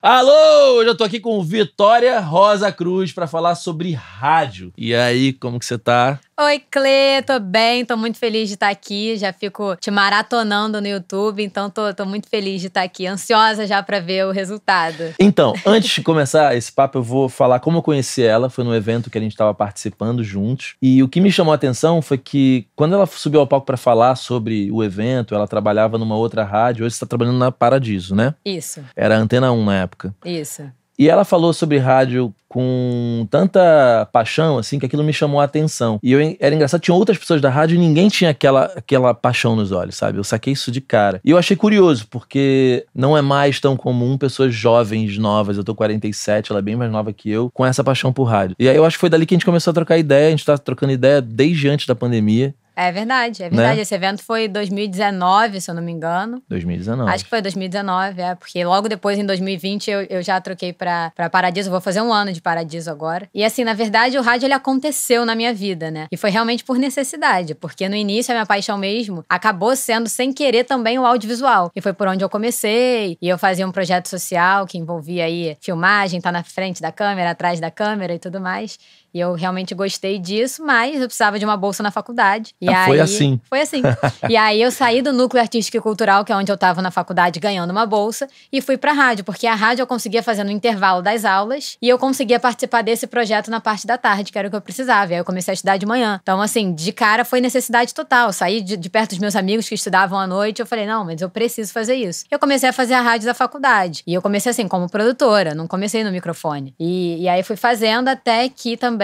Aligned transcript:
Alô, 0.00 0.76
hoje 0.76 0.90
eu 0.90 0.96
tô 0.96 1.02
aqui 1.02 1.18
com 1.18 1.42
Vitória 1.42 2.20
Rosa 2.20 2.70
Cruz 2.70 3.10
para 3.12 3.26
falar 3.26 3.56
sobre 3.56 3.90
rádio. 3.94 4.72
E 4.78 4.94
aí, 4.94 5.32
como 5.32 5.58
que 5.58 5.66
você 5.66 5.76
tá? 5.76 6.20
Oi, 6.40 6.62
Clê, 6.70 7.20
tô 7.26 7.40
bem, 7.40 7.84
tô 7.84 7.96
muito 7.96 8.16
feliz 8.16 8.46
de 8.46 8.54
estar 8.54 8.68
aqui. 8.68 9.16
Já 9.16 9.32
fico 9.32 9.74
te 9.74 9.90
maratonando 9.90 10.80
no 10.80 10.86
YouTube, 10.86 11.42
então 11.42 11.68
tô, 11.68 11.92
tô 11.92 12.06
muito 12.06 12.28
feliz 12.28 12.60
de 12.60 12.68
estar 12.68 12.82
aqui, 12.82 13.08
ansiosa 13.08 13.66
já 13.66 13.82
para 13.82 13.98
ver 13.98 14.24
o 14.24 14.30
resultado. 14.30 15.14
Então, 15.18 15.52
antes 15.66 15.90
de 15.90 16.00
começar 16.00 16.56
esse 16.56 16.70
papo, 16.70 16.98
eu 16.98 17.02
vou 17.02 17.28
falar 17.28 17.58
como 17.58 17.78
eu 17.78 17.82
conheci 17.82 18.22
ela. 18.22 18.48
Foi 18.48 18.62
num 18.62 18.72
evento 18.72 19.10
que 19.10 19.18
a 19.18 19.20
gente 19.20 19.36
tava 19.36 19.52
participando 19.52 20.22
juntos. 20.22 20.76
E 20.80 21.02
o 21.02 21.08
que 21.08 21.20
me 21.20 21.32
chamou 21.32 21.50
a 21.50 21.56
atenção 21.56 22.00
foi 22.00 22.18
que 22.18 22.68
quando 22.76 22.94
ela 22.94 23.06
subiu 23.06 23.40
ao 23.40 23.46
palco 23.48 23.66
para 23.66 23.76
falar 23.76 24.14
sobre 24.14 24.70
o 24.70 24.84
evento, 24.84 25.34
ela 25.34 25.48
trabalhava 25.48 25.98
numa 25.98 26.14
outra 26.14 26.44
rádio. 26.44 26.86
Hoje 26.86 26.94
você 26.94 27.00
tá 27.00 27.06
trabalhando 27.06 27.38
na 27.38 27.50
Paradiso, 27.50 28.14
né? 28.14 28.32
Isso. 28.44 28.80
Era 28.94 29.16
a 29.16 29.18
Antena 29.18 29.50
1 29.50 29.64
na 29.64 29.74
época. 29.74 30.14
Isso. 30.24 30.70
E 30.98 31.08
ela 31.08 31.24
falou 31.24 31.52
sobre 31.52 31.78
rádio 31.78 32.34
com 32.48 33.26
tanta 33.30 34.08
paixão, 34.10 34.58
assim, 34.58 34.78
que 34.78 34.86
aquilo 34.86 35.04
me 35.04 35.12
chamou 35.12 35.40
a 35.40 35.44
atenção. 35.44 36.00
E 36.02 36.12
eu, 36.12 36.36
era 36.40 36.54
engraçado, 36.54 36.80
tinha 36.80 36.94
outras 36.94 37.18
pessoas 37.18 37.40
da 37.40 37.50
rádio 37.50 37.76
e 37.76 37.78
ninguém 37.78 38.08
tinha 38.08 38.30
aquela, 38.30 38.64
aquela 38.74 39.14
paixão 39.14 39.54
nos 39.54 39.70
olhos, 39.70 39.96
sabe? 39.96 40.18
Eu 40.18 40.24
saquei 40.24 40.54
isso 40.54 40.70
de 40.72 40.80
cara. 40.80 41.20
E 41.24 41.30
eu 41.30 41.38
achei 41.38 41.56
curioso, 41.56 42.06
porque 42.10 42.86
não 42.94 43.16
é 43.16 43.20
mais 43.20 43.60
tão 43.60 43.76
comum 43.76 44.16
pessoas 44.16 44.54
jovens, 44.54 45.18
novas, 45.18 45.56
eu 45.56 45.64
tô 45.64 45.74
47, 45.74 46.50
ela 46.50 46.60
é 46.60 46.62
bem 46.62 46.74
mais 46.74 46.90
nova 46.90 47.12
que 47.12 47.30
eu, 47.30 47.50
com 47.52 47.64
essa 47.64 47.84
paixão 47.84 48.12
por 48.12 48.24
rádio. 48.24 48.56
E 48.58 48.68
aí 48.68 48.76
eu 48.76 48.84
acho 48.84 48.96
que 48.96 49.00
foi 49.00 49.10
dali 49.10 49.26
que 49.26 49.34
a 49.34 49.36
gente 49.36 49.46
começou 49.46 49.70
a 49.70 49.74
trocar 49.74 49.98
ideia, 49.98 50.28
a 50.28 50.30
gente 50.30 50.44
tá 50.44 50.56
trocando 50.56 50.92
ideia 50.92 51.20
desde 51.20 51.68
antes 51.68 51.86
da 51.86 51.94
pandemia. 51.94 52.54
É 52.80 52.92
verdade, 52.92 53.42
é 53.42 53.50
verdade. 53.50 53.76
Né? 53.76 53.82
Esse 53.82 53.92
evento 53.92 54.22
foi 54.22 54.46
2019, 54.46 55.60
se 55.60 55.68
eu 55.68 55.74
não 55.74 55.82
me 55.82 55.90
engano. 55.90 56.40
2019. 56.48 57.10
Acho 57.10 57.24
que 57.24 57.30
foi 57.30 57.42
2019, 57.42 58.20
é, 58.20 58.36
porque 58.36 58.64
logo 58.64 58.88
depois, 58.88 59.18
em 59.18 59.26
2020, 59.26 59.90
eu, 59.90 60.02
eu 60.02 60.22
já 60.22 60.40
troquei 60.40 60.72
pra, 60.72 61.10
pra 61.16 61.28
Paradiso. 61.28 61.72
Vou 61.72 61.80
fazer 61.80 62.00
um 62.00 62.12
ano 62.12 62.32
de 62.32 62.40
Paradiso 62.40 62.88
agora. 62.88 63.28
E 63.34 63.44
assim, 63.44 63.64
na 63.64 63.72
verdade, 63.74 64.16
o 64.16 64.22
rádio 64.22 64.46
ele 64.46 64.54
aconteceu 64.54 65.26
na 65.26 65.34
minha 65.34 65.52
vida, 65.52 65.90
né? 65.90 66.06
E 66.12 66.16
foi 66.16 66.30
realmente 66.30 66.62
por 66.62 66.78
necessidade, 66.78 67.52
porque 67.52 67.88
no 67.88 67.96
início 67.96 68.30
a 68.30 68.36
minha 68.36 68.46
paixão 68.46 68.78
mesmo 68.78 69.24
acabou 69.28 69.74
sendo 69.74 70.08
sem 70.08 70.32
querer 70.32 70.62
também 70.62 71.00
o 71.00 71.04
audiovisual. 71.04 71.72
E 71.74 71.80
foi 71.80 71.92
por 71.92 72.06
onde 72.06 72.22
eu 72.22 72.28
comecei. 72.28 73.18
E 73.20 73.28
eu 73.28 73.36
fazia 73.36 73.66
um 73.66 73.72
projeto 73.72 74.06
social 74.06 74.66
que 74.66 74.78
envolvia 74.78 75.24
aí 75.24 75.56
filmagem, 75.60 76.20
tá 76.20 76.30
na 76.30 76.44
frente 76.44 76.80
da 76.80 76.92
câmera, 76.92 77.30
atrás 77.32 77.58
da 77.58 77.72
câmera 77.72 78.14
e 78.14 78.20
tudo 78.20 78.40
mais. 78.40 78.78
E 79.12 79.20
eu 79.20 79.34
realmente 79.34 79.74
gostei 79.74 80.18
disso, 80.18 80.64
mas 80.64 81.00
eu 81.00 81.06
precisava 81.06 81.38
de 81.38 81.44
uma 81.44 81.56
bolsa 81.56 81.82
na 81.82 81.90
faculdade. 81.90 82.54
E 82.60 82.68
ah, 82.68 82.82
aí, 82.82 82.86
foi 82.86 83.00
assim. 83.00 83.40
Foi 83.48 83.60
assim. 83.60 83.82
e 84.28 84.36
aí 84.36 84.60
eu 84.60 84.70
saí 84.70 85.02
do 85.02 85.12
núcleo 85.12 85.40
artístico 85.40 85.76
e 85.76 85.80
cultural, 85.80 86.24
que 86.24 86.32
é 86.32 86.36
onde 86.36 86.50
eu 86.50 86.54
estava 86.54 86.82
na 86.82 86.90
faculdade 86.90 87.40
ganhando 87.40 87.70
uma 87.70 87.86
bolsa, 87.86 88.28
e 88.52 88.60
fui 88.60 88.76
pra 88.76 88.92
rádio, 88.92 89.24
porque 89.24 89.46
a 89.46 89.54
rádio 89.54 89.82
eu 89.82 89.86
conseguia 89.86 90.22
fazer 90.22 90.44
no 90.44 90.50
intervalo 90.50 91.02
das 91.02 91.24
aulas 91.24 91.76
e 91.80 91.88
eu 91.88 91.98
conseguia 91.98 92.38
participar 92.38 92.82
desse 92.82 93.06
projeto 93.06 93.50
na 93.50 93.60
parte 93.60 93.86
da 93.86 93.96
tarde, 93.96 94.30
que 94.30 94.38
era 94.38 94.48
o 94.48 94.50
que 94.50 94.56
eu 94.56 94.60
precisava. 94.60 95.12
E 95.12 95.14
aí 95.14 95.20
eu 95.20 95.24
comecei 95.24 95.52
a 95.52 95.54
estudar 95.54 95.76
de 95.76 95.86
manhã. 95.86 96.20
Então, 96.22 96.40
assim, 96.40 96.72
de 96.74 96.92
cara 96.92 97.24
foi 97.24 97.40
necessidade 97.40 97.94
total. 97.94 98.32
Saí 98.32 98.60
de, 98.60 98.76
de 98.76 98.90
perto 98.90 99.10
dos 99.10 99.18
meus 99.18 99.34
amigos 99.36 99.68
que 99.68 99.74
estudavam 99.74 100.18
à 100.18 100.26
noite, 100.26 100.60
eu 100.60 100.66
falei, 100.66 100.86
não, 100.86 101.04
mas 101.04 101.20
eu 101.20 101.30
preciso 101.30 101.72
fazer 101.72 101.94
isso. 101.94 102.24
E 102.30 102.34
eu 102.34 102.38
comecei 102.38 102.68
a 102.68 102.72
fazer 102.72 102.94
a 102.94 103.00
rádio 103.00 103.26
da 103.26 103.34
faculdade. 103.34 104.02
E 104.06 104.12
eu 104.14 104.20
comecei 104.20 104.50
assim, 104.50 104.68
como 104.68 104.88
produtora, 104.88 105.54
não 105.54 105.66
comecei 105.66 106.04
no 106.04 106.10
microfone. 106.10 106.74
E, 106.78 107.22
e 107.22 107.28
aí 107.28 107.42
fui 107.42 107.56
fazendo 107.56 108.08
até 108.08 108.48
que 108.48 108.76
também 108.76 108.97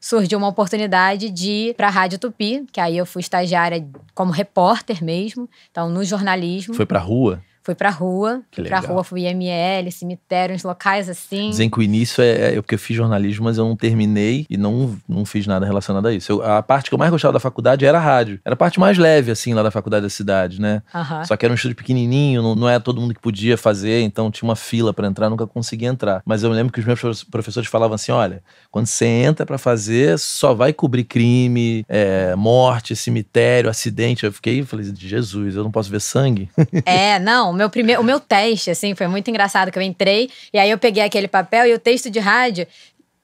surgiu 0.00 0.38
uma 0.38 0.48
oportunidade 0.48 1.30
de 1.30 1.50
ir 1.50 1.74
para 1.74 1.88
a 1.88 1.90
Rádio 1.90 2.18
Tupi, 2.18 2.64
que 2.72 2.80
aí 2.80 2.96
eu 2.96 3.06
fui 3.06 3.20
estagiária 3.20 3.86
como 4.14 4.32
repórter 4.32 5.02
mesmo, 5.04 5.48
então 5.70 5.88
no 5.88 6.02
jornalismo. 6.02 6.74
Foi 6.74 6.86
para 6.86 6.98
rua? 6.98 7.42
Fui 7.64 7.74
pra 7.74 7.88
rua, 7.88 8.42
que 8.50 8.56
fui 8.56 8.64
legal. 8.64 8.82
pra 8.82 8.90
rua, 8.90 9.02
fui 9.02 9.22
IML, 9.22 9.90
cemitério, 9.90 10.54
uns 10.54 10.62
locais 10.62 11.08
assim. 11.08 11.48
Dizem 11.48 11.70
que 11.70 11.78
o 11.78 11.82
início 11.82 12.22
é, 12.22 12.52
é 12.52 12.54
porque 12.56 12.74
eu 12.74 12.78
fiz 12.78 12.94
jornalismo, 12.94 13.44
mas 13.44 13.56
eu 13.56 13.64
não 13.64 13.74
terminei 13.74 14.44
e 14.50 14.58
não, 14.58 14.94
não 15.08 15.24
fiz 15.24 15.46
nada 15.46 15.64
relacionado 15.64 16.06
a 16.06 16.12
isso. 16.12 16.30
Eu, 16.30 16.42
a 16.42 16.62
parte 16.62 16.90
que 16.90 16.94
eu 16.94 16.98
mais 16.98 17.10
gostava 17.10 17.32
da 17.32 17.40
faculdade 17.40 17.86
era 17.86 17.96
a 17.96 18.00
rádio. 18.00 18.38
Era 18.44 18.52
a 18.52 18.56
parte 18.56 18.78
mais 18.78 18.98
leve, 18.98 19.30
assim, 19.30 19.54
lá 19.54 19.62
da 19.62 19.70
faculdade 19.70 20.02
da 20.02 20.10
cidade, 20.10 20.60
né? 20.60 20.82
Uhum. 20.94 21.24
Só 21.24 21.38
que 21.38 21.46
era 21.46 21.52
um 21.52 21.54
estúdio 21.54 21.74
pequenininho, 21.74 22.42
não, 22.42 22.54
não 22.54 22.68
era 22.68 22.80
todo 22.80 23.00
mundo 23.00 23.14
que 23.14 23.20
podia 23.20 23.56
fazer, 23.56 24.02
então 24.02 24.30
tinha 24.30 24.46
uma 24.46 24.56
fila 24.56 24.92
para 24.92 25.08
entrar, 25.08 25.30
nunca 25.30 25.46
conseguia 25.46 25.88
entrar. 25.88 26.20
Mas 26.26 26.42
eu 26.42 26.50
lembro 26.50 26.70
que 26.70 26.80
os 26.80 26.84
meus 26.84 27.24
professores 27.24 27.66
falavam 27.70 27.94
assim: 27.94 28.12
olha, 28.12 28.42
quando 28.70 28.86
você 28.86 29.06
entra 29.06 29.46
para 29.46 29.56
fazer, 29.56 30.18
só 30.18 30.52
vai 30.52 30.74
cobrir 30.74 31.04
crime, 31.04 31.82
é, 31.88 32.34
morte, 32.36 32.94
cemitério, 32.94 33.70
acidente. 33.70 34.26
Eu 34.26 34.32
fiquei, 34.32 34.60
eu 34.60 34.66
falei, 34.66 34.92
Jesus, 34.94 35.56
eu 35.56 35.64
não 35.64 35.70
posso 35.70 35.90
ver 35.90 36.00
sangue. 36.00 36.50
É, 36.84 37.18
não, 37.18 37.53
meu 37.54 37.70
primeiro, 37.70 38.00
o 38.00 38.04
meu 38.04 38.20
teste, 38.20 38.70
assim, 38.70 38.94
foi 38.94 39.06
muito 39.06 39.28
engraçado 39.28 39.70
que 39.70 39.78
eu 39.78 39.82
entrei 39.82 40.30
e 40.52 40.58
aí 40.58 40.70
eu 40.70 40.78
peguei 40.78 41.02
aquele 41.02 41.28
papel 41.28 41.66
e 41.66 41.74
o 41.74 41.78
texto 41.78 42.10
de 42.10 42.18
rádio 42.18 42.66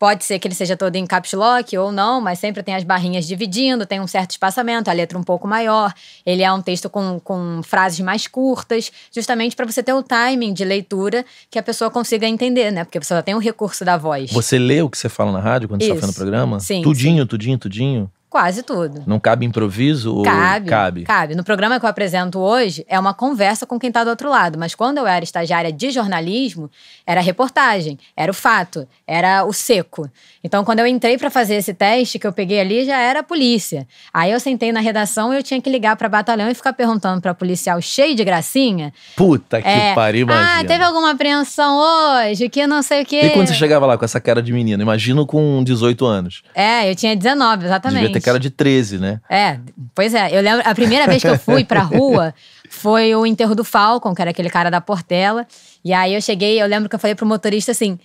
Pode 0.01 0.25
ser 0.25 0.39
que 0.39 0.49
ele 0.49 0.55
seja 0.55 0.79
todo 0.79 0.97
em 0.97 1.05
caps 1.05 1.35
lock 1.35 1.77
ou 1.77 1.93
não, 1.93 2.23
mas 2.23 2.39
sempre 2.39 2.63
tem 2.63 2.75
as 2.75 2.83
barrinhas 2.83 3.27
dividindo, 3.27 3.85
tem 3.85 4.01
um 4.01 4.07
certo 4.07 4.31
espaçamento, 4.31 4.89
a 4.89 4.95
letra 4.95 5.19
um 5.19 5.23
pouco 5.23 5.47
maior. 5.47 5.93
Ele 6.25 6.43
é 6.43 6.51
um 6.51 6.63
texto 6.63 6.89
com, 6.89 7.21
com 7.21 7.61
frases 7.63 8.01
mais 8.01 8.27
curtas, 8.27 8.91
justamente 9.15 9.55
para 9.55 9.67
você 9.67 9.83
ter 9.83 9.93
o 9.93 10.03
timing 10.03 10.55
de 10.55 10.65
leitura 10.65 11.23
que 11.51 11.59
a 11.59 11.63
pessoa 11.63 11.91
consiga 11.91 12.27
entender, 12.27 12.71
né? 12.71 12.83
Porque 12.83 12.99
você 12.99 13.15
só 13.15 13.21
tem 13.21 13.35
o 13.35 13.39
recurso 13.39 13.85
da 13.85 13.99
voz. 13.99 14.33
Você 14.33 14.59
lê 14.59 14.81
o 14.81 14.89
que 14.89 14.97
você 14.97 15.11
fala 15.11 15.33
na 15.33 15.41
rádio 15.41 15.69
quando 15.69 15.83
Isso. 15.83 15.91
você 15.91 15.97
está 15.97 16.07
fazendo 16.07 16.17
o 16.17 16.19
programa? 16.19 16.61
Sim. 16.61 16.81
Tudinho, 16.81 17.25
sim. 17.25 17.27
tudinho, 17.27 17.59
tudinho? 17.59 18.11
Quase 18.31 18.63
tudo. 18.63 19.03
Não 19.09 19.19
cabe 19.19 19.45
improviso 19.45 20.23
cabe, 20.23 20.69
cabe? 20.69 21.03
Cabe. 21.03 21.35
No 21.35 21.43
programa 21.43 21.81
que 21.81 21.85
eu 21.85 21.91
apresento 21.91 22.39
hoje, 22.39 22.87
é 22.89 22.97
uma 22.97 23.13
conversa 23.13 23.67
com 23.67 23.77
quem 23.77 23.89
está 23.89 24.05
do 24.05 24.11
outro 24.11 24.31
lado. 24.31 24.57
Mas 24.57 24.73
quando 24.73 24.99
eu 24.99 25.07
era 25.07 25.25
estagiária 25.25 25.73
de 25.73 25.91
jornalismo, 25.91 26.71
era 27.05 27.21
reportagem, 27.21 27.99
era 28.17 28.31
o 28.31 28.35
fato, 28.35 28.87
era 29.05 29.45
o 29.45 29.53
seco. 29.53 30.09
Então, 30.43 30.65
quando 30.65 30.79
eu 30.79 30.87
entrei 30.87 31.19
para 31.19 31.29
fazer 31.29 31.57
esse 31.57 31.75
teste 31.75 32.19
que 32.19 32.27
eu 32.27 32.33
peguei 32.33 32.61
ali, 32.61 32.87
já 32.87 32.99
era 32.99 33.21
a 33.21 33.23
polícia. 33.23 33.87
Aí 34.13 34.33
eu 34.33 34.41
sentei 34.41 34.73
na 34.73 34.81
redação 34.81 35.35
e 35.35 35.37
eu 35.37 35.43
tinha 35.43 35.61
que 35.61 35.69
ligar 35.69 35.97
para 35.97 36.09
batalhão 36.09 36.51
e 36.51 36.55
ficar 36.55 36.73
perguntando 36.73 37.21
para 37.21 37.35
policial 37.35 37.81
cheio 37.83 38.15
de 38.15 38.25
gracinha. 38.25 38.93
Puta 39.17 39.61
que 39.61 39.69
é, 39.69 39.95
pariu, 39.95 40.23
imagina. 40.23 40.61
Ah, 40.61 40.65
teve 40.65 40.83
alguma 40.83 41.11
apreensão 41.11 41.79
hoje, 41.79 42.49
que 42.49 42.67
não 42.67 42.83
sei 42.83 43.03
o 43.03 43.07
quê. 43.07 43.21
E 43.27 43.31
quando 43.31 43.49
você 43.49 43.55
chegava 43.55 43.85
lá 43.85 43.99
com 43.99 44.05
essa 44.05 44.19
cara 44.19 44.43
de 44.43 44.53
menina? 44.53 44.83
Imagino 44.83 45.27
com 45.27 45.63
18 45.63 46.07
anos. 46.07 46.43
É, 46.55 46.91
eu 46.91 46.97
tinha 46.97 47.15
19, 47.15 47.67
exatamente. 47.67 48.01
Devia 48.01 48.15
ter 48.15 48.21
cara 48.23 48.41
de 48.41 48.49
13, 48.49 48.99
né? 48.99 49.21
É, 49.29 49.59
pois 49.95 50.15
é. 50.15 50.35
Eu 50.35 50.41
lembro, 50.41 50.63
a 50.65 50.75
primeira 50.75 51.07
vez 51.07 51.21
que 51.21 51.29
eu 51.29 51.39
fui 51.39 51.65
pra 51.65 51.83
rua 51.83 52.35
foi 52.71 53.15
o 53.15 53.27
enterro 53.27 53.55
do 53.55 53.65
Falcon, 53.65 54.15
que 54.15 54.23
era 54.23 54.31
aquele 54.31 54.49
cara 54.49 54.71
da 54.71 54.81
Portela. 54.81 55.47
E 55.85 55.93
aí 55.93 56.15
eu 56.15 56.21
cheguei, 56.23 56.61
eu 56.61 56.67
lembro 56.67 56.89
que 56.89 56.95
eu 56.95 56.99
falei 56.99 57.15
pro 57.15 57.27
motorista 57.27 57.73
assim: 57.73 57.99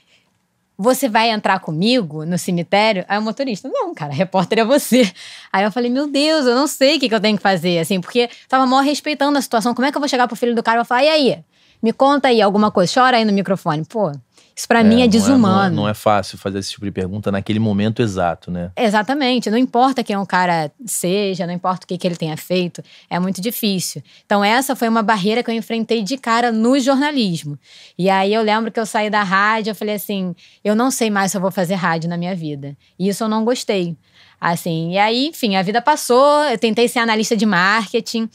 você 0.78 1.08
vai 1.08 1.30
entrar 1.30 1.60
comigo 1.60 2.26
no 2.26 2.38
cemitério? 2.38 3.06
Aí 3.08 3.18
o 3.18 3.22
motorista, 3.22 3.70
não, 3.72 3.94
cara, 3.94 4.14
repórter 4.14 4.60
é 4.60 4.66
você. 4.66 5.12
Aí 5.52 5.64
eu 5.64 5.72
falei, 5.72 5.90
meu 5.90 6.08
Deus, 6.08 6.46
eu 6.46 6.56
não 6.56 6.68
sei 6.68 6.98
o 6.98 7.00
que, 7.00 7.10
que 7.10 7.16
eu 7.16 7.22
tenho 7.22 7.38
que 7.38 7.44
fazer, 7.44 7.80
assim, 7.80 8.02
porque 8.02 8.30
tava 8.48 8.66
mó 8.66 8.80
respeitando 8.82 9.38
a 9.38 9.42
situação. 9.42 9.74
Como 9.74 9.88
é 9.88 9.92
que 9.92 9.98
eu 9.98 10.02
vou 10.02 10.10
chegar 10.10 10.28
pro 10.28 10.36
filho 10.36 10.56
do 10.56 10.64
cara 10.64 10.82
e 10.82 10.86
falar, 10.86 11.04
e 11.04 11.10
aí? 11.10 11.44
Me 11.82 11.94
conta 11.94 12.30
aí 12.30 12.42
alguma 12.42 12.72
coisa, 12.72 12.92
chora 12.94 13.18
aí 13.18 13.26
no 13.26 13.32
microfone. 13.32 13.86
Pô, 13.86 14.12
isso 14.56 14.70
para 14.70 14.80
é, 14.80 14.84
mim 14.84 15.02
é 15.02 15.08
desumano. 15.08 15.48
Não 15.48 15.66
é, 15.66 15.70
não 15.70 15.90
é, 15.90 15.94
fácil 15.94 16.38
fazer 16.38 16.60
esse 16.60 16.72
tipo 16.72 16.86
de 16.86 16.92
pergunta 16.92 17.30
naquele 17.30 17.60
momento 17.60 18.02
exato, 18.02 18.50
né? 18.50 18.72
Exatamente. 18.78 19.50
Não 19.52 19.58
importa 19.58 20.02
quem 20.02 20.16
o 20.16 20.26
cara 20.26 20.72
seja, 20.86 21.46
não 21.46 21.54
importa 21.54 21.84
o 21.84 21.88
que, 21.88 21.98
que 21.98 22.08
ele 22.08 22.16
tenha 22.16 22.38
feito, 22.38 22.82
é 23.10 23.20
muito 23.20 23.42
difícil. 23.42 24.02
Então, 24.26 24.42
essa 24.42 24.74
foi 24.74 24.88
uma 24.88 25.04
barreira 25.04 25.44
que 25.44 25.52
eu 25.52 25.56
enfrentei 25.56 26.02
de 26.02 26.18
cara 26.18 26.54
no 26.54 26.80
jornalismo. 26.80 27.60
E 27.98 28.10
aí 28.10 28.34
eu 28.34 28.42
lembro 28.42 28.72
que 28.72 28.80
eu 28.80 28.86
saí 28.86 29.10
da 29.10 29.24
rádio, 29.24 29.72
eu 29.72 29.76
falei 29.76 29.96
assim: 29.96 30.34
eu 30.64 30.74
não 30.74 30.90
sei 30.90 31.10
mais 31.10 31.32
se 31.32 31.38
eu 31.38 31.42
vou 31.42 31.52
fazer 31.52 31.76
rádio 31.76 32.10
na 32.10 32.16
minha 32.16 32.34
vida. 32.34 32.78
E 32.98 33.10
isso 33.10 33.26
eu 33.26 33.28
não 33.28 33.44
gostei. 33.44 33.98
Assim, 34.40 34.94
e 34.94 34.98
aí, 34.98 35.28
enfim, 35.28 35.58
a 35.58 35.62
vida 35.62 35.82
passou, 35.82 36.44
eu 36.46 36.58
tentei 36.58 36.88
ser 36.88 37.00
analista 37.00 37.36
de 37.36 37.46
marketing 37.46 38.30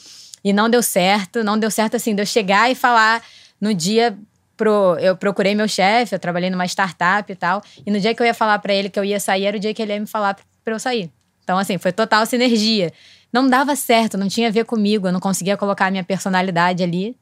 e 0.45 0.53
não 0.53 0.69
deu 0.69 0.83
certo. 0.83 1.43
Não 1.43 1.59
deu 1.59 1.71
certo 1.71 1.97
assim, 1.97 2.15
de 2.15 2.21
eu 2.21 2.27
chegar 2.27 2.71
e 2.71 2.75
falar 2.75 3.23
no 3.59 3.73
dia 3.75 4.19
pro, 4.61 4.99
eu 4.99 5.17
procurei 5.17 5.55
meu 5.55 5.67
chefe, 5.67 6.15
eu 6.15 6.19
trabalhei 6.19 6.51
numa 6.51 6.67
startup 6.67 7.33
e 7.33 7.35
tal. 7.35 7.63
E 7.87 7.91
no 7.91 7.99
dia 7.99 8.15
que 8.15 8.21
eu 8.21 8.27
ia 8.27 8.35
falar 8.35 8.59
para 8.59 8.75
ele 8.75 8.91
que 8.91 8.99
eu 8.99 9.05
ia 9.05 9.19
sair, 9.19 9.47
era 9.47 9.57
o 9.57 9.61
dia 9.61 9.73
que 9.73 9.81
ele 9.81 9.95
ia 9.95 10.01
me 10.01 10.07
falar 10.07 10.37
para 10.63 10.75
eu 10.75 10.79
sair. 10.79 11.11
Então, 11.43 11.57
assim, 11.57 11.79
foi 11.79 11.93
total 11.93 12.27
sinergia. 12.27 12.93
Não 13.33 13.49
dava 13.49 13.75
certo, 13.75 14.19
não 14.19 14.29
tinha 14.29 14.49
a 14.49 14.51
ver 14.51 14.67
comigo, 14.67 15.09
eu 15.09 15.13
não 15.13 15.21
conseguia 15.21 15.57
colocar 15.57 15.87
a 15.87 15.91
minha 15.91 16.05
personalidade 16.05 16.83
ali. 16.83 17.17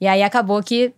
E 0.00 0.06
aí 0.06 0.22
acabou 0.22 0.62
que 0.62 0.94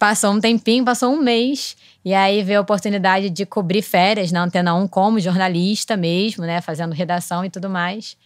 passou 0.00 0.32
um 0.32 0.40
tempinho, 0.40 0.84
passou 0.84 1.12
um 1.12 1.20
mês, 1.22 1.76
e 2.04 2.12
aí 2.12 2.42
veio 2.42 2.58
a 2.58 2.62
oportunidade 2.62 3.30
de 3.30 3.46
cobrir 3.46 3.82
férias 3.82 4.32
na 4.32 4.42
Antena 4.42 4.74
1 4.74 4.88
como 4.88 5.20
jornalista 5.20 5.96
mesmo, 5.96 6.44
né? 6.44 6.60
Fazendo 6.60 6.92
redação 6.92 7.44
e 7.44 7.50
tudo 7.50 7.70
mais. 7.70 8.16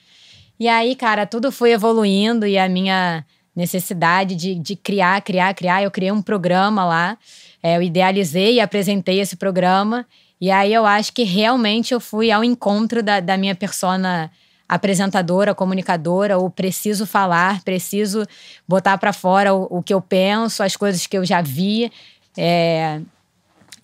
E 0.59 0.69
aí, 0.69 0.97
cara, 0.97 1.27
tudo 1.27 1.53
foi 1.53 1.73
evoluindo 1.73 2.47
e 2.47 2.57
a 2.57 2.67
minha 2.67 3.27
necessidade 3.55 4.35
de, 4.35 4.55
de 4.55 4.77
criar, 4.77 5.21
criar, 5.23 5.55
criar. 5.55 5.83
Eu 5.83 5.91
criei 5.91 6.11
um 6.11 6.23
programa 6.23 6.85
lá, 6.85 7.19
é, 7.63 7.77
eu 7.77 7.83
idealizei 7.83 8.55
e 8.55 8.61
apresentei 8.61 9.21
esse 9.21 9.37
programa. 9.37 10.07
E 10.41 10.51
aí 10.51 10.73
eu 10.75 10.85
acho 10.85 11.13
que 11.13 11.23
realmente 11.23 11.95
eu 11.95 12.01
fui 12.01 12.31
ao 12.31 12.43
encontro 12.45 13.03
da, 13.03 13.21
da 13.21 13.37
minha 13.37 13.55
persona 13.55 14.31
apresentadora, 14.69 15.55
comunicadora, 15.55 16.39
ou 16.39 16.51
preciso 16.51 17.07
falar, 17.07 17.63
preciso 17.63 18.27
botar 18.67 18.99
para 18.99 19.13
fora 19.13 19.55
o, 19.55 19.79
o, 19.79 19.83
que 19.83 19.95
eu 19.95 20.01
penso, 20.01 20.63
as 20.63 20.75
coisas 20.75 21.07
que 21.07 21.17
eu 21.17 21.25
já 21.25 21.41
vi. 21.41 21.93
É, 22.37 23.01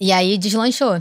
E 0.00 0.10
aí 0.12 0.36
deslanchou. 0.36 1.00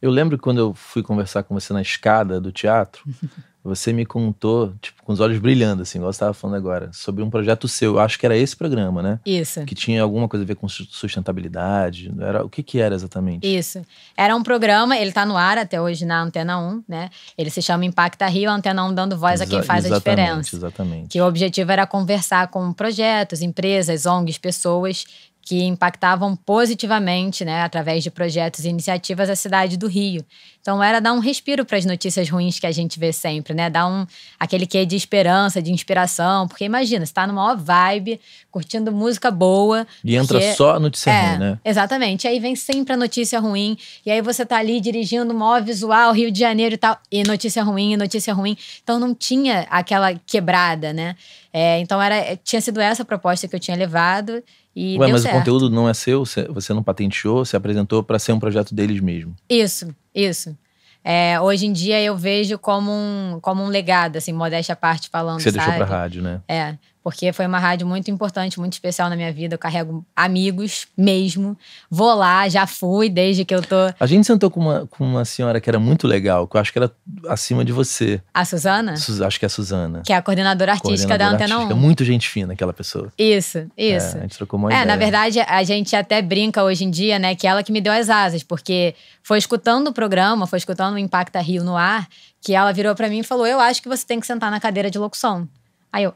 Eu 0.00 0.10
lembro 0.10 0.38
quando 0.38 0.58
eu 0.58 0.74
fui 0.74 1.02
conversar 1.02 1.42
com 1.42 1.54
você 1.54 1.72
na 1.72 1.82
escada 1.82 2.40
do 2.40 2.52
teatro, 2.52 3.02
você 3.68 3.92
me 3.92 4.04
contou, 4.04 4.74
tipo, 4.80 5.02
com 5.02 5.12
os 5.12 5.20
olhos 5.20 5.38
brilhando, 5.38 5.82
assim, 5.82 5.98
igual 5.98 6.12
você 6.12 6.16
estava 6.16 6.34
falando 6.34 6.56
agora, 6.56 6.90
sobre 6.92 7.22
um 7.22 7.30
projeto 7.30 7.68
seu. 7.68 7.94
Eu 7.94 8.00
acho 8.00 8.18
que 8.18 8.26
era 8.26 8.36
esse 8.36 8.56
programa, 8.56 9.02
né? 9.02 9.20
Isso. 9.24 9.64
Que 9.64 9.74
tinha 9.74 10.02
alguma 10.02 10.28
coisa 10.28 10.44
a 10.44 10.46
ver 10.46 10.56
com 10.56 10.68
sustentabilidade. 10.68 12.12
Era, 12.20 12.44
o 12.44 12.48
que 12.48 12.62
que 12.62 12.78
era 12.78 12.94
exatamente? 12.94 13.46
Isso. 13.46 13.82
Era 14.16 14.34
um 14.34 14.42
programa, 14.42 14.96
ele 14.96 15.10
está 15.10 15.24
no 15.24 15.36
ar 15.36 15.58
até 15.58 15.80
hoje 15.80 16.04
na 16.04 16.22
Antena 16.22 16.58
1, 16.58 16.84
né? 16.88 17.10
Ele 17.36 17.50
se 17.50 17.62
chama 17.62 17.84
Impacta 17.84 18.26
Rio, 18.26 18.50
Antena 18.50 18.84
1 18.84 18.94
dando 18.94 19.16
voz 19.16 19.40
Exa 19.40 19.44
a 19.44 19.46
quem 19.46 19.62
faz 19.62 19.84
a 19.84 19.88
exatamente, 19.88 20.16
diferença. 20.16 20.56
Exatamente. 20.56 21.08
Que 21.08 21.20
o 21.20 21.26
objetivo 21.26 21.70
era 21.70 21.86
conversar 21.86 22.48
com 22.48 22.72
projetos, 22.72 23.42
empresas, 23.42 24.06
ONGs, 24.06 24.38
pessoas 24.38 25.04
que 25.48 25.64
impactavam 25.64 26.36
positivamente, 26.36 27.42
né, 27.42 27.62
através 27.62 28.04
de 28.04 28.10
projetos 28.10 28.66
e 28.66 28.68
iniciativas, 28.68 29.30
a 29.30 29.34
cidade 29.34 29.78
do 29.78 29.86
Rio. 29.86 30.22
Então 30.60 30.82
era 30.82 31.00
dar 31.00 31.14
um 31.14 31.20
respiro 31.20 31.64
para 31.64 31.78
as 31.78 31.86
notícias 31.86 32.28
ruins 32.28 32.60
que 32.60 32.66
a 32.66 32.70
gente 32.70 32.98
vê 32.98 33.10
sempre, 33.14 33.54
né? 33.54 33.70
Dar 33.70 33.86
um 33.86 34.06
aquele 34.38 34.66
quê 34.66 34.84
de 34.84 34.94
esperança, 34.94 35.62
de 35.62 35.72
inspiração, 35.72 36.46
porque 36.46 36.64
imagina, 36.66 37.06
você 37.06 37.14
tá 37.14 37.26
numa 37.26 37.42
maior 37.42 37.56
vibe, 37.56 38.20
curtindo 38.50 38.92
música 38.92 39.30
boa, 39.30 39.86
E 40.04 40.16
entra 40.16 40.38
porque- 40.38 40.52
só 40.52 40.74
a 40.74 40.78
notícia 40.80 41.10
é, 41.10 41.30
ruim, 41.30 41.38
né? 41.38 41.58
Exatamente. 41.64 42.28
Aí 42.28 42.38
vem 42.38 42.54
sempre 42.54 42.92
a 42.92 42.96
notícia 42.98 43.40
ruim. 43.40 43.78
E 44.04 44.10
aí 44.10 44.20
você 44.20 44.44
tá 44.44 44.58
ali 44.58 44.78
dirigindo 44.82 45.32
maior 45.32 45.62
visual, 45.62 46.12
Rio 46.12 46.30
de 46.30 46.40
Janeiro 46.40 46.74
e 46.74 46.78
tal. 46.78 46.98
E 47.10 47.22
notícia 47.22 47.62
ruim, 47.62 47.94
e 47.94 47.96
notícia 47.96 48.34
ruim. 48.34 48.54
Então 48.82 49.00
não 49.00 49.14
tinha 49.14 49.66
aquela 49.70 50.12
quebrada, 50.26 50.92
né? 50.92 51.16
É, 51.50 51.78
então 51.80 52.02
era, 52.02 52.36
tinha 52.44 52.60
sido 52.60 52.78
essa 52.80 53.02
a 53.02 53.06
proposta 53.06 53.48
que 53.48 53.56
eu 53.56 53.60
tinha 53.60 53.76
levado. 53.76 54.42
E 54.80 54.96
Ué, 54.96 55.08
mas 55.08 55.22
certo. 55.22 55.34
o 55.34 55.38
conteúdo 55.40 55.68
não 55.68 55.88
é 55.88 55.92
seu? 55.92 56.24
Você 56.24 56.72
não 56.72 56.84
patenteou? 56.84 57.44
Você 57.44 57.56
apresentou 57.56 58.00
para 58.00 58.16
ser 58.16 58.30
um 58.30 58.38
projeto 58.38 58.72
deles 58.72 59.00
mesmo? 59.00 59.34
Isso, 59.50 59.92
isso. 60.14 60.56
É, 61.02 61.40
hoje 61.40 61.66
em 61.66 61.72
dia 61.72 62.00
eu 62.00 62.16
vejo 62.16 62.56
como 62.60 62.92
um, 62.92 63.40
como 63.42 63.64
um 63.64 63.66
legado, 63.66 64.16
assim, 64.16 64.32
modéstia 64.32 64.74
à 64.74 64.76
parte 64.76 65.08
falando, 65.08 65.40
você 65.40 65.50
deixou 65.50 65.72
sabe? 65.72 65.84
pra 65.84 65.98
rádio, 65.98 66.22
né? 66.22 66.40
É, 66.46 66.76
porque 67.02 67.32
foi 67.32 67.46
uma 67.46 67.58
rádio 67.58 67.86
muito 67.86 68.10
importante, 68.10 68.58
muito 68.60 68.74
especial 68.74 69.08
na 69.08 69.16
minha 69.16 69.32
vida. 69.32 69.54
Eu 69.54 69.58
carrego 69.58 70.04
amigos 70.14 70.86
mesmo. 70.96 71.56
Vou 71.90 72.14
lá, 72.14 72.48
já 72.48 72.66
fui 72.66 73.08
desde 73.08 73.44
que 73.44 73.54
eu 73.54 73.62
tô. 73.62 73.76
A 73.98 74.06
gente 74.06 74.26
sentou 74.26 74.50
com 74.50 74.60
uma, 74.60 74.86
com 74.86 75.04
uma 75.04 75.24
senhora 75.24 75.60
que 75.60 75.70
era 75.70 75.78
muito 75.78 76.06
legal, 76.06 76.46
que 76.46 76.56
eu 76.56 76.60
acho 76.60 76.72
que 76.72 76.78
era 76.78 76.90
acima 77.28 77.64
de 77.64 77.72
você. 77.72 78.20
A 78.34 78.44
Suzana, 78.44 78.96
Su- 78.96 79.24
acho 79.24 79.38
que 79.38 79.44
é 79.44 79.48
a 79.48 79.50
Suzana. 79.50 80.02
que 80.04 80.12
é 80.12 80.16
a 80.16 80.22
coordenadora 80.22 80.72
artística 80.72 81.16
da 81.16 81.24
coordenadora 81.26 81.44
Antena 81.44 81.54
1. 81.56 81.62
artística. 81.62 81.80
Muito 81.80 82.04
gente 82.04 82.28
fina 82.28 82.52
aquela 82.52 82.72
pessoa. 82.72 83.12
Isso, 83.16 83.66
isso. 83.76 84.16
É, 84.16 84.18
a 84.18 84.22
gente 84.22 84.36
trocou 84.36 84.58
uma 84.58 84.70
É, 84.70 84.74
ideia. 84.74 84.86
na 84.86 84.96
verdade, 84.96 85.40
a 85.40 85.62
gente 85.64 85.94
até 85.96 86.20
brinca 86.20 86.62
hoje 86.62 86.84
em 86.84 86.90
dia, 86.90 87.18
né, 87.18 87.34
que 87.34 87.46
ela 87.46 87.62
que 87.62 87.72
me 87.72 87.80
deu 87.80 87.92
as 87.92 88.10
asas, 88.10 88.42
porque 88.42 88.94
foi 89.22 89.38
escutando 89.38 89.88
o 89.88 89.92
programa, 89.92 90.46
foi 90.46 90.58
escutando 90.58 90.94
o 90.94 90.98
Impacta 90.98 91.40
Rio 91.40 91.62
no 91.64 91.76
ar, 91.76 92.06
que 92.40 92.54
ela 92.54 92.72
virou 92.72 92.94
pra 92.94 93.08
mim 93.08 93.18
e 93.20 93.22
falou: 93.24 93.46
Eu 93.46 93.58
acho 93.60 93.80
que 93.82 93.88
você 93.88 94.06
tem 94.06 94.20
que 94.20 94.26
sentar 94.26 94.50
na 94.50 94.60
cadeira 94.60 94.90
de 94.90 94.98
locução. 94.98 95.48
Aí 95.92 96.04
eu? 96.04 96.12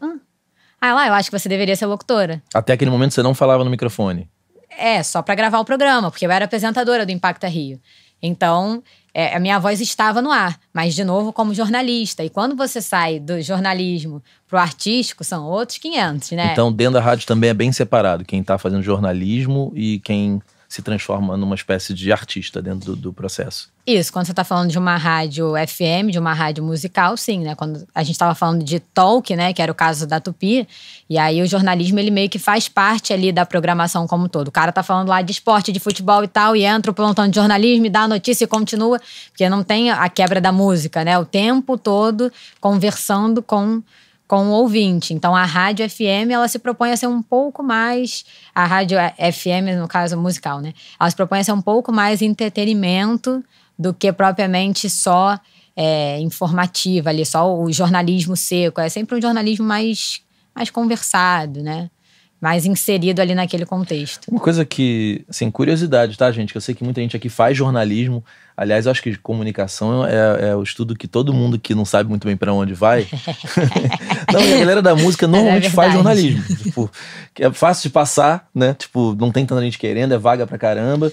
Aí 0.82 0.92
lá, 0.92 1.06
eu 1.06 1.14
acho 1.14 1.30
que 1.30 1.38
você 1.38 1.48
deveria 1.48 1.76
ser 1.76 1.86
locutora. 1.86 2.42
Até 2.52 2.72
aquele 2.72 2.90
momento 2.90 3.14
você 3.14 3.22
não 3.22 3.34
falava 3.34 3.62
no 3.62 3.70
microfone. 3.70 4.28
É, 4.76 5.00
só 5.04 5.22
pra 5.22 5.36
gravar 5.36 5.60
o 5.60 5.64
programa, 5.64 6.10
porque 6.10 6.26
eu 6.26 6.30
era 6.32 6.44
apresentadora 6.44 7.06
do 7.06 7.12
Impacta 7.12 7.46
Rio. 7.46 7.80
Então, 8.20 8.82
é, 9.14 9.36
a 9.36 9.38
minha 9.38 9.60
voz 9.60 9.80
estava 9.80 10.20
no 10.20 10.32
ar, 10.32 10.58
mas 10.74 10.92
de 10.96 11.04
novo 11.04 11.32
como 11.32 11.54
jornalista. 11.54 12.24
E 12.24 12.28
quando 12.28 12.56
você 12.56 12.82
sai 12.82 13.20
do 13.20 13.40
jornalismo 13.40 14.20
pro 14.48 14.58
artístico, 14.58 15.22
são 15.22 15.46
outros 15.46 15.78
500, 15.78 16.32
né? 16.32 16.50
Então, 16.50 16.72
dentro 16.72 16.94
da 16.94 17.00
rádio 17.00 17.28
também 17.28 17.50
é 17.50 17.54
bem 17.54 17.70
separado. 17.70 18.24
Quem 18.24 18.42
tá 18.42 18.58
fazendo 18.58 18.82
jornalismo 18.82 19.72
e 19.76 20.00
quem 20.00 20.42
se 20.72 20.80
transforma 20.80 21.36
numa 21.36 21.54
espécie 21.54 21.92
de 21.92 22.10
artista 22.10 22.62
dentro 22.62 22.92
do, 22.92 22.96
do 22.96 23.12
processo. 23.12 23.68
Isso, 23.86 24.10
quando 24.10 24.24
você 24.24 24.32
está 24.32 24.42
falando 24.42 24.70
de 24.70 24.78
uma 24.78 24.96
rádio 24.96 25.52
FM, 25.68 26.10
de 26.10 26.18
uma 26.18 26.32
rádio 26.32 26.64
musical, 26.64 27.14
sim, 27.14 27.40
né? 27.40 27.54
Quando 27.54 27.86
a 27.94 28.02
gente 28.02 28.14
estava 28.14 28.34
falando 28.34 28.64
de 28.64 28.80
talk, 28.80 29.36
né? 29.36 29.52
Que 29.52 29.60
era 29.60 29.70
o 29.70 29.74
caso 29.74 30.06
da 30.06 30.18
Tupi, 30.18 30.66
e 31.10 31.18
aí 31.18 31.42
o 31.42 31.46
jornalismo 31.46 31.98
ele 31.98 32.10
meio 32.10 32.30
que 32.30 32.38
faz 32.38 32.70
parte 32.70 33.12
ali 33.12 33.30
da 33.30 33.44
programação 33.44 34.06
como 34.06 34.24
um 34.24 34.28
todo. 34.28 34.48
O 34.48 34.50
cara 34.50 34.72
tá 34.72 34.82
falando 34.82 35.10
lá 35.10 35.20
de 35.20 35.32
esporte, 35.32 35.72
de 35.72 35.78
futebol 35.78 36.24
e 36.24 36.28
tal, 36.28 36.56
e 36.56 36.64
entra 36.64 36.90
o 36.90 36.94
plantão 36.94 37.28
de 37.28 37.34
jornalismo 37.36 37.84
e 37.84 37.90
dá 37.90 38.04
a 38.04 38.08
notícia 38.08 38.44
e 38.44 38.48
continua, 38.48 38.98
porque 39.28 39.46
não 39.50 39.62
tem 39.62 39.90
a 39.90 40.08
quebra 40.08 40.40
da 40.40 40.52
música, 40.52 41.04
né? 41.04 41.18
O 41.18 41.26
tempo 41.26 41.76
todo 41.76 42.32
conversando 42.62 43.42
com 43.42 43.82
com 44.32 44.46
o 44.46 44.50
ouvinte. 44.52 45.12
Então 45.12 45.36
a 45.36 45.44
rádio 45.44 45.86
FM 45.86 46.30
ela 46.30 46.48
se 46.48 46.58
propõe 46.58 46.90
a 46.90 46.96
ser 46.96 47.06
um 47.06 47.20
pouco 47.20 47.62
mais 47.62 48.24
a 48.54 48.64
rádio 48.64 48.96
FM 49.18 49.78
no 49.78 49.86
caso 49.86 50.16
musical, 50.16 50.58
né? 50.58 50.72
Ela 50.98 51.10
se 51.10 51.14
propõe 51.14 51.40
a 51.40 51.44
ser 51.44 51.52
um 51.52 51.60
pouco 51.60 51.92
mais 51.92 52.22
entretenimento 52.22 53.44
do 53.78 53.92
que 53.92 54.10
propriamente 54.10 54.88
só 54.88 55.38
é, 55.76 56.18
informativa 56.18 57.10
ali, 57.10 57.26
só 57.26 57.54
o 57.54 57.70
jornalismo 57.70 58.34
seco. 58.34 58.80
É 58.80 58.88
sempre 58.88 59.18
um 59.18 59.20
jornalismo 59.20 59.66
mais 59.66 60.22
mais 60.54 60.70
conversado, 60.70 61.62
né? 61.62 61.90
Mais 62.42 62.66
inserido 62.66 63.20
ali 63.20 63.36
naquele 63.36 63.64
contexto. 63.64 64.26
Uma 64.28 64.40
coisa 64.40 64.64
que, 64.64 65.24
assim, 65.30 65.48
curiosidade, 65.48 66.18
tá, 66.18 66.28
gente? 66.32 66.50
Que 66.50 66.56
eu 66.56 66.60
sei 66.60 66.74
que 66.74 66.82
muita 66.82 67.00
gente 67.00 67.16
aqui 67.16 67.28
faz 67.28 67.56
jornalismo. 67.56 68.24
Aliás, 68.56 68.84
eu 68.84 68.90
acho 68.90 69.00
que 69.00 69.16
comunicação 69.16 70.04
é, 70.04 70.50
é 70.50 70.56
o 70.56 70.62
estudo 70.62 70.96
que 70.96 71.06
todo 71.06 71.32
mundo 71.32 71.56
que 71.56 71.72
não 71.72 71.84
sabe 71.84 72.10
muito 72.10 72.26
bem 72.26 72.36
pra 72.36 72.52
onde 72.52 72.74
vai. 72.74 73.06
não, 74.32 74.40
a 74.40 74.58
galera 74.58 74.82
da 74.82 74.94
música 74.96 75.28
normalmente 75.28 75.70
faz 75.70 75.92
verdade. 75.94 76.32
jornalismo. 76.32 76.56
Tipo, 76.56 76.90
é 77.38 77.50
fácil 77.52 77.84
de 77.88 77.90
passar, 77.92 78.48
né? 78.52 78.74
Tipo, 78.74 79.14
não 79.18 79.30
tem 79.30 79.46
tanta 79.46 79.62
gente 79.62 79.78
querendo, 79.78 80.12
é 80.12 80.18
vaga 80.18 80.44
pra 80.44 80.58
caramba. 80.58 81.12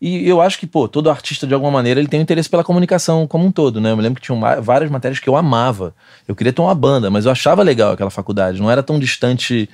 E 0.00 0.26
eu 0.26 0.40
acho 0.40 0.58
que, 0.58 0.66
pô, 0.66 0.88
todo 0.88 1.10
artista, 1.10 1.46
de 1.46 1.52
alguma 1.52 1.70
maneira, 1.70 2.00
ele 2.00 2.08
tem 2.08 2.18
um 2.20 2.22
interesse 2.22 2.48
pela 2.48 2.64
comunicação 2.64 3.26
como 3.26 3.44
um 3.44 3.52
todo, 3.52 3.82
né? 3.82 3.90
Eu 3.92 3.96
me 3.98 4.02
lembro 4.02 4.18
que 4.18 4.24
tinham 4.26 4.38
ma- 4.38 4.58
várias 4.58 4.90
matérias 4.90 5.20
que 5.20 5.28
eu 5.28 5.36
amava. 5.36 5.94
Eu 6.26 6.34
queria 6.34 6.54
ter 6.54 6.62
uma 6.62 6.74
banda, 6.74 7.10
mas 7.10 7.26
eu 7.26 7.30
achava 7.30 7.62
legal 7.62 7.92
aquela 7.92 8.08
faculdade. 8.08 8.58
Não 8.58 8.70
era 8.70 8.82
tão 8.82 8.98
distante 8.98 9.68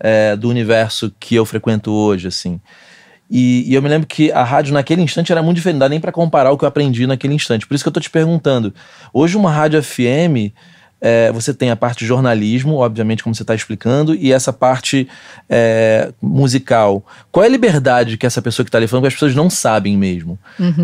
é, 0.00 0.36
do 0.36 0.48
universo 0.48 1.12
que 1.18 1.34
eu 1.34 1.44
frequento 1.44 1.90
hoje, 1.92 2.28
assim. 2.28 2.60
E, 3.30 3.70
e 3.70 3.74
eu 3.74 3.82
me 3.82 3.88
lembro 3.88 4.06
que 4.06 4.32
a 4.32 4.42
rádio 4.42 4.72
naquele 4.72 5.02
instante 5.02 5.30
era 5.30 5.42
muito 5.42 5.56
diferente, 5.56 5.74
não 5.74 5.80
dá 5.80 5.88
nem 5.88 6.00
pra 6.00 6.10
comparar 6.10 6.50
o 6.50 6.56
que 6.56 6.64
eu 6.64 6.68
aprendi 6.68 7.06
naquele 7.06 7.34
instante. 7.34 7.66
Por 7.66 7.74
isso 7.74 7.84
que 7.84 7.88
eu 7.88 7.92
tô 7.92 8.00
te 8.00 8.08
perguntando. 8.08 8.72
Hoje, 9.12 9.36
uma 9.36 9.52
rádio 9.52 9.82
FM, 9.82 10.54
é, 11.00 11.30
você 11.32 11.54
tem 11.54 11.70
a 11.70 11.76
parte 11.76 12.00
de 12.00 12.06
jornalismo, 12.06 12.76
obviamente, 12.76 13.22
como 13.22 13.34
você 13.34 13.42
está 13.42 13.54
explicando, 13.54 14.14
e 14.14 14.32
essa 14.32 14.52
parte 14.52 15.08
é, 15.48 16.12
musical. 16.20 17.04
Qual 17.30 17.44
é 17.44 17.46
a 17.46 17.50
liberdade 17.50 18.16
que 18.16 18.26
essa 18.26 18.42
pessoa 18.42 18.64
que 18.64 18.68
está 18.68 18.78
ali 18.78 18.86
falando, 18.86 19.04
que 19.04 19.08
as 19.08 19.14
pessoas 19.14 19.34
não 19.34 19.48
sabem 19.48 19.96
mesmo? 19.96 20.38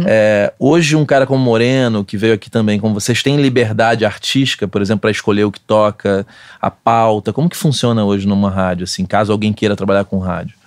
É, 0.07 0.53
hoje, 0.59 0.95
um 0.95 1.05
cara 1.05 1.27
como 1.27 1.43
Moreno, 1.43 2.05
que 2.05 2.17
veio 2.17 2.35
aqui 2.35 2.51
também, 2.51 2.79
como 2.79 2.95
vocês, 2.95 3.23
têm 3.23 3.37
liberdade 3.37 4.05
artística, 4.05 4.69
por 4.69 4.81
exemplo, 4.81 5.03
para 5.03 5.11
escolher 5.11 5.45
o 5.45 5.53
que 5.53 5.61
toca, 5.61 6.27
a 6.61 6.71
pauta? 6.71 7.33
Como 7.33 7.49
que 7.49 7.57
funciona 7.57 8.05
hoje 8.05 8.27
numa 8.27 8.51
rádio, 8.51 8.85
assim, 8.85 9.05
caso 9.05 9.33
alguém 9.33 9.53
queira 9.53 9.75
trabalhar 9.75 10.05
com 10.05 10.19
rádio? 10.19 10.64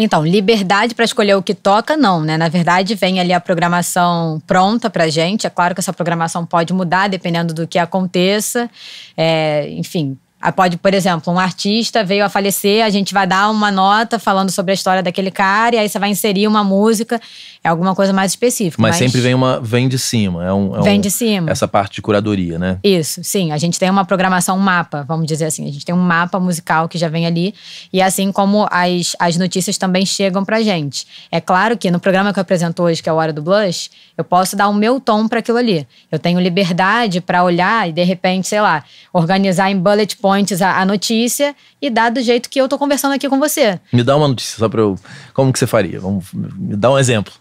Então, 0.00 0.24
liberdade 0.24 0.94
para 0.94 1.04
escolher 1.04 1.34
o 1.34 1.42
que 1.42 1.52
toca, 1.52 1.96
não, 1.96 2.20
né? 2.20 2.36
Na 2.36 2.48
verdade, 2.48 2.94
vem 2.94 3.18
ali 3.18 3.32
a 3.32 3.40
programação 3.40 4.40
pronta 4.46 4.88
pra 4.88 5.08
gente. 5.08 5.44
É 5.44 5.50
claro 5.50 5.74
que 5.74 5.80
essa 5.80 5.92
programação 5.92 6.46
pode 6.46 6.72
mudar 6.72 7.08
dependendo 7.08 7.52
do 7.52 7.66
que 7.66 7.80
aconteça. 7.80 8.70
É, 9.16 9.68
enfim, 9.70 10.16
pode, 10.54 10.76
por 10.76 10.94
exemplo, 10.94 11.32
um 11.32 11.38
artista 11.38 12.04
veio 12.04 12.24
a 12.24 12.28
falecer, 12.28 12.84
a 12.84 12.90
gente 12.90 13.12
vai 13.12 13.26
dar 13.26 13.50
uma 13.50 13.70
nota 13.70 14.18
falando 14.18 14.50
sobre 14.50 14.70
a 14.70 14.74
história 14.74 15.02
daquele 15.02 15.30
cara, 15.30 15.74
e 15.74 15.78
aí 15.78 15.88
você 15.88 15.98
vai 15.98 16.10
inserir 16.10 16.46
uma 16.46 16.62
música, 16.62 17.20
é 17.64 17.68
alguma 17.68 17.94
coisa 17.94 18.12
mais 18.12 18.32
específica. 18.32 18.80
Mas, 18.80 18.96
sempre 18.96 19.20
vem 19.20 19.34
uma 19.34 19.60
vem 19.60 19.88
de 19.88 19.98
cima, 19.98 20.44
é 20.44 20.52
um, 20.52 20.76
é 20.76 20.82
Vem 20.82 20.98
um- 20.98 21.00
de 21.00 21.10
cima. 21.10 21.50
essa 21.50 21.66
parte 21.66 21.96
de 21.96 22.02
curadoria, 22.02 22.58
né? 22.58 22.78
Isso, 22.84 23.22
sim. 23.24 23.50
A 23.50 23.58
gente 23.58 23.78
tem 23.78 23.90
uma 23.90 24.04
programação, 24.04 24.56
um 24.56 24.60
mapa, 24.60 25.04
vamos 25.06 25.26
dizer 25.26 25.46
assim. 25.46 25.68
A 25.68 25.72
gente 25.72 25.84
tem 25.84 25.94
um 25.94 25.98
mapa 26.00 26.38
musical 26.38 26.88
que 26.88 26.96
já 26.98 27.08
vem 27.08 27.26
ali. 27.26 27.52
E 27.92 28.00
assim 28.00 28.30
como 28.30 28.68
as, 28.70 29.16
as 29.18 29.36
notícias 29.36 29.76
também 29.76 30.06
chegam 30.06 30.44
pra 30.44 30.60
gente. 30.62 31.06
É 31.32 31.40
claro 31.40 31.76
que 31.76 31.90
no 31.90 31.98
programa 31.98 32.32
que 32.32 32.38
eu 32.38 32.42
apresento 32.42 32.82
hoje, 32.82 33.02
que 33.02 33.08
é 33.08 33.12
o 33.12 33.16
Hora 33.16 33.32
do 33.32 33.42
Blush, 33.42 33.90
eu 34.16 34.22
posso 34.24 34.54
dar 34.56 34.68
o 34.68 34.74
meu 34.74 35.00
tom 35.00 35.26
para 35.26 35.40
aquilo 35.40 35.58
ali. 35.58 35.86
Eu 36.12 36.18
tenho 36.18 36.38
liberdade 36.40 37.20
para 37.20 37.42
olhar 37.42 37.88
e, 37.88 37.92
de 37.92 38.04
repente, 38.04 38.46
sei 38.46 38.60
lá, 38.60 38.84
organizar 39.12 39.70
em 39.70 39.76
bullet 39.78 40.16
points 40.16 40.27
a, 40.32 40.80
a 40.80 40.84
notícia 40.84 41.54
e 41.80 41.90
dar 41.90 42.10
do 42.10 42.20
jeito 42.20 42.48
que 42.48 42.60
eu 42.60 42.68
tô 42.68 42.78
conversando 42.78 43.14
aqui 43.14 43.28
com 43.28 43.38
você. 43.38 43.80
Me 43.92 44.02
dá 44.02 44.16
uma 44.16 44.28
notícia 44.28 44.58
só 44.58 44.68
pra 44.68 44.80
eu. 44.80 44.98
Como 45.34 45.52
que 45.52 45.58
você 45.58 45.66
faria? 45.66 46.00
Vamos, 46.00 46.26
me 46.32 46.76
dá 46.76 46.90
um 46.90 46.98
exemplo. 46.98 47.32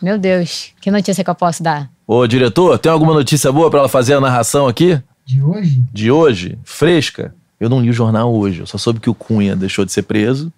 Meu 0.00 0.18
Deus, 0.18 0.72
que 0.80 0.90
notícia 0.90 1.22
que 1.22 1.28
eu 1.28 1.34
posso 1.34 1.62
dar? 1.62 1.90
Ô, 2.06 2.26
diretor, 2.26 2.78
tem 2.78 2.90
alguma 2.90 3.12
notícia 3.12 3.52
boa 3.52 3.70
pra 3.70 3.80
ela 3.80 3.88
fazer 3.88 4.14
a 4.14 4.20
narração 4.20 4.66
aqui? 4.66 5.00
De 5.24 5.42
hoje? 5.42 5.84
De 5.92 6.10
hoje? 6.10 6.58
Fresca? 6.64 7.34
Eu 7.60 7.68
não 7.68 7.80
li 7.80 7.90
o 7.90 7.92
jornal 7.92 8.34
hoje. 8.34 8.60
Eu 8.60 8.66
só 8.66 8.78
soube 8.78 8.98
que 8.98 9.10
o 9.10 9.14
Cunha 9.14 9.54
deixou 9.54 9.84
de 9.84 9.92
ser 9.92 10.02
preso, 10.02 10.52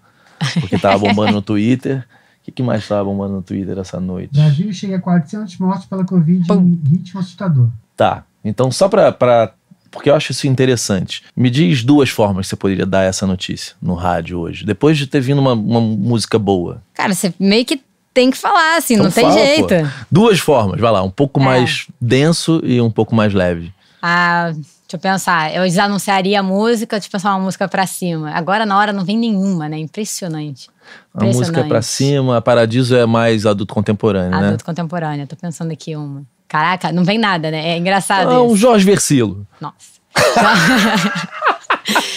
porque 0.61 0.79
tava 0.79 0.99
bombando 0.99 1.33
no 1.33 1.43
Twitter. 1.43 2.07
O 2.41 2.45
que, 2.45 2.53
que 2.53 2.62
mais 2.62 2.87
tava 2.87 3.05
bombando 3.05 3.35
no 3.35 3.43
Twitter 3.43 3.77
essa 3.79 4.01
noite? 4.01 4.33
Brasil 4.33 4.73
chega 4.73 4.97
a 4.97 5.01
400 5.01 5.59
mortes 5.59 5.87
pela 5.87 6.05
Covid 6.05 6.51
em 6.53 6.81
ritmo 6.89 7.21
assustador. 7.21 7.69
Tá. 7.97 8.25
Então, 8.45 8.71
só 8.71 8.89
pra. 8.89 9.53
Porque 9.93 10.11
eu 10.11 10.15
acho 10.17 10.33
isso 10.33 10.47
interessante. 10.49 11.23
Me 11.37 11.49
diz 11.51 11.85
duas 11.85 12.09
formas 12.09 12.47
que 12.47 12.51
você 12.51 12.57
poderia 12.57 12.87
dar 12.87 13.03
essa 13.03 13.27
notícia 13.27 13.75
no 13.81 13.95
rádio 13.95 14.39
hoje, 14.41 14.65
depois 14.65 14.99
de 14.99 15.07
ter 15.07 15.21
vindo 15.21 15.39
uma, 15.39 15.53
uma 15.53 15.81
música 15.81 16.39
boa. 16.39 16.83
Cara, 16.95 17.15
você 17.15 17.33
meio 17.39 17.65
que 17.65 17.81
tem 18.15 18.31
que 18.31 18.37
falar, 18.37 18.77
assim, 18.79 18.95
Então 18.95 19.05
não 19.05 19.13
tem 19.13 19.23
fala, 19.25 19.37
pô. 19.37 19.41
jeito. 19.47 19.93
Duas 20.11 20.39
formas, 20.41 20.81
vai 20.81 20.91
lá, 20.91 21.03
um 21.03 21.11
pouco 21.11 21.39
É. 21.41 21.45
mais 21.45 21.87
denso 22.01 22.61
e 22.65 22.81
um 22.81 22.91
pouco 22.91 23.15
mais 23.15 23.33
leve. 23.33 23.73
Ah, 24.03 24.51
deixa 24.53 24.95
eu 24.95 24.99
pensar. 24.99 25.55
Eu 25.55 25.69
já 25.71 25.85
anunciaria 25.85 26.41
a 26.41 26.43
música, 26.43 26.97
deixa 26.97 27.09
eu 27.09 27.13
pensar 27.13 27.31
uma 27.31 27.41
música 27.45 27.69
pra 27.69 27.87
cima. 27.87 28.31
Agora, 28.33 28.67
na 28.67 28.77
hora, 28.77 28.93
não 28.93 29.05
vem 29.05 29.17
nenhuma, 29.17 29.69
né? 29.69 29.79
Impressionante. 29.79 30.69
A 31.15 31.25
música 31.25 31.61
é 31.61 31.65
pra 31.65 31.81
cima, 31.81 32.41
Paradiso 32.43 32.97
é 32.97 33.07
mais 33.07 33.47
adulto 33.47 33.73
contemporâneo, 33.73 34.39
né? 34.39 34.47
Adulto 34.49 34.65
contemporâneo, 34.65 35.27
tô 35.27 35.37
pensando 35.37 35.71
aqui 35.71 35.95
uma. 35.95 36.23
Caraca, 36.52 36.92
não 36.92 37.02
vem 37.02 37.16
nada, 37.16 37.50
né? 37.50 37.71
É 37.71 37.78
engraçado 37.78 38.30
Ah, 38.30 38.42
um. 38.42 38.54
Jorge 38.54 38.85
Versilo. 38.85 39.47
Nossa. 39.59 39.75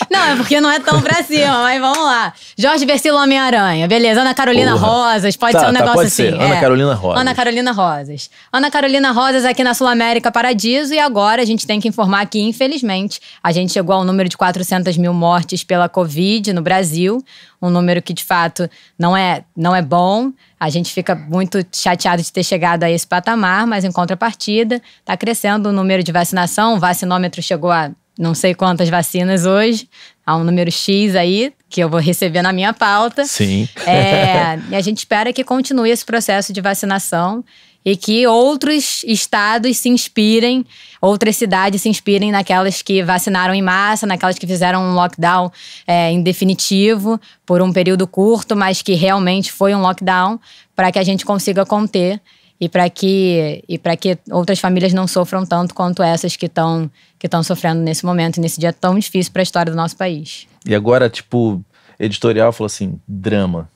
Não, 0.09 0.19
é 0.23 0.35
porque 0.35 0.61
não 0.61 0.69
é 0.71 0.79
tão 0.79 1.01
pra 1.01 1.23
cima, 1.23 1.61
mas 1.61 1.79
vamos 1.81 2.03
lá. 2.03 2.33
Jorge 2.57 2.85
Versilo 2.85 3.17
Homem-Aranha, 3.17 3.87
beleza. 3.87 4.21
Ana 4.21 4.33
Carolina 4.33 4.71
Porra. 4.71 4.87
Rosas, 5.13 5.35
pode 5.35 5.53
Tá, 5.53 5.59
ser 5.59 5.65
um 5.65 5.67
tá, 5.67 5.73
negócio 5.73 5.93
pode 5.95 6.07
assim. 6.07 6.23
ser. 6.29 6.33
Ana 6.33 6.55
é. 6.55 6.59
Carolina 6.61 6.93
Rosas. 6.93 7.21
Ana 7.21 7.35
Carolina 7.35 7.71
Rosas. 7.71 8.29
Ana 8.51 8.71
Carolina 8.71 9.11
Rosas 9.11 9.45
aqui 9.45 9.63
na 9.63 9.73
Sul 9.73 9.87
América 9.87 10.31
Paradiso 10.31 10.93
e 10.93 10.99
agora 10.99 11.41
a 11.41 11.45
gente 11.45 11.65
tem 11.67 11.79
que 11.79 11.87
informar 11.87 12.25
que, 12.27 12.39
infelizmente, 12.39 13.19
a 13.43 13.51
gente 13.51 13.71
chegou 13.73 13.95
ao 13.95 14.03
número 14.03 14.29
de 14.29 14.37
400 14.37 14.97
mil 14.97 15.13
mortes 15.13 15.63
pela 15.63 15.89
Covid 15.89 16.53
no 16.53 16.61
Brasil, 16.61 17.23
um 17.61 17.69
número 17.69 18.01
que, 18.01 18.13
de 18.13 18.23
fato, 18.23 18.69
não 18.97 19.15
é, 19.17 19.43
não 19.55 19.75
é 19.75 19.81
bom. 19.81 20.31
A 20.59 20.69
gente 20.69 20.93
fica 20.93 21.13
muito 21.15 21.65
chateado 21.71 22.21
de 22.21 22.31
ter 22.31 22.43
chegado 22.43 22.83
a 22.83 22.89
esse 22.89 23.05
patamar, 23.05 23.67
mas 23.67 23.83
em 23.83 23.91
contrapartida, 23.91 24.81
está 24.99 25.17
crescendo 25.17 25.69
o 25.69 25.71
número 25.71 26.03
de 26.03 26.11
vacinação. 26.11 26.75
O 26.75 26.79
vacinômetro 26.79 27.41
chegou 27.41 27.71
a 27.71 27.91
não 28.17 28.33
sei 28.33 28.53
quantas 28.53 28.89
vacinas 28.89 29.45
hoje, 29.45 29.89
há 30.25 30.35
um 30.35 30.43
número 30.43 30.71
X 30.71 31.15
aí, 31.15 31.53
que 31.69 31.81
eu 31.81 31.89
vou 31.89 31.99
receber 31.99 32.41
na 32.41 32.53
minha 32.53 32.73
pauta. 32.73 33.25
Sim. 33.25 33.67
É, 33.85 34.57
e 34.69 34.75
a 34.75 34.81
gente 34.81 34.99
espera 34.99 35.33
que 35.33 35.43
continue 35.43 35.89
esse 35.89 36.05
processo 36.05 36.53
de 36.53 36.61
vacinação 36.61 37.43
e 37.85 37.95
que 37.95 38.25
outros 38.25 39.03
estados 39.03 39.77
se 39.77 39.89
inspirem, 39.89 40.65
outras 40.99 41.35
cidades 41.35 41.83
se 41.83 41.89
inspirem 41.89 42.31
naquelas 42.31 42.81
que 42.81 43.03
vacinaram 43.03 43.53
em 43.53 43.61
massa, 43.61 44.07
naquelas 44.07 44.39
que 44.39 44.47
fizeram 44.47 44.81
um 44.81 44.95
lockdown 44.95 45.51
é, 45.85 46.11
em 46.11 46.23
definitivo 46.23 47.21
por 47.45 47.61
um 47.61 47.71
período 47.71 48.07
curto, 48.07 48.55
mas 48.55 48.81
que 48.81 48.95
realmente 48.95 49.51
foi 49.51 49.75
um 49.75 49.81
lockdown, 49.81 50.39
para 50.75 50.91
que 50.91 50.97
a 50.97 51.03
gente 51.03 51.23
consiga 51.23 51.63
conter 51.63 52.19
e 52.59 52.67
para 52.67 52.89
que 52.89 53.63
e 53.67 53.77
para 53.77 53.95
que 53.95 54.17
outras 54.31 54.59
famílias 54.59 54.93
não 54.93 55.07
sofram 55.07 55.45
tanto 55.45 55.75
quanto 55.75 56.01
essas 56.01 56.35
que 56.35 56.47
estão 56.47 56.89
que 57.25 57.27
estão 57.27 57.41
sofrendo 57.41 57.81
nesse 57.81 58.05
momento, 58.05 58.39
nesse 58.39 58.59
dia 58.59 58.71
tão 58.71 58.97
difícil 58.99 59.33
para 59.33 59.41
a 59.41 59.43
história 59.43 59.71
do 59.71 59.75
nosso 59.75 59.97
país. 59.97 60.47
E 60.63 60.75
agora, 60.75 61.09
tipo, 61.09 61.63
editorial 61.99 62.51
falou 62.53 62.67
assim: 62.67 62.99
drama. 63.07 63.67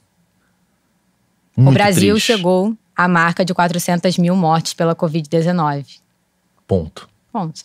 o 1.58 1.62
Muito 1.62 1.74
Brasil 1.74 2.14
triste. 2.14 2.28
chegou 2.28 2.78
à 2.96 3.08
marca 3.08 3.44
de 3.44 3.54
400 3.54 4.18
mil 4.20 4.36
mortes 4.36 4.74
pela 4.74 4.96
Covid-19. 4.96 6.00
Ponto. 6.68 7.10
Ponto. 7.34 7.62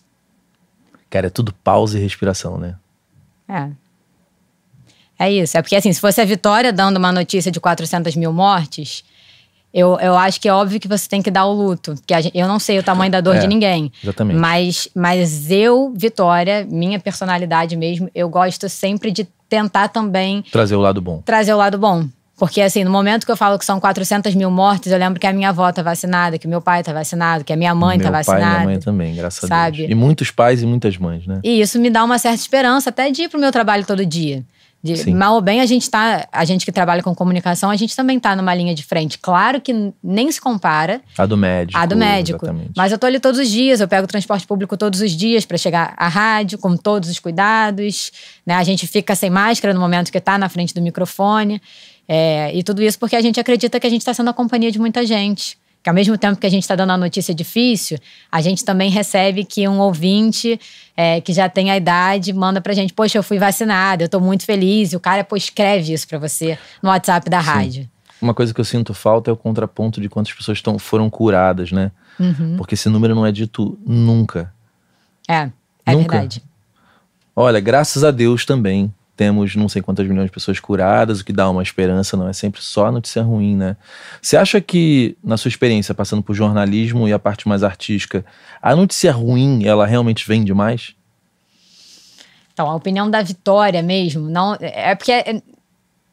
Cara, 1.10 1.26
é 1.26 1.30
tudo 1.30 1.52
pausa 1.52 1.98
e 1.98 2.02
respiração, 2.02 2.56
né? 2.58 2.76
É. 3.46 3.70
É 5.18 5.30
isso. 5.30 5.56
É 5.56 5.62
porque, 5.62 5.76
assim, 5.76 5.92
se 5.92 6.00
fosse 6.00 6.20
a 6.20 6.24
Vitória 6.24 6.72
dando 6.72 6.96
uma 6.96 7.12
notícia 7.12 7.52
de 7.52 7.60
400 7.60 8.16
mil 8.16 8.32
mortes, 8.32 9.04
eu, 9.74 9.98
eu 10.00 10.16
acho 10.16 10.40
que 10.40 10.48
é 10.48 10.52
óbvio 10.52 10.78
que 10.78 10.86
você 10.86 11.08
tem 11.08 11.20
que 11.20 11.30
dar 11.30 11.44
o 11.46 11.52
luto. 11.52 11.94
Porque 11.96 12.14
a 12.14 12.20
gente- 12.20 12.38
eu 12.38 12.46
não 12.46 12.58
sei 12.60 12.78
o 12.78 12.82
tamanho 12.82 13.10
da 13.10 13.20
dor 13.20 13.34
É, 13.36 13.38
de 13.40 13.46
ninguém. 13.48 13.90
Exatamente. 14.02 14.38
Mas, 14.38 14.88
mas 14.94 15.50
eu, 15.50 15.92
Vitória, 15.96 16.64
minha 16.70 16.98
personalidade 17.00 17.76
mesmo, 17.76 18.08
eu 18.14 18.28
gosto 18.28 18.68
sempre 18.68 19.10
de 19.10 19.26
tentar 19.48 19.88
também 19.88 20.42
Trazer 20.52 20.76
o 20.76 20.80
lado 20.80 21.00
bom. 21.02 21.20
trazer 21.24 21.52
o 21.52 21.56
lado 21.56 21.76
bom. 21.78 22.06
Porque, 22.36 22.60
assim, 22.60 22.82
no 22.82 22.90
momento 22.90 23.24
que 23.24 23.30
eu 23.30 23.36
falo 23.36 23.56
que 23.56 23.64
são 23.64 23.78
400 23.78 24.34
mil 24.34 24.50
mortes, 24.50 24.90
eu 24.90 24.98
lembro 24.98 25.20
que 25.20 25.26
a 25.26 25.32
minha 25.32 25.50
avó 25.50 25.70
tá 25.70 25.82
vacinada, 25.84 26.36
que 26.36 26.48
meu 26.48 26.60
pai 26.60 26.82
tá 26.82 26.92
vacinado, 26.92 27.44
que 27.44 27.52
a 27.52 27.56
minha 27.56 27.72
mãe 27.76 27.96
Meu 27.96 28.06
tá 28.06 28.10
pai 28.12 28.22
e 28.22 28.24
vacinada. 28.24 28.54
minha 28.56 28.64
mãe 28.64 28.78
também, 28.80 29.14
graças 29.14 29.44
a 29.44 29.46
sabe? 29.46 29.76
Deus. 29.78 29.90
E 29.90 29.94
muitos 29.94 30.32
pais 30.32 30.60
e 30.60 30.66
muitas 30.66 30.98
mães, 30.98 31.24
né? 31.28 31.38
E 31.44 31.60
isso 31.60 31.78
me 31.78 31.88
dá 31.90 32.02
uma 32.02 32.18
certa 32.18 32.36
esperança 32.40 32.90
até 32.90 33.08
de 33.12 33.22
ir 33.22 33.28
pro 33.28 33.38
meu 33.38 33.52
trabalho 33.52 33.84
todo 33.86 34.04
dia. 34.04 34.42
De, 34.84 34.98
Sim. 34.98 35.14
mal 35.14 35.36
ou 35.36 35.40
bem, 35.40 35.62
a 35.62 35.66
gente 35.66 35.88
tá. 35.88 36.28
A 36.30 36.44
gente 36.44 36.66
que 36.66 36.70
trabalha 36.70 37.02
com 37.02 37.14
comunicação, 37.14 37.70
a 37.70 37.76
gente 37.76 37.96
também 37.96 38.20
tá 38.20 38.36
numa 38.36 38.54
linha 38.54 38.74
de 38.74 38.84
frente. 38.84 39.18
Claro 39.18 39.58
que 39.58 39.94
nem 40.02 40.30
se 40.30 40.38
compara 40.38 41.00
A 41.16 41.24
do 41.24 41.38
médico. 41.38 41.78
à 41.78 41.86
do 41.86 41.96
médico. 41.96 42.44
Exatamente. 42.44 42.72
Mas 42.76 42.92
eu 42.92 42.98
tô 42.98 43.06
ali 43.06 43.18
todos 43.18 43.40
os 43.40 43.48
dias, 43.48 43.80
eu 43.80 43.88
pego 43.88 44.04
o 44.04 44.06
transporte 44.06 44.46
público 44.46 44.76
todos 44.76 45.00
os 45.00 45.12
dias 45.12 45.46
para 45.46 45.56
chegar 45.56 45.94
à 45.96 46.06
rádio, 46.06 46.58
com 46.58 46.76
todos 46.76 47.08
os 47.08 47.18
cuidados. 47.18 48.12
Né? 48.44 48.56
A 48.56 48.62
gente 48.62 48.86
fica 48.86 49.14
sem 49.16 49.30
máscara 49.30 49.72
no 49.72 49.80
momento 49.80 50.12
que 50.12 50.20
tá 50.20 50.36
na 50.36 50.50
frente 50.50 50.74
do 50.74 50.82
microfone. 50.82 51.62
É, 52.06 52.54
e 52.54 52.62
tudo 52.62 52.82
isso 52.82 52.98
porque 52.98 53.16
a 53.16 53.22
gente 53.22 53.40
acredita 53.40 53.80
que 53.80 53.86
a 53.86 53.90
gente 53.90 54.02
está 54.02 54.12
sendo 54.12 54.28
a 54.28 54.34
companhia 54.34 54.70
de 54.70 54.78
muita 54.78 55.06
gente. 55.06 55.56
Que 55.84 55.90
ao 55.90 55.94
mesmo 55.94 56.16
tempo 56.16 56.40
que 56.40 56.46
a 56.46 56.50
gente 56.50 56.62
está 56.62 56.74
dando 56.74 56.92
a 56.92 56.96
notícia 56.96 57.34
difícil, 57.34 57.98
a 58.32 58.40
gente 58.40 58.64
também 58.64 58.90
recebe 58.90 59.44
que 59.44 59.68
um 59.68 59.80
ouvinte 59.80 60.58
é, 60.96 61.20
que 61.20 61.30
já 61.30 61.46
tem 61.46 61.70
a 61.70 61.76
idade 61.76 62.32
manda 62.32 62.58
pra 62.58 62.72
gente: 62.72 62.94
Poxa, 62.94 63.18
eu 63.18 63.22
fui 63.22 63.38
vacinado, 63.38 64.02
eu 64.02 64.08
tô 64.08 64.18
muito 64.18 64.46
feliz. 64.46 64.94
E 64.94 64.96
o 64.96 65.00
cara, 65.00 65.22
pô, 65.22 65.36
escreve 65.36 65.92
isso 65.92 66.08
pra 66.08 66.18
você 66.18 66.58
no 66.82 66.88
WhatsApp 66.88 67.28
da 67.28 67.38
rádio. 67.38 67.86
Uma 68.18 68.32
coisa 68.32 68.54
que 68.54 68.60
eu 68.62 68.64
sinto 68.64 68.94
falta 68.94 69.30
é 69.30 69.34
o 69.34 69.36
contraponto 69.36 70.00
de 70.00 70.08
quantas 70.08 70.32
pessoas 70.32 70.62
tão, 70.62 70.78
foram 70.78 71.10
curadas, 71.10 71.70
né? 71.70 71.92
Uhum. 72.18 72.56
Porque 72.56 72.72
esse 72.72 72.88
número 72.88 73.14
não 73.14 73.26
é 73.26 73.30
dito 73.30 73.78
nunca. 73.86 74.50
É, 75.28 75.50
é 75.84 75.92
Nunca. 75.92 76.12
verdade. 76.12 76.42
Olha, 77.36 77.60
graças 77.60 78.02
a 78.02 78.10
Deus 78.10 78.46
também 78.46 78.90
temos 79.16 79.54
não 79.56 79.68
sei 79.68 79.80
quantas 79.80 80.06
milhões 80.06 80.26
de 80.26 80.32
pessoas 80.32 80.58
curadas, 80.58 81.20
o 81.20 81.24
que 81.24 81.32
dá 81.32 81.48
uma 81.48 81.62
esperança, 81.62 82.16
não 82.16 82.28
é 82.28 82.32
sempre 82.32 82.60
só 82.62 82.90
notícia 82.90 83.22
ruim, 83.22 83.56
né? 83.56 83.76
Você 84.20 84.36
acha 84.36 84.60
que, 84.60 85.16
na 85.22 85.36
sua 85.36 85.48
experiência, 85.48 85.94
passando 85.94 86.22
por 86.22 86.34
jornalismo 86.34 87.06
e 87.08 87.12
a 87.12 87.18
parte 87.18 87.48
mais 87.48 87.62
artística, 87.62 88.24
a 88.60 88.74
notícia 88.74 89.12
ruim, 89.12 89.64
ela 89.66 89.86
realmente 89.86 90.26
vende 90.26 90.52
mais? 90.52 90.94
Então, 92.52 92.68
a 92.70 92.74
opinião 92.74 93.10
da 93.10 93.20
Vitória 93.22 93.82
mesmo, 93.82 94.28
não. 94.28 94.56
É 94.60 94.94
porque. 94.94 95.12
é, 95.12 95.42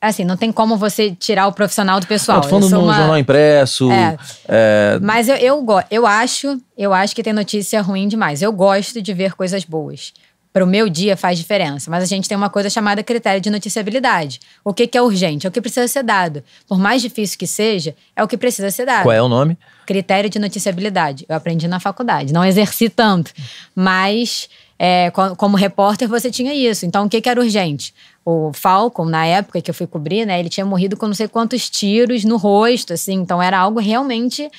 Assim, 0.04 0.26
não 0.26 0.36
tem 0.36 0.52
como 0.52 0.78
você 0.78 1.12
tirar 1.12 1.46
o 1.46 1.54
profissional 1.54 2.00
do 2.00 2.08
pessoal. 2.08 2.40
eu 2.40 2.42
tô 2.42 2.50
falando 2.50 2.64
Eu 2.64 2.70
no 2.80 2.84
uma- 2.86 2.96
jornal 2.96 3.18
impresso, 3.20 3.92
É. 3.92 4.18
é, 4.48 5.00
Mas 5.00 5.30
eu, 5.30 5.36
eu, 5.36 5.64
eu 5.92 6.08
acho, 6.08 6.60
eu 6.76 6.92
acho 6.92 7.16
que 7.16 7.22
tem 7.22 7.32
notícia 7.34 7.80
ruim 7.84 8.08
demais. 8.08 8.42
Eu 8.42 8.52
gosto 8.52 9.00
de 9.00 9.14
ver 9.14 9.36
coisas 9.36 9.64
boas. 9.64 10.12
Para 10.54 10.66
o 10.66 10.68
meu 10.68 10.90
dia 10.90 11.16
faz 11.16 11.38
diferença. 11.38 11.90
Mas 11.90 12.04
a 12.04 12.06
gente 12.06 12.28
tem 12.28 12.38
uma 12.38 12.50
coisa 12.50 12.70
chamada 12.70 13.02
critério 13.02 13.40
de 13.40 13.50
noticiabilidade. 13.50 14.40
O 14.66 14.74
que, 14.74 14.86
que 14.86 14.98
é 14.98 15.02
urgente? 15.02 15.48
É 15.48 15.50
o 15.50 15.52
que 15.52 15.62
precisa 15.62 15.88
ser 15.88 16.04
dado. 16.04 16.44
Por 16.68 16.78
mais 16.78 17.02
difícil 17.02 17.38
que 17.40 17.48
seja, 17.48 17.96
é 18.16 18.22
o 18.24 18.28
que 18.28 18.36
precisa 18.38 18.70
ser 18.70 18.86
dado. 18.86 19.04
qual 19.04 19.14
é 19.14 19.22
o 19.22 19.30
nome? 19.30 19.58
Critério 19.86 20.30
de 20.30 20.40
noticiabilidade. 20.40 21.26
Eu 21.30 21.36
aprendi 21.36 21.68
na 21.68 21.80
faculdade. 21.80 22.34
Não 22.34 22.44
exerci 22.44 22.90
tanto. 22.90 23.32
Mas, 23.76 24.50
é, 24.78 25.10
co- 25.12 25.36
como 25.36 25.56
repórter, 25.56 26.08
você 26.08 26.30
tinha 26.30 26.54
isso. 26.54 26.86
Então, 26.86 27.06
o 27.06 27.10
que, 27.10 27.22
que 27.22 27.30
era 27.30 27.40
urgente? 27.40 27.94
O 28.26 28.52
Falcon, 28.54 29.06
na 29.06 29.26
época 29.26 29.62
que 29.62 29.70
eu 29.72 29.74
fui 29.76 29.88
cobrir, 29.88 30.26
né? 30.26 30.40
Ele 30.40 30.50
tinha 30.50 30.66
morrido 30.66 30.98
com 30.98 31.08
não 31.08 31.14
sei 31.14 31.28
quantos 31.28 31.70
tiros 31.70 32.24
no 32.26 32.36
rosto, 32.38 32.94
assim. 32.94 33.14
Então, 33.14 33.42
era 33.42 33.58
algo 33.58 33.80
realmente... 33.80 34.50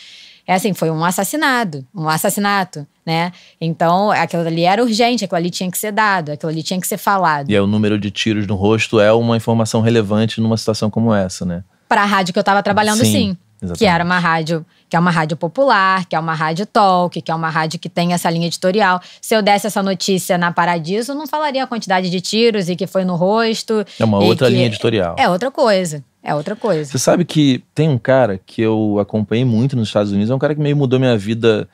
É 0.45 0.55
assim, 0.55 0.73
foi 0.75 0.91
um 0.91 1.05
assassinado, 1.05 1.87
um 1.95 2.09
assassinato, 2.09 2.85
né? 3.05 3.33
Então, 3.61 4.11
aquilo 4.11 4.47
ali 4.47 4.63
era 4.65 4.83
urgente, 4.83 5.25
aquilo 5.25 5.39
ali 5.39 5.51
tinha 5.51 5.71
que 5.71 5.79
ser 5.79 5.93
dado, 5.93 6.33
aquilo 6.33 6.51
ali 6.51 6.63
tinha 6.63 6.81
que 6.81 6.87
ser 6.87 6.99
falado. 6.99 7.51
E 7.51 7.55
aí, 7.55 7.61
o 7.61 7.67
número 7.67 7.99
de 7.99 8.11
tiros 8.11 8.47
no 8.47 8.55
rosto 8.55 9.01
é 9.01 9.13
uma 9.13 9.37
informação 9.37 9.81
relevante 9.81 10.41
numa 10.41 10.57
situação 10.57 10.91
como 10.91 11.13
essa, 11.13 11.45
né? 11.45 11.65
Para 11.89 12.03
a 12.03 12.07
rádio 12.07 12.33
que 12.33 12.39
eu 12.39 12.43
estava 12.43 12.63
trabalhando, 12.63 13.05
Sim, 13.05 13.13
sim. 13.13 13.37
exatamente. 13.61 13.79
Que 13.79 13.85
era 13.85 14.03
uma 14.03 14.19
rádio, 14.19 14.65
que 14.89 14.97
é 14.97 14.99
uma 14.99 15.11
rádio 15.11 15.37
popular, 15.37 16.07
que 16.07 16.17
é 16.17 16.19
uma 16.19 16.33
rádio 16.33 16.65
talk, 16.65 17.21
que 17.21 17.31
é 17.31 17.35
uma 17.35 17.51
rádio 17.51 17.79
que 17.79 17.89
tem 17.89 18.15
essa 18.15 18.31
linha 18.31 18.47
editorial. 18.47 19.01
Se 19.21 19.35
eu 19.35 19.43
desse 19.43 19.67
essa 19.67 19.83
notícia 19.83 20.39
na 20.39 20.51
Paradiso, 20.53 21.13
eu 21.13 21.17
não 21.17 21.27
falaria 21.27 21.63
a 21.65 21.67
quantidade 21.67 22.09
de 22.09 22.21
tiros 22.21 22.69
e 22.71 22.77
que 22.77 22.87
foi 22.87 23.05
no 23.05 23.15
rosto. 23.15 23.85
É 23.99 24.05
uma 24.05 24.19
outra 24.21 24.49
linha 24.49 24.67
editorial. 24.67 25.17
É 25.19 25.29
outra 25.29 25.51
coisa. 25.51 26.03
É 26.23 26.35
outra 26.35 26.55
coisa. 26.55 26.91
Você 26.91 26.99
sabe 26.99 27.25
que 27.25 27.65
tem 27.75 27.89
um 27.89 27.99
cara 27.99 28.41
que 28.47 28.63
eu 28.63 28.99
acompanhei 29.01 29.45
muito 29.45 29.77
nos 29.77 29.89
Estados 29.89 30.13
Unidos, 30.13 30.31
é 30.31 30.35
um 30.35 30.39
cara 30.39 30.55
que 30.55 30.61
meio 30.61 30.77
mudou 30.77 30.99
minha 30.99 31.19
vida 31.19 31.69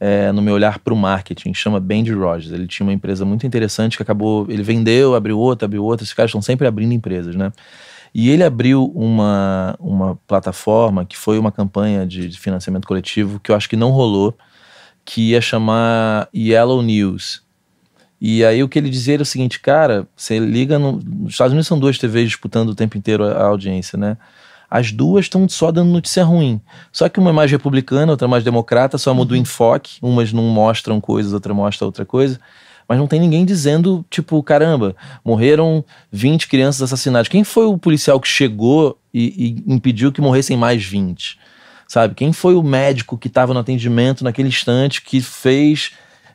é, 0.00 0.32
no 0.32 0.40
meu 0.40 0.54
olhar 0.54 0.78
para 0.78 0.94
o 0.94 0.96
marketing, 0.96 1.52
chama 1.52 1.78
Bendy 1.78 2.12
Rogers. 2.12 2.50
Ele 2.52 2.66
tinha 2.66 2.86
uma 2.86 2.92
empresa 2.92 3.26
muito 3.26 3.46
interessante 3.46 3.98
que 3.98 4.02
acabou, 4.02 4.46
ele 4.48 4.62
vendeu, 4.62 5.14
abriu 5.14 5.38
outra, 5.38 5.66
abriu 5.66 5.84
outra. 5.84 6.02
Esses 6.02 6.14
caras 6.14 6.30
estão 6.30 6.40
sempre 6.40 6.66
abrindo 6.66 6.92
empresas, 6.92 7.36
né? 7.36 7.52
E 8.14 8.30
ele 8.30 8.42
abriu 8.42 8.86
uma, 8.94 9.76
uma 9.78 10.18
plataforma 10.26 11.04
que 11.04 11.16
foi 11.16 11.38
uma 11.38 11.52
campanha 11.52 12.06
de, 12.06 12.28
de 12.28 12.40
financiamento 12.40 12.88
coletivo 12.88 13.38
que 13.38 13.52
eu 13.52 13.54
acho 13.54 13.68
que 13.68 13.76
não 13.76 13.90
rolou, 13.90 14.36
que 15.04 15.30
ia 15.30 15.40
chamar 15.40 16.28
Yellow 16.34 16.82
News. 16.82 17.42
E 18.20 18.44
aí 18.44 18.62
o 18.62 18.68
que 18.68 18.78
ele 18.78 18.90
dizia 18.90 19.14
era 19.14 19.22
o 19.22 19.26
seguinte, 19.26 19.60
cara, 19.60 20.08
você 20.16 20.38
liga 20.38 20.78
no, 20.78 20.92
nos 20.92 21.32
Estados 21.32 21.52
Unidos 21.52 21.66
são 21.68 21.78
duas 21.78 21.98
TVs 21.98 22.28
disputando 22.28 22.70
o 22.70 22.74
tempo 22.74 22.98
inteiro 22.98 23.24
a, 23.24 23.32
a 23.32 23.44
audiência, 23.44 23.98
né? 23.98 24.16
As 24.70 24.92
duas 24.92 25.24
estão 25.24 25.48
só 25.48 25.72
dando 25.72 25.90
notícia 25.90 26.22
ruim. 26.22 26.60
Só 26.92 27.08
que 27.08 27.18
uma 27.18 27.30
é 27.30 27.32
mais 27.32 27.50
republicana, 27.50 28.12
outra 28.12 28.26
é 28.26 28.30
mais 28.30 28.44
democrata, 28.44 28.96
só 28.96 29.12
muda 29.12 29.34
o 29.34 29.36
enfoque. 29.36 29.98
Umas 30.00 30.32
não 30.32 30.44
mostram 30.44 31.00
coisas, 31.00 31.32
outra 31.32 31.52
mostra 31.52 31.86
outra 31.86 32.04
coisa. 32.04 32.38
Mas 32.88 32.98
não 32.98 33.06
tem 33.06 33.20
ninguém 33.20 33.44
dizendo, 33.44 34.04
tipo, 34.08 34.42
caramba, 34.42 34.94
morreram 35.24 35.84
20 36.12 36.48
crianças 36.48 36.82
assassinadas. 36.82 37.28
Quem 37.28 37.44
foi 37.44 37.66
o 37.66 37.78
policial 37.78 38.20
que 38.20 38.28
chegou 38.28 38.98
e, 39.12 39.62
e 39.66 39.72
impediu 39.72 40.12
que 40.12 40.20
morressem 40.20 40.56
mais 40.56 40.84
20? 40.84 41.38
sabe? 41.90 42.14
Quem 42.14 42.32
foi 42.32 42.54
o 42.54 42.62
médico 42.62 43.18
que 43.18 43.26
estava 43.26 43.52
no 43.52 43.58
atendimento 43.58 44.22
naquele 44.22 44.46
instante 44.46 45.02
que 45.02 45.20
fez, 45.20 45.90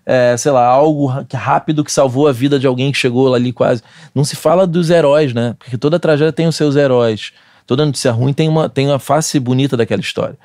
é, 0.06 0.36
sei 0.36 0.52
lá, 0.52 0.66
algo 0.66 1.08
rápido 1.34 1.82
que 1.82 1.94
salvou 1.94 2.28
a 2.28 2.34
vida 2.34 2.60
de 2.60 2.68
alguém 2.68 2.92
que 2.92 2.98
chegou 2.98 3.34
ali 3.34 3.54
quase. 3.54 3.82
Não 4.14 4.26
se 4.26 4.36
fala 4.36 4.68
dos 4.68 4.90
heróis, 4.90 5.34
né? 5.34 5.56
Porque 5.58 5.78
toda 5.78 5.98
tragédia 5.98 6.34
tem 6.34 6.46
os 6.46 6.58
seus 6.58 6.76
heróis. 6.76 7.32
Toda 7.66 7.86
notícia 7.86 8.12
ruim 8.12 8.34
tem 8.34 8.48
uma, 8.48 8.70
tem 8.70 8.88
uma 8.88 9.00
face 9.00 9.40
bonita 9.40 9.76
daquela 9.76 10.02
história. 10.02 10.38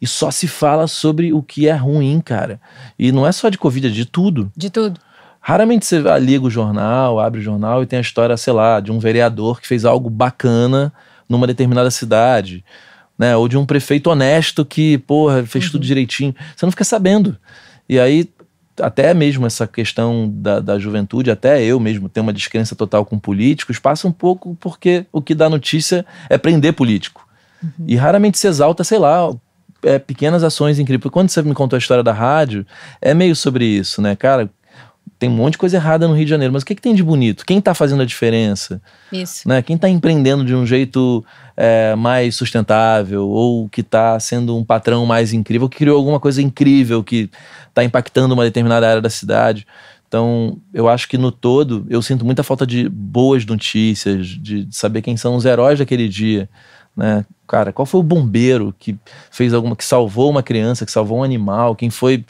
E 0.00 0.06
só 0.06 0.30
se 0.30 0.46
fala 0.46 0.86
sobre 0.86 1.32
o 1.32 1.42
que 1.42 1.66
é 1.66 1.74
ruim, 1.74 2.20
cara. 2.20 2.60
E 2.98 3.10
não 3.10 3.26
é 3.26 3.32
só 3.32 3.48
de 3.48 3.58
Covid, 3.58 3.88
é 3.88 3.90
de 3.90 4.04
tudo. 4.04 4.50
De 4.56 4.70
tudo. 4.70 5.00
Raramente 5.40 5.86
você 5.86 6.00
liga 6.20 6.44
o 6.44 6.50
jornal, 6.50 7.18
abre 7.18 7.40
o 7.40 7.42
jornal 7.42 7.82
e 7.82 7.86
tem 7.86 7.98
a 7.98 8.02
história, 8.02 8.36
sei 8.36 8.52
lá, 8.52 8.80
de 8.80 8.92
um 8.92 8.98
vereador 8.98 9.60
que 9.60 9.66
fez 9.66 9.84
algo 9.84 10.10
bacana 10.10 10.92
numa 11.28 11.46
determinada 11.46 11.90
cidade, 11.90 12.64
né? 13.18 13.36
Ou 13.36 13.48
de 13.48 13.56
um 13.56 13.66
prefeito 13.66 14.10
honesto 14.10 14.64
que, 14.64 14.98
porra, 14.98 15.44
fez 15.44 15.64
uhum. 15.66 15.72
tudo 15.72 15.86
direitinho. 15.86 16.34
Você 16.54 16.66
não 16.66 16.70
fica 16.70 16.84
sabendo. 16.84 17.36
E 17.88 17.98
aí, 17.98 18.28
até 18.80 19.12
mesmo 19.14 19.46
essa 19.46 19.66
questão 19.66 20.30
da, 20.32 20.60
da 20.60 20.78
juventude, 20.78 21.30
até 21.30 21.62
eu 21.62 21.78
mesmo 21.78 22.08
tenho 22.08 22.26
uma 22.26 22.32
descrença 22.32 22.74
total 22.74 23.04
com 23.04 23.18
políticos, 23.18 23.78
passa 23.78 24.06
um 24.06 24.12
pouco 24.12 24.56
porque 24.60 25.06
o 25.12 25.20
que 25.20 25.34
dá 25.34 25.48
notícia 25.48 26.04
é 26.28 26.38
prender 26.38 26.72
político. 26.72 27.26
Uhum. 27.62 27.86
E 27.86 27.96
raramente 27.96 28.38
se 28.38 28.46
exalta, 28.46 28.84
sei 28.84 28.98
lá, 28.98 29.30
é, 29.82 29.98
pequenas 29.98 30.42
ações 30.42 30.78
incríveis. 30.78 31.12
Quando 31.12 31.28
você 31.28 31.42
me 31.42 31.54
contou 31.54 31.76
a 31.76 31.78
história 31.78 32.02
da 32.02 32.12
rádio, 32.12 32.66
é 33.00 33.14
meio 33.14 33.34
sobre 33.34 33.64
isso, 33.64 34.00
né, 34.02 34.16
cara? 34.16 34.50
Tem 35.18 35.28
um 35.28 35.32
monte 35.32 35.52
de 35.52 35.58
coisa 35.58 35.76
errada 35.76 36.08
no 36.08 36.14
Rio 36.14 36.24
de 36.24 36.30
Janeiro, 36.30 36.52
mas 36.52 36.62
o 36.62 36.66
que, 36.66 36.74
que 36.74 36.82
tem 36.82 36.94
de 36.94 37.02
bonito? 37.02 37.44
Quem 37.44 37.58
está 37.58 37.74
fazendo 37.74 38.02
a 38.02 38.04
diferença? 38.04 38.80
Isso. 39.12 39.48
Né? 39.48 39.62
Quem 39.62 39.76
está 39.76 39.88
empreendendo 39.88 40.44
de 40.44 40.54
um 40.54 40.66
jeito 40.66 41.24
é, 41.56 41.94
mais 41.94 42.34
sustentável, 42.34 43.28
ou 43.28 43.68
que 43.68 43.80
está 43.80 44.18
sendo 44.20 44.56
um 44.56 44.64
patrão 44.64 45.06
mais 45.06 45.32
incrível, 45.32 45.68
que 45.68 45.78
criou 45.78 45.96
alguma 45.96 46.20
coisa 46.20 46.42
incrível 46.42 47.02
que 47.02 47.30
está 47.68 47.84
impactando 47.84 48.34
uma 48.34 48.44
determinada 48.44 48.88
área 48.88 49.02
da 49.02 49.10
cidade. 49.10 49.66
Então, 50.08 50.58
eu 50.72 50.88
acho 50.88 51.08
que 51.08 51.18
no 51.18 51.30
todo, 51.30 51.86
eu 51.90 52.00
sinto 52.00 52.24
muita 52.24 52.42
falta 52.42 52.66
de 52.66 52.88
boas 52.88 53.44
notícias, 53.44 54.26
de, 54.26 54.64
de 54.64 54.76
saber 54.76 55.02
quem 55.02 55.16
são 55.16 55.36
os 55.36 55.44
heróis 55.44 55.78
daquele 55.78 56.08
dia. 56.08 56.48
Né? 56.96 57.24
Cara, 57.46 57.72
qual 57.72 57.86
foi 57.86 58.00
o 58.00 58.04
bombeiro 58.04 58.74
que 58.78 58.96
fez 59.30 59.54
alguma, 59.54 59.76
que 59.76 59.84
salvou 59.84 60.30
uma 60.30 60.42
criança, 60.42 60.84
que 60.84 60.92
salvou 60.92 61.18
um 61.18 61.22
animal, 61.22 61.76
quem 61.76 61.90
foi 61.90 62.24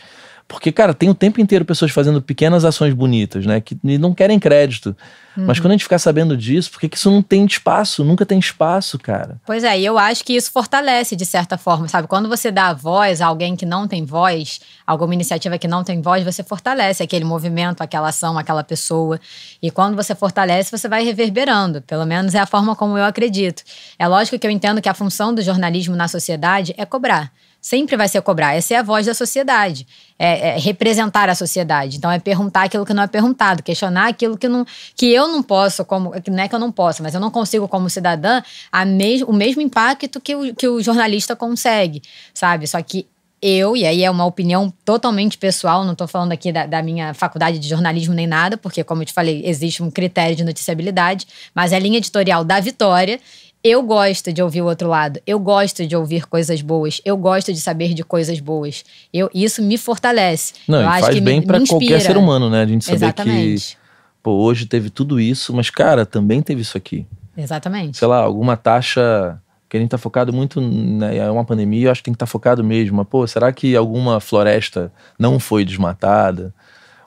porque, 0.48 0.72
cara, 0.72 0.94
tem 0.94 1.10
o 1.10 1.14
tempo 1.14 1.42
inteiro 1.42 1.62
pessoas 1.62 1.90
fazendo 1.90 2.22
pequenas 2.22 2.64
ações 2.64 2.94
bonitas, 2.94 3.44
né? 3.44 3.60
Que 3.60 3.78
não 3.82 4.14
querem 4.14 4.40
crédito. 4.40 4.96
Uhum. 5.36 5.44
Mas 5.44 5.60
quando 5.60 5.72
a 5.72 5.74
gente 5.74 5.84
ficar 5.84 5.98
sabendo 5.98 6.34
disso, 6.34 6.70
por 6.70 6.80
que 6.80 6.88
isso 6.90 7.10
não 7.10 7.20
tem 7.20 7.44
espaço? 7.44 8.02
Nunca 8.02 8.24
tem 8.24 8.38
espaço, 8.38 8.98
cara. 8.98 9.38
Pois 9.44 9.62
é, 9.62 9.78
e 9.78 9.84
eu 9.84 9.98
acho 9.98 10.24
que 10.24 10.32
isso 10.34 10.50
fortalece 10.50 11.14
de 11.14 11.26
certa 11.26 11.58
forma, 11.58 11.86
sabe? 11.86 12.08
Quando 12.08 12.30
você 12.30 12.50
dá 12.50 12.72
voz 12.72 13.20
a 13.20 13.26
alguém 13.26 13.54
que 13.54 13.66
não 13.66 13.86
tem 13.86 14.06
voz, 14.06 14.58
alguma 14.86 15.12
iniciativa 15.12 15.58
que 15.58 15.68
não 15.68 15.84
tem 15.84 16.00
voz, 16.00 16.24
você 16.24 16.42
fortalece 16.42 17.02
aquele 17.02 17.26
movimento, 17.26 17.82
aquela 17.82 18.08
ação, 18.08 18.38
aquela 18.38 18.64
pessoa. 18.64 19.20
E 19.60 19.70
quando 19.70 19.96
você 19.96 20.14
fortalece, 20.14 20.70
você 20.70 20.88
vai 20.88 21.04
reverberando. 21.04 21.82
Pelo 21.82 22.06
menos 22.06 22.34
é 22.34 22.38
a 22.38 22.46
forma 22.46 22.74
como 22.74 22.96
eu 22.96 23.04
acredito. 23.04 23.62
É 23.98 24.08
lógico 24.08 24.38
que 24.38 24.46
eu 24.46 24.50
entendo 24.50 24.80
que 24.80 24.88
a 24.88 24.94
função 24.94 25.34
do 25.34 25.42
jornalismo 25.42 25.94
na 25.94 26.08
sociedade 26.08 26.74
é 26.78 26.86
cobrar 26.86 27.30
sempre 27.60 27.96
vai 27.96 28.08
ser 28.08 28.22
cobrar. 28.22 28.54
Essa 28.54 28.74
é 28.74 28.76
a 28.78 28.82
voz 28.82 29.06
da 29.06 29.14
sociedade. 29.14 29.86
É, 30.18 30.48
é, 30.48 30.58
representar 30.58 31.28
a 31.28 31.34
sociedade. 31.34 31.96
Então 31.96 32.10
é 32.10 32.18
perguntar 32.18 32.64
aquilo 32.64 32.84
que 32.84 32.92
não 32.92 33.04
é 33.04 33.06
perguntado, 33.06 33.62
questionar 33.62 34.08
aquilo 34.08 34.36
que, 34.36 34.48
não, 34.48 34.66
que 34.96 35.12
eu 35.12 35.28
não 35.28 35.44
posso, 35.44 35.84
como 35.84 36.12
não 36.28 36.42
é 36.42 36.48
que 36.48 36.54
eu 36.54 36.58
não 36.58 36.72
posso, 36.72 37.04
mas 37.04 37.14
eu 37.14 37.20
não 37.20 37.30
consigo 37.30 37.68
como 37.68 37.88
cidadã 37.88 38.42
a 38.72 38.82
o 39.28 39.32
mesmo 39.32 39.62
impacto 39.62 40.20
que 40.20 40.34
o, 40.34 40.54
que 40.54 40.66
o 40.66 40.82
jornalista 40.82 41.36
consegue, 41.36 42.02
sabe? 42.34 42.66
Só 42.66 42.82
que 42.82 43.06
eu, 43.40 43.76
e 43.76 43.86
aí 43.86 44.02
é 44.02 44.10
uma 44.10 44.24
opinião 44.24 44.72
totalmente 44.84 45.38
pessoal, 45.38 45.84
não 45.84 45.92
estou 45.92 46.08
falando 46.08 46.32
aqui 46.32 46.50
da, 46.50 46.66
da, 46.66 46.82
minha 46.82 47.14
faculdade 47.14 47.58
de 47.58 47.68
jornalismo 47.68 48.12
nem 48.12 48.26
nada, 48.26 48.56
porque, 48.56 48.82
como 48.82 49.02
eu 49.02 49.06
te 49.06 49.12
falei, 49.12 49.42
existe 49.44 49.82
um 49.82 49.90
critério 49.90 50.34
de 50.34 50.42
noticiabilidade, 50.42 51.26
mas 51.54 51.72
é 51.72 51.76
a 51.76 51.78
linha 51.78 51.98
editorial 51.98 52.44
da 52.44 52.58
Vitória 52.58 53.20
eu 53.62 53.82
gosto 53.82 54.32
de 54.32 54.42
ouvir 54.42 54.62
o 54.62 54.66
outro 54.66 54.88
lado. 54.88 55.20
Eu 55.26 55.38
gosto 55.38 55.86
de 55.86 55.96
ouvir 55.96 56.26
coisas 56.26 56.62
boas. 56.62 57.00
Eu 57.04 57.16
gosto 57.16 57.52
de 57.52 57.60
saber 57.60 57.94
de 57.94 58.04
coisas 58.04 58.38
boas. 58.40 58.84
Eu, 59.12 59.28
isso 59.34 59.62
me 59.62 59.76
fortalece. 59.76 60.54
Não, 60.66 60.80
eu 60.80 60.88
acho 60.88 61.00
faz 61.00 61.14
que 61.14 61.20
bem 61.20 61.42
para 61.42 61.60
qualquer 61.66 62.00
ser 62.00 62.16
humano, 62.16 62.48
né? 62.48 62.62
A 62.62 62.66
gente 62.66 62.84
saber 62.84 62.96
Exatamente. 62.96 63.76
que 63.76 63.78
pô, 64.22 64.32
hoje 64.32 64.66
teve 64.66 64.90
tudo 64.90 65.18
isso, 65.18 65.54
mas 65.54 65.70
cara, 65.70 66.04
também 66.06 66.42
teve 66.42 66.60
isso 66.60 66.76
aqui. 66.76 67.06
Exatamente. 67.36 67.98
Sei 67.98 68.06
lá, 68.06 68.18
alguma 68.18 68.56
taxa 68.56 69.40
que 69.68 69.76
a 69.76 69.80
gente 69.80 69.90
tá 69.90 69.98
focado 69.98 70.32
muito, 70.32 70.60
né, 70.60 71.18
é 71.18 71.30
uma 71.30 71.44
pandemia, 71.44 71.86
eu 71.86 71.90
acho 71.90 72.00
que 72.00 72.06
tem 72.06 72.14
que 72.14 72.16
estar 72.16 72.26
tá 72.26 72.30
focado 72.30 72.64
mesmo. 72.64 72.96
Mas, 72.96 73.06
pô, 73.06 73.26
será 73.26 73.52
que 73.52 73.76
alguma 73.76 74.18
floresta 74.18 74.92
não 75.18 75.38
foi 75.38 75.64
desmatada? 75.64 76.54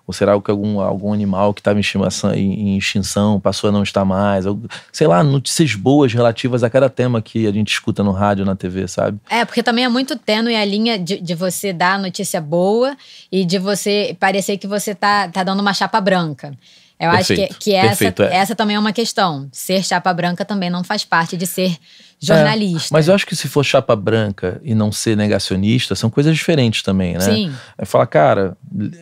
Ou 0.08 0.14
será 0.14 0.40
que 0.42 0.52
algum, 0.52 0.80
algum 0.80 1.14
animal 1.14 1.54
que 1.54 1.62
estava 1.62 1.80
em, 1.80 2.78
extinção 2.78 3.40
passou 3.40 3.70
a 3.70 3.74
não 3.74 3.84
estar 3.84 4.04
mais? 4.04 4.46
Ou, 4.46 4.60
sei 4.92 5.08
lá, 5.08 5.24
notícias 5.24 5.76
boas 5.76 6.14
relativas 6.14 6.64
a 6.64 6.70
cada 6.70 6.90
tema 6.90 7.22
que 7.22 7.48
a 7.48 7.52
gente 7.52 7.72
escuta 7.72 8.04
no 8.04 8.12
rádio, 8.12 8.46
na 8.46 8.56
TV, 8.56 8.88
sabe? 8.88 9.20
É, 9.30 9.46
porque 9.46 9.64
também 9.64 9.86
é 9.86 9.90
muito 9.90 10.18
tênue 10.18 10.56
a 10.56 10.66
linha 10.66 10.98
de, 10.98 11.20
de 11.20 11.36
você 11.36 11.72
dar 11.72 12.00
notícia 12.00 12.42
boa 12.42 12.96
e 13.32 13.46
de 13.46 13.58
você 13.58 14.16
parecer 14.20 14.58
que 14.58 14.68
você 14.68 14.94
tá, 14.96 15.28
tá 15.28 15.44
dando 15.44 15.60
uma 15.60 15.74
chapa 15.74 16.02
branca. 16.02 16.54
Eu 17.02 17.10
perfeito, 17.10 17.42
acho 17.42 17.54
que, 17.60 17.72
que 17.72 17.74
essa, 17.74 17.88
perfeito, 17.88 18.24
é. 18.24 18.36
essa 18.36 18.56
também 18.56 18.76
é 18.76 18.80
uma 18.80 18.94
questão. 18.94 19.50
Ser 19.52 19.84
chapa 19.84 20.14
branca 20.14 20.46
também 20.46 20.70
não 20.70 20.84
faz 20.84 21.04
parte 21.04 21.36
de 21.36 21.48
ser 21.48 21.76
jornalista. 22.20 22.90
É, 22.90 22.94
mas 22.94 23.08
eu 23.08 23.16
acho 23.16 23.26
que 23.26 23.36
se 23.36 23.48
for 23.48 23.64
chapa 23.64 23.96
branca 23.96 24.62
e 24.64 24.76
não 24.76 24.92
ser 24.92 25.18
negacionista, 25.18 25.96
são 25.96 26.12
coisas 26.12 26.36
diferentes 26.36 26.84
também, 26.84 27.14
né? 27.14 27.22
Sim. 27.22 27.56
É 27.76 27.86
falar, 27.86 28.06
cara, 28.06 28.56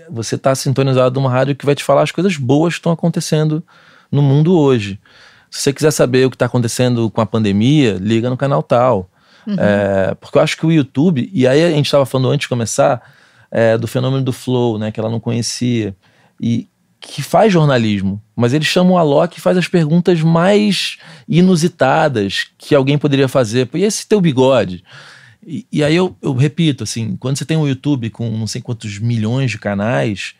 você 0.09 0.38
tá 0.38 0.55
sintonizado 0.55 1.19
numa 1.19 1.29
rádio 1.29 1.57
que 1.57 1.65
vai 1.65 1.75
te 1.75 1.83
falar 1.83 2.03
as 2.03 2.12
coisas 2.12 2.38
boas 2.38 2.75
que 2.75 2.79
estão 2.79 2.93
acontecendo 2.93 3.62
no 4.09 4.21
mundo 4.21 4.57
hoje. 4.57 4.97
Se 5.51 5.63
você 5.63 5.73
quiser 5.73 5.91
saber 5.91 6.25
o 6.25 6.29
que 6.29 6.35
está 6.35 6.45
acontecendo 6.45 7.09
com 7.09 7.19
a 7.19 7.25
pandemia, 7.25 7.97
liga 7.99 8.29
no 8.29 8.38
canal 8.38 8.63
tal. 8.63 9.09
Uhum. 9.45 9.55
É, 9.57 10.15
porque 10.15 10.38
eu 10.38 10.41
acho 10.41 10.55
que 10.55 10.65
o 10.65 10.71
YouTube, 10.71 11.29
e 11.33 11.45
aí 11.45 11.65
a 11.65 11.69
gente 11.69 11.88
estava 11.88 12.05
falando 12.05 12.29
antes 12.29 12.45
de 12.45 12.49
começar, 12.49 13.01
é, 13.51 13.77
do 13.77 13.88
fenômeno 13.88 14.23
do 14.23 14.31
flow, 14.31 14.79
né? 14.79 14.89
Que 14.89 15.01
ela 15.01 15.09
não 15.09 15.19
conhecia. 15.19 15.93
E 16.39 16.69
que 16.99 17.21
faz 17.21 17.51
jornalismo, 17.53 18.21
mas 18.35 18.53
eles 18.53 18.67
chamam 18.67 18.97
a 18.97 19.03
Loki 19.03 19.39
e 19.39 19.41
faz 19.41 19.57
as 19.57 19.67
perguntas 19.67 20.21
mais 20.21 20.97
inusitadas 21.27 22.47
que 22.57 22.75
alguém 22.75 22.97
poderia 22.97 23.27
fazer. 23.27 23.69
E 23.73 23.83
esse 23.83 24.07
teu 24.07 24.19
bigode? 24.19 24.83
E, 25.45 25.65
e 25.71 25.83
aí 25.83 25.95
eu, 25.95 26.15
eu, 26.21 26.33
repito, 26.33 26.83
assim, 26.83 27.15
quando 27.15 27.38
você 27.38 27.45
tem 27.45 27.57
um 27.57 27.67
YouTube 27.67 28.09
com 28.09 28.29
não 28.29 28.47
sei 28.47 28.62
quantos 28.62 28.99
milhões 28.99 29.51
de 29.51 29.57
canais, 29.57 30.35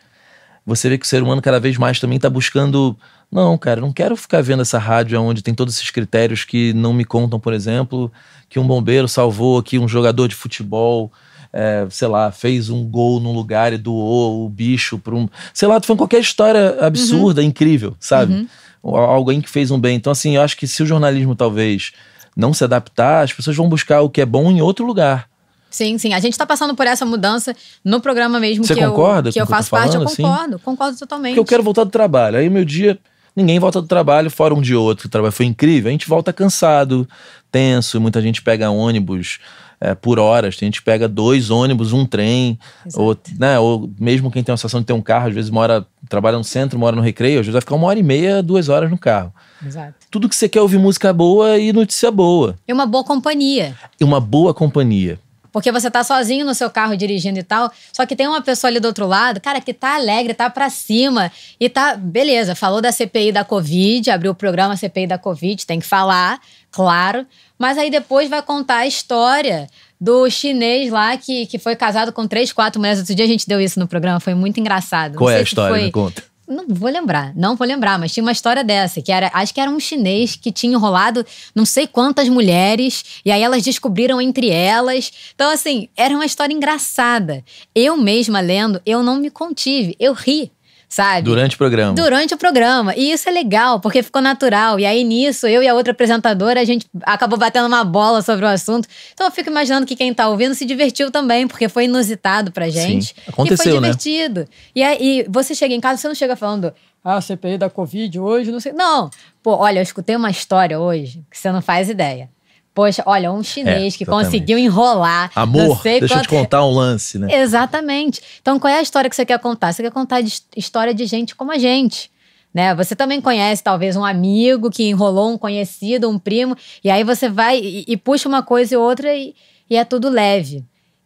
você 0.66 0.88
vê 0.88 0.98
que 0.98 1.06
o 1.06 1.08
ser 1.08 1.22
humano 1.22 1.40
cada 1.40 1.58
vez 1.58 1.78
mais 1.78 1.98
também 1.98 2.16
está 2.16 2.28
buscando. 2.28 2.96
Não, 3.32 3.56
cara, 3.56 3.80
não 3.80 3.92
quero 3.92 4.16
ficar 4.16 4.42
vendo 4.42 4.60
essa 4.60 4.78
rádio 4.78 5.20
onde 5.20 5.42
tem 5.42 5.54
todos 5.54 5.74
esses 5.74 5.90
critérios 5.90 6.44
que 6.44 6.74
não 6.74 6.92
me 6.92 7.04
contam, 7.04 7.40
por 7.40 7.54
exemplo, 7.54 8.12
que 8.48 8.58
um 8.58 8.66
bombeiro 8.66 9.08
salvou 9.08 9.58
aqui 9.58 9.78
um 9.78 9.88
jogador 9.88 10.28
de 10.28 10.34
futebol 10.34 11.10
é, 11.52 11.86
sei 11.90 12.08
lá, 12.08 12.30
fez 12.30 12.70
um 12.70 12.84
gol 12.84 13.20
num 13.20 13.32
lugar 13.32 13.72
e 13.72 13.78
doou 13.78 14.44
o 14.44 14.48
bicho 14.48 14.98
para 14.98 15.14
um. 15.14 15.28
Sei 15.52 15.66
lá, 15.66 15.80
tu 15.80 15.86
foi 15.86 15.96
qualquer 15.96 16.20
história 16.20 16.76
absurda, 16.80 17.40
uhum. 17.40 17.48
incrível, 17.48 17.96
sabe? 17.98 18.34
Uhum. 18.82 18.94
Alguém 18.94 19.40
que 19.40 19.50
fez 19.50 19.70
um 19.70 19.78
bem. 19.78 19.96
Então, 19.96 20.10
assim, 20.10 20.36
eu 20.36 20.42
acho 20.42 20.56
que 20.56 20.66
se 20.66 20.82
o 20.82 20.86
jornalismo 20.86 21.34
talvez 21.34 21.92
não 22.36 22.54
se 22.54 22.64
adaptar, 22.64 23.24
as 23.24 23.32
pessoas 23.32 23.56
vão 23.56 23.68
buscar 23.68 24.00
o 24.00 24.08
que 24.08 24.20
é 24.20 24.26
bom 24.26 24.50
em 24.50 24.60
outro 24.60 24.86
lugar. 24.86 25.28
Sim, 25.70 25.98
sim. 25.98 26.12
A 26.12 26.20
gente 26.20 26.32
está 26.32 26.44
passando 26.44 26.74
por 26.74 26.86
essa 26.86 27.06
mudança 27.06 27.54
no 27.84 28.00
programa 28.00 28.40
mesmo 28.40 28.64
Você 28.64 28.74
que 28.74 28.84
concorda 28.84 29.28
eu, 29.28 29.32
que 29.32 29.40
eu 29.40 29.46
faço 29.46 29.70
parte. 29.70 29.94
Eu 29.94 30.02
assim? 30.02 30.22
concordo, 30.22 30.54
assim? 30.56 30.64
concordo 30.64 30.98
totalmente. 30.98 31.34
Porque 31.34 31.40
eu 31.40 31.44
quero 31.44 31.62
voltar 31.62 31.84
do 31.84 31.90
trabalho. 31.90 32.38
Aí 32.38 32.50
meu 32.50 32.64
dia, 32.64 32.98
ninguém 33.36 33.58
volta 33.60 33.80
do 33.80 33.86
trabalho, 33.86 34.30
fora 34.30 34.52
um 34.52 34.60
de 34.60 34.74
outro. 34.74 35.06
O 35.06 35.10
trabalho 35.10 35.32
foi 35.32 35.46
incrível. 35.46 35.88
A 35.88 35.92
gente 35.92 36.08
volta 36.08 36.32
cansado, 36.32 37.08
tenso. 37.52 38.00
Muita 38.00 38.20
gente 38.20 38.42
pega 38.42 38.68
ônibus 38.70 39.38
é, 39.80 39.94
por 39.94 40.18
horas. 40.18 40.56
Tem 40.56 40.66
gente 40.66 40.80
que 40.80 40.84
pega 40.84 41.08
dois 41.08 41.50
ônibus, 41.50 41.92
um 41.92 42.04
trem, 42.04 42.58
ou, 42.94 43.16
né, 43.38 43.58
ou 43.58 43.90
mesmo 43.98 44.30
quem 44.30 44.42
tem 44.42 44.52
a 44.52 44.56
sensação 44.56 44.80
de 44.80 44.86
ter 44.86 44.92
um 44.92 45.00
carro, 45.00 45.28
às 45.28 45.34
vezes 45.34 45.50
mora, 45.50 45.86
trabalha 46.08 46.36
no 46.36 46.44
centro, 46.44 46.78
mora 46.78 46.94
no 46.94 47.02
recreio, 47.02 47.40
às 47.40 47.46
vezes 47.46 47.54
vai 47.54 47.62
ficar 47.62 47.76
uma 47.76 47.86
hora 47.86 47.98
e 47.98 48.02
meia, 48.02 48.42
duas 48.42 48.68
horas 48.68 48.90
no 48.90 48.98
carro. 48.98 49.32
Exato. 49.64 49.94
Tudo 50.10 50.28
que 50.28 50.36
você 50.36 50.48
quer 50.48 50.60
ouvir 50.60 50.78
música 50.78 51.12
boa 51.12 51.58
e 51.58 51.72
notícia 51.72 52.10
boa. 52.10 52.56
E 52.68 52.72
uma 52.72 52.86
boa 52.86 53.04
companhia. 53.04 53.74
E 53.98 54.04
uma 54.04 54.20
boa 54.20 54.52
companhia. 54.52 55.18
Porque 55.52 55.72
você 55.72 55.90
tá 55.90 56.04
sozinho 56.04 56.44
no 56.44 56.54
seu 56.54 56.70
carro 56.70 56.96
dirigindo 56.96 57.38
e 57.38 57.42
tal, 57.42 57.70
só 57.92 58.06
que 58.06 58.14
tem 58.14 58.26
uma 58.26 58.42
pessoa 58.42 58.70
ali 58.70 58.80
do 58.80 58.86
outro 58.86 59.06
lado, 59.06 59.40
cara, 59.40 59.60
que 59.60 59.74
tá 59.74 59.94
alegre, 59.94 60.34
tá 60.34 60.48
pra 60.48 60.70
cima 60.70 61.30
e 61.58 61.68
tá. 61.68 61.96
Beleza, 61.96 62.54
falou 62.54 62.80
da 62.80 62.92
CPI 62.92 63.32
da 63.32 63.44
Covid, 63.44 64.10
abriu 64.10 64.32
o 64.32 64.34
programa 64.34 64.76
CPI 64.76 65.06
da 65.06 65.18
Covid, 65.18 65.66
tem 65.66 65.80
que 65.80 65.86
falar, 65.86 66.40
claro. 66.70 67.26
Mas 67.58 67.76
aí 67.76 67.90
depois 67.90 68.28
vai 68.28 68.42
contar 68.42 68.78
a 68.78 68.86
história 68.86 69.68
do 70.00 70.30
chinês 70.30 70.90
lá 70.90 71.16
que, 71.16 71.44
que 71.46 71.58
foi 71.58 71.76
casado 71.76 72.10
com 72.12 72.26
três, 72.26 72.52
quatro 72.52 72.80
mulheres. 72.80 73.00
Outro 73.00 73.14
dia 73.14 73.24
a 73.24 73.28
gente 73.28 73.46
deu 73.46 73.60
isso 73.60 73.78
no 73.78 73.86
programa, 73.86 74.18
foi 74.18 74.34
muito 74.34 74.58
engraçado. 74.58 75.16
Qual 75.16 75.28
é 75.28 75.36
a 75.36 75.42
história? 75.42 75.74
Foi... 75.74 75.84
Me 75.84 75.92
conta. 75.92 76.29
Não 76.50 76.66
vou 76.68 76.90
lembrar, 76.90 77.32
não 77.36 77.54
vou 77.54 77.66
lembrar, 77.66 77.98
mas 77.98 78.12
tinha 78.12 78.22
uma 78.22 78.32
história 78.32 78.64
dessa, 78.64 79.00
que 79.00 79.12
era, 79.12 79.30
acho 79.32 79.54
que 79.54 79.60
era 79.60 79.70
um 79.70 79.78
chinês 79.78 80.34
que 80.34 80.50
tinha 80.50 80.74
enrolado 80.74 81.24
não 81.54 81.64
sei 81.64 81.86
quantas 81.86 82.28
mulheres, 82.28 83.20
e 83.24 83.30
aí 83.30 83.42
elas 83.42 83.62
descobriram 83.62 84.20
entre 84.20 84.50
elas. 84.50 85.12
Então, 85.34 85.50
assim, 85.50 85.88
era 85.96 86.14
uma 86.14 86.26
história 86.26 86.52
engraçada. 86.52 87.44
Eu 87.74 87.96
mesma 87.96 88.40
lendo, 88.40 88.82
eu 88.84 89.02
não 89.02 89.20
me 89.20 89.30
contive, 89.30 89.94
eu 89.98 90.12
ri 90.12 90.50
sabe? 90.90 91.22
Durante 91.22 91.54
o 91.54 91.58
programa. 91.58 91.94
Durante 91.94 92.34
o 92.34 92.36
programa. 92.36 92.94
E 92.96 93.12
isso 93.12 93.28
é 93.28 93.32
legal, 93.32 93.78
porque 93.78 94.02
ficou 94.02 94.20
natural. 94.20 94.78
E 94.78 94.84
aí, 94.84 95.04
nisso, 95.04 95.46
eu 95.46 95.62
e 95.62 95.68
a 95.68 95.72
outra 95.72 95.92
apresentadora, 95.92 96.60
a 96.60 96.64
gente 96.64 96.84
acabou 97.02 97.38
batendo 97.38 97.68
uma 97.68 97.84
bola 97.84 98.20
sobre 98.20 98.44
o 98.44 98.48
assunto. 98.48 98.88
Então 99.14 99.26
eu 99.28 99.30
fico 99.30 99.48
imaginando 99.48 99.86
que 99.86 99.94
quem 99.94 100.12
tá 100.12 100.28
ouvindo 100.28 100.54
se 100.54 100.66
divertiu 100.66 101.10
também, 101.10 101.46
porque 101.46 101.68
foi 101.68 101.84
inusitado 101.84 102.50
pra 102.50 102.68
gente. 102.68 103.14
Sim. 103.14 103.14
Aconteceu, 103.28 103.54
e 103.54 103.70
foi 103.70 103.80
né? 103.80 103.88
divertido. 103.88 104.48
E 104.74 104.82
aí, 104.82 105.24
você 105.30 105.54
chega 105.54 105.72
em 105.72 105.80
casa, 105.80 106.02
você 106.02 106.08
não 106.08 106.14
chega 106.14 106.34
falando. 106.34 106.74
Ah, 107.02 107.20
CPI 107.20 107.56
da 107.56 107.70
Covid 107.70 108.18
hoje, 108.18 108.50
não 108.50 108.60
sei. 108.60 108.72
Não. 108.72 109.08
Pô, 109.42 109.56
olha, 109.56 109.78
eu 109.78 109.82
escutei 109.82 110.16
uma 110.16 110.30
história 110.30 110.78
hoje 110.78 111.24
que 111.30 111.38
você 111.38 111.50
não 111.52 111.62
faz 111.62 111.88
ideia. 111.88 112.28
Poxa, 112.74 113.02
olha, 113.04 113.32
um 113.32 113.42
chinês 113.42 113.94
É, 113.94 113.98
que 113.98 114.06
conseguiu 114.06 114.56
enrolar. 114.56 115.30
Amor, 115.34 115.80
deixa 115.82 116.14
eu 116.14 116.22
te 116.22 116.28
contar 116.28 116.64
um 116.64 116.70
lance, 116.72 117.18
né? 117.18 117.28
Exatamente. 117.40 118.20
Então, 118.40 118.58
qual 118.60 118.72
é 118.72 118.78
a 118.78 118.82
história 118.82 119.10
que 119.10 119.16
você 119.16 119.26
quer 119.26 119.38
contar? 119.40 119.72
Você 119.72 119.82
quer 119.82 119.90
contar 119.90 120.20
de 120.20 120.28
his- 120.28 120.46
história 120.56 120.94
de 120.94 121.04
gente 121.04 121.34
como 121.34 121.50
a 121.52 121.58
gente. 121.58 122.10
Né? 122.54 122.74
Você 122.74 122.96
também 122.96 123.20
conhece, 123.20 123.62
talvez, 123.62 123.96
um 123.96 124.04
amigo 124.04 124.70
que 124.70 124.84
enrolou 124.88 125.30
um 125.32 125.38
conhecido, 125.38 126.08
um 126.08 126.18
primo, 126.18 126.56
e 126.82 126.90
aí 126.90 127.04
você 127.04 127.28
vai 127.28 127.58
e, 127.60 127.84
e 127.86 127.96
puxa 127.96 128.28
uma 128.28 128.42
coisa 128.42 128.74
e 128.74 128.76
outra 128.76 129.14
e, 129.14 129.34
e 129.68 129.76
é 129.76 129.84
tudo 129.84 130.08
leve. 130.08 130.64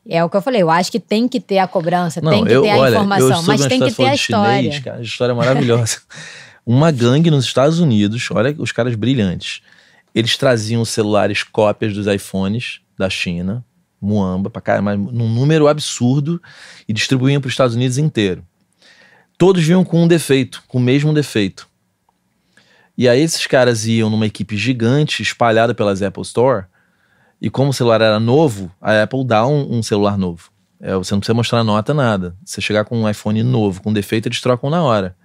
É 0.09 0.23
o 0.23 0.29
que 0.29 0.37
eu 0.37 0.43
falei, 0.43 0.61
eu 0.63 0.71
acho 0.71 0.91
que 0.93 1.01
tem 1.01 1.27
que 1.29 1.41
ter 1.41 1.59
a 1.59 1.67
cobrança, 1.67 2.21
Não, 2.21 2.31
tem 2.31 2.45
que 2.45 2.53
eu, 2.53 2.63
ter 2.63 2.71
a 2.71 2.77
olha, 2.77 2.91
informação, 2.93 3.43
mas 3.47 3.67
tem 3.67 3.81
que 3.81 3.93
ter 3.93 4.07
a 4.07 4.15
história. 4.15 4.57
Chinês, 4.63 4.79
cara, 4.85 4.99
a 4.99 5.03
história 5.03 5.33
é 5.33 5.35
maravilhosa. 5.35 5.99
Uma 6.67 6.91
gangue 6.91 7.31
nos 7.31 7.45
Estados 7.45 7.79
Unidos, 7.79 8.27
olha 8.31 8.55
os 8.59 8.73
caras 8.73 8.95
brilhantes. 8.95 9.61
Eles 10.15 10.37
traziam 10.37 10.85
celulares 10.85 11.43
cópias 11.43 11.93
dos 11.93 12.07
iPhones 12.07 12.81
da 12.97 13.11
China, 13.11 13.65
Muamba, 14.01 14.51
pra 14.51 14.61
cá, 14.61 14.83
mas 14.83 14.99
num 14.99 15.29
número 15.29 15.67
absurdo, 15.67 16.41
e 16.87 16.93
distribuíam 16.93 17.41
para 17.41 17.49
os 17.49 17.55
Estados 17.55 17.75
Unidos 17.75 17.99
inteiro. 17.99 18.47
Todos 19.37 19.65
vinham 19.65 19.85
com 19.85 20.05
um 20.05 20.09
defeito, 20.09 20.63
com 20.69 20.79
o 20.79 20.81
mesmo 20.81 21.13
defeito. 21.13 21.67
E 22.97 23.09
aí 23.09 23.21
esses 23.21 23.47
caras 23.47 23.87
iam 23.87 24.09
numa 24.09 24.27
equipe 24.27 24.57
gigante 24.57 25.23
espalhada 25.23 25.75
pelas 25.75 26.03
Apple 26.03 26.23
Store, 26.23 26.67
e 27.41 27.51
como 27.51 27.71
o 27.71 27.75
celular 27.75 28.01
era 28.01 28.21
novo, 28.21 28.71
a 28.81 29.03
Apple 29.03 29.25
dá 29.25 29.47
um, 29.47 29.79
um 29.79 29.83
celular 29.83 30.17
novo. 30.17 30.51
É, 30.81 30.95
você 30.95 31.15
não 31.15 31.21
precisa 31.21 31.35
mostrar 31.35 31.65
nota, 31.65 31.93
nada. 31.93 32.37
Você 32.45 32.61
chegar 32.61 32.85
com 32.85 32.97
um 32.97 33.09
iPhone 33.09 33.43
novo, 33.43 33.83
com 33.83 33.93
defeito, 33.93 34.29
eles 34.29 34.41
trocam 34.41 34.71
na 34.71 34.83
hora. 34.83 35.17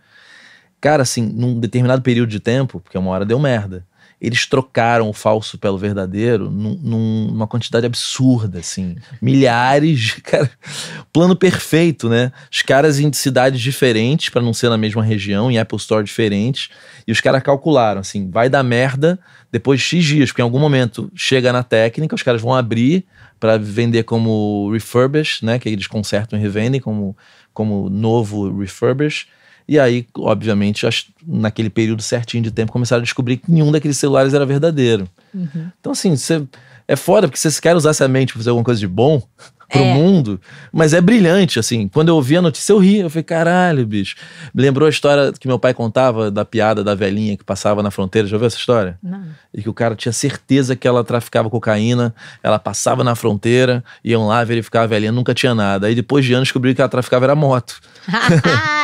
Cara, 0.82 1.04
assim, 1.04 1.22
num 1.22 1.60
determinado 1.60 2.02
período 2.02 2.30
de 2.30 2.40
tempo, 2.40 2.80
porque 2.80 2.98
uma 2.98 3.12
hora 3.12 3.26
deu 3.26 3.38
merda, 3.38 3.86
eles 4.22 4.46
trocaram 4.46 5.10
o 5.10 5.14
falso 5.14 5.58
pelo 5.58 5.78
verdadeiro 5.78 6.50
num- 6.52 6.78
num- 6.82 7.28
numa 7.32 7.48
quantidade 7.48 7.86
absurda, 7.86 8.60
assim. 8.60 8.96
Milhares, 9.22 10.14
cara. 10.24 10.50
Plano 11.14 11.36
perfeito, 11.36 12.10
né? 12.10 12.32
Os 12.52 12.62
caras 12.62 13.00
em 13.00 13.12
cidades 13.14 13.62
diferentes, 13.62 14.30
para 14.30 14.42
não 14.42 14.54
ser 14.54 14.70
na 14.70 14.78
mesma 14.78 15.04
região, 15.04 15.50
em 15.50 15.58
Apple 15.58 15.78
Store 15.78 16.04
diferentes. 16.04 16.70
E 17.08 17.12
os 17.12 17.22
caras 17.22 17.42
calcularam, 17.42 18.02
assim, 18.02 18.30
vai 18.30 18.50
dar 18.50 18.64
merda 18.64 19.18
depois 19.52 19.80
de 19.80 19.86
X 19.86 20.06
dias, 20.06 20.30
porque 20.30 20.42
em 20.42 20.44
algum 20.44 20.60
momento 20.60 21.10
chega 21.16 21.52
na 21.54 21.64
técnica, 21.64 22.14
os 22.16 22.22
caras 22.24 22.42
vão 22.42 22.54
abrir 22.54 23.06
para 23.40 23.58
vender 23.58 24.04
como 24.04 24.70
refurbish, 24.74 25.42
né? 25.44 25.58
Que 25.58 25.70
eles 25.70 25.88
consertam 25.88 26.38
e 26.38 26.42
revendem 26.42 26.82
como, 26.82 27.16
como 27.54 27.90
novo 27.90 28.60
refurbish. 28.60 29.28
E 29.72 29.78
aí, 29.80 30.08
obviamente, 30.18 30.88
as- 30.88 31.06
naquele 31.28 31.70
período 31.70 32.02
certinho 32.02 32.42
de 32.42 32.50
tempo, 32.50 32.72
começaram 32.72 33.02
a 33.02 33.04
descobrir 33.04 33.38
que 33.38 33.52
nenhum 33.52 33.72
daqueles 33.72 33.98
celulares 33.98 34.34
era 34.34 34.44
verdadeiro. 34.44 35.08
Uhum. 35.32 35.68
Então, 35.80 35.92
assim, 35.92 36.16
você, 36.18 36.42
é 36.88 36.96
foda, 36.96 37.28
porque 37.28 37.40
vocês 37.40 37.60
querem 37.60 37.78
usar 37.78 37.92
essa 37.92 38.08
mente 38.08 38.34
pra 38.34 38.40
fazer 38.40 38.50
alguma 38.50 38.66
coisa 38.66 38.80
de 38.80 38.88
bom 38.88 39.22
pro 39.72 39.80
É. 39.80 39.94
mundo, 39.94 40.42
mas 40.74 40.96
é 40.96 41.00
brilhante, 41.00 41.60
assim. 41.60 41.88
Quando 41.88 42.08
eu 42.08 42.16
ouvi 42.16 42.36
a 42.36 42.42
notícia, 42.42 42.74
eu 42.74 42.80
ri. 42.80 42.98
Eu 43.02 43.10
falei, 43.12 43.22
caralho, 43.24 43.86
bicho. 43.86 44.16
Me 44.52 44.64
lembrou 44.64 44.88
a 44.88 44.90
história 44.90 45.32
que 45.40 45.48
meu 45.48 45.60
pai 45.60 45.76
contava 45.76 46.32
da 46.32 46.44
piada 46.44 46.84
da 46.84 46.96
velhinha 46.96 47.38
que 47.38 47.44
passava 47.44 47.84
na 47.84 47.92
fronteira. 47.92 48.28
Já 48.28 48.36
ouviu 48.38 48.48
essa 48.48 48.58
história? 48.58 48.98
Não. 49.04 49.22
E 49.54 49.62
que 49.62 49.70
o 49.70 49.74
cara 49.76 49.96
tinha 49.96 50.12
certeza 50.12 50.76
que 50.76 50.88
ela 50.88 51.04
traficava 51.04 51.48
cocaína, 51.52 52.16
ela 52.42 52.58
passava 52.58 53.04
na 53.04 53.14
fronteira, 53.14 53.84
iam 54.04 54.26
lá 54.26 54.44
verificar 54.44 54.82
a 54.82 54.88
velhinha, 54.88 55.12
nunca 55.12 55.36
tinha 55.36 55.54
nada. 55.54 55.86
Aí 55.86 55.94
depois 55.94 56.26
de 56.26 56.34
anos 56.34 56.48
descobriu 56.48 56.74
que 56.74 56.82
ela 56.82 56.90
traficava 56.90 57.26
era 57.26 57.36
moto. 57.36 57.80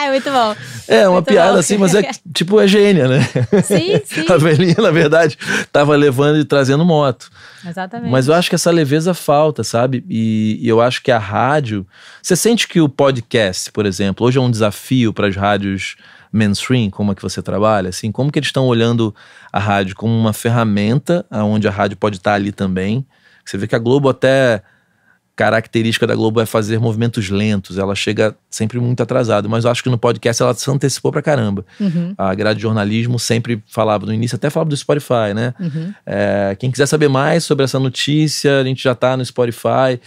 É 0.05 0.09
muito 0.11 0.31
bom. 0.31 0.55
É, 0.87 1.07
uma 1.07 1.15
Muito 1.15 1.27
piada 1.27 1.53
bom. 1.53 1.59
assim, 1.59 1.77
mas 1.77 1.95
é 1.95 2.09
tipo, 2.33 2.59
é 2.59 2.67
gênia, 2.67 3.07
né? 3.07 3.21
Sim, 3.63 3.99
sim. 4.05 4.25
A 4.29 4.37
velhinha, 4.37 4.75
na 4.77 4.91
verdade, 4.91 5.37
tava 5.71 5.95
levando 5.95 6.37
e 6.39 6.45
trazendo 6.45 6.85
moto. 6.85 7.29
Exatamente. 7.67 8.11
Mas 8.11 8.27
eu 8.27 8.33
acho 8.33 8.49
que 8.49 8.55
essa 8.55 8.71
leveza 8.71 9.13
falta, 9.13 9.63
sabe? 9.63 10.05
E, 10.09 10.59
e 10.61 10.67
eu 10.67 10.81
acho 10.81 11.01
que 11.01 11.11
a 11.11 11.17
rádio. 11.17 11.85
Você 12.21 12.35
sente 12.35 12.67
que 12.67 12.79
o 12.79 12.87
podcast, 12.87 13.71
por 13.71 13.85
exemplo, 13.85 14.25
hoje 14.25 14.37
é 14.37 14.41
um 14.41 14.51
desafio 14.51 15.11
para 15.13 15.27
as 15.27 15.35
rádios 15.35 15.95
mainstream, 16.31 16.89
como 16.89 17.11
a 17.11 17.15
que 17.15 17.21
você 17.21 17.41
trabalha, 17.41 17.89
assim, 17.89 18.11
como 18.11 18.31
que 18.31 18.37
eles 18.37 18.49
estão 18.49 18.67
olhando 18.67 19.15
a 19.51 19.59
rádio 19.59 19.95
como 19.95 20.13
uma 20.13 20.33
ferramenta, 20.33 21.25
onde 21.31 21.67
a 21.67 21.71
rádio 21.71 21.95
pode 21.97 22.17
estar 22.17 22.33
ali 22.33 22.51
também. 22.51 23.05
Você 23.45 23.57
vê 23.57 23.67
que 23.67 23.75
a 23.75 23.79
Globo 23.79 24.09
até 24.09 24.61
característica 25.35 26.07
da 26.07 26.15
Globo 26.15 26.39
é 26.39 26.45
fazer 26.45 26.79
movimentos 26.79 27.29
lentos, 27.29 27.77
ela 27.77 27.93
chega 27.93 28.35
sempre 28.49 28.79
muito 28.79 29.03
atrasada, 29.03 29.49
mas 29.49 29.65
eu 29.65 29.71
acho 29.71 29.83
que 29.83 29.89
no 29.89 29.97
podcast 29.97 30.41
ela 30.41 30.53
se 30.53 30.69
antecipou 30.71 31.11
pra 31.11 31.21
caramba. 31.21 31.65
Uhum, 31.79 32.13
A 32.17 32.33
grade 32.33 32.57
de 32.57 32.63
jornalismo 32.63 33.19
sempre 33.19 33.61
falava 33.67 34.05
no 34.05 34.13
início, 34.13 34.35
até 34.37 34.49
falava 34.49 34.69
do 34.69 34.77
Spotify, 34.77 35.33
né? 35.35 35.53
uhum. 35.59 35.93
É, 36.05 36.55
quem 36.57 36.71
quiser 36.71 36.85
saber 36.85 37.09
mais 37.09 37.43
sobre 37.43 37.65
essa 37.65 37.79
notícia, 37.79 38.61
a 38.61 38.63
gente 38.63 38.81
já 38.81 38.95
tá 38.95 39.17
no 39.17 39.25
Spotify. 39.25 39.99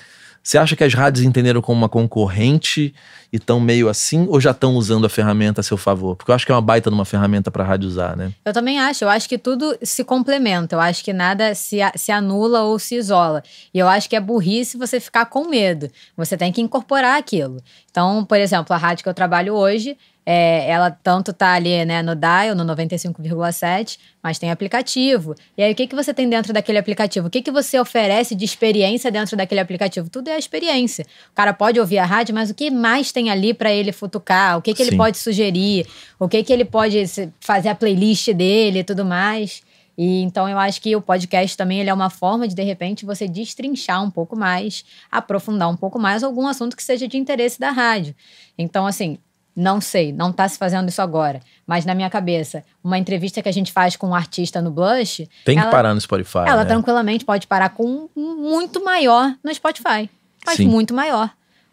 Você 0.43 0.57
acha 0.57 0.75
que 0.75 0.85
as 0.85 0.95
rádios 0.95 1.25
entenderam 1.27 1.61
como 1.61 1.79
uma 1.79 1.89
concorrente 1.91 2.95
e 3.33 3.37
estão 3.37 3.61
meio 3.61 3.89
assim, 3.89 4.27
ou 4.29 4.41
já 4.41 4.53
estão 4.53 4.75
usando 4.75 5.05
a 5.05 5.09
ferramenta 5.09 5.61
a 5.61 5.65
seu 5.65 5.77
favor? 5.77 6.17
Porque 6.17 6.31
eu 6.31 6.35
acho 6.35 6.47
que 6.47 6.53
é 6.53 6.55
uma 6.55 6.61
baita 6.63 6.91
numa 6.91 7.05
ferramenta 7.05 7.51
para 7.51 7.63
rádio 7.65 7.89
usar, 7.89 8.17
né? 8.17 8.33
Eu 8.45 8.53
também 8.53 8.79
acho. 8.79 9.05
Eu 9.05 9.09
acho 9.09 9.29
que 9.29 9.37
tudo 9.39 9.77
se 9.83 10.03
complementa. 10.05 10.75
Eu 10.77 10.81
acho 10.81 11.05
que 11.05 11.13
nada 11.13 11.55
se, 11.55 11.81
a- 11.83 11.93
se 11.95 12.11
anula 12.11 12.63
ou 12.63 12.79
se 12.79 12.95
isola. 12.97 13.43
E 13.75 13.79
eu 13.79 13.89
acho 13.89 14.09
que 14.09 14.17
é 14.17 14.21
burrice 14.21 14.77
você 14.79 14.99
ficar 15.01 15.27
com 15.27 15.49
medo. 15.49 15.91
Você 16.17 16.37
tem 16.37 16.51
que 16.53 16.61
incorporar 16.61 17.19
aquilo. 17.19 17.63
Então, 17.91 18.25
por 18.25 18.39
exemplo, 18.39 18.73
a 18.75 18.77
rádio 18.79 19.03
que 19.03 19.09
eu 19.09 19.15
trabalho 19.15 19.55
hoje, 19.55 19.97
é, 20.25 20.69
ela 20.71 20.91
tanto 20.91 21.33
tá 21.33 21.53
ali 21.55 21.85
né, 21.87 22.03
no 22.03 22.15
dial, 22.15 22.55
no 22.55 22.63
95,7, 22.65 23.99
mas 24.23 24.39
tem 24.39 24.51
aplicativo. 24.51 25.35
E 25.57 25.63
aí, 25.63 25.73
o 25.73 25.75
que, 25.75 25.87
que 25.87 25.95
você 25.97 26.13
tem 26.13 26.29
dentro 26.29 26.53
daquele 26.53 26.77
aplicativo? 26.79 27.29
O 27.29 27.31
que, 27.31 27.41
que 27.41 27.51
você 27.51 27.79
oferece 27.81 28.35
de 28.35 28.45
experiência 28.45 29.11
dentro 29.11 29.37
daquele 29.37 29.61
aplicativo? 29.61 30.11
Tudo 30.11 30.29
é 30.29 30.35
a 30.35 30.39
experiência. 30.39 31.07
O 31.33 31.35
cara 31.35 31.53
pode 31.55 31.81
ouvir 31.81 31.99
a 31.99 32.05
rádio, 32.05 32.35
mas 32.35 32.51
o 32.51 32.55
que 32.55 32.71
mais 32.71 33.11
tem 33.11 33.18
ali 33.31 33.53
para 33.53 33.73
ele 33.73 33.91
futucar? 33.93 34.57
O 34.59 34.63
que, 34.63 34.73
que 34.73 34.83
ele 34.83 34.93
Sim. 34.93 34.97
pode 34.97 35.19
sugerir? 35.19 35.87
O 36.19 36.29
que, 36.29 36.43
que 36.45 36.53
ele 36.53 36.65
pode 36.65 37.03
fazer 37.41 37.69
a 37.71 37.75
playlist 37.75 38.33
dele 38.33 38.79
e 38.81 38.85
tudo 38.85 39.05
mais? 39.05 39.63
E 39.97 40.23
então 40.23 40.49
eu 40.49 40.57
acho 40.59 40.81
que 40.81 40.95
o 40.95 41.01
podcast 41.03 41.57
também 41.57 41.81
ele 41.81 41.91
é 41.91 41.95
uma 41.95 42.09
forma 42.09 42.47
de, 42.47 42.55
de 42.55 42.63
repente, 42.63 43.05
você 43.05 43.27
destrinchar 43.27 44.01
um 44.05 44.11
pouco 44.11 44.37
mais, 44.37 44.85
aprofundar 45.11 45.69
um 45.69 45.77
pouco 45.77 45.99
mais 45.99 46.23
algum 46.23 46.47
assunto 46.47 46.77
que 46.77 46.83
seja 46.85 47.09
de 47.09 47.17
interesse 47.17 47.59
da 47.59 47.71
rádio. 47.73 48.15
Então, 48.57 48.87
assim, 48.87 49.19
não 49.57 49.81
sei, 49.81 50.13
não 50.13 50.33
tá 50.33 50.49
se 50.49 50.57
fazendo 50.57 50.89
isso 50.89 51.03
agora. 51.03 51.41
Mas 51.67 51.85
na 51.85 51.97
minha 51.97 52.09
cabeça, 52.09 52.63
uma 52.83 52.97
entrevista 52.97 53.43
que 53.43 53.49
a 53.49 53.53
gente 53.53 53.73
faz 53.73 53.97
com 53.97 54.11
um 54.11 54.15
artista 54.15 54.63
no 54.63 54.71
Blush, 54.71 55.29
Tem 55.45 55.57
que 55.57 55.61
ela- 55.63 55.71
parar 55.73 55.93
no 55.93 56.01
Spotify. 56.01 56.45
ela 56.47 56.63
né? 56.63 56.67
tranquilamente 56.67 57.25
pode 57.25 57.49
parar 57.49 57.71
com 57.71 58.09
um 58.17 58.37
muito 58.37 58.85
maior 58.85 59.35
no 59.43 59.53
Spotify. 59.53 60.09
Mas 60.47 60.59
Sim. 60.59 60.69
muito 60.69 60.95
maior. 60.95 61.29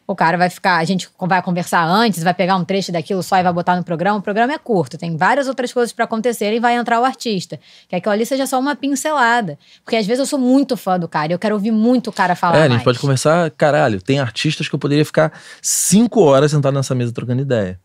O 0.08 0.15
cara 0.15 0.38
vai 0.38 0.52
ficar, 0.52 0.78
a 0.78 0.84
gente 0.84 1.10
vai 1.20 1.41
conversar 1.41 1.84
antes, 1.84 2.22
vai 2.22 2.34
pegar 2.34 2.56
um 2.56 2.63
trecho 2.63 2.91
daquilo 2.91 3.24
só 3.24 3.38
e 3.38 3.44
vai 3.44 3.52
botar 3.52 3.76
no 3.76 3.84
programa. 3.84 4.20
O 4.20 4.22
programa 4.22 4.54
é 4.54 4.58
curto, 4.58 5.00
tem 5.00 5.18
várias 5.18 5.48
outras 5.48 5.74
coisas 5.74 5.91
pra 5.91 6.06
acontecer 6.06 6.54
e 6.54 6.60
vai 6.60 6.76
entrar 6.76 7.02
o 7.02 7.04
artista. 7.04 7.60
Que 7.89 7.96
aquilo 7.96 8.13
ali 8.13 8.24
seja 8.24 8.46
só 8.46 8.60
uma 8.60 8.76
pincelada. 8.76 9.58
Porque 9.84 9.96
às 9.96 10.06
vezes 10.06 10.20
eu 10.20 10.26
sou 10.28 10.38
muito 10.38 10.78
fã 10.78 11.00
do 11.00 11.08
cara 11.08 11.32
e 11.32 11.34
eu 11.34 11.39
quero 11.39 11.56
ouvir 11.56 11.72
muito 11.72 12.12
o 12.12 12.13
cara 12.13 12.36
falar 12.36 12.58
É, 12.58 12.63
a 12.65 12.70
gente 12.70 12.84
pode 12.84 13.00
conversar, 13.00 13.50
caralho, 13.52 14.00
tem 14.00 14.20
artistas 14.20 14.70
que 14.70 14.76
eu 14.76 14.80
poderia 14.80 15.04
ficar 15.04 15.34
cinco 15.60 16.22
horas 16.22 16.52
sentado 16.52 16.76
nessa 16.76 16.94
mesa 16.94 17.12
trocando 17.12 17.41
ideia. 17.41 17.80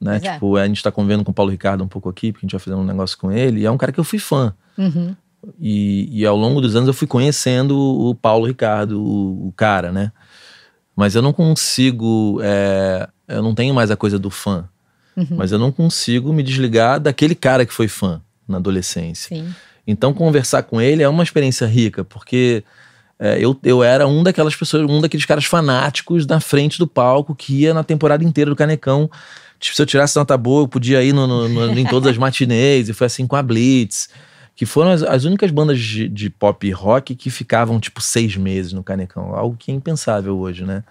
Né? 0.00 0.16
É. 0.16 0.32
Tipo, 0.32 0.56
a 0.56 0.66
gente 0.66 0.82
tá 0.82 0.90
convivendo 0.90 1.24
com 1.24 1.30
o 1.30 1.34
Paulo 1.34 1.52
Ricardo 1.52 1.84
um 1.84 1.88
pouco 1.88 2.08
aqui, 2.08 2.32
porque 2.32 2.44
a 2.44 2.46
gente 2.46 2.52
vai 2.52 2.60
fazer 2.60 2.76
um 2.76 2.84
negócio 2.84 3.16
com 3.16 3.30
ele, 3.30 3.60
e 3.60 3.66
é 3.66 3.70
um 3.70 3.78
cara 3.78 3.92
que 3.92 4.00
eu 4.00 4.04
fui 4.04 4.18
fã. 4.18 4.52
Uhum. 4.76 5.14
E, 5.60 6.08
e 6.20 6.26
ao 6.26 6.36
longo 6.36 6.60
dos 6.60 6.74
anos 6.74 6.88
eu 6.88 6.94
fui 6.94 7.06
conhecendo 7.06 7.78
o 7.78 8.14
Paulo 8.14 8.46
Ricardo, 8.46 9.00
o, 9.00 9.48
o 9.48 9.52
cara, 9.52 9.92
né? 9.92 10.10
Mas 10.96 11.14
eu 11.14 11.22
não 11.22 11.32
consigo. 11.32 12.40
é, 12.42 13.08
eu 13.28 13.42
não 13.42 13.54
tenho 13.54 13.74
mais 13.74 13.90
a 13.90 13.96
coisa 13.96 14.18
do 14.18 14.30
fã. 14.30 14.68
Uhum. 15.16 15.28
Mas 15.30 15.52
eu 15.52 15.58
não 15.58 15.70
consigo 15.70 16.32
me 16.32 16.42
desligar 16.42 16.98
daquele 16.98 17.34
cara 17.34 17.64
que 17.64 17.72
foi 17.72 17.86
fã 17.86 18.20
na 18.48 18.56
adolescência. 18.56 19.36
Sim. 19.36 19.54
Então, 19.86 20.12
conversar 20.12 20.62
com 20.62 20.80
ele 20.80 21.02
é 21.02 21.08
uma 21.08 21.22
experiência 21.22 21.66
rica, 21.66 22.04
porque 22.04 22.64
é, 23.18 23.38
eu, 23.38 23.58
eu 23.62 23.84
era 23.84 24.06
um 24.06 24.22
daquelas 24.22 24.56
pessoas, 24.56 24.82
um 24.90 25.00
daqueles 25.00 25.24
caras 25.24 25.44
fanáticos 25.44 26.26
na 26.26 26.40
frente 26.40 26.78
do 26.78 26.86
palco 26.86 27.34
que 27.34 27.60
ia 27.60 27.72
na 27.72 27.84
temporada 27.84 28.24
inteira 28.24 28.50
do 28.50 28.56
Canecão 28.56 29.08
Tipo, 29.58 29.74
se 29.74 29.82
eu 29.82 29.86
tirasse 29.86 30.16
nota 30.16 30.36
boa, 30.36 30.62
eu 30.62 30.68
podia 30.68 31.02
ir 31.02 31.12
no, 31.12 31.26
no, 31.26 31.48
no, 31.48 31.78
em 31.78 31.84
todas 31.86 32.10
as 32.10 32.18
matinês, 32.18 32.88
e 32.88 32.92
foi 32.92 33.06
assim 33.06 33.26
com 33.26 33.36
a 33.36 33.42
Blitz. 33.42 34.08
Que 34.56 34.66
foram 34.66 34.90
as, 34.90 35.02
as 35.02 35.24
únicas 35.24 35.50
bandas 35.50 35.78
de, 35.78 36.08
de 36.08 36.30
pop 36.30 36.68
rock 36.72 37.14
que 37.14 37.30
ficavam, 37.30 37.78
tipo, 37.78 38.00
seis 38.00 38.36
meses 38.36 38.72
no 38.72 38.82
Canecão. 38.82 39.34
Algo 39.34 39.56
que 39.56 39.70
é 39.70 39.74
impensável 39.74 40.36
hoje, 40.38 40.64
né? 40.64 40.82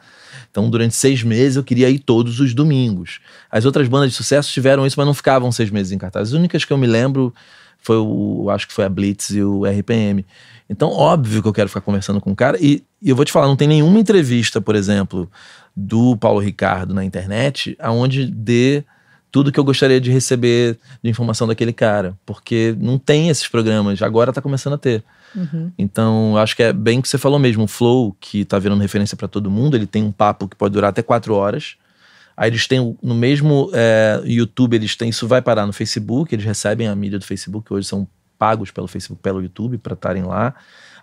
Então, 0.49 0.69
durante 0.69 0.95
seis 0.95 1.23
meses, 1.23 1.57
eu 1.57 1.63
queria 1.63 1.89
ir 1.89 1.99
todos 1.99 2.39
os 2.39 2.53
domingos. 2.53 3.19
As 3.51 3.65
outras 3.65 3.87
bandas 3.87 4.11
de 4.11 4.15
sucesso 4.15 4.51
tiveram 4.51 4.85
isso, 4.85 4.97
mas 4.97 5.05
não 5.05 5.13
ficavam 5.13 5.51
seis 5.51 5.69
meses 5.71 5.91
em 5.91 5.97
cartaz. 5.97 6.29
As 6.29 6.33
únicas 6.33 6.63
que 6.63 6.71
eu 6.71 6.77
me 6.77 6.87
lembro 6.87 7.33
foi 7.79 7.97
o, 7.97 8.49
acho 8.49 8.67
que 8.67 8.73
foi 8.73 8.85
a 8.85 8.89
Blitz 8.89 9.29
e 9.31 9.41
o 9.41 9.65
RPM. 9.65 10.25
Então, 10.69 10.89
óbvio 10.89 11.41
que 11.41 11.47
eu 11.47 11.53
quero 11.53 11.69
ficar 11.69 11.81
conversando 11.81 12.19
com 12.19 12.31
o 12.31 12.35
cara. 12.35 12.57
E, 12.59 12.83
e 13.01 13.09
eu 13.09 13.15
vou 13.15 13.25
te 13.25 13.31
falar, 13.31 13.47
não 13.47 13.55
tem 13.55 13.67
nenhuma 13.67 13.99
entrevista, 13.99 14.59
por 14.59 14.75
exemplo, 14.75 15.29
do 15.75 16.17
Paulo 16.17 16.39
Ricardo 16.39 16.93
na 16.93 17.03
internet, 17.03 17.75
aonde 17.79 18.25
dê 18.25 18.83
tudo 19.35 19.51
que 19.51 19.59
eu 19.59 19.65
gostaria 19.65 19.99
de 19.99 20.09
receber 20.09 20.77
de 21.03 21.09
informação 21.09 21.45
daquele 21.45 21.73
cara. 21.73 22.17
Porque 22.25 22.73
não 22.79 22.97
tem 22.97 23.27
esses 23.27 23.49
programas, 23.49 24.01
agora 24.01 24.31
tá 24.31 24.41
começando 24.41 24.75
a 24.75 24.77
ter. 24.77 25.03
Uhum. 25.35 25.69
Então, 25.77 26.37
acho 26.37 26.55
que 26.55 26.63
é 26.63 26.71
bem 26.71 26.99
o 26.99 27.01
que 27.01 27.09
você 27.09 27.17
falou 27.17 27.37
mesmo. 27.37 27.65
O 27.65 27.67
Flow, 27.67 28.15
que 28.17 28.45
tá 28.45 28.57
virando 28.57 28.81
referência 28.81 29.17
para 29.17 29.27
todo 29.27 29.51
mundo, 29.51 29.75
ele 29.75 29.85
tem 29.85 30.01
um 30.01 30.11
papo 30.11 30.47
que 30.47 30.55
pode 30.55 30.73
durar 30.73 30.91
até 30.91 31.01
quatro 31.01 31.35
horas. 31.35 31.75
Aí 32.37 32.49
eles 32.49 32.65
têm 32.65 32.97
no 33.03 33.13
mesmo 33.13 33.69
é, 33.73 34.21
YouTube, 34.23 34.73
eles 34.73 34.95
têm. 34.95 35.09
Isso 35.09 35.27
vai 35.27 35.41
parar 35.41 35.65
no 35.65 35.73
Facebook, 35.73 36.33
eles 36.33 36.45
recebem 36.45 36.87
a 36.87 36.95
mídia 36.95 37.19
do 37.19 37.25
Facebook, 37.25 37.73
hoje 37.73 37.89
são 37.89 38.07
pagos 38.39 38.71
pelo 38.71 38.87
Facebook, 38.87 39.21
pelo 39.21 39.41
YouTube, 39.41 39.77
para 39.79 39.95
estarem 39.95 40.23
lá. 40.23 40.55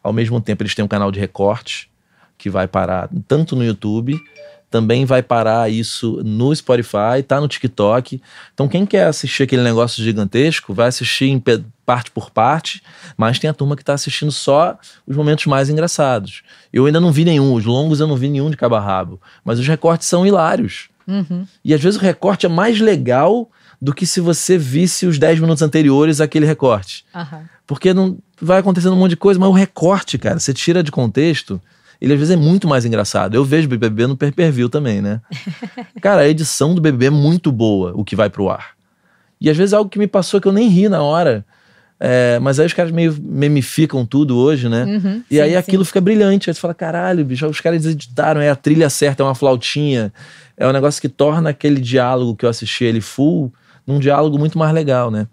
Ao 0.03 0.11
mesmo 0.11 0.41
tempo, 0.41 0.63
eles 0.63 0.75
têm 0.75 0.83
um 0.83 0.89
canal 0.89 1.13
de 1.13 1.21
recortes 1.21 1.87
que 2.39 2.49
vai 2.49 2.67
parar 2.67 3.11
tanto 3.29 3.55
no 3.55 3.63
YouTube, 3.63 4.19
também 4.73 5.05
vai 5.05 5.23
parar 5.23 5.71
isso 5.71 6.23
no 6.25 6.53
Spotify, 6.57 7.23
tá 7.29 7.39
no 7.39 7.47
TikTok. 7.47 8.21
Então, 8.55 8.67
quem 8.67 8.87
quer 8.87 9.07
assistir 9.07 9.43
aquele 9.43 9.63
negócio 9.63 10.03
gigantesco, 10.03 10.73
vai 10.73 10.89
assistir 10.89 11.27
em 11.27 11.39
parte 11.85 12.11
por 12.11 12.31
parte, 12.31 12.83
mas 13.15 13.39
tem 13.39 13.51
a 13.51 13.53
turma 13.53 13.77
que 13.77 13.83
está 13.83 13.93
assistindo 13.93 14.33
só 14.33 14.79
os 15.07 15.15
momentos 15.15 15.45
mais 15.45 15.69
engraçados. 15.69 16.43
Eu 16.73 16.87
ainda 16.87 16.99
não 16.99 17.13
vi 17.13 17.23
nenhum, 17.23 17.53
os 17.53 17.67
longos 17.67 18.01
eu 18.01 18.07
não 18.07 18.17
vi 18.17 18.31
nenhum 18.31 18.49
de 18.49 18.57
cabo 18.57 18.75
a 18.75 18.81
rabo, 18.81 19.21
mas 19.45 19.59
os 19.59 19.69
recortes 19.69 20.09
são 20.09 20.27
hilários. 20.27 20.89
Uhum. 21.07 21.47
E 21.63 21.75
às 21.75 21.81
vezes 21.83 22.01
o 22.01 22.03
recorte 22.03 22.47
é 22.47 22.49
mais 22.49 22.81
legal 22.81 23.51
do 23.81 23.93
que 23.93 24.07
se 24.07 24.21
você 24.21 24.57
visse 24.57 25.05
os 25.05 25.19
10 25.19 25.41
minutos 25.41 25.63
anteriores 25.63 26.19
àquele 26.19 26.47
recorte. 26.47 27.05
Uhum. 27.15 27.45
Porque 27.67 27.93
não 27.93 28.17
vai 28.41 28.61
acontecendo 28.61 28.95
um 28.95 28.99
monte 28.99 29.11
de 29.11 29.17
coisa, 29.17 29.39
mas 29.39 29.51
o 29.51 29.53
recorte, 29.53 30.17
cara, 30.17 30.39
você 30.39 30.55
tira 30.55 30.83
de 30.83 30.91
contexto, 30.91 31.61
ele 32.03 32.15
às 32.15 32.19
vezes 32.19 32.35
é 32.35 32.37
muito 32.37 32.67
mais 32.67 32.85
engraçado. 32.85 33.37
Eu 33.37 33.45
vejo 33.45 33.69
BBB 33.69 34.09
no 34.09 34.17
pay-per-view 34.17 34.69
também, 34.69 35.01
né? 35.01 35.21
cara, 36.03 36.23
a 36.23 36.29
edição 36.29 36.75
do 36.75 36.81
BBB 36.81 37.07
é 37.07 37.11
muito 37.11 37.53
boa, 37.53 37.93
o 37.95 38.05
que 38.05 38.17
vai 38.17 38.29
pro 38.29 38.51
ar. 38.51 38.71
E 39.41 39.49
às 39.49 39.57
vezes 39.57 39.73
é 39.73 39.77
algo 39.77 39.89
que 39.89 40.01
me 40.01 40.09
passou 40.09 40.41
que 40.41 40.49
eu 40.49 40.53
nem 40.53 40.69
ri 40.69 40.89
na 40.89 41.01
hora. 41.01 41.47
É, 42.01 42.41
mas 42.41 42.59
aí 42.59 42.67
os 42.67 42.73
caras 42.73 42.91
meio 42.91 43.17
memificam 43.23 44.05
tudo 44.05 44.37
hoje, 44.37 44.69
né? 44.69 44.83
Uhum, 44.83 45.23
e 45.31 45.37
sim, 45.37 45.41
aí 45.41 45.55
aquilo 45.55 45.85
sim. 45.85 45.89
fica 45.89 46.01
brilhante. 46.01 46.51
Aí 46.51 46.55
você 46.55 46.61
fala, 46.61 46.75
caralho, 46.75 47.25
bicho, 47.25 47.47
os 47.47 47.61
caras 47.61 47.87
editaram, 47.87 48.41
é 48.41 48.51
a 48.51 48.57
trilha 48.57 48.91
certa, 48.91 49.23
é 49.23 49.25
uma 49.27 49.37
flautinha. 49.37 50.13
É 50.57 50.67
um 50.67 50.73
negócio 50.73 51.01
que 51.01 51.09
torna 51.09 51.51
aquele 51.51 51.81
diálogo 51.81 52.35
que 52.35 52.45
eu 52.45 52.51
assisti 52.51 52.83
ele 52.83 53.01
full 53.01 53.53
num 53.87 54.01
diálogo 54.01 54.37
muito 54.41 54.59
mais 54.59 54.75
legal, 54.75 55.09
né? 55.09 55.29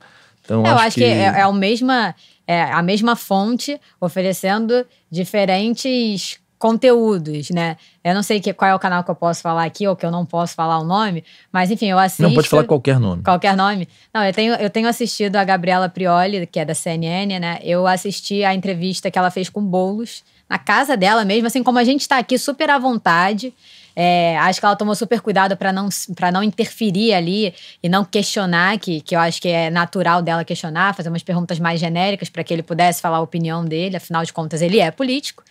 Então, 0.45 0.63
É, 0.63 0.69
eu 0.69 0.75
acho, 0.75 0.85
acho 0.85 0.95
que, 0.97 1.03
é, 1.03 1.23
é 1.23 1.41
a 1.41 1.51
mesma, 1.51 2.13
é 2.45 2.61
a 2.61 2.83
mesma 2.83 3.15
fonte 3.15 3.79
oferecendo 3.99 4.85
diferentes 5.09 6.39
conteúdos, 6.59 7.49
né? 7.51 7.77
Eu 8.03 8.13
não 8.13 8.21
sei 8.21 8.41
que, 8.41 8.53
qual 8.53 8.69
é 8.69 8.75
o 8.75 8.79
canal 8.79 9.01
que 9.01 9.09
eu 9.09 9.15
posso 9.15 9.41
falar 9.41 9.63
aqui 9.63 9.87
ou 9.87 9.95
que 9.95 10.05
eu 10.05 10.11
não 10.11 10.25
posso 10.25 10.53
falar 10.53 10.77
o 10.77 10.83
nome, 10.83 11.23
mas 11.51 11.71
enfim, 11.71 11.87
eu 11.87 11.97
assisto. 11.97 12.23
Não, 12.23 12.33
pode 12.33 12.49
falar 12.49 12.65
qualquer 12.65 12.99
nome. 12.99 13.23
Qualquer 13.23 13.55
nome? 13.55 13.87
Não, 14.13 14.23
eu 14.25 14.33
tenho, 14.33 14.53
eu 14.55 14.69
tenho 14.69 14.89
assistido 14.89 15.37
a 15.37 15.43
Gabriela 15.45 15.87
Prioli, 15.87 16.45
que 16.45 16.59
é 16.59 16.65
da 16.65 16.75
CNN, 16.75 17.39
né? 17.39 17.59
Eu 17.63 17.87
assisti 17.87 18.43
a 18.43 18.53
entrevista 18.53 19.09
que 19.09 19.17
ela 19.17 19.31
fez 19.31 19.49
com 19.49 19.63
Boulos, 19.63 20.21
na 20.49 20.59
casa 20.59 20.97
dela 20.97 21.23
mesmo, 21.23 21.47
assim 21.47 21.63
como 21.63 21.79
a 21.79 21.83
gente 21.83 22.07
tá 22.07 22.17
aqui 22.17 22.37
super 22.37 22.69
à 22.69 22.77
vontade. 22.77 23.53
É, 23.95 24.37
acho 24.39 24.59
que 24.59 24.65
ela 24.65 24.75
tomou 24.75 24.95
super 24.95 25.21
cuidado 25.21 25.55
para 25.55 25.71
não, 25.71 25.89
pra 26.15 26.31
não 26.31 26.41
interferir 26.41 27.13
ali 27.13 27.53
e 27.81 27.87
não 27.87 28.03
questionar, 28.03 28.77
que, 28.79 29.01
que 29.01 29.15
eu 29.15 29.19
acho 29.19 29.41
que 29.41 29.47
é 29.47 29.69
natural 29.69 30.21
dela 30.21 30.43
questionar, 30.43 30.93
fazer 30.93 31.09
umas 31.09 31.23
perguntas 31.23 31.59
mais 31.59 31.79
genéricas 31.79 32.29
para 32.29 32.43
que 32.43 32.53
ele 32.53 32.63
pudesse 32.63 33.01
falar 33.01 33.17
a 33.17 33.21
opinião 33.21 33.63
dele, 33.63 33.97
afinal 33.97 34.23
de 34.23 34.33
contas, 34.33 34.61
ele 34.61 34.79
é 34.79 34.89
político. 34.89 35.43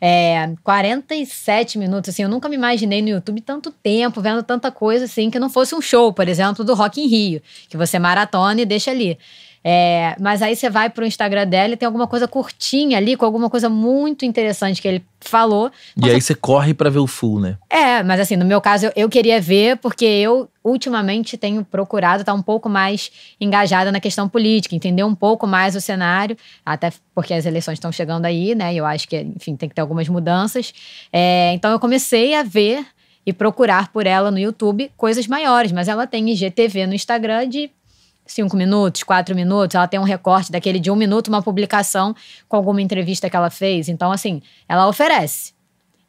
É, 0.00 0.52
47 0.62 1.78
minutos, 1.78 2.10
assim, 2.10 2.22
eu 2.22 2.28
nunca 2.28 2.48
me 2.48 2.56
imaginei 2.56 3.00
no 3.00 3.08
YouTube 3.08 3.40
tanto 3.40 3.70
tempo, 3.70 4.20
vendo 4.20 4.42
tanta 4.42 4.70
coisa, 4.70 5.04
assim, 5.06 5.30
que 5.30 5.38
não 5.38 5.48
fosse 5.48 5.74
um 5.74 5.80
show, 5.80 6.12
por 6.12 6.28
exemplo, 6.28 6.64
do 6.64 6.74
Rock 6.74 7.00
in 7.00 7.06
Rio, 7.06 7.42
que 7.68 7.76
você 7.76 7.98
maratona 7.98 8.60
e 8.60 8.66
deixa 8.66 8.90
ali. 8.90 9.18
É, 9.68 10.14
mas 10.20 10.42
aí 10.42 10.54
você 10.54 10.70
vai 10.70 10.88
pro 10.88 11.04
Instagram 11.04 11.44
dela 11.44 11.72
e 11.72 11.76
tem 11.76 11.86
alguma 11.86 12.06
coisa 12.06 12.28
curtinha 12.28 12.98
ali, 12.98 13.16
com 13.16 13.24
alguma 13.24 13.50
coisa 13.50 13.68
muito 13.68 14.24
interessante 14.24 14.80
que 14.80 14.86
ele 14.86 15.04
falou. 15.20 15.72
E 16.00 16.08
aí 16.08 16.22
você 16.22 16.36
corre 16.36 16.72
pra 16.72 16.88
ver 16.88 17.00
o 17.00 17.06
full, 17.08 17.40
né? 17.40 17.58
É, 17.68 18.00
mas 18.04 18.20
assim, 18.20 18.36
no 18.36 18.44
meu 18.44 18.60
caso, 18.60 18.86
eu, 18.86 18.92
eu 18.94 19.08
queria 19.08 19.40
ver, 19.40 19.76
porque 19.78 20.04
eu 20.04 20.48
ultimamente 20.62 21.36
tenho 21.36 21.64
procurado 21.64 22.22
estar 22.22 22.32
um 22.32 22.42
pouco 22.42 22.68
mais 22.68 23.10
engajada 23.40 23.90
na 23.90 23.98
questão 23.98 24.28
política, 24.28 24.76
entender 24.76 25.02
um 25.02 25.16
pouco 25.16 25.48
mais 25.48 25.74
o 25.74 25.80
cenário, 25.80 26.36
até 26.64 26.92
porque 27.12 27.34
as 27.34 27.44
eleições 27.44 27.74
estão 27.74 27.90
chegando 27.90 28.24
aí, 28.24 28.54
né? 28.54 28.72
E 28.72 28.76
eu 28.76 28.86
acho 28.86 29.08
que, 29.08 29.16
enfim, 29.16 29.56
tem 29.56 29.68
que 29.68 29.74
ter 29.74 29.80
algumas 29.80 30.08
mudanças. 30.08 30.72
É, 31.12 31.52
então 31.54 31.72
eu 31.72 31.80
comecei 31.80 32.36
a 32.36 32.44
ver 32.44 32.86
e 33.26 33.32
procurar 33.32 33.92
por 33.92 34.06
ela 34.06 34.30
no 34.30 34.38
YouTube 34.38 34.92
coisas 34.96 35.26
maiores, 35.26 35.72
mas 35.72 35.88
ela 35.88 36.06
tem 36.06 36.30
IGTV 36.30 36.86
no 36.86 36.94
Instagram 36.94 37.48
de 37.48 37.68
cinco 38.26 38.56
minutos, 38.56 39.02
quatro 39.02 39.34
minutos, 39.34 39.74
ela 39.74 39.86
tem 39.86 39.98
um 40.00 40.04
recorte 40.04 40.50
daquele 40.50 40.78
de 40.78 40.90
um 40.90 40.96
minuto, 40.96 41.28
uma 41.28 41.42
publicação 41.42 42.14
com 42.48 42.56
alguma 42.56 42.82
entrevista 42.82 43.30
que 43.30 43.36
ela 43.36 43.50
fez. 43.50 43.88
Então, 43.88 44.12
assim, 44.12 44.42
ela 44.68 44.88
oferece. 44.88 45.54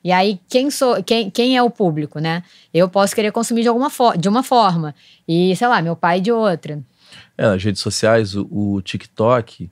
E 0.03 0.12
aí, 0.12 0.39
quem, 0.47 0.71
sou, 0.71 1.03
quem, 1.03 1.30
quem 1.30 1.58
é 1.58 1.63
o 1.63 1.69
público, 1.69 2.19
né? 2.19 2.43
Eu 2.73 2.88
posso 2.88 3.15
querer 3.15 3.32
consumir 3.32 3.63
de, 3.63 3.67
alguma 3.67 3.89
de 4.17 4.30
uma 4.30 4.43
forma. 4.43 4.95
E, 5.27 5.56
sei 5.56 5.67
lá, 5.67 5.82
meu 5.82 5.95
pai 5.95 6.21
de 6.21 6.32
outra. 6.32 6.82
É, 7.38 7.47
nas 7.47 7.63
redes 7.63 7.82
sociais, 7.82 8.36
o, 8.36 8.47
o 8.49 8.82
TikTok, 8.82 9.69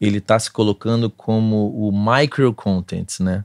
ele 0.00 0.20
tá 0.20 0.38
se 0.38 0.50
colocando 0.50 1.08
como 1.08 1.70
o 1.70 1.92
micro 1.92 2.52
content, 2.52 3.20
né? 3.20 3.44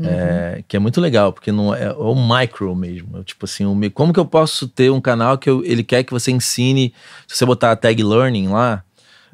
É, 0.00 0.64
que 0.66 0.76
é 0.76 0.80
muito 0.80 1.00
legal, 1.00 1.32
porque 1.32 1.52
não 1.52 1.74
é, 1.74 1.84
é 1.84 1.92
o 1.92 2.14
micro 2.14 2.74
mesmo. 2.74 3.18
É, 3.18 3.22
tipo 3.22 3.44
assim, 3.44 3.64
o, 3.64 3.90
como 3.92 4.12
que 4.12 4.18
eu 4.18 4.26
posso 4.26 4.66
ter 4.66 4.90
um 4.90 5.00
canal 5.00 5.38
que 5.38 5.48
eu- 5.48 5.64
ele 5.64 5.84
quer 5.84 6.02
que 6.02 6.12
você 6.12 6.32
ensine, 6.32 6.92
se 7.28 7.36
você 7.36 7.46
botar 7.46 7.70
a 7.72 7.76
tag 7.76 8.02
learning 8.02 8.48
lá, 8.48 8.82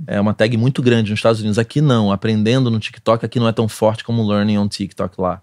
é 0.06 0.20
uma 0.20 0.32
tag 0.34 0.56
muito 0.56 0.82
grande 0.82 1.10
nos 1.10 1.18
Estados 1.18 1.40
Unidos. 1.40 1.58
Aqui 1.58 1.80
não, 1.80 2.10
aprendendo 2.12 2.70
no 2.70 2.78
TikTok, 2.78 3.24
aqui 3.24 3.38
não 3.38 3.48
é 3.48 3.52
tão 3.52 3.68
forte 3.68 4.02
como 4.04 4.22
o 4.22 4.28
learning 4.28 4.58
on 4.58 4.68
TikTok 4.68 5.20
lá. 5.20 5.42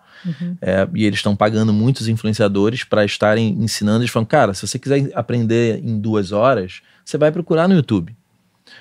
É, 0.62 0.88
e 0.96 1.06
eles 1.06 1.20
estão 1.20 1.36
pagando 1.36 1.72
muitos 1.72 2.08
influenciadores 2.08 2.84
para 2.84 3.06
estarem 3.06 3.50
ensinando. 3.60 4.00
Eles 4.04 4.12
falam, 4.12 4.26
cara, 4.26 4.54
se 4.56 4.66
você 4.68 4.80
quiser 4.80 5.12
aprender 5.16 5.80
em 5.84 6.00
duas 6.00 6.32
horas, 6.32 6.82
você 7.06 7.18
vai 7.18 7.32
procurar 7.32 7.68
no 7.68 7.76
YouTube. 7.76 8.16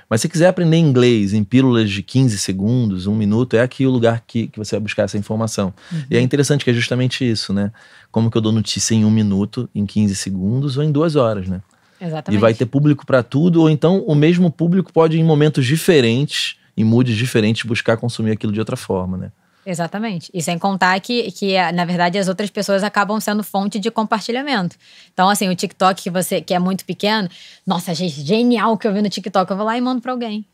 Mas 0.09 0.21
se 0.21 0.29
quiser 0.29 0.49
aprender 0.49 0.77
inglês 0.77 1.33
em 1.33 1.43
pílulas 1.43 1.91
de 1.91 2.03
15 2.03 2.39
segundos, 2.39 3.07
um 3.07 3.15
minuto, 3.15 3.57
é 3.57 3.61
aqui 3.61 3.87
o 3.87 3.91
lugar 3.91 4.23
que, 4.27 4.47
que 4.47 4.59
você 4.59 4.77
vai 4.77 4.81
buscar 4.81 5.03
essa 5.03 5.19
informação. 5.19 5.75
E 6.09 6.17
é 6.17 6.21
interessante 6.21 6.65
que 6.65 6.71
é 6.71 6.75
justamente 6.75 7.29
isso, 7.29 7.53
né? 7.53 7.73
Como 8.11 8.31
que 8.31 8.37
eu 8.37 8.41
dou 8.41 8.53
notícia 8.53 8.95
em 8.95 9.05
um 9.05 9.11
minuto, 9.11 9.69
em 9.75 9.85
15 9.85 10.15
segundos 10.15 10.77
ou 10.77 10.85
em 10.85 10.93
duas 10.93 11.17
horas, 11.17 11.49
né? 11.49 11.61
Exatamente. 12.01 12.39
E 12.39 12.41
vai 12.41 12.55
ter 12.55 12.67
público 12.67 13.05
para 13.05 13.23
tudo, 13.23 13.63
ou 13.63 13.71
então 13.71 14.05
o 14.07 14.15
mesmo 14.15 14.51
público 14.51 14.93
pode, 14.93 15.19
em 15.19 15.25
momentos 15.25 15.67
diferentes, 15.67 16.57
em 16.77 16.85
moods 16.85 17.17
diferentes, 17.17 17.65
buscar 17.65 17.97
consumir 17.97 18.31
aquilo 18.31 18.53
de 18.53 18.61
outra 18.61 18.77
forma, 18.77 19.17
né? 19.17 19.33
Exatamente. 19.67 20.31
E 20.33 20.41
sem 20.41 20.57
contar 20.57 20.99
que, 21.01 21.31
que, 21.33 21.55
na 21.73 21.85
verdade, 21.85 22.17
as 22.17 22.29
outras 22.29 22.49
pessoas 22.49 22.85
acabam 22.85 23.19
sendo 23.21 23.43
fonte 23.43 23.81
de 23.81 23.91
compartilhamento. 23.91 24.77
Então, 25.13 25.29
assim, 25.29 25.49
o 25.49 25.57
TikTok 25.57 26.05
que 26.05 26.11
você 26.11 26.41
que 26.41 26.55
é 26.55 26.59
muito 26.59 26.85
pequeno, 26.85 27.29
nossa, 27.67 27.93
gente, 27.93 28.21
genial 28.23 28.75
o 28.75 28.79
que 28.79 28.87
eu 28.87 28.95
vi 28.95 29.03
no 29.03 29.11
TikTok, 29.11 29.51
eu 29.51 29.57
vou 29.57 29.67
lá 29.67 29.77
e 29.77 29.81
mando 29.81 30.01
pra 30.01 30.13
alguém. 30.13 30.47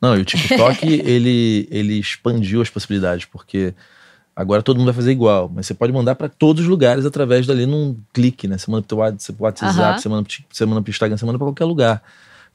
Não, 0.00 0.14
e 0.14 0.20
o 0.20 0.24
TikTok, 0.24 0.84
ele, 0.86 1.66
ele 1.70 1.98
expandiu 1.98 2.60
as 2.60 2.68
possibilidades, 2.68 3.24
porque 3.24 3.72
agora 4.36 4.62
todo 4.62 4.76
mundo 4.76 4.86
vai 4.86 4.94
fazer 4.94 5.12
igual, 5.12 5.50
mas 5.54 5.66
você 5.66 5.72
pode 5.72 5.92
mandar 5.92 6.14
para 6.14 6.28
todos 6.28 6.62
os 6.62 6.68
lugares 6.68 7.06
através 7.06 7.46
dali 7.46 7.64
num 7.64 7.96
clique, 8.12 8.46
né? 8.46 8.58
Você 8.58 8.70
manda 8.70 8.86
pro 8.86 8.98
WhatsApp, 8.98 9.42
Aham. 9.62 9.98
você, 9.98 10.08
manda 10.08 10.22
pro, 10.22 10.34
você 10.50 10.66
manda 10.66 10.82
pro 10.82 10.90
Instagram, 10.90 11.16
você 11.16 11.24
manda 11.24 11.38
para 11.38 11.46
qualquer 11.46 11.64
lugar. 11.64 12.02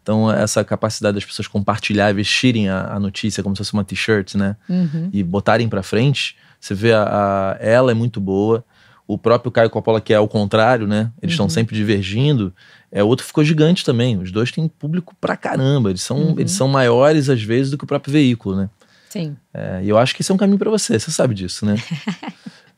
Então, 0.06 0.32
essa 0.32 0.64
capacidade 0.64 1.16
das 1.16 1.26
pessoas 1.26 1.48
compartilhar 1.48 2.12
e 2.12 2.14
vestirem 2.14 2.70
a, 2.70 2.94
a 2.94 3.00
notícia 3.00 3.42
como 3.42 3.56
se 3.56 3.58
fosse 3.62 3.74
uma 3.74 3.84
t-shirt, 3.84 4.36
né? 4.36 4.56
Uhum. 4.70 5.10
E 5.12 5.24
botarem 5.24 5.68
para 5.68 5.82
frente, 5.82 6.36
você 6.60 6.76
vê 6.76 6.94
a, 6.94 7.02
a- 7.02 7.58
ela 7.60 7.90
é 7.90 7.96
muito 7.96 8.22
boa. 8.22 8.64
O 9.08 9.18
próprio 9.18 9.52
Caio 9.52 9.68
Coppola, 9.72 10.00
que 10.00 10.14
é 10.14 10.18
ao 10.18 10.28
contrário, 10.28 10.86
né? 10.86 11.12
Eles 11.20 11.34
estão 11.34 11.48
Uhum. 11.48 11.50
sempre 11.50 11.76
divergindo. 11.76 12.54
É 12.92 13.04
outro 13.04 13.26
ficou 13.26 13.44
gigante 13.44 13.84
também. 13.84 14.16
Os 14.20 14.32
dois 14.32 14.52
têm 14.52 14.68
público 14.68 15.16
pra 15.20 15.36
caramba. 15.36 15.90
Eles 15.90 16.04
são, 16.04 16.18
Uhum. 16.18 16.36
eles 16.40 16.52
são 16.52 16.68
maiores, 16.68 17.28
às 17.28 17.42
vezes, 17.42 17.72
do 17.72 17.78
que 17.80 17.84
o 17.84 17.88
próprio 17.88 18.14
veículo, 18.14 18.56
né? 18.58 18.70
Sim. 19.10 19.36
É, 19.52 19.82
e 19.84 19.90
eu 19.90 19.98
acho 19.98 20.14
que 20.14 20.22
esse 20.22 20.32
é 20.32 20.36
um 20.36 20.38
caminho 20.38 20.60
pra 20.60 20.70
você, 20.70 21.00
você 21.00 21.10
sabe 21.10 21.34
disso, 21.34 21.66
né? 21.66 21.78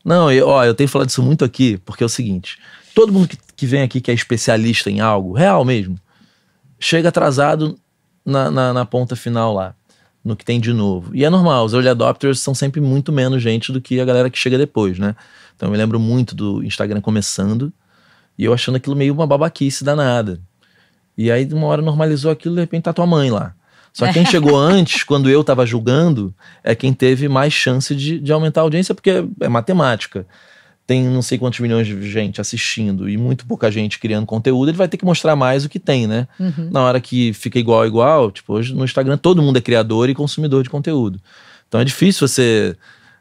Não, 0.02 0.32
eu, 0.32 0.48
ó, 0.48 0.64
eu 0.64 0.74
tenho 0.74 0.88
falado 0.88 1.10
isso 1.10 1.22
muito 1.22 1.44
aqui, 1.44 1.76
porque 1.84 2.02
é 2.02 2.06
o 2.06 2.08
seguinte: 2.08 2.56
todo 2.94 3.12
mundo 3.12 3.28
que, 3.28 3.36
que 3.54 3.66
vem 3.66 3.82
aqui 3.82 4.00
que 4.00 4.10
é 4.10 4.14
especialista 4.14 4.90
em 4.90 5.00
algo, 5.00 5.32
real 5.34 5.62
mesmo, 5.64 5.98
chega 6.78 7.08
atrasado 7.08 7.78
na, 8.24 8.50
na, 8.50 8.72
na 8.72 8.84
ponta 8.84 9.16
final 9.16 9.54
lá, 9.54 9.74
no 10.24 10.36
que 10.36 10.44
tem 10.44 10.60
de 10.60 10.72
novo. 10.72 11.14
E 11.14 11.24
é 11.24 11.30
normal, 11.30 11.64
os 11.64 11.72
early 11.72 11.88
adopters 11.88 12.40
são 12.40 12.54
sempre 12.54 12.80
muito 12.80 13.12
menos 13.12 13.42
gente 13.42 13.72
do 13.72 13.80
que 13.80 14.00
a 14.00 14.04
galera 14.04 14.30
que 14.30 14.38
chega 14.38 14.58
depois, 14.58 14.98
né? 14.98 15.16
Então 15.56 15.68
eu 15.68 15.72
me 15.72 15.78
lembro 15.78 15.98
muito 15.98 16.34
do 16.34 16.62
Instagram 16.62 17.00
começando 17.00 17.72
e 18.38 18.44
eu 18.44 18.52
achando 18.52 18.76
aquilo 18.76 18.94
meio 18.94 19.12
uma 19.12 19.26
babaquice 19.26 19.82
danada. 19.82 20.40
E 21.16 21.32
aí, 21.32 21.44
uma 21.52 21.66
hora 21.66 21.82
normalizou 21.82 22.30
aquilo, 22.30 22.54
de 22.54 22.60
repente 22.60 22.84
tá 22.84 22.92
tua 22.92 23.06
mãe 23.06 23.30
lá. 23.30 23.54
Só 23.92 24.12
quem 24.12 24.24
chegou 24.26 24.56
antes, 24.56 25.02
quando 25.02 25.28
eu 25.28 25.42
tava 25.42 25.66
julgando, 25.66 26.32
é 26.62 26.76
quem 26.76 26.92
teve 26.94 27.28
mais 27.28 27.52
chance 27.52 27.94
de, 27.94 28.20
de 28.20 28.32
aumentar 28.32 28.60
a 28.60 28.62
audiência, 28.62 28.94
porque 28.94 29.24
é 29.40 29.48
matemática. 29.48 30.24
Tem 30.88 31.04
não 31.04 31.20
sei 31.20 31.36
quantos 31.36 31.60
milhões 31.60 31.86
de 31.86 32.10
gente 32.10 32.40
assistindo 32.40 33.10
e 33.10 33.18
muito 33.18 33.44
pouca 33.44 33.70
gente 33.70 33.98
criando 33.98 34.24
conteúdo, 34.24 34.70
ele 34.70 34.78
vai 34.78 34.88
ter 34.88 34.96
que 34.96 35.04
mostrar 35.04 35.36
mais 35.36 35.62
o 35.66 35.68
que 35.68 35.78
tem, 35.78 36.06
né? 36.06 36.26
Uhum. 36.40 36.70
Na 36.70 36.80
hora 36.80 36.98
que 36.98 37.34
fica 37.34 37.58
igual 37.58 37.86
igual, 37.86 38.30
tipo, 38.30 38.54
hoje 38.54 38.74
no 38.74 38.86
Instagram 38.86 39.18
todo 39.18 39.42
mundo 39.42 39.58
é 39.58 39.60
criador 39.60 40.08
e 40.08 40.14
consumidor 40.14 40.62
de 40.62 40.70
conteúdo. 40.70 41.20
Então 41.68 41.78
é 41.78 41.84
difícil 41.84 42.26
você 42.26 42.74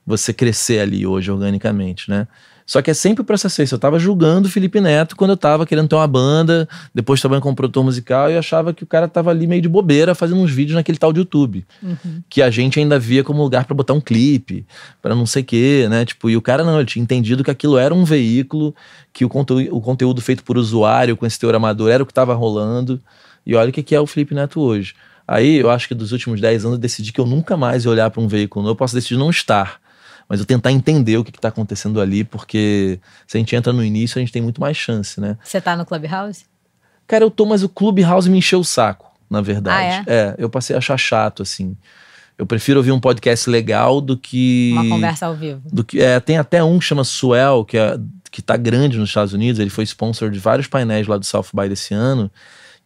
você 0.06 0.32
crescer 0.32 0.80
ali 0.80 1.06
hoje 1.06 1.30
organicamente, 1.30 2.10
né? 2.10 2.26
Só 2.68 2.82
que 2.82 2.92
é 2.92 2.94
sempre 2.94 3.22
o 3.22 3.26
processo 3.26 3.62
esse. 3.62 3.74
Eu 3.74 3.80
tava 3.80 3.98
julgando 3.98 4.50
o 4.50 4.52
Felipe 4.52 4.82
Neto 4.82 5.16
quando 5.16 5.32
eu 5.32 5.38
tava 5.38 5.66
querendo 5.66 5.88
ter 5.88 5.96
uma 5.96 6.06
banda, 6.06 6.68
depois 6.94 7.22
trabalhando 7.22 7.44
como 7.44 7.56
produtor 7.56 7.82
musical, 7.82 8.30
e 8.30 8.34
eu 8.34 8.40
achava 8.40 8.74
que 8.74 8.84
o 8.84 8.86
cara 8.86 9.08
tava 9.08 9.32
ali 9.32 9.48
meio 9.48 9.62
de 9.62 9.70
bobeira 9.70 10.14
fazendo 10.14 10.42
uns 10.42 10.52
vídeos 10.52 10.76
naquele 10.76 10.98
tal 10.98 11.14
de 11.14 11.20
YouTube. 11.20 11.66
Uhum. 11.82 12.22
Que 12.30 12.42
a 12.42 12.50
gente 12.50 12.78
ainda 12.78 13.00
via 13.00 13.24
como 13.24 13.42
lugar 13.42 13.64
para 13.64 13.74
botar 13.74 13.94
um 13.94 14.02
clipe, 14.02 14.66
para 15.02 15.16
não 15.16 15.26
sei 15.26 15.44
o 15.44 15.46
quê, 15.46 15.88
né? 15.90 16.04
Tipo, 16.04 16.30
e 16.30 16.36
o 16.36 16.42
cara 16.42 16.62
não, 16.62 16.78
ele 16.78 16.86
tinha 16.86 17.02
entendido 17.02 17.42
que 17.42 17.50
aquilo 17.50 17.78
era 17.78 17.96
um 17.96 18.04
veículo, 18.04 18.76
que 19.14 19.24
o, 19.24 19.30
conteúdo, 19.30 19.74
o 19.74 19.80
conteúdo 19.80 20.22
feito 20.22 20.44
por 20.44 20.58
usuário 20.58 21.16
com 21.16 21.26
esse 21.26 21.40
teor 21.40 21.56
amador 21.56 21.90
era 21.90 22.04
o 22.04 22.06
que 22.06 22.14
tava 22.14 22.34
rolando. 22.34 23.02
E 23.46 23.56
olha 23.56 23.70
o 23.70 23.72
que 23.72 23.96
é 23.96 24.02
o 24.02 24.06
Felipe 24.06 24.36
Neto 24.36 24.60
hoje. 24.60 24.94
Aí 25.26 25.56
eu 25.56 25.70
acho 25.70 25.88
que 25.88 25.96
dos 25.96 26.12
últimos 26.12 26.42
10 26.42 26.66
anos 26.66 26.76
eu 26.76 26.82
decidi 26.82 27.14
que 27.14 27.20
eu 27.20 27.26
nunca 27.26 27.56
mais 27.56 27.86
ia 27.86 27.92
olhar 27.92 28.10
para 28.10 28.22
um 28.22 28.28
veículo 28.28 28.64
novo, 28.64 28.74
eu 28.74 28.78
posso 28.78 28.94
decidir 28.94 29.18
não 29.18 29.30
estar 29.30 29.80
mas 30.28 30.40
eu 30.40 30.46
tentar 30.46 30.72
entender 30.72 31.18
o 31.18 31.24
que 31.24 31.32
está 31.32 31.48
acontecendo 31.48 32.02
ali, 32.02 32.24
porque 32.24 33.00
se 33.26 33.38
a 33.38 33.40
gente 33.40 33.56
entra 33.56 33.72
no 33.72 33.84
início, 33.84 34.18
a 34.18 34.22
gente 34.22 34.32
tem 34.32 34.42
muito 34.42 34.60
mais 34.60 34.76
chance, 34.76 35.20
né? 35.22 35.38
Você 35.44 35.62
tá 35.62 35.76
no 35.76 35.86
Clubhouse? 35.86 36.46
Cara, 37.08 37.24
eu 37.24 37.32
tô, 37.32 37.46
mas 37.46 37.63
o 37.63 37.70
Clubhouse 37.70 38.30
me 38.30 38.38
encheu 38.38 38.60
o 38.60 38.66
saco, 38.66 39.12
na 39.30 39.42
verdade. 39.42 40.04
Ah, 40.08 40.13
é? 40.13 40.16
é, 40.16 40.36
eu 40.38 40.50
passei 40.50 40.76
a 40.76 40.80
achar 40.80 40.98
chato, 40.98 41.42
assim. 41.42 41.78
Eu 42.38 42.46
prefiro 42.46 42.80
ouvir 42.80 42.92
um 42.92 43.00
podcast 43.00 43.50
legal 43.50 44.00
do 44.00 44.16
que. 44.18 44.72
Uma 44.74 44.90
conversa 44.90 45.26
ao 45.26 45.36
vivo. 45.36 45.62
Do 45.72 45.84
que, 45.84 46.00
é, 46.00 46.20
tem 46.20 46.38
até 46.38 46.63
um 46.63 46.78
que 46.78 46.86
chama 46.86 47.04
Swell, 47.04 47.66
que, 47.66 47.78
é, 47.78 47.98
que 48.30 48.42
tá 48.42 48.56
grande 48.56 49.00
nos 49.00 49.10
Estados 49.10 49.34
Unidos. 49.34 49.60
Ele 49.60 49.72
foi 49.72 49.86
sponsor 49.86 50.30
de 50.30 50.38
vários 50.38 50.68
painéis 50.68 51.08
lá 51.08 51.18
do 51.18 51.26
South 51.26 51.48
by 51.54 51.68
desse 51.68 51.96
ano, 51.96 52.30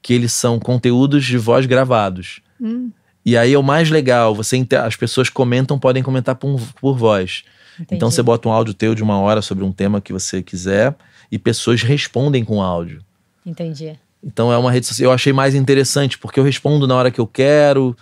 que 0.01 0.13
eles 0.13 0.31
são 0.31 0.57
conteúdos 0.57 1.25
de 1.25 1.37
voz 1.37 1.65
gravados. 1.65 2.39
Hum. 2.61 2.91
E 3.25 3.37
aí 3.37 3.53
é 3.53 3.57
o 3.57 3.63
mais 3.63 3.89
legal, 3.89 4.33
você 4.33 4.65
as 4.83 4.95
pessoas 4.95 5.29
comentam, 5.29 5.77
podem 5.77 6.01
comentar 6.01 6.35
por, 6.35 6.59
por 6.79 6.97
voz. 6.97 7.43
Entendi. 7.75 7.95
Então 7.95 8.11
você 8.11 8.21
bota 8.21 8.47
um 8.47 8.51
áudio 8.51 8.73
teu 8.73 8.95
de 8.95 9.03
uma 9.03 9.19
hora 9.19 9.41
sobre 9.41 9.63
um 9.63 9.71
tema 9.71 10.01
que 10.01 10.11
você 10.11 10.41
quiser 10.41 10.95
e 11.31 11.37
pessoas 11.37 11.81
respondem 11.81 12.43
com 12.43 12.61
áudio. 12.61 13.01
Entendi. 13.45 13.97
Então 14.23 14.51
é 14.51 14.57
uma 14.57 14.71
rede 14.71 14.85
social. 14.85 15.09
Eu 15.09 15.13
achei 15.13 15.33
mais 15.33 15.55
interessante, 15.55 16.17
porque 16.17 16.39
eu 16.39 16.43
respondo 16.43 16.87
na 16.87 16.95
hora 16.95 17.11
que 17.11 17.19
eu 17.19 17.27
quero, 17.27 17.95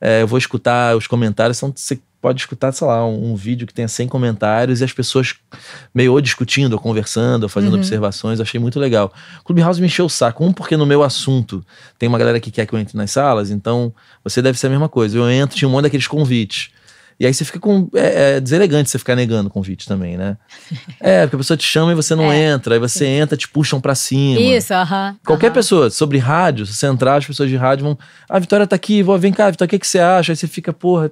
é, 0.00 0.22
eu 0.22 0.26
vou 0.26 0.38
escutar 0.38 0.96
os 0.96 1.06
comentários. 1.06 1.58
Então 1.58 1.72
você 1.74 1.98
pode 2.20 2.40
escutar, 2.40 2.72
sei 2.72 2.86
lá, 2.86 3.06
um, 3.06 3.32
um, 3.32 3.36
vídeo 3.36 3.66
que 3.66 3.74
tenha 3.74 3.88
100 3.88 4.08
comentários 4.08 4.80
e 4.80 4.84
as 4.84 4.92
pessoas 4.92 5.34
meio 5.94 6.12
ou 6.12 6.20
discutindo, 6.20 6.72
ou 6.72 6.78
conversando, 6.78 7.44
ou 7.44 7.48
fazendo 7.48 7.72
Uhum. 7.74 7.78
observações. 7.78 8.40
Achei 8.40 8.58
muito 8.58 8.80
legal. 8.80 9.12
Clubhouse 9.44 9.80
me 9.80 9.86
encheu 9.86 10.06
o 10.06 10.10
saco. 10.10 10.44
Um, 10.44 10.52
porque 10.52 10.76
no 10.76 10.86
meu 10.86 11.02
assunto 11.02 11.64
tem 11.98 12.08
uma 12.08 12.18
galera 12.18 12.40
que 12.40 12.50
quer 12.50 12.66
que 12.66 12.72
eu 12.74 12.78
entre 12.78 12.96
nas 12.96 13.10
salas, 13.10 13.50
então 13.50 13.92
você 14.24 14.42
deve 14.42 14.58
ser 14.58 14.66
a 14.66 14.70
mesma 14.70 14.88
coisa. 14.88 15.16
Eu 15.16 15.30
entro, 15.30 15.56
tinha 15.56 15.68
um 15.68 15.72
monte 15.72 15.84
daqueles 15.84 16.06
convites. 16.06 16.70
E 17.18 17.26
aí 17.26 17.32
você 17.32 17.44
fica 17.46 17.58
com. 17.58 17.88
É, 17.94 18.36
é 18.36 18.40
deselegante 18.40 18.90
você 18.90 18.98
ficar 18.98 19.16
negando 19.16 19.48
convite 19.48 19.86
também, 19.86 20.16
né? 20.16 20.36
É, 21.00 21.22
porque 21.22 21.36
a 21.36 21.38
pessoa 21.38 21.56
te 21.56 21.64
chama 21.64 21.92
e 21.92 21.94
você 21.94 22.14
não 22.14 22.32
É, 22.32 22.52
entra, 22.52 22.74
aí 22.74 22.80
você 22.80 23.04
entra, 23.06 23.36
te 23.36 23.46
puxam 23.48 23.80
pra 23.80 23.94
cima. 23.94 24.40
Isso, 24.40 24.72
aham. 24.74 25.16
Qualquer 25.24 25.46
aham. 25.46 25.54
pessoa, 25.54 25.90
sobre 25.90 26.18
rádio, 26.18 26.66
se 26.66 26.74
você 26.74 26.86
entrar, 26.86 27.16
as 27.16 27.26
pessoas 27.26 27.48
de 27.48 27.56
rádio 27.56 27.84
vão. 27.84 27.98
Ah, 28.28 28.36
a 28.36 28.38
Vitória 28.38 28.66
tá 28.66 28.74
aqui, 28.76 29.02
vou, 29.02 29.18
vem 29.18 29.32
cá, 29.32 29.50
Vitória, 29.50 29.68
o 29.68 29.70
que, 29.70 29.78
que 29.78 29.86
você 29.86 29.98
acha? 29.98 30.32
Aí 30.32 30.36
você 30.36 30.46
fica, 30.46 30.72
porra. 30.72 31.10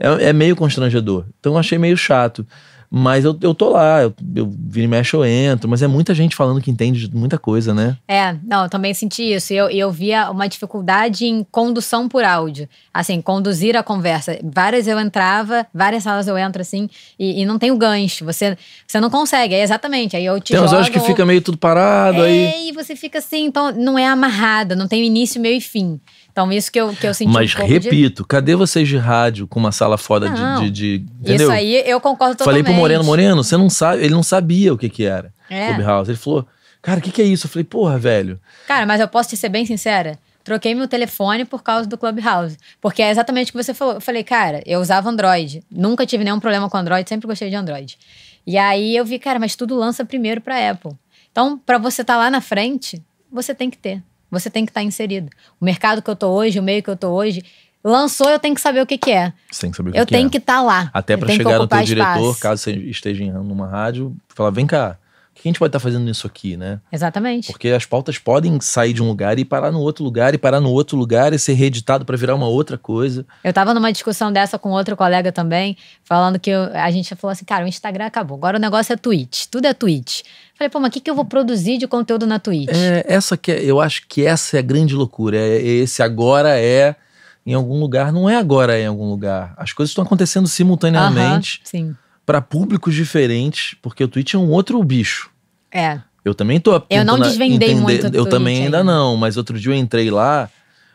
É, 0.00 0.30
é 0.30 0.32
meio 0.32 0.56
constrangedor. 0.56 1.26
Então 1.38 1.52
eu 1.52 1.58
achei 1.58 1.78
meio 1.78 1.96
chato. 1.96 2.46
Mas 2.92 3.24
eu, 3.24 3.38
eu 3.40 3.54
tô 3.54 3.68
lá, 3.68 4.02
eu, 4.02 4.12
eu 4.34 4.52
vira 4.52 4.84
e 4.84 4.88
mexe, 4.88 5.14
eu 5.14 5.24
entro, 5.24 5.70
mas 5.70 5.80
é 5.80 5.86
muita 5.86 6.12
gente 6.12 6.34
falando 6.34 6.60
que 6.60 6.72
entende 6.72 7.06
de 7.06 7.16
muita 7.16 7.38
coisa, 7.38 7.72
né? 7.72 7.96
É, 8.08 8.34
não, 8.42 8.64
eu 8.64 8.68
também 8.68 8.92
senti 8.92 9.22
isso. 9.32 9.52
E 9.52 9.56
Eu, 9.56 9.70
eu 9.70 9.92
via 9.92 10.28
uma 10.28 10.48
dificuldade 10.48 11.24
em 11.24 11.46
condução 11.52 12.08
por 12.08 12.24
áudio. 12.24 12.68
Assim, 12.92 13.22
conduzir 13.22 13.76
a 13.76 13.82
conversa. 13.84 14.36
Várias 14.42 14.88
eu 14.88 14.98
entrava, 14.98 15.64
várias 15.72 16.02
salas 16.02 16.26
eu 16.26 16.36
entro 16.36 16.60
assim, 16.60 16.90
e, 17.16 17.42
e 17.42 17.46
não 17.46 17.60
tem 17.60 17.70
o 17.70 17.76
gancho. 17.76 18.24
Você, 18.24 18.58
você 18.84 18.98
não 18.98 19.08
consegue, 19.08 19.54
é 19.54 19.62
exatamente. 19.62 20.16
Aí 20.16 20.26
eu 20.26 20.40
te 20.40 20.52
Tem 20.52 20.60
uns 20.60 20.72
horas 20.72 20.88
que 20.88 20.98
fica 20.98 21.24
meio 21.24 21.40
tudo 21.40 21.58
parado 21.58 22.22
aí. 22.22 22.38
É, 22.38 22.68
e 22.68 22.72
você 22.72 22.96
fica 22.96 23.20
assim, 23.20 23.44
então 23.44 23.70
não 23.70 23.96
é 23.96 24.06
amarrada, 24.08 24.74
não 24.74 24.88
tem 24.88 25.06
início, 25.06 25.40
meio 25.40 25.58
e 25.58 25.60
fim. 25.60 26.00
Então, 26.32 26.50
isso 26.52 26.70
que 26.70 26.80
eu, 26.80 26.92
que 26.94 27.06
eu 27.06 27.12
senti 27.14 27.30
Mas 27.32 27.52
um 27.54 27.58
pouco 27.58 27.68
de- 27.68 27.88
repito, 27.88 28.24
cadê 28.24 28.54
vocês 28.54 28.86
de 28.88 28.96
rádio 28.96 29.46
com 29.46 29.58
uma 29.60 29.72
sala 29.72 29.98
foda 29.98 30.28
de, 30.30 30.40
Não. 30.40 30.62
de, 30.62 30.70
de- 30.70 31.06
Entendeu? 31.20 31.46
Isso 31.48 31.50
aí 31.50 31.82
eu 31.86 32.00
concordo 32.00 32.36
Falei 32.44 32.62
totalmente. 32.62 32.64
pro 32.66 32.74
Moreno, 32.74 33.04
Moreno, 33.04 33.42
você 33.44 33.56
não 33.56 33.68
sabe, 33.70 34.02
ele 34.04 34.14
não 34.14 34.22
sabia 34.22 34.72
o 34.72 34.78
que 34.78 34.88
que 34.88 35.04
era 35.04 35.32
É. 35.48 35.72
Clubhouse. 35.74 36.10
Ele 36.10 36.18
falou, 36.18 36.46
cara, 36.80 36.98
o 37.00 37.02
que 37.02 37.10
que 37.10 37.20
é 37.20 37.24
isso? 37.24 37.46
Eu 37.46 37.50
falei, 37.50 37.64
porra, 37.64 37.98
velho. 37.98 38.40
Cara, 38.66 38.86
mas 38.86 39.00
eu 39.00 39.08
posso 39.08 39.28
te 39.30 39.36
ser 39.36 39.48
bem 39.48 39.66
sincera? 39.66 40.18
Troquei 40.42 40.74
meu 40.74 40.88
telefone 40.88 41.44
por 41.44 41.62
causa 41.62 41.86
do 41.86 41.98
Clubhouse. 41.98 42.56
Porque 42.80 43.02
é 43.02 43.10
exatamente 43.10 43.50
o 43.50 43.52
que 43.52 43.62
você 43.62 43.74
falou. 43.74 43.94
Eu 43.94 44.00
falei, 44.00 44.24
cara, 44.24 44.62
eu 44.64 44.80
usava 44.80 45.10
Android. 45.10 45.62
Nunca 45.70 46.06
tive 46.06 46.24
nenhum 46.24 46.40
problema 46.40 46.68
com 46.70 46.78
Android, 46.78 47.06
sempre 47.08 47.26
gostei 47.26 47.50
de 47.50 47.56
Android. 47.56 47.98
E 48.46 48.56
aí 48.56 48.96
eu 48.96 49.04
vi, 49.04 49.18
cara, 49.18 49.38
mas 49.38 49.54
tudo 49.54 49.76
lança 49.76 50.02
primeiro 50.04 50.40
pra 50.40 50.70
Apple. 50.70 50.92
Então, 51.30 51.58
pra 51.58 51.76
você 51.76 52.00
estar 52.00 52.16
lá 52.16 52.30
na 52.30 52.40
frente, 52.40 53.02
você 53.30 53.54
tem 53.54 53.68
que 53.68 53.76
ter. 53.76 54.02
Você 54.30 54.48
tem 54.50 54.64
que 54.64 54.70
estar 54.70 54.82
inserido. 54.82 55.30
O 55.60 55.64
mercado 55.64 56.00
que 56.02 56.08
eu 56.10 56.16
tô 56.16 56.28
hoje, 56.28 56.58
o 56.58 56.62
meio 56.62 56.82
que 56.82 56.90
eu 56.90 56.96
tô 56.96 57.08
hoje, 57.10 57.42
lançou, 57.82 58.28
eu 58.28 58.38
tenho 58.38 58.54
que 58.54 58.60
saber 58.60 58.80
o 58.82 58.86
que, 58.86 58.96
que 58.98 59.10
é. 59.10 59.32
Você 59.50 59.62
tem 59.62 59.70
que 59.70 59.76
saber 59.76 59.90
o 59.90 59.92
que 59.92 59.98
Eu 59.98 60.06
que 60.06 60.14
é. 60.14 60.18
tenho 60.18 60.30
que 60.30 60.38
estar 60.38 60.60
lá. 60.62 60.90
Até 60.92 61.14
Eu 61.14 61.18
que 61.18 61.32
chegar 61.32 61.50
no 61.58 61.66
teu 61.68 61.78
ocupar 61.78 61.84
diretor, 61.84 62.20
espaço. 62.20 62.40
caso 62.40 62.62
você 62.62 62.72
esteja 62.72 63.24
em- 63.24 63.30
numa 63.32 63.66
rádio, 63.66 64.14
falar, 64.28 64.50
vem 64.50 64.66
cá, 64.66 64.96
que 65.42 65.48
a 65.48 65.50
gente 65.50 65.58
pode 65.58 65.68
estar 65.70 65.80
fazendo 65.80 66.04
nisso 66.04 66.26
aqui, 66.26 66.56
né? 66.56 66.80
Exatamente. 66.92 67.46
Porque 67.50 67.68
as 67.68 67.84
pautas 67.86 68.18
podem 68.18 68.60
sair 68.60 68.92
de 68.92 69.02
um 69.02 69.08
lugar 69.08 69.38
e 69.38 69.44
parar 69.44 69.70
no 69.70 69.80
outro 69.80 70.04
lugar, 70.04 70.34
e 70.34 70.38
parar 70.38 70.60
no 70.60 70.70
outro 70.70 70.96
lugar 70.96 71.32
e 71.32 71.38
ser 71.38 71.54
reeditado 71.54 72.04
pra 72.04 72.16
virar 72.16 72.34
uma 72.34 72.46
outra 72.46 72.76
coisa. 72.76 73.24
Eu 73.42 73.52
tava 73.52 73.72
numa 73.72 73.90
discussão 73.92 74.32
dessa 74.32 74.58
com 74.58 74.70
outro 74.70 74.96
colega 74.96 75.32
também, 75.32 75.76
falando 76.04 76.38
que 76.38 76.50
eu- 76.50 76.70
a 76.74 76.90
gente 76.90 77.14
falou 77.14 77.32
assim, 77.32 77.44
cara, 77.44 77.64
o 77.64 77.68
Instagram 77.68 78.06
acabou. 78.06 78.36
Agora 78.36 78.56
o 78.58 78.60
negócio 78.60 78.92
é 78.92 78.96
Twitch. 78.96 79.46
Tudo 79.50 79.66
é 79.66 79.72
Twitch. 79.74 80.22
Falei, 80.56 80.68
pô, 80.68 80.78
mas 80.78 80.88
o 80.88 80.92
que, 80.92 81.00
que 81.00 81.10
eu 81.10 81.14
vou 81.14 81.24
produzir 81.24 81.78
de 81.78 81.86
conteúdo 81.86 82.26
na 82.26 82.38
Twitch? 82.38 82.68
É, 82.72 83.04
essa 83.08 83.36
que 83.36 83.50
é- 83.50 83.64
eu 83.64 83.80
acho 83.80 84.06
que 84.08 84.26
essa 84.26 84.56
é 84.56 84.60
a 84.60 84.62
grande 84.62 84.94
loucura. 84.94 85.36
É, 85.38 85.56
é 85.56 85.62
esse 85.66 86.02
agora 86.02 86.58
é 86.60 86.94
em 87.46 87.54
algum 87.54 87.80
lugar, 87.80 88.12
não 88.12 88.28
é 88.28 88.36
agora 88.36 88.78
é 88.78 88.82
em 88.82 88.86
algum 88.86 89.08
lugar. 89.08 89.54
As 89.56 89.72
coisas 89.72 89.90
estão 89.90 90.04
acontecendo 90.04 90.46
simultaneamente 90.46 91.60
Aham, 91.64 91.70
sim. 91.70 91.96
pra 92.26 92.40
públicos 92.42 92.94
diferentes, 92.94 93.74
porque 93.80 94.04
o 94.04 94.08
Twitch 94.08 94.34
é 94.34 94.38
um 94.38 94.50
outro 94.50 94.82
bicho. 94.84 95.29
É. 95.72 96.00
Eu 96.24 96.34
também 96.34 96.60
tô 96.60 96.82
Eu 96.90 97.04
não 97.04 97.18
desvendei 97.18 97.70
entender- 97.70 98.02
muito 98.02 98.16
Eu 98.16 98.26
também 98.26 98.64
ainda 98.64 98.78
ainda. 98.78 98.92
não, 98.92 99.16
mas 99.16 99.36
outro 99.36 99.58
dia 99.58 99.72
eu 99.72 99.76
entrei 99.76 100.10
lá 100.10 100.50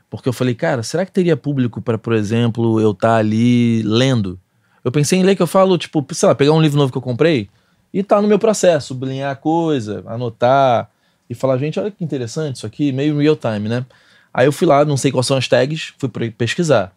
porque 0.09 0.29
eu 0.29 0.33
falei, 0.33 0.53
cara, 0.53 0.83
será 0.83 1.05
que 1.05 1.11
teria 1.11 1.35
público 1.35 1.81
pra, 1.81 1.97
por 1.97 2.13
exemplo, 2.13 2.79
eu 2.79 2.91
estar 2.91 3.15
ali 3.17 3.81
lendo? 3.83 4.39
Eu 4.83 4.91
pensei 4.91 5.19
em 5.19 5.23
ler 5.23 5.35
que 5.35 5.41
eu 5.41 5.47
falo, 5.47 5.77
tipo, 5.77 6.05
sei 6.11 6.29
lá, 6.29 6.35
pegar 6.35 6.51
um 6.51 6.61
livro 6.61 6.77
novo 6.77 6.91
que 6.91 6.97
eu 6.97 7.01
comprei 7.01 7.49
e 7.91 8.03
tá 8.03 8.21
no 8.21 8.27
meu 8.27 8.37
processo, 8.37 8.89
sublinhar 8.89 9.31
a 9.31 9.35
coisa, 9.35 10.03
anotar 10.05 10.89
e 11.29 11.33
falar, 11.33 11.57
gente, 11.57 11.79
olha 11.79 11.89
que 11.89 12.03
interessante 12.03 12.57
isso 12.57 12.67
aqui, 12.67 12.91
meio 12.91 13.17
real 13.17 13.35
time, 13.35 13.67
né? 13.67 13.83
Aí 14.31 14.45
eu 14.45 14.51
fui 14.51 14.67
lá, 14.67 14.85
não 14.85 14.95
sei 14.95 15.11
quais 15.11 15.25
são 15.25 15.37
as 15.37 15.47
tags, 15.47 15.93
fui 15.97 16.09
pesquisar. 16.29 16.93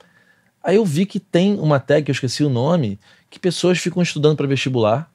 Aí 0.62 0.76
eu 0.76 0.84
vi 0.84 1.06
que 1.06 1.18
tem 1.18 1.58
uma 1.58 1.80
tag, 1.80 2.02
que 2.04 2.10
eu 2.10 2.12
esqueci 2.12 2.44
o 2.44 2.50
nome, 2.50 2.98
que 3.30 3.38
pessoas 3.38 3.78
ficam 3.78 4.02
estudando 4.02 4.36
pra 4.36 4.46
vestibular 4.46 5.10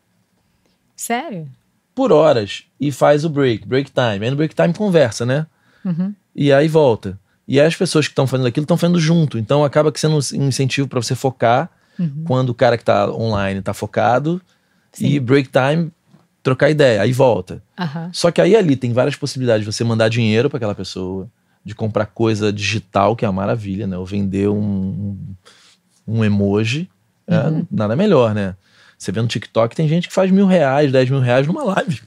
Sério? 0.95 1.47
Por 1.95 2.11
horas 2.11 2.63
e 2.79 2.91
faz 2.91 3.23
o 3.25 3.29
break, 3.29 3.67
break 3.67 3.91
time. 3.91 4.25
Aí 4.25 4.29
no 4.31 4.35
break 4.37 4.55
time 4.55 4.73
conversa, 4.73 5.25
né? 5.25 5.45
Uhum. 5.85 6.13
E 6.35 6.51
aí 6.51 6.67
volta. 6.67 7.19
E 7.47 7.59
aí 7.59 7.67
as 7.67 7.75
pessoas 7.75 8.07
que 8.07 8.11
estão 8.11 8.25
fazendo 8.25 8.47
aquilo 8.47 8.63
estão 8.63 8.77
fazendo 8.77 8.99
junto. 8.99 9.37
Então 9.37 9.63
acaba 9.63 9.91
que 9.91 9.99
sendo 9.99 10.15
um 10.15 10.47
incentivo 10.47 10.87
para 10.87 11.01
você 11.01 11.15
focar 11.15 11.69
Uhum. 11.99 12.23
quando 12.25 12.49
o 12.49 12.53
cara 12.55 12.75
que 12.75 12.83
tá 12.83 13.07
online 13.11 13.61
tá 13.61 13.71
focado 13.71 14.41
Sim. 14.91 15.05
e 15.09 15.19
break 15.19 15.49
time 15.49 15.91
trocar 16.41 16.71
ideia, 16.71 17.01
aí 17.03 17.13
volta. 17.13 17.61
Aham. 17.79 18.09
Só 18.11 18.31
que 18.31 18.41
aí 18.41 18.55
ali 18.55 18.75
tem 18.75 18.91
várias 18.91 19.15
possibilidades 19.15 19.63
de 19.63 19.71
você 19.71 19.83
mandar 19.83 20.09
dinheiro 20.09 20.49
para 20.49 20.57
aquela 20.57 20.73
pessoa, 20.73 21.29
de 21.63 21.75
comprar 21.75 22.07
coisa 22.07 22.51
digital, 22.51 23.15
que 23.15 23.23
é 23.23 23.29
uma 23.29 23.41
maravilha, 23.41 23.85
né? 23.85 23.95
Ou 23.97 24.05
vender 24.07 24.49
um, 24.49 25.15
um 26.07 26.25
emoji, 26.25 26.89
é, 27.27 27.37
Uhum. 27.47 27.65
nada 27.71 27.95
melhor, 27.95 28.33
né? 28.33 28.55
Você 29.03 29.11
vê 29.11 29.21
no 29.21 29.27
TikTok, 29.27 29.75
tem 29.75 29.87
gente 29.87 30.07
que 30.07 30.13
faz 30.13 30.31
mil 30.31 30.45
reais, 30.45 30.91
dez 30.91 31.09
mil 31.09 31.19
reais 31.19 31.45
numa 31.45 31.63
live. 31.63 32.01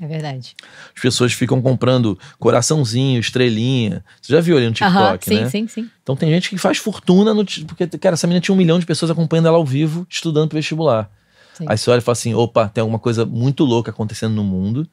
É 0.00 0.06
verdade. 0.06 0.54
As 0.94 1.02
pessoas 1.02 1.32
ficam 1.32 1.60
comprando 1.60 2.16
coraçãozinho, 2.38 3.18
estrelinha. 3.18 4.04
Você 4.22 4.32
já 4.32 4.40
viu 4.40 4.56
ali 4.56 4.66
no 4.66 4.72
TikTok, 4.72 4.96
Aham, 4.96 5.18
sim, 5.20 5.34
né? 5.34 5.50
sim, 5.50 5.66
sim. 5.66 5.90
Então 6.02 6.14
tem 6.14 6.30
gente 6.30 6.50
que 6.50 6.58
faz 6.58 6.78
fortuna 6.78 7.34
no. 7.34 7.44
Porque, 7.66 7.86
cara, 7.98 8.14
essa 8.14 8.26
menina 8.26 8.40
tinha 8.40 8.54
um 8.54 8.58
milhão 8.58 8.78
de 8.78 8.86
pessoas 8.86 9.10
acompanhando 9.10 9.48
ela 9.48 9.56
ao 9.56 9.64
vivo, 9.64 10.06
estudando 10.08 10.48
pro 10.48 10.56
vestibular. 10.56 11.10
Sim. 11.54 11.64
Aí 11.66 11.76
você 11.76 11.90
olha 11.90 11.98
e 11.98 12.02
fala 12.02 12.12
assim: 12.12 12.32
opa, 12.32 12.68
tem 12.68 12.82
alguma 12.82 13.00
coisa 13.00 13.26
muito 13.26 13.64
louca 13.64 13.90
acontecendo 13.90 14.34
no 14.34 14.44
mundo. 14.44 14.88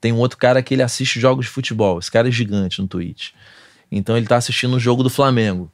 Tem 0.00 0.12
um 0.12 0.18
outro 0.18 0.36
cara 0.38 0.60
que 0.60 0.74
ele 0.74 0.82
assiste 0.82 1.20
jogos 1.20 1.46
de 1.46 1.52
futebol. 1.52 1.98
Esse 2.00 2.10
cara 2.10 2.26
é 2.26 2.30
gigante 2.32 2.82
no 2.82 2.88
Twitch. 2.88 3.30
Então 3.92 4.16
ele 4.16 4.26
tá 4.26 4.36
assistindo 4.36 4.74
o 4.74 4.80
jogo 4.80 5.04
do 5.04 5.10
Flamengo. 5.10 5.70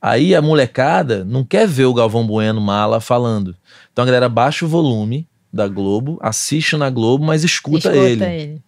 Aí 0.00 0.34
a 0.34 0.40
molecada 0.40 1.24
não 1.24 1.44
quer 1.44 1.66
ver 1.66 1.84
o 1.84 1.94
Galvão 1.94 2.26
Bueno 2.26 2.60
mala 2.60 3.00
falando. 3.00 3.54
Então 3.92 4.02
a 4.02 4.06
galera 4.06 4.28
baixa 4.28 4.64
o 4.64 4.68
volume 4.68 5.28
da 5.52 5.68
Globo, 5.68 6.18
assiste 6.22 6.76
na 6.76 6.88
Globo, 6.88 7.24
mas 7.24 7.44
escuta, 7.44 7.94
ele. 7.94 8.62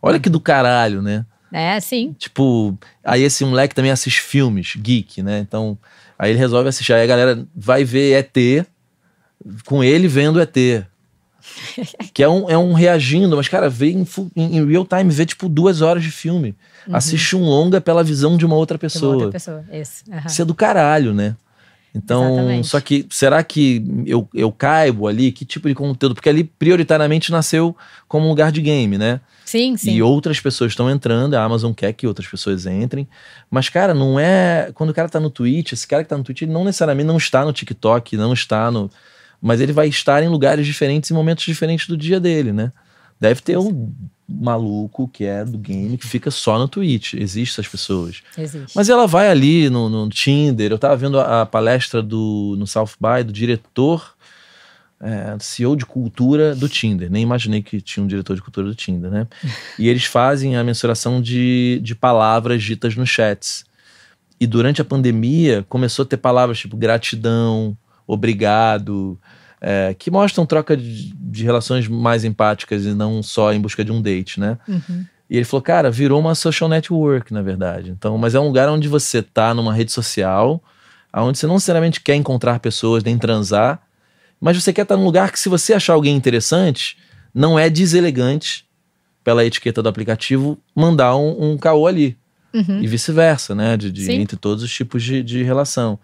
Olha 0.00 0.18
que 0.18 0.30
do 0.30 0.40
caralho, 0.40 1.02
né? 1.02 1.26
É, 1.52 1.78
sim. 1.80 2.14
Tipo, 2.18 2.78
aí 3.04 3.22
esse 3.22 3.44
moleque 3.44 3.74
também 3.74 3.90
assiste 3.90 4.20
filmes, 4.20 4.74
geek, 4.76 5.22
né? 5.22 5.40
Então, 5.40 5.76
aí 6.18 6.30
ele 6.30 6.38
resolve 6.38 6.68
assistir. 6.68 6.92
Aí 6.92 7.02
a 7.02 7.06
galera 7.06 7.46
vai 7.54 7.84
ver 7.84 8.12
ET 8.14 8.66
com 9.64 9.82
ele 9.82 10.08
vendo 10.08 10.40
ET. 10.40 10.56
que 12.12 12.22
é 12.22 12.28
um, 12.28 12.50
é 12.50 12.56
um 12.56 12.72
reagindo, 12.72 13.36
mas, 13.36 13.48
cara, 13.48 13.68
vê 13.68 13.90
em, 13.90 14.06
em, 14.36 14.66
real 14.66 14.86
time, 14.86 15.10
vê 15.10 15.26
tipo 15.26 15.48
duas 15.48 15.80
horas 15.80 16.02
de 16.02 16.10
filme. 16.10 16.54
Assiste 16.90 17.36
um 17.36 17.42
longa 17.42 17.80
pela 17.80 18.02
visão 18.02 18.36
de 18.36 18.46
uma 18.46 18.56
outra 18.56 18.78
De 18.78 18.84
uma 18.84 18.90
pessoa. 18.90 19.14
outra 19.14 19.32
pessoa. 19.32 19.64
Isso. 19.72 20.04
aham. 20.10 20.26
Isso 20.26 20.42
é 20.42 20.44
do 20.44 20.54
caralho, 20.54 21.12
né? 21.12 21.36
Então, 21.94 22.34
Exatamente. 22.34 22.68
só 22.68 22.80
que 22.80 23.06
será 23.10 23.42
que 23.42 23.82
eu, 24.06 24.28
eu 24.34 24.52
caibo 24.52 25.08
ali? 25.08 25.32
Que 25.32 25.44
tipo 25.44 25.68
de 25.68 25.74
conteúdo? 25.74 26.14
Porque 26.14 26.28
ali 26.28 26.44
prioritariamente 26.44 27.32
nasceu 27.32 27.76
como 28.06 28.26
um 28.26 28.28
lugar 28.28 28.52
de 28.52 28.60
game, 28.60 28.98
né? 28.98 29.20
Sim, 29.44 29.76
sim. 29.76 29.92
E 29.92 30.02
outras 30.02 30.38
pessoas 30.38 30.72
estão 30.72 30.90
entrando, 30.90 31.34
a 31.34 31.42
Amazon 31.42 31.72
quer 31.72 31.94
que 31.94 32.06
outras 32.06 32.28
pessoas 32.28 32.66
entrem. 32.66 33.08
Mas, 33.50 33.70
cara, 33.70 33.94
não 33.94 34.20
é. 34.20 34.70
Quando 34.74 34.90
o 34.90 34.94
cara 34.94 35.08
tá 35.08 35.18
no 35.18 35.30
Twitch, 35.30 35.72
esse 35.72 35.86
cara 35.86 36.02
que 36.02 36.08
tá 36.10 36.18
no 36.18 36.22
Twitch, 36.22 36.42
ele 36.42 36.52
não 36.52 36.64
necessariamente 36.64 37.06
não 37.06 37.16
está 37.16 37.44
no 37.44 37.52
TikTok, 37.52 38.16
não 38.16 38.34
está 38.34 38.70
no. 38.70 38.90
Mas 39.40 39.60
ele 39.60 39.72
vai 39.72 39.88
estar 39.88 40.22
em 40.22 40.28
lugares 40.28 40.66
diferentes, 40.66 41.10
em 41.10 41.14
momentos 41.14 41.44
diferentes 41.44 41.86
do 41.86 41.96
dia 41.96 42.18
dele, 42.18 42.52
né? 42.52 42.72
Deve 43.20 43.40
ter 43.40 43.58
um 43.58 43.92
maluco 44.28 45.08
que 45.08 45.24
é 45.24 45.44
do 45.44 45.56
game 45.56 45.96
que 45.96 46.06
fica 46.06 46.30
só 46.30 46.58
no 46.58 46.68
Twitch. 46.68 47.14
Existem 47.14 47.54
essas 47.54 47.66
pessoas. 47.66 48.22
Existe. 48.36 48.76
Mas 48.76 48.88
ela 48.88 49.06
vai 49.06 49.30
ali 49.30 49.70
no, 49.70 49.88
no 49.88 50.08
Tinder. 50.08 50.70
Eu 50.70 50.78
tava 50.78 50.96
vendo 50.96 51.18
a, 51.18 51.42
a 51.42 51.46
palestra 51.46 52.02
do, 52.02 52.54
no 52.58 52.66
South 52.66 52.90
by 53.00 53.24
do 53.24 53.32
diretor, 53.32 54.14
é, 55.00 55.36
CEO 55.40 55.74
de 55.74 55.86
cultura 55.86 56.54
do 56.54 56.68
Tinder. 56.68 57.10
Nem 57.10 57.22
imaginei 57.22 57.62
que 57.62 57.80
tinha 57.80 58.04
um 58.04 58.06
diretor 58.06 58.36
de 58.36 58.42
cultura 58.42 58.66
do 58.66 58.74
Tinder, 58.74 59.10
né? 59.10 59.26
e 59.78 59.88
eles 59.88 60.04
fazem 60.04 60.56
a 60.56 60.62
mensuração 60.62 61.22
de, 61.22 61.80
de 61.82 61.94
palavras 61.94 62.62
ditas 62.62 62.94
nos 62.94 63.08
chats. 63.08 63.64
E 64.38 64.46
durante 64.46 64.80
a 64.80 64.84
pandemia 64.84 65.64
começou 65.68 66.04
a 66.04 66.06
ter 66.06 66.18
palavras 66.18 66.58
tipo 66.58 66.76
gratidão, 66.76 67.76
obrigado, 68.08 69.18
é, 69.60 69.94
que 69.96 70.10
mostram 70.10 70.46
troca 70.46 70.76
de, 70.76 71.12
de 71.14 71.44
relações 71.44 71.86
mais 71.86 72.24
empáticas 72.24 72.84
e 72.84 72.94
não 72.94 73.22
só 73.22 73.52
em 73.52 73.60
busca 73.60 73.84
de 73.84 73.92
um 73.92 74.00
date, 74.02 74.40
né? 74.40 74.58
Uhum. 74.66 75.04
E 75.30 75.36
ele 75.36 75.44
falou, 75.44 75.62
cara, 75.62 75.90
virou 75.90 76.18
uma 76.18 76.34
social 76.34 76.70
network, 76.70 77.32
na 77.34 77.42
verdade. 77.42 77.90
Então, 77.90 78.16
mas 78.16 78.34
é 78.34 78.40
um 78.40 78.46
lugar 78.46 78.68
onde 78.70 78.88
você 78.88 79.20
tá 79.22 79.52
numa 79.52 79.74
rede 79.74 79.92
social, 79.92 80.62
onde 81.14 81.38
você 81.38 81.46
não 81.46 81.54
necessariamente 81.54 82.00
quer 82.00 82.14
encontrar 82.14 82.58
pessoas 82.60 83.04
nem 83.04 83.18
transar, 83.18 83.80
mas 84.40 84.60
você 84.60 84.72
quer 84.72 84.82
estar 84.82 84.96
num 84.96 85.04
lugar 85.04 85.30
que, 85.30 85.38
se 85.38 85.48
você 85.48 85.74
achar 85.74 85.92
alguém 85.92 86.16
interessante, 86.16 86.96
não 87.34 87.58
é 87.58 87.68
deselegante, 87.68 88.66
pela 89.22 89.44
etiqueta 89.44 89.82
do 89.82 89.88
aplicativo, 89.90 90.58
mandar 90.74 91.14
um, 91.16 91.52
um 91.52 91.58
caô 91.58 91.86
ali. 91.86 92.16
Uhum. 92.54 92.80
E 92.82 92.86
vice-versa, 92.86 93.54
né? 93.54 93.76
De, 93.76 93.92
de- 93.92 94.10
entre 94.10 94.38
todos 94.38 94.64
os 94.64 94.72
tipos 94.72 95.02
de, 95.02 95.22
de 95.22 95.42
relação. 95.42 95.98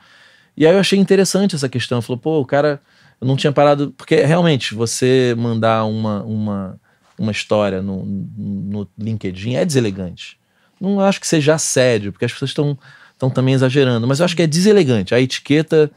E 0.57 0.67
aí 0.67 0.73
eu 0.73 0.79
achei 0.79 0.99
interessante 0.99 1.55
essa 1.55 1.69
questão. 1.69 2.03
Falou, 2.03 2.19
pô, 2.19 2.41
o 2.41 2.45
cara. 2.45 2.81
Eu 3.21 3.27
não 3.27 3.37
tinha 3.37 3.53
parado. 3.53 3.93
Porque 3.97 4.17
realmente, 4.17 4.75
você 4.75 5.35
mandar 5.37 5.85
uma, 5.85 6.23
uma, 6.23 6.81
uma 7.19 7.33
história 7.33 7.81
no, 7.83 8.05
no 8.05 8.89
LinkedIn 8.99 9.55
é 9.55 9.65
deselegante. 9.65 10.39
Não 10.81 11.01
acho 11.01 11.21
que 11.21 11.27
seja 11.27 11.55
assédio, 11.55 12.13
porque 12.13 12.25
as 12.25 12.33
pessoas 12.33 12.51
estão 12.51 13.31
também 13.33 13.55
exagerando. 13.55 14.07
Mas 14.07 14.19
eu 14.19 14.25
acho 14.25 14.37
que 14.37 14.43
é 14.43 14.47
deselegante. 14.47 15.15
A 15.15 15.21
etiqueta. 15.21 15.91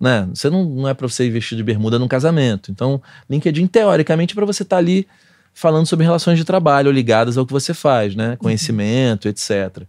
Né? 0.00 0.28
Você 0.34 0.50
não, 0.50 0.64
não 0.64 0.88
é 0.88 0.94
para 0.94 1.06
você 1.06 1.26
ir 1.26 1.30
vestido 1.30 1.58
de 1.58 1.62
bermuda 1.62 1.98
num 1.98 2.08
casamento. 2.08 2.72
Então, 2.72 3.00
LinkedIn, 3.30 3.66
teoricamente, 3.68 4.32
é 4.32 4.34
para 4.34 4.44
você 4.44 4.64
estar 4.64 4.78
ali 4.78 5.06
falando 5.54 5.86
sobre 5.86 6.04
relações 6.04 6.38
de 6.38 6.44
trabalho 6.44 6.90
ligadas 6.90 7.36
ao 7.36 7.46
que 7.46 7.52
você 7.52 7.74
faz, 7.74 8.16
né? 8.16 8.36
Conhecimento, 8.36 9.28
etc. 9.28 9.82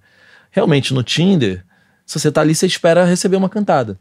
Realmente, 0.51 0.93
no 0.93 1.01
Tinder, 1.01 1.65
se 2.05 2.19
você 2.19 2.31
tá 2.31 2.41
ali, 2.41 2.53
você 2.53 2.65
espera 2.65 3.05
receber 3.05 3.37
uma 3.37 3.49
cantada. 3.49 3.97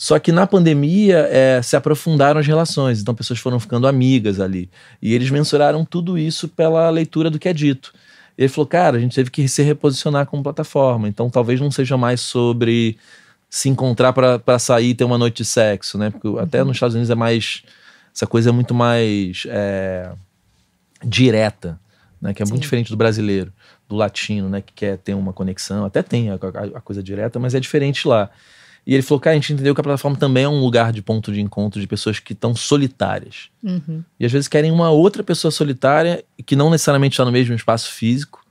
Só 0.00 0.16
que 0.20 0.30
na 0.30 0.46
pandemia 0.46 1.28
é, 1.28 1.60
se 1.60 1.74
aprofundaram 1.74 2.38
as 2.38 2.46
relações, 2.46 3.00
então 3.00 3.12
pessoas 3.16 3.40
foram 3.40 3.58
ficando 3.58 3.88
amigas 3.88 4.38
ali. 4.38 4.70
E 5.02 5.12
eles 5.12 5.28
mensuraram 5.28 5.84
tudo 5.84 6.16
isso 6.16 6.46
pela 6.48 6.88
leitura 6.88 7.28
do 7.28 7.36
que 7.38 7.48
é 7.48 7.52
dito. 7.52 7.92
Ele 8.38 8.46
falou, 8.48 8.68
cara, 8.68 8.96
a 8.96 9.00
gente 9.00 9.16
teve 9.16 9.28
que 9.28 9.48
se 9.48 9.60
reposicionar 9.60 10.24
como 10.26 10.40
plataforma, 10.40 11.08
então 11.08 11.28
talvez 11.28 11.60
não 11.60 11.68
seja 11.72 11.96
mais 11.96 12.20
sobre 12.20 12.96
se 13.50 13.68
encontrar 13.68 14.12
para 14.12 14.58
sair 14.60 14.90
e 14.90 14.94
ter 14.94 15.02
uma 15.02 15.18
noite 15.18 15.38
de 15.38 15.44
sexo, 15.44 15.98
né? 15.98 16.10
Porque 16.10 16.28
até 16.38 16.62
nos 16.62 16.76
Estados 16.76 16.94
Unidos 16.94 17.10
é 17.10 17.16
mais. 17.16 17.64
Essa 18.14 18.26
coisa 18.26 18.50
é 18.50 18.52
muito 18.52 18.72
mais 18.74 19.42
é, 19.48 20.12
direta, 21.04 21.78
né? 22.20 22.32
Que 22.32 22.42
é 22.42 22.46
muito 22.46 22.56
Sim. 22.56 22.60
diferente 22.60 22.90
do 22.90 22.96
brasileiro, 22.96 23.52
do 23.88 23.96
latino, 23.96 24.48
né? 24.48 24.60
Que 24.60 24.72
quer 24.72 24.98
ter 24.98 25.14
uma 25.14 25.32
conexão. 25.32 25.84
Até 25.84 26.02
tem 26.02 26.30
a, 26.30 26.34
a- 26.34 26.78
a 26.78 26.80
coisa 26.80 27.02
direta, 27.02 27.38
mas 27.38 27.54
é 27.54 27.60
diferente 27.60 28.06
lá. 28.06 28.30
E 28.86 28.94
ele 28.94 29.02
falou, 29.02 29.20
cara, 29.20 29.34
a 29.34 29.38
gente 29.38 29.52
entendeu 29.52 29.74
que 29.74 29.80
a 29.80 29.84
plataforma 29.84 30.16
também 30.16 30.44
é 30.44 30.48
um 30.48 30.60
lugar 30.60 30.92
de 30.92 31.02
ponto 31.02 31.30
de 31.32 31.40
encontro 31.40 31.80
de 31.80 31.86
pessoas 31.86 32.18
que 32.18 32.32
estão 32.32 32.54
solitárias. 32.54 33.50
Uhum. 33.62 34.02
E 34.18 34.24
às 34.24 34.32
vezes 34.32 34.48
querem 34.48 34.70
uma 34.70 34.90
outra 34.90 35.22
pessoa 35.22 35.50
solitária 35.50 36.24
que 36.46 36.56
não 36.56 36.70
necessariamente 36.70 37.14
está 37.14 37.24
no 37.24 37.32
mesmo 37.32 37.54
espaço 37.54 37.92
físico. 37.92 38.44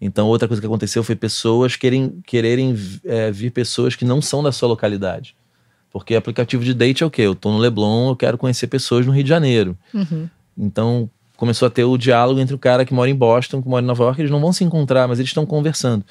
Então, 0.00 0.28
outra 0.28 0.46
coisa 0.46 0.60
que 0.60 0.66
aconteceu 0.66 1.02
foi 1.02 1.16
pessoas 1.16 1.76
querem, 1.76 2.20
quererem 2.26 2.76
é, 3.04 3.30
vir 3.32 3.50
pessoas 3.50 3.96
que 3.96 4.04
não 4.04 4.22
são 4.22 4.42
da 4.42 4.52
sua 4.52 4.68
localidade. 4.68 5.34
Porque 5.90 6.14
aplicativo 6.14 6.64
de 6.64 6.74
date 6.74 7.02
é 7.02 7.06
o 7.06 7.10
quê? 7.10 7.22
Eu 7.22 7.34
tô 7.34 7.50
no 7.50 7.58
Leblon, 7.58 8.10
eu 8.10 8.16
quero 8.16 8.36
conhecer 8.36 8.66
pessoas 8.66 9.06
no 9.06 9.12
Rio 9.12 9.22
de 9.22 9.28
Janeiro. 9.28 9.78
Uhum. 9.92 10.28
Então, 10.58 11.08
começou 11.36 11.66
a 11.66 11.70
ter 11.70 11.84
o 11.84 11.96
diálogo 11.96 12.40
entre 12.40 12.54
o 12.54 12.58
cara 12.58 12.84
que 12.84 12.94
mora 12.94 13.10
em 13.10 13.14
Boston, 13.14 13.62
que 13.62 13.68
mora 13.68 13.82
em 13.82 13.86
Nova 13.86 14.04
York, 14.04 14.20
eles 14.20 14.30
não 14.30 14.40
vão 14.40 14.52
se 14.52 14.64
encontrar, 14.64 15.08
mas 15.08 15.18
eles 15.18 15.30
estão 15.30 15.46
conversando. 15.46 16.04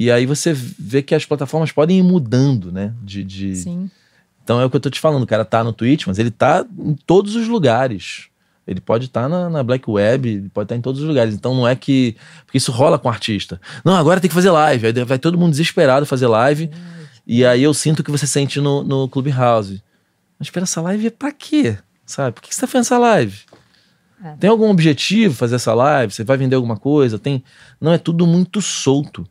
E 0.00 0.12
aí 0.12 0.26
você 0.26 0.52
vê 0.52 1.02
que 1.02 1.12
as 1.12 1.24
plataformas 1.24 1.72
podem 1.72 1.98
ir 1.98 2.04
mudando, 2.04 2.70
né? 2.70 2.94
De, 3.02 3.24
de... 3.24 3.56
Sim. 3.56 3.90
Então 4.44 4.60
é 4.60 4.64
o 4.64 4.70
que 4.70 4.76
eu 4.76 4.80
tô 4.80 4.88
te 4.88 5.00
falando, 5.00 5.24
o 5.24 5.26
cara 5.26 5.44
tá 5.44 5.64
no 5.64 5.72
Twitch, 5.72 6.06
mas 6.06 6.20
ele 6.20 6.30
tá 6.30 6.64
em 6.78 6.94
todos 6.94 7.34
os 7.34 7.48
lugares. 7.48 8.28
Ele 8.64 8.80
pode 8.80 9.06
estar 9.06 9.28
na, 9.28 9.50
na 9.50 9.60
Black 9.60 9.90
Web, 9.90 10.28
ele 10.28 10.48
pode 10.50 10.66
estar 10.66 10.76
em 10.76 10.80
todos 10.80 11.00
os 11.00 11.08
lugares. 11.08 11.34
Então 11.34 11.52
não 11.52 11.66
é 11.66 11.74
que. 11.74 12.16
Porque 12.46 12.58
isso 12.58 12.70
rola 12.70 12.96
com 12.96 13.08
o 13.08 13.10
artista. 13.10 13.60
Não, 13.84 13.96
agora 13.96 14.20
tem 14.20 14.28
que 14.28 14.34
fazer 14.36 14.52
live. 14.52 14.86
Aí 14.86 14.92
vai 15.04 15.18
todo 15.18 15.36
mundo 15.36 15.50
desesperado 15.50 16.06
fazer 16.06 16.28
live. 16.28 16.70
E 17.26 17.44
aí 17.44 17.64
eu 17.64 17.74
sinto 17.74 17.98
o 17.98 18.04
que 18.04 18.10
você 18.12 18.26
sente 18.26 18.60
no, 18.60 18.84
no 18.84 19.08
Clubhouse. 19.08 19.82
Mas 20.38 20.46
espera, 20.46 20.62
essa 20.62 20.80
live 20.80 21.08
é 21.08 21.10
pra 21.10 21.32
quê? 21.32 21.76
Sabe? 22.06 22.34
Por 22.34 22.42
que 22.42 22.54
você 22.54 22.60
tá 22.60 22.68
fazendo 22.68 22.82
essa 22.82 22.98
live? 22.98 23.36
É. 24.24 24.36
Tem 24.36 24.48
algum 24.48 24.70
objetivo 24.70 25.34
fazer 25.34 25.56
essa 25.56 25.74
live? 25.74 26.12
Você 26.12 26.22
vai 26.22 26.36
vender 26.36 26.54
alguma 26.54 26.76
coisa? 26.76 27.18
Tem. 27.18 27.42
Não, 27.80 27.92
é 27.92 27.98
tudo 27.98 28.28
muito 28.28 28.62
solto. 28.62 29.26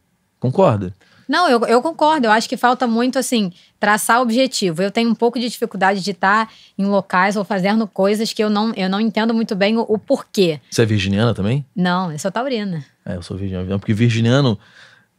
Concorda? 0.51 0.93
Não, 1.27 1.49
eu, 1.49 1.59
eu 1.65 1.81
concordo. 1.81 2.27
Eu 2.27 2.31
acho 2.31 2.47
que 2.47 2.55
falta 2.55 2.87
muito, 2.87 3.19
assim, 3.19 3.51
traçar 3.79 4.21
objetivo. 4.21 4.81
Eu 4.81 4.89
tenho 4.89 5.09
um 5.09 5.15
pouco 5.15 5.39
de 5.39 5.49
dificuldade 5.49 6.01
de 6.01 6.11
estar 6.11 6.49
em 6.77 6.85
locais 6.85 7.35
ou 7.35 7.43
fazendo 7.43 7.85
coisas 7.85 8.31
que 8.31 8.41
eu 8.41 8.49
não, 8.49 8.73
eu 8.75 8.89
não 8.89 8.99
entendo 9.01 9.33
muito 9.33 9.55
bem 9.55 9.77
o, 9.77 9.81
o 9.81 9.97
porquê. 9.97 10.61
Você 10.71 10.83
é 10.83 10.85
virginiana 10.85 11.33
também? 11.33 11.65
Não, 11.75 12.11
eu 12.11 12.17
sou 12.17 12.31
taurina. 12.31 12.85
É, 13.05 13.15
eu 13.15 13.21
sou 13.21 13.35
virginiano. 13.35 13.79
Porque 13.79 13.93
virginiano, 13.93 14.57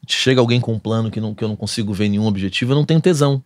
chega 0.07 0.41
alguém 0.41 0.61
com 0.61 0.73
um 0.73 0.79
plano 0.79 1.11
que, 1.11 1.21
não, 1.21 1.35
que 1.35 1.45
eu 1.45 1.49
não 1.49 1.57
consigo 1.57 1.93
ver 1.93 2.09
nenhum 2.09 2.27
objetivo, 2.27 2.73
eu 2.73 2.77
não 2.77 2.85
tenho 2.85 3.01
tesão. 3.01 3.43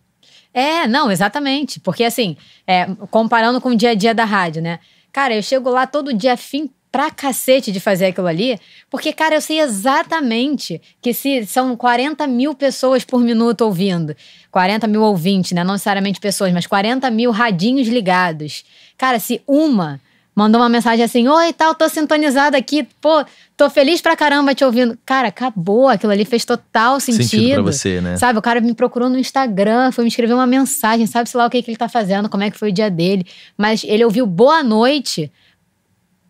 É, 0.53 0.87
não, 0.87 1.11
exatamente. 1.11 1.79
Porque, 1.79 2.05
assim, 2.05 2.37
é, 2.65 2.85
comparando 3.11 3.59
com 3.59 3.69
o 3.69 3.75
dia 3.75 3.89
a 3.89 3.95
dia 3.95 4.13
da 4.13 4.23
rádio, 4.23 4.61
né? 4.61 4.79
Cara, 5.11 5.35
eu 5.35 5.43
chego 5.43 5.69
lá 5.69 5.85
todo 5.85 6.13
dia 6.13 6.37
fim 6.37 6.69
pra 6.93 7.09
cacete 7.09 7.71
de 7.71 7.79
fazer 7.79 8.05
aquilo 8.05 8.27
ali, 8.27 8.59
porque, 8.87 9.11
cara, 9.11 9.33
eu 9.33 9.41
sei 9.41 9.59
exatamente 9.59 10.79
que 11.01 11.11
se 11.11 11.43
são 11.47 11.75
40 11.75 12.27
mil 12.27 12.53
pessoas 12.53 13.03
por 13.03 13.19
minuto 13.19 13.61
ouvindo, 13.61 14.15
40 14.51 14.85
mil 14.85 15.01
ouvintes, 15.01 15.53
né? 15.53 15.63
Não 15.63 15.73
necessariamente 15.73 16.19
pessoas, 16.19 16.53
mas 16.53 16.67
40 16.67 17.09
mil 17.09 17.31
radinhos 17.31 17.87
ligados. 17.87 18.63
Cara, 18.95 19.17
se 19.19 19.41
uma 19.47 19.99
mandou 20.35 20.61
uma 20.61 20.69
mensagem 20.69 21.03
assim: 21.03 21.27
Oi, 21.27 21.51
tal, 21.53 21.73
tô 21.73 21.89
sintonizada 21.89 22.55
aqui, 22.59 22.87
pô, 23.01 23.25
tô 23.57 23.71
feliz 23.71 23.99
pra 23.99 24.15
caramba 24.15 24.53
te 24.53 24.63
ouvindo. 24.63 24.95
Cara, 25.03 25.29
acabou, 25.29 25.89
aquilo 25.89 26.11
ali 26.11 26.25
fez 26.25 26.45
total 26.45 26.99
sentido. 26.99 27.23
Sentido 27.23 27.53
pra 27.55 27.63
você, 27.63 28.01
né? 28.01 28.17
Sabe, 28.17 28.37
o 28.37 28.41
cara 28.41 28.61
me 28.61 28.75
procurou 28.75 29.09
no 29.09 29.17
Instagram, 29.17 29.91
foi 29.91 30.03
me 30.03 30.09
escrever 30.09 30.35
uma 30.35 30.45
mensagem, 30.45 31.07
sabe, 31.07 31.27
sei 31.27 31.39
lá 31.39 31.47
o 31.47 31.49
que, 31.49 31.63
que 31.63 31.71
ele 31.71 31.77
tá 31.77 31.89
fazendo, 31.89 32.29
como 32.29 32.43
é 32.43 32.51
que 32.51 32.59
foi 32.59 32.69
o 32.69 32.71
dia 32.71 32.91
dele. 32.91 33.25
Mas 33.57 33.83
ele 33.83 34.05
ouviu 34.05 34.27
boa 34.27 34.61
noite. 34.61 35.31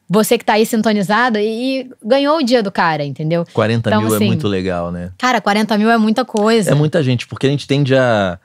Você 0.10 0.38
que 0.38 0.46
tá 0.46 0.54
aí 0.54 0.66
sintonizado 0.66 1.38
e, 1.40 1.90
ganhou 2.04 2.38
o 2.38 2.44
dia 2.44 2.62
do 2.62 2.72
cara, 2.72 3.04
entendeu? 3.04 3.46
40 3.54 3.90
Então, 3.90 4.02
mil 4.02 4.14
assim, 4.14 4.26
é 4.26 4.28
muito 4.28 4.48
legal, 4.48 4.92
né? 4.92 5.12
Cara, 5.18 5.40
40 5.42 5.78
mil 5.78 5.90
é 5.90 5.98
muita 5.98 6.24
coisa. 6.26 6.72
É 6.72 6.74
muita 6.74 7.02
gente, 7.02 7.26
porque 7.28 7.48
a 7.48 7.50
gente 7.50 7.68
tende 7.68 7.96
a. 7.96 8.38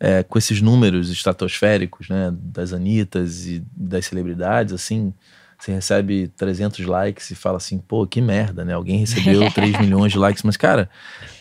é, 0.00 0.22
com 0.22 0.38
esses 0.38 0.60
números 0.60 1.10
estratosféricos, 1.10 2.08
né? 2.08 2.32
Das 2.32 2.72
Anitas 2.72 3.46
e 3.46 3.62
das 3.76 4.06
celebridades, 4.06 4.72
assim. 4.74 5.12
Você 5.58 5.72
recebe 5.72 6.28
300 6.36 6.84
likes 6.84 7.30
e 7.30 7.34
fala 7.34 7.56
assim, 7.56 7.78
pô, 7.78 8.06
que 8.06 8.20
merda, 8.20 8.64
né? 8.64 8.74
Alguém 8.74 8.98
recebeu 8.98 9.48
3 9.52 9.80
milhões 9.80 10.12
de 10.12 10.18
likes. 10.18 10.42
Mas, 10.42 10.56
cara, 10.56 10.88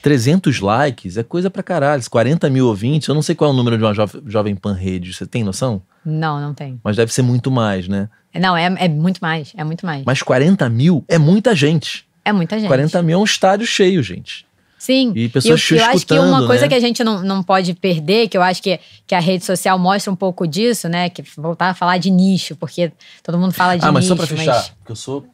300 0.01 0.59
likes 0.61 1.17
é 1.17 1.23
coisa 1.23 1.49
pra 1.49 1.61
caralho. 1.61 2.01
40 2.09 2.49
mil 2.49 2.67
ouvintes, 2.67 3.07
eu 3.07 3.15
não 3.15 3.21
sei 3.21 3.35
qual 3.35 3.51
é 3.51 3.53
o 3.53 3.55
número 3.55 3.77
de 3.77 3.83
uma 3.83 3.93
jo 3.93 4.05
Jovem 4.25 4.55
Pan 4.55 4.73
Rede, 4.73 5.13
você 5.13 5.25
tem 5.25 5.43
noção? 5.43 5.81
Não, 6.05 6.39
não 6.39 6.53
tem. 6.53 6.79
Mas 6.83 6.95
deve 6.95 7.11
ser 7.13 7.23
muito 7.23 7.51
mais, 7.51 7.87
né? 7.87 8.09
Não, 8.33 8.55
é, 8.55 8.65
é 8.65 8.87
muito 8.87 9.19
mais, 9.19 9.53
é 9.55 9.63
muito 9.63 9.85
mais. 9.85 10.03
Mas 10.05 10.21
40 10.21 10.69
mil 10.69 11.03
é 11.07 11.17
muita 11.17 11.55
gente. 11.55 12.05
É 12.23 12.31
muita 12.31 12.57
gente. 12.57 12.67
40 12.67 13.01
mil 13.01 13.17
é 13.17 13.21
um 13.21 13.23
estádio 13.23 13.65
cheio, 13.67 14.01
gente. 14.01 14.45
Sim. 14.77 15.13
E 15.15 15.29
pessoas 15.29 15.71
eu, 15.71 15.77
eu 15.77 15.85
acho 15.85 16.05
que 16.05 16.13
uma 16.13 16.45
coisa 16.45 16.63
né? 16.63 16.67
que 16.69 16.75
a 16.75 16.79
gente 16.79 17.03
não, 17.03 17.23
não 17.23 17.41
pode 17.41 17.73
perder, 17.73 18.27
que 18.27 18.37
eu 18.37 18.41
acho 18.41 18.61
que, 18.61 18.79
que 19.07 19.15
a 19.15 19.19
rede 19.19 19.45
social 19.45 19.79
mostra 19.79 20.11
um 20.11 20.15
pouco 20.15 20.45
disso, 20.47 20.87
né? 20.89 21.09
Que 21.09 21.23
voltar 21.37 21.69
a 21.69 21.73
falar 21.73 21.97
de 21.97 22.11
nicho, 22.11 22.55
porque 22.55 22.91
todo 23.23 23.37
mundo 23.37 23.53
fala 23.53 23.77
de 23.77 23.85
ah, 23.85 23.91
mas 23.91 24.03
nicho. 24.03 24.15
só 24.15 24.15
pra 24.15 24.37
fechar, 24.37 24.69
porque 24.77 24.91
eu 24.91 24.95
sou. 24.95 25.25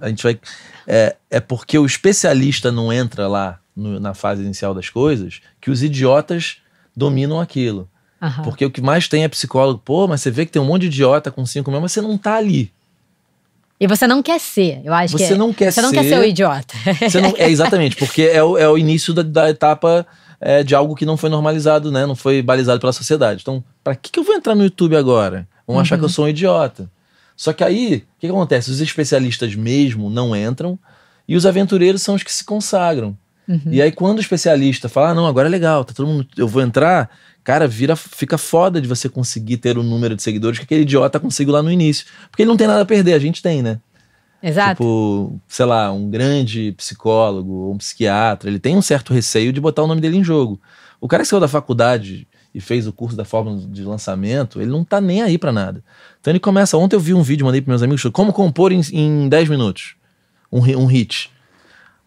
A 0.00 0.08
gente 0.08 0.22
vai. 0.22 0.38
É, 0.86 1.16
é 1.30 1.40
porque 1.40 1.78
o 1.78 1.86
especialista 1.86 2.70
não 2.70 2.92
entra 2.92 3.26
lá 3.26 3.58
no- 3.74 3.98
na 3.98 4.14
fase 4.14 4.42
inicial 4.42 4.74
das 4.74 4.88
coisas 4.88 5.40
que 5.60 5.70
os 5.70 5.82
idiotas 5.82 6.58
dominam 6.96 7.40
aquilo. 7.40 7.88
Aham. 8.20 8.42
Porque 8.42 8.64
o 8.64 8.70
que 8.70 8.80
mais 8.82 9.08
tem 9.08 9.24
é 9.24 9.28
psicólogo. 9.28 9.80
Pô, 9.82 10.06
mas 10.06 10.20
você 10.20 10.30
vê 10.30 10.44
que 10.44 10.52
tem 10.52 10.60
um 10.60 10.66
monte 10.66 10.82
de 10.82 10.88
idiota 10.88 11.30
com 11.30 11.44
5 11.46 11.70
mil, 11.70 11.80
mas 11.80 11.92
você 11.92 12.00
não 12.02 12.18
tá 12.18 12.34
ali. 12.36 12.70
E 13.80 13.86
você 13.86 14.06
não 14.06 14.22
quer 14.22 14.38
ser, 14.38 14.82
eu 14.84 14.92
acho 14.92 15.16
que 15.16 15.24
Você 15.24 15.34
não 15.34 15.54
quer 15.54 15.72
Você 15.72 15.80
não 15.80 15.88
ser. 15.88 15.96
quer 15.96 16.04
ser 16.04 16.18
o 16.18 16.24
idiota. 16.24 16.74
Você 17.00 17.20
não, 17.20 17.32
é 17.38 17.48
exatamente, 17.48 17.96
porque 17.96 18.22
é 18.22 18.42
o, 18.42 18.58
é 18.58 18.68
o 18.68 18.76
início 18.76 19.14
da, 19.14 19.22
da 19.22 19.48
etapa 19.48 20.06
é, 20.38 20.62
de 20.62 20.74
algo 20.74 20.94
que 20.94 21.06
não 21.06 21.16
foi 21.16 21.30
normalizado, 21.30 21.90
né? 21.90 22.04
Não 22.04 22.14
foi 22.14 22.42
balizado 22.42 22.78
pela 22.78 22.92
sociedade. 22.92 23.40
Então, 23.40 23.64
pra 23.82 23.96
que, 23.96 24.10
que 24.10 24.18
eu 24.20 24.24
vou 24.24 24.34
entrar 24.34 24.54
no 24.54 24.64
YouTube 24.64 24.96
agora? 24.96 25.48
Vão 25.66 25.78
achar 25.78 25.96
que 25.96 26.04
eu 26.04 26.08
sou 26.08 26.26
um 26.26 26.28
idiota. 26.28 26.90
Só 27.36 27.52
que 27.54 27.64
aí, 27.64 27.86
o 27.86 28.20
que, 28.20 28.26
que 28.26 28.26
acontece? 28.26 28.70
Os 28.70 28.80
especialistas 28.80 29.54
mesmo 29.54 30.10
não 30.10 30.36
entram 30.36 30.78
e 31.26 31.36
os 31.36 31.46
aventureiros 31.46 32.02
são 32.02 32.14
os 32.14 32.22
que 32.22 32.32
se 32.32 32.44
consagram. 32.44 33.16
Uhum. 33.48 33.60
E 33.70 33.80
aí, 33.80 33.90
quando 33.90 34.18
o 34.18 34.20
especialista 34.20 34.88
fala, 34.88 35.10
ah, 35.10 35.14
não, 35.14 35.26
agora 35.26 35.48
é 35.48 35.50
legal, 35.50 35.84
tá 35.84 35.94
todo 35.94 36.06
mundo, 36.06 36.26
eu 36.36 36.46
vou 36.46 36.60
entrar, 36.60 37.08
cara, 37.50 37.66
vira, 37.66 37.96
fica 37.96 38.38
foda 38.38 38.80
de 38.80 38.86
você 38.86 39.08
conseguir 39.08 39.56
ter 39.56 39.76
o 39.76 39.82
número 39.82 40.14
de 40.14 40.22
seguidores 40.22 40.60
que 40.60 40.64
aquele 40.64 40.82
idiota 40.82 41.18
conseguiu 41.18 41.52
lá 41.52 41.60
no 41.60 41.70
início. 41.70 42.06
Porque 42.30 42.42
ele 42.42 42.48
não 42.48 42.56
tem 42.56 42.68
nada 42.68 42.82
a 42.82 42.86
perder, 42.86 43.12
a 43.12 43.18
gente 43.18 43.42
tem, 43.42 43.60
né? 43.60 43.80
Exato. 44.40 44.76
Tipo, 44.76 45.40
sei 45.48 45.66
lá, 45.66 45.90
um 45.90 46.08
grande 46.08 46.72
psicólogo 46.76 47.52
ou 47.52 47.74
um 47.74 47.78
psiquiatra, 47.78 48.48
ele 48.48 48.60
tem 48.60 48.76
um 48.76 48.80
certo 48.80 49.12
receio 49.12 49.52
de 49.52 49.60
botar 49.60 49.82
o 49.82 49.88
nome 49.88 50.00
dele 50.00 50.16
em 50.16 50.22
jogo. 50.22 50.60
O 51.00 51.08
cara 51.08 51.24
que 51.24 51.28
saiu 51.28 51.40
da 51.40 51.48
faculdade 51.48 52.28
e 52.54 52.60
fez 52.60 52.86
o 52.86 52.92
curso 52.92 53.16
da 53.16 53.24
fórmula 53.24 53.58
de 53.66 53.82
lançamento, 53.82 54.60
ele 54.60 54.70
não 54.70 54.84
tá 54.84 55.00
nem 55.00 55.20
aí 55.20 55.36
pra 55.36 55.50
nada. 55.50 55.82
Então 56.20 56.30
ele 56.30 56.38
começa. 56.38 56.76
Ontem 56.76 56.94
eu 56.94 57.00
vi 57.00 57.14
um 57.14 57.22
vídeo, 57.22 57.44
mandei 57.44 57.60
pros 57.60 57.70
meus 57.70 57.82
amigos, 57.82 58.02
como 58.12 58.32
compor 58.32 58.70
em, 58.70 58.80
em 58.92 59.28
10 59.28 59.48
minutos 59.48 59.96
um, 60.52 60.60
um 60.60 60.86
hit. 60.86 61.32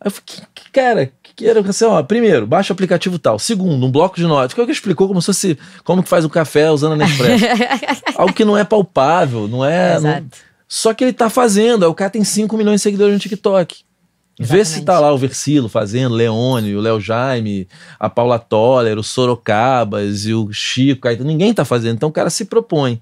Aí 0.03 0.07
eu 0.07 0.11
falei, 0.11 0.47
que, 0.53 0.71
cara, 0.71 1.05
que, 1.23 1.33
que 1.35 1.47
era 1.47 1.61
assim, 1.61 1.85
ó, 1.85 2.03
primeiro, 2.03 2.45
baixa 2.45 2.73
o 2.73 2.75
aplicativo 2.75 3.17
tal. 3.17 3.39
Segundo, 3.39 3.85
um 3.85 3.91
bloco 3.91 4.17
de 4.17 4.23
notas. 4.27 4.53
Que 4.53 4.59
é 4.59 4.63
o 4.63 4.65
que 4.67 4.71
explicou 4.73 5.07
como 5.07 5.21
se 5.21 5.27
fosse 5.27 5.57
como 5.83 6.03
que 6.03 6.09
faz 6.09 6.25
o 6.25 6.29
café 6.29 6.69
usando 6.69 6.93
a 6.93 6.95
Nespresso. 6.97 7.45
Algo 8.17 8.33
que 8.33 8.43
não 8.45 8.57
é 8.57 8.63
palpável, 8.63 9.47
não 9.47 9.63
é. 9.63 9.99
não- 9.99 10.09
Exato. 10.09 10.25
só 10.67 10.93
que 10.93 11.03
ele 11.05 11.13
tá 11.13 11.29
fazendo. 11.29 11.83
Aí 11.83 11.89
o 11.89 11.93
cara 11.93 12.09
tem 12.11 12.23
5 12.23 12.55
milhões 12.57 12.81
de 12.81 12.83
seguidores 12.83 13.13
no 13.13 13.19
TikTok. 13.19 13.83
Vê 14.39 14.47
se 14.65 14.79
Exatamente. 14.79 14.85
tá 14.85 14.99
lá 14.99 15.13
o 15.13 15.17
Versilo 15.17 15.69
fazendo, 15.69 16.15
Leone, 16.15 16.75
o 16.75 16.81
Léo 16.81 16.99
Jaime, 16.99 17.67
a 17.99 18.09
Paula 18.09 18.39
Toller, 18.39 18.97
o 18.97 19.03
Sorocabas 19.03 20.25
e 20.25 20.33
o 20.33 20.51
Chico. 20.51 21.07
Ninguém 21.23 21.53
tá 21.53 21.63
fazendo. 21.63 21.95
Então 21.95 22.09
o 22.09 22.11
cara 22.11 22.29
se 22.31 22.45
propõe. 22.45 22.99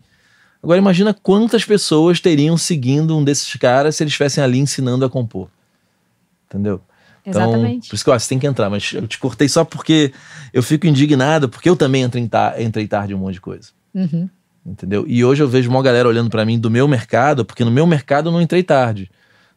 Agora 0.62 0.78
imagina 0.78 1.14
quantas 1.14 1.64
pessoas 1.66 2.20
teriam 2.20 2.56
seguindo 2.58 3.18
um 3.18 3.24
desses 3.24 3.56
caras 3.56 3.95
se 3.95 4.04
eles 4.04 4.12
estivessem 4.12 4.43
ali 4.43 4.60
ensinando 4.60 5.04
a 5.06 5.10
compor. 5.10 5.47
Entendeu? 6.47 6.82
Então, 7.26 7.41
Exatamente. 7.41 7.89
por 7.89 7.95
isso 7.95 8.03
que 8.03 8.09
eu 8.09 8.13
acho 8.13 8.26
que 8.26 8.30
tem 8.30 8.39
que 8.39 8.47
entrar. 8.47 8.69
Mas 8.69 8.93
eu 8.93 9.07
te 9.07 9.17
cortei 9.17 9.47
só 9.47 9.63
porque 9.63 10.11
eu 10.53 10.63
fico 10.63 10.88
indignado, 10.88 11.47
porque 11.47 11.69
eu 11.69 11.76
também 11.76 12.03
entrei, 12.03 12.30
entrei 12.59 12.88
tarde 12.88 13.13
em 13.13 13.15
um 13.15 13.19
monte 13.19 13.36
de 13.36 13.41
coisa. 13.41 13.69
Uhum. 13.93 14.30
Entendeu? 14.65 15.05
E 15.07 15.24
hoje 15.24 15.41
eu 15.41 15.47
vejo 15.47 15.69
uma 15.69 15.82
galera 15.82 16.07
olhando 16.07 16.30
pra 16.30 16.45
mim 16.45 16.59
do 16.59 16.69
meu 16.69 16.88
mercado, 16.88 17.43
porque 17.43 17.63
no 17.63 17.72
meu 17.72 17.86
mercado 17.88 18.30
eu 18.30 18.32
não 18.32 18.41
entrei 18.41 18.63
tarde. 18.63 19.09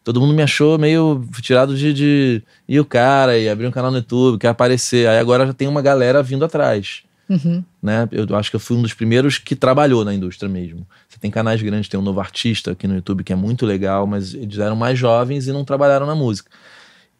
Todo 0.02 0.20
mundo 0.20 0.34
me 0.34 0.42
achou 0.42 0.78
meio 0.78 1.26
tirado 1.40 1.74
de. 1.76 1.92
de 1.92 2.42
e 2.68 2.78
o 2.78 2.84
cara, 2.84 3.38
e 3.38 3.48
abrir 3.48 3.66
um 3.66 3.70
canal 3.70 3.90
no 3.90 3.98
YouTube, 3.98 4.38
quer 4.38 4.48
aparecer. 4.48 5.08
Aí 5.08 5.18
agora 5.18 5.46
já 5.46 5.54
tem 5.54 5.66
uma 5.66 5.80
galera 5.80 6.22
vindo 6.22 6.44
atrás. 6.44 7.02
Uhum. 7.28 7.64
Né? 7.82 8.06
Eu 8.12 8.36
acho 8.36 8.50
que 8.50 8.56
eu 8.56 8.60
fui 8.60 8.76
um 8.76 8.82
dos 8.82 8.92
primeiros 8.92 9.38
que 9.38 9.56
trabalhou 9.56 10.04
na 10.04 10.12
indústria 10.12 10.48
mesmo. 10.48 10.86
Você 11.08 11.18
tem 11.18 11.30
canais 11.30 11.62
grandes, 11.62 11.88
tem 11.88 11.98
um 11.98 12.02
novo 12.02 12.20
artista 12.20 12.72
aqui 12.72 12.86
no 12.86 12.96
YouTube 12.96 13.24
que 13.24 13.32
é 13.32 13.36
muito 13.36 13.64
legal, 13.64 14.06
mas 14.06 14.34
eles 14.34 14.58
eram 14.58 14.76
mais 14.76 14.98
jovens 14.98 15.46
e 15.46 15.52
não 15.52 15.64
trabalharam 15.64 16.06
na 16.06 16.14
música. 16.14 16.50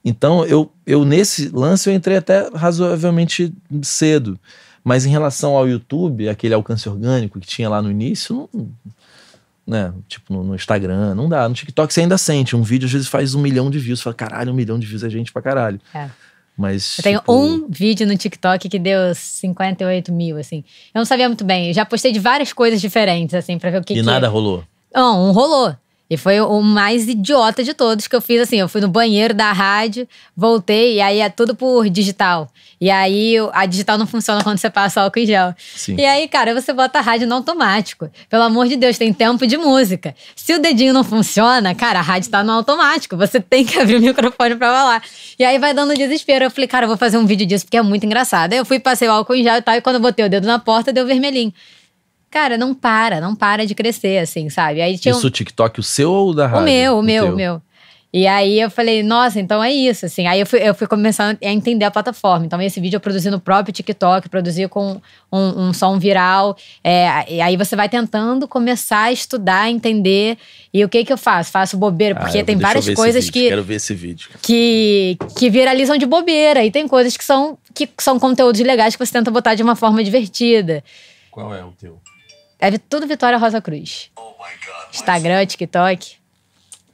Então, 0.04 0.44
eu, 0.44 0.70
eu 0.86 1.04
nesse 1.04 1.48
lance 1.48 1.88
eu 1.88 1.94
entrei 1.94 2.18
até 2.18 2.48
razoavelmente 2.54 3.52
cedo. 3.82 4.38
Mas 4.84 5.06
em 5.06 5.10
relação 5.10 5.56
ao 5.56 5.66
YouTube, 5.66 6.28
aquele 6.28 6.52
alcance 6.52 6.86
orgânico 6.86 7.40
que 7.40 7.46
tinha 7.46 7.70
lá 7.70 7.80
no 7.80 7.90
início, 7.90 8.48
não, 8.52 8.68
né? 9.66 9.94
Tipo 10.06 10.34
no, 10.34 10.44
no 10.44 10.54
Instagram, 10.54 11.14
não 11.14 11.26
dá. 11.26 11.48
No 11.48 11.54
TikTok 11.54 11.92
você 11.92 12.02
ainda 12.02 12.18
sente. 12.18 12.54
Um 12.54 12.62
vídeo 12.62 12.84
às 12.84 12.92
vezes 12.92 13.08
faz 13.08 13.34
um 13.34 13.40
milhão 13.40 13.70
de 13.70 13.78
views. 13.78 14.00
Você 14.00 14.04
fala, 14.04 14.14
caralho, 14.14 14.52
um 14.52 14.54
milhão 14.54 14.78
de 14.78 14.86
views 14.86 15.02
é 15.02 15.08
gente 15.08 15.32
pra 15.32 15.40
caralho. 15.40 15.80
É. 15.94 16.10
Mas. 16.56 16.98
Eu 16.98 17.04
tenho 17.04 17.18
tipo, 17.20 17.32
um 17.32 17.66
vídeo 17.68 18.06
no 18.06 18.16
TikTok 18.16 18.68
que 18.68 18.78
deu 18.78 19.14
58 19.14 20.12
mil, 20.12 20.36
assim. 20.36 20.62
Eu 20.94 20.98
não 20.98 21.04
sabia 21.06 21.28
muito 21.28 21.44
bem. 21.44 21.68
Eu 21.68 21.74
já 21.74 21.84
postei 21.86 22.12
de 22.12 22.20
várias 22.20 22.52
coisas 22.52 22.80
diferentes, 22.80 23.34
assim, 23.34 23.58
pra 23.58 23.70
ver 23.70 23.80
o 23.80 23.84
que 23.84 23.94
E 23.94 23.96
que 23.96 24.02
nada 24.02 24.28
rolou. 24.28 24.62
Não, 24.94 25.28
um 25.28 25.32
rolou. 25.32 25.74
E 26.14 26.16
foi 26.16 26.40
o 26.40 26.62
mais 26.62 27.08
idiota 27.08 27.64
de 27.64 27.74
todos 27.74 28.06
que 28.06 28.14
eu 28.14 28.20
fiz 28.20 28.40
assim. 28.40 28.56
Eu 28.56 28.68
fui 28.68 28.80
no 28.80 28.88
banheiro 28.88 29.34
da 29.34 29.50
rádio, 29.52 30.08
voltei, 30.36 30.94
e 30.94 31.00
aí 31.00 31.18
é 31.18 31.28
tudo 31.28 31.56
por 31.56 31.90
digital. 31.90 32.48
E 32.80 32.88
aí 32.88 33.34
a 33.52 33.66
digital 33.66 33.98
não 33.98 34.06
funciona 34.06 34.42
quando 34.44 34.58
você 34.58 34.70
passa 34.70 35.00
álcool 35.00 35.18
em 35.18 35.26
gel. 35.26 35.54
Sim. 35.74 35.96
E 35.98 36.04
aí, 36.04 36.28
cara, 36.28 36.54
você 36.54 36.72
bota 36.72 37.00
a 37.00 37.02
rádio 37.02 37.26
no 37.26 37.34
automático. 37.34 38.08
Pelo 38.28 38.44
amor 38.44 38.68
de 38.68 38.76
Deus, 38.76 38.96
tem 38.96 39.12
tempo 39.12 39.44
de 39.44 39.56
música. 39.56 40.14
Se 40.36 40.54
o 40.54 40.60
dedinho 40.60 40.92
não 40.92 41.02
funciona, 41.02 41.74
cara, 41.74 41.98
a 41.98 42.02
rádio 42.02 42.30
tá 42.30 42.44
no 42.44 42.52
automático. 42.52 43.16
Você 43.16 43.40
tem 43.40 43.64
que 43.64 43.76
abrir 43.80 43.96
o 43.96 44.00
microfone 44.00 44.54
pra 44.54 44.68
falar. 44.68 45.02
E 45.36 45.44
aí 45.44 45.58
vai 45.58 45.74
dando 45.74 45.94
desespero. 45.94 46.44
Eu 46.44 46.50
falei, 46.50 46.68
cara, 46.68 46.84
eu 46.84 46.88
vou 46.88 46.96
fazer 46.96 47.18
um 47.18 47.26
vídeo 47.26 47.46
disso 47.46 47.64
porque 47.64 47.76
é 47.76 47.82
muito 47.82 48.06
engraçado. 48.06 48.52
Aí 48.52 48.58
eu 48.58 48.64
fui, 48.64 48.78
passei 48.78 49.08
o 49.08 49.12
álcool 49.12 49.34
em 49.34 49.42
gel 49.42 49.56
e 49.56 49.62
tal, 49.62 49.74
e 49.74 49.80
quando 49.80 49.96
eu 49.96 50.02
botei 50.02 50.24
o 50.24 50.28
dedo 50.28 50.46
na 50.46 50.60
porta, 50.60 50.92
deu 50.92 51.04
vermelhinho. 51.06 51.52
Cara, 52.34 52.58
não 52.58 52.74
para, 52.74 53.20
não 53.20 53.36
para 53.36 53.64
de 53.64 53.76
crescer, 53.76 54.18
assim, 54.18 54.50
sabe? 54.50 54.82
Aí 54.82 54.98
tinha 54.98 55.14
um- 55.14 55.18
Isso 55.18 55.28
o 55.28 55.30
TikTok, 55.30 55.78
o 55.78 55.82
seu 55.84 56.10
ou 56.10 56.30
o 56.30 56.34
da 56.34 56.48
rádio? 56.48 56.62
o 56.62 56.64
meu, 56.64 56.98
o 56.98 57.02
meu, 57.02 57.32
o 57.32 57.36
meu. 57.36 57.62
E 58.12 58.26
aí 58.26 58.60
eu 58.60 58.68
falei, 58.70 59.04
nossa, 59.04 59.38
então 59.40 59.62
é 59.62 59.72
isso, 59.72 60.04
assim. 60.06 60.26
Aí 60.26 60.40
eu 60.40 60.46
fui, 60.46 60.58
eu 60.60 60.74
fui 60.74 60.86
começando 60.88 61.38
a 61.40 61.48
entender 61.48 61.84
a 61.84 61.90
plataforma. 61.92 62.44
Então 62.44 62.60
esse 62.60 62.80
vídeo 62.80 62.96
eu 62.96 63.00
produzi 63.00 63.30
no 63.30 63.38
próprio 63.38 63.72
TikTok, 63.72 64.28
produzi 64.28 64.66
com 64.68 65.00
um, 65.32 65.66
um 65.68 65.72
som 65.72 65.96
viral. 65.96 66.56
É, 66.82 67.32
e 67.32 67.40
aí 67.40 67.56
você 67.56 67.76
vai 67.76 67.88
tentando 67.88 68.48
começar 68.48 69.02
a 69.04 69.12
estudar, 69.12 69.70
entender. 69.70 70.36
E 70.72 70.84
o 70.84 70.88
que 70.88 71.04
que 71.04 71.12
eu 71.12 71.18
faço? 71.18 71.52
Faço 71.52 71.76
bobeira, 71.76 72.16
Ah, 72.18 72.22
porque 72.22 72.38
eu- 72.38 72.44
tem 72.44 72.56
várias 72.56 72.84
coisas 72.94 73.30
que, 73.30 73.48
Quero 73.48 73.62
ver 73.62 73.74
esse 73.76 73.94
vídeo. 73.94 74.28
que, 74.42 75.16
que 75.38 75.48
viralizam 75.50 75.96
de 75.96 76.06
bobeira. 76.06 76.64
E 76.64 76.70
tem 76.70 76.86
coisas 76.88 77.16
que 77.16 77.24
são, 77.24 77.56
que 77.72 77.88
são 77.98 78.18
conteúdos 78.18 78.60
legais 78.60 78.96
que 78.96 79.04
você 79.06 79.12
tenta 79.12 79.30
botar 79.30 79.54
de 79.54 79.62
uma 79.62 79.74
forma 79.76 80.02
divertida. 80.04 80.82
Qual 81.32 81.52
é 81.54 81.64
o 81.64 81.72
teu? 81.72 82.00
É 82.66 82.78
tudo 82.78 83.06
Vitória 83.06 83.36
Rosa 83.38 83.60
Cruz. 83.60 84.10
Instagram, 84.90 85.44
TikTok. 85.46 86.16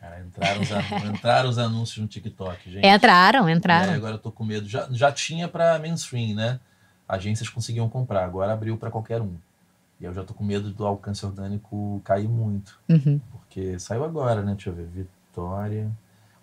Cara, 0.01 0.21
entraram 0.21 0.61
os, 0.63 0.73
anu- 0.73 1.07
entraram 1.15 1.49
os 1.51 1.59
anúncios 1.59 1.99
no 1.99 2.09
TikTok, 2.09 2.71
gente. 2.71 2.87
Entraram, 2.87 3.49
E 3.49 3.53
entraram. 3.53 3.93
agora 3.95 4.15
eu 4.15 4.19
tô 4.19 4.33
com 4.33 4.45
medo. 4.45 4.69
Já, 4.69 4.89
já 4.91 5.13
tinha 5.13 5.47
pra 5.47 5.79
mainstream, 5.79 6.35
né? 6.35 6.59
Agências 7.09 7.49
conseguiam 7.49 7.89
comprar, 7.89 8.25
agora 8.25 8.53
abriu 8.53 8.77
pra 8.77 8.91
qualquer 8.91 9.21
um. 9.21 9.35
E 10.01 10.05
eu 10.05 10.15
já 10.15 10.25
tô 10.25 10.33
com 10.35 10.43
medo 10.43 10.71
do 10.71 10.87
alcance 10.87 11.25
orgânico 11.27 12.01
cair 12.05 12.29
muito. 12.29 12.79
Uhum. 12.89 13.21
Porque 13.33 13.79
saiu 13.79 14.03
agora, 14.05 14.43
né? 14.43 14.55
Deixa 14.55 14.71
eu 14.71 14.75
ver. 14.75 14.87
Vitória. 14.87 15.91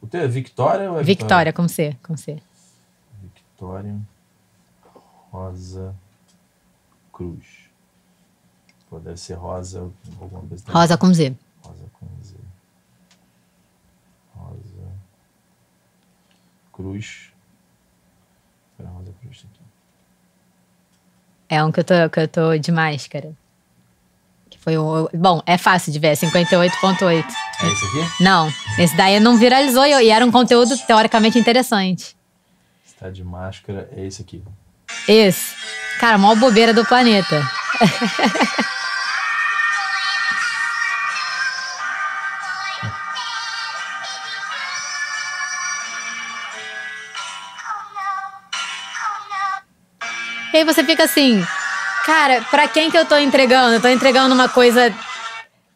O 0.01 0.07
teu 0.07 0.21
é 0.21 0.27
Victória 0.27 0.91
ou 0.91 0.99
é 0.99 1.03
Victória, 1.03 1.51
com 1.51 1.67
C, 1.67 1.97
com 2.03 2.15
C. 2.15 2.37
Victória 3.21 3.97
Rosa 5.31 5.95
Cruz. 7.11 7.56
Pô, 8.89 8.99
deve 8.99 9.17
ser 9.17 9.33
Rosa 9.33 9.91
alguma 10.19 10.41
coisa. 10.47 10.63
Rosa 10.67 10.97
com 10.97 11.13
Z. 11.13 11.35
Rosa 11.61 11.85
com 11.93 12.07
Z. 12.23 12.35
Rosa 14.33 14.91
Cruz. 16.71 17.31
Espera, 18.71 18.89
Rosa 18.89 19.13
Cruz 19.21 19.41
tá 19.41 19.47
aqui. 19.51 19.61
É 21.49 21.63
um 21.63 21.71
que 21.71 21.79
eu 21.81 21.83
tô, 21.83 22.09
que 22.09 22.19
eu 22.19 22.27
tô 22.27 22.57
de 22.57 22.71
máscara. 22.71 23.33
Que 24.49 24.57
foi 24.57 24.77
o. 24.77 25.09
Bom, 25.13 25.41
é 25.45 25.57
fácil 25.57 25.91
de 25.91 25.99
ver, 25.99 26.07
é 26.07 26.13
58,8. 26.13 27.25
É 27.61 27.67
esse 27.67 27.85
aqui? 27.85 28.23
Não, 28.23 28.49
esse 28.79 28.95
daí 28.95 29.19
não 29.19 29.37
viralizou 29.37 29.85
e 29.85 29.91
e 30.05 30.09
era 30.09 30.25
um 30.25 30.31
conteúdo 30.31 30.77
teoricamente 30.85 31.37
interessante. 31.37 32.15
Está 32.85 33.09
de 33.09 33.23
máscara, 33.23 33.89
é 33.91 34.05
esse 34.05 34.21
aqui. 34.21 34.41
Esse. 35.07 35.55
Cara, 35.99 36.15
a 36.15 36.17
maior 36.17 36.37
bobeira 36.37 36.73
do 36.73 36.85
planeta. 36.85 37.41
E 50.57 50.61
aí 50.61 50.65
você 50.65 50.83
fica 50.83 51.03
assim, 51.03 51.39
cara, 52.03 52.41
pra 52.49 52.67
quem 52.67 52.89
que 52.89 52.97
eu 52.97 53.05
tô 53.05 53.15
entregando? 53.15 53.75
Eu 53.75 53.79
tô 53.79 53.87
entregando 53.89 54.33
uma 54.33 54.49
coisa 54.49 54.91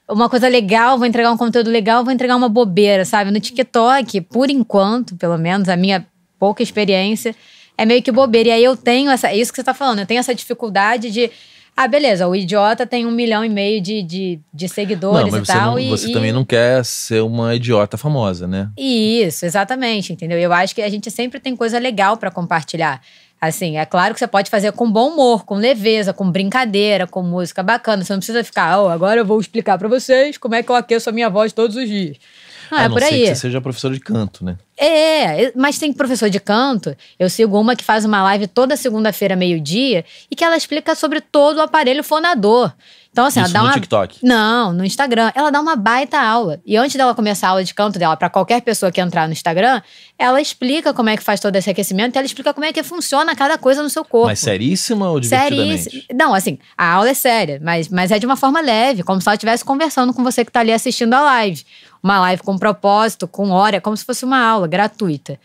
uma 0.10 0.28
coisa 0.28 0.48
legal, 0.48 0.98
vou 0.98 1.06
entregar 1.06 1.32
um 1.32 1.38
conteúdo 1.38 1.70
legal, 1.70 2.04
vou 2.04 2.12
entregar 2.12 2.36
uma 2.36 2.50
bobeira, 2.50 3.06
sabe? 3.06 3.30
No 3.30 3.40
TikTok, 3.40 4.22
por 4.22 4.50
enquanto, 4.50 5.16
pelo 5.18 5.38
menos, 5.38 5.70
a 5.70 5.78
minha 5.78 6.04
pouca 6.40 6.64
experiência, 6.64 7.36
é 7.78 7.86
meio 7.86 8.02
que 8.02 8.12
bobeira. 8.12 8.50
E 8.50 8.52
aí 8.54 8.64
eu 8.64 8.76
tenho 8.76 9.12
essa. 9.12 9.28
É 9.28 9.38
isso 9.38 9.52
que 9.52 9.58
você 9.58 9.64
tá 9.64 9.76
falando, 9.76 10.00
eu 10.00 10.06
tenho 10.08 10.20
essa 10.20 10.34
dificuldade 10.34 11.12
de. 11.12 11.30
Ah, 11.78 11.88
beleza, 11.88 12.28
o 12.28 12.36
idiota 12.36 12.84
tem 12.88 13.06
um 13.06 13.12
milhão 13.12 13.46
e 13.46 13.50
meio 13.50 13.80
de, 13.80 14.02
de, 14.02 14.40
de 14.52 14.68
seguidores 14.68 15.32
não, 15.32 15.38
e 15.38 15.46
você, 15.46 15.54
tal. 15.54 15.72
não- 15.74 15.80
e, 15.80 15.90
você 15.90 16.10
e- 16.10 16.12
também 16.14 16.32
não 16.32 16.44
quer 16.44 16.84
ser 16.84 17.22
uma 17.22 17.54
idiota 17.54 18.00
famosa, 18.00 18.48
né? 18.48 18.72
Isso, 18.76 19.46
exatamente, 19.46 20.12
entendeu? 20.12 20.40
Eu 20.40 20.52
acho 20.52 20.74
que 20.74 20.82
a 20.82 20.90
gente 20.90 21.12
sempre 21.12 21.40
tem 21.40 21.56
coisa 21.56 21.78
legal 21.78 22.18
pra 22.18 22.32
compartilhar. 22.32 23.00
Assim, 23.42 23.78
é 23.78 23.86
claro 23.88 24.14
que 24.14 24.20
você 24.20 24.28
pode 24.28 24.52
fazer 24.52 24.72
com 24.72 24.90
bom 24.90 25.10
humor, 25.10 25.44
com 25.44 25.56
leveza, 25.56 26.14
com 26.14 26.30
brincadeira, 26.30 27.08
com 27.08 27.24
música 27.24 27.64
bacana. 27.64 28.04
Você 28.04 28.14
não 28.14 28.20
precisa 28.20 28.44
ficar, 28.44 28.80
oh, 28.80 28.88
agora 28.88 29.22
eu 29.22 29.26
vou 29.26 29.42
explicar 29.42 29.80
pra 29.80 29.88
vocês 29.88 30.38
como 30.38 30.54
é 30.54 30.62
que 30.62 30.72
eu 30.72 30.76
aqueço 30.76 31.10
a 31.10 31.12
minha 31.12 31.28
voz 31.28 31.52
todos 31.52 31.76
os 31.76 31.90
dias. 31.90 32.18
Não, 32.70 32.78
a 32.78 32.84
é 32.84 32.88
não 32.88 32.94
por 32.94 33.04
aí. 33.04 33.22
que 33.22 33.28
você 33.28 33.36
seja 33.36 33.60
professor 33.60 33.92
de 33.92 34.00
canto, 34.00 34.46
né? 34.46 34.58
É, 34.78 35.52
mas 35.56 35.80
tem 35.80 35.92
professor 35.92 36.30
de 36.30 36.40
canto. 36.40 36.96
Eu 37.18 37.32
sigo 37.32 37.60
uma 37.60 37.76
que 37.76 37.84
faz 37.84 38.06
uma 38.06 38.22
live 38.24 38.46
toda 38.46 38.78
segunda-feira, 38.78 39.36
meio-dia, 39.36 40.06
e 40.30 40.36
que 40.36 40.44
ela 40.44 40.56
explica 40.56 40.94
sobre 40.94 41.20
todo 41.20 41.58
o 41.58 41.62
aparelho 41.62 42.04
fonador. 42.04 42.72
Então, 43.12 43.26
assim, 43.26 43.42
Isso 43.42 43.50
ela 43.50 43.54
dá 43.54 43.60
no 43.60 43.66
uma. 43.66 43.74
TikTok. 43.74 44.20
Não, 44.24 44.72
no 44.72 44.86
Instagram. 44.86 45.34
Ela 45.36 45.52
dá 45.52 45.60
uma 45.60 45.76
baita 45.76 46.18
aula. 46.18 46.62
E 46.66 46.78
antes 46.78 46.96
dela 46.96 47.14
começar 47.14 47.48
a 47.48 47.50
aula 47.52 47.64
de 47.64 47.74
canto 47.74 48.00
dela, 48.00 48.16
pra 48.16 48.30
qualquer 48.30 48.62
pessoa 48.62 48.90
que 48.90 49.02
entrar 49.02 49.28
no 49.28 49.34
Instagram, 49.34 49.82
ela 50.18 50.40
explica 50.40 50.94
como 50.94 51.10
é 51.10 51.18
que 51.18 51.24
faz 51.24 51.42
todo 51.42 51.54
esse 51.58 51.70
aquecimento 51.70 52.16
e 52.16 52.18
ela 52.18 52.26
explica 52.26 52.54
como 52.54 52.66
é 52.66 52.72
que 52.72 52.82
funciona 52.84 53.36
cada 53.36 53.58
coisa 53.58 53.84
no 53.84 53.90
seu 53.90 54.06
corpo. 54.06 54.28
Mas 54.28 54.40
seríssima 54.40 55.10
ou 55.10 55.20
divertidamente? 55.20 55.84
Seríssimo. 55.84 56.04
Não, 56.18 56.34
assim, 56.34 56.58
a 56.78 56.94
aula 56.94 57.10
é 57.10 57.14
séria, 57.14 57.60
mas, 57.62 57.90
mas 57.90 58.12
é 58.12 58.20
de 58.20 58.26
uma 58.26 58.38
forma 58.38 58.62
leve, 58.62 59.04
como 59.04 59.20
se 59.20 59.28
ela 59.28 59.36
estivesse 59.36 59.66
conversando 59.66 60.14
com 60.14 60.24
você 60.24 60.46
que 60.46 60.52
tá 60.52 60.62
ali 60.62 60.72
assistindo 60.72 61.14
a 61.14 61.20
live. 61.22 61.66
Uma 62.02 62.18
live 62.22 62.42
com 62.44 62.58
propósito, 62.58 63.28
com 63.28 63.50
hora, 63.50 63.82
como 63.82 63.98
se 63.98 64.06
fosse 64.06 64.24
uma 64.24 64.40
aula 64.42 64.68
gratuita. 64.70 65.38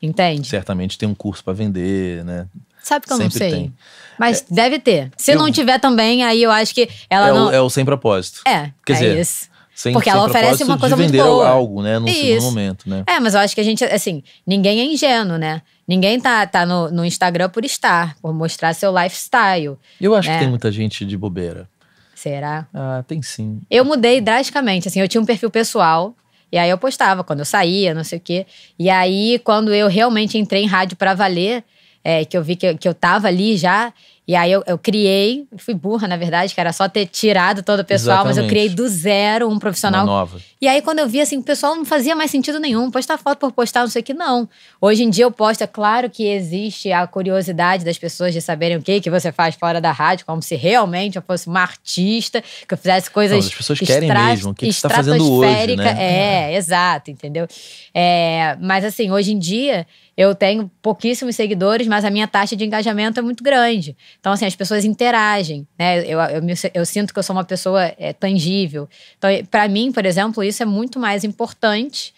Entende? 0.00 0.46
Certamente 0.46 0.96
tem 0.96 1.08
um 1.08 1.16
curso 1.16 1.42
pra 1.42 1.52
vender, 1.52 2.24
né? 2.24 2.46
Sabe 2.80 3.06
que 3.06 3.12
eu 3.12 3.18
não 3.18 3.24
Sempre 3.24 3.38
sei. 3.38 3.50
tem. 3.50 3.74
Mas 4.18 4.44
deve 4.50 4.78
ter. 4.78 5.10
Se 5.16 5.32
eu- 5.32 5.38
não 5.38 5.50
tiver 5.50 5.78
também, 5.78 6.24
aí 6.24 6.42
eu 6.42 6.50
acho 6.50 6.74
que 6.74 6.88
ela 7.08 7.28
É, 7.28 7.32
não. 7.32 7.46
o, 7.48 7.50
é 7.52 7.60
o 7.60 7.70
sem 7.70 7.84
propósito. 7.84 8.40
É, 8.46 8.70
Quer 8.84 8.92
é 8.92 8.96
dizer, 8.96 9.18
isso. 9.20 9.48
Sem, 9.74 9.92
Porque 9.92 10.10
sem 10.10 10.18
ela 10.18 10.26
oferece 10.28 10.64
uma 10.64 10.76
coisa 10.76 10.96
de 10.96 11.02
muito 11.02 11.12
vender 11.12 11.22
boa. 11.22 11.48
algo, 11.48 11.82
né? 11.82 12.00
Num 12.00 12.08
segundo 12.08 12.42
momento, 12.42 12.90
né? 12.90 13.04
É, 13.06 13.20
mas 13.20 13.34
eu 13.34 13.40
acho 13.40 13.54
que 13.54 13.60
a 13.60 13.64
gente, 13.64 13.84
assim, 13.84 14.24
ninguém 14.44 14.80
é 14.80 14.84
ingênuo, 14.84 15.38
né? 15.38 15.62
Ninguém 15.86 16.18
tá, 16.20 16.44
tá 16.48 16.66
no, 16.66 16.90
no 16.90 17.04
Instagram 17.04 17.48
por 17.48 17.64
estar, 17.64 18.16
por 18.20 18.34
mostrar 18.34 18.74
seu 18.74 18.92
lifestyle. 18.92 19.76
Eu 20.00 20.16
acho 20.16 20.28
É. 20.28 20.32
que 20.32 20.38
tem 20.40 20.48
muita 20.48 20.72
gente 20.72 21.04
de 21.04 21.16
bobeira. 21.16 21.68
Será? 22.12 22.66
Ah, 22.74 23.04
tem 23.06 23.22
sim. 23.22 23.60
Eu 23.70 23.84
mudei 23.84 24.20
drasticamente, 24.20 24.88
assim, 24.88 25.00
eu 25.00 25.06
tinha 25.06 25.20
um 25.20 25.24
perfil 25.24 25.48
pessoal. 25.50 26.12
E 26.50 26.58
aí 26.58 26.68
eu 26.70 26.78
postava 26.78 27.22
quando 27.22 27.38
eu 27.40 27.44
saía, 27.44 27.94
não 27.94 28.02
sei 28.02 28.18
o 28.18 28.20
quê. 28.20 28.46
E 28.78 28.90
aí, 28.90 29.38
quando 29.44 29.72
eu 29.72 29.86
realmente 29.86 30.36
entrei 30.38 30.62
em 30.64 30.66
rádio 30.66 30.96
pra 30.96 31.14
valer, 31.14 31.62
é, 32.10 32.24
que 32.24 32.36
eu 32.38 32.42
vi 32.42 32.56
que, 32.56 32.66
eu- 32.68 32.78
que 32.78 32.88
eu 32.88 32.94
tava 32.94 33.28
ali 33.28 33.54
já. 33.56 33.92
E 34.26 34.36
aí 34.36 34.52
eu, 34.52 34.62
eu 34.66 34.76
criei, 34.76 35.46
fui 35.56 35.72
burra, 35.72 36.06
na 36.06 36.16
verdade, 36.16 36.54
que 36.54 36.60
era 36.60 36.70
só 36.70 36.86
ter 36.86 37.06
tirado 37.06 37.62
todo 37.62 37.80
o 37.80 37.84
pessoal, 37.84 38.26
mas 38.26 38.36
eu 38.36 38.44
Exatamente. 38.44 38.50
criei 38.50 38.68
do 38.68 38.86
zero 38.86 39.46
um 39.48 39.52
Uma 39.52 39.58
profissional 39.58 40.04
nova. 40.04 40.38
E 40.60 40.68
aí, 40.68 40.82
quando 40.82 40.98
eu 40.98 41.08
vi, 41.08 41.18
assim, 41.22 41.38
o 41.38 41.42
pessoal 41.42 41.74
não 41.74 41.84
fazia 41.86 42.14
mais 42.14 42.30
sentido 42.30 42.60
nenhum. 42.60 42.90
Postar 42.90 43.16
foto 43.16 43.38
por 43.38 43.52
postar, 43.52 43.80
não 43.80 43.88
sei 43.88 44.02
o 44.02 44.04
que, 44.04 44.12
não. 44.12 44.46
Hoje 44.82 45.02
em 45.02 45.08
dia 45.08 45.24
eu 45.24 45.30
posto, 45.30 45.62
é 45.62 45.66
claro 45.66 46.10
que 46.10 46.24
existe 46.26 46.92
a 46.92 47.06
curiosidade 47.06 47.86
das 47.86 47.96
pessoas 47.96 48.34
de 48.34 48.42
saberem 48.42 48.76
o 48.76 48.82
que, 48.82 49.00
que 49.00 49.08
você 49.10 49.32
faz 49.32 49.54
fora 49.54 49.80
da 49.80 49.92
rádio, 49.92 50.26
como 50.26 50.42
se 50.42 50.56
realmente 50.56 51.16
eu 51.16 51.22
fosse 51.22 51.46
uma 51.46 51.60
artista, 51.62 52.42
que 52.66 52.74
eu 52.74 52.76
fizesse 52.78 53.10
coisas. 53.10 53.38
Não, 53.38 53.46
as 53.46 53.54
pessoas 53.54 53.78
querem 53.80 54.12
mesmo, 54.12 54.50
o 54.50 54.54
que 54.54 54.66
que 54.66 54.72
você 54.74 54.82
tá 54.82 54.90
fazendo 54.90 55.24
hoje, 55.32 55.74
né? 55.76 55.96
É, 55.98 56.54
exato, 56.54 57.10
entendeu? 57.10 57.46
É, 57.94 58.56
mas 58.60 58.84
assim, 58.84 59.10
hoje 59.10 59.32
em 59.32 59.38
dia 59.38 59.86
eu 60.18 60.34
tenho 60.34 60.68
pouquíssimos 60.82 61.36
seguidores, 61.36 61.86
mas 61.86 62.04
a 62.04 62.10
minha 62.10 62.26
taxa 62.26 62.56
de 62.56 62.64
engajamento 62.64 63.20
é 63.20 63.22
muito 63.22 63.44
grande. 63.44 63.96
Então, 64.18 64.32
assim, 64.32 64.44
as 64.46 64.56
pessoas 64.56 64.84
interagem, 64.84 65.64
né? 65.78 66.00
Eu, 66.00 66.18
eu, 66.20 66.42
me- 66.42 66.54
eu 66.74 66.84
sinto 66.84 67.12
que 67.14 67.18
eu 67.20 67.22
sou 67.22 67.36
uma 67.36 67.44
pessoa 67.44 67.94
é, 67.96 68.12
tangível. 68.12 68.88
Então, 69.16 69.30
para 69.48 69.68
mim, 69.68 69.92
por 69.92 70.04
exemplo, 70.04 70.42
isso 70.42 70.60
é 70.60 70.66
muito 70.66 70.98
mais 70.98 71.22
importante 71.22 72.12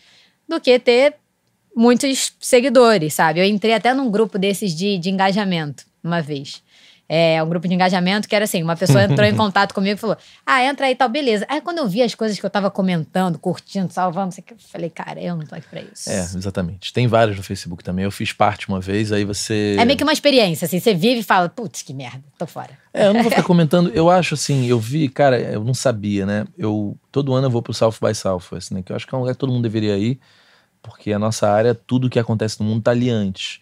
do 0.49 0.59
que 0.59 0.79
ter 0.79 1.15
muitos 1.77 2.33
seguidores, 2.41 3.13
sabe? 3.13 3.41
Eu 3.41 3.45
entrei 3.45 3.75
até 3.75 3.93
num 3.93 4.11
grupo 4.11 4.39
desses 4.39 4.75
de, 4.75 4.97
de 4.97 5.11
engajamento 5.11 5.85
uma 6.03 6.23
vez. 6.23 6.63
É, 7.13 7.43
um 7.43 7.49
grupo 7.49 7.67
de 7.67 7.75
engajamento 7.75 8.29
que 8.29 8.37
era 8.37 8.45
assim, 8.45 8.63
uma 8.63 8.77
pessoa 8.77 9.03
entrou 9.03 9.27
em 9.27 9.35
contato 9.37 9.75
comigo 9.75 9.97
e 9.97 9.99
falou, 9.99 10.17
ah, 10.47 10.65
entra 10.65 10.87
aí 10.87 10.93
e 10.93 10.95
tal, 10.95 11.09
beleza. 11.09 11.45
Aí 11.49 11.61
quando 11.61 11.79
eu 11.79 11.89
vi 11.89 12.03
as 12.03 12.15
coisas 12.15 12.39
que 12.39 12.47
eu 12.47 12.51
tava 12.51 12.71
comentando, 12.71 13.37
curtindo, 13.37 13.93
salvando, 13.93 14.33
eu 14.39 14.57
falei, 14.71 14.89
cara, 14.89 15.21
eu 15.21 15.35
não 15.35 15.45
tô 15.45 15.57
aqui 15.57 15.67
pra 15.69 15.81
isso. 15.81 16.09
É, 16.09 16.21
exatamente. 16.21 16.93
Tem 16.93 17.09
vários 17.09 17.37
no 17.37 17.43
Facebook 17.43 17.83
também. 17.83 18.05
Eu 18.05 18.13
fiz 18.13 18.33
parte 18.33 18.69
uma 18.69 18.81
vez, 18.81 19.11
aí 19.11 19.25
você. 19.25 19.75
É 19.77 19.85
meio 19.85 19.97
que 19.97 20.05
uma 20.05 20.13
experiência, 20.13 20.67
assim, 20.67 20.79
você 20.79 20.95
vive 20.95 21.19
e 21.19 21.25
fala, 21.25 21.49
putz, 21.49 21.83
que 21.83 21.93
merda, 21.93 22.23
tô 22.39 22.47
fora. 22.47 22.79
É, 22.95 23.09
eu 23.09 23.13
não 23.13 23.23
vou 23.23 23.31
ficar 23.31 23.43
comentando. 23.45 23.91
Eu 23.93 24.09
acho 24.09 24.35
assim, 24.35 24.67
eu 24.67 24.79
vi, 24.79 25.09
cara, 25.09 25.37
eu 25.37 25.65
não 25.65 25.75
sabia, 25.75 26.25
né? 26.25 26.47
Eu 26.57 26.97
todo 27.11 27.35
ano 27.35 27.49
eu 27.49 27.51
vou 27.51 27.61
pro 27.61 27.75
South 27.75 27.95
by 28.01 28.15
Southwest, 28.15 28.71
né? 28.71 28.83
Que 28.85 28.93
eu 28.93 28.97
acho 28.97 29.05
que 29.05 29.13
é 29.13 29.19
um 29.19 29.23
lugar 29.23 29.35
que 29.35 29.41
todo 29.41 29.53
mundo 29.53 29.65
deveria 29.65 29.99
ir, 29.99 30.21
porque 30.81 31.13
a 31.13 31.19
nossa 31.19 31.51
área, 31.51 31.75
tudo 31.75 32.09
que 32.09 32.21
acontece 32.21 32.61
no 32.61 32.67
mundo 32.67 32.85
tá 32.85 32.93
ali 32.93 33.11
antes. 33.11 33.61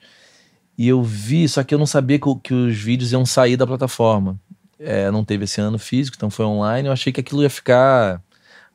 E 0.78 0.86
eu 0.86 1.02
vi, 1.02 1.48
só 1.48 1.64
que 1.64 1.74
eu 1.74 1.78
não 1.78 1.86
sabia 1.86 2.20
que, 2.20 2.34
que 2.36 2.54
os 2.54 2.76
vídeos 2.76 3.10
iam 3.10 3.26
sair 3.26 3.56
da 3.56 3.66
plataforma. 3.66 4.38
É, 4.78 5.10
não 5.10 5.24
teve 5.24 5.42
esse 5.42 5.60
ano 5.60 5.76
físico, 5.76 6.16
então 6.16 6.30
foi 6.30 6.46
online. 6.46 6.86
Eu 6.86 6.92
achei 6.92 7.12
que 7.12 7.20
aquilo 7.20 7.42
ia 7.42 7.50
ficar 7.50 8.22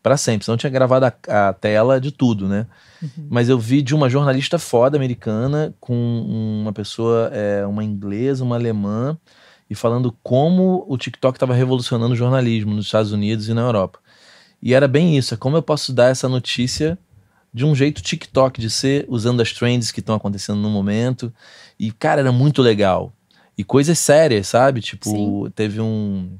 para 0.03 0.17
sempre. 0.17 0.43
Senão 0.43 0.55
eu 0.55 0.59
tinha 0.59 0.69
gravado 0.69 1.05
a, 1.05 1.47
a 1.49 1.53
tela 1.53 2.01
de 2.01 2.11
tudo, 2.11 2.49
né? 2.49 2.67
Mas 3.29 3.47
eu 3.47 3.57
vi 3.57 3.81
de 3.81 3.95
uma 3.95 4.09
jornalista 4.09 4.59
foda 4.59 4.97
americana 4.97 5.73
com 5.79 5.95
uma 6.61 6.73
pessoa, 6.73 7.29
é, 7.33 7.65
uma 7.65 7.83
inglesa, 7.85 8.43
uma 8.43 8.55
alemã, 8.55 9.17
e 9.69 9.75
falando 9.75 10.13
como 10.21 10.85
o 10.89 10.97
TikTok 10.97 11.37
estava 11.37 11.53
revolucionando 11.53 12.13
o 12.13 12.17
jornalismo 12.17 12.73
nos 12.73 12.85
Estados 12.85 13.13
Unidos 13.13 13.47
e 13.47 13.53
na 13.53 13.61
Europa. 13.61 13.99
E 14.61 14.73
era 14.73 14.87
bem 14.87 15.17
isso, 15.17 15.33
é 15.33 15.37
como 15.37 15.57
eu 15.57 15.63
posso 15.63 15.93
dar 15.93 16.09
essa 16.09 16.27
notícia 16.27 16.97
de 17.53 17.65
um 17.65 17.75
jeito 17.75 18.01
TikTok, 18.01 18.59
de 18.59 18.69
ser 18.69 19.05
usando 19.07 19.41
as 19.41 19.53
trends 19.53 19.91
que 19.91 19.99
estão 19.99 20.15
acontecendo 20.15 20.59
no 20.59 20.69
momento. 20.69 21.31
E, 21.79 21.91
cara, 21.91 22.21
era 22.21 22.31
muito 22.31 22.61
legal. 22.61 23.13
E 23.57 23.63
coisas 23.63 23.99
sérias, 23.99 24.47
sabe? 24.47 24.81
Tipo, 24.81 25.09
Sim. 25.09 25.51
teve 25.53 25.79
um. 25.79 26.37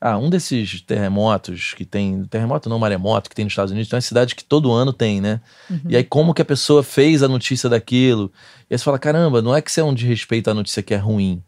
Ah, 0.00 0.18
um 0.18 0.28
desses 0.28 0.80
terremotos 0.80 1.74
que 1.74 1.84
tem. 1.84 2.24
Terremoto 2.24 2.68
não, 2.68 2.78
maremoto 2.78 3.28
que 3.28 3.36
tem 3.36 3.44
nos 3.44 3.52
Estados 3.52 3.72
Unidos, 3.72 3.88
tem 3.88 3.96
uma 3.96 4.02
cidade 4.02 4.34
que 4.34 4.44
todo 4.44 4.72
ano 4.72 4.92
tem, 4.92 5.20
né? 5.20 5.40
E 5.88 5.96
aí, 5.96 6.04
como 6.04 6.32
que 6.34 6.42
a 6.42 6.44
pessoa 6.44 6.82
fez 6.82 7.22
a 7.22 7.28
notícia 7.28 7.68
daquilo? 7.68 8.32
E 8.70 8.74
aí 8.74 8.78
você 8.78 8.84
fala: 8.84 8.98
caramba, 8.98 9.42
não 9.42 9.54
é 9.54 9.60
que 9.60 9.70
isso 9.70 9.80
é 9.80 9.84
um 9.84 9.94
desrespeito 9.94 10.50
à 10.50 10.54
notícia 10.54 10.82
que 10.82 10.94
é 10.94 10.96
ruim. 10.96 11.42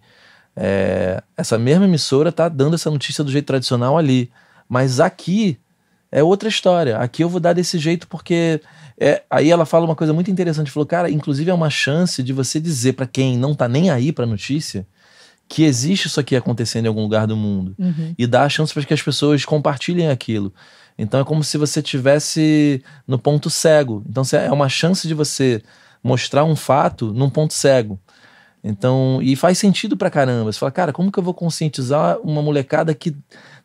É, 0.54 1.22
essa 1.36 1.58
mesma 1.58 1.84
emissora 1.84 2.32
tá 2.32 2.48
dando 2.48 2.74
essa 2.74 2.90
notícia 2.90 3.22
do 3.22 3.30
jeito 3.30 3.46
tradicional 3.46 3.96
ali. 3.96 4.30
Mas 4.68 5.00
aqui 5.00 5.58
é 6.10 6.22
outra 6.22 6.48
história. 6.48 6.96
Aqui 6.98 7.22
eu 7.22 7.28
vou 7.28 7.40
dar 7.40 7.52
desse 7.52 7.78
jeito 7.78 8.06
porque. 8.08 8.60
É, 8.98 9.22
aí 9.30 9.50
ela 9.50 9.64
fala 9.66 9.84
uma 9.84 9.94
coisa 9.96 10.12
muito 10.12 10.30
interessante. 10.30 10.70
Falou, 10.70 10.86
cara, 10.86 11.10
inclusive 11.10 11.50
é 11.50 11.54
uma 11.54 11.70
chance 11.70 12.22
de 12.22 12.32
você 12.32 12.58
dizer 12.60 12.94
pra 12.94 13.06
quem 13.06 13.36
não 13.36 13.54
tá 13.54 13.68
nem 13.68 13.90
aí 13.90 14.12
pra 14.12 14.24
notícia 14.26 14.86
que 15.48 15.62
existe 15.62 16.06
isso 16.06 16.18
aqui 16.18 16.34
acontecendo 16.34 16.86
em 16.86 16.88
algum 16.88 17.02
lugar 17.02 17.26
do 17.26 17.36
mundo 17.36 17.72
Uhum. 17.78 18.14
e 18.18 18.26
dar 18.26 18.42
a 18.44 18.48
chance 18.48 18.74
para 18.74 18.82
que 18.84 18.92
as 18.94 19.00
pessoas 19.02 19.44
compartilhem 19.44 20.08
aquilo. 20.08 20.52
Então 20.98 21.20
é 21.20 21.24
como 21.24 21.44
se 21.44 21.56
você 21.56 21.80
tivesse 21.82 22.82
no 23.06 23.18
ponto 23.18 23.48
cego. 23.50 24.02
Então 24.08 24.24
é 24.32 24.50
uma 24.50 24.68
chance 24.68 25.06
de 25.06 25.14
você 25.14 25.62
mostrar 26.02 26.44
um 26.44 26.56
fato 26.56 27.12
num 27.12 27.30
ponto 27.30 27.52
cego. 27.54 28.00
Então, 28.64 29.20
e 29.22 29.36
faz 29.36 29.58
sentido 29.58 29.96
pra 29.96 30.10
caramba. 30.10 30.50
Você 30.52 30.58
fala, 30.58 30.72
cara, 30.72 30.92
como 30.92 31.12
que 31.12 31.18
eu 31.18 31.22
vou 31.22 31.34
conscientizar 31.34 32.18
uma 32.22 32.42
molecada 32.42 32.92
que 32.94 33.14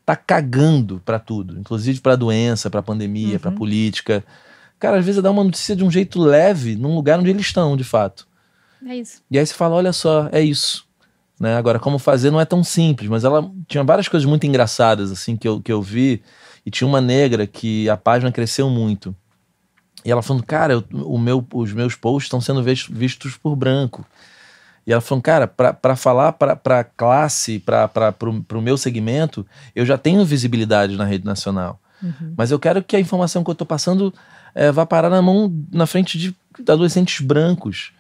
tá 0.05 0.15
cagando 0.15 1.01
pra 1.03 1.17
tudo, 1.17 1.57
inclusive 1.57 1.99
pra 2.01 2.15
doença, 2.15 2.69
pra 2.69 2.83
pandemia, 2.83 3.39
pra 3.39 3.49
Uhum. 3.49 3.57
política. 3.57 4.23
Cara, 4.81 4.97
às 4.97 5.05
vezes 5.05 5.21
dar 5.21 5.29
uma 5.29 5.43
notícia 5.43 5.75
de 5.75 5.83
um 5.83 5.91
jeito 5.91 6.19
leve, 6.19 6.75
num 6.75 6.95
lugar 6.95 7.19
onde 7.19 7.29
eles 7.29 7.45
estão, 7.45 7.77
de 7.77 7.83
fato. 7.83 8.27
É 8.83 8.95
isso. 8.95 9.21
E 9.29 9.37
aí 9.37 9.45
você 9.45 9.53
fala, 9.53 9.75
olha 9.75 9.93
só, 9.93 10.27
é 10.31 10.41
isso. 10.41 10.87
Né? 11.39 11.55
Agora, 11.55 11.79
como 11.79 11.99
fazer 11.99 12.31
não 12.31 12.41
é 12.41 12.45
tão 12.45 12.63
simples, 12.63 13.07
mas 13.07 13.23
ela 13.23 13.47
tinha 13.67 13.83
várias 13.83 14.07
coisas 14.07 14.27
muito 14.27 14.47
engraçadas, 14.47 15.11
assim, 15.11 15.37
que 15.37 15.47
eu, 15.47 15.61
que 15.61 15.71
eu 15.71 15.83
vi. 15.83 16.23
E 16.65 16.71
tinha 16.71 16.87
uma 16.87 16.99
negra 16.99 17.45
que 17.45 17.87
a 17.89 17.95
página 17.95 18.31
cresceu 18.31 18.71
muito. 18.71 19.15
E 20.03 20.11
ela 20.11 20.23
falando, 20.23 20.43
cara, 20.43 20.73
eu, 20.73 20.83
o 20.91 21.19
meu, 21.19 21.45
os 21.53 21.71
meus 21.73 21.95
posts 21.95 22.25
estão 22.25 22.41
sendo 22.41 22.63
vistos 22.63 23.37
por 23.37 23.55
branco. 23.55 24.03
E 24.85 24.91
ela 24.91 25.01
falou, 25.01 25.21
cara, 25.21 25.47
para 25.47 25.95
falar 25.95 26.31
para 26.33 26.79
a 26.79 26.83
classe, 26.83 27.59
para 27.59 28.15
o 28.51 28.61
meu 28.61 28.77
segmento, 28.77 29.45
eu 29.75 29.85
já 29.85 29.95
tenho 29.95 30.25
visibilidade 30.25 30.97
na 30.97 31.05
rede 31.05 31.23
nacional. 31.23 31.79
Uhum. 32.01 32.33
Mas 32.35 32.49
eu 32.49 32.57
quero 32.57 32.83
que 32.83 32.95
a 32.95 32.99
informação 32.99 33.43
que 33.43 33.49
eu 33.51 33.53
estou 33.53 33.67
passando 33.67 34.11
é, 34.53 34.71
vá 34.71 34.85
parar 34.85 35.09
na 35.09 35.21
mão, 35.21 35.53
na 35.71 35.85
frente 35.85 36.17
de 36.17 36.35
adolescentes 36.67 37.25
brancos. 37.25 37.91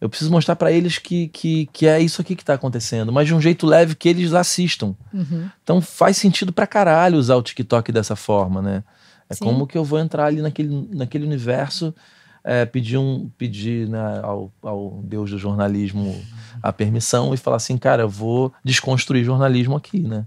Eu 0.00 0.08
preciso 0.08 0.30
mostrar 0.30 0.56
para 0.56 0.72
eles 0.72 0.96
que, 0.96 1.28
que, 1.28 1.68
que 1.72 1.86
é 1.86 2.00
isso 2.00 2.22
aqui 2.22 2.34
que 2.34 2.42
está 2.42 2.54
acontecendo, 2.54 3.12
mas 3.12 3.26
de 3.26 3.34
um 3.34 3.40
jeito 3.40 3.66
leve 3.66 3.94
que 3.94 4.08
eles 4.08 4.32
assistam. 4.32 4.94
Uhum. 5.12 5.48
Então 5.62 5.80
faz 5.80 6.16
sentido 6.16 6.52
pra 6.52 6.66
caralho 6.66 7.18
usar 7.18 7.36
o 7.36 7.42
TikTok 7.42 7.92
dessa 7.92 8.16
forma, 8.16 8.62
né? 8.62 8.82
É 9.28 9.34
Sim. 9.34 9.44
como 9.44 9.66
que 9.66 9.76
eu 9.76 9.84
vou 9.84 9.98
entrar 9.98 10.24
ali 10.24 10.40
naquele, 10.40 10.88
naquele 10.90 11.24
universo, 11.24 11.94
é, 12.42 12.64
pedir, 12.64 12.96
um, 12.96 13.30
pedir 13.36 13.88
né, 13.88 14.20
ao, 14.22 14.50
ao 14.62 15.00
Deus 15.04 15.30
do 15.30 15.38
jornalismo 15.38 16.20
a 16.62 16.72
permissão 16.72 17.32
e 17.34 17.36
falar 17.36 17.56
assim, 17.56 17.76
cara, 17.76 18.02
eu 18.02 18.08
vou 18.08 18.52
desconstruir 18.64 19.22
jornalismo 19.22 19.76
aqui, 19.76 20.00
né? 20.00 20.24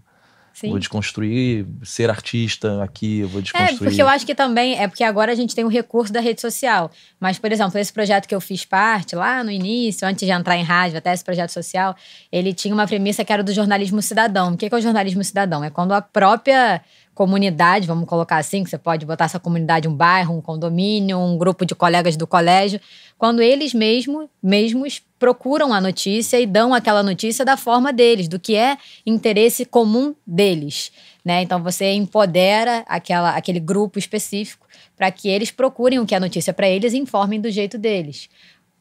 Sim. 0.63 0.69
Vou 0.69 0.79
desconstruir 0.79 1.65
ser 1.83 2.09
artista 2.09 2.81
aqui, 2.81 3.19
eu 3.19 3.27
vou 3.27 3.41
é, 3.41 3.43
desconstruir. 3.43 3.75
É, 3.75 3.77
porque 3.77 4.01
eu 4.01 4.07
acho 4.07 4.25
que 4.25 4.33
também 4.33 4.79
é 4.79 4.87
porque 4.87 5.03
agora 5.03 5.29
a 5.29 5.35
gente 5.35 5.53
tem 5.53 5.65
um 5.65 5.67
recurso 5.67 6.13
da 6.13 6.21
rede 6.21 6.39
social. 6.39 6.89
Mas, 7.19 7.37
por 7.37 7.51
exemplo, 7.51 7.77
esse 7.77 7.91
projeto 7.91 8.25
que 8.25 8.33
eu 8.33 8.39
fiz 8.39 8.63
parte 8.63 9.13
lá 9.13 9.43
no 9.43 9.51
início, 9.51 10.07
antes 10.07 10.25
de 10.25 10.31
entrar 10.31 10.55
em 10.55 10.63
rádio, 10.63 10.97
até 10.97 11.11
esse 11.13 11.23
projeto 11.23 11.49
social, 11.49 11.93
ele 12.31 12.53
tinha 12.53 12.73
uma 12.73 12.87
premissa 12.87 13.25
que 13.25 13.33
era 13.33 13.43
do 13.43 13.51
jornalismo 13.51 14.01
cidadão. 14.01 14.53
O 14.53 14.57
que 14.57 14.65
é 14.65 14.73
o 14.73 14.79
jornalismo 14.79 15.21
cidadão? 15.21 15.61
É 15.65 15.69
quando 15.69 15.91
a 15.91 16.01
própria 16.01 16.81
comunidade, 17.13 17.87
vamos 17.87 18.07
colocar 18.07 18.37
assim, 18.37 18.63
que 18.63 18.69
você 18.69 18.77
pode 18.77 19.05
botar 19.05 19.25
essa 19.25 19.39
comunidade 19.39 19.87
um 19.87 19.95
bairro, 19.95 20.35
um 20.35 20.41
condomínio, 20.41 21.17
um 21.17 21.37
grupo 21.37 21.65
de 21.65 21.75
colegas 21.75 22.15
do 22.15 22.25
colégio, 22.25 22.79
quando 23.17 23.41
eles 23.41 23.73
mesmo, 23.73 24.29
mesmos 24.41 25.01
procuram 25.19 25.73
a 25.73 25.79
notícia 25.79 26.39
e 26.39 26.45
dão 26.45 26.73
aquela 26.73 27.03
notícia 27.03 27.45
da 27.45 27.55
forma 27.55 27.93
deles, 27.93 28.27
do 28.27 28.39
que 28.39 28.55
é 28.55 28.77
interesse 29.05 29.65
comum 29.65 30.13
deles. 30.25 30.91
Né? 31.23 31.41
Então 31.41 31.61
você 31.63 31.93
empodera 31.93 32.83
aquela, 32.87 33.35
aquele 33.35 33.59
grupo 33.59 33.97
específico 33.97 34.67
para 34.97 35.09
que 35.11 35.29
eles 35.29 35.51
procurem 35.51 35.99
o 35.99 36.05
que 36.05 36.15
é 36.15 36.19
notícia 36.19 36.53
para 36.53 36.67
eles 36.67 36.93
e 36.93 36.97
informem 36.97 37.39
do 37.39 37.49
jeito 37.49 37.77
deles. 37.77 38.29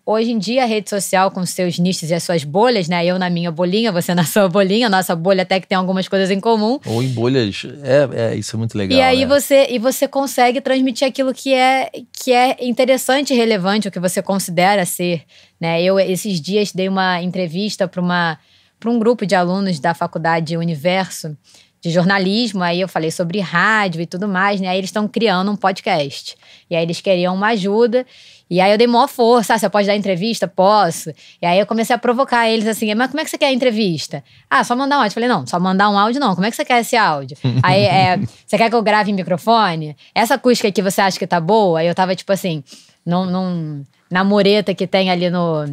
Hoje 0.04 0.32
em 0.32 0.38
dia, 0.38 0.64
a 0.64 0.66
rede 0.66 0.90
social, 0.90 1.30
com 1.30 1.46
seus 1.46 1.78
nichos 1.78 2.10
e 2.10 2.14
as 2.14 2.24
suas 2.24 2.42
bolhas, 2.42 2.88
né? 2.88 3.06
Eu 3.06 3.20
na 3.20 3.30
minha 3.30 3.52
bolinha, 3.52 3.92
você 3.92 4.12
na 4.14 4.24
sua 4.26 4.48
bolinha, 4.48 4.88
nossa 4.88 5.14
bolha 5.14 5.42
até 5.42 5.60
que 5.60 5.66
tem 5.66 5.78
algumas 5.78 6.08
coisas 6.08 6.28
em 6.30 6.40
comum. 6.40 6.80
Ou 6.84 7.02
em 7.02 7.08
bolhas. 7.08 7.64
É, 7.84 8.32
é 8.32 8.36
isso 8.36 8.56
é 8.56 8.58
muito 8.58 8.76
legal. 8.76 8.98
E 8.98 9.00
aí 9.00 9.20
né? 9.20 9.26
você 9.26 9.68
e 9.70 9.78
você 9.78 10.08
consegue 10.08 10.60
transmitir 10.60 11.06
aquilo 11.06 11.32
que 11.32 11.54
é 11.54 11.90
que 12.12 12.32
é 12.32 12.56
interessante 12.60 13.32
e 13.32 13.36
relevante, 13.36 13.86
o 13.86 13.92
que 13.92 14.00
você 14.00 14.20
considera 14.20 14.84
ser. 14.84 15.22
Né? 15.60 15.80
Eu, 15.82 16.00
esses 16.00 16.40
dias, 16.40 16.72
dei 16.72 16.88
uma 16.88 17.22
entrevista 17.22 17.86
para 17.86 18.00
uma 18.00 18.38
para 18.80 18.90
um 18.90 18.98
grupo 18.98 19.24
de 19.24 19.36
alunos 19.36 19.78
da 19.78 19.94
faculdade 19.94 20.56
Universo 20.56 21.36
de 21.82 21.90
jornalismo, 21.90 22.62
aí 22.62 22.80
eu 22.80 22.86
falei 22.86 23.10
sobre 23.10 23.40
rádio 23.40 24.00
e 24.00 24.06
tudo 24.06 24.28
mais, 24.28 24.60
né? 24.60 24.68
Aí 24.68 24.78
eles 24.78 24.88
estão 24.88 25.08
criando 25.08 25.50
um 25.50 25.56
podcast. 25.56 26.36
E 26.70 26.76
aí 26.76 26.82
eles 26.84 27.00
queriam 27.00 27.34
uma 27.34 27.48
ajuda. 27.48 28.06
E 28.52 28.60
aí 28.60 28.70
eu 28.70 28.76
dei 28.76 28.86
maior 28.86 29.08
força, 29.08 29.54
ah, 29.54 29.58
você 29.58 29.66
pode 29.70 29.86
dar 29.86 29.96
entrevista? 29.96 30.46
Posso. 30.46 31.08
E 31.40 31.46
aí 31.46 31.58
eu 31.58 31.64
comecei 31.64 31.96
a 31.96 31.98
provocar 31.98 32.46
eles 32.46 32.66
assim, 32.66 32.94
mas 32.94 33.08
como 33.08 33.18
é 33.18 33.24
que 33.24 33.30
você 33.30 33.38
quer 33.38 33.46
a 33.46 33.52
entrevista? 33.52 34.22
Ah, 34.50 34.62
só 34.62 34.76
mandar 34.76 34.98
um 34.98 35.00
áudio. 35.00 35.08
Eu 35.08 35.14
falei, 35.14 35.28
não, 35.30 35.46
só 35.46 35.58
mandar 35.58 35.88
um 35.88 35.98
áudio 35.98 36.20
não. 36.20 36.34
Como 36.34 36.46
é 36.46 36.50
que 36.50 36.56
você 36.56 36.62
quer 36.62 36.82
esse 36.82 36.94
áudio? 36.94 37.34
aí, 37.64 37.80
é, 37.86 38.18
você 38.46 38.58
quer 38.58 38.68
que 38.68 38.76
eu 38.76 38.82
grave 38.82 39.10
em 39.10 39.14
microfone? 39.14 39.96
Essa 40.14 40.34
acústica 40.34 40.68
aqui 40.68 40.82
você 40.82 41.00
acha 41.00 41.18
que 41.18 41.26
tá 41.26 41.40
boa? 41.40 41.80
Aí 41.80 41.86
eu 41.86 41.94
tava, 41.94 42.14
tipo 42.14 42.30
assim, 42.30 42.62
num, 43.06 43.24
num, 43.24 43.84
na 44.10 44.22
mureta 44.22 44.74
que 44.74 44.86
tem 44.86 45.10
ali 45.10 45.30
no 45.30 45.64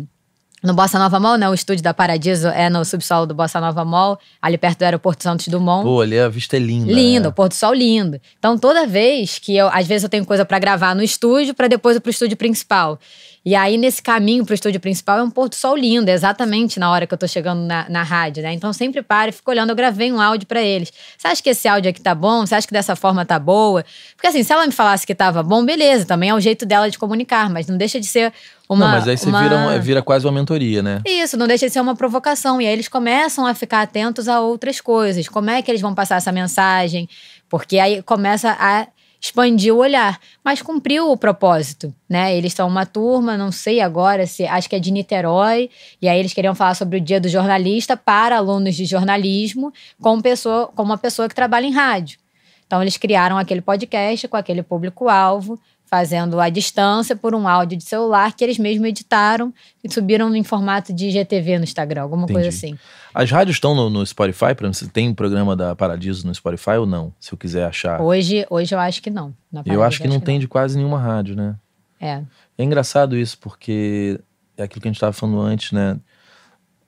no 0.64 0.74
Bossa 0.74 0.99
Nova 0.99 1.20
Mall, 1.20 1.38
né? 1.38 1.49
O 1.49 1.53
estúdio 1.53 1.84
da 1.84 1.93
Paradiso 1.93 2.47
é 2.49 2.70
no 2.70 2.84
subsolo 2.84 3.26
do 3.26 3.34
Bossa 3.34 3.60
Nova 3.60 3.86
Mall, 3.86 4.20
ali 4.41 4.57
perto 4.57 4.80
do 4.80 4.84
aeroporto 4.84 5.24
Santos 5.24 5.47
Dumont. 5.47 5.84
Pô, 5.84 6.01
ali 6.01 6.20
a 6.20 6.28
vista 6.28 6.57
é 6.57 6.60
linda. 6.60 6.91
Linda, 6.91 7.22
né? 7.22 7.28
o 7.30 7.32
Porto 7.32 7.53
Sol 7.53 7.74
lindo. 7.74 8.20
Então, 8.38 8.57
toda 8.57 8.86
vez 8.86 9.39
que 9.39 9.55
eu, 9.55 9.68
às 9.68 9.88
vezes 9.88 10.03
eu 10.03 10.10
tenho 10.10 10.26
coisa 10.26 10.45
para 10.45 10.60
gravar 10.60 10.95
no 10.95 11.03
estúdio, 11.03 11.53
para 11.53 11.68
depois 11.68 11.97
ir 11.97 11.99
pro 11.99 12.12
estúdio 12.12 12.36
principal. 12.36 12.99
E 13.45 13.55
aí, 13.55 13.78
nesse 13.78 14.01
caminho 14.01 14.45
pro 14.45 14.53
estúdio 14.53 14.80
principal, 14.82 15.20
é 15.20 15.24
um 15.24 15.32
Porto 15.32 15.55
Sol 15.55 15.76
lindo, 15.78 16.10
exatamente 16.10 16.78
na 16.78 16.91
hora 16.91 17.07
que 17.07 17.14
eu 17.14 17.18
tô 17.18 17.28
chegando 17.28 17.62
na, 17.62 17.89
na 17.89 18.03
rádio, 18.03 18.43
né? 18.43 18.53
Então, 18.53 18.74
sempre 18.74 19.01
paro 19.01 19.30
e 19.30 19.32
fico 19.32 19.49
olhando. 19.49 19.70
Eu 19.70 19.76
gravei 19.76 20.12
um 20.12 20.20
áudio 20.20 20.45
para 20.45 20.62
eles. 20.62 20.91
Você 21.18 21.28
acha 21.28 21.41
que 21.41 21.49
esse 21.49 21.68
áudio 21.68 21.89
aqui 21.89 22.01
tá 22.01 22.14
bom? 22.14 22.45
Você 22.45 22.53
acha 22.53 22.68
que 22.68 22.74
dessa 22.74 22.95
forma 22.95 23.26
tá 23.26 23.39
boa? 23.39 23.86
Porque 24.16 24.28
assim, 24.28 24.43
se 24.43 24.51
ela 24.51 24.66
me 24.66 24.74
falasse 24.74 25.07
que 25.07 25.16
tava 25.16 25.41
bom, 25.41 25.64
beleza, 25.64 26.05
também 26.05 26.30
é 26.30 26.36
o 26.36 26.39
jeito 26.39 26.66
dela 26.66 26.89
de 26.89 26.99
comunicar, 26.99 27.49
mas 27.49 27.66
não 27.66 27.78
deixa 27.78 27.99
de 27.99 28.05
ser 28.05 28.34
uma, 28.70 28.86
não, 28.86 28.91
mas 28.91 29.07
aí 29.07 29.17
você 29.17 29.28
uma... 29.28 29.41
vira, 29.41 29.80
vira 29.80 30.01
quase 30.03 30.28
uma 30.28 30.32
mentoria, 30.32 30.84
né? 30.84 31.01
Isso, 31.03 31.36
não 31.36 31.47
deixa 31.47 31.65
de 31.65 31.74
ser 31.74 31.82
uma 31.82 31.95
provocação. 31.95 32.61
E 32.61 32.67
aí 32.67 32.72
eles 32.72 32.88
começam 32.88 33.47
a 33.47 33.55
ficar 33.55 33.82
atentos 33.82 34.28
a 34.28 34.41
outras 34.41 34.80
coisas. 34.80 35.28
Como 35.28 35.49
é 35.49 35.59
que 35.63 35.72
eles 35.72 35.82
vão 35.82 35.95
passar 35.95 36.17
essa 36.17 36.32
mensagem? 36.32 37.09
Porque 37.49 37.80
aí 37.80 38.03
começa 38.03 38.55
a 38.59 38.86
expandir 39.20 39.74
o 39.74 39.80
olhar, 39.80 40.20
mas 40.43 40.61
cumpriu 40.61 41.11
o 41.11 41.17
propósito, 41.17 41.93
né? 42.07 42.38
Eles 42.38 42.53
são 42.53 42.67
uma 42.67 42.86
turma, 42.86 43.36
não 43.36 43.51
sei 43.51 43.82
agora 43.82 44.26
se 44.26 44.45
acho 44.45 44.70
que 44.70 44.76
é 44.76 44.80
de 44.80 44.91
Niterói, 44.91 45.70
e 46.01 46.07
aí 46.07 46.17
eles 46.17 46.32
queriam 46.32 46.55
falar 46.55 46.74
sobre 46.74 46.99
o 46.99 47.01
Dia 47.01 47.20
do 47.20 47.28
Jornalista 47.28 47.97
para 47.97 48.38
alunos 48.38 48.76
de 48.76 48.86
jornalismo, 48.86 49.74
com 50.01 50.22
pessoa, 50.22 50.67
com 50.67 50.84
uma 50.84 50.97
pessoa 50.97 51.28
que 51.28 51.36
trabalha 51.36 51.65
em 51.65 51.74
rádio. 51.74 52.17
Então 52.65 52.82
eles 52.82 52.95
criaram 52.95 53.38
aquele 53.38 53.61
podcast 53.61 54.28
com 54.28 54.38
aquele 54.38 54.63
público-alvo, 54.63 55.59
fazendo 55.90 56.40
à 56.40 56.50
distância 56.50 57.16
por 57.16 57.34
um 57.34 57.48
áudio 57.48 57.78
de 57.78 57.84
celular 57.84 58.34
que 58.34 58.44
eles 58.44 58.60
mesmos 58.60 58.88
editaram 58.88 59.52
e 59.84 59.92
subiram 59.92 60.34
em 60.36 60.44
formato 60.44 60.94
de 60.94 61.10
GTV 61.10 61.58
no 61.58 61.64
Instagram, 61.64 62.04
alguma 62.04 62.24
Entendi. 62.24 62.34
coisa 62.34 62.50
assim. 62.50 62.78
As 63.14 63.32
rádios 63.32 63.58
estão 63.58 63.74
no, 63.74 63.90
no 63.90 64.06
Spotify, 64.06 64.54
por 64.56 64.66
exemplo, 64.66 64.94
tem 64.94 65.10
um 65.10 65.16
programa 65.16 65.56
da 65.56 65.76
Paradiso 65.76 66.28
no 66.28 66.36
Spotify 66.36 66.78
ou 66.80 66.86
não? 66.86 67.12
Se 67.20 67.34
eu 67.34 67.38
quiser 67.38 67.66
achar. 67.66 68.00
Hoje, 68.00 68.46
hoje 68.52 68.76
eu 68.76 68.80
acho 68.80 69.02
que 69.02 69.10
não. 69.10 69.34
eu 69.66 69.82
acho 69.82 70.00
que 70.00 70.08
não 70.08 70.20
tem 70.20 70.36
não. 70.36 70.42
de 70.42 70.48
quase 70.48 70.78
nenhuma 70.78 71.00
rádio, 71.00 71.36
né? 71.36 71.56
É. 72.00 72.22
É 72.56 72.64
engraçado 72.64 73.18
isso, 73.18 73.38
porque 73.40 74.20
é 74.56 74.64
aquilo 74.64 74.82
que 74.82 74.88
a 74.88 74.92
gente 74.92 74.98
estava 74.98 75.12
falando 75.12 75.42
antes, 75.42 75.72
né? 75.72 76.00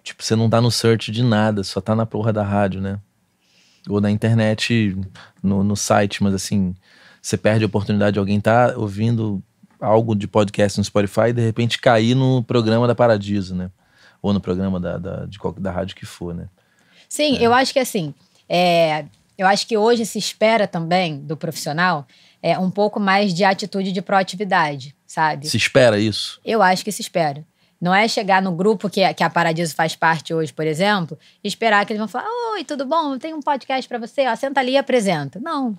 Tipo, 0.04 0.24
você 0.24 0.36
não 0.36 0.50
tá 0.50 0.62
no 0.62 0.70
search 0.70 1.12
de 1.12 1.24
nada, 1.24 1.64
só 1.64 1.82
tá 1.82 1.96
na 1.96 2.06
porra 2.06 2.32
da 2.32 2.44
rádio, 2.44 2.82
né? 2.82 3.00
Ou 3.90 4.00
na 4.00 4.12
internet, 4.12 4.96
no, 5.42 5.64
no 5.64 5.76
site, 5.76 6.22
mas 6.22 6.36
assim, 6.36 6.76
você 7.22 7.38
perde 7.38 7.64
a 7.64 7.68
oportunidade 7.68 8.14
de 8.14 8.20
alguém 8.20 8.38
estar 8.38 8.74
tá 8.74 8.80
ouvindo 8.80 9.44
algo 9.80 10.16
de 10.16 10.28
podcast 10.28 10.78
no 10.78 10.84
Spotify 10.84 11.30
e 11.30 11.34
de 11.34 11.42
repente 11.42 11.80
cair 11.80 12.16
no 12.16 12.44
programa 12.44 12.88
da 12.88 12.96
Paradiso, 12.96 13.56
né? 13.56 13.70
Ou 14.22 14.34
no 14.34 14.40
programa 14.40 14.80
da, 14.80 14.98
da, 14.98 15.26
de, 15.26 15.38
da 15.58 15.72
rádio 15.72 15.96
que 15.96 16.06
for, 16.06 16.34
né? 16.34 16.48
Sim, 17.10 17.38
é. 17.38 17.42
eu 17.42 17.54
acho 17.54 17.74
que 17.74 17.80
assim, 17.80 18.14
é, 18.48 19.06
eu 19.38 19.48
acho 19.48 19.68
que 19.68 19.78
hoje 19.78 20.06
se 20.06 20.20
espera 20.20 20.68
também 20.68 21.18
do 21.20 21.36
profissional 21.36 22.08
é, 22.42 22.58
um 22.58 22.72
pouco 22.72 23.00
mais 23.00 23.34
de 23.34 23.44
atitude 23.44 23.92
de 23.92 24.02
proatividade, 24.02 24.96
sabe? 25.06 25.48
Se 25.48 25.58
espera 25.58 26.00
isso? 26.00 26.40
Eu 26.46 26.62
acho 26.62 26.84
que 26.84 26.92
se 26.92 27.02
espera. 27.02 27.44
Não 27.80 27.96
é 27.96 28.08
chegar 28.08 28.44
no 28.44 28.52
grupo 28.52 28.88
que, 28.88 29.12
que 29.16 29.24
a 29.24 29.30
Paradiso 29.30 29.74
faz 29.74 29.96
parte 29.96 30.32
hoje, 30.34 30.54
por 30.54 30.68
exemplo, 30.68 31.18
e 31.44 31.48
esperar 31.48 31.84
que 31.84 31.94
eles 31.94 32.00
vão 32.00 32.08
falar: 32.08 32.28
Oi, 32.54 32.64
tudo 32.64 32.86
bom? 32.86 33.18
Tem 33.18 33.34
um 33.34 33.42
podcast 33.42 33.88
para 33.88 33.98
você, 33.98 34.28
ó, 34.28 34.36
senta 34.36 34.60
ali 34.60 34.74
e 34.74 34.78
apresenta. 34.78 35.40
Não. 35.40 35.76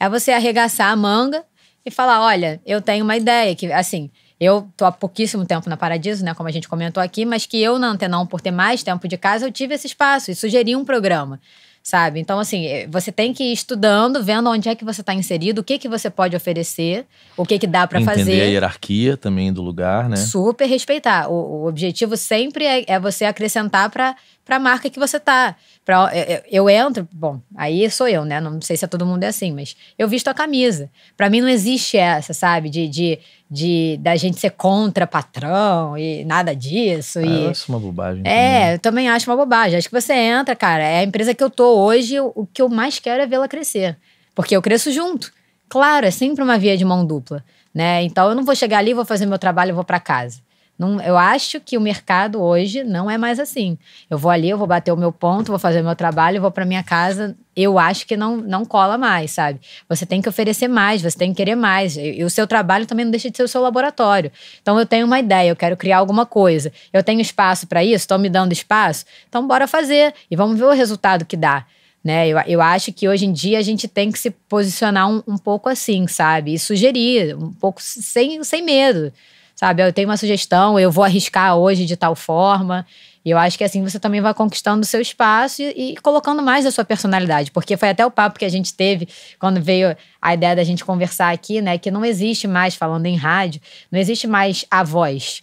É 0.00 0.08
você 0.08 0.32
arregaçar 0.32 0.90
a 0.90 0.96
manga 0.96 1.44
e 1.84 1.90
falar: 1.90 2.22
olha, 2.22 2.60
eu 2.66 2.80
tenho 2.80 3.04
uma 3.04 3.16
ideia 3.16 3.54
que, 3.54 3.70
assim, 3.70 4.10
eu 4.40 4.66
tô 4.74 4.86
há 4.86 4.90
pouquíssimo 4.90 5.44
tempo 5.44 5.68
na 5.68 5.76
Paradiso, 5.76 6.24
né, 6.24 6.32
como 6.32 6.48
a 6.48 6.52
gente 6.52 6.66
comentou 6.66 7.02
aqui, 7.02 7.26
mas 7.26 7.44
que 7.44 7.60
eu 7.62 7.78
na 7.78 7.88
Antenão, 7.88 8.26
por 8.26 8.40
ter 8.40 8.50
mais 8.50 8.82
tempo 8.82 9.06
de 9.06 9.18
casa, 9.18 9.46
eu 9.46 9.52
tive 9.52 9.74
esse 9.74 9.86
espaço 9.86 10.30
e 10.30 10.34
sugeri 10.34 10.74
um 10.74 10.84
programa 10.84 11.38
sabe? 11.82 12.20
Então, 12.20 12.38
assim, 12.38 12.66
eh, 12.66 12.86
você 12.90 13.10
tem 13.10 13.32
que 13.32 13.42
ir 13.42 13.52
estudando, 13.52 14.22
vendo 14.22 14.50
onde 14.50 14.68
é 14.68 14.74
que 14.74 14.84
você 14.84 15.00
está 15.00 15.14
inserido, 15.14 15.60
o 15.60 15.64
que 15.64 15.78
que 15.78 15.88
você 15.88 16.10
pode 16.10 16.36
oferecer, 16.36 17.06
o 17.36 17.44
que 17.44 17.58
que 17.58 17.66
dá 17.66 17.86
para 17.86 18.00
fazer. 18.02 18.22
Entender 18.22 18.42
a 18.42 18.46
hierarquia 18.46 19.16
também 19.16 19.52
do 19.52 19.62
lugar, 19.62 20.08
né? 20.08 20.16
Super 20.16 20.66
respeitar. 20.66 21.28
O, 21.28 21.62
o 21.62 21.66
objetivo 21.66 22.16
sempre 22.16 22.64
é, 22.64 22.84
é 22.86 23.00
você 23.00 23.24
acrescentar 23.24 23.90
para 23.90 24.14
para 24.50 24.56
a 24.56 24.58
marca 24.58 24.90
que 24.90 24.98
você 24.98 25.20
tá. 25.20 25.54
Pra, 25.84 26.10
eu, 26.12 26.42
eu, 26.50 26.68
entro, 26.68 27.08
bom, 27.12 27.40
aí 27.56 27.88
sou 27.88 28.08
eu, 28.08 28.24
né? 28.24 28.40
Não 28.40 28.60
sei 28.60 28.76
se 28.76 28.84
é 28.84 28.88
todo 28.88 29.06
mundo 29.06 29.22
é 29.22 29.28
assim, 29.28 29.52
mas 29.52 29.76
eu 29.96 30.08
visto 30.08 30.26
a 30.26 30.34
camisa. 30.34 30.90
Para 31.16 31.30
mim 31.30 31.40
não 31.40 31.48
existe 31.48 31.96
essa, 31.96 32.34
sabe? 32.34 32.68
De, 32.68 32.88
de, 32.88 33.20
de 33.48 33.96
da 34.02 34.16
gente 34.16 34.40
ser 34.40 34.50
contra 34.50 35.06
patrão 35.06 35.96
e 35.96 36.24
nada 36.24 36.52
disso. 36.52 37.20
Ah, 37.20 37.22
e, 37.22 37.44
eu 37.44 37.50
acho 37.50 37.70
uma 37.70 37.78
bobagem. 37.78 38.22
É, 38.26 38.32
também. 38.32 38.72
eu 38.72 38.78
também 38.80 39.08
acho 39.08 39.30
uma 39.30 39.36
bobagem. 39.36 39.78
Acho 39.78 39.88
que 39.88 40.00
você 40.00 40.14
entra, 40.14 40.56
cara, 40.56 40.82
é 40.82 40.98
a 40.98 41.04
empresa 41.04 41.32
que 41.32 41.44
eu 41.44 41.48
tô 41.48 41.78
hoje, 41.78 42.18
o, 42.18 42.32
o 42.34 42.44
que 42.44 42.60
eu 42.60 42.68
mais 42.68 42.98
quero 42.98 43.22
é 43.22 43.28
vê-la 43.28 43.46
crescer. 43.46 43.96
Porque 44.34 44.56
eu 44.56 44.60
cresço 44.60 44.90
junto. 44.90 45.32
Claro, 45.68 46.06
é 46.06 46.10
sempre 46.10 46.42
uma 46.42 46.58
via 46.58 46.76
de 46.76 46.84
mão 46.84 47.06
dupla, 47.06 47.44
né? 47.72 48.02
Então 48.02 48.28
eu 48.28 48.34
não 48.34 48.44
vou 48.44 48.56
chegar 48.56 48.78
ali, 48.78 48.94
vou 48.94 49.04
fazer 49.04 49.26
meu 49.26 49.38
trabalho 49.38 49.68
e 49.68 49.74
vou 49.74 49.84
para 49.84 50.00
casa. 50.00 50.40
Não, 50.80 50.98
eu 51.02 51.18
acho 51.18 51.60
que 51.60 51.76
o 51.76 51.80
mercado 51.80 52.40
hoje 52.40 52.82
não 52.82 53.10
é 53.10 53.18
mais 53.18 53.38
assim. 53.38 53.76
Eu 54.08 54.16
vou 54.16 54.30
ali, 54.30 54.48
eu 54.48 54.56
vou 54.56 54.66
bater 54.66 54.90
o 54.90 54.96
meu 54.96 55.12
ponto, 55.12 55.48
vou 55.48 55.58
fazer 55.58 55.82
o 55.82 55.84
meu 55.84 55.94
trabalho, 55.94 56.40
vou 56.40 56.50
para 56.50 56.64
minha 56.64 56.82
casa. 56.82 57.36
Eu 57.54 57.78
acho 57.78 58.06
que 58.06 58.16
não, 58.16 58.38
não 58.38 58.64
cola 58.64 58.96
mais, 58.96 59.30
sabe? 59.32 59.60
Você 59.90 60.06
tem 60.06 60.22
que 60.22 60.28
oferecer 60.30 60.68
mais, 60.68 61.02
você 61.02 61.18
tem 61.18 61.32
que 61.32 61.36
querer 61.36 61.54
mais. 61.54 61.98
E, 61.98 62.20
e 62.20 62.24
o 62.24 62.30
seu 62.30 62.46
trabalho 62.46 62.86
também 62.86 63.04
não 63.04 63.10
deixa 63.10 63.30
de 63.30 63.36
ser 63.36 63.42
o 63.42 63.48
seu 63.48 63.60
laboratório. 63.60 64.32
Então 64.62 64.78
eu 64.78 64.86
tenho 64.86 65.04
uma 65.04 65.20
ideia, 65.20 65.50
eu 65.50 65.56
quero 65.56 65.76
criar 65.76 65.98
alguma 65.98 66.24
coisa. 66.24 66.72
Eu 66.94 67.04
tenho 67.04 67.20
espaço 67.20 67.66
para 67.66 67.84
isso, 67.84 67.96
estão 67.96 68.18
me 68.18 68.30
dando 68.30 68.52
espaço. 68.52 69.04
Então 69.28 69.46
bora 69.46 69.68
fazer 69.68 70.14
e 70.30 70.34
vamos 70.34 70.58
ver 70.58 70.64
o 70.64 70.72
resultado 70.72 71.26
que 71.26 71.36
dá. 71.36 71.66
Né? 72.02 72.26
Eu, 72.26 72.38
eu 72.46 72.62
acho 72.62 72.90
que 72.90 73.06
hoje 73.06 73.26
em 73.26 73.32
dia 73.34 73.58
a 73.58 73.62
gente 73.62 73.86
tem 73.86 74.10
que 74.10 74.18
se 74.18 74.30
posicionar 74.30 75.10
um, 75.10 75.22
um 75.28 75.36
pouco 75.36 75.68
assim, 75.68 76.06
sabe? 76.06 76.54
E 76.54 76.58
sugerir, 76.58 77.36
um 77.36 77.52
pouco 77.52 77.82
sem, 77.82 78.42
sem 78.42 78.62
medo, 78.62 79.12
sabe? 79.60 79.82
Eu 79.82 79.92
tenho 79.92 80.08
uma 80.08 80.16
sugestão, 80.16 80.80
eu 80.80 80.90
vou 80.90 81.04
arriscar 81.04 81.54
hoje 81.54 81.84
de 81.84 81.94
tal 81.94 82.16
forma. 82.16 82.86
E 83.22 83.28
eu 83.28 83.36
acho 83.36 83.58
que 83.58 83.64
assim 83.64 83.82
você 83.82 84.00
também 84.00 84.22
vai 84.22 84.32
conquistando 84.32 84.80
o 84.80 84.86
seu 84.86 85.02
espaço 85.02 85.60
e, 85.60 85.92
e, 85.92 85.96
colocando 85.98 86.42
mais 86.42 86.64
da 86.64 86.70
sua 86.70 86.82
personalidade. 86.82 87.50
Porque 87.50 87.76
foi 87.76 87.90
até 87.90 88.04
o 88.06 88.10
papo 88.10 88.38
que 88.38 88.46
a 88.46 88.48
gente 88.48 88.72
teve 88.72 89.06
quando 89.38 89.60
veio 89.60 89.94
a 90.22 90.32
ideia 90.32 90.56
da 90.56 90.64
gente 90.64 90.82
conversar 90.82 91.30
aqui, 91.30 91.60
né? 91.60 91.76
Que 91.76 91.90
não 91.90 92.02
existe 92.02 92.48
mais, 92.48 92.74
falando 92.74 93.04
em 93.04 93.16
rádio, 93.16 93.60
não 93.92 94.00
existe 94.00 94.26
mais 94.26 94.64
a 94.70 94.82
voz. 94.82 95.42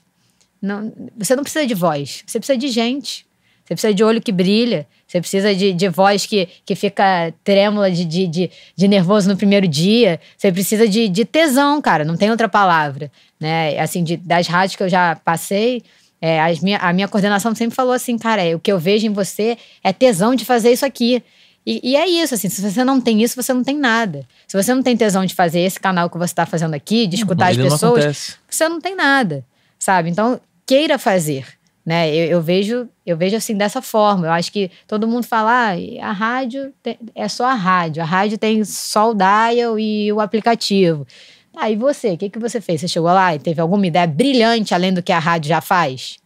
Não, 0.59 0.91
você 1.15 1.35
não 1.35 1.43
precisa 1.43 1.67
de 1.67 1.75
voz, 1.75 2.23
você 2.25 2.39
precisa 2.39 2.57
de 2.57 2.69
gente. 2.69 3.26
Você 3.67 3.75
precisa 3.75 3.93
de 3.93 4.01
olho 4.01 4.21
que 4.21 4.31
brilha. 4.31 4.87
Você 5.05 5.19
precisa 5.19 5.53
de, 5.53 5.73
de 5.73 5.89
voz 5.89 6.25
que, 6.25 6.47
que 6.65 6.73
fica 6.73 7.33
trêmula 7.43 7.91
de, 7.91 8.05
de, 8.05 8.25
de, 8.25 8.51
de 8.73 8.87
nervoso 8.87 9.27
no 9.27 9.35
primeiro 9.35 9.67
dia. 9.67 10.21
Você 10.37 10.51
precisa 10.53 10.87
de, 10.87 11.09
de 11.09 11.25
tesão, 11.25 11.81
cara. 11.81 12.05
Não 12.05 12.15
tem 12.15 12.31
outra 12.31 12.47
palavra. 12.47 13.11
Né? 13.37 13.77
Assim, 13.77 14.05
de, 14.05 14.15
das 14.15 14.47
rádios 14.47 14.77
que 14.77 14.83
eu 14.83 14.87
já 14.87 15.17
passei, 15.17 15.83
é, 16.21 16.39
as 16.41 16.61
minha, 16.61 16.77
a 16.77 16.93
minha 16.93 17.09
coordenação 17.09 17.53
sempre 17.53 17.75
falou 17.75 17.91
assim, 17.91 18.17
cara, 18.17 18.41
é, 18.41 18.55
o 18.55 18.59
que 18.59 18.71
eu 18.71 18.79
vejo 18.79 19.05
em 19.05 19.11
você 19.11 19.57
é 19.83 19.91
tesão 19.91 20.33
de 20.33 20.45
fazer 20.45 20.71
isso 20.71 20.85
aqui. 20.85 21.21
E, 21.65 21.81
e, 21.91 21.95
é 21.97 22.07
isso, 22.07 22.33
assim, 22.33 22.47
se 22.47 22.61
você 22.61 22.85
não 22.85 23.01
tem 23.01 23.21
isso, 23.21 23.35
você 23.35 23.53
não 23.53 23.65
tem 23.65 23.77
nada. 23.77 24.25
Se 24.47 24.55
você 24.55 24.73
não 24.73 24.81
tem 24.81 24.95
tesão 24.95 25.25
de 25.25 25.35
fazer 25.35 25.59
esse 25.59 25.77
canal 25.77 26.09
que 26.09 26.17
você 26.17 26.31
está 26.31 26.45
fazendo 26.45 26.73
aqui, 26.73 27.05
de 27.05 27.17
escutar 27.17 27.49
as 27.49 27.57
pessoas, 27.57 28.37
você 28.49 28.69
não 28.69 28.79
tem 28.79 28.95
nada, 28.95 29.43
sabe? 29.77 30.09
Então, 30.09 30.39
queira 30.65 30.97
fazer 30.97 31.56
né? 31.87 32.13
Eu, 32.13 32.25
eu, 32.25 32.41
vejo, 32.41 32.89
eu 33.05 33.15
vejo 33.15 33.37
assim 33.37 33.55
dessa 33.55 33.81
forma. 33.81 34.27
Eu 34.27 34.31
acho 34.33 34.51
que 34.51 34.69
todo 34.85 35.07
mundo 35.07 35.23
fala, 35.23 35.71
ah, 35.71 35.75
a 36.01 36.11
rádio 36.11 36.73
tem, 36.83 36.99
é 37.15 37.29
só 37.29 37.45
a 37.45 37.53
rádio. 37.53 38.03
A 38.03 38.05
rádio 38.05 38.37
tem 38.37 38.61
só 38.65 39.11
o 39.11 39.13
dial 39.13 39.79
e 39.79 40.11
o 40.11 40.19
aplicativo. 40.19 41.07
Aí 41.55 41.75
ah, 41.75 41.77
você, 41.77 42.09
o 42.09 42.17
que, 42.17 42.29
que 42.29 42.39
você 42.39 42.59
fez? 42.59 42.81
Você 42.81 42.89
chegou 42.89 43.09
lá 43.09 43.33
e 43.33 43.39
teve 43.39 43.61
alguma 43.61 43.87
ideia 43.87 44.05
brilhante 44.05 44.73
além 44.73 44.93
do 44.93 45.01
que 45.01 45.13
a 45.13 45.19
rádio 45.19 45.47
já 45.47 45.61
faz? 45.61 46.17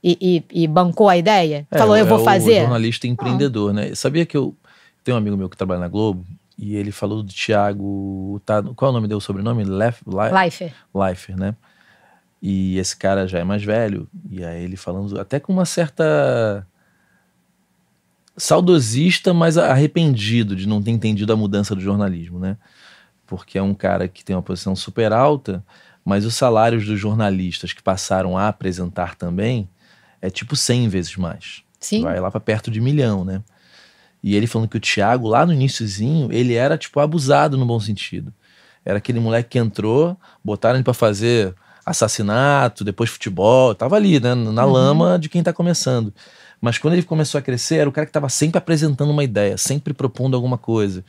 E, 0.00 0.44
e, 0.52 0.62
e 0.62 0.68
bancou 0.68 1.08
a 1.08 1.16
ideia? 1.16 1.66
É, 1.72 1.76
Falou, 1.76 1.96
eu 1.96 2.06
vou 2.06 2.20
é 2.20 2.24
fazer? 2.24 2.58
O 2.58 2.60
jornalista 2.60 3.08
empreendedor, 3.08 3.74
né? 3.74 3.92
Sabia 3.96 4.24
que 4.24 4.36
eu 4.36 4.54
tenho 5.02 5.16
um 5.16 5.18
amigo 5.18 5.36
meu 5.36 5.48
que 5.48 5.56
trabalha 5.56 5.80
na 5.80 5.88
Globo 5.88 6.24
e 6.56 6.76
ele 6.76 6.92
falou 6.92 7.24
do 7.24 7.32
Thiago. 7.32 8.40
Tá, 8.46 8.62
qual 8.76 8.90
é 8.90 8.92
o 8.92 8.94
nome 8.94 9.08
dele, 9.08 9.18
o 9.18 9.20
sobrenome? 9.20 9.64
Leif, 9.64 10.02
Leif, 10.06 10.72
Leifert, 10.94 11.36
né? 11.36 11.56
E 12.40 12.78
esse 12.78 12.96
cara 12.96 13.26
já 13.26 13.38
é 13.38 13.44
mais 13.44 13.64
velho, 13.64 14.08
e 14.30 14.44
aí 14.44 14.62
ele 14.62 14.76
falando 14.76 15.18
até 15.20 15.40
com 15.40 15.52
uma 15.52 15.64
certa 15.64 16.66
saudosista, 18.36 19.34
mas 19.34 19.58
arrependido 19.58 20.54
de 20.54 20.66
não 20.66 20.80
ter 20.80 20.92
entendido 20.92 21.32
a 21.32 21.36
mudança 21.36 21.74
do 21.74 21.80
jornalismo, 21.80 22.38
né? 22.38 22.56
Porque 23.26 23.58
é 23.58 23.62
um 23.62 23.74
cara 23.74 24.06
que 24.06 24.24
tem 24.24 24.36
uma 24.36 24.42
posição 24.42 24.76
super 24.76 25.12
alta, 25.12 25.64
mas 26.04 26.24
os 26.24 26.36
salários 26.36 26.86
dos 26.86 26.98
jornalistas 26.98 27.72
que 27.72 27.82
passaram 27.82 28.38
a 28.38 28.48
apresentar 28.48 29.16
também 29.16 29.68
é 30.22 30.30
tipo 30.30 30.54
100 30.54 30.88
vezes 30.88 31.16
mais. 31.16 31.62
Sim. 31.80 32.02
Vai 32.02 32.20
lá 32.20 32.30
para 32.30 32.40
perto 32.40 32.70
de 32.70 32.80
milhão, 32.80 33.24
né? 33.24 33.42
E 34.22 34.34
ele 34.34 34.46
falando 34.46 34.68
que 34.68 34.76
o 34.76 34.80
Thiago, 34.80 35.28
lá 35.28 35.44
no 35.44 35.52
iníciozinho, 35.52 36.32
ele 36.32 36.54
era 36.54 36.78
tipo 36.78 36.98
abusado 37.00 37.56
no 37.56 37.66
bom 37.66 37.78
sentido. 37.78 38.32
Era 38.84 38.98
aquele 38.98 39.20
moleque 39.20 39.50
que 39.50 39.58
entrou, 39.58 40.16
botaram 40.42 40.76
ele 40.76 40.84
para 40.84 40.94
fazer 40.94 41.54
assassinato, 41.88 42.84
depois 42.84 43.10
futebol, 43.10 43.74
tava 43.74 43.96
ali, 43.96 44.20
né, 44.20 44.34
na 44.34 44.66
uhum. 44.66 44.72
lama 44.72 45.18
de 45.18 45.28
quem 45.28 45.42
tá 45.42 45.52
começando. 45.52 46.12
Mas 46.60 46.78
quando 46.78 46.94
ele 46.94 47.02
começou 47.02 47.38
a 47.38 47.42
crescer, 47.42 47.76
era 47.76 47.88
o 47.88 47.92
cara 47.92 48.06
que 48.06 48.10
estava 48.10 48.28
sempre 48.28 48.58
apresentando 48.58 49.10
uma 49.10 49.24
ideia, 49.24 49.56
sempre 49.56 49.94
propondo 49.94 50.34
alguma 50.34 50.58
coisa. 50.58 51.04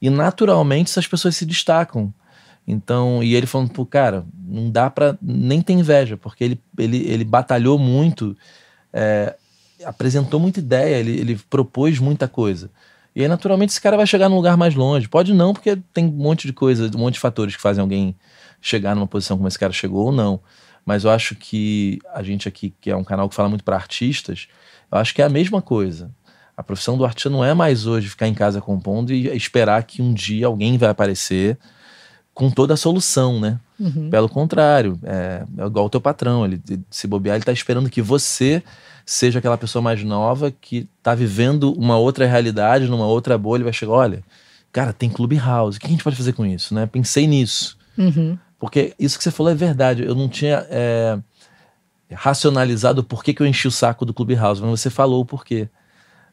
E 0.00 0.10
naturalmente 0.10 0.90
essas 0.90 1.06
pessoas 1.06 1.36
se 1.36 1.44
destacam. 1.44 2.12
Então, 2.66 3.22
e 3.22 3.34
ele 3.34 3.46
falando, 3.46 3.70
pô, 3.70 3.84
cara, 3.84 4.24
não 4.46 4.70
dá 4.70 4.90
pra 4.90 5.16
nem 5.20 5.60
ter 5.62 5.72
inveja, 5.72 6.16
porque 6.16 6.44
ele, 6.44 6.60
ele, 6.78 6.98
ele 7.08 7.24
batalhou 7.24 7.78
muito, 7.78 8.36
é, 8.92 9.34
apresentou 9.84 10.38
muita 10.38 10.60
ideia, 10.60 10.96
ele, 10.96 11.18
ele 11.18 11.40
propôs 11.48 11.98
muita 11.98 12.28
coisa. 12.28 12.70
E 13.16 13.22
aí, 13.22 13.28
naturalmente, 13.28 13.70
esse 13.70 13.80
cara 13.80 13.96
vai 13.96 14.06
chegar 14.06 14.28
num 14.28 14.36
lugar 14.36 14.56
mais 14.56 14.74
longe. 14.74 15.08
Pode 15.08 15.34
não, 15.34 15.52
porque 15.52 15.76
tem 15.92 16.06
um 16.06 16.10
monte 16.10 16.46
de 16.46 16.52
coisas, 16.52 16.94
um 16.94 16.98
monte 16.98 17.14
de 17.14 17.20
fatores 17.20 17.56
que 17.56 17.62
fazem 17.62 17.82
alguém 17.82 18.14
chegar 18.60 18.94
numa 18.94 19.06
posição 19.06 19.36
como 19.36 19.48
esse 19.48 19.58
cara 19.58 19.72
chegou 19.72 20.06
ou 20.06 20.12
não. 20.12 20.40
Mas 20.84 21.04
eu 21.04 21.10
acho 21.10 21.34
que 21.34 21.98
a 22.12 22.22
gente 22.22 22.48
aqui, 22.48 22.74
que 22.80 22.90
é 22.90 22.96
um 22.96 23.04
canal 23.04 23.28
que 23.28 23.34
fala 23.34 23.48
muito 23.48 23.64
para 23.64 23.76
artistas, 23.76 24.48
eu 24.90 24.98
acho 24.98 25.14
que 25.14 25.22
é 25.22 25.24
a 25.24 25.28
mesma 25.28 25.62
coisa. 25.62 26.10
A 26.56 26.62
profissão 26.62 26.96
do 26.96 27.04
artista 27.04 27.30
não 27.30 27.44
é 27.44 27.54
mais 27.54 27.86
hoje 27.86 28.08
ficar 28.08 28.26
em 28.26 28.34
casa 28.34 28.60
compondo 28.60 29.12
e 29.12 29.28
esperar 29.36 29.82
que 29.84 30.02
um 30.02 30.12
dia 30.12 30.46
alguém 30.46 30.76
vai 30.76 30.90
aparecer 30.90 31.58
com 32.34 32.50
toda 32.50 32.74
a 32.74 32.76
solução, 32.76 33.40
né? 33.40 33.58
Uhum. 33.78 34.10
Pelo 34.10 34.28
contrário, 34.28 34.98
é, 35.02 35.44
é, 35.58 35.66
igual 35.66 35.86
o 35.86 35.90
teu 35.90 36.00
patrão, 36.00 36.44
ele 36.44 36.60
se 36.90 37.06
bobear, 37.06 37.36
ele 37.36 37.44
tá 37.44 37.52
esperando 37.52 37.88
que 37.88 38.02
você 38.02 38.62
seja 39.04 39.38
aquela 39.38 39.56
pessoa 39.58 39.82
mais 39.82 40.02
nova 40.04 40.50
que 40.50 40.88
tá 41.02 41.14
vivendo 41.14 41.72
uma 41.72 41.96
outra 41.96 42.26
realidade, 42.26 42.86
numa 42.86 43.06
outra 43.06 43.36
bolha, 43.36 43.62
e 43.62 43.64
vai 43.64 43.72
chegar, 43.72 43.92
olha, 43.92 44.22
cara, 44.72 44.92
tem 44.92 45.08
Clubhouse, 45.08 45.78
o 45.78 45.80
que 45.80 45.86
a 45.86 45.90
gente 45.90 46.04
pode 46.04 46.16
fazer 46.16 46.32
com 46.32 46.44
isso, 46.44 46.74
né? 46.74 46.86
Pensei 46.86 47.26
nisso. 47.26 47.76
Uhum. 47.96 48.38
Porque 48.60 48.94
isso 48.98 49.16
que 49.16 49.24
você 49.24 49.30
falou 49.30 49.50
é 49.50 49.54
verdade. 49.54 50.04
Eu 50.04 50.14
não 50.14 50.28
tinha 50.28 50.66
é, 50.68 51.18
racionalizado 52.12 53.00
o 53.00 53.04
porquê 53.04 53.32
que 53.32 53.42
eu 53.42 53.46
enchi 53.46 53.66
o 53.66 53.70
saco 53.70 54.04
do 54.04 54.12
Clubhouse, 54.12 54.60
mas 54.60 54.78
você 54.78 54.90
falou 54.90 55.22
o 55.22 55.24
porquê. 55.24 55.68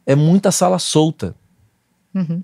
É 0.06 0.14
muita 0.14 0.52
sala 0.52 0.78
solta. 0.78 1.34
Uhum. 2.14 2.44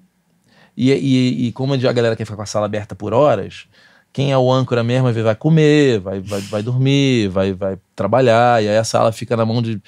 E, 0.75 0.91
e, 0.91 1.47
e, 1.47 1.51
como 1.51 1.73
a 1.73 1.77
galera 1.77 2.15
quer 2.15 2.23
ficar 2.23 2.37
com 2.37 2.41
a 2.41 2.47
sala 2.47 2.65
aberta 2.65 2.95
por 2.95 3.13
horas, 3.13 3.65
quem 4.13 4.31
é 4.31 4.37
o 4.37 4.51
âncora 4.51 4.83
mesmo 4.83 5.11
vai 5.11 5.35
comer, 5.35 5.99
vai, 5.99 6.21
vai, 6.21 6.41
vai 6.41 6.63
dormir, 6.63 7.27
vai, 7.27 7.53
vai 7.53 7.77
trabalhar, 7.95 8.63
e 8.63 8.69
aí 8.69 8.77
a 8.77 8.83
sala 8.83 9.11
fica 9.11 9.35
na 9.35 9.45
mão 9.45 9.61
de. 9.61 9.81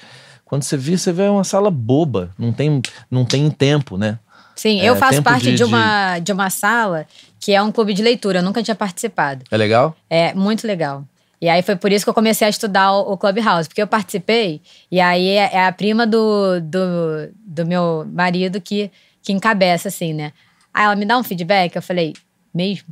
Quando 0.44 0.62
você 0.62 0.76
vê, 0.76 0.96
você 0.96 1.12
vê 1.12 1.22
uma 1.22 1.42
sala 1.42 1.70
boba, 1.70 2.30
não 2.38 2.52
tem, 2.52 2.80
não 3.10 3.24
tem 3.24 3.50
tempo, 3.50 3.96
né? 3.96 4.18
Sim, 4.54 4.80
é, 4.80 4.86
eu 4.86 4.96
faço 4.96 5.22
parte 5.22 5.50
de, 5.50 5.56
de, 5.56 5.64
uma, 5.64 6.18
de 6.18 6.32
uma 6.32 6.50
sala 6.50 7.06
que 7.40 7.52
é 7.52 7.62
um 7.62 7.70
clube 7.70 7.94
de 7.94 8.02
leitura, 8.02 8.38
eu 8.38 8.42
nunca 8.42 8.62
tinha 8.62 8.74
participado. 8.74 9.44
É 9.50 9.56
legal? 9.56 9.96
É, 10.08 10.34
muito 10.34 10.66
legal. 10.66 11.04
E 11.40 11.48
aí 11.48 11.62
foi 11.62 11.76
por 11.76 11.92
isso 11.92 12.04
que 12.04 12.08
eu 12.08 12.14
comecei 12.14 12.46
a 12.46 12.50
estudar 12.50 12.92
o, 12.92 13.12
o 13.12 13.16
Clubhouse, 13.16 13.68
porque 13.68 13.82
eu 13.82 13.86
participei, 13.86 14.60
e 14.90 15.00
aí 15.00 15.28
é, 15.28 15.50
é 15.52 15.66
a 15.66 15.72
prima 15.72 16.06
do, 16.06 16.60
do, 16.60 17.30
do 17.44 17.66
meu 17.66 18.06
marido 18.10 18.60
que, 18.60 18.90
que 19.22 19.32
encabeça, 19.32 19.88
assim, 19.88 20.14
né? 20.14 20.32
Aí 20.72 20.84
ela 20.84 20.96
me 20.96 21.04
dá 21.04 21.18
um 21.18 21.22
feedback, 21.22 21.76
eu 21.76 21.82
falei, 21.82 22.14
mesmo? 22.54 22.88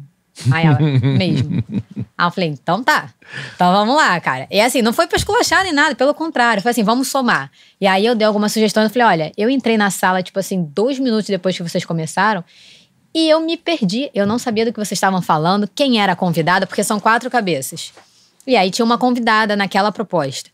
Aí 0.50 0.66
ela, 0.66 0.78
mesmo. 1.18 1.64
Aí 2.16 2.26
eu 2.26 2.30
falei, 2.30 2.48
então 2.50 2.82
tá. 2.82 3.10
Então 3.54 3.72
vamos 3.72 3.96
lá, 3.96 4.18
cara. 4.20 4.46
E 4.50 4.60
assim, 4.60 4.82
não 4.82 4.92
foi 4.92 5.06
pra 5.06 5.16
esculachar 5.16 5.62
nem 5.62 5.72
nada, 5.72 5.94
pelo 5.94 6.12
contrário. 6.12 6.62
Foi 6.62 6.70
assim, 6.70 6.82
vamos 6.82 7.08
somar. 7.08 7.50
E 7.80 7.86
aí 7.86 8.04
eu 8.04 8.14
dei 8.14 8.26
algumas 8.26 8.52
sugestões, 8.52 8.86
eu 8.86 8.90
falei, 8.90 9.08
olha, 9.08 9.32
eu 9.36 9.48
entrei 9.48 9.76
na 9.76 9.90
sala, 9.90 10.22
tipo 10.22 10.38
assim, 10.38 10.68
dois 10.74 10.98
minutos 10.98 11.26
depois 11.26 11.56
que 11.56 11.62
vocês 11.62 11.84
começaram, 11.84 12.44
e 13.14 13.28
eu 13.28 13.40
me 13.40 13.56
perdi. 13.56 14.10
Eu 14.12 14.26
não 14.26 14.38
sabia 14.38 14.64
do 14.64 14.72
que 14.72 14.78
vocês 14.78 14.96
estavam 14.96 15.22
falando, 15.22 15.68
quem 15.72 16.00
era 16.00 16.12
a 16.12 16.16
convidada, 16.16 16.66
porque 16.66 16.82
são 16.82 16.98
quatro 16.98 17.30
cabeças. 17.30 17.92
E 18.46 18.56
aí 18.56 18.70
tinha 18.70 18.84
uma 18.84 18.98
convidada 18.98 19.56
naquela 19.56 19.92
proposta. 19.92 20.50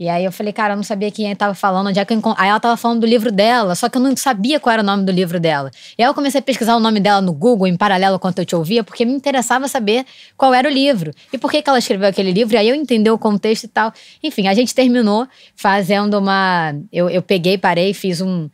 E 0.00 0.08
aí 0.08 0.24
eu 0.24 0.30
falei, 0.30 0.52
cara, 0.52 0.74
eu 0.74 0.76
não 0.76 0.84
sabia 0.84 1.10
quem 1.10 1.28
estava 1.28 1.54
falando, 1.54 1.88
onde 1.88 1.98
é 1.98 2.04
que 2.04 2.14
eu 2.14 2.22
Aí 2.36 2.48
ela 2.48 2.58
estava 2.58 2.76
falando 2.76 3.00
do 3.00 3.06
livro 3.06 3.32
dela, 3.32 3.74
só 3.74 3.88
que 3.88 3.98
eu 3.98 4.00
não 4.00 4.16
sabia 4.16 4.60
qual 4.60 4.72
era 4.72 4.82
o 4.82 4.86
nome 4.86 5.04
do 5.04 5.10
livro 5.10 5.40
dela. 5.40 5.72
E 5.98 6.02
aí 6.02 6.08
eu 6.08 6.14
comecei 6.14 6.38
a 6.38 6.42
pesquisar 6.42 6.76
o 6.76 6.80
nome 6.80 7.00
dela 7.00 7.20
no 7.20 7.32
Google, 7.32 7.66
em 7.66 7.76
paralelo 7.76 8.14
enquanto 8.14 8.38
eu 8.38 8.44
te 8.44 8.54
ouvia, 8.54 8.84
porque 8.84 9.04
me 9.04 9.12
interessava 9.12 9.66
saber 9.66 10.06
qual 10.36 10.54
era 10.54 10.68
o 10.68 10.72
livro. 10.72 11.12
E 11.32 11.36
por 11.36 11.50
que, 11.50 11.60
que 11.60 11.68
ela 11.68 11.80
escreveu 11.80 12.08
aquele 12.08 12.30
livro, 12.30 12.54
e 12.54 12.56
aí 12.56 12.68
eu 12.68 12.76
entendi 12.76 13.10
o 13.10 13.18
contexto 13.18 13.64
e 13.64 13.68
tal. 13.68 13.92
Enfim, 14.22 14.46
a 14.46 14.54
gente 14.54 14.72
terminou 14.72 15.26
fazendo 15.56 16.16
uma. 16.16 16.76
Eu, 16.92 17.10
eu 17.10 17.20
peguei, 17.20 17.58
parei, 17.58 17.92
fiz 17.92 18.20
um, 18.20 18.48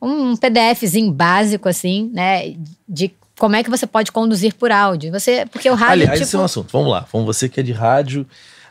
um 0.00 0.36
PDFzinho 0.36 1.12
básico, 1.12 1.68
assim, 1.68 2.10
né? 2.12 2.54
De 2.88 3.12
como 3.38 3.56
é 3.56 3.62
que 3.62 3.70
você 3.70 3.86
pode 3.86 4.12
conduzir 4.12 4.54
por 4.54 4.70
áudio. 4.70 5.10
Você, 5.12 5.46
porque 5.46 5.68
o 5.70 5.74
rádio. 5.74 5.92
Aliás, 5.92 6.12
tipo... 6.12 6.22
esse 6.24 6.36
é 6.36 6.38
um 6.38 6.44
assunto. 6.44 6.70
Vamos 6.72 6.90
lá. 6.90 7.06
Vamos 7.12 7.26
você 7.26 7.48
que 7.48 7.60
é 7.60 7.62
de 7.62 7.72
rádio. 7.72 8.26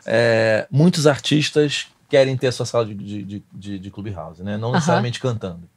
É, 0.06 0.66
muitos 0.70 1.06
artistas 1.06 1.88
querem 2.08 2.36
ter 2.36 2.48
a 2.48 2.52
sua 2.52 2.66
sala 2.66 2.86
de, 2.86 2.94
de, 2.94 3.42
de, 3.52 3.78
de 3.78 3.90
Clubhouse, 3.90 4.42
né? 4.42 4.56
Não 4.56 4.72
necessariamente 4.72 5.20
cantando. 5.20 5.68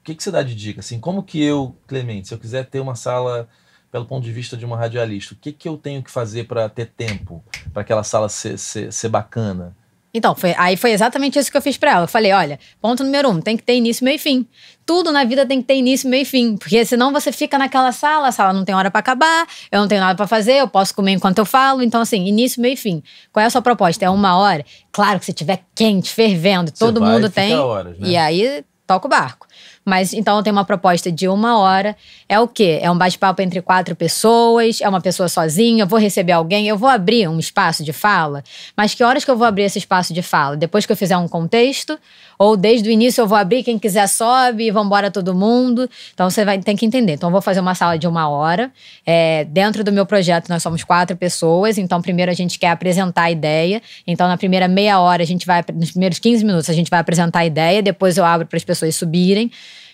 O 0.00 0.04
que, 0.04 0.14
que 0.14 0.22
você 0.22 0.30
dá 0.30 0.42
de 0.42 0.54
dica? 0.54 0.80
Assim, 0.80 0.98
como 0.98 1.22
que 1.22 1.42
eu, 1.42 1.76
Clemente, 1.86 2.28
se 2.28 2.34
eu 2.34 2.38
quiser 2.38 2.66
ter 2.66 2.80
uma 2.80 2.96
sala 2.96 3.48
pelo 3.90 4.04
ponto 4.04 4.24
de 4.24 4.32
vista 4.32 4.56
de 4.56 4.64
uma 4.64 4.76
radialista, 4.76 5.34
o 5.34 5.36
que, 5.36 5.52
que 5.52 5.68
eu 5.68 5.76
tenho 5.76 6.02
que 6.02 6.10
fazer 6.10 6.44
para 6.44 6.68
ter 6.68 6.86
tempo? 6.86 7.44
para 7.72 7.82
aquela 7.82 8.02
sala 8.02 8.28
ser, 8.28 8.58
ser, 8.58 8.92
ser 8.92 9.08
bacana? 9.08 9.76
Então, 10.14 10.34
foi, 10.34 10.54
aí 10.58 10.76
foi 10.76 10.92
exatamente 10.92 11.38
isso 11.38 11.50
que 11.50 11.56
eu 11.56 11.62
fiz 11.62 11.76
pra 11.78 11.92
ela. 11.92 12.04
Eu 12.04 12.08
falei: 12.08 12.32
olha, 12.32 12.58
ponto 12.80 13.02
número 13.02 13.30
um, 13.30 13.40
tem 13.40 13.56
que 13.56 13.62
ter 13.62 13.74
início, 13.74 14.04
meio 14.04 14.16
e 14.16 14.18
fim. 14.18 14.46
Tudo 14.84 15.10
na 15.10 15.24
vida 15.24 15.46
tem 15.46 15.60
que 15.60 15.66
ter 15.66 15.76
início, 15.76 16.08
meio 16.08 16.22
e 16.22 16.24
fim. 16.26 16.56
Porque 16.56 16.84
senão 16.84 17.12
você 17.12 17.32
fica 17.32 17.56
naquela 17.56 17.92
sala, 17.92 18.28
a 18.28 18.32
sala 18.32 18.52
não 18.52 18.64
tem 18.64 18.74
hora 18.74 18.90
para 18.90 18.98
acabar, 19.00 19.46
eu 19.70 19.80
não 19.80 19.88
tenho 19.88 20.00
nada 20.00 20.14
para 20.14 20.26
fazer, 20.26 20.54
eu 20.54 20.68
posso 20.68 20.94
comer 20.94 21.12
enquanto 21.12 21.38
eu 21.38 21.46
falo. 21.46 21.82
Então, 21.82 22.00
assim, 22.02 22.26
início, 22.26 22.60
meio 22.60 22.74
e 22.74 22.76
fim. 22.76 23.02
Qual 23.32 23.42
é 23.42 23.46
a 23.46 23.50
sua 23.50 23.62
proposta? 23.62 24.04
É 24.04 24.10
uma 24.10 24.36
hora? 24.36 24.64
Claro 24.90 25.18
que 25.18 25.24
se 25.24 25.32
tiver 25.32 25.62
quente, 25.74 26.10
fervendo, 26.10 26.70
todo 26.70 27.00
mundo 27.00 27.30
tem. 27.30 27.54
horas, 27.56 27.98
né? 27.98 28.08
E 28.08 28.16
aí 28.16 28.64
toca 28.86 29.06
o 29.06 29.10
barco. 29.10 29.46
Mas 29.84 30.12
então 30.12 30.42
tenho 30.42 30.54
uma 30.54 30.64
proposta 30.64 31.10
de 31.10 31.26
uma 31.26 31.58
hora. 31.58 31.96
É 32.28 32.38
o 32.38 32.46
quê? 32.46 32.78
É 32.80 32.90
um 32.90 32.96
bate-papo 32.96 33.42
entre 33.42 33.60
quatro 33.60 33.96
pessoas, 33.96 34.80
é 34.80 34.88
uma 34.88 35.00
pessoa 35.00 35.28
sozinha, 35.28 35.82
eu 35.82 35.86
vou 35.86 35.98
receber 35.98 36.32
alguém, 36.32 36.68
eu 36.68 36.78
vou 36.78 36.88
abrir 36.88 37.28
um 37.28 37.38
espaço 37.38 37.82
de 37.82 37.92
fala. 37.92 38.44
Mas 38.76 38.94
que 38.94 39.02
horas 39.02 39.24
que 39.24 39.30
eu 39.30 39.36
vou 39.36 39.46
abrir 39.46 39.64
esse 39.64 39.78
espaço 39.78 40.14
de 40.14 40.22
fala? 40.22 40.56
Depois 40.56 40.86
que 40.86 40.92
eu 40.92 40.96
fizer 40.96 41.16
um 41.16 41.26
contexto? 41.26 41.98
Ou 42.42 42.56
desde 42.56 42.88
o 42.88 42.92
início 42.92 43.22
eu 43.22 43.26
vou 43.28 43.38
abrir, 43.38 43.62
quem 43.62 43.78
quiser 43.78 44.08
sobe, 44.08 44.64
e 44.64 44.70
vambora 44.72 45.12
todo 45.12 45.32
mundo. 45.32 45.88
Então 46.12 46.28
você 46.28 46.44
vai 46.44 46.58
ter 46.58 46.74
que 46.74 46.84
entender. 46.84 47.12
Então 47.12 47.28
eu 47.28 47.32
vou 47.32 47.40
fazer 47.40 47.60
uma 47.60 47.72
sala 47.74 47.96
de 47.96 48.08
uma 48.08 48.28
hora. 48.28 48.68
É, 49.06 49.44
dentro 49.44 49.84
do 49.84 49.92
meu 49.92 50.04
projeto 50.04 50.48
nós 50.48 50.60
somos 50.60 50.82
quatro 50.82 51.16
pessoas. 51.16 51.78
Então 51.78 52.02
primeiro 52.02 52.32
a 52.32 52.34
gente 52.34 52.58
quer 52.58 52.70
apresentar 52.70 53.22
a 53.22 53.30
ideia. 53.30 53.80
Então 54.06 54.26
na 54.26 54.36
primeira 54.36 54.66
meia 54.66 54.98
hora 54.98 55.22
a 55.22 55.26
gente 55.26 55.46
vai, 55.46 55.64
nos 55.72 55.92
primeiros 55.92 56.18
15 56.18 56.44
minutos 56.44 56.68
a 56.68 56.72
gente 56.72 56.90
vai 56.90 56.98
apresentar 56.98 57.40
a 57.40 57.46
ideia. 57.46 57.80
Depois 57.80 58.16
eu 58.16 58.24
abro 58.24 58.44
para 58.44 58.56
as 58.56 58.64
pessoas 58.64 58.96
subirem, 58.96 59.48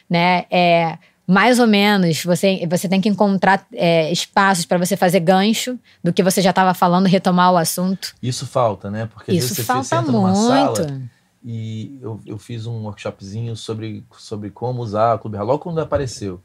né? 0.09 0.45
É, 0.51 0.99
mais 1.27 1.59
ou 1.59 1.67
menos, 1.67 2.25
você, 2.25 2.67
você 2.67 2.89
tem 2.89 3.01
que 3.01 3.09
encontrar 3.09 3.67
é, 3.75 4.11
espaços 4.11 4.65
para 4.65 4.79
você 4.79 4.97
fazer 4.97 5.21
gancho 5.21 5.79
do 6.03 6.13
que 6.13 6.23
você 6.23 6.41
já 6.41 6.51
estava 6.51 6.73
falando, 6.73 7.07
retomar 7.07 7.53
o 7.53 7.57
assunto. 7.57 8.15
Isso 8.23 8.47
falta, 8.47 8.91
né? 8.91 9.07
Porque 9.13 9.33
às 9.33 9.37
Isso 9.37 9.49
vezes 9.49 9.67
falta 9.67 9.85
você 9.85 9.95
entra 9.97 10.13
numa 10.13 10.33
muito. 10.33 10.77
sala 10.77 11.03
e 11.45 11.99
eu, 12.01 12.21
eu 12.27 12.39
fiz 12.39 12.67
um 12.67 12.83
workshopzinho 12.85 13.57
sobre, 13.57 14.05
sobre 14.17 14.51
como 14.51 14.83
usar 14.83 15.15
o 15.15 15.19
Clube 15.19 15.37
Hall, 15.37 15.47
logo 15.47 15.59
quando 15.61 15.81
apareceu. 15.81 16.41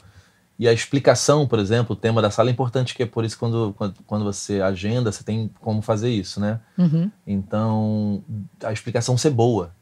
E 0.58 0.68
a 0.68 0.72
explicação, 0.72 1.48
por 1.48 1.58
exemplo, 1.58 1.94
o 1.94 1.98
tema 1.98 2.22
da 2.22 2.30
sala 2.30 2.48
é 2.48 2.52
importante, 2.52 2.94
que 2.94 3.02
é 3.02 3.06
por 3.06 3.24
isso 3.24 3.38
quando, 3.38 3.74
quando, 3.76 3.94
quando 4.06 4.24
você 4.24 4.60
agenda, 4.60 5.10
você 5.10 5.24
tem 5.24 5.50
como 5.60 5.82
fazer 5.82 6.10
isso, 6.10 6.38
né? 6.38 6.60
Uhum. 6.78 7.10
Então, 7.26 8.22
a 8.62 8.72
explicação 8.72 9.18
ser 9.18 9.30
boa. 9.30 9.72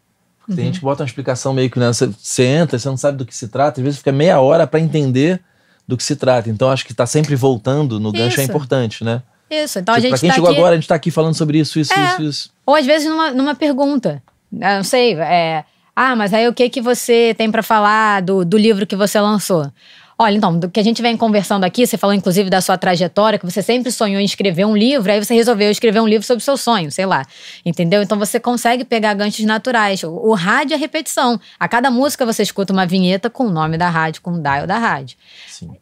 Porque 0.47 0.55
Tem 0.57 0.64
Uhum. 0.64 0.70
gente 0.72 0.78
que 0.80 0.84
bota 0.84 1.03
uma 1.03 1.07
explicação 1.07 1.53
meio 1.55 1.70
que, 1.70 1.78
né, 1.78 1.86
você, 1.88 2.07
você 2.07 2.45
entra, 2.45 2.78
você 2.78 2.88
não 2.88 2.97
sabe 2.97 3.16
do 3.18 3.24
que 3.24 3.34
se 3.34 3.49
trata, 3.49 3.80
às 3.80 3.84
vezes 3.84 3.99
fica 3.99 4.12
meia 4.12 4.40
hora 4.40 4.66
para 4.66 4.80
entender 4.80 5.40
do 5.86 5.97
que 5.97 6.03
se 6.03 6.16
trata. 6.16 6.49
Então, 6.51 6.70
acho 6.70 6.84
que 6.84 6.93
tá 6.95 7.07
sempre 7.07 7.34
voltando 7.36 7.99
no 8.01 8.11
gancho 8.12 8.40
é 8.40 8.43
Isso. 8.43 8.51
importante, 8.53 9.05
né? 9.05 9.22
Isso. 9.51 9.78
Então 9.78 9.95
Tipo, 9.95 9.99
a 9.99 10.01
gente 10.01 10.11
pra 10.11 10.18
quem 10.18 10.28
tá 10.30 10.34
chegou 10.34 10.51
aqui... 10.51 10.59
agora, 10.59 10.72
a 10.74 10.76
gente 10.78 10.88
tá 10.88 10.95
aqui 10.95 11.11
falando 11.11 11.34
sobre 11.34 11.59
isso, 11.59 11.78
isso, 11.78 11.93
É. 11.93 12.05
isso, 12.12 12.22
isso. 12.22 12.51
Ou 12.66 12.74
às 12.74 12.86
vezes 12.86 13.09
numa, 13.09 13.30
numa 13.32 13.55
pergunta. 13.55 14.22
Eu 14.53 14.59
não 14.76 14.84
sei, 14.84 15.14
é, 15.14 15.64
ah, 15.95 16.16
mas 16.16 16.32
aí 16.32 16.49
o 16.49 16.55
que 16.55 16.68
que 16.70 16.80
você 16.80 17.34
tem 17.36 17.51
pra 17.51 17.62
falar 17.62 18.22
do, 18.22 18.45
do 18.45 18.57
livro 18.57 18.86
que 18.86 18.97
você 18.97 19.20
lançou? 19.20 19.70
Olha, 20.18 20.36
então, 20.36 20.58
do 20.58 20.70
que 20.70 20.78
a 20.78 20.82
gente 20.82 21.00
vem 21.00 21.16
conversando 21.16 21.64
aqui, 21.64 21.86
você 21.86 21.96
falou 21.96 22.14
inclusive 22.14 22.50
da 22.50 22.60
sua 22.60 22.76
trajetória, 22.76 23.38
que 23.38 23.44
você 23.44 23.62
sempre 23.62 23.90
sonhou 23.90 24.20
em 24.20 24.24
escrever 24.24 24.64
um 24.64 24.76
livro, 24.76 25.10
aí 25.10 25.22
você 25.22 25.34
resolveu 25.34 25.70
escrever 25.70 26.00
um 26.00 26.06
livro 26.06 26.26
sobre 26.26 26.42
o 26.42 26.44
seu 26.44 26.56
sonho, 26.56 26.90
sei 26.90 27.06
lá. 27.06 27.24
Entendeu? 27.64 28.02
Então 28.02 28.18
você 28.18 28.38
consegue 28.38 28.84
pegar 28.84 29.14
ganchos 29.14 29.44
naturais. 29.44 30.02
O, 30.02 30.10
o 30.10 30.34
rádio 30.34 30.74
é 30.74 30.76
repetição. 30.76 31.40
A 31.58 31.66
cada 31.66 31.90
música 31.90 32.26
você 32.26 32.42
escuta 32.42 32.72
uma 32.72 32.86
vinheta 32.86 33.30
com 33.30 33.46
o 33.46 33.50
nome 33.50 33.78
da 33.78 33.88
rádio, 33.88 34.22
com 34.22 34.32
o 34.32 34.40
dial 34.40 34.66
da 34.66 34.78
rádio. 34.78 35.16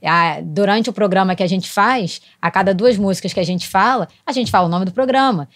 Ah, 0.04 0.38
durante 0.42 0.88
o 0.88 0.92
programa 0.92 1.34
que 1.34 1.42
a 1.42 1.48
gente 1.48 1.68
faz, 1.68 2.20
a 2.40 2.50
cada 2.50 2.72
duas 2.72 2.96
músicas 2.96 3.32
que 3.32 3.40
a 3.40 3.44
gente 3.44 3.66
fala, 3.66 4.08
a 4.24 4.32
gente 4.32 4.50
fala 4.50 4.66
o 4.66 4.70
nome 4.70 4.84
do 4.84 4.92
programa. 4.92 5.48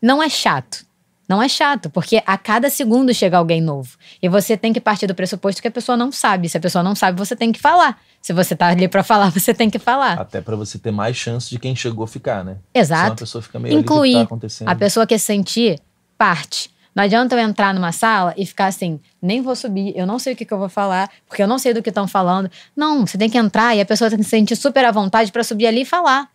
Não 0.00 0.22
é 0.22 0.28
chato. 0.28 0.84
Não 1.28 1.42
é 1.42 1.48
chato, 1.48 1.88
porque 1.88 2.22
a 2.26 2.36
cada 2.36 2.68
segundo 2.68 3.12
chega 3.14 3.38
alguém 3.38 3.60
novo. 3.60 3.96
E 4.22 4.28
você 4.28 4.56
tem 4.56 4.72
que 4.72 4.80
partir 4.80 5.06
do 5.06 5.14
pressuposto 5.14 5.62
que 5.62 5.68
a 5.68 5.70
pessoa 5.70 5.96
não 5.96 6.12
sabe. 6.12 6.48
Se 6.48 6.56
a 6.58 6.60
pessoa 6.60 6.82
não 6.82 6.94
sabe, 6.94 7.18
você 7.18 7.34
tem 7.34 7.50
que 7.50 7.58
falar. 7.58 7.98
Se 8.20 8.32
você 8.32 8.54
tá 8.54 8.68
ali 8.68 8.88
pra 8.88 9.02
falar, 9.02 9.30
você 9.32 9.54
tem 9.54 9.70
que 9.70 9.78
falar. 9.78 10.20
Até 10.20 10.40
para 10.40 10.54
você 10.54 10.78
ter 10.78 10.90
mais 10.90 11.16
chance 11.16 11.48
de 11.48 11.58
quem 11.58 11.74
chegou 11.74 12.06
ficar, 12.06 12.44
né? 12.44 12.52
Senão 12.52 12.62
a 12.74 12.78
Exato. 12.78 13.16
pessoa 13.16 13.40
fica 13.40 13.58
meio 13.58 13.74
ali, 13.74 13.80
o 13.80 13.86
que 13.86 13.92
Incluir 13.92 14.14
tá 14.14 14.22
acontecendo. 14.22 14.68
A 14.68 14.74
pessoa 14.74 15.06
que 15.06 15.18
sentir, 15.18 15.80
parte. 16.18 16.74
Não 16.94 17.02
adianta 17.02 17.34
eu 17.34 17.40
entrar 17.40 17.74
numa 17.74 17.90
sala 17.90 18.32
e 18.36 18.46
ficar 18.46 18.66
assim, 18.66 19.00
nem 19.20 19.42
vou 19.42 19.56
subir, 19.56 19.92
eu 19.96 20.06
não 20.06 20.18
sei 20.18 20.32
o 20.32 20.36
que, 20.36 20.44
que 20.44 20.54
eu 20.54 20.58
vou 20.58 20.68
falar, 20.68 21.10
porque 21.26 21.42
eu 21.42 21.48
não 21.48 21.58
sei 21.58 21.74
do 21.74 21.82
que 21.82 21.88
estão 21.88 22.06
falando. 22.06 22.48
Não, 22.76 23.04
você 23.04 23.18
tem 23.18 23.28
que 23.28 23.36
entrar 23.36 23.74
e 23.74 23.80
a 23.80 23.84
pessoa 23.84 24.08
tem 24.08 24.18
que 24.18 24.24
se 24.24 24.30
sentir 24.30 24.54
super 24.54 24.84
à 24.84 24.92
vontade 24.92 25.32
pra 25.32 25.42
subir 25.42 25.66
ali 25.66 25.80
e 25.80 25.84
falar. 25.84 26.28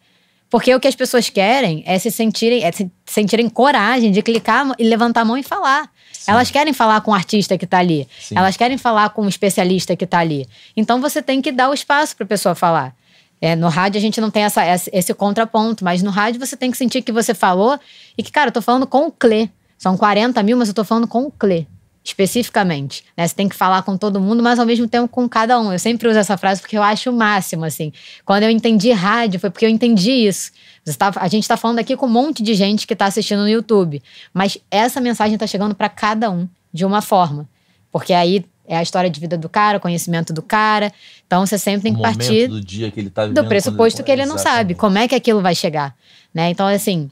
Porque 0.50 0.74
o 0.74 0.80
que 0.80 0.88
as 0.88 0.96
pessoas 0.96 1.30
querem 1.30 1.84
é 1.86 2.00
se 2.00 2.10
sentirem, 2.10 2.64
é 2.64 2.72
se 2.72 2.92
sentirem 3.06 3.48
coragem 3.48 4.12
de 4.12 4.22
clicar 4.22 4.72
e 4.80 4.84
levantar 4.84 5.22
a 5.22 5.26
mão 5.26 5.38
e 5.38 5.44
falar. 5.44 5.90
Sim. 6.12 6.32
Elas 6.32 6.50
querem 6.50 6.74
falar 6.74 7.02
com 7.02 7.12
o 7.12 7.14
artista 7.14 7.58
que 7.58 7.68
tá 7.68 7.78
ali. 7.78 8.08
Sim. 8.20 8.36
Elas 8.38 8.58
querem 8.58 8.78
falar 8.78 9.10
com 9.12 9.22
o 9.24 9.30
especialista 9.30 9.96
que 9.96 10.08
tá 10.08 10.20
ali. 10.20 10.48
Então 10.76 11.00
você 11.00 11.22
tem 11.22 11.42
que 11.42 11.52
dar 11.52 11.70
o 11.70 11.74
espaço 11.74 12.16
para 12.16 12.26
a 12.26 12.28
pessoa 12.28 12.56
falar. 12.56 12.96
É, 13.42 13.56
no 13.56 13.70
rádio 13.70 14.00
a 14.00 14.02
gente 14.02 14.20
não 14.20 14.30
tem 14.30 14.44
essa, 14.44 14.66
esse, 14.66 14.90
esse 14.92 15.14
contraponto, 15.14 15.84
mas 15.84 16.02
no 16.02 16.10
rádio 16.10 16.40
você 16.40 16.58
tem 16.58 16.72
que 16.72 16.78
sentir 16.78 17.02
que 17.02 17.12
você 17.12 17.34
falou 17.34 17.80
e 18.18 18.24
que, 18.24 18.32
cara, 18.32 18.50
eu 18.50 18.52
tô 18.52 18.62
falando 18.62 18.88
com 18.88 19.08
o 19.08 19.12
Clê. 19.12 19.50
São 19.78 19.96
40 19.96 20.44
mil, 20.44 20.58
mas 20.58 20.68
eu 20.68 20.74
tô 20.74 20.84
falando 20.84 21.08
com 21.08 21.24
o 21.24 21.32
Clê, 21.32 21.66
especificamente. 22.04 23.04
Né? 23.16 23.28
Você 23.28 23.36
tem 23.36 23.50
que 23.50 23.56
falar 23.56 23.84
com 23.84 23.98
todo 23.98 24.20
mundo, 24.20 24.42
mas 24.42 24.60
ao 24.60 24.66
mesmo 24.66 24.88
tempo 24.88 25.08
com 25.08 25.28
cada 25.28 25.60
um. 25.60 25.72
Eu 25.72 25.80
sempre 25.80 26.08
uso 26.08 26.18
essa 26.18 26.38
frase 26.38 26.62
porque 26.62 26.78
eu 26.78 26.84
acho 26.84 27.10
o 27.10 27.14
máximo, 27.14 27.66
assim. 27.66 27.92
Quando 28.26 28.44
eu 28.44 28.50
entendi 28.50 28.92
rádio, 28.92 29.40
foi 29.40 29.50
porque 29.50 29.66
eu 29.66 29.70
entendi 29.70 30.12
isso. 30.12 30.52
Tá- 30.98 31.14
a 31.18 31.28
gente 31.28 31.48
tá 31.48 31.56
falando 31.56 31.80
aqui 31.80 31.96
com 31.96 32.06
um 32.06 32.10
monte 32.10 32.42
de 32.42 32.54
gente 32.56 32.88
que 32.88 32.96
tá 32.96 33.06
assistindo 33.06 33.42
no 33.42 33.50
YouTube, 33.50 34.02
mas 34.34 34.58
essa 34.72 35.00
mensagem 35.00 35.38
tá 35.38 35.46
chegando 35.46 35.76
para 35.76 35.90
cada 35.90 36.32
um, 36.32 36.48
de 36.74 36.86
uma 36.86 37.02
forma. 37.02 37.48
Porque 37.92 38.14
aí 38.14 38.46
é 38.68 38.78
a 38.78 38.84
história 38.84 39.10
de 39.10 39.20
vida 39.20 39.38
do 39.38 39.50
cara, 39.50 39.78
o 39.78 39.82
conhecimento 39.82 40.32
do 40.32 40.42
cara. 40.42 40.92
Então 41.26 41.46
você 41.46 41.58
sempre 41.58 41.82
tem 41.82 41.96
que 41.96 42.02
partir 42.02 42.48
do 42.48 42.62
dia 42.62 42.90
que 42.90 43.00
ele 43.00 43.10
tá 43.10 43.24
vivendo. 43.24 43.44
do 43.44 43.48
pressuposto 43.48 44.04
que 44.04 44.12
ele 44.12 44.26
não 44.26 44.38
sabe 44.38 44.74
Exatamente. 44.74 44.76
como 44.76 44.98
é 44.98 45.08
que 45.08 45.16
aquilo 45.16 45.42
vai 45.42 45.56
chegar, 45.56 45.96
né? 46.34 46.50
Então, 46.50 46.68
assim, 46.68 47.10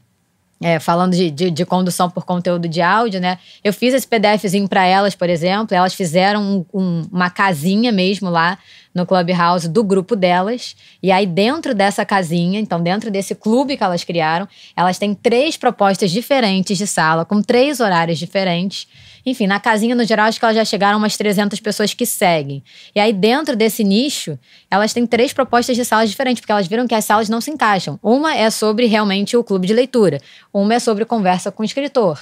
é, 0.60 0.78
falando 0.80 1.14
de, 1.14 1.30
de, 1.30 1.50
de 1.50 1.64
condução 1.64 2.10
por 2.10 2.24
conteúdo 2.24 2.68
de 2.68 2.80
áudio, 2.82 3.20
né? 3.20 3.38
Eu 3.62 3.72
fiz 3.72 3.94
esse 3.94 4.06
PDFzinho 4.06 4.68
para 4.68 4.84
elas, 4.84 5.14
por 5.14 5.30
exemplo, 5.30 5.76
elas 5.76 5.94
fizeram 5.94 6.66
um- 6.72 6.80
um- 6.80 7.02
uma 7.12 7.30
casinha 7.30 7.92
mesmo 7.92 8.28
lá 8.28 8.58
no 8.94 9.06
Clubhouse 9.06 9.68
do 9.68 9.84
grupo 9.84 10.16
delas. 10.16 10.74
E 11.02 11.12
aí, 11.12 11.26
dentro 11.26 11.74
dessa 11.74 12.04
casinha, 12.04 12.58
então, 12.58 12.82
dentro 12.82 13.10
desse 13.10 13.34
clube 13.34 13.76
que 13.76 13.84
elas 13.84 14.02
criaram, 14.02 14.48
elas 14.76 14.98
têm 14.98 15.14
três 15.14 15.56
propostas 15.56 16.10
diferentes 16.10 16.76
de 16.76 16.86
sala, 16.86 17.24
com 17.24 17.40
três 17.40 17.78
horários 17.78 18.18
diferentes. 18.18 18.88
Enfim, 19.30 19.46
na 19.46 19.60
casinha, 19.60 19.94
no 19.94 20.04
geral, 20.04 20.26
acho 20.26 20.38
que 20.38 20.44
elas 20.44 20.56
já 20.56 20.64
chegaram 20.64 20.94
a 20.94 20.98
umas 20.98 21.16
300 21.16 21.60
pessoas 21.60 21.94
que 21.94 22.06
seguem. 22.06 22.62
E 22.94 23.00
aí, 23.00 23.12
dentro 23.12 23.56
desse 23.56 23.84
nicho, 23.84 24.38
elas 24.70 24.92
têm 24.92 25.06
três 25.06 25.32
propostas 25.32 25.76
de 25.76 25.84
salas 25.84 26.10
diferentes, 26.10 26.40
porque 26.40 26.52
elas 26.52 26.66
viram 26.66 26.86
que 26.86 26.94
as 26.94 27.04
salas 27.04 27.28
não 27.28 27.40
se 27.40 27.50
encaixam. 27.50 27.98
Uma 28.02 28.34
é 28.34 28.50
sobre 28.50 28.86
realmente 28.86 29.36
o 29.36 29.44
clube 29.44 29.66
de 29.66 29.72
leitura, 29.74 30.20
uma 30.52 30.74
é 30.74 30.78
sobre 30.78 31.04
conversa 31.04 31.50
com 31.50 31.62
o 31.62 31.66
escritor. 31.66 32.20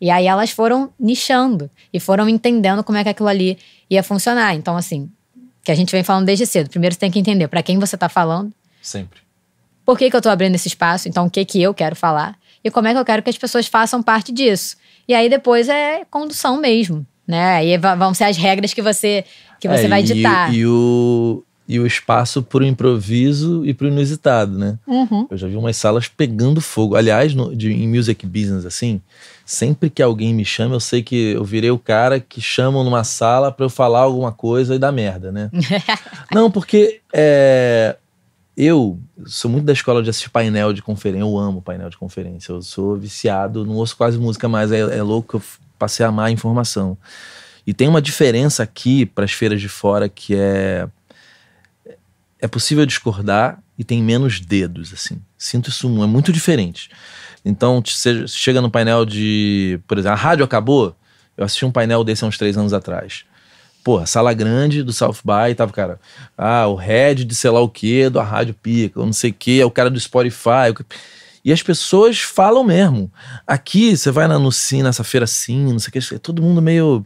E 0.00 0.10
aí 0.10 0.26
elas 0.26 0.50
foram 0.50 0.92
nichando 0.98 1.70
e 1.92 1.98
foram 1.98 2.28
entendendo 2.28 2.84
como 2.84 2.98
é 2.98 3.02
que 3.02 3.08
aquilo 3.08 3.28
ali 3.28 3.58
ia 3.88 4.02
funcionar. 4.02 4.54
Então, 4.54 4.76
assim, 4.76 5.10
que 5.62 5.72
a 5.72 5.74
gente 5.74 5.90
vem 5.90 6.04
falando 6.04 6.26
desde 6.26 6.46
cedo. 6.46 6.68
Primeiro 6.68 6.94
você 6.94 7.00
tem 7.00 7.10
que 7.10 7.18
entender 7.18 7.48
para 7.48 7.62
quem 7.62 7.78
você 7.78 7.96
está 7.96 8.08
falando, 8.08 8.52
Sempre. 8.82 9.20
por 9.84 9.96
que, 9.96 10.10
que 10.10 10.16
eu 10.16 10.18
estou 10.18 10.30
abrindo 10.30 10.54
esse 10.54 10.68
espaço, 10.68 11.08
então 11.08 11.26
o 11.26 11.30
que, 11.30 11.44
que 11.44 11.62
eu 11.62 11.72
quero 11.72 11.96
falar 11.96 12.38
e 12.64 12.70
como 12.70 12.88
é 12.88 12.92
que 12.94 12.98
eu 12.98 13.04
quero 13.04 13.22
que 13.22 13.30
as 13.30 13.38
pessoas 13.38 13.66
façam 13.66 14.02
parte 14.02 14.32
disso. 14.32 14.76
E 15.06 15.14
aí 15.14 15.28
depois 15.28 15.68
é 15.68 16.04
condução 16.10 16.58
mesmo, 16.58 17.06
né? 17.28 17.56
Aí 17.56 17.76
vão 17.78 18.14
ser 18.14 18.24
as 18.24 18.36
regras 18.38 18.72
que 18.72 18.80
você, 18.82 19.24
que 19.60 19.68
você 19.68 19.84
É, 19.84 19.88
vai 19.88 20.00
e- 20.00 20.04
ditar. 20.04 20.54
E, 20.54 20.64
o, 20.66 21.44
e 21.68 21.78
o 21.78 21.86
espaço 21.86 22.42
pro 22.42 22.64
improviso 22.64 23.64
e 23.66 23.74
pro 23.74 23.88
inusitado, 23.88 24.58
né? 24.58 24.78
Uhum. 24.86 25.26
Eu 25.30 25.36
já 25.36 25.46
vi 25.46 25.56
umas 25.56 25.76
salas 25.76 26.08
pegando 26.08 26.60
fogo. 26.60 26.96
Aliás, 26.96 27.34
no- 27.34 27.54
de, 27.54 27.70
em 27.70 27.86
music 27.88 28.24
business, 28.26 28.64
assim, 28.64 29.00
sempre 29.44 29.90
que 29.90 30.02
alguém 30.02 30.32
me 30.32 30.44
chama, 30.44 30.74
eu 30.74 30.80
sei 30.80 31.02
que 31.02 31.32
eu 31.32 31.44
virei 31.44 31.70
o 31.70 31.78
cara 31.78 32.18
que 32.18 32.40
chamam 32.40 32.82
numa 32.82 33.04
sala 33.04 33.52
pra 33.52 33.66
eu 33.66 33.70
falar 33.70 34.00
alguma 34.00 34.32
coisa 34.32 34.74
e 34.74 34.78
dar 34.78 34.92
merda, 34.92 35.30
né? 35.30 35.50
Não, 36.32 36.50
porque 36.50 37.00
é, 37.12 37.96
eu 38.56 38.98
sou 39.26 39.50
muito 39.50 39.64
da 39.64 39.72
escola 39.72 40.02
de 40.02 40.10
assistir 40.10 40.30
painel 40.30 40.72
de 40.72 40.82
conferência. 40.82 41.22
Eu 41.22 41.36
amo 41.38 41.60
painel 41.60 41.90
de 41.90 41.96
conferência. 41.96 42.52
Eu 42.52 42.62
sou 42.62 42.96
viciado, 42.96 43.64
não 43.64 43.74
ouço 43.74 43.96
quase 43.96 44.18
música 44.18 44.48
mais. 44.48 44.70
É, 44.70 44.78
é 44.78 45.02
louco 45.02 45.36
eu 45.36 45.42
passei 45.78 46.04
a 46.04 46.08
amar 46.08 46.26
a 46.26 46.30
informação. 46.30 46.96
E 47.66 47.72
tem 47.72 47.88
uma 47.88 48.02
diferença 48.02 48.62
aqui 48.62 49.06
para 49.06 49.24
as 49.24 49.32
feiras 49.32 49.60
de 49.60 49.68
fora 49.68 50.08
que 50.08 50.34
é 50.34 50.88
é 52.38 52.46
possível 52.46 52.84
discordar 52.84 53.58
e 53.78 53.82
tem 53.82 54.02
menos 54.02 54.38
dedos 54.38 54.92
assim. 54.92 55.18
Sinto 55.38 55.70
isso 55.70 55.86
é 56.02 56.06
muito 56.06 56.30
diferente. 56.30 56.90
Então, 57.44 57.82
você 57.84 58.26
chega 58.26 58.60
no 58.60 58.70
painel 58.70 59.04
de, 59.04 59.80
por 59.86 59.98
exemplo, 59.98 60.12
a 60.12 60.20
rádio 60.20 60.44
acabou. 60.44 60.94
Eu 61.36 61.44
assisti 61.44 61.64
um 61.64 61.70
painel 61.72 62.04
desse 62.04 62.24
há 62.24 62.26
uns 62.26 62.38
três 62.38 62.56
anos 62.56 62.72
atrás. 62.72 63.24
Porra, 63.84 64.06
sala 64.06 64.32
grande 64.32 64.82
do 64.82 64.94
South 64.94 65.18
By, 65.22 65.54
tava, 65.54 65.70
cara, 65.70 66.00
ah, 66.38 66.66
o 66.66 66.74
head 66.74 67.22
de 67.22 67.34
sei 67.34 67.50
lá 67.50 67.60
o 67.60 67.68
que, 67.68 68.08
do 68.08 68.18
a 68.18 68.24
Rádio 68.24 68.54
Pica, 68.54 68.98
ou 68.98 69.04
não 69.04 69.12
sei 69.12 69.30
o 69.30 69.34
que, 69.34 69.60
é 69.60 69.66
o 69.66 69.70
cara 69.70 69.90
do 69.90 70.00
Spotify. 70.00 70.70
o 70.70 70.84
E 71.44 71.52
as 71.52 71.62
pessoas 71.62 72.18
falam 72.18 72.64
mesmo. 72.64 73.12
Aqui, 73.46 73.94
você 73.94 74.10
vai 74.10 74.26
na, 74.26 74.38
no 74.38 74.50
Sim, 74.50 74.82
nessa 74.82 75.04
feira 75.04 75.26
Sim, 75.26 75.70
não 75.70 75.78
sei 75.78 75.90
o 75.90 75.92
que, 75.92 76.14
é 76.14 76.18
todo 76.18 76.40
mundo 76.40 76.62
meio. 76.62 77.04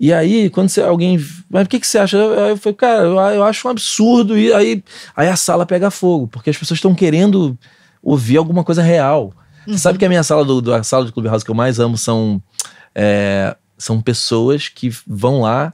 E 0.00 0.14
aí, 0.14 0.48
quando 0.48 0.70
você, 0.70 0.80
alguém. 0.80 1.22
Mas 1.50 1.66
o 1.66 1.68
que, 1.68 1.78
que 1.78 1.86
você 1.86 1.98
acha? 1.98 2.16
Aí 2.16 2.50
eu 2.50 2.56
falei, 2.56 2.74
cara, 2.74 3.02
eu, 3.02 3.16
eu 3.36 3.44
acho 3.44 3.68
um 3.68 3.70
absurdo. 3.70 4.38
E 4.38 4.54
aí, 4.54 4.82
aí 5.14 5.28
a 5.28 5.36
sala 5.36 5.66
pega 5.66 5.90
fogo, 5.90 6.26
porque 6.26 6.48
as 6.48 6.56
pessoas 6.56 6.78
estão 6.78 6.94
querendo 6.94 7.58
ouvir 8.02 8.38
alguma 8.38 8.64
coisa 8.64 8.82
real. 8.82 9.34
Uhum. 9.66 9.76
Sabe 9.76 9.98
que 9.98 10.06
a 10.06 10.08
minha 10.08 10.22
sala 10.22 10.42
do, 10.42 10.62
do 10.62 10.72
a 10.72 10.82
sala 10.82 11.04
do 11.04 11.12
Clubhouse 11.12 11.44
que 11.44 11.50
eu 11.50 11.54
mais 11.54 11.78
amo 11.78 11.98
são. 11.98 12.40
É, 12.94 13.54
são 13.78 14.00
pessoas 14.00 14.68
que 14.68 14.90
vão 15.06 15.42
lá 15.42 15.72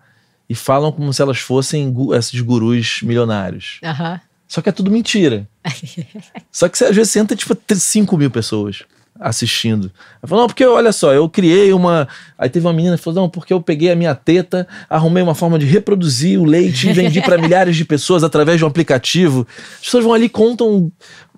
e 0.48 0.54
falam 0.54 0.92
como 0.92 1.12
se 1.12 1.22
elas 1.22 1.38
fossem 1.38 1.94
esses 2.16 2.40
gurus 2.40 3.00
milionários. 3.02 3.80
Uhum. 3.82 4.20
Só 4.46 4.60
que 4.60 4.68
é 4.68 4.72
tudo 4.72 4.90
mentira. 4.90 5.48
Só 6.52 6.68
que 6.68 6.76
você, 6.76 6.84
às 6.84 6.94
vezes 6.94 7.10
senta 7.10 7.34
tipo 7.34 7.56
5 7.74 8.16
mil 8.18 8.30
pessoas 8.30 8.84
assistindo. 9.18 9.90
Ela 10.20 10.28
falou, 10.28 10.42
não, 10.42 10.48
porque 10.48 10.64
olha 10.64 10.92
só, 10.92 11.12
eu 11.12 11.28
criei 11.28 11.72
uma. 11.72 12.08
Aí 12.36 12.48
teve 12.48 12.66
uma 12.66 12.72
menina 12.72 12.96
que 12.96 13.04
falou, 13.04 13.22
não, 13.22 13.30
porque 13.30 13.52
eu 13.52 13.60
peguei 13.60 13.90
a 13.90 13.96
minha 13.96 14.14
teta, 14.14 14.66
arrumei 14.90 15.22
uma 15.22 15.34
forma 15.34 15.58
de 15.58 15.66
reproduzir 15.66 16.40
o 16.40 16.44
leite 16.44 16.88
e 16.88 16.92
vendi 16.92 17.20
para 17.22 17.38
milhares 17.40 17.76
de 17.76 17.84
pessoas 17.84 18.24
através 18.24 18.58
de 18.58 18.64
um 18.64 18.68
aplicativo. 18.68 19.46
As 19.76 19.84
pessoas 19.84 20.04
vão 20.04 20.12
ali 20.12 20.26
e 20.26 20.28
contam 20.28 20.90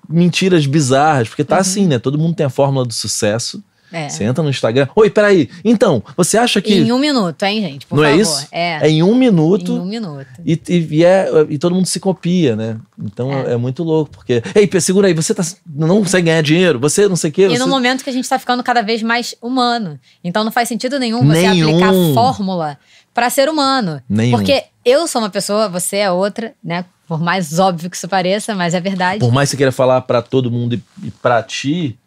mentiras 0.09 0.67
bizarras, 0.67 1.29
porque 1.29 1.45
tá 1.45 1.57
uhum. 1.57 1.61
assim, 1.61 1.87
né? 1.87 1.99
Todo 1.99 2.19
mundo 2.19 2.35
tem 2.35 2.47
a 2.47 2.51
fórmula 2.51 2.85
do 2.85 2.93
sucesso. 2.93 3.63
É. 3.95 4.09
Você 4.09 4.25
entra 4.25 4.43
no 4.43 4.51
Instagram. 4.51 4.89
Oi, 4.97 5.09
peraí. 5.09 5.49
Então, 5.65 6.03
você 6.17 6.37
acha 6.37 6.61
que. 6.61 6.75
Em 6.75 6.91
um 6.91 6.99
minuto, 6.99 7.43
hein, 7.45 7.61
gente? 7.61 7.87
Por 7.87 7.97
Não 7.97 8.05
é 8.05 8.11
favor. 8.11 8.19
é 8.19 8.23
isso? 8.23 8.49
É. 8.51 8.79
é 8.83 8.91
em 8.91 9.03
um 9.03 9.15
minuto. 9.15 9.73
Em 9.73 9.79
um 9.79 9.85
minuto. 9.85 10.27
E, 10.45 10.61
e, 10.69 10.89
e, 10.91 11.05
é, 11.05 11.29
e 11.49 11.59
todo 11.59 11.75
mundo 11.75 11.87
se 11.87 12.01
copia, 12.01 12.57
né? 12.57 12.77
Então 12.99 13.33
é. 13.33 13.53
é. 13.53 13.57
muito 13.57 13.85
louco, 13.85 14.11
porque. 14.11 14.43
Ei, 14.55 14.69
segura 14.81 15.07
aí, 15.07 15.15
você 15.15 15.33
tá, 15.33 15.45
não 15.65 16.01
consegue 16.01 16.27
ganhar 16.27 16.43
dinheiro, 16.43 16.81
você 16.81 17.09
não 17.09 17.17
sei 17.17 17.31
o 17.31 17.33
quê. 17.33 17.47
E 17.47 17.51
você... 17.51 17.59
no 17.59 17.69
momento 17.69 18.03
que 18.03 18.11
a 18.11 18.13
gente 18.13 18.29
tá 18.29 18.39
ficando 18.39 18.63
cada 18.65 18.83
vez 18.83 19.01
mais 19.03 19.35
humano. 19.41 19.99
Então 20.25 20.43
não 20.43 20.51
faz 20.51 20.69
sentido 20.69 20.99
nenhum 20.99 21.25
você 21.25 21.49
nenhum. 21.49 21.69
aplicar 21.69 21.93
fórmula 22.15 22.79
para 23.15 23.31
ser 23.31 23.49
humano. 23.49 24.03
Nenhum. 24.09 24.37
Porque 24.37 24.65
eu 24.85 25.07
sou 25.07 25.23
uma 25.23 25.31
pessoa, 25.31 25.69
você 25.69 25.99
é 25.99 26.11
outra, 26.11 26.53
né? 26.63 26.85
Por 27.07 27.21
mais 27.21 27.59
óbvio 27.59 27.89
que 27.89 27.97
isso 27.97 28.09
pareça, 28.09 28.55
mas 28.55 28.75
é 28.75 28.81
verdade. 28.81 29.21
Por 29.21 29.33
mais 29.33 29.49
que 29.49 29.53
você 29.53 29.57
queira 29.59 29.73
falar 29.73 30.01
para 30.01 30.21
todo 30.21 30.51
mundo 30.51 30.75
e, 30.75 30.83
e 31.07 31.11
para 31.11 31.43
ti, 31.43 31.99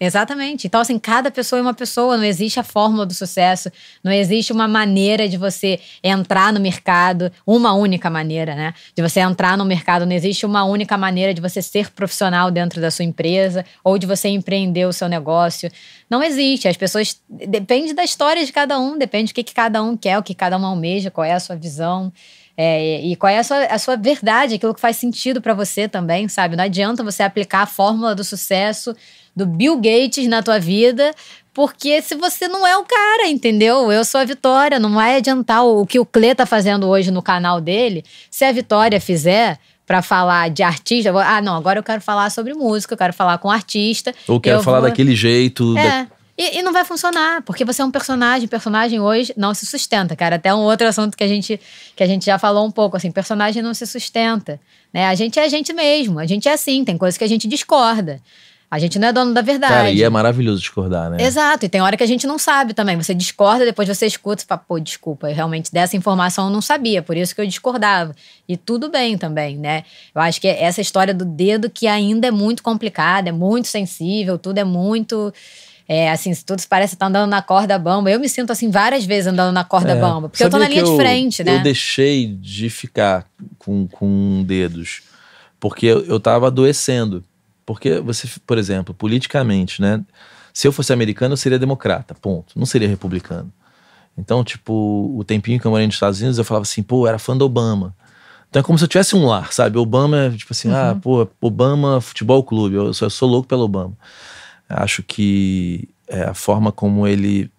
Exatamente. 0.00 0.66
Então, 0.66 0.80
assim, 0.80 0.98
cada 0.98 1.30
pessoa 1.30 1.58
é 1.58 1.62
uma 1.62 1.74
pessoa, 1.74 2.16
não 2.16 2.24
existe 2.24 2.60
a 2.60 2.62
fórmula 2.62 3.04
do 3.04 3.12
sucesso, 3.12 3.70
não 4.02 4.12
existe 4.12 4.52
uma 4.52 4.68
maneira 4.68 5.28
de 5.28 5.36
você 5.36 5.80
entrar 6.02 6.52
no 6.52 6.60
mercado, 6.60 7.32
uma 7.44 7.72
única 7.74 8.08
maneira, 8.08 8.54
né? 8.54 8.74
De 8.94 9.02
você 9.02 9.18
entrar 9.20 9.58
no 9.58 9.64
mercado, 9.64 10.06
não 10.06 10.12
existe 10.12 10.46
uma 10.46 10.64
única 10.64 10.96
maneira 10.96 11.34
de 11.34 11.40
você 11.40 11.60
ser 11.60 11.90
profissional 11.90 12.50
dentro 12.50 12.80
da 12.80 12.90
sua 12.90 13.04
empresa 13.04 13.64
ou 13.82 13.98
de 13.98 14.06
você 14.06 14.28
empreender 14.28 14.86
o 14.86 14.92
seu 14.92 15.08
negócio. 15.08 15.70
Não 16.08 16.22
existe. 16.22 16.68
As 16.68 16.76
pessoas. 16.76 17.20
Depende 17.28 17.92
da 17.92 18.04
história 18.04 18.44
de 18.44 18.52
cada 18.52 18.78
um, 18.78 18.96
depende 18.96 19.32
do 19.32 19.34
que, 19.34 19.42
que 19.42 19.54
cada 19.54 19.82
um 19.82 19.96
quer, 19.96 20.18
o 20.18 20.22
que 20.22 20.34
cada 20.34 20.56
um 20.56 20.64
almeja, 20.64 21.10
qual 21.10 21.24
é 21.24 21.32
a 21.32 21.40
sua 21.40 21.56
visão. 21.56 22.12
É, 22.60 23.00
e 23.02 23.14
qual 23.14 23.30
é 23.30 23.38
a 23.38 23.44
sua, 23.44 23.64
a 23.66 23.78
sua 23.78 23.96
verdade, 23.96 24.56
aquilo 24.56 24.74
que 24.74 24.80
faz 24.80 24.96
sentido 24.96 25.40
para 25.40 25.54
você 25.54 25.86
também, 25.86 26.26
sabe? 26.28 26.56
Não 26.56 26.64
adianta 26.64 27.04
você 27.04 27.22
aplicar 27.22 27.62
a 27.62 27.66
fórmula 27.66 28.16
do 28.16 28.24
sucesso 28.24 28.96
do 29.38 29.46
Bill 29.46 29.76
Gates 29.76 30.26
na 30.26 30.42
tua 30.42 30.58
vida, 30.58 31.14
porque 31.54 32.02
se 32.02 32.16
você 32.16 32.48
não 32.48 32.66
é 32.66 32.76
o 32.76 32.84
cara, 32.84 33.28
entendeu? 33.28 33.90
Eu 33.90 34.04
sou 34.04 34.20
a 34.20 34.24
Vitória, 34.24 34.78
não 34.78 34.92
vai 34.92 35.16
adiantar 35.16 35.64
o, 35.64 35.86
que 35.86 35.98
o 35.98 36.04
Clê 36.04 36.34
tá 36.34 36.44
fazendo 36.44 36.88
hoje 36.88 37.10
no 37.10 37.22
canal 37.22 37.60
dele. 37.60 38.04
Se 38.30 38.44
a 38.44 38.52
Vitória 38.52 39.00
fizer 39.00 39.58
para 39.86 40.02
falar 40.02 40.50
de 40.50 40.62
artista, 40.62 41.10
ah, 41.10 41.40
não, 41.40 41.56
agora 41.56 41.78
eu 41.78 41.82
quero 41.82 42.00
falar 42.00 42.30
sobre 42.30 42.52
música, 42.52 42.94
eu 42.94 42.98
quero 42.98 43.12
falar 43.12 43.38
com 43.38 43.50
artista. 43.50 44.14
Ou 44.26 44.40
quero 44.40 44.62
falar 44.62 44.80
vou... 44.80 44.88
daquele 44.88 45.14
jeito. 45.14 45.76
É. 45.78 45.82
Da... 45.82 46.06
E, 46.36 46.58
e, 46.58 46.62
não 46.62 46.72
vai 46.72 46.84
funcionar, 46.84 47.42
porque 47.42 47.64
você 47.64 47.82
é 47.82 47.84
um 47.84 47.90
personagem. 47.90 48.46
Personagem 48.46 49.00
hoje 49.00 49.34
não 49.36 49.52
se 49.52 49.66
sustenta, 49.66 50.14
cara. 50.14 50.36
Até 50.36 50.54
um 50.54 50.60
outro 50.60 50.86
assunto 50.86 51.16
que 51.16 51.24
a 51.24 51.28
gente, 51.28 51.60
que 51.96 52.02
a 52.02 52.06
gente 52.06 52.24
já 52.24 52.38
falou 52.38 52.64
um 52.64 52.70
pouco, 52.70 52.96
assim, 52.96 53.10
personagem 53.10 53.60
não 53.60 53.74
se 53.74 53.84
sustenta. 53.84 54.60
Né? 54.92 55.06
A 55.06 55.14
gente 55.16 55.40
é 55.40 55.44
a 55.44 55.48
gente 55.48 55.72
mesmo, 55.72 56.20
a 56.20 56.26
gente 56.26 56.48
é 56.48 56.52
assim, 56.52 56.84
tem 56.84 56.96
coisas 56.96 57.18
que 57.18 57.24
a 57.24 57.28
gente 57.28 57.48
discorda. 57.48 58.20
A 58.70 58.78
gente 58.78 58.98
não 58.98 59.08
é 59.08 59.12
dono 59.12 59.32
da 59.32 59.40
verdade. 59.40 59.72
Cara, 59.72 59.90
e 59.90 60.02
é 60.02 60.10
maravilhoso 60.10 60.60
discordar, 60.60 61.08
né? 61.08 61.22
Exato, 61.22 61.64
e 61.64 61.70
tem 61.70 61.80
hora 61.80 61.96
que 61.96 62.02
a 62.02 62.06
gente 62.06 62.26
não 62.26 62.38
sabe 62.38 62.74
também. 62.74 62.96
Você 62.96 63.14
discorda, 63.14 63.64
depois 63.64 63.88
você 63.88 64.04
escuta 64.04 64.42
e 64.42 64.46
fala, 64.46 64.62
pô, 64.66 64.78
desculpa, 64.78 65.28
realmente 65.28 65.72
dessa 65.72 65.96
informação 65.96 66.48
eu 66.48 66.52
não 66.52 66.60
sabia, 66.60 67.00
por 67.00 67.16
isso 67.16 67.34
que 67.34 67.40
eu 67.40 67.46
discordava. 67.46 68.14
E 68.46 68.58
tudo 68.58 68.90
bem 68.90 69.16
também, 69.16 69.56
né? 69.56 69.84
Eu 70.14 70.20
acho 70.20 70.38
que 70.38 70.46
essa 70.46 70.82
história 70.82 71.14
do 71.14 71.24
dedo 71.24 71.70
que 71.70 71.86
ainda 71.86 72.26
é 72.26 72.30
muito 72.30 72.62
complicada, 72.62 73.30
é 73.30 73.32
muito 73.32 73.68
sensível, 73.68 74.38
tudo 74.38 74.58
é 74.58 74.64
muito. 74.64 75.32
É, 75.88 76.10
assim, 76.10 76.34
se 76.34 76.44
tudo 76.44 76.62
parece 76.68 76.94
estar 76.94 77.06
tá 77.06 77.08
andando 77.08 77.30
na 77.30 77.40
corda 77.40 77.78
bamba. 77.78 78.10
Eu 78.10 78.20
me 78.20 78.28
sinto 78.28 78.50
assim 78.50 78.70
várias 78.70 79.06
vezes 79.06 79.28
andando 79.28 79.54
na 79.54 79.64
corda 79.64 79.92
é. 79.92 79.96
bamba, 79.96 80.28
porque 80.28 80.44
eu 80.44 80.50
tô 80.50 80.58
na 80.58 80.68
linha 80.68 80.82
eu, 80.82 80.90
de 80.90 80.96
frente, 80.96 81.42
né? 81.42 81.56
Eu 81.56 81.62
deixei 81.62 82.26
de 82.26 82.68
ficar 82.68 83.24
com, 83.58 83.88
com 83.88 84.44
dedos, 84.46 85.00
porque 85.58 85.86
eu, 85.86 86.04
eu 86.04 86.20
tava 86.20 86.48
adoecendo. 86.48 87.24
Porque 87.68 88.00
você, 88.00 88.26
por 88.46 88.56
exemplo, 88.56 88.94
politicamente, 88.94 89.82
né? 89.82 90.02
Se 90.54 90.66
eu 90.66 90.72
fosse 90.72 90.90
americano, 90.90 91.34
eu 91.34 91.36
seria 91.36 91.58
democrata, 91.58 92.14
ponto. 92.14 92.58
Não 92.58 92.64
seria 92.64 92.88
republicano. 92.88 93.52
Então, 94.16 94.42
tipo, 94.42 95.14
o 95.14 95.22
tempinho 95.22 95.60
que 95.60 95.66
eu 95.66 95.70
morei 95.70 95.86
nos 95.86 95.96
Estados 95.96 96.18
Unidos, 96.18 96.38
eu 96.38 96.44
falava 96.44 96.62
assim, 96.62 96.82
pô, 96.82 97.06
era 97.06 97.18
fã 97.18 97.36
do 97.36 97.44
Obama. 97.44 97.94
Então 98.48 98.60
é 98.60 98.62
como 98.62 98.78
se 98.78 98.84
eu 98.84 98.88
tivesse 98.88 99.14
um 99.14 99.26
lar, 99.26 99.52
sabe? 99.52 99.76
Obama 99.76 100.16
é 100.16 100.30
tipo 100.30 100.50
assim, 100.50 100.70
ah, 100.70 100.72
uhum. 100.72 100.90
ah, 100.90 100.94
pô, 100.94 101.28
Obama 101.42 102.00
Futebol 102.00 102.42
Clube, 102.42 102.74
eu 102.74 102.94
sou, 102.94 103.04
eu 103.04 103.10
sou 103.10 103.28
louco 103.28 103.46
pelo 103.46 103.64
Obama. 103.64 103.92
Acho 104.66 105.02
que 105.02 105.90
é, 106.08 106.22
a 106.22 106.32
forma 106.32 106.72
como 106.72 107.06
ele, 107.06 107.50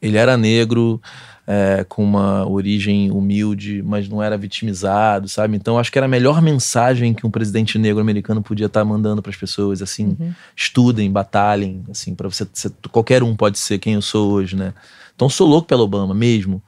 ele 0.00 0.16
era 0.16 0.36
negro, 0.36 1.02
é, 1.50 1.82
com 1.88 2.04
uma 2.04 2.46
origem 2.46 3.10
humilde, 3.10 3.82
mas 3.82 4.06
não 4.06 4.22
era 4.22 4.36
vitimizado, 4.36 5.30
sabe? 5.30 5.56
Então 5.56 5.78
acho 5.78 5.90
que 5.90 5.98
era 5.98 6.04
a 6.04 6.08
melhor 6.08 6.42
mensagem 6.42 7.14
que 7.14 7.26
um 7.26 7.30
presidente 7.30 7.78
negro 7.78 8.02
americano 8.02 8.42
podia 8.42 8.66
estar 8.66 8.80
tá 8.80 8.84
mandando 8.84 9.22
para 9.22 9.30
as 9.30 9.36
pessoas, 9.36 9.80
assim, 9.80 10.14
uhum. 10.20 10.34
estudem, 10.54 11.10
batalhem, 11.10 11.82
assim, 11.90 12.14
para 12.14 12.28
você, 12.28 12.46
você, 12.52 12.70
qualquer 12.92 13.22
um 13.22 13.34
pode 13.34 13.58
ser 13.58 13.78
quem 13.78 13.94
eu 13.94 14.02
sou 14.02 14.30
hoje, 14.30 14.56
né? 14.56 14.74
Então 15.16 15.26
sou 15.30 15.48
louco 15.48 15.66
pelo 15.66 15.84
Obama 15.84 16.12
mesmo. 16.12 16.62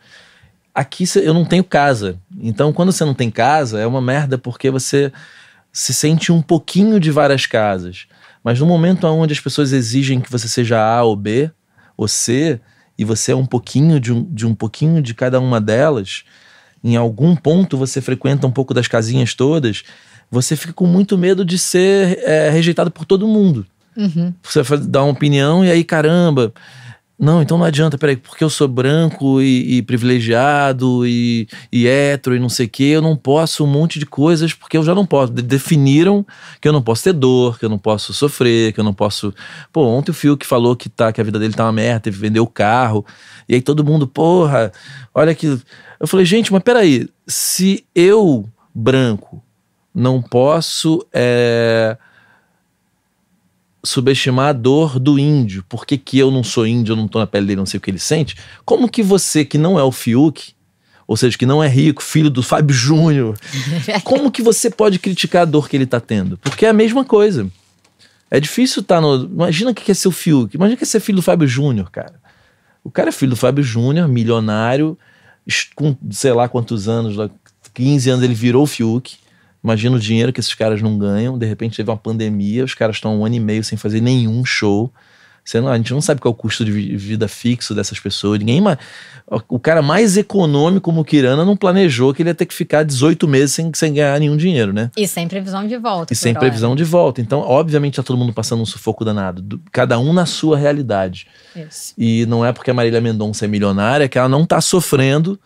Aqui 0.74 1.04
eu 1.16 1.34
não 1.34 1.44
tenho 1.44 1.62
casa, 1.62 2.18
então 2.40 2.72
quando 2.72 2.90
você 2.90 3.04
não 3.04 3.12
tem 3.12 3.30
casa 3.30 3.78
é 3.78 3.86
uma 3.86 4.00
merda 4.00 4.38
porque 4.38 4.70
você 4.70 5.12
se 5.70 5.92
sente 5.92 6.32
um 6.32 6.40
pouquinho 6.40 6.98
de 6.98 7.10
várias 7.10 7.44
casas. 7.44 8.06
Mas 8.42 8.58
no 8.58 8.64
momento 8.64 9.06
onde 9.06 9.34
as 9.34 9.40
pessoas 9.40 9.72
exigem 9.72 10.22
que 10.22 10.32
você 10.32 10.48
seja 10.48 10.80
A 10.82 11.02
ou 11.02 11.14
B 11.14 11.50
ou 11.98 12.08
C, 12.08 12.58
e 13.00 13.04
você 13.04 13.32
é 13.32 13.34
um 13.34 13.46
pouquinho 13.46 13.98
de 13.98 14.12
um, 14.12 14.22
de 14.24 14.46
um 14.46 14.54
pouquinho 14.54 15.00
de 15.00 15.14
cada 15.14 15.40
uma 15.40 15.58
delas, 15.58 16.22
em 16.84 16.96
algum 16.96 17.34
ponto 17.34 17.78
você 17.78 17.98
frequenta 17.98 18.46
um 18.46 18.50
pouco 18.50 18.74
das 18.74 18.86
casinhas 18.86 19.32
todas, 19.32 19.84
você 20.30 20.54
fica 20.54 20.74
com 20.74 20.86
muito 20.86 21.16
medo 21.16 21.42
de 21.42 21.58
ser 21.58 22.18
é, 22.18 22.50
rejeitado 22.50 22.90
por 22.90 23.06
todo 23.06 23.26
mundo. 23.26 23.66
Uhum. 23.96 24.34
Você 24.42 24.62
dar 24.86 25.04
uma 25.04 25.12
opinião 25.12 25.64
e 25.64 25.70
aí, 25.70 25.82
caramba, 25.82 26.52
não, 27.20 27.42
então 27.42 27.58
não 27.58 27.66
adianta, 27.66 27.98
peraí, 27.98 28.16
porque 28.16 28.42
eu 28.42 28.48
sou 28.48 28.66
branco 28.66 29.42
e, 29.42 29.76
e 29.76 29.82
privilegiado 29.82 31.06
e, 31.06 31.46
e 31.70 31.86
hétero 31.86 32.34
e 32.34 32.40
não 32.40 32.48
sei 32.48 32.64
o 32.64 32.68
que, 32.70 32.88
eu 32.88 33.02
não 33.02 33.14
posso 33.14 33.62
um 33.62 33.66
monte 33.66 33.98
de 33.98 34.06
coisas 34.06 34.54
porque 34.54 34.74
eu 34.74 34.82
já 34.82 34.94
não 34.94 35.04
posso. 35.04 35.30
Definiram 35.30 36.24
que 36.62 36.66
eu 36.66 36.72
não 36.72 36.80
posso 36.80 37.04
ter 37.04 37.12
dor, 37.12 37.58
que 37.58 37.64
eu 37.66 37.68
não 37.68 37.78
posso 37.78 38.14
sofrer, 38.14 38.72
que 38.72 38.80
eu 38.80 38.84
não 38.84 38.94
posso. 38.94 39.34
Pô, 39.70 39.84
ontem 39.84 40.12
o 40.12 40.14
Fio 40.14 40.34
que 40.34 40.46
falou 40.46 40.74
que, 40.74 40.88
tá, 40.88 41.12
que 41.12 41.20
a 41.20 41.24
vida 41.24 41.38
dele 41.38 41.52
tá 41.52 41.66
uma 41.66 41.72
merda, 41.72 42.00
teve 42.00 42.16
que 42.16 42.22
vender 42.22 42.40
o 42.40 42.46
carro. 42.46 43.04
E 43.46 43.54
aí 43.54 43.60
todo 43.60 43.84
mundo, 43.84 44.06
porra, 44.06 44.72
olha 45.14 45.34
que. 45.34 45.46
Eu 46.00 46.08
falei, 46.08 46.24
gente, 46.24 46.50
mas 46.50 46.62
peraí, 46.62 47.06
se 47.26 47.84
eu, 47.94 48.48
branco, 48.74 49.44
não 49.94 50.22
posso. 50.22 51.06
É 51.12 51.98
subestimar 53.84 54.48
a 54.48 54.52
dor 54.52 54.98
do 54.98 55.18
índio. 55.18 55.64
Por 55.68 55.86
que, 55.86 55.96
que 55.96 56.18
eu 56.18 56.30
não 56.30 56.44
sou 56.44 56.66
índio, 56.66 56.92
eu 56.92 56.96
não 56.96 57.08
tô 57.08 57.18
na 57.18 57.26
pele 57.26 57.46
dele, 57.46 57.58
não 57.58 57.66
sei 57.66 57.78
o 57.78 57.80
que 57.80 57.90
ele 57.90 57.98
sente? 57.98 58.36
Como 58.64 58.88
que 58.88 59.02
você, 59.02 59.44
que 59.44 59.58
não 59.58 59.78
é 59.78 59.82
o 59.82 59.92
Fiuk, 59.92 60.52
ou 61.06 61.16
seja, 61.16 61.36
que 61.36 61.46
não 61.46 61.62
é 61.62 61.68
rico, 61.68 62.02
filho 62.02 62.30
do 62.30 62.42
Fábio 62.42 62.74
Júnior, 62.74 63.38
como 64.04 64.30
que 64.30 64.42
você 64.42 64.70
pode 64.70 64.98
criticar 64.98 65.42
a 65.42 65.44
dor 65.44 65.68
que 65.68 65.76
ele 65.76 65.86
tá 65.86 66.00
tendo? 66.00 66.38
Porque 66.38 66.66
é 66.66 66.68
a 66.68 66.74
mesma 66.74 67.04
coisa. 67.04 67.50
É 68.30 68.38
difícil 68.38 68.82
estar 68.82 68.96
tá 68.96 69.00
no. 69.00 69.24
Imagina 69.24 69.72
o 69.72 69.74
que 69.74 69.90
é 69.90 69.94
ser 69.94 70.06
o 70.06 70.12
Fiuk. 70.12 70.54
Imagina 70.54 70.76
que 70.76 70.84
é 70.84 70.86
ser 70.86 71.00
filho 71.00 71.16
do 71.16 71.22
Fábio 71.22 71.48
Júnior, 71.48 71.90
cara. 71.90 72.14
O 72.84 72.90
cara 72.90 73.08
é 73.08 73.12
filho 73.12 73.30
do 73.30 73.36
Fábio 73.36 73.64
Júnior, 73.64 74.06
milionário, 74.06 74.96
com 75.74 75.96
sei 76.10 76.32
lá 76.32 76.48
quantos 76.48 76.88
anos, 76.88 77.16
15 77.74 78.10
anos 78.10 78.24
ele 78.24 78.34
virou 78.34 78.62
o 78.62 78.66
Fiuk. 78.66 79.16
Imagina 79.62 79.96
o 79.96 80.00
dinheiro 80.00 80.32
que 80.32 80.40
esses 80.40 80.54
caras 80.54 80.80
não 80.80 80.98
ganham. 80.98 81.38
De 81.38 81.46
repente 81.46 81.76
teve 81.76 81.90
uma 81.90 81.96
pandemia, 81.96 82.64
os 82.64 82.74
caras 82.74 82.96
estão 82.96 83.20
um 83.20 83.24
ano 83.24 83.34
e 83.34 83.40
meio 83.40 83.62
sem 83.62 83.76
fazer 83.76 84.00
nenhum 84.00 84.44
show. 84.44 84.92
Não, 85.54 85.68
a 85.68 85.76
gente 85.76 85.92
não 85.92 86.00
sabe 86.00 86.20
qual 86.20 86.30
é 86.30 86.34
o 86.34 86.36
custo 86.36 86.64
de 86.64 86.70
vida 86.70 87.26
fixo 87.26 87.74
dessas 87.74 87.98
pessoas. 87.98 88.38
Ninguém 88.38 88.62
o 89.48 89.58
cara 89.58 89.82
mais 89.82 90.16
econômico 90.16 90.84
como 90.84 91.00
o 91.00 91.04
Kirana 91.04 91.44
não 91.44 91.56
planejou 91.56 92.12
que 92.12 92.22
ele 92.22 92.30
ia 92.30 92.34
ter 92.34 92.46
que 92.46 92.54
ficar 92.54 92.84
18 92.84 93.26
meses 93.26 93.52
sem, 93.52 93.70
sem 93.74 93.94
ganhar 93.94 94.18
nenhum 94.20 94.36
dinheiro, 94.36 94.72
né? 94.72 94.90
E 94.96 95.08
sem 95.08 95.26
previsão 95.26 95.66
de 95.66 95.76
volta. 95.76 96.12
E 96.12 96.16
sem 96.16 96.32
hora. 96.32 96.40
previsão 96.40 96.76
de 96.76 96.84
volta. 96.84 97.20
Então, 97.20 97.40
obviamente, 97.40 97.96
tá 97.96 98.02
todo 98.02 98.16
mundo 98.16 98.32
passando 98.32 98.62
um 98.62 98.66
sufoco 98.66 99.04
danado. 99.04 99.42
Do, 99.42 99.60
cada 99.72 99.98
um 99.98 100.12
na 100.12 100.26
sua 100.26 100.56
realidade. 100.56 101.26
Isso. 101.56 101.94
E 101.96 102.26
não 102.26 102.44
é 102.44 102.52
porque 102.52 102.70
a 102.70 102.74
Marília 102.74 103.00
Mendonça 103.00 103.44
é 103.44 103.48
milionária 103.48 104.08
que 104.08 104.18
ela 104.18 104.28
não 104.28 104.44
tá 104.44 104.60
sofrendo 104.60 105.38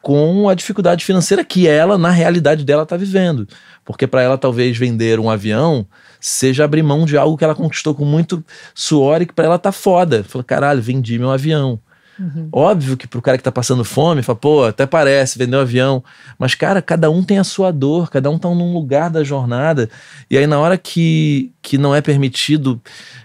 com 0.00 0.48
a 0.48 0.54
dificuldade 0.54 1.04
financeira 1.04 1.44
que 1.44 1.66
ela, 1.66 1.98
na 1.98 2.10
realidade 2.10 2.64
dela, 2.64 2.86
tá 2.86 2.96
vivendo. 2.96 3.46
Porque 3.84 4.06
para 4.06 4.22
ela, 4.22 4.38
talvez, 4.38 4.76
vender 4.76 5.18
um 5.18 5.30
avião 5.30 5.86
seja 6.20 6.64
abrir 6.64 6.82
mão 6.82 7.04
de 7.04 7.16
algo 7.16 7.36
que 7.36 7.44
ela 7.44 7.54
conquistou 7.54 7.94
com 7.94 8.04
muito 8.04 8.44
suor 8.74 9.22
e 9.22 9.26
que 9.26 9.32
para 9.32 9.46
ela 9.46 9.58
tá 9.58 9.72
foda. 9.72 10.24
Fala, 10.24 10.44
caralho, 10.44 10.82
vendi 10.82 11.18
meu 11.18 11.30
avião. 11.30 11.80
Uhum. 12.18 12.48
Óbvio 12.50 12.96
que 12.96 13.06
pro 13.06 13.22
cara 13.22 13.38
que 13.38 13.44
tá 13.44 13.52
passando 13.52 13.84
fome, 13.84 14.22
fala, 14.22 14.36
pô, 14.36 14.64
até 14.64 14.86
parece, 14.86 15.38
vendeu 15.38 15.60
um 15.60 15.62
avião. 15.62 16.02
Mas, 16.38 16.54
cara, 16.54 16.82
cada 16.82 17.10
um 17.10 17.22
tem 17.22 17.38
a 17.38 17.44
sua 17.44 17.70
dor, 17.70 18.10
cada 18.10 18.28
um 18.28 18.38
tá 18.38 18.48
num 18.48 18.72
lugar 18.72 19.08
da 19.08 19.22
jornada. 19.22 19.88
E 20.28 20.36
aí, 20.36 20.46
na 20.46 20.58
hora 20.58 20.76
que, 20.76 21.52
que 21.62 21.78
não 21.78 21.94
é 21.94 22.00
permitido 22.00 22.80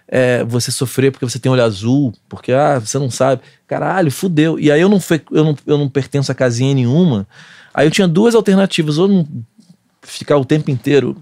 é, 0.07 0.43
você 0.43 0.71
sofrer 0.71 1.11
porque 1.11 1.25
você 1.25 1.39
tem 1.39 1.51
olho 1.51 1.63
azul, 1.63 2.13
porque, 2.29 2.51
ah, 2.51 2.79
você 2.79 2.99
não 2.99 3.09
sabe, 3.09 3.41
caralho, 3.67 4.11
fudeu. 4.11 4.59
E 4.59 4.71
aí 4.71 4.79
eu 4.79 4.89
não, 4.89 4.99
fui, 4.99 5.21
eu 5.31 5.43
não, 5.43 5.57
eu 5.65 5.77
não 5.77 5.89
pertenço 5.89 6.31
a 6.31 6.35
casinha 6.35 6.75
nenhuma. 6.75 7.27
Aí 7.73 7.87
eu 7.87 7.91
tinha 7.91 8.07
duas 8.07 8.35
alternativas, 8.35 8.99
ou 8.99 9.07
não 9.07 9.27
ficar 10.03 10.37
o 10.37 10.45
tempo 10.45 10.69
inteiro 10.69 11.17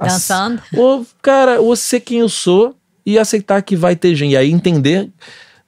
dançando, 0.00 0.62
ou, 0.74 1.06
cara, 1.20 1.60
ou 1.60 1.76
ser 1.76 2.00
quem 2.00 2.20
eu 2.20 2.28
sou 2.28 2.74
e 3.04 3.18
aceitar 3.18 3.60
que 3.62 3.76
vai 3.76 3.94
ter 3.94 4.14
gente. 4.14 4.32
E 4.32 4.36
aí 4.36 4.50
entender 4.50 5.10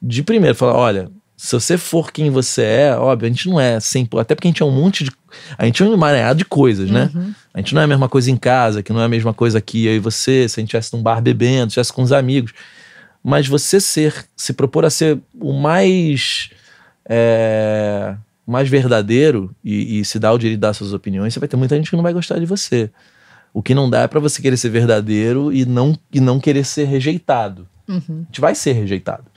de 0.03 0.23
primeiro, 0.23 0.57
falar, 0.57 0.75
olha, 0.75 1.11
se 1.37 1.53
você 1.53 1.79
for 1.79 2.13
quem 2.13 2.31
você 2.31 2.63
é, 2.63 2.97
óbvio, 2.97 3.27
a 3.27 3.31
gente 3.31 3.49
não 3.49 3.61
é 3.61 3.79
sempre, 3.81 4.19
até 4.19 4.35
porque 4.35 4.49
a 4.49 4.51
gente 4.51 4.63
é 4.63 4.67
um 4.67 4.71
monte 4.71 5.05
de, 5.05 5.11
a 5.57 5.65
gente 5.65 5.83
é 5.83 5.87
um 5.87 5.93
emaranhado 5.93 6.39
de 6.39 6.45
coisas, 6.45 6.91
né? 6.91 7.11
Uhum. 7.15 7.35
A 7.55 7.59
gente 7.59 7.75
não 7.75 7.81
é 7.81 7.85
a 7.85 7.89
mesma 7.89 8.09
coisa 8.09 8.31
em 8.31 8.37
casa, 8.37 8.83
que 8.83 8.93
não 8.93 9.01
é 9.01 9.05
a 9.05 9.09
mesma 9.09 9.35
coisa 9.35 9.59
aqui, 9.59 9.87
eu 9.87 9.95
e 9.95 9.99
você, 9.99 10.49
se 10.49 10.59
a 10.59 10.61
gente 10.61 10.69
estivesse 10.69 10.93
num 10.95 11.03
bar 11.03 11.21
bebendo, 11.21 11.69
estivesse 11.69 11.93
com 11.93 12.03
os 12.03 12.13
amigos. 12.13 12.53
Mas 13.23 13.47
você 13.47 13.81
ser, 13.81 14.27
se 14.37 14.53
propor 14.53 14.85
a 14.85 14.91
ser 14.91 15.19
o 15.41 15.53
mais, 15.53 16.51
é, 17.09 18.15
mais 18.47 18.69
verdadeiro 18.69 19.55
e, 19.65 20.01
e 20.01 20.05
se 20.05 20.19
dar 20.19 20.33
o 20.33 20.39
direito 20.39 20.59
de 20.59 20.61
dar 20.61 20.75
suas 20.75 20.93
opiniões, 20.93 21.33
você 21.33 21.41
vai 21.41 21.49
ter 21.49 21.57
muita 21.57 21.77
gente 21.77 21.91
que 21.91 21.97
não 21.97 22.03
vai 22.03 22.13
gostar 22.13 22.39
de 22.39 22.47
você. 22.47 22.91
O 23.55 23.63
que 23.63 23.75
não 23.75 23.89
dá 23.89 24.03
é 24.03 24.09
para 24.09 24.21
você 24.21 24.41
querer 24.41 24.57
ser 24.57 24.71
verdadeiro 24.71 25.53
e 25.53 25.65
não, 25.65 25.97
e 26.13 26.21
não 26.21 26.41
querer 26.41 26.65
ser 26.65 26.85
rejeitado. 26.85 27.69
Uhum. 27.89 28.21
A 28.23 28.25
gente 28.27 28.41
vai 28.41 28.55
ser 28.55 28.73
rejeitado. 28.73 29.32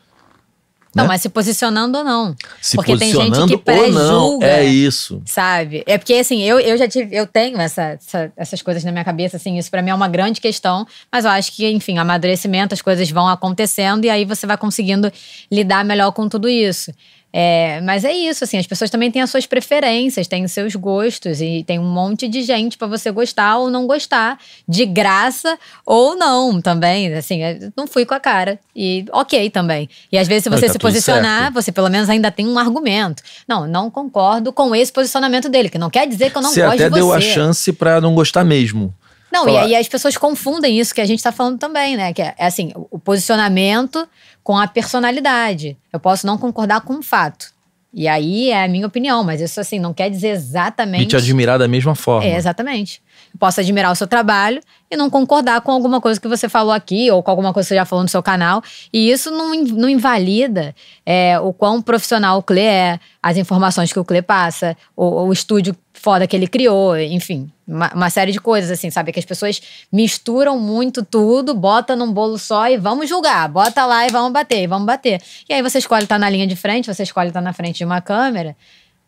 Não, 0.95 1.03
né? 1.03 1.07
mas 1.09 1.21
se 1.21 1.29
posicionando 1.29 1.97
ou 1.97 2.03
não. 2.03 2.33
Se 2.61 2.75
porque 2.77 2.95
tem 2.97 3.09
gente 3.11 3.17
posicionando 3.17 3.57
que 3.57 3.63
pré-julga. 3.63 4.47
é 4.47 4.63
isso. 4.63 5.21
Sabe? 5.25 5.83
É 5.85 5.97
porque, 5.97 6.13
assim, 6.13 6.41
eu, 6.41 6.59
eu 6.59 6.77
já 6.77 6.87
tive, 6.87 7.13
eu 7.15 7.27
tenho 7.27 7.59
essa, 7.59 7.99
essa- 8.01 8.31
essas 8.37 8.61
coisas 8.61 8.83
na 8.83 8.91
minha 8.91 9.03
cabeça, 9.03 9.35
assim, 9.37 9.57
isso 9.57 9.69
pra 9.69 9.81
mim 9.81 9.89
é 9.89 9.93
uma 9.93 10.07
grande 10.07 10.39
questão, 10.39 10.87
mas 11.11 11.25
eu 11.25 11.31
acho 11.31 11.51
que, 11.51 11.67
enfim, 11.69 11.97
amadurecimento, 11.97 12.73
as 12.73 12.81
coisas 12.81 13.09
vão 13.11 13.27
acontecendo 13.27 14.05
e 14.05 14.09
aí 14.09 14.23
você 14.25 14.47
vai 14.47 14.57
conseguindo 14.57 15.11
lidar 15.51 15.83
melhor 15.83 16.11
com 16.13 16.29
tudo 16.29 16.47
isso. 16.47 16.91
É, 17.37 17.81
mas 17.81 18.05
é 18.05 18.13
isso, 18.13 18.45
assim, 18.45 18.57
as 18.57 18.65
pessoas 18.65 18.89
também 18.89 19.11
têm 19.11 19.21
as 19.21 19.29
suas 19.29 19.45
preferências, 19.45 20.25
têm 20.25 20.45
os 20.45 20.53
seus 20.53 20.73
gostos 20.73 21.41
e 21.41 21.65
tem 21.67 21.77
um 21.77 21.83
monte 21.83 22.29
de 22.29 22.41
gente 22.43 22.77
pra 22.77 22.87
você 22.87 23.11
gostar 23.11 23.57
ou 23.57 23.69
não 23.69 23.85
gostar, 23.85 24.39
de 24.65 24.85
graça 24.85 25.59
ou 25.85 26.15
não 26.15 26.61
também, 26.61 27.13
assim, 27.13 27.43
eu 27.43 27.73
não 27.75 27.87
fui 27.87 28.05
com 28.05 28.13
a 28.13 28.21
cara 28.21 28.57
e 28.73 29.03
ok 29.11 29.49
também. 29.49 29.89
E 30.09 30.17
às 30.17 30.29
vezes 30.29 30.45
se 30.45 30.49
você 30.49 30.67
tá 30.67 30.71
se 30.71 30.79
posicionar, 30.79 31.41
certo. 31.41 31.53
você 31.55 31.73
pelo 31.73 31.89
menos 31.89 32.09
ainda 32.09 32.31
tem 32.31 32.47
um 32.47 32.57
argumento. 32.57 33.21
Não, 33.45 33.67
não 33.67 33.91
concordo 33.91 34.53
com 34.53 34.73
esse 34.73 34.93
posicionamento 34.93 35.49
dele, 35.49 35.69
que 35.69 35.77
não 35.77 35.89
quer 35.89 36.07
dizer 36.07 36.31
que 36.31 36.37
eu 36.37 36.41
não 36.41 36.53
você 36.53 36.61
gosto 36.61 36.75
até 36.75 36.85
de 36.85 36.89
você. 36.91 36.99
deu 37.01 37.11
a 37.11 37.19
chance 37.19 37.73
pra 37.73 37.99
não 37.99 38.15
gostar 38.15 38.45
mesmo. 38.45 38.93
Não, 39.29 39.49
e 39.49 39.57
aí 39.57 39.75
as 39.75 39.89
pessoas 39.89 40.15
confundem 40.15 40.79
isso 40.79 40.95
que 40.95 41.01
a 41.01 41.05
gente 41.05 41.21
tá 41.21 41.33
falando 41.33 41.59
também, 41.59 41.97
né? 41.97 42.13
Que 42.13 42.21
é, 42.21 42.33
é 42.37 42.45
assim, 42.45 42.71
o 42.89 42.97
posicionamento 42.97 44.07
com 44.45 44.55
a 44.55 44.67
personalidade. 44.67 45.75
Eu 45.91 45.99
posso 45.99 46.27
não 46.27 46.37
concordar 46.37 46.81
com 46.81 46.93
um 46.93 47.01
fato. 47.01 47.47
E 47.91 48.07
aí 48.07 48.51
é 48.51 48.63
a 48.63 48.67
minha 48.67 48.85
opinião, 48.85 49.23
mas 49.23 49.41
isso 49.41 49.59
assim 49.59 49.79
não 49.79 49.91
quer 49.91 50.07
dizer 50.07 50.27
exatamente. 50.27 51.03
E 51.03 51.07
te 51.07 51.15
admirar 51.15 51.57
da 51.57 51.67
mesma 51.67 51.95
forma. 51.95 52.27
É, 52.27 52.35
exatamente. 52.35 53.01
Eu 53.33 53.39
posso 53.39 53.59
admirar 53.59 53.91
o 53.91 53.95
seu 53.95 54.05
trabalho 54.05 54.61
e 54.91 54.95
não 54.95 55.09
concordar 55.09 55.61
com 55.61 55.71
alguma 55.71 55.99
coisa 55.99 56.21
que 56.21 56.27
você 56.27 56.47
falou 56.47 56.73
aqui 56.73 57.09
ou 57.09 57.23
com 57.23 57.31
alguma 57.31 57.51
coisa 57.53 57.65
que 57.65 57.69
você 57.69 57.75
já 57.75 57.85
falou 57.85 58.03
no 58.03 58.09
seu 58.09 58.21
canal. 58.21 58.61
E 58.93 59.09
isso 59.09 59.31
não, 59.31 59.55
não 59.55 59.89
invalida 59.89 60.75
é, 61.03 61.39
o 61.39 61.51
quão 61.51 61.81
profissional 61.81 62.37
o 62.37 62.43
Clê 62.43 62.65
é, 62.65 62.99
as 63.23 63.37
informações 63.37 63.91
que 63.91 63.99
o 63.99 64.05
Clê 64.05 64.21
passa, 64.21 64.77
o, 64.95 65.23
o 65.23 65.33
estúdio 65.33 65.75
foda 66.05 66.27
que 66.27 66.35
ele 66.35 66.47
criou, 66.47 66.95
enfim, 66.95 67.49
uma, 67.67 67.91
uma 67.91 68.09
série 68.11 68.31
de 68.31 68.39
coisas, 68.39 68.69
assim, 68.69 68.91
sabe? 68.91 69.11
Que 69.11 69.17
as 69.17 69.25
pessoas 69.25 69.59
misturam 69.91 70.59
muito 70.59 71.03
tudo, 71.03 71.55
bota 71.55 71.95
num 71.95 72.13
bolo 72.13 72.37
só 72.37 72.69
e 72.69 72.77
vamos 72.77 73.09
julgar. 73.09 73.49
Bota 73.49 73.83
lá 73.87 74.05
e 74.05 74.11
vamos 74.11 74.31
bater, 74.31 74.61
e 74.61 74.67
vamos 74.67 74.85
bater. 74.85 75.19
E 75.49 75.53
aí 75.55 75.63
você 75.63 75.79
escolhe 75.79 76.03
estar 76.03 76.19
na 76.19 76.29
linha 76.29 76.45
de 76.45 76.55
frente, 76.55 76.93
você 76.93 77.01
escolhe 77.01 77.29
estar 77.29 77.41
na 77.41 77.53
frente 77.53 77.79
de 77.79 77.85
uma 77.85 78.01
câmera. 78.01 78.55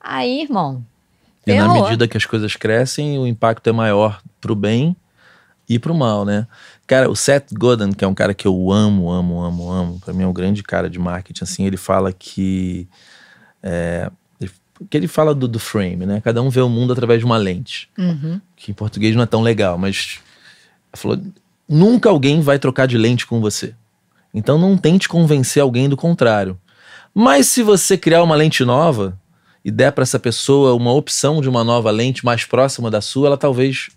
Aí, 0.01 0.41
irmão. 0.41 0.83
E 1.45 1.53
na 1.53 1.71
medida 1.71 2.07
que 2.07 2.17
as 2.17 2.25
coisas 2.25 2.55
crescem, 2.55 3.19
o 3.19 3.27
impacto 3.27 3.69
é 3.69 3.71
maior 3.71 4.19
pro 4.41 4.55
bem 4.55 4.95
e 5.69 5.77
pro 5.77 5.93
mal, 5.93 6.25
né? 6.25 6.47
Cara, 6.87 7.11
o 7.11 7.15
Seth 7.15 7.53
Godin, 7.53 7.91
que 7.91 8.03
é 8.03 8.07
um 8.07 8.15
cara 8.15 8.33
que 8.33 8.47
eu 8.47 8.71
amo, 8.71 9.11
amo, 9.11 9.39
amo, 9.39 9.71
amo, 9.71 9.99
pra 9.99 10.15
mim 10.15 10.23
é 10.23 10.27
um 10.27 10.33
grande 10.33 10.63
cara 10.63 10.89
de 10.89 10.97
marketing, 10.97 11.43
assim, 11.43 11.63
ele 11.67 11.77
fala 11.77 12.11
que. 12.11 12.87
É, 13.61 14.09
que 14.89 14.97
ele 14.97 15.07
fala 15.07 15.33
do, 15.33 15.47
do 15.47 15.59
frame, 15.59 16.05
né? 16.05 16.21
Cada 16.21 16.41
um 16.41 16.49
vê 16.49 16.61
o 16.61 16.69
mundo 16.69 16.93
através 16.93 17.19
de 17.19 17.25
uma 17.25 17.37
lente. 17.37 17.89
Uhum. 17.97 18.39
Que 18.55 18.71
em 18.71 18.73
português 18.73 19.15
não 19.15 19.23
é 19.23 19.25
tão 19.25 19.41
legal, 19.41 19.77
mas. 19.77 20.19
Falou: 20.93 21.19
nunca 21.67 22.09
alguém 22.09 22.41
vai 22.41 22.59
trocar 22.59 22.87
de 22.87 22.97
lente 22.97 23.25
com 23.25 23.41
você. 23.41 23.73
Então 24.33 24.57
não 24.57 24.77
tente 24.77 25.09
convencer 25.09 25.61
alguém 25.61 25.89
do 25.89 25.97
contrário. 25.97 26.59
Mas 27.13 27.47
se 27.47 27.63
você 27.63 27.97
criar 27.97 28.21
uma 28.23 28.35
lente 28.35 28.63
nova 28.63 29.17
e 29.65 29.71
der 29.71 29.91
para 29.91 30.03
essa 30.03 30.19
pessoa 30.19 30.75
uma 30.75 30.93
opção 30.93 31.41
de 31.41 31.49
uma 31.49 31.63
nova 31.63 31.89
lente 31.89 32.23
mais 32.23 32.45
próxima 32.45 32.91
da 32.91 33.01
sua, 33.01 33.27
ela 33.27 33.37
talvez 33.37 33.89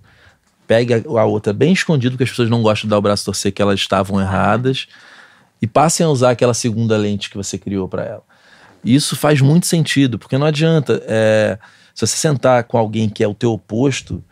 pegue 0.66 0.94
a, 0.94 1.02
a 1.20 1.24
outra 1.24 1.52
bem 1.52 1.72
escondido, 1.72 2.12
porque 2.12 2.24
as 2.24 2.30
pessoas 2.30 2.48
não 2.48 2.62
gostam 2.62 2.86
de 2.86 2.90
dar 2.90 2.98
o 2.98 3.02
braço 3.02 3.24
a 3.24 3.26
torcer 3.26 3.52
que 3.52 3.60
elas 3.60 3.78
estavam 3.78 4.20
erradas 4.20 4.86
e 5.60 5.66
passem 5.66 6.06
a 6.06 6.08
usar 6.08 6.30
aquela 6.30 6.54
segunda 6.54 6.96
lente 6.96 7.28
que 7.28 7.36
você 7.36 7.58
criou 7.58 7.88
para 7.88 8.04
ela. 8.04 8.22
E 8.84 8.94
isso 8.94 9.14
faz 9.16 9.40
muito 9.40 9.66
sentido, 9.66 10.18
porque 10.18 10.38
não 10.38 10.46
adianta. 10.46 11.02
é, 11.06 11.58
se 11.94 12.06
você 12.06 12.16
sentar 12.16 12.64
com 12.64 12.78
alguém 12.78 13.08
que 13.08 13.22
é 13.22 13.28
o 13.28 13.34
teu 13.34 13.52
oposto, 13.52 14.22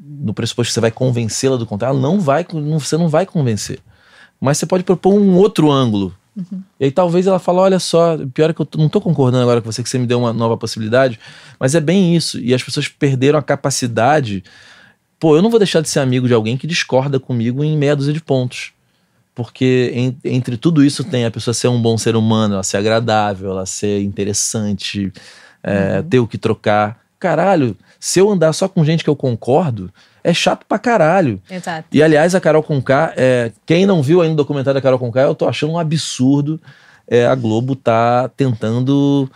no 0.00 0.32
pressuposto 0.32 0.70
que 0.70 0.74
você 0.74 0.80
vai 0.80 0.90
convencê-la 0.90 1.56
do 1.56 1.66
contrário, 1.66 1.94
ela 1.98 2.02
não 2.02 2.18
vai, 2.20 2.46
não- 2.52 2.78
você 2.78 2.96
não 2.96 3.08
vai 3.08 3.26
convencer. 3.26 3.80
Mas 4.40 4.58
você 4.58 4.66
pode 4.66 4.82
propor 4.84 5.12
um 5.14 5.34
outro 5.36 5.70
ângulo. 5.70 6.14
E 6.80 6.84
aí 6.86 6.90
talvez 6.90 7.26
ela 7.26 7.38
fale, 7.38 7.58
olha 7.58 7.78
só, 7.78 8.16
pior 8.32 8.48
é 8.48 8.54
que 8.54 8.60
eu 8.62 8.68
não 8.78 8.88
tô 8.88 9.00
concordando 9.02 9.42
agora 9.42 9.60
com 9.60 9.70
você 9.70 9.82
que 9.82 9.88
você 9.90 9.98
me 9.98 10.06
deu 10.06 10.18
uma 10.18 10.32
nova 10.32 10.56
possibilidade, 10.56 11.20
mas 11.60 11.74
é 11.74 11.80
bem 11.80 12.16
isso. 12.16 12.40
E 12.40 12.54
as 12.54 12.62
pessoas 12.62 12.88
perderam 12.88 13.38
a 13.38 13.42
capacidade. 13.42 14.42
Pô, 15.20 15.36
eu 15.36 15.42
não 15.42 15.50
vou 15.50 15.58
deixar 15.58 15.82
de 15.82 15.90
ser 15.90 16.00
amigo 16.00 16.26
de 16.26 16.32
alguém 16.32 16.56
que 16.56 16.66
discorda 16.66 17.20
comigo 17.20 17.62
em 17.62 17.76
meia 17.76 17.94
dúzia 17.94 18.14
de 18.14 18.20
pontos. 18.22 18.72
Porque 19.34 19.92
en- 19.94 20.16
entre 20.24 20.56
tudo 20.56 20.84
isso 20.84 21.02
tem 21.04 21.24
a 21.24 21.30
pessoa 21.30 21.54
ser 21.54 21.68
um 21.68 21.80
bom 21.80 21.96
ser 21.96 22.16
humano, 22.16 22.54
ela 22.54 22.62
ser 22.62 22.76
agradável, 22.76 23.50
ela 23.50 23.64
ser 23.66 24.02
interessante, 24.02 25.12
é, 25.62 26.02
ter 26.02 26.18
o 26.18 26.26
que 26.26 26.36
trocar. 26.36 27.00
Caralho, 27.18 27.76
se 27.98 28.18
eu 28.18 28.30
andar 28.30 28.52
só 28.52 28.68
com 28.68 28.84
gente 28.84 29.02
que 29.04 29.08
eu 29.10 29.16
concordo, 29.16 29.90
é 30.24 30.34
chato 30.34 30.66
pra 30.68 30.78
caralho. 30.78 31.40
Exato. 31.50 31.88
E 31.92 32.02
aliás, 32.02 32.34
a 32.34 32.40
Carol 32.40 32.62
Conká, 32.62 33.12
é, 33.16 33.52
quem 33.64 33.86
não 33.86 34.02
viu 34.02 34.20
ainda 34.20 34.34
o 34.34 34.36
documentário 34.36 34.74
da 34.78 34.82
Carol 34.82 34.98
Conká, 34.98 35.22
eu 35.22 35.34
tô 35.34 35.48
achando 35.48 35.72
um 35.72 35.78
absurdo 35.78 36.60
é, 37.08 37.26
a 37.26 37.34
Globo 37.34 37.74
tá 37.74 38.28
tentando, 38.36 39.28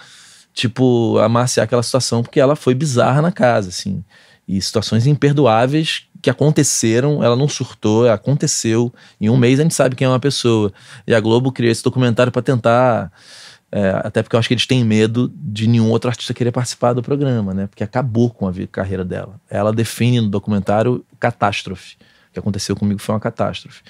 tipo, 0.55 1.19
amaciar 1.19 1.65
aquela 1.65 1.83
situação, 1.83 2.23
porque 2.23 2.41
ela 2.41 2.57
foi 2.57 2.75
bizarra 2.75 3.21
na 3.23 3.33
casa, 3.33 3.69
assim. 3.71 4.03
E 4.49 4.61
situações 4.63 5.07
imperdoáveis 5.07 6.06
que 6.23 6.31
aconteceram, 6.31 7.23
ela 7.23 7.37
não 7.37 7.49
surtou, 7.49 8.09
aconteceu. 8.09 8.93
Em 9.21 9.29
um 9.29 9.37
mês 9.37 9.61
a 9.61 9.63
gente 9.63 9.75
sabe 9.75 9.97
quem 9.97 10.07
é 10.07 10.09
uma 10.09 10.21
pessoa. 10.21 10.73
E 11.07 11.15
a 11.15 11.21
Globo 11.21 11.53
criou 11.53 11.71
esse 11.71 11.83
documentário 11.83 12.33
para 12.33 12.43
tentar. 12.43 13.13
é, 13.71 14.01
até 14.05 14.23
porque 14.23 14.37
eu 14.37 14.41
acho 14.41 14.49
que 14.49 14.55
eles 14.55 14.67
têm 14.67 14.85
medo 14.85 15.33
de 15.35 15.67
nenhum 15.67 15.91
outro 15.91 16.09
artista 16.11 16.33
querer 16.33 16.53
participar 16.53 16.93
do 16.93 17.03
programa, 17.03 17.53
né? 17.53 17.67
Porque 17.67 17.85
acabou 17.85 18.31
com 18.31 18.49
a 18.49 18.53
carreira 18.71 19.05
dela. 19.05 19.41
Ela 19.51 19.73
define 19.73 20.21
no 20.21 20.29
documentário 20.29 21.05
catástrofe. 21.19 21.97
O 22.31 22.33
que 22.33 22.39
aconteceu 22.39 22.77
comigo 22.77 23.01
foi 23.01 23.15
uma 23.15 23.21
catástrofe. 23.21 23.83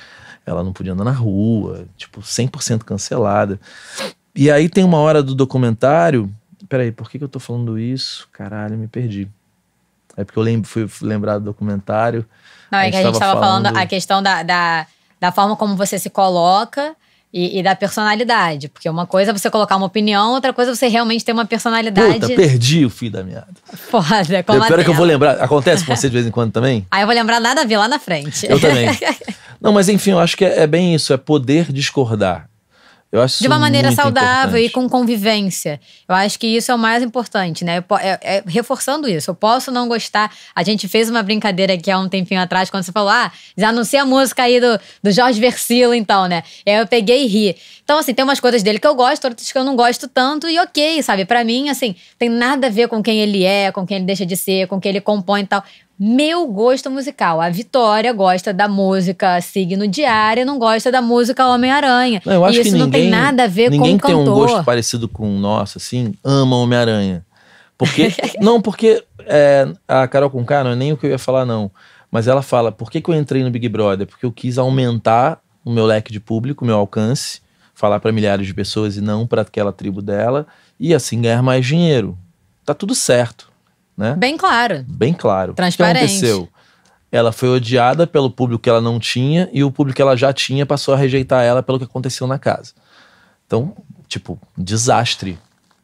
Ela 0.45 0.63
não 0.63 0.73
podia 0.73 0.93
andar 0.93 1.05
na 1.05 1.13
rua, 1.13 1.87
tipo, 1.97 2.21
100% 2.21 2.85
cancelada. 2.85 3.61
E 4.35 4.51
aí 4.51 4.69
tem 4.69 4.85
uma 4.85 4.99
hora 4.99 5.23
do 5.23 5.35
documentário. 5.35 6.33
Peraí, 6.69 6.93
por 6.93 7.11
que, 7.11 7.19
que 7.19 7.25
eu 7.25 7.29
tô 7.29 7.41
falando 7.41 7.79
isso? 7.79 8.29
Caralho, 8.33 8.79
me 8.79 8.87
perdi. 8.87 9.29
É 10.17 10.25
porque 10.25 10.39
eu 10.39 10.43
lembro, 10.43 10.69
fui 10.69 10.89
lembrar 11.03 11.39
do 11.39 11.45
documentário. 11.45 12.25
Não, 12.71 12.79
é 12.79 12.91
que 12.91 12.97
a 12.97 13.03
gente 13.03 13.13
tava 13.13 13.17
estava 13.17 13.41
falando 13.41 13.65
falando- 13.67 13.79
a 13.79 13.87
questão 13.87 14.23
da, 14.23 14.43
da, 14.43 14.87
da 15.21 15.33
forma 15.33 15.57
como 15.57 15.77
você 15.77 15.99
se 15.99 16.11
coloca 16.11 16.97
e, 17.33 17.59
e, 17.59 17.63
da 17.63 17.77
personalidade. 17.77 18.69
Porque 18.69 18.89
uma 18.89 19.07
coisa 19.07 19.31
é 19.31 19.35
você 19.35 19.51
colocar 19.51 19.77
uma 19.77 19.87
opinião, 19.87 20.33
outra 20.33 20.53
coisa 20.53 20.71
é 20.71 20.75
você 20.75 20.89
realmente 20.89 21.25
ter 21.25 21.33
uma 21.33 21.45
personalidade. 21.45 22.21
Puta, 22.21 22.35
perdi 22.35 22.85
o 22.85 22.91
fio 22.91 23.11
da 23.11 23.23
meada. 23.23 23.49
Foda, 23.75 24.43
como 24.43 24.65
Pior 24.65 24.81
é 24.81 24.85
que 24.85 24.91
eu 24.91 24.95
vou 24.95 25.07
lembrar. 25.07 25.33
Acontece 25.43 25.85
com 25.85 25.95
você 25.95 26.09
de 26.09 26.15
vez 26.15 26.27
em 26.27 26.31
quando 26.31 26.53
também? 26.53 26.87
Aí 26.91 27.03
eu 27.03 27.07
vou 27.07 27.15
lembrar 27.15 27.39
nada 27.39 27.61
a 27.61 27.65
ver 27.65 27.77
lá 27.77 27.89
na 27.89 27.99
frente. 27.99 28.47
Eu 28.49 28.59
também. 28.59 28.89
Não, 29.61 29.73
mas 29.73 29.89
enfim, 29.89 30.11
eu 30.11 30.19
acho 30.19 30.37
que 30.37 30.45
é, 30.45 30.63
é 30.63 30.67
bem 30.67 30.95
isso, 30.95 31.13
é 31.13 31.17
poder 31.17 31.73
discordar. 31.73 32.49
Eu 33.17 33.23
acho 33.23 33.43
de 33.43 33.47
uma 33.49 33.59
maneira 33.59 33.91
saudável 33.93 34.59
importante. 34.59 34.67
e 34.67 34.71
com 34.71 34.89
convivência. 34.89 35.81
Eu 36.07 36.15
acho 36.15 36.39
que 36.39 36.47
isso 36.47 36.71
é 36.71 36.75
o 36.75 36.79
mais 36.79 37.03
importante, 37.03 37.65
né? 37.65 37.83
É, 38.01 38.37
é, 38.37 38.45
reforçando 38.47 39.09
isso. 39.09 39.31
Eu 39.31 39.35
posso 39.35 39.71
não 39.71 39.89
gostar. 39.89 40.31
A 40.55 40.63
gente 40.63 40.87
fez 40.87 41.09
uma 41.09 41.23
brincadeira 41.23 41.73
aqui 41.73 41.91
há 41.91 41.99
um 41.99 42.09
tempinho 42.09 42.41
atrás, 42.41 42.69
quando 42.69 42.85
você 42.85 42.93
falou, 42.93 43.09
ah, 43.09 43.33
já 43.57 43.71
anuncia 43.71 44.03
a 44.03 44.05
música 44.05 44.43
aí 44.43 44.61
do, 44.61 44.79
do 45.03 45.11
Jorge 45.11 45.41
Versilo, 45.41 45.95
então, 45.95 46.27
né? 46.27 46.43
E 46.67 46.71
aí 46.71 46.77
eu 46.77 46.87
peguei 46.87 47.25
e 47.25 47.27
ri. 47.27 47.57
Então, 47.83 47.99
assim, 47.99 48.13
tem 48.13 48.25
umas 48.25 48.41
coisas 48.41 48.63
dele 48.63 48.79
que 48.79 48.87
eu 48.87 48.95
gosto, 48.95 49.25
outras 49.25 49.51
que 49.51 49.57
eu 49.57 49.65
não 49.65 49.77
gosto 49.77 50.09
tanto, 50.09 50.49
e 50.49 50.59
ok, 50.59 51.03
sabe? 51.03 51.25
Para 51.25 51.43
mim, 51.43 51.71
assim, 51.71 51.95
tem 52.19 52.29
nada 52.29 52.67
a 52.67 52.71
ver 52.71 52.89
com 52.89 53.03
quem 53.03 53.21
ele 53.21 53.45
é, 53.45 53.73
com 53.73 53.87
quem 53.87 53.97
ele 53.99 54.07
deixa 54.07 54.27
de 54.27 54.37
ser, 54.37 54.67
com 54.67 54.81
quem 54.81 54.91
ele 54.91 55.01
compõe 55.01 55.43
e 55.43 55.47
tal 55.47 55.65
meu 55.99 56.47
gosto 56.47 56.91
musical. 56.91 57.41
A 57.41 57.49
Vitória 57.49 58.13
gosta 58.13 58.53
da 58.53 58.69
música 58.69 59.41
Signo 59.41 59.89
Diário, 59.89 60.45
não 60.45 60.59
gosta 60.59 60.93
da 60.93 61.01
música 61.01 61.47
Homem-Aranha. 61.47 62.21
Eu 62.25 62.45
acho 62.45 62.59
e 62.59 62.61
isso 62.61 62.71
que 62.71 62.77
ninguém, 62.77 62.85
não 62.85 62.91
tem 62.91 63.11
nada 63.11 63.45
a 63.45 63.47
ver 63.47 63.71
com 63.71 63.77
o 63.77 63.79
Ninguém 63.79 63.99
tem 63.99 64.15
um 64.15 64.19
cantor. 64.19 64.49
gosto 64.49 64.65
parecido 64.65 65.09
com 65.09 65.37
o 65.37 65.39
nosso, 65.39 65.79
assim, 65.79 66.15
ama 66.23 66.57
Homem-Aranha. 66.57 67.25
Porque, 67.79 68.13
não, 68.41 68.61
porque 68.61 69.03
é, 69.21 69.67
a 69.89 70.07
Carol 70.07 70.31
Conká, 70.31 70.63
não 70.63 70.73
é 70.73 70.77
nem 70.77 70.93
o 70.93 70.97
que 70.97 71.07
eu 71.07 71.11
ia 71.11 71.19
falar, 71.19 71.47
não. 71.47 71.71
Mas 72.11 72.29
ela 72.29 72.43
fala, 72.43 72.71
por 72.71 72.91
que, 72.91 73.01
que 73.01 73.11
eu 73.11 73.15
entrei 73.15 73.43
no 73.43 73.51
Big 73.51 73.69
Brother? 73.69 74.07
Porque 74.07 74.27
eu 74.27 74.33
quis 74.33 74.59
aumentar 74.59 75.41
o 75.65 75.71
meu 75.71 75.87
leque 75.87 76.13
de 76.13 76.21
público, 76.21 76.65
o 76.65 76.67
meu 76.67 76.77
alcance, 76.77 77.41
falar 77.75 78.01
para 78.01 78.13
milhares 78.13 78.47
de 78.47 78.55
pessoas 78.55 78.97
e 78.97 79.01
não 79.01 79.27
para 79.27 79.43
aquela 79.43 79.73
tribo 79.73 80.01
dela, 80.01 80.47
e 80.79 80.95
assim 80.95 81.21
ganhar 81.21 81.43
mais 81.43 81.67
dinheiro. 81.67 82.17
Tá 82.65 82.75
tudo 82.75 82.95
certo 82.95 83.56
né? 83.97 84.15
Bem 84.15 84.37
claro. 84.37 84.85
Bem 84.89 85.15
claro. 85.15 85.55
Transparente. 85.55 86.05
O 86.05 86.07
que 86.07 86.13
aconteceu? 86.13 86.49
Ela 87.11 87.33
foi 87.33 87.49
odiada 87.49 88.07
pelo 88.07 88.31
público 88.31 88.63
que 88.63 88.69
ela 88.69 88.81
não 88.81 88.99
tinha 88.99 89.49
e 89.53 89.65
o 89.65 89.71
público 89.71 89.97
que 89.97 90.03
ela 90.03 90.17
já 90.17 90.33
tinha 90.33 90.67
passou 90.67 90.93
a 90.93 90.97
rejeitar 90.97 91.43
ela 91.43 91.63
pelo 91.63 91.79
que 91.79 91.85
aconteceu 91.85 92.27
na 92.27 92.39
casa. 92.39 92.73
Então, 93.47 93.75
tipo, 94.09 94.39
desastre 94.57 95.39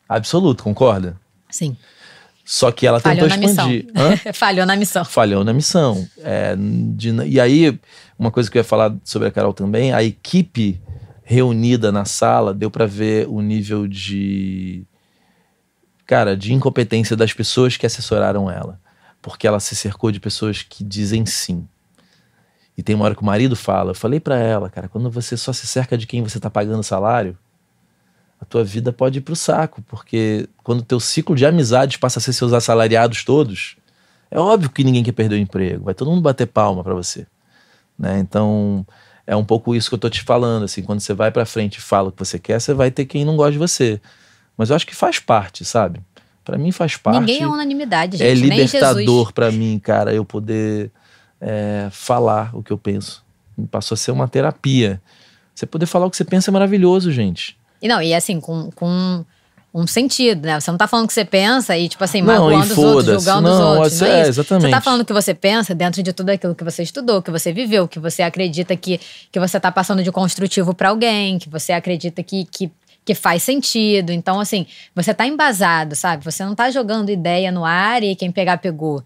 absoluto, 0.09 0.65
concorda? 0.65 1.17
Sim. 1.49 1.77
Só 2.45 2.73
que 2.73 2.87
ela 2.87 2.99
Falhou 3.01 3.29
tentou 3.29 3.39
na 3.39 3.47
expandir. 3.47 3.87
Falhou 4.35 4.67
na 4.67 4.77
missão. 4.77 5.05
Falhou 5.05 5.45
na 5.45 5.53
missão. 5.53 6.07
É, 6.19 6.57
de, 6.57 7.11
e 7.27 7.41
aí, 7.41 7.79
uma 8.19 8.31
coisa 8.31 8.51
que 8.51 8.59
eu 8.59 8.61
ia 8.61 8.65
falar 8.65 8.95
sobre 9.05 9.29
a 9.29 9.31
Carol 9.31 9.55
também, 9.55 9.93
a 9.93 10.03
equipe 10.03 10.81
reunida 11.23 11.93
na 11.93 12.05
sala 12.05 12.53
deu 12.53 12.71
para 12.71 12.85
ver 12.85 13.29
o 13.29 13.41
nível 13.41 13.87
de 13.87 14.85
cara, 16.07 16.37
de 16.37 16.53
incompetência 16.53 17.17
das 17.17 17.33
pessoas 17.33 17.77
que 17.77 17.87
assessoraram 17.87 18.51
ela. 18.51 18.81
Porque 19.21 19.47
ela 19.47 19.61
se 19.61 19.77
cercou 19.77 20.11
de 20.11 20.19
pessoas 20.19 20.63
que 20.63 20.83
dizem 20.83 21.25
sim. 21.25 21.67
E 22.77 22.83
tem 22.83 22.95
uma 22.95 23.05
hora 23.05 23.15
que 23.15 23.23
o 23.23 23.27
marido 23.27 23.55
fala, 23.55 23.91
eu 23.91 23.95
falei 23.95 24.19
para 24.19 24.39
ela, 24.39 24.71
cara, 24.71 24.89
quando 24.89 25.11
você 25.11 25.37
só 25.37 25.53
se 25.53 25.67
cerca 25.67 25.97
de 25.97 26.07
quem 26.07 26.23
você 26.23 26.41
tá 26.41 26.51
pagando 26.51 26.83
salário, 26.83 27.37
a 28.41 28.45
tua 28.45 28.65
vida 28.65 28.93
pode 28.93 29.19
ir 29.19 29.23
pro 29.23 29.37
saco, 29.37 29.83
porque 29.83 30.49
quando 30.65 30.83
teu 30.83 30.99
ciclo 30.99 31.37
de 31.37 31.47
amizades 31.47 31.97
passa 31.97 32.19
a 32.19 32.23
ser 32.23 32.33
seus 32.33 32.53
assalariados 32.53 33.25
todos, 33.25 33.77
é 34.31 34.39
óbvio 34.41 34.71
que 34.71 34.83
ninguém 34.83 35.05
quer 35.05 35.13
perder 35.13 35.37
o 35.37 35.39
emprego, 35.39 35.85
vai 35.85 35.95
todo 35.95 36.11
mundo 36.11 36.23
bater 36.23 36.47
palma 36.47 36.83
para 36.83 36.95
você, 36.95 37.27
né? 37.97 38.19
Então, 38.19 38.85
é 39.27 39.37
um 39.37 39.45
pouco 39.45 39.77
isso 39.77 39.89
que 39.89 39.95
eu 39.95 39.99
tô 39.99 40.11
te 40.11 40.23
falando, 40.23 40.65
assim, 40.65 40.83
quando 40.83 41.01
você 41.01 41.15
vai 41.15 41.31
para 41.31 41.47
frente 41.47 41.77
e 41.77 41.81
fala 41.81 42.09
o 42.09 42.13
que 42.13 42.19
você 42.19 42.39
quer, 42.39 42.61
você 42.61 42.75
vai 42.75 42.91
ter 42.91 43.05
quem 43.05 43.25
não 43.25 43.37
gosta 43.37 43.53
de 43.53 43.59
você. 43.59 44.01
Mas 44.63 44.71
eu 44.71 44.77
acho 44.77 44.87
que 44.87 44.95
faz 44.95 45.19
parte, 45.19 45.65
sabe? 45.65 46.01
Para 46.45 46.57
mim 46.57 46.71
faz 46.71 46.97
parte. 46.97 47.19
Ninguém 47.19 47.43
é 47.43 47.49
unanimidade, 47.49 48.17
gente. 48.17 48.31
É 48.31 48.33
libertador 48.33 49.33
para 49.33 49.51
mim, 49.51 49.77
cara, 49.83 50.15
eu 50.15 50.25
poder 50.25 50.89
é, 51.41 51.89
falar 51.91 52.55
o 52.55 52.63
que 52.63 52.73
eu 52.73 52.79
penso. 52.79 53.25
Passou 53.73 53.97
a 53.97 53.99
ser 53.99 54.13
uma 54.13 54.29
terapia. 54.29 55.03
Você 55.53 55.67
poder 55.67 55.87
falar 55.87 56.07
o 56.07 56.11
que 56.11 56.17
você 56.17 56.25
pensa 56.25 56.49
é 56.49 56.53
maravilhoso, 56.53 57.11
gente. 57.11 57.59
E 57.83 57.89
não, 57.89 58.01
e 58.01 58.15
assim, 58.15 58.39
com, 58.41 58.71
com 58.71 59.25
um 59.75 59.85
sentido, 59.85 60.47
né? 60.47 60.61
Você 60.61 60.71
não 60.71 60.79
tá 60.79 60.87
falando 60.87 61.07
o 61.07 61.09
que 61.09 61.15
você 61.15 61.25
pensa 61.25 61.77
e, 61.77 61.89
tipo 61.89 62.05
assim, 62.05 62.23
não, 62.23 62.45
magoando 62.51 62.73
os 62.73 62.79
outros, 62.79 63.25
julgando 63.25 63.49
não, 63.49 63.73
os 63.73 63.79
outros. 63.79 64.01
Não 64.01 64.07
é, 64.07 64.21
é 64.21 64.29
exatamente. 64.29 64.63
Você 64.63 64.71
tá 64.71 64.81
falando 64.81 65.01
o 65.01 65.05
que 65.05 65.13
você 65.13 65.35
pensa 65.35 65.75
dentro 65.75 66.05
de 66.05 66.13
tudo 66.13 66.31
aquilo 66.31 66.55
que 66.55 66.63
você 66.63 66.85
estudou, 66.85 67.21
que 67.21 67.33
você 67.33 67.53
viveu, 67.53 67.89
que 67.89 67.99
você 67.99 68.23
acredita 68.23 68.77
que, 68.77 69.01
que 69.33 69.41
você 69.41 69.59
tá 69.59 69.73
passando 69.73 70.05
de 70.05 70.13
construtivo 70.13 70.73
para 70.73 70.91
alguém, 70.91 71.37
que 71.37 71.49
você 71.49 71.73
acredita 71.73 72.23
que, 72.23 72.45
que 72.45 72.71
que 73.05 73.15
faz 73.15 73.43
sentido. 73.43 74.11
Então, 74.11 74.41
assim, 74.41 74.67
você 74.95 75.13
tá 75.13 75.27
embasado, 75.27 75.95
sabe? 75.95 76.25
Você 76.25 76.45
não 76.45 76.55
tá 76.55 76.71
jogando 76.71 77.11
ideia 77.11 77.51
no 77.51 77.65
ar 77.65 78.03
e 78.03 78.15
quem 78.15 78.31
pegar, 78.31 78.59
pegou. 78.59 79.03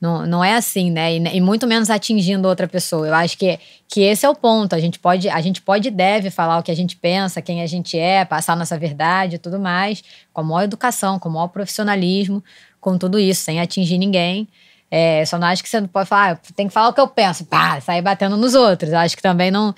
Não, 0.00 0.24
não 0.26 0.44
é 0.44 0.54
assim, 0.54 0.90
né? 0.90 1.16
E, 1.16 1.36
e, 1.36 1.40
muito 1.40 1.66
menos 1.66 1.90
atingindo 1.90 2.46
outra 2.46 2.68
pessoa. 2.68 3.08
Eu 3.08 3.14
acho 3.14 3.36
que, 3.36 3.58
que 3.88 4.02
esse 4.02 4.24
é 4.24 4.28
o 4.28 4.34
ponto. 4.34 4.74
A 4.74 4.78
gente, 4.78 4.98
pode, 4.98 5.28
a 5.28 5.40
gente 5.40 5.60
pode 5.60 5.88
e 5.88 5.90
deve 5.90 6.30
falar 6.30 6.58
o 6.58 6.62
que 6.62 6.70
a 6.70 6.76
gente 6.76 6.96
pensa, 6.96 7.42
quem 7.42 7.62
a 7.62 7.66
gente 7.66 7.98
é, 7.98 8.24
passar 8.24 8.56
nossa 8.56 8.78
verdade 8.78 9.36
e 9.36 9.38
tudo 9.38 9.58
mais, 9.58 10.04
com 10.32 10.40
a 10.40 10.44
maior 10.44 10.62
educação, 10.62 11.18
com 11.18 11.28
o 11.28 11.32
maior 11.32 11.48
profissionalismo, 11.48 12.42
com 12.80 12.96
tudo 12.96 13.18
isso, 13.18 13.42
sem 13.42 13.60
atingir 13.60 13.98
ninguém. 13.98 14.46
É, 14.90 15.24
só 15.26 15.36
não 15.36 15.48
acho 15.48 15.62
que 15.62 15.68
você 15.68 15.80
não 15.80 15.88
pode 15.88 16.08
falar, 16.08 16.32
ah, 16.32 16.52
tem 16.54 16.68
que 16.68 16.72
falar 16.72 16.88
o 16.88 16.92
que 16.94 17.00
eu 17.00 17.08
penso, 17.08 17.44
pá, 17.44 17.78
sair 17.80 18.00
batendo 18.00 18.36
nos 18.36 18.54
outros. 18.54 18.92
Eu 18.92 18.98
acho 18.98 19.16
que 19.16 19.22
também 19.22 19.50
não 19.50 19.74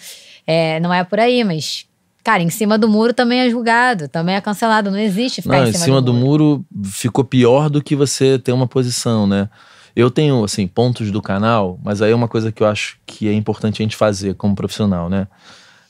é, 0.47 0.79
não 0.81 0.93
é 0.93 1.03
por 1.03 1.19
aí, 1.19 1.43
mas 1.43 1.87
Cara, 2.23 2.43
em 2.43 2.51
cima 2.51 2.77
do 2.77 2.89
muro 2.89 3.15
também 3.15 3.41
é 3.41 3.51
julgado, 3.51 4.09
também 4.09 4.35
é 4.35 4.41
cancelado, 4.41 4.91
não 4.91 4.99
existe 4.99 5.41
ficar 5.41 5.61
não, 5.61 5.69
em 5.69 5.73
cima, 5.73 5.83
em 5.83 5.85
cima 5.87 6.03
do, 6.03 6.13
do 6.13 6.15
muro. 6.15 6.45
muro. 6.45 6.67
ficou 6.85 7.25
pior 7.25 7.71
do 7.71 7.83
que 7.83 7.97
você 7.97 8.39
ter 8.39 8.53
uma 8.53 8.67
posição, 8.67 9.27
né? 9.27 9.49
Eu 9.97 10.11
tenho, 10.11 10.45
assim, 10.45 10.67
pontos 10.67 11.11
do 11.11 11.21
canal, 11.21 11.79
mas 11.83 12.01
aí 12.01 12.13
é 12.13 12.15
uma 12.15 12.29
coisa 12.29 12.53
que 12.53 12.63
eu 12.63 12.67
acho 12.67 12.99
que 13.07 13.29
é 13.29 13.33
importante 13.33 13.83
a 13.83 13.85
gente 13.85 13.97
fazer 13.97 14.35
como 14.35 14.55
profissional, 14.55 15.09
né? 15.09 15.27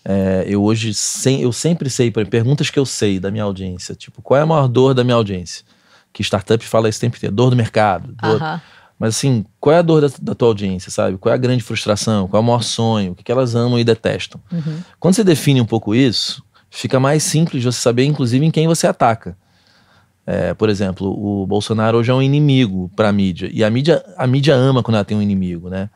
É, 0.05 0.45
eu 0.47 0.63
hoje, 0.63 0.95
sem, 0.95 1.43
eu 1.43 1.53
sempre 1.53 1.91
sei, 1.91 2.11
perguntas 2.11 2.71
que 2.71 2.79
eu 2.79 2.87
sei 2.87 3.21
da 3.21 3.31
minha 3.31 3.45
audiência, 3.45 3.95
tipo, 3.95 4.23
qual 4.23 4.39
é 4.39 4.43
a 4.43 4.47
maior 4.47 4.67
dor 4.69 4.95
da 4.95 5.05
minha 5.05 5.17
audiência? 5.17 5.65
Que 6.13 6.23
startup 6.23 6.65
fala 6.65 6.89
isso 6.89 7.01
tempo 7.01 7.17
inteiro, 7.17 7.35
dor 7.35 7.51
do 7.51 7.57
mercado. 7.57 8.15
Dor, 8.15 8.37
uh 8.37 8.41
-huh. 8.41 8.61
Mas 9.01 9.17
assim, 9.17 9.47
qual 9.59 9.75
é 9.75 9.79
a 9.79 9.83
dor 9.83 10.03
da, 10.03 10.15
da, 10.21 10.35
tua 10.35 10.49
audiência, 10.49 10.91
sabe? 10.91 11.17
Qual 11.17 11.33
é 11.33 11.35
a 11.35 11.39
grande 11.39 11.65
frustração? 11.65 12.29
Qual 12.29 12.39
é 12.39 12.45
o 12.45 12.47
maior 12.47 12.63
sonho? 12.63 13.13
O 13.13 13.15
que, 13.15 13.25
que 13.25 13.33
elas 13.33 13.55
amam 13.55 13.79
e 13.79 13.83
detestam? 13.83 14.39
Uhum. 14.53 14.81
Quando 15.01 15.15
você 15.15 15.25
define 15.25 15.59
um 15.59 15.65
pouco 15.65 15.95
isso, 15.95 16.45
fica 16.69 17.01
mais 17.01 17.23
simples 17.23 17.65
você 17.65 17.81
saber, 17.81 18.05
inclusive, 18.05 18.45
em 18.45 18.51
quem 18.51 18.69
você 18.69 18.87
ataca. 18.87 19.35
É, 20.27 20.53
por 20.53 20.69
exemplo, 20.69 21.09
o 21.09 21.47
Bolsonaro 21.47 21.97
hoje 21.97 22.11
é 22.11 22.15
um 22.15 22.21
inimigo 22.21 22.91
para 22.95 23.09
a 23.09 23.13
mídia. 23.13 23.49
E 23.51 23.65
a 23.65 23.71
mídia, 23.71 24.05
a 24.19 24.27
mídia 24.27 24.55
ama 24.55 24.83
quando 24.83 24.97
ela 24.97 25.05
tem 25.05 25.17
um 25.17 25.23
inimigo, 25.23 25.71
né? 25.71 25.89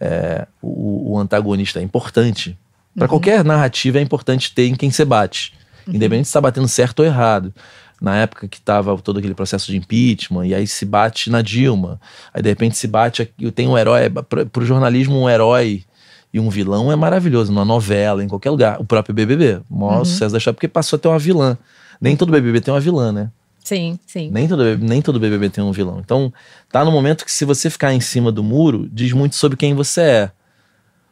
É, 0.00 0.46
o, 0.62 1.12
o, 1.12 1.18
antagonista 1.18 1.80
é 1.80 1.82
importante. 1.82 2.56
Para 2.94 3.04
uhum. 3.04 3.08
qualquer 3.10 3.44
narrativa 3.44 3.98
é 3.98 4.00
importante 4.00 4.54
ter 4.54 4.66
em 4.66 4.74
quem 4.74 4.90
você 4.90 5.04
bate. 5.04 5.52
Uhum. 5.86 5.96
Independente 5.96 6.24
se 6.24 6.30
está 6.30 6.40
batendo 6.40 6.66
certo 6.66 7.00
ou 7.00 7.04
errado 7.04 7.52
na 8.00 8.16
época 8.16 8.46
que 8.46 8.58
estava 8.58 8.96
todo 8.98 9.18
aquele 9.18 9.34
processo 9.34 9.70
de 9.70 9.76
impeachment, 9.76 10.46
e 10.46 10.54
aí 10.54 10.66
se 10.66 10.84
bate 10.84 11.30
na 11.30 11.42
Dilma, 11.42 12.00
aí 12.32 12.42
de 12.42 12.48
repente 12.48 12.76
se 12.76 12.86
bate, 12.86 13.26
tem 13.54 13.66
um 13.66 13.76
herói, 13.76 14.08
para 14.10 14.62
o 14.62 14.66
jornalismo 14.66 15.20
um 15.20 15.28
herói 15.28 15.84
e 16.32 16.38
um 16.38 16.48
vilão 16.50 16.92
é 16.92 16.96
maravilhoso, 16.96 17.52
numa 17.52 17.64
novela, 17.64 18.22
em 18.22 18.28
qualquer 18.28 18.50
lugar. 18.50 18.80
O 18.80 18.84
próprio 18.84 19.14
BBB, 19.14 19.60
o 19.68 19.78
maior 19.78 19.98
uhum. 19.98 20.04
sucesso 20.04 20.32
da 20.32 20.40
chave, 20.40 20.56
porque 20.56 20.68
passou 20.68 20.96
a 20.96 21.00
ter 21.00 21.08
uma 21.08 21.18
vilã. 21.18 21.56
Nem 22.00 22.16
todo 22.16 22.30
BBB 22.30 22.60
tem 22.60 22.72
uma 22.72 22.80
vilã, 22.80 23.10
né? 23.10 23.30
Sim, 23.64 23.98
sim. 24.06 24.30
Nem 24.30 24.46
todo, 24.46 24.78
nem 24.78 25.02
todo 25.02 25.18
BBB 25.18 25.50
tem 25.50 25.64
um 25.64 25.72
vilão. 25.72 26.00
Então, 26.00 26.32
tá 26.70 26.84
no 26.84 26.92
momento 26.92 27.24
que 27.24 27.32
se 27.32 27.44
você 27.44 27.68
ficar 27.68 27.92
em 27.92 28.00
cima 28.00 28.30
do 28.30 28.42
muro, 28.42 28.88
diz 28.92 29.12
muito 29.12 29.36
sobre 29.36 29.56
quem 29.56 29.74
você 29.74 30.00
é. 30.00 30.30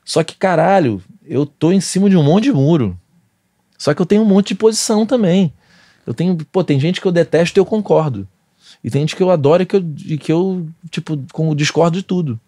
Só 0.05 0.23
que, 0.23 0.37
caralho, 0.37 1.03
eu 1.27 1.45
tô 1.45 1.73
em 1.73 1.81
cima 1.81 2.09
de 2.09 2.17
um 2.17 2.23
monte 2.23 2.45
de 2.45 2.53
muro. 2.53 2.99
Só 3.77 3.93
que 3.93 4.01
eu 4.01 4.07
tenho 4.07 4.23
um 4.23 4.27
monte 4.27 4.49
de 4.49 4.55
posição 4.55 5.05
também. 5.05 5.53
Eu 6.07 6.15
tenho, 6.15 6.37
pô, 6.53 6.63
tem 6.63 6.79
gente 6.79 7.01
que 7.01 7.07
eu 7.07 7.13
detesto 7.13 7.59
e 7.59 7.61
eu 7.61 7.67
concordo. 7.67 8.29
E 8.83 8.91
tem 8.91 9.01
gente 9.03 9.17
que 9.17 9.23
eu 9.23 9.31
adoro 9.31 9.63
e 9.63 9.67
que 9.67 9.77
eu, 9.77 9.95
e 10.07 10.19
que 10.19 10.33
eu 10.33 10.67
tipo, 10.91 11.19
com, 11.33 11.55
discordo 11.55 11.99
de 11.99 12.05
tudo. 12.05 12.39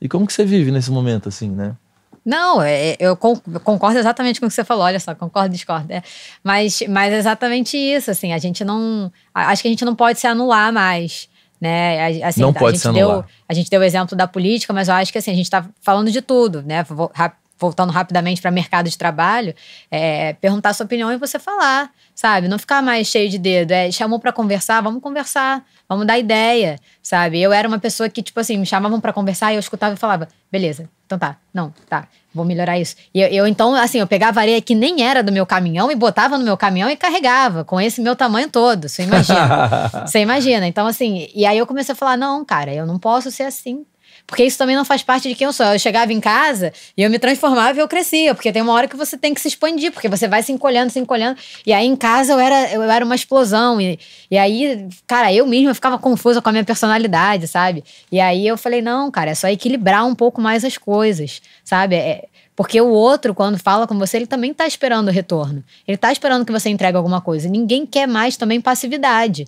E 0.00 0.08
como 0.08 0.26
que 0.26 0.32
você 0.32 0.44
vive 0.44 0.70
nesse 0.70 0.90
momento, 0.90 1.28
assim, 1.28 1.50
né? 1.50 1.76
Não, 2.24 2.62
é, 2.62 2.92
é 2.92 2.96
eu 3.00 3.16
concordo 3.16 3.98
exatamente 3.98 4.40
com 4.40 4.46
o 4.46 4.48
que 4.48 4.54
você 4.54 4.64
falou, 4.64 4.84
olha 4.84 4.98
só, 4.98 5.14
concordo 5.14 5.54
discordo. 5.54 5.92
É. 5.92 6.02
Mas, 6.42 6.82
mas 6.88 7.12
é 7.12 7.18
exatamente 7.18 7.76
isso, 7.76 8.10
assim, 8.10 8.32
a 8.32 8.38
gente 8.38 8.64
não. 8.64 9.12
Acho 9.34 9.60
que 9.60 9.68
a 9.68 9.70
gente 9.70 9.84
não 9.84 9.94
pode 9.94 10.18
se 10.18 10.26
anular 10.26 10.72
mais. 10.72 11.28
Né? 11.60 12.22
Assim, 12.22 12.40
não 12.40 12.52
pode 12.52 12.64
a 12.64 12.70
gente 12.72 12.80
se 12.80 12.88
anular. 12.88 13.16
Deu, 13.16 13.24
a 13.48 13.54
gente 13.54 13.70
deu 13.70 13.80
o 13.80 13.84
exemplo 13.84 14.16
da 14.16 14.26
política, 14.26 14.72
mas 14.72 14.88
eu 14.88 14.94
acho 14.94 15.12
que 15.12 15.18
assim, 15.18 15.30
a 15.30 15.34
gente 15.34 15.46
está 15.46 15.66
falando 15.80 16.10
de 16.10 16.22
tudo, 16.22 16.62
né? 16.62 16.82
Vou, 16.84 17.10
voltando 17.58 17.92
rapidamente 17.92 18.40
para 18.40 18.50
mercado 18.50 18.88
de 18.88 18.98
trabalho, 18.98 19.54
é 19.90 20.32
perguntar 20.34 20.72
sua 20.74 20.84
opinião 20.84 21.12
e 21.12 21.16
você 21.16 21.38
falar, 21.38 21.90
sabe? 22.14 22.48
Não 22.48 22.58
ficar 22.58 22.82
mais 22.82 23.06
cheio 23.06 23.30
de 23.30 23.38
dedo. 23.38 23.72
É, 23.72 23.90
chamou 23.90 24.18
para 24.18 24.32
conversar, 24.32 24.80
vamos 24.80 25.02
conversar, 25.02 25.64
vamos 25.88 26.06
dar 26.06 26.18
ideia, 26.18 26.78
sabe? 27.02 27.40
Eu 27.40 27.52
era 27.52 27.66
uma 27.66 27.78
pessoa 27.78 28.08
que, 28.08 28.22
tipo 28.22 28.38
assim, 28.40 28.56
me 28.56 28.66
chamavam 28.66 29.00
para 29.00 29.12
conversar 29.12 29.52
e 29.52 29.56
eu 29.56 29.60
escutava 29.60 29.94
e 29.94 29.96
falava, 29.96 30.28
beleza, 30.50 30.88
então 31.06 31.18
tá, 31.18 31.36
não, 31.52 31.72
tá, 31.88 32.08
vou 32.34 32.44
melhorar 32.44 32.78
isso. 32.78 32.96
E 33.14 33.20
eu, 33.20 33.28
eu, 33.28 33.46
então, 33.46 33.74
assim, 33.74 33.98
eu 33.98 34.06
pegava 34.06 34.40
areia 34.40 34.60
que 34.60 34.74
nem 34.74 35.02
era 35.02 35.22
do 35.22 35.30
meu 35.30 35.46
caminhão 35.46 35.90
e 35.90 35.94
botava 35.94 36.36
no 36.36 36.44
meu 36.44 36.56
caminhão 36.56 36.90
e 36.90 36.96
carregava 36.96 37.64
com 37.64 37.80
esse 37.80 38.00
meu 38.00 38.16
tamanho 38.16 38.50
todo, 38.50 38.88
você 38.88 39.04
imagina. 39.04 39.90
você 40.06 40.20
imagina. 40.20 40.66
Então, 40.66 40.86
assim, 40.86 41.28
e 41.34 41.46
aí 41.46 41.58
eu 41.58 41.66
comecei 41.66 41.92
a 41.92 41.96
falar, 41.96 42.16
não, 42.16 42.44
cara, 42.44 42.72
eu 42.72 42.86
não 42.86 42.98
posso 42.98 43.30
ser 43.30 43.44
assim. 43.44 43.84
Porque 44.26 44.42
isso 44.44 44.56
também 44.56 44.74
não 44.74 44.84
faz 44.84 45.02
parte 45.02 45.28
de 45.28 45.34
quem 45.34 45.46
eu 45.46 45.52
sou. 45.52 45.66
Eu 45.66 45.78
chegava 45.78 46.12
em 46.12 46.20
casa 46.20 46.72
e 46.96 47.02
eu 47.02 47.10
me 47.10 47.18
transformava 47.18 47.78
e 47.78 47.82
eu 47.82 47.88
crescia. 47.88 48.34
Porque 48.34 48.50
tem 48.50 48.62
uma 48.62 48.72
hora 48.72 48.88
que 48.88 48.96
você 48.96 49.18
tem 49.18 49.34
que 49.34 49.40
se 49.40 49.48
expandir, 49.48 49.92
porque 49.92 50.08
você 50.08 50.26
vai 50.26 50.42
se 50.42 50.50
encolhendo, 50.50 50.90
se 50.90 50.98
encolhendo. 50.98 51.38
E 51.66 51.72
aí 51.72 51.86
em 51.86 51.94
casa 51.94 52.32
eu 52.32 52.38
era, 52.38 52.72
eu 52.72 52.82
era 52.82 53.04
uma 53.04 53.14
explosão. 53.14 53.80
E, 53.80 53.98
e 54.30 54.38
aí, 54.38 54.88
cara, 55.06 55.32
eu 55.32 55.46
mesma 55.46 55.74
ficava 55.74 55.98
confusa 55.98 56.40
com 56.40 56.48
a 56.48 56.52
minha 56.52 56.64
personalidade, 56.64 57.46
sabe? 57.46 57.84
E 58.10 58.18
aí 58.18 58.46
eu 58.46 58.56
falei, 58.56 58.80
não, 58.80 59.10
cara, 59.10 59.30
é 59.30 59.34
só 59.34 59.48
equilibrar 59.48 60.06
um 60.06 60.14
pouco 60.14 60.40
mais 60.40 60.64
as 60.64 60.78
coisas, 60.78 61.42
sabe? 61.62 61.96
É, 61.96 62.24
porque 62.56 62.80
o 62.80 62.88
outro, 62.88 63.34
quando 63.34 63.58
fala 63.58 63.86
com 63.86 63.98
você, 63.98 64.16
ele 64.16 64.26
também 64.26 64.54
tá 64.54 64.66
esperando 64.66 65.08
o 65.08 65.10
retorno. 65.10 65.62
Ele 65.86 65.96
tá 65.96 66.12
esperando 66.12 66.46
que 66.46 66.52
você 66.52 66.70
entregue 66.70 66.96
alguma 66.96 67.20
coisa. 67.20 67.48
Ninguém 67.48 67.84
quer 67.84 68.06
mais 68.06 68.36
também 68.36 68.60
passividade. 68.60 69.46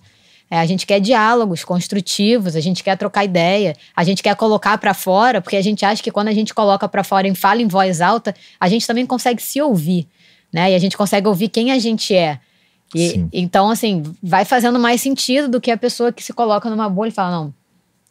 É, 0.50 0.58
a 0.58 0.66
gente 0.66 0.86
quer 0.86 1.00
diálogos 1.00 1.64
construtivos, 1.64 2.54
a 2.54 2.60
gente 2.60 2.84
quer 2.84 2.96
trocar 2.96 3.24
ideia, 3.24 3.74
a 3.94 4.04
gente 4.04 4.22
quer 4.22 4.36
colocar 4.36 4.78
para 4.78 4.94
fora, 4.94 5.40
porque 5.40 5.56
a 5.56 5.62
gente 5.62 5.84
acha 5.84 6.02
que 6.02 6.10
quando 6.10 6.28
a 6.28 6.32
gente 6.32 6.54
coloca 6.54 6.88
para 6.88 7.02
fora 7.02 7.26
e 7.26 7.34
fala 7.34 7.60
em 7.60 7.66
voz 7.66 8.00
alta, 8.00 8.34
a 8.60 8.68
gente 8.68 8.86
também 8.86 9.04
consegue 9.04 9.42
se 9.42 9.60
ouvir, 9.60 10.06
né? 10.52 10.70
E 10.70 10.74
a 10.74 10.78
gente 10.78 10.96
consegue 10.96 11.26
ouvir 11.26 11.48
quem 11.48 11.72
a 11.72 11.78
gente 11.78 12.14
é. 12.14 12.38
E, 12.94 13.26
então, 13.32 13.68
assim, 13.68 14.02
vai 14.22 14.44
fazendo 14.44 14.78
mais 14.78 15.00
sentido 15.00 15.48
do 15.48 15.60
que 15.60 15.70
a 15.72 15.76
pessoa 15.76 16.12
que 16.12 16.22
se 16.22 16.32
coloca 16.32 16.70
numa 16.70 16.88
bolha 16.88 17.08
e 17.08 17.12
fala: 17.12 17.30
não, 17.32 17.54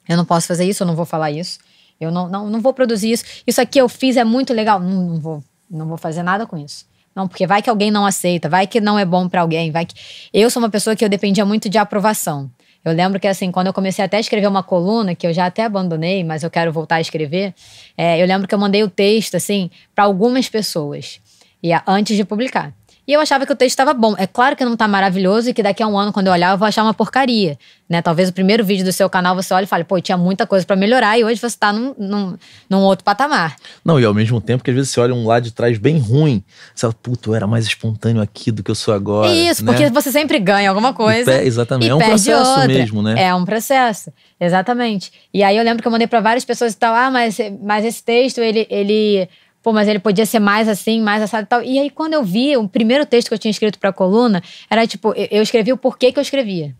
eu 0.07 0.17
não 0.17 0.25
posso 0.25 0.47
fazer 0.47 0.65
isso, 0.65 0.83
eu 0.83 0.87
não 0.87 0.95
vou 0.95 1.05
falar 1.05 1.31
isso, 1.31 1.59
eu 1.99 2.11
não, 2.11 2.27
não, 2.27 2.49
não 2.49 2.59
vou 2.59 2.73
produzir 2.73 3.11
isso, 3.11 3.23
isso 3.47 3.61
aqui 3.61 3.79
eu 3.79 3.87
fiz 3.87 4.17
é 4.17 4.25
muito 4.25 4.53
legal, 4.53 4.79
não, 4.79 5.03
não 5.03 5.19
vou, 5.19 5.43
não 5.69 5.87
vou 5.87 5.97
fazer 5.97 6.21
nada 6.21 6.45
com 6.45 6.57
isso. 6.57 6.85
Não, 7.15 7.27
porque 7.27 7.47
vai 7.47 7.61
que 7.61 7.69
alguém 7.69 7.89
não 7.89 8.05
aceita, 8.05 8.49
vai 8.49 8.67
que 8.67 8.81
não 8.81 8.99
é 8.99 9.05
bom 9.05 9.29
para 9.29 9.41
alguém, 9.41 9.71
vai 9.71 9.85
que. 9.85 9.95
Eu 10.33 10.49
sou 10.49 10.61
uma 10.61 10.69
pessoa 10.69 10.95
que 10.95 11.05
eu 11.05 11.07
dependia 11.07 11.45
muito 11.45 11.69
de 11.69 11.77
aprovação. 11.77 12.51
Eu 12.83 12.91
lembro 12.91 13.19
que, 13.19 13.27
assim, 13.27 13.51
quando 13.51 13.67
eu 13.67 13.73
comecei 13.73 14.03
até 14.03 14.17
a 14.17 14.19
escrever 14.19 14.47
uma 14.47 14.61
coluna, 14.61 15.15
que 15.15 15.25
eu 15.25 15.33
já 15.33 15.47
até 15.47 15.63
abandonei, 15.63 16.23
mas 16.23 16.43
eu 16.43 16.51
quero 16.51 16.71
voltar 16.71 16.97
a 16.97 17.01
escrever, 17.01 17.55
é, 17.97 18.21
eu 18.21 18.27
lembro 18.27 18.47
que 18.47 18.53
eu 18.53 18.59
mandei 18.59 18.83
o 18.83 18.89
texto, 18.89 19.35
assim, 19.35 19.71
para 19.95 20.03
algumas 20.03 20.47
pessoas, 20.49 21.19
e 21.63 21.71
antes 21.87 22.15
de 22.15 22.23
publicar. 22.23 22.71
E 23.07 23.13
eu 23.13 23.19
achava 23.19 23.45
que 23.45 23.51
o 23.51 23.55
texto 23.55 23.71
estava 23.71 23.93
bom. 23.93 24.15
É 24.17 24.25
claro 24.25 24.55
que 24.55 24.65
não 24.65 24.73
está 24.73 24.87
maravilhoso 24.87 25.49
e 25.49 25.53
que 25.53 25.61
daqui 25.61 25.83
a 25.83 25.87
um 25.87 25.97
ano, 25.97 26.11
quando 26.11 26.27
eu 26.27 26.33
olhar, 26.33 26.51
eu 26.51 26.57
vou 26.57 26.67
achar 26.67 26.83
uma 26.83 26.93
porcaria. 26.93 27.57
Né? 27.87 28.01
Talvez 28.01 28.29
o 28.29 28.33
primeiro 28.33 28.65
vídeo 28.65 28.83
do 28.83 28.91
seu 28.91 29.07
canal 29.07 29.35
você 29.35 29.53
olhe 29.53 29.65
e 29.65 29.67
fale, 29.67 29.83
pô, 29.83 30.01
tinha 30.01 30.17
muita 30.17 30.47
coisa 30.47 30.65
para 30.65 30.75
melhorar 30.75 31.19
e 31.19 31.23
hoje 31.23 31.39
você 31.39 31.45
está 31.45 31.71
num, 31.71 31.93
num, 31.99 32.35
num, 32.67 32.79
outro 32.79 33.05
patamar. 33.05 33.55
Não, 33.83 33.99
e 33.99 34.05
ao 34.05 34.13
mesmo 34.13 34.41
tempo 34.41 34.63
que 34.63 34.71
às 34.71 34.75
vezes 34.75 34.91
você 34.91 34.99
olha 34.99 35.13
um 35.13 35.27
lado 35.27 35.43
de 35.43 35.51
trás 35.51 35.77
bem 35.77 35.99
ruim, 35.99 36.43
você 36.73 36.81
fala, 36.81 36.93
puto, 36.93 37.29
eu 37.29 37.35
era 37.35 37.45
mais 37.45 37.65
espontâneo 37.65 38.23
aqui 38.23 38.51
do 38.51 38.63
que 38.63 38.71
eu 38.71 38.75
sou 38.75 38.91
agora. 38.91 39.31
Isso, 39.31 39.63
né? 39.63 39.71
porque 39.71 39.89
você 39.91 40.11
sempre 40.11 40.39
ganha 40.39 40.67
alguma 40.67 40.93
coisa. 40.93 41.31
Pe 41.31 41.45
exatamente, 41.45 41.91
é 41.91 41.95
um 41.95 41.99
processo 41.99 42.49
outra. 42.49 42.67
mesmo, 42.67 43.03
né? 43.03 43.15
É 43.17 43.35
um 43.35 43.45
processo, 43.45 44.11
exatamente. 44.39 45.11
E 45.31 45.43
aí 45.43 45.55
eu 45.55 45.63
lembro 45.63 45.83
que 45.83 45.87
eu 45.87 45.91
mandei 45.91 46.07
para 46.07 46.21
várias 46.21 46.43
pessoas 46.43 46.73
e 46.73 46.77
tal, 46.77 46.95
ah, 46.95 47.11
mas, 47.11 47.37
mas 47.61 47.85
esse 47.85 48.03
texto, 48.03 48.39
ele. 48.39 48.65
ele 48.67 49.29
pô, 49.65 49.73
mas 49.73 49.87
ele 49.87 49.97
podia 49.97 50.27
ser 50.27 50.37
mais 50.37 50.69
assim, 50.69 51.01
mais 51.01 51.23
assado 51.23 51.43
e 51.43 51.47
tal. 51.47 51.63
E 51.63 51.79
aí, 51.79 51.89
quando 51.89 52.13
eu 52.13 52.23
vi, 52.23 52.55
o 52.55 52.69
primeiro 52.69 53.03
texto 53.03 53.29
que 53.29 53.33
eu 53.33 53.39
tinha 53.39 53.49
escrito 53.49 53.79
pra 53.79 53.91
coluna 53.91 54.43
era 54.69 54.85
tipo, 54.85 55.11
eu 55.31 55.41
escrevi 55.41 55.73
o 55.73 55.77
porquê 55.77 56.11
que 56.11 56.19
eu 56.19 56.21
escrevia. 56.21 56.75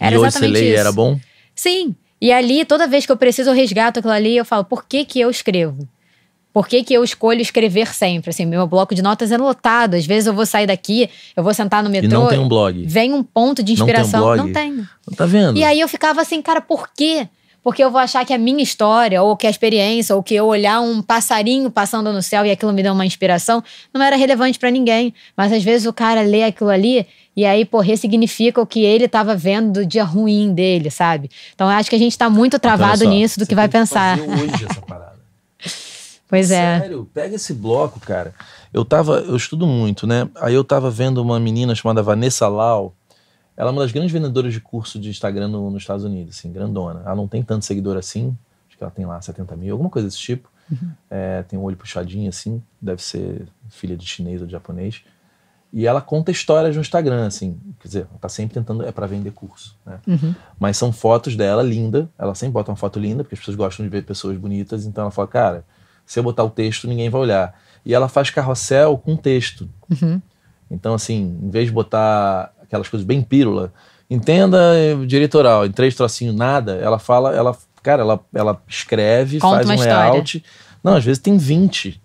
Era 0.00 0.14
e 0.14 0.18
hoje 0.18 0.28
exatamente 0.28 0.56
você 0.56 0.64
lê, 0.64 0.70
isso. 0.70 0.80
era 0.80 0.90
bom? 0.90 1.20
Sim. 1.54 1.94
E 2.18 2.32
ali, 2.32 2.64
toda 2.64 2.86
vez 2.86 3.04
que 3.04 3.12
eu 3.12 3.16
preciso, 3.16 3.50
eu 3.50 3.54
resgato 3.54 3.98
aquilo 3.98 4.14
ali 4.14 4.38
eu 4.38 4.44
falo, 4.46 4.64
por 4.64 4.86
que 4.86 5.04
que 5.04 5.20
eu 5.20 5.28
escrevo? 5.28 5.86
Por 6.50 6.66
que, 6.66 6.82
que 6.82 6.94
eu 6.94 7.04
escolho 7.04 7.42
escrever 7.42 7.94
sempre? 7.94 8.30
Assim, 8.30 8.46
meu 8.46 8.66
bloco 8.66 8.94
de 8.94 9.02
notas 9.02 9.30
é 9.30 9.36
lotado. 9.36 9.94
Às 9.94 10.06
vezes 10.06 10.26
eu 10.26 10.32
vou 10.32 10.46
sair 10.46 10.66
daqui, 10.66 11.08
eu 11.36 11.44
vou 11.44 11.52
sentar 11.52 11.84
no 11.84 11.90
metrô. 11.90 12.08
E 12.08 12.12
não 12.12 12.26
tem 12.26 12.38
um 12.38 12.48
blog. 12.48 12.86
Vem 12.86 13.12
um 13.12 13.22
ponto 13.22 13.62
de 13.62 13.74
inspiração. 13.74 14.34
Não 14.34 14.50
tem. 14.50 14.72
Um 14.72 14.76
blog. 14.76 14.86
Não 14.86 14.86
tenho. 15.06 15.16
Tá 15.16 15.26
vendo? 15.26 15.58
E 15.58 15.62
aí 15.62 15.78
eu 15.78 15.86
ficava 15.86 16.22
assim, 16.22 16.40
cara, 16.40 16.62
por 16.62 16.88
quê? 16.96 17.28
Porque 17.68 17.84
eu 17.84 17.90
vou 17.90 18.00
achar 18.00 18.24
que 18.24 18.32
a 18.32 18.38
minha 18.38 18.62
história, 18.62 19.22
ou 19.22 19.36
que 19.36 19.46
a 19.46 19.50
experiência, 19.50 20.16
ou 20.16 20.22
que 20.22 20.34
eu 20.34 20.46
olhar 20.46 20.80
um 20.80 21.02
passarinho 21.02 21.70
passando 21.70 22.10
no 22.14 22.22
céu 22.22 22.46
e 22.46 22.50
aquilo 22.50 22.72
me 22.72 22.82
deu 22.82 22.94
uma 22.94 23.04
inspiração, 23.04 23.62
não 23.92 24.02
era 24.02 24.16
relevante 24.16 24.58
para 24.58 24.70
ninguém. 24.70 25.12
Mas 25.36 25.52
às 25.52 25.62
vezes 25.62 25.86
o 25.86 25.92
cara 25.92 26.22
lê 26.22 26.44
aquilo 26.44 26.70
ali 26.70 27.06
e 27.36 27.44
aí, 27.44 27.66
pô, 27.66 27.80
ressignifica 27.80 28.58
o 28.58 28.66
que 28.66 28.82
ele 28.82 29.04
estava 29.04 29.36
vendo 29.36 29.80
do 29.80 29.86
dia 29.86 30.02
ruim 30.02 30.54
dele, 30.54 30.90
sabe? 30.90 31.30
Então 31.54 31.70
eu 31.70 31.76
acho 31.76 31.90
que 31.90 31.96
a 31.96 31.98
gente 31.98 32.12
está 32.12 32.30
muito 32.30 32.58
travado 32.58 33.02
então, 33.02 33.12
só, 33.12 33.18
nisso 33.18 33.38
do 33.38 33.46
que 33.46 33.54
vai 33.54 33.68
pensar. 33.68 34.18
hoje 34.18 34.64
essa 34.64 34.80
parada. 34.88 35.18
pois 36.26 36.50
é. 36.50 36.80
Sério, 36.80 37.06
pega 37.12 37.36
esse 37.36 37.52
bloco, 37.52 38.00
cara. 38.00 38.34
Eu 38.72 38.82
tava, 38.82 39.18
eu 39.18 39.36
estudo 39.36 39.66
muito, 39.66 40.06
né? 40.06 40.26
Aí 40.36 40.54
eu 40.54 40.64
tava 40.64 40.90
vendo 40.90 41.18
uma 41.18 41.38
menina 41.38 41.74
chamada 41.74 42.02
Vanessa 42.02 42.48
Lau, 42.48 42.94
ela 43.58 43.70
é 43.70 43.72
uma 43.72 43.82
das 43.82 43.90
grandes 43.90 44.12
vendedoras 44.12 44.52
de 44.52 44.60
curso 44.60 45.00
de 45.00 45.10
Instagram 45.10 45.48
no, 45.48 45.68
nos 45.68 45.82
Estados 45.82 46.04
Unidos, 46.04 46.38
assim, 46.38 46.52
grandona. 46.52 47.02
Ela 47.04 47.16
não 47.16 47.26
tem 47.26 47.42
tanto 47.42 47.64
seguidor 47.64 47.96
assim, 47.96 48.38
acho 48.68 48.78
que 48.78 48.84
ela 48.84 48.90
tem 48.90 49.04
lá 49.04 49.20
70 49.20 49.56
mil, 49.56 49.74
alguma 49.74 49.90
coisa 49.90 50.06
desse 50.06 50.18
tipo. 50.20 50.48
Uhum. 50.70 50.92
É, 51.10 51.42
tem 51.42 51.58
um 51.58 51.62
olho 51.64 51.76
puxadinho 51.76 52.28
assim, 52.28 52.62
deve 52.80 53.02
ser 53.02 53.48
filha 53.68 53.96
de 53.96 54.06
chinês 54.06 54.40
ou 54.40 54.46
de 54.46 54.52
japonês. 54.52 55.02
E 55.72 55.88
ela 55.88 56.00
conta 56.00 56.30
histórias 56.30 56.76
no 56.76 56.80
Instagram, 56.80 57.26
assim, 57.26 57.58
quer 57.80 57.88
dizer, 57.88 58.06
ela 58.08 58.18
tá 58.20 58.28
sempre 58.28 58.54
tentando, 58.54 58.84
é 58.84 58.92
para 58.92 59.08
vender 59.08 59.32
curso, 59.32 59.76
né? 59.84 59.98
Uhum. 60.06 60.34
Mas 60.56 60.76
são 60.76 60.92
fotos 60.92 61.34
dela 61.34 61.60
linda, 61.60 62.08
ela 62.16 62.36
sempre 62.36 62.52
bota 62.52 62.70
uma 62.70 62.76
foto 62.76 63.00
linda, 63.00 63.24
porque 63.24 63.34
as 63.34 63.40
pessoas 63.40 63.56
gostam 63.56 63.84
de 63.84 63.90
ver 63.90 64.04
pessoas 64.04 64.38
bonitas, 64.38 64.86
então 64.86 65.02
ela 65.02 65.10
fala, 65.10 65.26
cara, 65.26 65.64
se 66.06 66.16
eu 66.16 66.22
botar 66.22 66.44
o 66.44 66.50
texto, 66.50 66.86
ninguém 66.86 67.10
vai 67.10 67.20
olhar. 67.20 67.60
E 67.84 67.92
ela 67.92 68.08
faz 68.08 68.30
carrossel 68.30 68.96
com 68.96 69.16
texto. 69.16 69.68
Uhum. 69.90 70.22
Então, 70.70 70.94
assim, 70.94 71.36
em 71.42 71.50
vez 71.50 71.66
de 71.66 71.72
botar 71.72 72.52
aquelas 72.68 72.88
coisas 72.88 73.06
bem 73.06 73.22
pílula. 73.22 73.72
Entenda 74.08 74.58
diretoral, 75.06 75.66
em 75.66 75.72
três 75.72 75.94
trocinhos, 75.94 76.34
nada. 76.34 76.76
Ela 76.76 76.98
fala, 76.98 77.34
ela, 77.34 77.56
cara, 77.82 78.02
ela, 78.02 78.20
ela 78.32 78.62
escreve, 78.68 79.40
conta 79.40 79.66
faz 79.66 79.80
um 79.80 79.82
layout. 79.82 80.44
Não, 80.82 80.94
às 80.94 81.04
vezes 81.04 81.20
tem 81.20 81.36
20. 81.36 82.00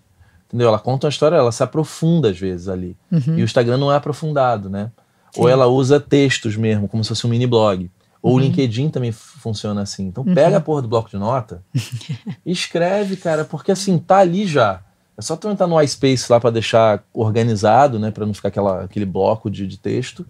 Entendeu? 0.48 0.68
Ela 0.68 0.78
conta 0.78 1.06
uma 1.06 1.10
história, 1.10 1.36
ela 1.36 1.52
se 1.52 1.62
aprofunda 1.62 2.30
às 2.30 2.38
vezes 2.38 2.68
ali. 2.68 2.96
Uhum. 3.10 3.38
E 3.38 3.42
o 3.42 3.44
Instagram 3.44 3.78
não 3.78 3.92
é 3.92 3.96
aprofundado, 3.96 4.68
né? 4.68 4.90
Sim. 5.32 5.40
Ou 5.40 5.48
ela 5.48 5.66
usa 5.66 5.98
textos 5.98 6.56
mesmo, 6.56 6.86
como 6.86 7.02
se 7.02 7.08
fosse 7.08 7.26
um 7.26 7.30
mini 7.30 7.46
blog. 7.46 7.90
Ou 8.22 8.32
uhum. 8.32 8.36
o 8.36 8.40
LinkedIn 8.40 8.88
também 8.88 9.12
funciona 9.12 9.82
assim. 9.82 10.06
Então 10.06 10.24
pega 10.24 10.50
uhum. 10.50 10.56
a 10.56 10.60
porra 10.60 10.82
do 10.82 10.88
bloco 10.88 11.10
de 11.10 11.16
nota 11.16 11.62
e 12.44 12.52
escreve, 12.52 13.16
cara, 13.16 13.44
porque 13.44 13.72
assim, 13.72 13.98
tá 13.98 14.18
ali 14.18 14.46
já. 14.46 14.80
É 15.16 15.22
só 15.22 15.36
tu 15.36 15.48
entrar 15.48 15.66
no 15.66 15.80
iSpace 15.80 16.30
lá 16.30 16.40
para 16.40 16.50
deixar 16.50 17.02
organizado, 17.12 17.98
né? 17.98 18.10
para 18.10 18.26
não 18.26 18.34
ficar 18.34 18.48
aquela, 18.48 18.84
aquele 18.84 19.06
bloco 19.06 19.50
de, 19.50 19.66
de 19.66 19.78
texto. 19.78 20.26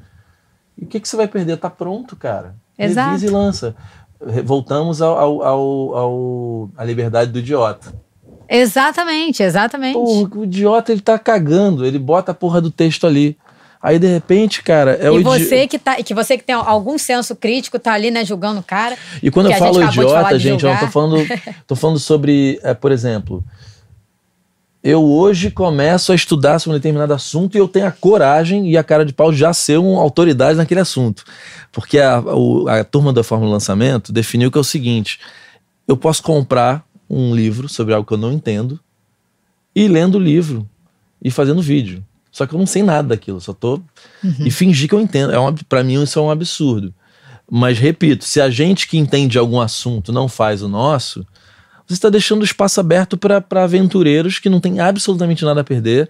E 0.79 0.85
o 0.85 0.89
que, 0.89 1.01
que 1.01 1.09
você 1.09 1.17
vai 1.17 1.29
perder? 1.29 1.57
Tá 1.57 1.71
pronto, 1.71 2.17
cara. 2.17 2.55
Exato. 2.79 3.11
Revisa 3.11 3.27
e 3.27 3.31
lança. 3.31 3.77
Voltamos 4.45 5.03
ao, 5.03 5.19
ao, 5.19 5.43
ao, 5.43 5.97
ao, 5.97 6.71
à 6.77 6.85
liberdade 6.85 7.31
do 7.31 7.39
idiota. 7.39 7.93
Exatamente, 8.49 9.43
exatamente. 9.43 9.95
Porra, 9.95 10.31
o 10.37 10.45
idiota 10.45 10.93
ele 10.93 11.01
tá 11.01 11.19
cagando, 11.19 11.85
ele 11.85 11.99
bota 11.99 12.33
a 12.33 12.35
porra 12.35 12.61
do 12.61 12.71
texto 12.71 13.07
ali. 13.07 13.37
Aí, 13.83 13.99
de 13.99 14.07
repente, 14.07 14.63
cara, 14.63 14.99
é 14.99 15.07
e 15.07 15.11
o 15.11 15.23
você 15.23 15.67
que 15.67 15.79
tá, 15.79 15.97
que 15.97 16.15
você 16.15 16.39
que 16.39 16.45
tem 16.45 16.55
algum 16.55 16.97
senso 16.97 17.37
crítico 17.37 17.79
tá 17.79 17.93
ali, 17.93 18.11
né, 18.11 18.25
julgando 18.25 18.61
o 18.61 18.63
cara. 18.63 18.97
E 19.23 19.31
quando 19.31 19.51
eu 19.51 19.59
falo 19.59 19.83
idiota, 19.83 20.39
gente, 20.39 20.65
eu 20.65 20.71
não 20.71 20.79
tô 20.79 20.87
falando, 20.87 21.17
tô 21.67 21.77
falando 21.77 21.99
sobre, 21.99 22.59
é, 22.63 22.73
por 22.73 22.91
exemplo, 22.91 23.45
eu 24.85 25.03
hoje 25.03 25.51
começo 25.51 26.13
a 26.13 26.15
estudar 26.15 26.59
sobre 26.59 26.77
um 26.77 26.79
determinado 26.79 27.15
assunto 27.15 27.55
e 27.55 27.59
eu 27.59 27.67
tenho 27.67 27.87
a 27.87 27.91
coragem 27.91 28.71
e 28.71 28.77
a 28.77 28.85
cara 28.85 29.03
de 29.03 29.15
pau 29.15 29.33
de 29.33 29.39
já 29.39 29.51
ser 29.55 29.79
uma 29.79 30.03
autoridade 30.03 30.59
naquele 30.59 30.81
assunto. 30.81 31.25
Porque 31.73 31.99
a, 31.99 32.19
a, 32.19 32.81
a 32.81 32.85
turma 32.85 33.11
da 33.11 33.25
Fórmula 33.25 33.53
Lançamento 33.53 34.13
definiu 34.13 34.51
que 34.51 34.59
é 34.59 34.61
o 34.61 34.65
seguinte: 34.65 35.19
eu 35.89 35.97
posso 35.97 36.23
comprar 36.23 36.87
um 37.09 37.35
livro 37.35 37.67
sobre 37.67 37.95
algo 37.95 38.07
que 38.07 38.13
eu 38.13 38.19
não 38.19 38.31
entendo 38.31 38.79
e 39.75 39.89
lendo 39.89 40.17
o 40.17 40.21
livro 40.21 40.69
e 41.23 41.31
fazendo 41.31 41.63
vídeo. 41.63 42.05
Só 42.31 42.47
que 42.47 42.55
eu 42.55 42.59
não 42.59 42.67
sei 42.67 42.83
nada 42.83 43.09
daquilo, 43.09 43.41
só 43.41 43.55
tô. 43.55 43.77
Uhum. 44.23 44.35
E 44.41 44.51
fingir 44.51 44.89
que 44.89 44.95
eu 44.95 45.01
entendo. 45.01 45.33
É 45.33 45.41
um, 45.41 45.55
para 45.55 45.83
mim, 45.83 46.03
isso 46.03 46.19
é 46.19 46.23
um 46.23 46.31
absurdo. 46.31 46.93
Mas, 47.51 47.79
repito, 47.79 48.25
se 48.25 48.39
a 48.41 48.51
gente 48.51 48.87
que 48.87 48.99
entende 48.99 49.39
algum 49.39 49.61
assunto 49.61 50.13
não 50.13 50.29
faz 50.29 50.61
o 50.61 50.69
nosso, 50.69 51.25
você 51.87 51.95
está 51.95 52.09
deixando 52.09 52.43
o 52.43 52.45
espaço 52.45 52.81
aberto 52.81 53.17
para 53.17 53.63
aventureiros 53.63 54.39
que 54.39 54.49
não 54.49 54.61
têm 54.61 54.81
absolutamente 54.81 55.45
nada 55.45 55.61
a 55.61 55.65
perder 55.65 56.09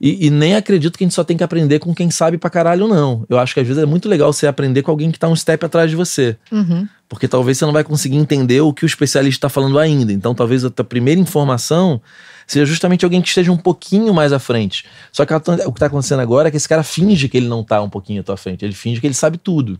E, 0.00 0.26
e, 0.26 0.30
nem 0.30 0.54
acredito 0.54 0.98
que 0.98 1.04
a 1.04 1.06
gente 1.06 1.14
só 1.14 1.24
tem 1.24 1.36
que 1.36 1.44
aprender 1.44 1.78
com 1.78 1.94
quem 1.94 2.10
sabe 2.10 2.36
pra 2.36 2.50
caralho, 2.50 2.88
não. 2.88 3.24
Eu 3.28 3.38
acho 3.38 3.54
que 3.54 3.60
às 3.60 3.66
vezes 3.66 3.82
é 3.82 3.86
muito 3.86 4.08
legal 4.08 4.32
você 4.32 4.46
aprender 4.46 4.82
com 4.82 4.90
alguém 4.90 5.10
que 5.10 5.18
tá 5.18 5.28
um 5.28 5.36
step 5.36 5.64
atrás 5.64 5.88
de 5.88 5.96
você. 5.96 6.36
Uhum. 6.50 6.86
Porque 7.08 7.28
talvez 7.28 7.58
você 7.58 7.64
não 7.64 7.72
vai 7.72 7.84
conseguir 7.84 8.16
entender 8.16 8.60
o 8.60 8.72
que 8.72 8.84
o 8.84 8.86
especialista 8.86 9.38
está 9.46 9.48
falando 9.48 9.78
ainda. 9.78 10.12
Então 10.12 10.34
talvez 10.34 10.64
a 10.64 10.70
tua 10.70 10.84
primeira 10.84 11.20
informação 11.20 12.02
seja 12.46 12.66
justamente 12.66 13.04
alguém 13.04 13.22
que 13.22 13.28
esteja 13.28 13.52
um 13.52 13.56
pouquinho 13.56 14.12
mais 14.12 14.32
à 14.32 14.38
frente. 14.38 14.84
Só 15.12 15.24
que 15.24 15.32
o 15.32 15.40
que 15.40 15.50
está 15.70 15.86
acontecendo 15.86 16.20
agora 16.20 16.48
é 16.48 16.50
que 16.50 16.56
esse 16.56 16.68
cara 16.68 16.82
finge 16.82 17.28
que 17.28 17.36
ele 17.36 17.48
não 17.48 17.60
está 17.60 17.80
um 17.80 17.88
pouquinho 17.88 18.20
à 18.20 18.24
tua 18.24 18.36
frente. 18.36 18.64
Ele 18.64 18.74
finge 18.74 19.00
que 19.00 19.06
ele 19.06 19.14
sabe 19.14 19.38
tudo. 19.38 19.78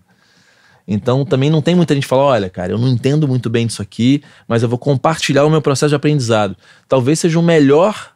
Então 0.86 1.24
também 1.24 1.50
não 1.50 1.62
tem 1.62 1.74
muita 1.74 1.94
gente 1.94 2.04
que 2.04 2.08
fala: 2.08 2.22
olha, 2.22 2.50
cara, 2.50 2.72
eu 2.72 2.78
não 2.78 2.88
entendo 2.88 3.26
muito 3.26 3.48
bem 3.48 3.66
disso 3.66 3.82
aqui, 3.82 4.22
mas 4.46 4.62
eu 4.62 4.68
vou 4.68 4.78
compartilhar 4.78 5.44
o 5.44 5.50
meu 5.50 5.62
processo 5.62 5.90
de 5.90 5.94
aprendizado. 5.94 6.56
Talvez 6.88 7.18
seja 7.18 7.38
o 7.38 7.42
melhor 7.42 8.13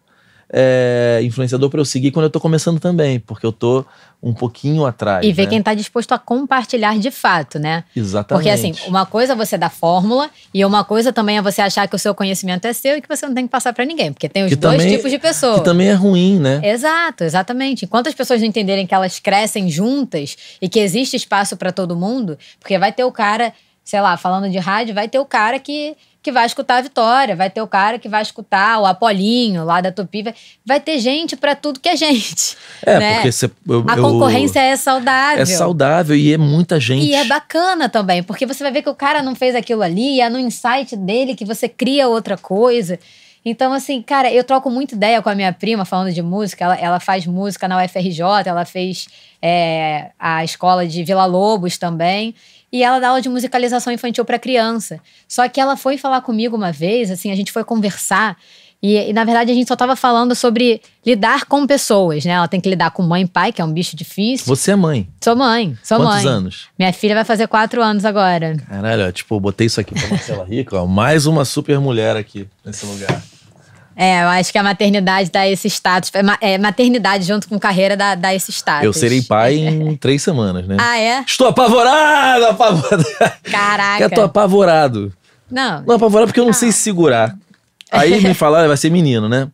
é, 0.51 1.21
influenciador 1.23 1.69
para 1.69 1.81
eu 1.81 1.85
seguir 1.85 2.11
quando 2.11 2.25
eu 2.25 2.31
tô 2.31 2.41
começando 2.41 2.81
também, 2.81 3.21
porque 3.21 3.45
eu 3.45 3.53
tô 3.53 3.85
um 4.21 4.33
pouquinho 4.33 4.85
atrás. 4.85 5.25
E 5.25 5.33
ver 5.33 5.45
né? 5.45 5.51
quem 5.51 5.63
tá 5.63 5.75
disposto 5.75 6.13
a 6.13 6.19
compartilhar 6.19 6.99
de 6.99 7.11
fato, 7.11 7.59
né? 7.59 7.85
Exatamente. 7.95 8.43
Porque 8.43 8.51
assim, 8.51 8.75
uma 8.89 9.07
coisa 9.07 9.35
é 9.35 9.37
você 9.37 9.57
dar 9.57 9.71
fórmula 9.71 10.29
e 10.53 10.65
uma 10.65 10.83
coisa 10.83 11.13
também 11.13 11.39
é 11.39 11.43
você 11.43 11.61
achar 11.61 11.87
que 11.87 11.95
o 11.95 11.99
seu 11.99 12.15
conhecimento 12.15 12.67
é 12.67 12.73
seu 12.73 12.97
e 12.97 13.01
que 13.01 13.09
você 13.09 13.27
não 13.27 13.35
tem 13.35 13.45
que 13.45 13.51
passar 13.51 13.73
para 13.73 13.85
ninguém, 13.85 14.13
porque 14.13 14.29
tem 14.29 14.45
os 14.45 14.49
que 14.49 14.57
dois 14.57 14.77
também, 14.77 14.97
tipos 14.97 15.11
de 15.11 15.19
pessoas. 15.19 15.59
Que 15.59 15.65
também 15.65 15.89
é 15.89 15.93
ruim, 15.93 16.39
né? 16.39 16.61
Exato, 16.65 17.23
exatamente. 17.23 17.85
Enquanto 17.85 18.09
as 18.09 18.15
pessoas 18.15 18.41
não 18.41 18.49
entenderem 18.49 18.87
que 18.87 18.95
elas 18.95 19.21
crescem 19.21 19.71
juntas 19.71 20.37
e 20.61 20.69
que 20.69 20.81
existe 20.81 21.15
espaço 21.15 21.57
para 21.57 21.71
todo 21.71 21.95
mundo, 21.95 22.37
porque 22.59 22.77
vai 22.79 22.91
ter 22.91 23.05
o 23.05 23.13
cara, 23.13 23.53
sei 23.85 24.01
lá, 24.01 24.17
falando 24.17 24.51
de 24.51 24.59
rádio, 24.59 24.95
vai 24.95 25.09
ter 25.09 25.21
o 25.21 25.25
cara 25.25 25.61
que 25.61 25.97
que 26.23 26.33
vai 26.33 26.47
escutar 26.47 26.79
a 26.79 26.81
Vitória, 26.81 27.37
vai 27.37 27.49
ter 27.49 27.63
o 27.63 27.67
cara 27.67 27.99
que 27.99 28.09
vai 28.09 28.23
escutar 28.23 28.81
o 28.81 28.87
Apolinho 28.87 29.65
lá 29.65 29.81
da 29.81 29.93
Tupi, 29.93 30.23
vai, 30.23 30.35
vai 30.65 30.81
ter 30.81 30.99
gente 30.99 31.37
para 31.37 31.55
tudo 31.55 31.81
que 31.81 31.89
é 31.89 31.97
gente. 31.97 32.57
É, 32.85 32.99
né? 32.99 33.15
porque 33.15 33.33
cê, 33.33 33.51
eu, 33.67 33.85
a 33.89 33.97
eu, 33.97 34.03
concorrência 34.03 34.61
é 34.61 34.77
saudável. 34.77 35.43
É 35.43 35.47
saudável 35.47 36.17
e 36.17 36.33
é 36.33 36.39
muita 36.39 36.81
gente. 36.81 37.07
E 37.07 37.15
é 37.15 37.25
bacana 37.25 37.89
também, 37.89 38.23
porque 38.23 38.47
você 38.47 38.63
vai 38.63 38.73
ver 38.73 38.83
que 38.83 38.91
o 38.91 38.95
cara 38.95 39.23
não 39.23 39.35
fez 39.35 39.55
aquilo 39.55 39.83
ali, 39.83 40.17
e 40.17 40.21
é 40.21 40.29
no 40.29 40.39
insight 40.39 40.97
dele 40.97 41.35
que 41.35 41.45
você 41.45 41.69
cria 41.69 42.09
outra 42.09 42.37
coisa. 42.37 42.99
Então, 43.45 43.73
assim, 43.73 44.03
cara, 44.03 44.31
eu 44.31 44.45
troco 44.45 44.69
muita 44.69 44.95
ideia 44.95 45.23
com 45.23 45.29
a 45.29 45.35
minha 45.35 45.53
prima 45.53 45.85
falando 45.85 46.13
de 46.13 46.21
música. 46.21 46.65
Ela, 46.65 46.77
ela 46.77 47.01
faz 47.01 47.25
música 47.27 47.67
na 47.69 47.83
UFRJ, 47.83 48.21
ela 48.45 48.65
fez 48.65 49.07
é, 49.41 50.11
a 50.19 50.45
escola 50.45 50.87
de 50.87 51.03
Vila 51.05 51.25
Lobos 51.25 51.79
também 51.79 52.35
e 52.73 52.83
ela 52.83 52.99
dá 52.99 53.09
aula 53.09 53.21
de 53.21 53.29
musicalização 53.29 53.93
infantil 53.93 54.25
para 54.25 54.39
criança. 54.39 55.01
Só 55.27 55.49
que 55.49 55.61
ela 55.61 55.77
foi 55.77 55.97
falar 55.97 56.21
comigo 56.21 56.57
uma 56.57 56.73
vez, 56.73 57.11
assim, 57.11 57.31
a 57.31 57.37
gente 57.37 57.53
foi 57.53 57.65
conversar. 57.65 58.37
E, 58.81 58.97
e, 58.97 59.13
na 59.13 59.25
verdade 59.25 59.51
a 59.51 59.55
gente 59.55 59.67
só 59.67 59.75
tava 59.75 59.97
falando 59.97 60.37
sobre 60.37 60.81
lidar 61.05 61.47
com 61.47 61.67
pessoas, 61.67 62.25
né? 62.25 62.33
Ela 62.33 62.47
tem 62.47 62.61
que 62.61 62.69
lidar 62.69 62.93
com 62.93 63.03
mãe 63.03 63.23
e 63.23 63.27
pai, 63.27 63.53
que 63.53 63.61
é 63.61 63.65
um 63.65 63.73
bicho 63.73 63.97
difícil. 63.97 64.47
Você 64.47 64.71
é 64.71 64.77
mãe? 64.77 65.09
Sou 65.21 65.35
mãe, 65.35 65.77
sou 65.83 65.99
Quantos 65.99 66.15
mãe. 66.15 66.23
Quantos 66.23 66.39
anos? 66.39 66.69
Minha 66.79 66.93
filha 66.93 67.15
vai 67.15 67.25
fazer 67.25 67.49
quatro 67.49 67.83
anos 67.83 68.05
agora. 68.05 68.57
Caralho, 68.69 69.11
tipo, 69.13 69.35
eu 69.35 69.41
botei 69.41 69.67
isso 69.67 69.81
aqui 69.81 69.95
pra 69.95 70.09
Marcela 70.09 70.45
Rica, 70.45 70.81
ó. 70.81 70.87
Mais 70.87 71.27
uma 71.27 71.45
super 71.45 71.81
mulher 71.81 72.17
aqui 72.17 72.47
nesse 72.65 72.87
lugar. 72.87 73.21
É, 74.01 74.23
eu 74.23 74.29
acho 74.29 74.53
que 74.53 74.59
a 74.59 74.63
maternidade 74.63 75.29
dá 75.29 75.49
esse 75.49 75.67
status. 75.69 76.13
É, 76.41 76.57
maternidade 76.57 77.25
junto 77.25 77.49
com 77.49 77.59
carreira 77.59 77.97
dá, 77.97 78.15
dá 78.15 78.33
esse 78.33 78.53
status. 78.53 78.85
Eu 78.85 78.93
serei 78.93 79.21
pai 79.21 79.57
em 79.57 79.97
três 79.97 80.23
semanas, 80.23 80.69
né? 80.69 80.77
Ah, 80.79 80.97
é? 80.97 81.25
Estou 81.27 81.49
apavorado, 81.49 82.45
apavorado. 82.45 83.05
Caraca. 83.43 84.05
Eu 84.05 84.09
tô 84.09 84.23
apavorado. 84.23 85.13
Não. 85.51 85.83
Não, 85.85 85.97
apavorado 85.97 86.29
porque 86.29 86.39
eu 86.39 86.45
não 86.45 86.53
ah. 86.53 86.55
sei 86.55 86.71
se 86.71 86.79
segurar. 86.79 87.35
Aí 87.91 88.21
me 88.23 88.35
falaram, 88.35 88.69
vai 88.69 88.77
ser 88.77 88.89
menino, 88.89 89.29
né? 89.29 89.49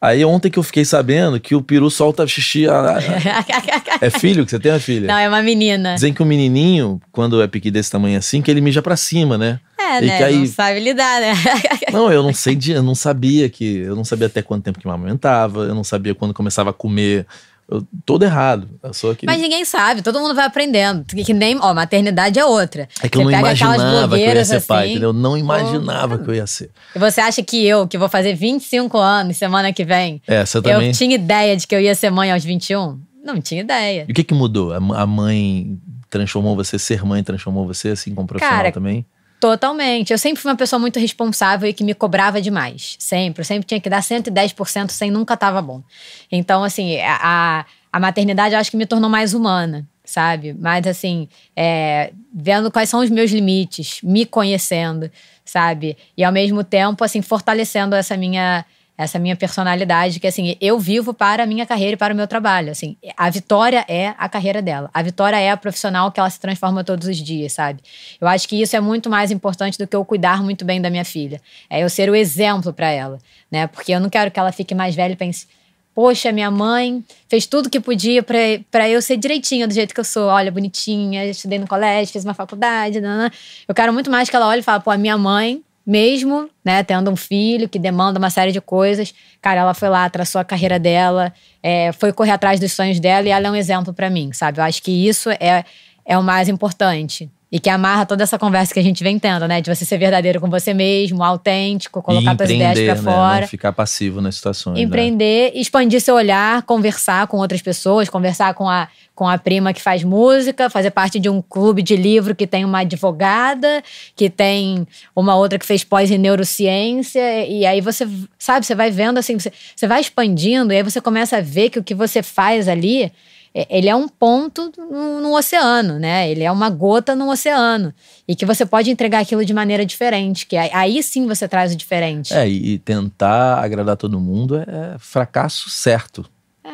Aí 0.00 0.24
ontem 0.24 0.50
que 0.50 0.58
eu 0.58 0.62
fiquei 0.62 0.84
sabendo 0.84 1.38
que 1.38 1.54
o 1.54 1.60
peru 1.60 1.90
solta 1.90 2.26
xixi. 2.26 2.66
A... 2.66 2.96
é 4.00 4.08
filho 4.08 4.46
que 4.46 4.50
você 4.50 4.58
tem, 4.58 4.72
uma 4.72 4.80
filha? 4.80 5.06
Não, 5.06 5.18
é 5.18 5.28
uma 5.28 5.42
menina. 5.42 5.94
Dizem 5.94 6.14
que 6.14 6.22
o 6.22 6.26
menininho, 6.26 6.98
quando 7.12 7.42
é 7.42 7.46
pique 7.46 7.70
desse 7.70 7.90
tamanho 7.90 8.16
assim, 8.16 8.40
que 8.40 8.50
ele 8.50 8.62
mija 8.62 8.80
pra 8.80 8.96
cima, 8.96 9.36
né? 9.36 9.60
É, 9.78 10.02
e 10.02 10.06
né? 10.06 10.24
Aí... 10.24 10.38
Não 10.38 10.46
sabe 10.46 10.80
lidar, 10.80 11.20
né? 11.20 11.34
não, 11.92 12.10
eu 12.10 12.22
não 12.22 12.32
sei, 12.32 12.56
de, 12.56 12.72
eu 12.72 12.82
não 12.82 12.94
sabia 12.94 13.48
que. 13.50 13.78
Eu 13.78 13.94
não 13.94 14.04
sabia 14.04 14.26
até 14.26 14.40
quanto 14.40 14.64
tempo 14.64 14.78
que 14.78 14.88
amamentava, 14.88 15.64
eu 15.64 15.74
não 15.74 15.84
sabia 15.84 16.14
quando 16.14 16.32
começava 16.32 16.70
a 16.70 16.72
comer 16.72 17.26
eu, 17.70 17.86
todo 18.04 18.24
errado. 18.24 18.68
Eu 18.82 18.92
sou 18.92 19.12
aqui. 19.12 19.24
Mas 19.24 19.40
ninguém 19.40 19.64
sabe, 19.64 20.02
todo 20.02 20.18
mundo 20.18 20.34
vai 20.34 20.44
aprendendo. 20.44 21.04
Que 21.04 21.32
nem, 21.32 21.56
ó, 21.60 21.72
maternidade 21.72 22.38
é 22.38 22.44
outra. 22.44 22.88
É 23.00 23.08
que 23.08 23.16
você 23.16 23.22
eu 23.22 23.30
não 23.30 23.38
imaginava 23.38 24.16
que 24.16 24.22
eu 24.22 24.34
ia 24.34 24.44
ser 24.44 24.56
assim, 24.56 24.66
pai, 24.66 24.90
entendeu? 24.90 25.08
Eu 25.10 25.12
não 25.12 25.38
imaginava 25.38 26.18
que 26.18 26.28
eu 26.28 26.34
ia 26.34 26.46
ser. 26.48 26.70
E 26.94 26.98
você 26.98 27.20
acha 27.20 27.42
que 27.44 27.64
eu, 27.64 27.86
que 27.86 27.96
vou 27.96 28.08
fazer 28.08 28.34
25 28.34 28.98
anos 28.98 29.36
semana 29.36 29.72
que 29.72 29.84
vem, 29.84 30.20
é, 30.26 30.44
você 30.44 30.60
também... 30.60 30.88
eu 30.88 30.92
tinha 30.92 31.14
ideia 31.14 31.56
de 31.56 31.64
que 31.64 31.74
eu 31.74 31.80
ia 31.80 31.94
ser 31.94 32.10
mãe 32.10 32.32
aos 32.32 32.44
21? 32.44 32.98
Não 33.24 33.40
tinha 33.40 33.60
ideia. 33.60 34.04
E 34.08 34.10
o 34.10 34.14
que 34.14 34.24
que 34.24 34.34
mudou? 34.34 34.72
A 34.72 35.06
mãe 35.06 35.78
transformou 36.08 36.56
você, 36.56 36.76
ser 36.76 37.04
mãe 37.04 37.22
transformou 37.22 37.66
você 37.66 37.90
assim 37.90 38.12
como 38.12 38.26
profissional 38.26 38.58
Cara, 38.58 38.72
também? 38.72 39.06
Totalmente. 39.40 40.12
Eu 40.12 40.18
sempre 40.18 40.40
fui 40.40 40.50
uma 40.50 40.56
pessoa 40.56 40.78
muito 40.78 41.00
responsável 41.00 41.66
e 41.66 41.72
que 41.72 41.82
me 41.82 41.94
cobrava 41.94 42.42
demais. 42.42 42.96
Sempre. 42.98 43.40
Eu 43.40 43.44
sempre 43.46 43.66
tinha 43.66 43.80
que 43.80 43.88
dar 43.88 44.02
110% 44.02 44.90
sem 44.90 45.10
nunca 45.10 45.34
tava 45.34 45.62
bom. 45.62 45.82
Então, 46.30 46.62
assim, 46.62 47.00
a, 47.00 47.64
a 47.90 47.98
maternidade 47.98 48.54
acho 48.54 48.70
que 48.70 48.76
me 48.76 48.84
tornou 48.84 49.08
mais 49.08 49.32
humana, 49.32 49.88
sabe? 50.04 50.52
Mas, 50.52 50.86
assim, 50.86 51.26
é, 51.56 52.12
vendo 52.34 52.70
quais 52.70 52.90
são 52.90 53.00
os 53.00 53.08
meus 53.08 53.30
limites, 53.30 54.00
me 54.02 54.26
conhecendo, 54.26 55.10
sabe? 55.42 55.96
E 56.14 56.22
ao 56.22 56.32
mesmo 56.32 56.62
tempo, 56.62 57.02
assim, 57.02 57.22
fortalecendo 57.22 57.96
essa 57.96 58.18
minha 58.18 58.66
essa 59.02 59.18
minha 59.18 59.34
personalidade, 59.34 60.20
que 60.20 60.26
assim, 60.26 60.56
eu 60.60 60.78
vivo 60.78 61.14
para 61.14 61.44
a 61.44 61.46
minha 61.46 61.64
carreira 61.64 61.94
e 61.94 61.96
para 61.96 62.12
o 62.12 62.16
meu 62.16 62.26
trabalho. 62.26 62.70
Assim, 62.70 62.98
a 63.16 63.30
Vitória 63.30 63.82
é 63.88 64.14
a 64.18 64.28
carreira 64.28 64.60
dela. 64.60 64.90
A 64.92 65.02
Vitória 65.02 65.38
é 65.38 65.50
a 65.50 65.56
profissional 65.56 66.12
que 66.12 66.20
ela 66.20 66.28
se 66.28 66.38
transforma 66.38 66.84
todos 66.84 67.08
os 67.08 67.16
dias, 67.16 67.54
sabe? 67.54 67.80
Eu 68.20 68.28
acho 68.28 68.46
que 68.46 68.60
isso 68.60 68.76
é 68.76 68.80
muito 68.80 69.08
mais 69.08 69.30
importante 69.30 69.78
do 69.78 69.86
que 69.86 69.96
eu 69.96 70.04
cuidar 70.04 70.42
muito 70.42 70.66
bem 70.66 70.82
da 70.82 70.90
minha 70.90 71.04
filha. 71.04 71.40
É 71.70 71.82
eu 71.82 71.88
ser 71.88 72.10
o 72.10 72.14
exemplo 72.14 72.74
para 72.74 72.90
ela, 72.90 73.18
né? 73.50 73.66
Porque 73.68 73.90
eu 73.90 74.00
não 74.00 74.10
quero 74.10 74.30
que 74.30 74.38
ela 74.38 74.52
fique 74.52 74.74
mais 74.74 74.94
velha 74.94 75.14
e 75.14 75.16
pense, 75.16 75.46
poxa, 75.94 76.30
minha 76.30 76.50
mãe 76.50 77.02
fez 77.26 77.46
tudo 77.46 77.70
que 77.70 77.80
podia 77.80 78.22
para 78.22 78.86
eu 78.86 79.00
ser 79.00 79.16
direitinho 79.16 79.66
do 79.66 79.72
jeito 79.72 79.94
que 79.94 80.00
eu 80.00 80.04
sou. 80.04 80.28
Olha, 80.28 80.52
bonitinha, 80.52 81.24
estudei 81.24 81.58
no 81.58 81.66
colégio, 81.66 82.12
fiz 82.12 82.22
uma 82.22 82.34
faculdade. 82.34 83.00
Nanana. 83.00 83.32
Eu 83.66 83.74
quero 83.74 83.94
muito 83.94 84.10
mais 84.10 84.28
que 84.28 84.36
ela 84.36 84.46
olhe 84.46 84.60
e 84.60 84.62
fale, 84.62 84.82
pô, 84.82 84.90
a 84.90 84.98
minha 84.98 85.16
mãe 85.16 85.62
mesmo, 85.90 86.48
né, 86.64 86.84
tendo 86.84 87.10
um 87.10 87.16
filho 87.16 87.68
que 87.68 87.76
demanda 87.76 88.16
uma 88.16 88.30
série 88.30 88.52
de 88.52 88.60
coisas, 88.60 89.12
cara, 89.42 89.62
ela 89.62 89.74
foi 89.74 89.88
lá, 89.88 90.08
traçou 90.08 90.40
a 90.40 90.44
carreira 90.44 90.78
dela, 90.78 91.32
é, 91.60 91.90
foi 91.90 92.12
correr 92.12 92.30
atrás 92.30 92.60
dos 92.60 92.72
sonhos 92.72 93.00
dela 93.00 93.26
e 93.26 93.30
ela 93.30 93.48
é 93.48 93.50
um 93.50 93.56
exemplo 93.56 93.92
para 93.92 94.08
mim, 94.08 94.32
sabe? 94.32 94.60
Eu 94.60 94.64
acho 94.64 94.80
que 94.80 94.92
isso 94.92 95.30
é, 95.30 95.64
é 96.06 96.16
o 96.16 96.22
mais 96.22 96.48
importante. 96.48 97.28
E 97.52 97.58
que 97.58 97.68
amarra 97.68 98.06
toda 98.06 98.22
essa 98.22 98.38
conversa 98.38 98.72
que 98.72 98.78
a 98.78 98.82
gente 98.82 99.02
vem 99.02 99.18
tendo, 99.18 99.48
né? 99.48 99.60
De 99.60 99.74
você 99.74 99.84
ser 99.84 99.98
verdadeiro 99.98 100.40
com 100.40 100.48
você 100.48 100.72
mesmo, 100.72 101.24
autêntico, 101.24 102.00
colocar 102.00 102.36
suas 102.36 102.50
ideias 102.50 102.78
pra 102.78 102.94
né? 102.94 103.02
fora. 103.02 103.40
Não 103.40 103.48
ficar 103.48 103.72
passivo 103.72 104.20
nas 104.20 104.36
situações. 104.36 104.76
Né? 104.76 104.82
Empreender, 104.82 105.52
né? 105.52 105.60
expandir 105.60 106.00
seu 106.00 106.14
olhar, 106.14 106.62
conversar 106.62 107.26
com 107.26 107.38
outras 107.38 107.60
pessoas, 107.60 108.08
conversar 108.08 108.54
com 108.54 108.68
a, 108.68 108.86
com 109.16 109.28
a 109.28 109.36
prima 109.36 109.72
que 109.72 109.82
faz 109.82 110.04
música, 110.04 110.70
fazer 110.70 110.92
parte 110.92 111.18
de 111.18 111.28
um 111.28 111.42
clube 111.42 111.82
de 111.82 111.96
livro 111.96 112.36
que 112.36 112.46
tem 112.46 112.64
uma 112.64 112.80
advogada, 112.80 113.82
que 114.14 114.30
tem 114.30 114.86
uma 115.14 115.34
outra 115.34 115.58
que 115.58 115.66
fez 115.66 115.82
pós 115.82 116.08
em 116.08 116.18
neurociência. 116.18 117.46
E 117.46 117.66
aí 117.66 117.80
você, 117.80 118.08
sabe, 118.38 118.64
você 118.64 118.76
vai 118.76 118.92
vendo 118.92 119.18
assim, 119.18 119.36
você, 119.36 119.52
você 119.74 119.88
vai 119.88 120.00
expandindo, 120.00 120.72
e 120.72 120.76
aí 120.76 120.82
você 120.84 121.00
começa 121.00 121.38
a 121.38 121.40
ver 121.40 121.70
que 121.70 121.80
o 121.80 121.82
que 121.82 121.96
você 121.96 122.22
faz 122.22 122.68
ali 122.68 123.12
ele 123.54 123.88
é 123.88 123.94
um 123.94 124.08
ponto 124.08 124.72
no, 124.78 125.20
no, 125.20 125.36
oceano, 125.36 125.98
né? 125.98 126.30
Ele 126.30 126.44
é 126.44 126.52
uma 126.52 126.70
gota 126.70 127.16
no 127.16 127.30
oceano. 127.30 127.92
E 128.26 128.36
que 128.36 128.46
você 128.46 128.64
pode 128.64 128.90
entregar 128.90 129.20
aquilo 129.20 129.44
de 129.44 129.52
maneira 129.52 129.84
diferente, 129.84 130.46
que 130.46 130.56
aí, 130.56 131.02
sim 131.02 131.26
você 131.26 131.48
traz 131.48 131.72
o 131.72 131.76
diferente. 131.76 132.32
É, 132.32 132.48
e 132.48 132.78
tentar 132.78 133.58
agradar 133.58 133.96
todo 133.96 134.20
mundo 134.20 134.56
é, 134.56 134.94
é 134.94 134.96
fracasso 134.98 135.68
certo. 135.68 136.24
É. 136.62 136.70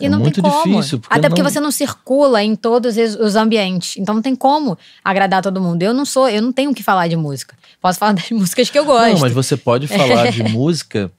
E 0.00 0.06
é 0.06 0.08
não 0.08 0.20
muito 0.20 0.40
tem 0.40 0.50
como. 0.50 0.76
difícil. 0.76 1.00
Porque 1.00 1.18
Até 1.18 1.28
porque 1.28 1.42
não... 1.42 1.50
você 1.50 1.60
não 1.60 1.70
circula 1.70 2.42
em 2.42 2.54
todos 2.54 2.96
os 2.96 3.36
ambientes. 3.36 3.96
Então 3.96 4.14
não 4.14 4.22
tem 4.22 4.34
como 4.34 4.78
agradar 5.04 5.42
todo 5.42 5.60
mundo. 5.60 5.82
Eu 5.82 5.92
não 5.92 6.04
sou, 6.04 6.28
eu 6.28 6.40
não 6.40 6.52
tenho 6.52 6.70
o 6.70 6.74
que 6.74 6.82
falar 6.82 7.08
de 7.08 7.16
música. 7.16 7.56
Posso 7.80 7.98
falar 7.98 8.12
das 8.14 8.30
músicas 8.30 8.70
que 8.70 8.78
eu 8.78 8.84
gosto. 8.84 9.14
Não, 9.14 9.20
mas 9.20 9.32
você 9.32 9.56
pode 9.56 9.88
falar 9.88 10.30
de 10.30 10.42
música 10.48 11.10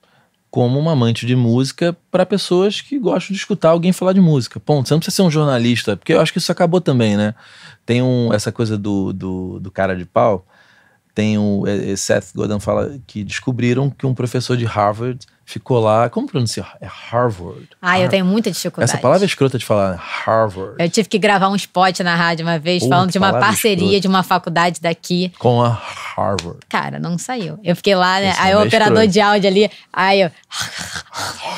como 0.52 0.78
uma 0.78 0.92
amante 0.92 1.26
de 1.26 1.34
música 1.34 1.98
para 2.12 2.26
pessoas 2.26 2.82
que 2.82 3.00
gostam 3.00 3.34
de 3.34 3.40
escutar 3.40 3.70
alguém 3.70 3.94
falar 3.94 4.12
de 4.12 4.20
música. 4.20 4.60
Ponto. 4.60 4.88
Você 4.88 4.94
não 4.94 5.00
precisa 5.00 5.16
ser 5.16 5.22
um 5.22 5.32
jornalista, 5.32 5.96
porque 5.96 6.14
eu 6.14 6.20
acho 6.20 6.34
que 6.34 6.40
isso 6.40 6.52
acabou 6.52 6.82
também, 6.82 7.16
né? 7.16 7.34
Tem 7.86 8.02
um, 8.02 8.34
essa 8.34 8.52
coisa 8.52 8.78
do, 8.78 9.14
do, 9.14 9.60
do 9.62 9.72
cara 9.72 9.96
de 9.96 10.04
pau. 10.04 10.46
Tem 11.16 11.38
o 11.38 11.66
é, 11.66 11.92
é, 11.92 11.96
Seth 11.96 12.34
Godin 12.36 12.60
fala 12.60 13.00
que 13.08 13.24
descobriram 13.24 13.90
que 13.90 14.06
um 14.06 14.14
professor 14.14 14.58
de 14.58 14.66
Harvard 14.66 15.26
ficou 15.52 15.80
lá. 15.80 16.10
Como 16.10 16.28
pronuncia? 16.28 16.66
É 16.80 16.88
Harvard. 16.88 17.68
Ah, 17.82 17.92
Har 17.92 18.02
eu 18.02 18.10
tenho 18.10 18.26
muita 18.26 18.50
dificuldade. 18.52 18.92
Essa 18.92 19.00
palavra 19.02 19.26
é 19.26 19.28
escrota 19.28 19.58
de 19.58 19.66
falar, 19.66 19.96
Harvard. 19.96 20.76
Eu 20.80 20.90
tive 20.90 21.08
que 21.10 21.20
gravar 21.20 21.50
um 21.50 21.56
spot 21.56 22.00
na 22.00 22.16
rádio 22.16 22.46
uma 22.46 22.58
vez, 22.58 22.86
falando 22.86 23.12
de 23.12 23.18
uma 23.18 23.32
parceria 23.34 23.84
escrota. 23.86 24.00
de 24.02 24.08
uma 24.08 24.24
faculdade 24.24 24.80
daqui. 24.82 25.32
Com 25.40 25.62
a 25.62 25.70
Harvard. 25.70 26.60
Cara, 26.70 27.00
não 27.00 27.18
saiu. 27.18 27.60
Eu 27.64 27.76
fiquei 27.76 27.96
lá, 27.96 28.20
né? 28.20 28.34
Aí 28.38 28.56
o 28.56 28.64
operador 28.64 28.98
escroto. 29.04 29.12
de 29.14 29.22
áudio 29.22 29.50
ali. 29.50 29.72
Aí 29.92 30.22
eu. 30.22 30.32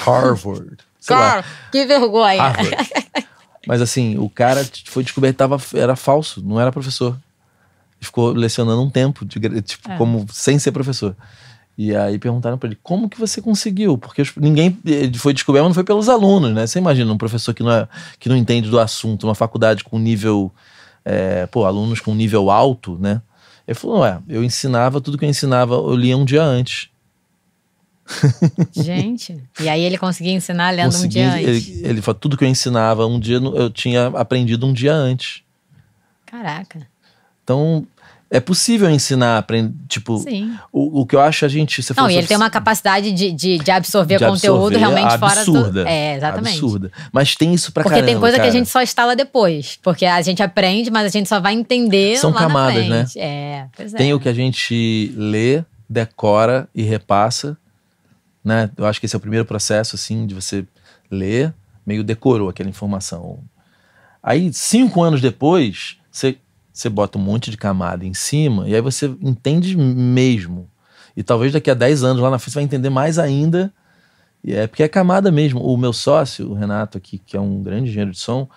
Harvard. 0.06 0.78
Cara, 1.06 1.44
que 1.72 1.86
vergonha. 1.86 2.42
Harvard. 2.42 2.76
Mas 3.68 3.82
assim, 3.82 4.18
o 4.18 4.30
cara 4.30 4.66
foi 4.86 5.04
descoberto 5.04 5.34
que 5.34 5.38
tava, 5.38 5.58
era 5.74 5.96
falso, 5.96 6.42
não 6.44 6.60
era 6.60 6.72
professor. 6.72 7.18
Ficou 8.00 8.32
lecionando 8.32 8.82
um 8.82 8.90
tempo, 8.90 9.26
de 9.26 9.40
tipo, 9.62 9.90
É. 9.92 9.98
como 9.98 10.26
sem 10.32 10.60
ser 10.60 10.72
professor. 10.74 11.16
E 11.78 11.96
aí 11.96 12.20
perguntaram 12.20 12.58
pra 12.58 12.68
ele, 12.68 12.78
como 12.84 13.10
que 13.10 13.20
você 13.20 13.42
conseguiu? 13.42 13.98
Porque 13.98 14.22
ninguém 14.38 14.78
foi 15.18 15.34
descoberto, 15.34 15.64
mas 15.64 15.70
não 15.70 15.74
foi 15.74 15.84
pelos 15.84 16.08
alunos, 16.08 16.54
né? 16.54 16.68
Você 16.68 16.78
imagina 16.78 17.12
um 17.12 17.18
professor 17.18 17.54
que 17.54 17.64
não, 17.64 17.72
é, 17.72 17.88
que 18.20 18.30
não 18.30 18.36
entende 18.38 18.70
do 18.70 18.80
assunto, 18.80 19.24
uma 19.26 19.34
faculdade 19.34 19.84
com 19.84 19.98
nível, 19.98 20.52
é, 21.04 21.48
pô, 21.48 21.66
alunos 21.66 22.00
com 22.00 22.14
nível 22.14 22.52
alto, 22.52 22.98
né? 23.00 23.22
Ele 23.68 23.74
falou, 23.76 24.02
ué, 24.02 24.20
eu 24.30 24.44
ensinava 24.44 25.02
tudo 25.02 25.18
que 25.18 25.26
eu 25.26 25.30
ensinava, 25.30 25.74
eu 25.74 25.96
lia 25.96 26.16
um 26.18 26.26
dia 26.26 26.44
antes. 26.44 26.90
Gente. 28.72 29.42
E 29.60 29.70
aí 29.70 29.82
ele 29.82 29.98
conseguia 29.98 30.34
ensinar 30.34 30.72
lendo 30.72 30.88
um 30.90 30.92
Consegui- 30.92 31.10
dia 31.14 31.34
antes. 31.34 31.70
ele, 31.80 31.88
ele 31.88 32.02
falou, 32.02 32.20
tudo 32.20 32.38
que 32.38 32.44
eu 32.44 32.48
ensinava 32.50 33.06
um 33.08 33.20
dia, 33.20 33.38
eu 33.38 33.70
tinha 33.70 34.08
aprendido 34.08 34.66
um 34.66 34.74
dia 34.74 34.94
antes. 34.94 35.42
Caraca. 36.26 36.86
Então, 37.44 37.86
é 38.34 38.40
possível 38.40 38.90
ensinar, 38.90 39.38
aprender, 39.38 39.76
tipo, 39.88 40.18
Sim. 40.18 40.58
o, 40.72 41.02
o 41.02 41.06
que 41.06 41.16
eu 41.16 41.22
acho 41.22 41.46
a 41.46 41.48
gente... 41.48 41.84
Você 41.84 41.94
Não, 41.96 42.10
e 42.10 42.16
ele 42.16 42.26
tem 42.26 42.36
uma 42.36 42.50
capacidade 42.50 43.12
de, 43.12 43.32
de, 43.32 43.60
de 43.60 43.72
absorver 43.72 44.18
de 44.18 44.26
conteúdo 44.26 44.76
absorver 44.76 44.78
realmente 44.78 45.20
fora 45.20 45.42
absurda, 45.42 45.84
do. 45.84 45.88
É, 45.88 46.16
exatamente. 46.16 46.58
Absurda. 46.58 46.92
Mas 47.12 47.36
tem 47.36 47.54
isso 47.54 47.72
pra 47.72 47.84
Porque 47.84 47.94
caramba, 48.00 48.12
tem 48.12 48.20
coisa 48.20 48.38
que 48.38 48.42
a 48.42 48.46
cara. 48.46 48.58
gente 48.58 48.70
só 48.70 48.82
instala 48.82 49.16
depois. 49.16 49.78
Porque 49.84 50.04
a 50.08 50.20
gente 50.24 50.42
aprende, 50.42 50.90
mas 50.90 51.06
a 51.06 51.10
gente 51.10 51.30
só 51.30 51.40
vai 51.40 51.54
entender. 51.54 52.18
São 52.18 52.34
camadas, 52.34 52.88
né? 52.88 53.06
É, 53.18 53.68
pois 53.78 53.94
é. 53.94 53.98
Tem 53.98 54.12
o 54.16 54.20
que 54.20 54.28
a 54.28 54.34
gente 54.34 55.14
lê, 55.16 55.64
decora 55.88 56.68
e 56.74 56.82
repassa, 56.82 57.56
né? 58.44 58.68
Eu 58.76 58.88
acho 58.88 59.00
que 59.00 59.06
esse 59.06 59.16
é 59.16 59.18
o 59.18 59.22
primeiro 59.22 59.46
processo, 59.46 59.96
assim, 59.96 60.26
de 60.26 60.34
você 60.34 60.66
ler, 61.12 61.54
meio 61.86 62.04
decorou 62.04 62.50
aquela 62.50 62.68
informação. 62.68 63.38
Aí, 64.24 64.52
cinco 64.52 65.04
anos 65.04 65.22
depois, 65.22 65.98
você, 66.12 66.38
você 66.74 66.90
bota 66.90 67.20
um 67.20 67.22
monte 67.22 67.52
de 67.52 67.58
camada 67.58 68.04
em 68.04 68.14
cima 68.14 68.68
e 68.68 68.74
aí 68.74 68.82
você 68.82 69.06
entende 69.22 69.78
mesmo. 69.78 70.68
E 71.16 71.22
talvez 71.22 71.54
daqui 71.54 71.70
a 71.70 71.76
10 71.76 72.04
anos 72.04 72.22
lá 72.22 72.32
na 72.32 72.40
frente 72.40 72.54
você 72.54 72.60
vai 72.60 72.64
entender 72.64 72.90
mais 72.90 73.20
ainda. 73.20 73.72
E 74.44 74.54
é 74.54 74.66
porque 74.66 74.82
é 74.82 74.88
camada 74.88 75.32
mesmo. 75.32 75.62
O 75.62 75.78
meu 75.78 75.94
sócio, 75.94 76.50
o 76.50 76.54
Renato 76.54 76.98
aqui, 76.98 77.20
que 77.20 77.38
é 77.38 77.40
um 77.40 77.62
grande 77.62 77.90
engenheiro 77.90 78.12
de 78.12 78.20
som, 78.20 78.50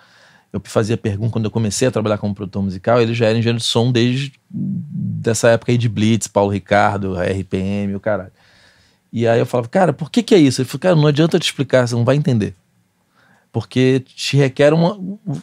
eu 0.51 0.59
fazia 0.63 0.97
pergunta 0.97 1.31
quando 1.31 1.45
eu 1.45 1.51
comecei 1.51 1.87
a 1.87 1.91
trabalhar 1.91 2.17
como 2.17 2.33
produtor 2.33 2.63
musical, 2.63 2.99
ele 2.99 3.13
já 3.13 3.27
era 3.27 3.37
engenheiro 3.37 3.59
de 3.59 3.63
som 3.63 3.91
desde 3.91 4.33
dessa 4.49 5.49
época 5.49 5.71
aí 5.71 5.77
de 5.77 5.87
Blitz, 5.87 6.27
Paulo 6.27 6.51
Ricardo, 6.51 7.15
RPM, 7.15 7.95
o 7.95 7.99
caralho. 7.99 8.31
E 9.13 9.27
aí 9.27 9.39
eu 9.39 9.45
falava, 9.45 9.69
cara, 9.69 9.93
por 9.93 10.09
que 10.09 10.23
que 10.23 10.33
é 10.33 10.37
isso? 10.37 10.61
Ele 10.61 10.67
falou, 10.67 10.79
cara, 10.79 10.95
não 10.95 11.07
adianta 11.07 11.35
eu 11.35 11.39
te 11.39 11.45
explicar, 11.45 11.87
você 11.87 11.95
não 11.95 12.03
vai 12.03 12.15
entender. 12.15 12.55
Porque 13.51 14.03
te 14.05 14.37
requer 14.37 14.73
uma, 14.73 14.99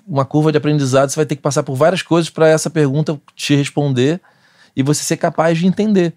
uma 0.06 0.24
curva 0.24 0.52
de 0.52 0.59
aprendizado, 0.59 1.10
você 1.10 1.16
vai 1.16 1.26
ter 1.26 1.36
que 1.36 1.43
passar 1.43 1.62
por 1.62 1.74
várias 1.74 2.02
coisas 2.02 2.31
para 2.31 2.48
essa 2.48 2.70
pergunta 2.70 3.20
te 3.35 3.55
responder 3.55 4.20
e 4.76 4.82
você 4.82 5.02
ser 5.02 5.16
capaz 5.16 5.59
de 5.59 5.66
entender. 5.66 6.14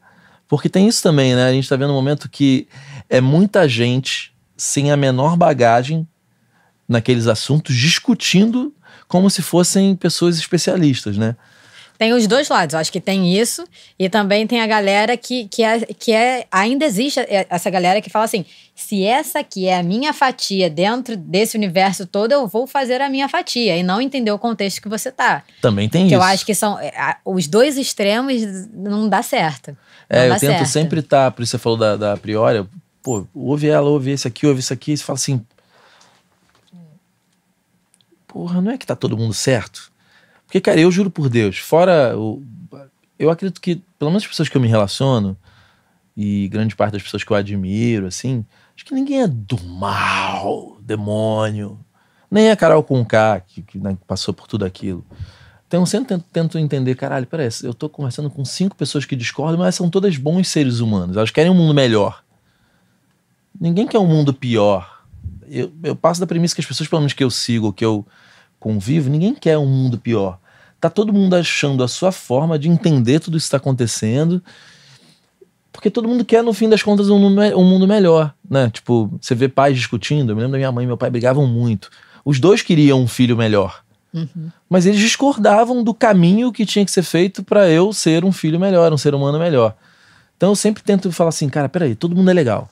Porque 0.47 0.69
tem 0.69 0.87
isso 0.87 1.03
também, 1.03 1.35
né? 1.35 1.47
A 1.47 1.51
gente 1.51 1.67
tá 1.67 1.75
vendo 1.75 1.91
um 1.91 1.95
momento 1.95 2.29
que 2.29 2.67
é 3.09 3.19
muita 3.19 3.67
gente 3.67 4.33
sem 4.55 4.91
a 4.91 4.97
menor 4.97 5.35
bagagem 5.35 6.07
naqueles 6.87 7.27
assuntos 7.27 7.75
discutindo 7.75 8.73
como 9.07 9.29
se 9.29 9.41
fossem 9.41 9.95
pessoas 9.95 10.37
especialistas, 10.37 11.17
né? 11.17 11.35
Tem 11.97 12.13
os 12.13 12.27
dois 12.27 12.47
lados. 12.47 12.73
Eu 12.73 12.79
acho 12.79 12.91
que 12.91 13.01
tem 13.01 13.35
isso. 13.35 13.65
E 13.97 14.07
também 14.09 14.45
tem 14.45 14.61
a 14.61 14.67
galera 14.67 15.17
que, 15.17 15.47
que, 15.47 15.63
é, 15.63 15.79
que 15.79 16.11
é. 16.11 16.45
Ainda 16.51 16.85
existe 16.85 17.19
essa 17.49 17.69
galera 17.69 18.01
que 18.01 18.09
fala 18.09 18.25
assim: 18.25 18.45
se 18.75 19.03
essa 19.03 19.39
aqui 19.39 19.67
é 19.67 19.77
a 19.79 19.83
minha 19.83 20.13
fatia 20.13 20.69
dentro 20.69 21.17
desse 21.17 21.57
universo 21.57 22.05
todo, 22.05 22.31
eu 22.31 22.47
vou 22.47 22.67
fazer 22.67 23.01
a 23.01 23.09
minha 23.09 23.27
fatia. 23.27 23.75
E 23.75 23.81
não 23.83 23.99
entender 23.99 24.31
o 24.31 24.37
contexto 24.37 24.81
que 24.81 24.87
você 24.89 25.11
tá. 25.11 25.43
Também 25.61 25.89
tem 25.89 26.03
Que 26.07 26.13
isso. 26.13 26.15
eu 26.15 26.21
acho 26.23 26.45
que 26.45 26.53
são. 26.53 26.79
é, 26.79 27.17
Os 27.25 27.47
dois 27.47 27.77
extremos 27.77 28.41
não 28.73 29.09
dá 29.09 29.23
certo. 29.23 29.69
Não 29.71 29.77
É, 30.19 30.29
dá 30.29 30.35
eu 30.35 30.39
tento 30.39 30.51
certo. 30.51 30.65
sempre 30.67 30.99
estar, 30.99 31.31
por 31.31 31.41
isso 31.41 31.51
você 31.51 31.57
falou 31.57 31.77
da, 31.77 31.95
da 31.97 32.17
pô, 33.01 33.25
ouve 33.33 33.67
ela, 33.67 33.89
ouve 33.89 34.11
esse 34.11 34.27
aqui, 34.27 34.45
ouve 34.45 34.59
isso 34.59 34.71
aqui, 34.73 34.91
e 34.91 34.97
você 34.97 35.03
fala 35.03 35.17
assim. 35.17 35.43
Porra, 38.27 38.61
não 38.61 38.71
é 38.71 38.77
que 38.77 38.85
tá 38.85 38.95
todo 38.95 39.17
mundo 39.17 39.33
certo? 39.33 39.91
Porque, 40.47 40.61
cara, 40.61 40.79
eu 40.79 40.89
juro 40.89 41.11
por 41.11 41.29
Deus, 41.29 41.59
fora 41.59 42.17
o. 42.17 42.41
Eu 43.19 43.29
acredito 43.29 43.59
que, 43.59 43.81
pelo 43.99 44.09
menos 44.09 44.23
as 44.23 44.29
pessoas 44.29 44.47
que 44.47 44.55
eu 44.55 44.61
me 44.61 44.67
relaciono, 44.67 45.37
e 46.15 46.47
grande 46.47 46.75
parte 46.75 46.93
das 46.93 47.03
pessoas 47.03 47.23
que 47.23 47.31
eu 47.31 47.37
admiro, 47.37 48.07
assim, 48.07 48.43
acho 48.75 48.85
que 48.85 48.93
ninguém 48.93 49.21
é 49.21 49.27
do 49.27 49.61
mal, 49.63 50.77
demônio. 50.81 51.77
Nem 52.29 52.49
a 52.49 52.55
Carol 52.55 52.83
Conká, 52.83 53.39
que, 53.39 53.61
que 53.61 53.77
né, 53.77 53.97
passou 54.07 54.33
por 54.33 54.47
tudo 54.47 54.65
aquilo. 54.65 55.05
Então 55.67 55.81
eu 55.81 55.85
sempre 55.85 56.07
tento, 56.07 56.25
tento 56.31 56.57
entender, 56.57 56.95
caralho, 56.95 57.27
peraí, 57.27 57.49
eu 57.61 57.73
tô 57.73 57.89
conversando 57.89 58.29
com 58.29 58.43
cinco 58.45 58.75
pessoas 58.75 59.05
que 59.05 59.15
discordam, 59.15 59.59
mas 59.59 59.75
são 59.75 59.89
todas 59.89 60.15
bons 60.17 60.47
seres 60.47 60.79
humanos. 60.79 61.17
Elas 61.17 61.29
querem 61.29 61.51
um 61.51 61.55
mundo 61.55 61.73
melhor. 61.73 62.23
Ninguém 63.59 63.85
quer 63.85 63.99
um 63.99 64.07
mundo 64.07 64.33
pior. 64.33 65.03
Eu, 65.47 65.71
eu 65.83 65.95
passo 65.95 66.19
da 66.19 66.27
premissa 66.27 66.55
que 66.55 66.61
as 66.61 66.67
pessoas, 66.67 66.87
pelo 66.87 67.01
menos 67.01 67.13
que 67.13 67.23
eu 67.23 67.29
sigo, 67.29 67.73
que 67.73 67.83
eu 67.83 68.05
convivo, 68.59 69.09
ninguém 69.09 69.33
quer 69.33 69.57
um 69.57 69.65
mundo 69.65 69.97
pior. 69.97 70.39
Tá 70.79 70.89
todo 70.89 71.11
mundo 71.11 71.35
achando 71.35 71.83
a 71.83 71.87
sua 71.87 72.11
forma 72.11 72.57
de 72.57 72.69
entender 72.69 73.19
tudo 73.19 73.37
isso 73.37 73.45
que 73.45 73.47
está 73.47 73.57
acontecendo. 73.57 74.43
Porque 75.71 75.89
todo 75.89 76.07
mundo 76.07 76.25
quer, 76.25 76.43
no 76.43 76.53
fim 76.53 76.69
das 76.69 76.81
contas, 76.81 77.09
um, 77.09 77.15
um 77.15 77.63
mundo 77.63 77.87
melhor, 77.87 78.33
né? 78.49 78.69
Tipo, 78.69 79.11
você 79.21 79.35
vê 79.35 79.47
pais 79.47 79.75
discutindo. 79.75 80.31
Eu 80.31 80.35
me 80.35 80.41
lembro 80.41 80.53
da 80.53 80.57
minha 80.57 80.71
mãe 80.71 80.83
e 80.83 80.87
meu 80.87 80.97
pai 80.97 81.09
brigavam 81.09 81.45
muito. 81.45 81.89
Os 82.25 82.39
dois 82.39 82.61
queriam 82.61 83.01
um 83.01 83.07
filho 83.07 83.37
melhor. 83.37 83.83
Uhum. 84.13 84.49
Mas 84.69 84.85
eles 84.85 84.99
discordavam 84.99 85.83
do 85.83 85.93
caminho 85.93 86.51
que 86.51 86.65
tinha 86.65 86.83
que 86.83 86.91
ser 86.91 87.03
feito 87.03 87.43
para 87.43 87.69
eu 87.69 87.93
ser 87.93 88.25
um 88.25 88.31
filho 88.31 88.59
melhor, 88.59 88.91
um 88.91 88.97
ser 88.97 89.13
humano 89.13 89.37
melhor. 89.37 89.75
Então 90.35 90.49
eu 90.49 90.55
sempre 90.55 90.83
tento 90.83 91.11
falar 91.11 91.29
assim, 91.29 91.49
cara, 91.49 91.69
peraí, 91.69 91.95
todo 91.95 92.15
mundo 92.15 92.29
é 92.29 92.33
legal. 92.33 92.69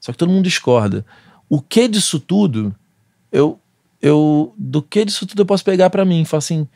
Só 0.00 0.12
que 0.12 0.18
todo 0.18 0.30
mundo 0.30 0.44
discorda. 0.44 1.04
O 1.48 1.60
que 1.60 1.88
disso 1.88 2.20
tudo, 2.20 2.74
eu, 3.32 3.58
eu 4.00 4.54
do 4.56 4.80
que 4.82 5.04
disso 5.04 5.26
tudo 5.26 5.42
eu 5.42 5.46
posso 5.46 5.64
pegar 5.64 5.90
para 5.90 6.04
mim? 6.04 6.24
Falar 6.24 6.38
assim, 6.38 6.66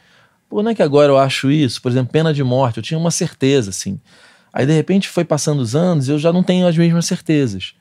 pô, 0.49 0.63
não 0.63 0.71
é 0.71 0.75
que 0.75 0.83
agora 0.83 1.11
eu 1.13 1.19
acho 1.19 1.51
isso? 1.51 1.81
Por 1.81 1.91
exemplo, 1.91 2.13
pena 2.13 2.33
de 2.35 2.43
morte, 2.43 2.79
eu 2.79 2.83
tinha 2.83 2.99
uma 2.99 3.11
certeza, 3.11 3.71
assim. 3.71 4.01
Aí 4.53 4.67
de 4.67 4.73
repente 4.73 5.09
foi 5.09 5.25
passando 5.25 5.61
os 5.61 5.75
anos 5.75 6.09
e 6.09 6.11
eu 6.13 6.19
já 6.19 6.33
não 6.33 6.43
tenho 6.43 6.67
as 6.67 6.77
mesmas 6.77 7.07
certezas. 7.07 7.75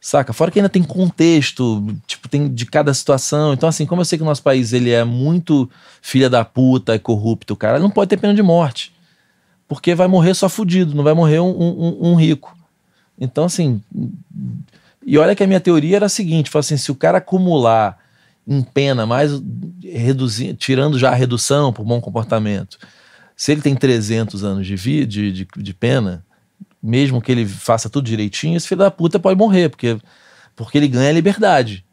Saca? 0.00 0.32
Fora 0.32 0.50
que 0.50 0.58
ainda 0.58 0.68
tem 0.68 0.82
contexto, 0.82 1.84
tipo, 2.08 2.28
tem 2.28 2.52
de 2.52 2.66
cada 2.66 2.92
situação. 2.92 3.52
Então, 3.52 3.68
assim, 3.68 3.86
como 3.86 4.00
eu 4.00 4.04
sei 4.04 4.18
que 4.18 4.22
o 4.22 4.26
nosso 4.26 4.42
país 4.42 4.72
ele 4.72 4.90
é 4.90 5.04
muito 5.04 5.70
filha 6.00 6.28
da 6.28 6.44
puta, 6.44 6.94
é 6.94 6.98
corrupto, 6.98 7.54
cara, 7.54 7.78
não 7.78 7.88
pode 7.90 8.08
ter 8.08 8.16
pena 8.16 8.34
de 8.34 8.42
morte. 8.42 8.92
Porque 9.68 9.94
vai 9.94 10.08
morrer 10.08 10.34
só 10.34 10.48
fudido, 10.48 10.94
não 10.94 11.04
vai 11.04 11.14
morrer 11.14 11.38
um, 11.40 11.50
um- 11.50 11.98
um 12.10 12.14
rico. 12.14 12.56
Então, 13.18 13.44
assim. 13.44 13.80
E 15.06 15.16
olha 15.18 15.34
que 15.34 15.42
a 15.42 15.46
minha 15.46 15.60
teoria 15.60 15.96
era 15.96 16.06
a 16.06 16.08
seguinte: 16.08 16.50
assim, 16.58 16.76
se 16.76 16.90
o 16.90 16.94
cara 16.96 17.18
acumular 17.18 17.98
em 18.46 18.62
pena, 18.62 19.06
mais 19.06 19.30
reduzindo, 19.82 20.54
tirando 20.54 20.98
já 20.98 21.10
a 21.10 21.14
redução 21.14 21.72
por 21.72 21.84
bom 21.84 22.00
comportamento, 22.00 22.78
se 23.36 23.52
ele 23.52 23.60
tem 23.60 23.74
300 23.74 24.44
anos 24.44 24.66
de, 24.66 24.76
vi, 24.76 25.06
de, 25.06 25.32
de, 25.32 25.48
de 25.56 25.74
pena, 25.74 26.24
mesmo 26.82 27.20
que 27.20 27.30
ele 27.30 27.46
faça 27.46 27.88
tudo 27.88 28.04
direitinho, 28.04 28.56
esse 28.56 28.66
filho 28.68 28.80
da 28.80 28.90
puta 28.90 29.18
pode 29.18 29.38
morrer, 29.38 29.68
porque, 29.68 29.96
porque 30.56 30.78
ele 30.78 30.88
ganha 30.88 31.12
liberdade. 31.12 31.84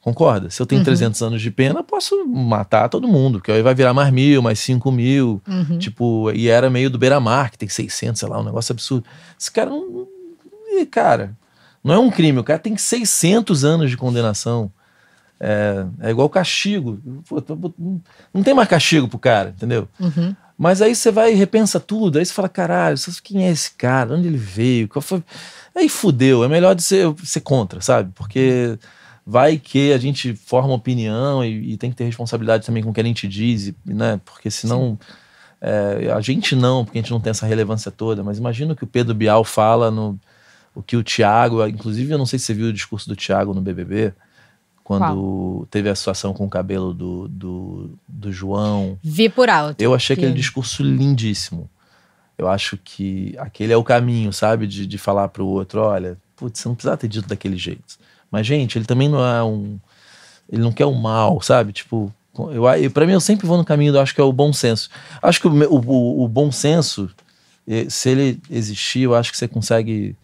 Concorda? 0.00 0.50
Se 0.50 0.60
eu 0.60 0.66
tenho 0.66 0.80
Uhum. 0.80 0.84
300 0.84 1.22
anos 1.22 1.40
de 1.40 1.50
pena, 1.50 1.80
eu 1.80 1.84
posso 1.84 2.26
matar 2.26 2.90
todo 2.90 3.08
mundo, 3.08 3.38
porque 3.38 3.50
aí 3.50 3.62
vai 3.62 3.74
virar 3.74 3.94
mais 3.94 4.12
mil, 4.12 4.42
mais 4.42 4.58
cinco 4.58 4.92
mil. 4.92 5.40
Uhum. 5.48 5.78
Tipo, 5.78 6.30
e 6.32 6.48
era 6.48 6.68
meio 6.68 6.90
do 6.90 6.98
beira-mar, 6.98 7.50
que 7.50 7.56
tem 7.56 7.68
600, 7.70 8.20
sei 8.20 8.28
lá, 8.28 8.38
um 8.38 8.44
negócio 8.44 8.72
absurdo. 8.72 9.06
Esse 9.40 9.50
cara 9.50 9.70
não. 9.70 10.06
Cara, 10.90 11.34
não 11.82 11.94
é 11.94 11.98
um 11.98 12.10
crime, 12.10 12.38
o 12.38 12.44
cara 12.44 12.58
tem 12.58 12.76
600 12.76 13.64
anos 13.64 13.90
de 13.90 13.96
condenação. 13.96 14.70
É, 15.46 15.86
é 16.00 16.10
igual 16.10 16.26
castigo. 16.30 16.98
Pô, 17.28 17.42
não 18.32 18.42
tem 18.42 18.54
mais 18.54 18.66
castigo 18.66 19.06
pro 19.06 19.18
cara, 19.18 19.50
entendeu? 19.50 19.86
Uhum. 20.00 20.34
Mas 20.56 20.80
aí 20.80 20.94
você 20.94 21.10
vai 21.10 21.32
e 21.32 21.36
repensa 21.36 21.78
tudo, 21.78 22.18
aí 22.18 22.24
você 22.24 22.32
fala, 22.32 22.48
caralho, 22.48 22.96
quem 23.22 23.46
é 23.46 23.50
esse 23.50 23.72
cara? 23.72 24.14
Onde 24.14 24.26
ele 24.26 24.38
veio? 24.38 24.88
Qual 24.88 25.02
foi? 25.02 25.22
Aí 25.76 25.86
fudeu, 25.88 26.44
é 26.44 26.48
melhor 26.48 26.74
de 26.74 26.82
ser, 26.82 27.12
ser 27.22 27.40
contra, 27.40 27.82
sabe? 27.82 28.10
Porque 28.14 28.78
vai 29.26 29.58
que 29.58 29.92
a 29.92 29.98
gente 29.98 30.34
forma 30.34 30.72
opinião 30.72 31.44
e, 31.44 31.72
e 31.72 31.76
tem 31.76 31.90
que 31.90 31.96
ter 31.96 32.04
responsabilidade 32.04 32.64
também 32.64 32.82
com 32.82 32.88
o 32.88 32.94
que 32.94 33.00
a 33.00 33.04
gente 33.04 33.28
diz, 33.28 33.74
né? 33.84 34.18
Porque 34.24 34.50
senão. 34.50 34.98
é, 35.60 36.10
a 36.10 36.20
gente 36.22 36.56
não, 36.56 36.86
porque 36.86 36.98
a 36.98 37.02
gente 37.02 37.10
não 37.10 37.20
tem 37.20 37.32
essa 37.32 37.46
relevância 37.46 37.90
toda, 37.90 38.22
mas 38.22 38.38
imagina 38.38 38.72
o 38.72 38.76
que 38.76 38.84
o 38.84 38.86
Pedro 38.86 39.14
Bial 39.14 39.44
fala 39.44 39.90
no. 39.90 40.18
O 40.74 40.82
que 40.82 40.96
o 40.96 41.04
Thiago, 41.04 41.64
inclusive 41.66 42.12
eu 42.12 42.18
não 42.18 42.26
sei 42.26 42.38
se 42.38 42.46
você 42.46 42.54
viu 42.54 42.66
o 42.68 42.72
discurso 42.72 43.08
do 43.08 43.14
Thiago 43.14 43.54
no 43.54 43.60
BBB, 43.60 44.12
quando 44.84 45.66
teve 45.70 45.88
a 45.88 45.94
situação 45.94 46.34
com 46.34 46.44
o 46.44 46.48
cabelo 46.50 46.92
do, 46.92 47.26
do, 47.26 47.90
do 48.06 48.30
João. 48.30 48.98
Vi 49.02 49.28
por 49.30 49.48
alto. 49.48 49.80
Eu 49.80 49.94
achei 49.94 50.14
aquele 50.14 50.32
Que- 50.32 50.38
discurso 50.38 50.82
lindíssimo. 50.82 51.68
Eu 52.36 52.48
acho 52.48 52.76
que 52.76 53.34
aquele 53.38 53.72
é 53.72 53.76
o 53.76 53.82
caminho, 53.82 54.32
sabe? 54.32 54.66
De, 54.66 54.86
de 54.86 54.98
falar 54.98 55.28
pro 55.28 55.46
outro, 55.46 55.80
olha, 55.80 56.18
putz, 56.36 56.60
você 56.60 56.68
não 56.68 56.74
precisava 56.74 56.96
ter 56.98 57.08
dito 57.08 57.26
daquele 57.28 57.56
jeito. 57.56 57.96
Mas, 58.30 58.46
gente, 58.46 58.76
ele 58.76 58.84
também 58.84 59.08
não 59.08 59.24
é 59.24 59.42
um. 59.42 59.78
Ele 60.52 60.60
não 60.60 60.72
quer 60.72 60.84
o 60.84 60.94
mal, 60.94 61.40
sabe? 61.40 61.72
Tipo, 61.72 62.12
eu, 62.52 62.66
eu, 62.68 62.90
pra 62.90 63.06
mim, 63.06 63.12
eu 63.12 63.20
sempre 63.20 63.46
vou 63.46 63.56
no 63.56 63.64
caminho 63.64 63.92
do 63.92 64.00
acho 64.00 64.14
que 64.14 64.20
é 64.20 64.24
o 64.24 64.32
bom 64.32 64.52
senso. 64.52 64.90
Acho 65.22 65.40
que 65.40 65.46
o, 65.48 65.52
o, 65.72 66.24
o 66.24 66.28
bom 66.28 66.50
senso, 66.52 67.08
se 67.88 68.10
ele 68.10 68.40
existir, 68.50 69.02
eu 69.02 69.14
acho 69.14 69.30
que 69.30 69.38
você 69.38 69.48
consegue 69.48 70.14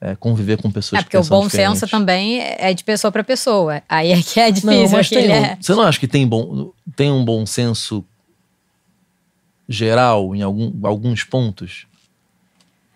é, 0.00 0.14
conviver 0.14 0.60
com 0.60 0.70
pessoas 0.70 1.00
é, 1.00 1.02
porque 1.02 1.16
o 1.16 1.24
bom 1.24 1.46
diferentes. 1.46 1.80
senso 1.80 1.90
também 1.90 2.40
é 2.40 2.72
de 2.74 2.84
pessoa 2.84 3.10
para 3.10 3.24
pessoa. 3.24 3.82
Aí 3.88 4.12
é 4.12 4.22
que 4.22 4.38
é 4.38 4.50
difícil. 4.50 4.82
Não, 4.82 4.90
mas 4.90 5.08
tem, 5.08 5.32
é... 5.32 5.56
Você 5.60 5.74
não 5.74 5.82
acha 5.82 5.98
que 5.98 6.08
tem, 6.08 6.26
bom, 6.26 6.72
tem 6.94 7.10
um 7.10 7.24
bom 7.24 7.46
senso 7.46 8.04
geral 9.68 10.34
em 10.34 10.42
algum, 10.42 10.72
alguns 10.86 11.24
pontos? 11.24 11.86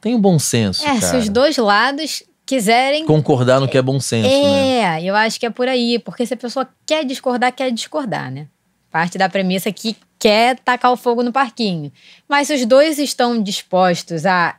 Tem 0.01 0.15
um 0.15 0.21
bom 0.21 0.39
senso. 0.39 0.83
É, 0.83 1.01
cara. 1.01 1.01
se 1.01 1.17
os 1.17 1.29
dois 1.29 1.57
lados 1.57 2.23
quiserem. 2.47 3.05
Concordar 3.07 3.61
no 3.61 3.69
que 3.69 3.79
é 3.79 3.83
bom 3.83 4.01
senso. 4.01 4.29
É, 4.29 4.83
né? 4.83 5.05
eu 5.05 5.15
acho 5.15 5.39
que 5.39 5.47
é 5.47 5.51
por 5.51 5.69
aí. 5.69 5.99
Porque 5.99 6.27
se 6.27 6.35
a 6.35 6.37
pessoa 6.37 6.69
quer 6.87 7.05
discordar, 7.05 7.53
quer 7.53 7.71
discordar, 7.71 8.31
né? 8.31 8.47
Parte 8.91 9.17
da 9.17 9.29
premissa 9.29 9.71
que 9.71 9.97
quer 10.19 10.59
tacar 10.59 10.93
o 10.93 10.97
fogo 10.97 11.23
no 11.23 11.33
parquinho. 11.33 11.93
Mas 12.29 12.49
se 12.49 12.55
os 12.55 12.67
dois 12.67 12.99
estão 12.99 13.41
dispostos 13.43 14.27
a, 14.27 14.57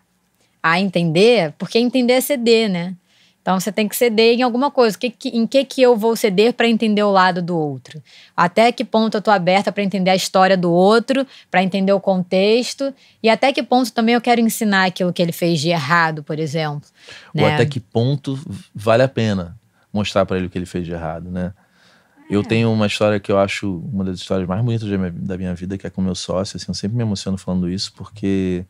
a 0.62 0.80
entender, 0.80 1.54
porque 1.58 1.80
entender 1.80 2.14
é 2.14 2.22
ceder, 2.22 2.70
né? 2.70 2.96
Então 3.42 3.60
você 3.60 3.72
tem 3.72 3.88
que 3.88 3.96
ceder 3.96 4.38
em 4.38 4.44
alguma 4.44 4.70
coisa. 4.70 4.98
Que, 4.98 5.10
que, 5.10 5.30
em 5.30 5.48
que 5.48 5.66
que 5.66 5.82
eu 5.82 5.96
vou 5.98 6.16
ceder 6.16 6.54
para 6.54 6.68
entender 6.68 7.02
o 7.02 7.12
lado 7.12 7.42
do 7.42 7.58
outro? 7.58 8.02
Até 8.38 8.72
que 8.72 8.86
ponto 8.86 9.16
eu 9.16 9.20
estou 9.20 9.34
aberta 9.34 9.72
para 9.72 9.84
entender 9.84 10.12
a 10.12 10.16
história 10.16 10.56
do 10.56 10.72
outro, 10.72 11.26
para 11.50 11.64
entender 11.64 11.92
o 11.92 12.00
contexto 12.00 12.94
e 13.22 13.30
até 13.30 13.52
que 13.52 13.64
ponto 13.64 13.92
também 13.92 14.14
eu 14.14 14.22
quero 14.22 14.40
ensinar 14.40 14.86
aquilo 14.86 15.12
que 15.12 15.22
ele 15.22 15.32
fez 15.32 15.60
de 15.60 15.70
errado, 15.70 16.24
por 16.24 16.38
exemplo. 16.38 16.88
Ou 17.36 17.42
né? 17.42 17.56
até 17.56 17.66
que 17.66 17.80
ponto 17.80 18.40
vale 18.76 19.02
a 19.02 19.08
pena 19.08 19.58
mostrar 19.92 20.26
para 20.26 20.38
ele 20.38 20.46
o 20.46 20.50
que 20.50 20.58
ele 20.58 20.68
fez 20.68 20.86
de 20.86 20.92
errado, 20.92 21.30
né? 21.32 21.52
É. 21.68 21.72
Eu 22.36 22.44
tenho 22.44 22.72
uma 22.72 22.88
história 22.88 23.20
que 23.20 23.30
eu 23.30 23.38
acho 23.38 23.84
uma 23.92 24.06
das 24.06 24.20
histórias 24.20 24.48
mais 24.48 24.64
bonitas 24.64 24.90
da 24.90 24.98
minha, 24.98 25.12
da 25.12 25.38
minha 25.38 25.54
vida, 25.54 25.78
que 25.78 25.86
é 25.86 25.90
com 25.90 26.02
meu 26.02 26.16
sócio. 26.16 26.56
Assim, 26.56 26.68
eu 26.70 26.74
sempre 26.74 26.96
me 26.96 27.04
emociono 27.04 27.38
falando 27.38 27.70
isso, 27.70 27.92
porque 27.94 28.64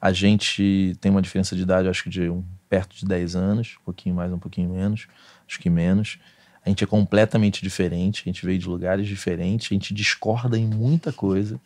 a 0.00 0.12
gente 0.12 0.96
tem 1.00 1.10
uma 1.10 1.22
diferença 1.22 1.56
de 1.56 1.62
idade, 1.62 1.88
acho 1.88 2.04
que 2.04 2.10
de 2.10 2.28
um, 2.28 2.44
perto 2.68 2.96
de 2.96 3.04
10 3.04 3.34
anos, 3.34 3.76
um 3.80 3.84
pouquinho 3.84 4.14
mais, 4.14 4.32
um 4.32 4.38
pouquinho 4.38 4.70
menos, 4.70 5.06
acho 5.46 5.58
que 5.58 5.68
menos. 5.68 6.18
A 6.64 6.68
gente 6.68 6.84
é 6.84 6.86
completamente 6.86 7.62
diferente, 7.62 8.22
a 8.24 8.28
gente 8.28 8.44
veio 8.44 8.58
de 8.58 8.68
lugares 8.68 9.06
diferentes, 9.08 9.68
a 9.70 9.74
gente 9.74 9.94
discorda 9.94 10.58
em 10.58 10.66
muita 10.66 11.12
coisa, 11.12 11.58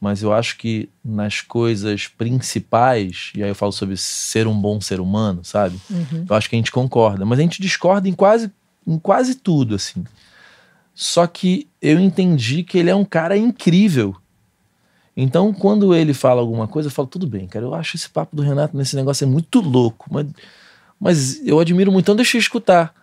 mas 0.00 0.22
eu 0.22 0.32
acho 0.32 0.58
que 0.58 0.88
nas 1.02 1.40
coisas 1.40 2.06
principais, 2.08 3.32
e 3.34 3.42
aí 3.42 3.48
eu 3.48 3.54
falo 3.54 3.72
sobre 3.72 3.96
ser 3.96 4.46
um 4.46 4.58
bom 4.58 4.80
ser 4.80 5.00
humano, 5.00 5.44
sabe? 5.44 5.80
Uhum. 5.88 6.26
Eu 6.28 6.36
acho 6.36 6.50
que 6.50 6.56
a 6.56 6.58
gente 6.58 6.72
concorda, 6.72 7.24
mas 7.24 7.38
a 7.38 7.42
gente 7.42 7.62
discorda 7.62 8.08
em 8.08 8.12
quase, 8.12 8.50
em 8.86 8.98
quase 8.98 9.36
tudo, 9.36 9.74
assim. 9.74 10.04
Só 10.94 11.26
que 11.26 11.68
eu 11.80 11.98
entendi 11.98 12.62
que 12.62 12.78
ele 12.78 12.90
é 12.90 12.94
um 12.94 13.04
cara 13.04 13.36
incrível 13.36 14.16
então, 15.16 15.50
quando 15.52 15.94
ele 15.94 16.12
fala 16.12 16.42
alguma 16.42 16.68
coisa, 16.68 16.88
eu 16.88 16.92
falo, 16.92 17.08
tudo 17.08 17.26
bem, 17.26 17.46
cara, 17.46 17.64
eu 17.64 17.74
acho 17.74 17.96
esse 17.96 18.08
papo 18.10 18.36
do 18.36 18.42
Renato 18.42 18.76
nesse 18.76 18.94
negócio 18.94 19.24
é 19.24 19.26
muito 19.26 19.60
louco, 19.60 20.06
mas, 20.10 20.26
mas 21.00 21.46
eu 21.46 21.58
admiro 21.58 21.90
muito, 21.90 22.04
então 22.04 22.14
deixa 22.14 22.36
eu 22.36 22.40
escutar. 22.40 22.94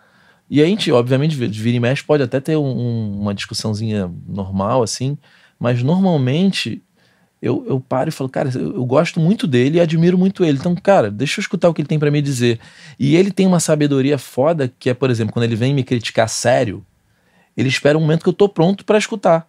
E 0.48 0.62
a 0.62 0.66
gente, 0.66 0.92
obviamente, 0.92 1.34
vira 1.34 1.76
e 1.76 1.80
mexe, 1.80 2.04
pode 2.04 2.22
até 2.22 2.38
ter 2.38 2.56
um, 2.56 3.20
uma 3.20 3.34
discussãozinha 3.34 4.08
normal, 4.28 4.82
assim, 4.84 5.18
mas 5.58 5.82
normalmente 5.82 6.80
eu, 7.42 7.64
eu 7.66 7.80
paro 7.80 8.10
e 8.10 8.12
falo, 8.12 8.30
cara, 8.30 8.48
eu, 8.54 8.74
eu, 8.74 8.84
gosto 8.84 9.18
muito 9.18 9.46
dele 9.46 9.78
e 9.78 9.80
admiro 9.80 10.16
muito 10.16 10.44
ele. 10.44 10.58
Então, 10.58 10.74
cara, 10.76 11.10
deixa 11.10 11.40
eu 11.40 11.42
escutar 11.42 11.68
o 11.68 11.74
que 11.74 11.80
ele 11.80 11.88
tem 11.88 11.98
para 11.98 12.10
me 12.10 12.22
dizer. 12.22 12.60
E 12.98 13.16
ele 13.16 13.32
tem 13.32 13.46
uma 13.46 13.58
sabedoria 13.58 14.18
foda, 14.18 14.72
que 14.78 14.88
é, 14.88 14.94
por 14.94 15.10
exemplo, 15.10 15.32
quando 15.32 15.44
ele 15.44 15.56
vem 15.56 15.74
me 15.74 15.82
criticar 15.82 16.28
sério, 16.28 16.84
ele 17.56 17.68
espera 17.68 17.98
um 17.98 18.00
momento 18.00 18.22
que 18.22 18.28
eu 18.28 18.32
tô 18.34 18.48
pronto 18.48 18.84
para 18.84 18.98
escutar 18.98 19.48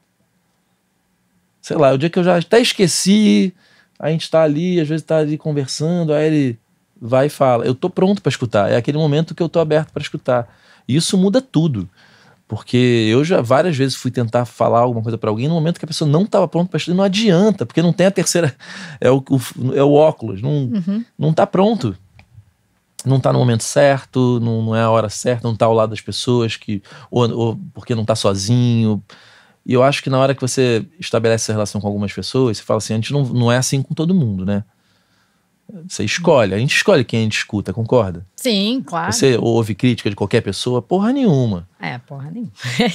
sei 1.66 1.78
lá, 1.78 1.92
o 1.94 1.98
dia 1.98 2.12
que 2.12 2.20
eu 2.20 2.24
já 2.24 2.38
até 2.38 2.62
esqueci, 2.62 3.52
a 3.98 4.12
gente 4.12 4.30
tá 4.30 4.44
ali, 4.44 4.80
às 4.80 4.88
vezes 4.88 5.04
tá 5.04 5.18
ali 5.18 5.36
conversando, 5.36 6.14
aí 6.14 6.28
ele 6.28 6.60
vai 7.02 7.26
e 7.26 7.30
fala, 7.30 7.66
eu 7.66 7.74
tô 7.74 7.90
pronto 7.90 8.22
para 8.22 8.30
escutar, 8.30 8.72
é 8.72 8.76
aquele 8.76 9.00
momento 9.00 9.34
que 9.34 9.42
eu 9.42 9.50
tô 9.50 9.60
aberto 9.60 9.92
para 9.92 10.04
escutar. 10.04 10.48
E 10.88 10.96
isso 10.96 11.18
muda 11.18 11.42
tudo. 11.42 11.90
Porque 12.48 12.78
eu 13.10 13.24
já 13.24 13.42
várias 13.42 13.76
vezes 13.76 13.96
fui 13.96 14.12
tentar 14.12 14.46
falar 14.46 14.82
alguma 14.82 15.02
coisa 15.02 15.18
para 15.18 15.28
alguém 15.28 15.48
no 15.48 15.56
momento 15.56 15.80
que 15.80 15.86
a 15.86 15.88
pessoa 15.88 16.08
não 16.08 16.22
estava 16.22 16.48
pronta 16.48 16.70
para 16.70 16.78
escutar, 16.78 16.96
não 16.96 17.04
adianta, 17.04 17.66
porque 17.66 17.82
não 17.82 17.92
tem 17.92 18.06
a 18.06 18.12
terceira, 18.12 18.56
é 19.02 19.10
o, 19.10 19.18
o 19.18 19.74
é 19.74 19.84
o 19.84 19.94
óculos, 19.94 20.44
não, 20.44 20.52
uhum. 20.52 21.04
não 21.18 21.34
tá 21.34 21.48
pronto. 21.48 21.98
Não 23.04 23.20
tá 23.20 23.34
no 23.34 23.40
momento 23.40 23.64
certo, 23.64 24.40
não, 24.40 24.62
não 24.62 24.76
é 24.76 24.82
a 24.82 24.90
hora 24.92 25.10
certa, 25.10 25.48
não 25.48 25.56
tá 25.56 25.66
ao 25.66 25.74
lado 25.74 25.90
das 25.90 26.02
pessoas 26.02 26.58
que 26.58 26.84
ou, 27.10 27.28
ou 27.32 27.60
porque 27.74 27.96
não 27.96 28.06
tá 28.06 28.16
sozinho, 28.16 29.04
e 29.66 29.74
eu 29.74 29.82
acho 29.82 30.04
que 30.04 30.10
na 30.10 30.20
hora 30.20 30.36
que 30.36 30.42
você 30.42 30.86
estabelece 31.00 31.46
essa 31.46 31.54
relação 31.54 31.82
com 31.82 31.88
algumas 31.88 32.14
pessoas, 32.14 32.58
você 32.58 32.64
fala 32.64 32.78
assim, 32.78 32.94
a 32.94 32.98
gente 32.98 33.12
não, 33.12 33.24
não 33.24 33.52
é 33.52 33.58
assim 33.58 33.82
com 33.82 33.96
todo 33.96 34.14
mundo, 34.14 34.46
né? 34.46 34.64
Você 35.88 36.04
escolhe, 36.04 36.54
a 36.54 36.60
gente 36.60 36.76
escolhe 36.76 37.04
quem 37.04 37.22
a 37.22 37.24
gente 37.24 37.38
escuta, 37.38 37.74
concorda? 37.74 38.24
Sim, 38.36 38.84
claro. 38.86 39.12
Você 39.12 39.36
ouve 39.38 39.74
crítica 39.74 40.10
de 40.10 40.16
qualquer 40.16 40.42
pessoa? 40.42 40.80
Porra 40.80 41.12
nenhuma. 41.12 41.68
É, 41.82 41.98
porra 41.98 42.30
nenhuma. 42.30 42.52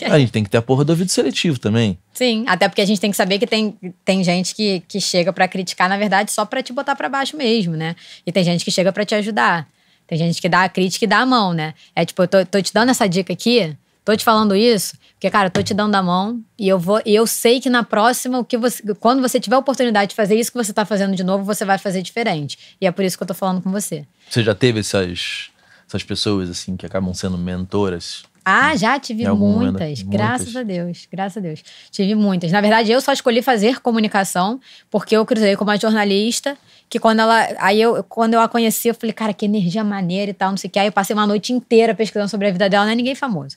a 0.09 0.19
gente 0.19 0.31
tem 0.31 0.45
que 0.45 0.49
ter 0.49 0.59
a 0.59 0.63
porra 0.63 0.85
do 0.85 0.91
ouvido 0.91 1.11
seletivo 1.11 1.59
também. 1.59 1.99
Sim, 2.15 2.45
até 2.47 2.69
porque 2.69 2.81
a 2.81 2.85
gente 2.85 3.01
tem 3.01 3.11
que 3.11 3.17
saber 3.17 3.41
que 3.41 3.47
tem, 3.47 3.77
tem 4.05 4.23
gente 4.23 4.55
que, 4.55 4.85
que 4.87 5.01
chega 5.01 5.33
para 5.33 5.49
criticar, 5.49 5.89
na 5.89 5.99
verdade, 5.99 6.31
só 6.31 6.45
para 6.45 6.63
te 6.63 6.73
botar 6.73 6.95
para 6.95 7.09
baixo 7.09 7.37
mesmo, 7.37 7.75
né? 7.75 7.97
E 8.25 8.31
tem 8.31 8.45
gente 8.45 8.65
que 8.65 8.71
chega 8.71 8.93
para 8.93 9.05
te 9.05 9.17
ajudar. 9.17 9.67
Tem 10.07 10.17
gente 10.17 10.41
que 10.41 10.49
dá 10.49 10.63
a 10.63 10.69
crítica 10.69 11.05
e 11.05 11.09
dá 11.09 11.19
a 11.19 11.27
mão, 11.27 11.53
né? 11.53 11.75
É 11.95 12.05
tipo, 12.05 12.23
eu 12.23 12.29
tô, 12.29 12.47
tô 12.47 12.63
te 12.63 12.73
dando 12.73 12.91
essa 12.91 13.09
dica 13.09 13.33
aqui, 13.33 13.77
tô 14.11 14.17
te 14.17 14.25
falando 14.25 14.57
isso, 14.57 14.97
porque, 15.13 15.31
cara, 15.31 15.47
eu 15.47 15.51
tô 15.51 15.63
te 15.63 15.73
dando 15.73 15.95
a 15.95 16.03
mão 16.03 16.41
e 16.59 16.69
eu 16.69 16.79
vou. 16.79 17.01
E 17.05 17.15
eu 17.15 17.27
sei 17.27 17.61
que 17.61 17.71
na 17.71 17.85
próxima, 17.85 18.39
o 18.39 18.45
que 18.45 18.57
você, 18.57 18.83
quando 18.95 19.23
você 19.23 19.39
tiver 19.39 19.57
a 19.57 19.59
oportunidade 19.59 20.11
de 20.11 20.17
fazer 20.17 20.35
isso 20.35 20.51
que 20.51 20.59
você 20.59 20.73
tá 20.73 20.85
fazendo 20.85 21.15
de 21.15 21.23
novo, 21.23 21.45
você 21.45 21.65
vai 21.65 21.79
fazer 21.79 22.03
diferente. 22.03 22.59
E 22.81 22.87
é 22.87 22.91
por 22.91 23.05
isso 23.05 23.17
que 23.17 23.23
eu 23.23 23.27
tô 23.27 23.35
falando 23.35 23.61
com 23.63 23.71
você. 23.71 24.05
Você 24.29 24.43
já 24.43 24.55
teve 24.55 24.81
essas, 24.81 25.51
essas 25.87 26.03
pessoas, 26.03 26.51
assim, 26.51 26.77
que 26.77 26.85
acabam 26.85 27.15
sendo 27.15 27.39
mentoras? 27.39 28.25
Ah, 28.45 28.75
já 28.75 28.99
tive 28.99 29.29
muitas, 29.29 30.03
graças 30.03 30.47
muitas. 30.47 30.57
a 30.57 30.63
Deus, 30.63 31.07
graças 31.13 31.37
a 31.37 31.41
Deus. 31.41 31.63
Tive 31.91 32.15
muitas. 32.15 32.51
Na 32.51 32.61
verdade, 32.61 32.91
eu 32.91 33.01
só 33.01 33.13
escolhi 33.13 33.43
fazer 33.43 33.81
comunicação 33.81 34.59
porque 34.91 35.17
eu 35.17 35.25
cruzei 35.27 35.55
com 35.57 35.65
uma 35.65 35.79
jornalista 35.79 36.57
que 36.89 36.99
quando 36.99 37.21
ela. 37.21 37.47
Aí 37.59 37.81
eu, 37.81 38.03
quando 38.05 38.35
eu 38.35 38.41
a 38.41 38.49
conheci, 38.49 38.89
eu 38.89 38.95
falei, 38.95 39.13
cara, 39.13 39.35
que 39.35 39.45
energia 39.45 39.85
maneira 39.85 40.31
e 40.31 40.35
tal, 40.35 40.51
não 40.51 40.57
sei 40.57 40.69
o 40.69 40.71
que. 40.71 40.79
Aí 40.79 40.89
eu 40.89 40.93
passei 40.93 41.15
uma 41.15 41.27
noite 41.27 41.53
inteira 41.53 41.95
pesquisando 41.95 42.31
sobre 42.31 42.49
a 42.49 42.51
vida 42.51 42.69
dela, 42.69 42.87
não 42.87 42.93
é 42.93 42.97
ninguém 42.97 43.15
famoso. 43.15 43.57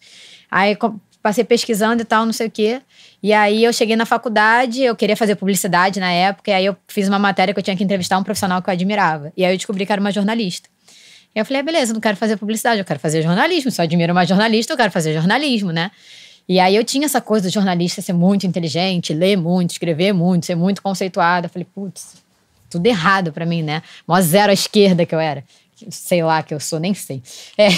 Aí 0.53 0.77
passei 1.19 1.43
pesquisando 1.43 2.03
e 2.03 2.05
tal, 2.05 2.27
não 2.27 2.33
sei 2.33 2.45
o 2.45 2.51
quê. 2.51 2.79
E 3.23 3.33
aí 3.33 3.63
eu 3.63 3.73
cheguei 3.73 3.95
na 3.95 4.05
faculdade, 4.05 4.83
eu 4.83 4.95
queria 4.95 5.17
fazer 5.17 5.35
publicidade 5.35 5.99
na 5.99 6.11
época, 6.11 6.51
e 6.51 6.53
aí 6.53 6.65
eu 6.65 6.77
fiz 6.87 7.07
uma 7.07 7.17
matéria 7.17 7.55
que 7.55 7.59
eu 7.59 7.63
tinha 7.63 7.75
que 7.75 7.83
entrevistar 7.83 8.19
um 8.19 8.23
profissional 8.23 8.61
que 8.61 8.69
eu 8.69 8.71
admirava. 8.71 9.33
E 9.35 9.43
aí 9.43 9.51
eu 9.51 9.57
descobri 9.57 9.83
que 9.83 9.91
era 9.91 9.99
uma 9.99 10.11
jornalista. 10.11 10.69
E 11.33 11.39
eu 11.39 11.43
falei, 11.43 11.61
ah, 11.61 11.63
beleza, 11.63 11.91
não 11.91 11.99
quero 11.99 12.15
fazer 12.17 12.37
publicidade, 12.37 12.77
eu 12.77 12.85
quero 12.85 12.99
fazer 12.99 13.23
jornalismo. 13.23 13.71
Se 13.71 13.81
eu 13.81 13.83
admiro 13.83 14.13
uma 14.13 14.25
jornalista, 14.25 14.73
eu 14.73 14.77
quero 14.77 14.91
fazer 14.91 15.11
jornalismo, 15.11 15.71
né? 15.71 15.89
E 16.47 16.59
aí 16.59 16.75
eu 16.75 16.83
tinha 16.83 17.05
essa 17.05 17.19
coisa 17.19 17.49
do 17.49 17.51
jornalista 17.51 17.99
ser 17.99 18.13
muito 18.13 18.45
inteligente, 18.45 19.11
ler 19.11 19.35
muito, 19.35 19.71
escrever 19.71 20.13
muito, 20.13 20.45
ser 20.45 20.55
muito 20.55 20.83
conceituado. 20.83 21.47
Eu 21.47 21.49
falei, 21.49 21.65
putz, 21.73 22.15
tudo 22.69 22.85
errado 22.85 23.33
para 23.33 23.43
mim, 23.43 23.63
né? 23.63 23.81
Mó 24.07 24.21
zero 24.21 24.51
à 24.51 24.53
esquerda 24.53 25.03
que 25.03 25.15
eu 25.15 25.19
era. 25.19 25.43
Sei 25.89 26.21
lá 26.21 26.43
que 26.43 26.53
eu 26.53 26.59
sou, 26.59 26.79
nem 26.79 26.93
sei. 26.93 27.23
É, 27.57 27.69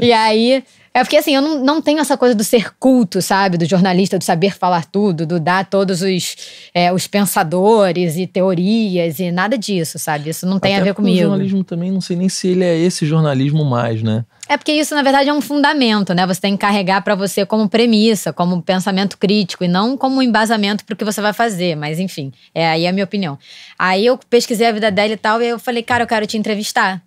e 0.00 0.10
aí 0.10 0.64
é 0.94 1.02
porque, 1.02 1.16
assim, 1.16 1.34
eu 1.34 1.40
não, 1.40 1.64
não 1.64 1.80
tenho 1.80 2.00
essa 2.00 2.18
coisa 2.18 2.34
do 2.34 2.44
ser 2.44 2.74
culto, 2.78 3.22
sabe? 3.22 3.56
Do 3.56 3.64
jornalista, 3.64 4.18
do 4.18 4.24
saber 4.24 4.54
falar 4.54 4.84
tudo, 4.84 5.24
do 5.24 5.40
dar 5.40 5.64
todos 5.64 6.02
os, 6.02 6.36
é, 6.74 6.92
os 6.92 7.06
pensadores 7.06 8.16
e 8.18 8.26
teorias 8.26 9.18
e 9.18 9.32
nada 9.32 9.56
disso, 9.56 9.98
sabe? 9.98 10.28
Isso 10.28 10.44
não 10.44 10.58
tem 10.58 10.74
Até 10.74 10.82
a 10.82 10.84
ver 10.84 10.94
comigo. 10.94 11.16
O 11.16 11.22
jornalismo 11.22 11.64
também, 11.64 11.90
não 11.90 12.02
sei 12.02 12.14
nem 12.16 12.28
se 12.28 12.48
ele 12.48 12.64
é 12.64 12.76
esse 12.78 13.06
jornalismo 13.06 13.64
mais, 13.64 14.02
né? 14.02 14.26
É 14.46 14.58
porque 14.58 14.72
isso, 14.72 14.94
na 14.94 15.02
verdade, 15.02 15.30
é 15.30 15.32
um 15.32 15.40
fundamento, 15.40 16.12
né? 16.12 16.26
Você 16.26 16.42
tem 16.42 16.52
que 16.54 16.60
carregar 16.60 17.00
para 17.00 17.14
você 17.14 17.46
como 17.46 17.70
premissa, 17.70 18.30
como 18.30 18.60
pensamento 18.60 19.16
crítico, 19.16 19.64
e 19.64 19.68
não 19.68 19.96
como 19.96 20.16
um 20.16 20.22
embasamento 20.22 20.84
para 20.84 20.92
o 20.92 20.96
que 20.96 21.06
você 21.06 21.22
vai 21.22 21.32
fazer. 21.32 21.74
Mas, 21.74 21.98
enfim, 21.98 22.30
é 22.54 22.68
aí 22.68 22.86
a 22.86 22.92
minha 22.92 23.04
opinião. 23.04 23.38
Aí 23.78 24.04
eu 24.04 24.18
pesquisei 24.18 24.66
a 24.66 24.72
vida 24.72 24.90
dela 24.90 25.14
e 25.14 25.16
tal, 25.16 25.40
e 25.40 25.46
eu 25.46 25.58
falei, 25.58 25.82
cara, 25.82 26.02
eu 26.02 26.08
quero 26.08 26.26
te 26.26 26.36
entrevistar. 26.36 27.02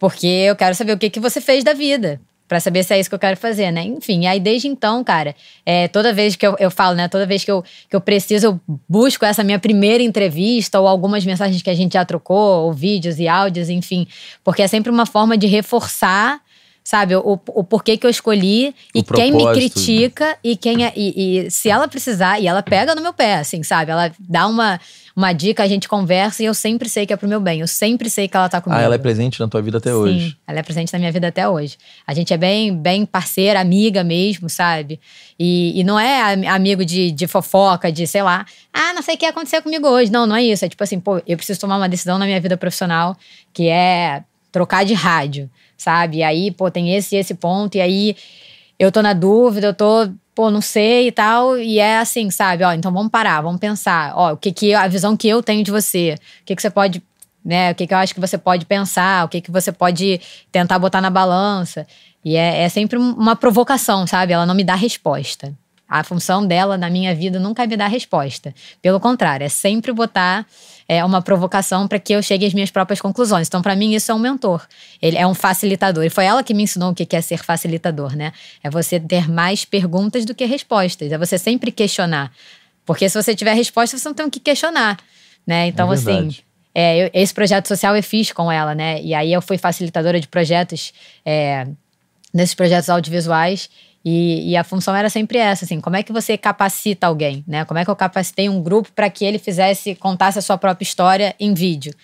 Porque 0.00 0.26
eu 0.26 0.56
quero 0.56 0.74
saber 0.74 0.94
o 0.94 0.98
que, 0.98 1.08
que 1.08 1.20
você 1.20 1.40
fez 1.40 1.62
da 1.62 1.72
vida 1.72 2.20
para 2.46 2.60
saber 2.60 2.84
se 2.84 2.94
é 2.94 3.00
isso 3.00 3.08
que 3.08 3.14
eu 3.14 3.18
quero 3.18 3.36
fazer, 3.36 3.70
né? 3.70 3.82
Enfim, 3.82 4.26
aí 4.26 4.38
desde 4.38 4.68
então, 4.68 5.02
cara, 5.02 5.34
é, 5.64 5.88
toda 5.88 6.12
vez 6.12 6.36
que 6.36 6.46
eu, 6.46 6.54
eu 6.58 6.70
falo, 6.70 6.94
né? 6.94 7.08
Toda 7.08 7.26
vez 7.26 7.44
que 7.44 7.50
eu, 7.50 7.64
que 7.88 7.96
eu 7.96 8.00
preciso, 8.00 8.46
eu 8.46 8.60
busco 8.88 9.24
essa 9.24 9.42
minha 9.42 9.58
primeira 9.58 10.02
entrevista 10.02 10.78
ou 10.78 10.86
algumas 10.86 11.24
mensagens 11.24 11.62
que 11.62 11.70
a 11.70 11.74
gente 11.74 11.94
já 11.94 12.04
trocou, 12.04 12.66
ou 12.66 12.72
vídeos 12.72 13.18
e 13.18 13.26
áudios, 13.26 13.70
enfim, 13.70 14.06
porque 14.42 14.62
é 14.62 14.68
sempre 14.68 14.90
uma 14.90 15.06
forma 15.06 15.36
de 15.36 15.46
reforçar 15.46 16.40
sabe? 16.84 17.16
O, 17.16 17.40
o 17.48 17.64
porquê 17.64 17.96
que 17.96 18.06
eu 18.06 18.10
escolhi 18.10 18.74
e 18.94 19.02
quem 19.02 19.32
me 19.32 19.42
critica 19.54 20.36
e 20.44 20.54
quem 20.54 20.84
é, 20.84 20.92
e, 20.94 21.46
e, 21.46 21.50
se 21.50 21.70
ela 21.70 21.88
precisar, 21.88 22.38
e 22.38 22.46
ela 22.46 22.62
pega 22.62 22.94
no 22.94 23.00
meu 23.00 23.14
pé, 23.14 23.36
assim, 23.36 23.62
sabe? 23.62 23.90
Ela 23.90 24.12
dá 24.18 24.46
uma, 24.46 24.78
uma 25.16 25.32
dica, 25.32 25.62
a 25.62 25.66
gente 25.66 25.88
conversa 25.88 26.42
e 26.42 26.46
eu 26.46 26.52
sempre 26.52 26.86
sei 26.86 27.06
que 27.06 27.12
é 27.14 27.16
pro 27.16 27.26
meu 27.26 27.40
bem. 27.40 27.60
Eu 27.60 27.66
sempre 27.66 28.10
sei 28.10 28.28
que 28.28 28.36
ela 28.36 28.50
tá 28.50 28.60
comigo. 28.60 28.78
Ah, 28.78 28.84
ela 28.84 28.96
é 28.96 28.98
presente 28.98 29.40
na 29.40 29.48
tua 29.48 29.62
vida 29.62 29.78
até 29.78 29.90
Sim, 29.90 29.96
hoje. 29.96 30.36
ela 30.46 30.58
é 30.58 30.62
presente 30.62 30.92
na 30.92 30.98
minha 30.98 31.10
vida 31.10 31.26
até 31.28 31.48
hoje. 31.48 31.78
A 32.06 32.12
gente 32.12 32.34
é 32.34 32.36
bem, 32.36 32.76
bem 32.76 33.06
parceira, 33.06 33.58
amiga 33.60 34.04
mesmo, 34.04 34.50
sabe? 34.50 35.00
E, 35.38 35.80
e 35.80 35.82
não 35.84 35.98
é 35.98 36.34
am- 36.34 36.46
amigo 36.48 36.84
de, 36.84 37.10
de 37.10 37.26
fofoca, 37.26 37.90
de 37.90 38.06
sei 38.06 38.22
lá, 38.22 38.44
ah, 38.70 38.92
não 38.92 39.00
sei 39.00 39.14
o 39.14 39.18
que 39.18 39.24
aconteceu 39.24 39.62
comigo 39.62 39.88
hoje. 39.88 40.12
Não, 40.12 40.26
não 40.26 40.36
é 40.36 40.44
isso. 40.44 40.62
É 40.66 40.68
tipo 40.68 40.84
assim, 40.84 41.00
pô, 41.00 41.22
eu 41.26 41.36
preciso 41.38 41.58
tomar 41.60 41.78
uma 41.78 41.88
decisão 41.88 42.18
na 42.18 42.26
minha 42.26 42.40
vida 42.42 42.58
profissional 42.58 43.16
que 43.54 43.68
é 43.68 44.22
trocar 44.52 44.84
de 44.84 44.94
rádio, 44.94 45.50
sabe? 45.76 46.18
E 46.18 46.22
aí, 46.22 46.50
pô, 46.50 46.70
tem 46.70 46.94
esse 46.94 47.16
e 47.16 47.18
esse 47.18 47.34
ponto, 47.34 47.76
e 47.76 47.80
aí 47.80 48.16
eu 48.78 48.90
tô 48.90 49.02
na 49.02 49.12
dúvida, 49.12 49.68
eu 49.68 49.74
tô, 49.74 50.10
pô, 50.34 50.50
não 50.50 50.60
sei 50.60 51.08
e 51.08 51.12
tal, 51.12 51.56
e 51.58 51.78
é 51.78 51.98
assim, 51.98 52.30
sabe? 52.30 52.64
Ó, 52.64 52.72
então 52.72 52.92
vamos 52.92 53.10
parar, 53.10 53.40
vamos 53.40 53.60
pensar, 53.60 54.12
ó, 54.16 54.32
o 54.32 54.36
que 54.36 54.52
que 54.52 54.74
a 54.74 54.86
visão 54.88 55.16
que 55.16 55.28
eu 55.28 55.42
tenho 55.42 55.62
de 55.64 55.70
você, 55.70 56.16
o 56.42 56.44
que 56.44 56.56
que 56.56 56.62
você 56.62 56.70
pode, 56.70 57.02
né, 57.44 57.72
o 57.72 57.74
que 57.74 57.86
que 57.86 57.94
eu 57.94 57.98
acho 57.98 58.14
que 58.14 58.20
você 58.20 58.36
pode 58.38 58.64
pensar, 58.66 59.24
o 59.24 59.28
que 59.28 59.40
que 59.40 59.50
você 59.50 59.70
pode 59.72 60.20
tentar 60.50 60.78
botar 60.78 61.00
na 61.00 61.10
balança. 61.10 61.86
E 62.24 62.36
é, 62.36 62.62
é 62.62 62.68
sempre 62.68 62.98
um- 62.98 63.12
uma 63.12 63.36
provocação, 63.36 64.06
sabe? 64.06 64.32
Ela 64.32 64.46
não 64.46 64.54
me 64.54 64.64
dá 64.64 64.74
resposta. 64.74 65.52
A 65.86 66.02
função 66.02 66.46
dela 66.46 66.78
na 66.78 66.88
minha 66.88 67.14
vida 67.14 67.38
nunca 67.38 67.62
é 67.62 67.66
me 67.66 67.76
dar 67.76 67.88
resposta. 67.88 68.54
Pelo 68.80 68.98
contrário, 68.98 69.44
é 69.44 69.48
sempre 69.50 69.92
botar 69.92 70.46
é, 70.88 71.04
uma 71.04 71.22
provocação 71.22 71.88
para 71.88 71.98
que 71.98 72.12
eu 72.12 72.22
chegue 72.22 72.44
às 72.46 72.52
minhas 72.54 72.70
próprias 72.70 73.00
conclusões. 73.00 73.48
Então, 73.48 73.62
para 73.62 73.74
mim, 73.74 73.94
isso 73.94 74.10
é 74.12 74.14
um 74.14 74.18
mentor. 74.18 74.66
Ele 75.00 75.16
é 75.16 75.26
um 75.26 75.34
facilitador. 75.34 76.04
E 76.04 76.10
foi 76.10 76.24
ela 76.24 76.42
que 76.42 76.52
me 76.54 76.62
ensinou 76.62 76.90
o 76.90 76.94
que 76.94 77.06
é 77.16 77.20
ser 77.20 77.42
facilitador, 77.42 78.14
né? 78.16 78.32
É 78.62 78.68
você 78.70 79.00
ter 79.00 79.28
mais 79.30 79.64
perguntas 79.64 80.24
do 80.24 80.34
que 80.34 80.44
respostas. 80.44 81.10
É 81.12 81.18
você 81.18 81.38
sempre 81.38 81.70
questionar. 81.72 82.32
Porque 82.84 83.08
se 83.08 83.20
você 83.22 83.34
tiver 83.34 83.54
resposta, 83.54 83.96
você 83.96 84.06
não 84.08 84.14
tem 84.14 84.26
o 84.26 84.30
que 84.30 84.40
questionar, 84.40 84.98
né? 85.46 85.66
Então, 85.68 85.90
É 85.90 85.94
assim, 85.94 86.36
é, 86.74 87.06
eu- 87.06 87.10
esse 87.14 87.32
projeto 87.32 87.66
social 87.66 87.96
eu 87.96 88.02
fiz 88.02 88.30
com 88.30 88.52
ela, 88.52 88.74
né? 88.74 89.00
E 89.00 89.14
aí 89.14 89.32
eu 89.32 89.40
fui 89.40 89.56
facilitadora 89.56 90.20
de 90.20 90.28
projetos, 90.28 90.92
é, 91.24 91.66
nesses 92.32 92.54
projetos 92.54 92.90
audiovisuais. 92.90 93.70
E, 94.04 94.50
e 94.50 94.56
a 94.56 94.62
função 94.62 94.94
era 94.94 95.08
sempre 95.08 95.38
essa, 95.38 95.64
assim, 95.64 95.80
como 95.80 95.96
é 95.96 96.02
que 96.02 96.12
você 96.12 96.36
capacita 96.36 97.06
alguém, 97.06 97.42
né? 97.48 97.64
Como 97.64 97.78
é 97.78 97.84
que 97.84 97.90
eu 97.90 97.96
capacitei 97.96 98.48
um 98.50 98.62
grupo 98.62 98.92
para 98.92 99.08
que 99.08 99.24
ele 99.24 99.38
fizesse, 99.38 99.94
contasse 99.94 100.38
a 100.38 100.42
sua 100.42 100.58
própria 100.58 100.84
história 100.84 101.34
em 101.40 101.54
vídeo? 101.54 101.94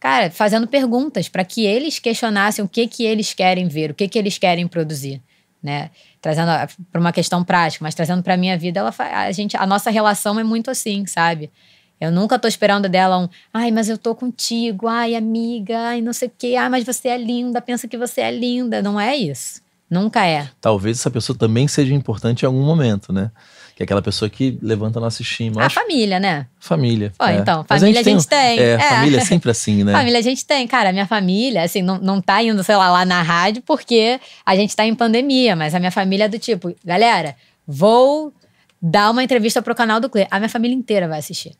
Cara, 0.00 0.30
fazendo 0.30 0.66
perguntas 0.66 1.28
para 1.28 1.44
que 1.44 1.66
eles 1.66 1.98
questionassem 1.98 2.64
o 2.64 2.68
que 2.68 2.86
que 2.86 3.04
eles 3.04 3.34
querem 3.34 3.68
ver, 3.68 3.90
o 3.90 3.94
que 3.94 4.08
que 4.08 4.18
eles 4.18 4.38
querem 4.38 4.66
produzir, 4.66 5.20
né? 5.62 5.90
Trazendo 6.22 6.50
para 6.90 7.00
uma 7.00 7.12
questão 7.12 7.44
prática, 7.44 7.84
mas 7.84 7.94
trazendo 7.94 8.22
para 8.22 8.34
minha 8.38 8.56
vida, 8.56 8.80
ela 8.80 8.94
a 8.98 9.30
gente, 9.30 9.58
a 9.58 9.66
nossa 9.66 9.90
relação 9.90 10.40
é 10.40 10.44
muito 10.44 10.70
assim, 10.70 11.04
sabe? 11.04 11.50
Eu 12.00 12.10
nunca 12.10 12.38
tô 12.38 12.48
esperando 12.48 12.88
dela 12.88 13.18
um, 13.18 13.28
ai, 13.52 13.70
mas 13.70 13.90
eu 13.90 13.98
tô 13.98 14.14
contigo, 14.14 14.88
ai, 14.88 15.14
amiga, 15.14 15.78
ai, 15.78 16.00
não 16.00 16.14
sei 16.14 16.28
o 16.28 16.32
quê, 16.38 16.56
ai, 16.58 16.70
mas 16.70 16.82
você 16.82 17.08
é 17.08 17.18
linda, 17.18 17.60
pensa 17.60 17.86
que 17.86 17.98
você 17.98 18.22
é 18.22 18.30
linda. 18.30 18.80
Não 18.80 18.98
é 18.98 19.14
isso. 19.14 19.60
Nunca 19.90 20.24
é. 20.24 20.48
Talvez 20.60 20.98
essa 21.00 21.10
pessoa 21.10 21.36
também 21.36 21.66
seja 21.66 21.92
importante 21.92 22.42
em 22.42 22.46
algum 22.46 22.62
momento, 22.64 23.12
né? 23.12 23.30
Que 23.74 23.82
é 23.82 23.84
aquela 23.84 24.00
pessoa 24.02 24.28
que 24.28 24.56
levanta 24.62 24.98
a 24.98 25.02
nossa 25.02 25.20
estima. 25.22 25.62
A 25.62 25.66
Acho- 25.66 25.74
família, 25.80 26.20
né? 26.20 26.46
família. 26.60 27.12
Pô, 27.18 27.24
é. 27.24 27.36
então, 27.36 27.64
família 27.64 28.00
a 28.00 28.04
gente 28.04 28.26
tem. 28.28 28.58
É, 28.58 28.72
É. 28.74 28.78
família 28.78 29.18
é 29.18 29.24
sempre 29.24 29.50
assim, 29.50 29.82
né? 29.82 29.92
Família 29.98 30.18
a 30.18 30.22
gente 30.22 30.44
tem. 30.46 30.66
Cara, 30.68 30.90
a 30.90 30.92
minha 30.92 31.06
família, 31.06 31.62
assim, 31.64 31.82
não, 31.82 31.98
não 31.98 32.20
tá 32.20 32.42
indo, 32.42 32.62
sei 32.62 32.76
lá, 32.76 32.90
lá 32.90 33.04
na 33.04 33.20
rádio 33.22 33.62
porque 33.66 34.20
a 34.46 34.54
gente 34.54 34.76
tá 34.76 34.84
em 34.86 34.94
pandemia, 34.94 35.56
mas 35.56 35.74
a 35.74 35.78
minha 35.80 35.90
família 35.90 36.24
é 36.26 36.28
do 36.28 36.38
tipo, 36.38 36.72
galera, 36.84 37.34
vou 37.66 38.32
dar 38.80 39.10
uma 39.10 39.24
entrevista 39.24 39.60
pro 39.60 39.74
canal 39.74 39.98
do 39.98 40.08
Clear. 40.08 40.28
A 40.30 40.38
minha 40.38 40.48
família 40.48 40.74
inteira 40.76 41.08
vai 41.08 41.18
assistir. 41.18 41.52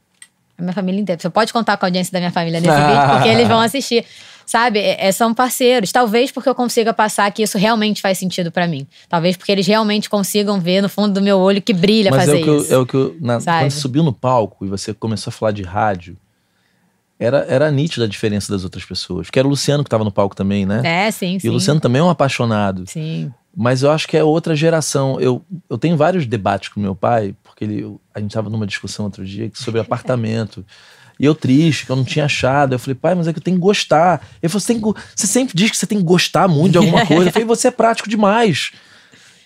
A 0.59 0.63
minha 0.63 0.75
família 0.75 1.01
inteira. 1.01 1.21
Você 1.21 1.31
pode 1.31 1.53
contar 1.53 1.77
com 1.79 1.87
a 1.87 1.89
audiência 1.89 2.13
da 2.13 2.19
minha 2.19 2.31
família 2.31 2.61
nesse 2.61 2.75
vídeo, 2.75 3.11
porque 3.13 3.29
eles 3.29 3.49
vão 3.49 3.61
assistir. 3.61 4.05
Sabe? 4.51 4.81
É, 4.81 5.07
é- 5.07 5.13
são 5.13 5.33
parceiros. 5.33 5.93
Talvez 5.93 6.33
porque 6.33 6.49
eu 6.49 6.55
consiga 6.57 6.93
passar 6.93 7.31
que 7.31 7.41
isso 7.41 7.57
realmente 7.57 8.03
faz 8.03 8.19
sentido 8.19 8.51
pra 8.51 8.67
mim. 8.67 8.85
Talvez 9.09 9.37
porque 9.37 9.53
eles 9.53 9.65
realmente 9.65 10.11
consigam 10.11 10.59
ver 10.59 10.83
no 10.83 10.89
fundo 10.89 11.13
do 11.15 11.23
meu 11.23 11.39
olho 11.39 11.63
que 11.63 11.73
brilha 11.73 12.11
Mas 12.11 12.23
é 12.23 12.27
fazer 12.27 12.41
o 12.41 12.43
que 12.43 12.51
eu, 12.51 12.57
isso. 12.59 12.75
é 12.75 12.79
o 12.79 12.85
que 12.85 12.95
eu, 12.97 13.17
na- 13.21 13.41
quando 13.41 13.71
você 13.71 13.79
subiu 13.79 14.03
no 14.03 14.13
palco 14.13 14.65
e 14.67 14.69
você 14.69 14.93
começou 14.93 15.31
a 15.31 15.33
falar 15.33 15.53
de 15.53 15.63
rádio, 15.63 16.17
era, 17.17 17.47
era 17.49 17.71
nítida 17.71 18.07
a 18.07 18.09
diferença 18.09 18.51
das 18.51 18.65
outras 18.65 18.85
pessoas. 18.85 19.29
Porque 19.29 19.39
era 19.39 19.47
o 19.47 19.51
Luciano 19.51 19.85
que 19.85 19.89
estava 19.89 20.03
no 20.03 20.11
palco 20.11 20.35
também, 20.35 20.67
né? 20.67 20.83
É, 21.07 21.11
sim, 21.13 21.37
E 21.37 21.41
sim. 21.43 21.49
o 21.49 21.53
Luciano 21.53 21.79
também 21.79 22.01
é 22.01 22.05
um 22.05 22.11
apaixonado. 22.11 22.83
Sim. 22.89 23.33
Mas 23.57 23.85
eu 23.85 23.91
acho 23.93 24.09
que 24.09 24.17
é 24.17 24.25
outra 24.25 24.57
geração. 24.57 25.21
Eu, 25.21 25.45
eu 25.69 25.79
tenho 25.79 25.97
vários 25.97 26.27
debates 26.27 26.71
com 26.71 26.81
meu 26.81 26.97
pai, 26.97 27.37
porque 27.45 27.65
ele, 27.65 27.97
a 28.13 28.19
gente 28.19 28.31
estava 28.31 28.51
numa 28.51 28.67
discussão 28.67 29.05
outro 29.05 29.25
dia 29.25 29.49
sobre 29.55 29.79
apartamento. 29.83 30.65
E 31.21 31.27
eu 31.27 31.35
triste, 31.35 31.85
que 31.85 31.93
eu 31.93 31.97
não 31.97 32.03
tinha 32.03 32.25
achado. 32.25 32.75
Eu 32.75 32.79
falei, 32.79 32.95
pai, 32.95 33.15
mas 33.15 33.29
é 33.29 33.33
que 33.35 33.39
eu 33.39 33.43
tenho 33.43 33.59
que 33.59 33.63
gostar. 33.63 34.27
Ele 34.43 34.49
falou, 34.49 34.59
você, 34.59 34.73
tem 34.73 34.81
que 34.81 35.01
você 35.15 35.27
sempre 35.27 35.55
diz 35.55 35.71
que 35.71 35.77
você 35.77 35.87
tem 35.87 35.99
que 35.99 36.05
gostar 36.05 36.49
muito 36.49 36.73
de 36.73 36.79
alguma 36.79 37.05
coisa. 37.05 37.29
Eu 37.29 37.33
falei, 37.33 37.47
você 37.47 37.69
é 37.69 37.71
prático 37.71 38.09
demais. 38.09 38.73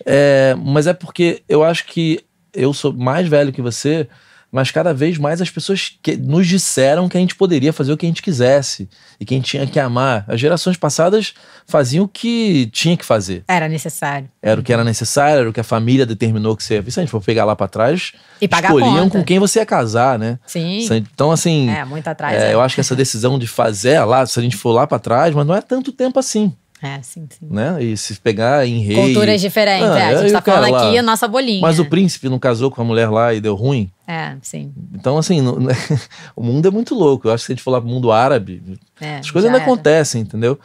É, 0.05 0.55
mas 0.57 0.87
é 0.87 0.93
porque 0.93 1.43
eu 1.49 1.65
acho 1.65 1.85
que 1.87 2.23
eu 2.53 2.73
sou 2.73 2.93
mais 2.93 3.27
velho 3.27 3.51
que 3.51 3.61
você, 3.61 4.07
mas 4.55 4.71
cada 4.71 4.93
vez 4.93 5.17
mais 5.17 5.41
as 5.41 5.49
pessoas 5.49 5.97
que 6.01 6.15
nos 6.15 6.47
disseram 6.47 7.09
que 7.09 7.17
a 7.17 7.19
gente 7.19 7.35
poderia 7.35 7.73
fazer 7.73 7.91
o 7.91 7.97
que 7.97 8.05
a 8.05 8.09
gente 8.09 8.21
quisesse 8.21 8.87
e 9.19 9.25
que 9.25 9.33
a 9.33 9.37
gente 9.37 9.49
tinha 9.49 9.67
que 9.67 9.77
amar. 9.77 10.23
As 10.29 10.39
gerações 10.39 10.77
passadas 10.77 11.33
faziam 11.67 12.05
o 12.05 12.07
que 12.07 12.67
tinha 12.71 12.95
que 12.95 13.03
fazer. 13.03 13.43
Era 13.49 13.67
necessário. 13.67 14.29
Era 14.41 14.61
o 14.61 14.63
que 14.63 14.71
era 14.71 14.81
necessário, 14.85 15.41
era 15.41 15.49
o 15.49 15.51
que 15.51 15.59
a 15.59 15.63
família 15.63 16.05
determinou 16.05 16.55
que 16.55 16.63
você. 16.63 16.81
Se 16.89 17.01
a 17.01 17.03
gente 17.03 17.09
for 17.11 17.21
pegar 17.21 17.43
lá 17.43 17.53
pra 17.53 17.67
trás, 17.67 18.13
E 18.39 18.47
pagar 18.47 18.69
escolhiam 18.69 19.09
com 19.09 19.21
quem 19.25 19.39
você 19.39 19.59
ia 19.59 19.65
casar, 19.65 20.17
né? 20.17 20.39
Sim. 20.47 20.87
Então, 20.89 21.33
assim, 21.33 21.69
É, 21.69 21.83
muito 21.83 22.07
atrás. 22.07 22.41
é, 22.41 22.51
é. 22.51 22.53
eu 22.53 22.61
acho 22.61 22.75
que 22.75 22.81
essa 22.81 22.95
decisão 22.95 23.37
de 23.37 23.47
fazer 23.47 23.99
lá, 24.05 24.25
se 24.25 24.39
a 24.39 24.41
gente 24.41 24.55
for 24.55 24.71
lá 24.71 24.87
pra 24.87 24.99
trás, 24.99 25.35
mas 25.35 25.45
não 25.45 25.53
é 25.53 25.61
tanto 25.61 25.91
tempo 25.91 26.17
assim, 26.17 26.53
É, 26.85 27.01
sim, 27.01 27.27
sim. 27.29 27.47
né? 27.49 27.81
E 27.83 27.97
se 27.97 28.15
pegar 28.19 28.65
em 28.67 28.79
rei. 28.79 28.95
Culturas 28.95 29.41
diferentes. 29.41 29.89
Ah, 29.89 29.99
é, 29.99 30.15
a 30.15 30.21
gente 30.21 30.31
tá 30.33 30.41
falando 30.41 30.71
lá? 30.71 30.87
aqui 30.87 30.97
a 30.97 31.01
nossa 31.01 31.27
bolinha. 31.27 31.61
Mas 31.61 31.79
o 31.79 31.85
príncipe 31.85 32.29
não 32.29 32.37
casou 32.37 32.69
com 32.69 32.81
a 32.81 32.85
mulher 32.85 33.09
lá 33.09 33.33
e 33.33 33.41
deu 33.41 33.55
ruim. 33.55 33.89
É, 34.07 34.35
sim. 34.41 34.71
Então, 34.93 35.17
assim, 35.17 35.41
não- 35.41 35.57
o 36.35 36.43
mundo 36.43 36.67
é 36.67 36.71
muito 36.71 36.93
louco. 36.93 37.27
Eu 37.27 37.33
acho 37.33 37.43
que 37.43 37.47
se 37.47 37.51
a 37.53 37.55
gente 37.55 37.63
for 37.63 37.71
lá 37.71 37.79
pro 37.81 37.89
mundo 37.89 38.11
árabe, 38.11 38.61
É, 39.01 39.17
as 39.17 39.31
coisas 39.31 39.49
ainda 39.49 39.61
era. 39.61 39.65
acontecem, 39.65 40.21
entendeu? 40.21 40.59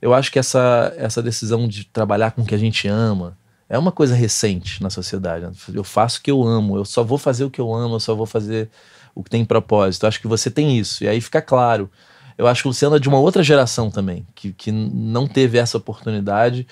Eu 0.00 0.14
acho 0.14 0.30
que 0.32 0.38
essa, 0.38 0.94
essa 0.96 1.22
decisão 1.22 1.66
de 1.68 1.84
trabalhar 1.84 2.30
com 2.30 2.42
o 2.42 2.46
que 2.46 2.54
a 2.54 2.58
gente 2.58 2.86
ama 2.88 3.36
é 3.68 3.76
uma 3.78 3.90
coisa 3.92 4.14
recente 4.14 4.82
na 4.82 4.90
sociedade. 4.90 5.44
né? 5.44 5.52
Eu 5.74 5.82
faço 5.84 6.20
o 6.20 6.22
que 6.22 6.30
eu 6.30 6.42
amo, 6.42 6.76
eu 6.76 6.84
só 6.84 7.02
vou 7.02 7.18
fazer 7.18 7.44
o 7.44 7.50
que 7.50 7.60
eu 7.60 7.74
amo, 7.74 7.96
eu 7.96 8.00
só 8.00 8.14
vou 8.14 8.26
fazer 8.26 8.68
o 9.14 9.22
que 9.24 9.30
tem 9.30 9.44
propósito. 9.44 10.04
Eu 10.04 10.08
acho 10.08 10.20
que 10.20 10.28
você 10.28 10.50
tem 10.50 10.78
isso. 10.78 11.02
E 11.02 11.08
aí 11.08 11.20
fica 11.20 11.42
claro. 11.42 11.90
Eu 12.36 12.46
acho 12.46 12.62
que 12.62 12.68
o 12.68 12.70
Luciano 12.70 12.96
é 12.96 12.98
de 12.98 13.08
uma 13.08 13.18
outra 13.18 13.42
geração 13.42 13.90
também, 13.90 14.26
que, 14.34 14.52
que 14.52 14.70
não 14.70 15.26
teve 15.26 15.58
essa 15.58 15.78
oportunidade. 15.78 16.66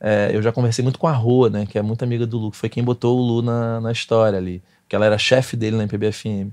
É, 0.00 0.30
eu 0.32 0.42
já 0.42 0.50
conversei 0.50 0.82
muito 0.82 0.98
com 0.98 1.06
a 1.06 1.12
Rua, 1.12 1.48
né, 1.48 1.66
que 1.66 1.78
é 1.78 1.82
muito 1.82 2.02
amiga 2.02 2.26
do 2.26 2.38
Lu, 2.38 2.50
que 2.50 2.56
foi 2.56 2.68
quem 2.68 2.82
botou 2.82 3.18
o 3.18 3.22
Lu 3.22 3.42
na, 3.42 3.80
na 3.80 3.92
história 3.92 4.38
ali. 4.38 4.62
Que 4.88 4.96
ela 4.96 5.06
era 5.06 5.16
chefe 5.16 5.56
dele 5.56 5.76
na 5.76 5.84
MPBFM. 5.84 6.52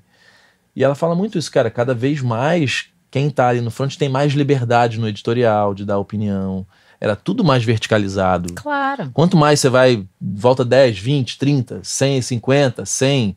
E 0.75 0.83
ela 0.83 0.95
fala 0.95 1.15
muito 1.15 1.37
isso, 1.37 1.51
cara. 1.51 1.69
Cada 1.69 1.93
vez 1.93 2.21
mais 2.21 2.91
quem 3.09 3.29
tá 3.29 3.49
ali 3.49 3.59
no 3.59 3.69
front 3.69 3.97
tem 3.97 4.07
mais 4.07 4.31
liberdade 4.33 4.97
no 4.97 5.07
editorial, 5.07 5.73
de 5.73 5.83
dar 5.83 5.97
opinião. 5.97 6.65
Era 6.99 7.15
tudo 7.15 7.43
mais 7.43 7.63
verticalizado. 7.63 8.53
Claro. 8.53 9.09
Quanto 9.13 9.35
mais 9.35 9.59
você 9.59 9.67
vai, 9.67 10.05
volta 10.19 10.63
10, 10.63 10.97
20, 10.97 11.37
30, 11.37 11.81
100, 11.83 12.21
50, 12.21 12.85
100. 12.85 13.35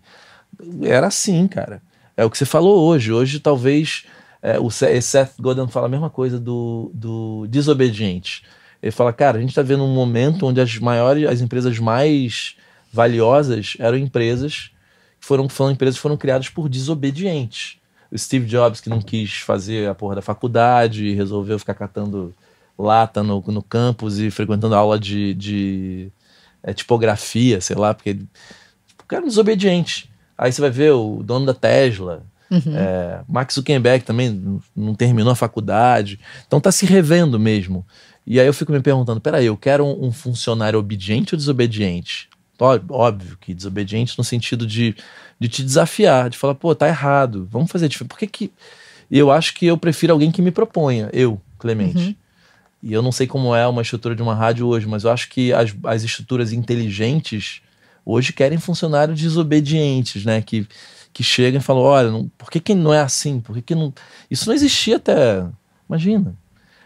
Era 0.83 1.09
assim, 1.09 1.49
cara. 1.49 1.83
É 2.17 2.25
o 2.25 2.31
que 2.31 2.39
você 2.39 2.45
falou 2.45 2.85
hoje. 2.85 3.13
Hoje, 3.13 3.41
talvez, 3.41 4.05
é, 4.45 4.61
o 4.61 4.71
Se- 4.71 5.01
Seth 5.01 5.33
Godin 5.41 5.66
fala 5.69 5.87
a 5.87 5.89
mesma 5.89 6.11
coisa 6.11 6.39
do, 6.39 6.91
do 6.93 7.47
desobediente. 7.49 8.43
Ele 8.83 8.93
fala, 8.93 9.11
cara, 9.11 9.39
a 9.39 9.41
gente 9.41 9.49
está 9.49 9.62
vendo 9.62 9.83
um 9.83 9.95
momento 9.95 10.47
onde 10.47 10.61
as 10.61 10.79
maiores, 10.79 11.27
as 11.27 11.41
empresas 11.41 11.79
mais 11.79 12.55
valiosas 12.93 13.75
eram 13.79 13.97
empresas 13.97 14.71
que 15.19 15.27
foram, 15.27 15.49
foram 15.49 15.73
empresas 15.73 15.95
que 15.97 16.03
foram 16.03 16.19
criadas 16.19 16.51
por 16.51 16.69
desobedientes. 16.69 17.79
O 18.12 18.19
Steve 18.19 18.45
Jobs, 18.47 18.83
que 18.83 18.91
não 18.91 19.01
quis 19.01 19.33
fazer 19.39 19.89
a 19.89 19.95
porra 19.95 20.16
da 20.16 20.23
faculdade, 20.23 21.15
resolveu 21.15 21.59
ficar 21.59 21.73
catando 21.75 22.35
lata 22.79 23.23
no, 23.23 23.41
no 23.41 23.62
campus 23.62 24.19
e 24.19 24.31
frequentando 24.31 24.75
aula 24.75 24.99
de, 25.01 25.33
de 25.33 26.12
é, 26.62 26.75
tipografia, 26.75 27.62
sei 27.62 27.77
lá, 27.77 27.95
porque 27.95 28.11
ele- 28.11 28.29
o 29.03 29.05
cara 29.07 29.23
é 29.23 29.27
desobediente. 29.27 30.11
Aí 30.37 30.53
você 30.53 30.61
vai 30.61 30.71
ver 30.71 30.93
o 30.93 31.23
dono 31.23 31.47
da 31.47 31.55
Tesla, 31.55 32.23
Uhum. 32.55 32.76
é, 32.76 33.20
Max 33.28 33.55
Zuckerberg 33.55 34.05
também 34.05 34.60
não- 34.76 34.94
terminou 34.94 35.32
a 35.32 35.36
faculdade. 35.36 36.18
Então 36.47 36.60
tá 36.60 36.70
se 36.72 36.86
revendo 36.86 37.39
mesmo. 37.39 37.85
E 38.26 38.40
aí 38.40 38.47
eu 38.47 38.55
fico 38.55 38.72
me 38.72 38.81
perguntando, 38.81 39.20
peraí, 39.20 39.47
eu 39.47 39.56
quero 39.56 39.85
um, 39.85 40.06
um 40.06 40.12
funcionário 40.12 40.78
obediente 40.78 41.35
ou 41.35 41.39
desobediente? 41.39 42.28
Ó- 42.59 42.78
Óbvio 42.89 43.36
que 43.40 43.52
desobediente 43.52 44.14
no 44.16 44.24
sentido 44.24 44.66
de, 44.66 44.94
de 45.39 45.48
te 45.48 45.62
desafiar, 45.62 46.31
de 46.31 46.39
falar, 46.39 46.55
pô, 46.55 46.74
tá 46.74 46.89
errado, 46.89 47.48
vamos 47.51 47.70
fazer 47.70 47.89
diferente. 47.89 48.09
Por 48.09 48.18
que 48.18 48.26
que... 48.26 48.52
Eu 49.10 49.31
acho 49.31 49.55
que 49.55 49.66
eu 49.66 49.76
prefiro 49.76 50.12
alguém 50.12 50.31
que 50.31 50.40
me 50.40 50.51
proponha, 50.51 51.10
eu, 51.12 51.40
Clemente. 51.59 51.98
Uhum. 51.98 52.14
E 52.82 52.93
eu 52.93 53.01
não 53.01 53.10
sei 53.10 53.26
como 53.26 53.55
é 53.55 53.66
uma 53.66 53.81
estrutura 53.81 54.14
de 54.14 54.20
uma 54.22 54.35
rádio 54.35 54.66
hoje, 54.66 54.86
mas 54.86 55.05
eu 55.05 55.10
acho 55.10 55.31
que 55.31 55.51
as, 55.52 55.74
as 55.85 56.02
estruturas 56.02 56.52
inteligentes 56.52 57.62
hoje 58.05 58.32
querem 58.35 58.59
funcionários 58.59 59.18
desobedientes, 59.20 60.24
né? 60.26 60.43
Que, 60.43 60.66
que 61.15 61.23
chegam 61.23 61.61
e 61.61 61.62
falam: 61.62 61.82
olha, 61.82 62.11
não, 62.11 62.28
por 62.36 62.51
que, 62.51 62.61
que 62.61 62.74
não 62.74 62.93
é 62.93 63.01
assim? 63.01 63.41
Por 63.41 63.55
que, 63.55 63.62
que 63.62 63.74
não. 63.74 63.95
Isso 64.31 64.47
não 64.47 64.55
existia 64.55 64.97
até. 64.97 65.47
Imagina. 65.89 66.35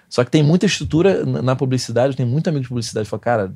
Só 0.08 0.24
que 0.24 0.30
tem 0.30 0.42
muita 0.42 0.66
estrutura 0.66 1.24
na 1.24 1.56
publicidade, 1.56 2.16
tem 2.16 2.24
muito 2.24 2.48
amigo 2.48 2.62
de 2.62 2.68
publicidade 2.68 3.04
que 3.04 3.10
fala, 3.10 3.20
cara, 3.20 3.52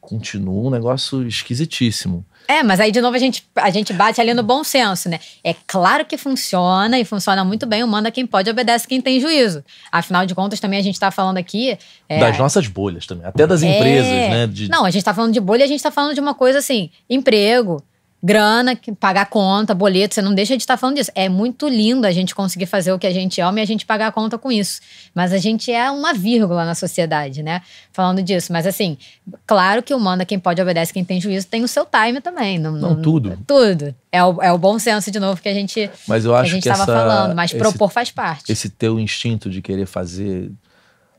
continua 0.00 0.66
um 0.66 0.70
negócio 0.70 1.26
esquisitíssimo. 1.26 2.24
É, 2.48 2.60
mas 2.60 2.80
aí 2.80 2.90
de 2.90 3.00
novo 3.00 3.14
a 3.14 3.20
gente, 3.20 3.46
a 3.54 3.70
gente 3.70 3.92
bate 3.92 4.20
ali 4.20 4.34
no 4.34 4.42
bom 4.42 4.64
senso, 4.64 5.08
né? 5.08 5.20
É 5.44 5.54
claro 5.64 6.04
que 6.04 6.18
funciona 6.18 6.98
e 6.98 7.04
funciona 7.04 7.44
muito 7.44 7.66
bem. 7.66 7.84
O 7.84 7.88
manda 7.88 8.10
quem 8.10 8.26
pode, 8.26 8.50
obedece 8.50 8.86
quem 8.86 9.00
tem 9.00 9.20
juízo. 9.20 9.64
Afinal 9.92 10.26
de 10.26 10.34
contas, 10.34 10.58
também 10.58 10.80
a 10.80 10.82
gente 10.82 10.98
tá 10.98 11.12
falando 11.12 11.38
aqui. 11.38 11.78
É, 12.08 12.18
das 12.18 12.36
nossas 12.36 12.66
bolhas 12.66 13.06
também, 13.06 13.24
até 13.24 13.46
das 13.46 13.62
é, 13.62 13.66
empresas, 13.68 14.10
né? 14.10 14.46
De... 14.48 14.68
Não, 14.68 14.84
a 14.84 14.90
gente 14.90 15.04
tá 15.04 15.14
falando 15.14 15.32
de 15.32 15.40
bolha 15.40 15.60
e 15.60 15.64
a 15.64 15.68
gente 15.68 15.82
tá 15.82 15.92
falando 15.92 16.14
de 16.14 16.20
uma 16.20 16.34
coisa 16.34 16.58
assim: 16.58 16.90
emprego, 17.08 17.80
grana, 18.22 18.78
pagar 19.00 19.26
conta, 19.26 19.74
boleto, 19.74 20.14
você 20.14 20.22
não 20.22 20.32
deixa 20.32 20.56
de 20.56 20.62
estar 20.62 20.76
falando 20.76 20.96
disso. 20.96 21.10
É 21.12 21.28
muito 21.28 21.68
lindo 21.68 22.06
a 22.06 22.12
gente 22.12 22.34
conseguir 22.34 22.66
fazer 22.66 22.92
o 22.92 22.98
que 22.98 23.06
a 23.06 23.12
gente 23.12 23.40
ama 23.40 23.58
e 23.58 23.62
a 23.62 23.66
gente 23.66 23.84
pagar 23.84 24.06
a 24.06 24.12
conta 24.12 24.38
com 24.38 24.52
isso. 24.52 24.80
Mas 25.12 25.32
a 25.32 25.38
gente 25.38 25.72
é 25.72 25.90
uma 25.90 26.14
vírgula 26.14 26.64
na 26.64 26.76
sociedade, 26.76 27.42
né? 27.42 27.62
Falando 27.92 28.22
disso. 28.22 28.52
Mas 28.52 28.64
assim, 28.64 28.96
claro 29.44 29.82
que 29.82 29.92
o 29.92 29.98
manda 29.98 30.24
quem 30.24 30.38
pode 30.38 30.62
obedece, 30.62 30.92
quem 30.92 31.04
tem 31.04 31.20
juízo, 31.20 31.48
tem 31.48 31.64
o 31.64 31.68
seu 31.68 31.84
time 31.84 32.20
também. 32.20 32.60
Não, 32.60 32.72
não, 32.72 32.94
não 32.94 33.02
tudo. 33.02 33.36
Tudo. 33.44 33.92
É 34.12 34.22
o, 34.22 34.40
é 34.40 34.52
o 34.52 34.58
bom 34.58 34.78
senso, 34.78 35.10
de 35.10 35.18
novo, 35.18 35.42
que 35.42 35.48
a 35.48 35.54
gente 35.54 35.90
Mas 36.06 36.24
eu 36.24 36.34
acho 36.36 36.52
que 36.52 36.58
estava 36.58 36.86
falando. 36.86 37.34
Mas 37.34 37.52
propor 37.52 37.90
faz 37.90 38.12
parte. 38.12 38.52
Esse 38.52 38.68
teu 38.68 39.00
instinto 39.00 39.50
de 39.50 39.60
querer 39.60 39.86
fazer 39.86 40.52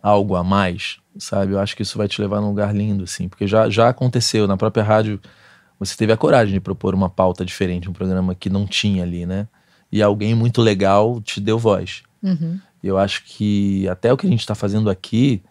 algo 0.01 0.35
a 0.35 0.43
mais, 0.43 0.97
sabe? 1.17 1.51
Eu 1.51 1.59
acho 1.59 1.75
que 1.75 1.81
isso 1.81 1.97
vai 1.97 2.07
te 2.07 2.21
levar 2.21 2.39
num 2.39 2.49
lugar 2.49 2.73
lindo, 2.73 3.03
assim. 3.03 3.27
Porque 3.27 3.45
já, 3.45 3.69
já 3.69 3.89
aconteceu 3.89 4.47
na 4.47 4.55
própria 4.55 4.83
rádio 4.83 5.19
você 5.85 5.95
teve 5.95 6.13
a 6.13 6.17
coragem 6.17 6.53
de 6.53 6.59
propor 6.59 6.93
uma 6.93 7.09
pauta 7.09 7.45
diferente, 7.45 7.89
um 7.89 7.93
programa 7.93 8.35
que 8.35 8.49
não 8.49 8.65
tinha 8.65 9.03
ali, 9.03 9.25
né? 9.25 9.47
E 9.91 10.01
alguém 10.01 10.33
muito 10.33 10.61
legal 10.61 11.21
te 11.21 11.39
deu 11.39 11.59
voz. 11.59 12.03
Uhum. 12.21 12.59
Eu 12.83 12.97
acho 12.97 13.23
que 13.25 13.87
até 13.87 14.11
o 14.11 14.17
que 14.17 14.27
a 14.27 14.29
gente 14.29 14.41
está 14.41 14.55
fazendo 14.55 14.89
aqui, 14.89 15.41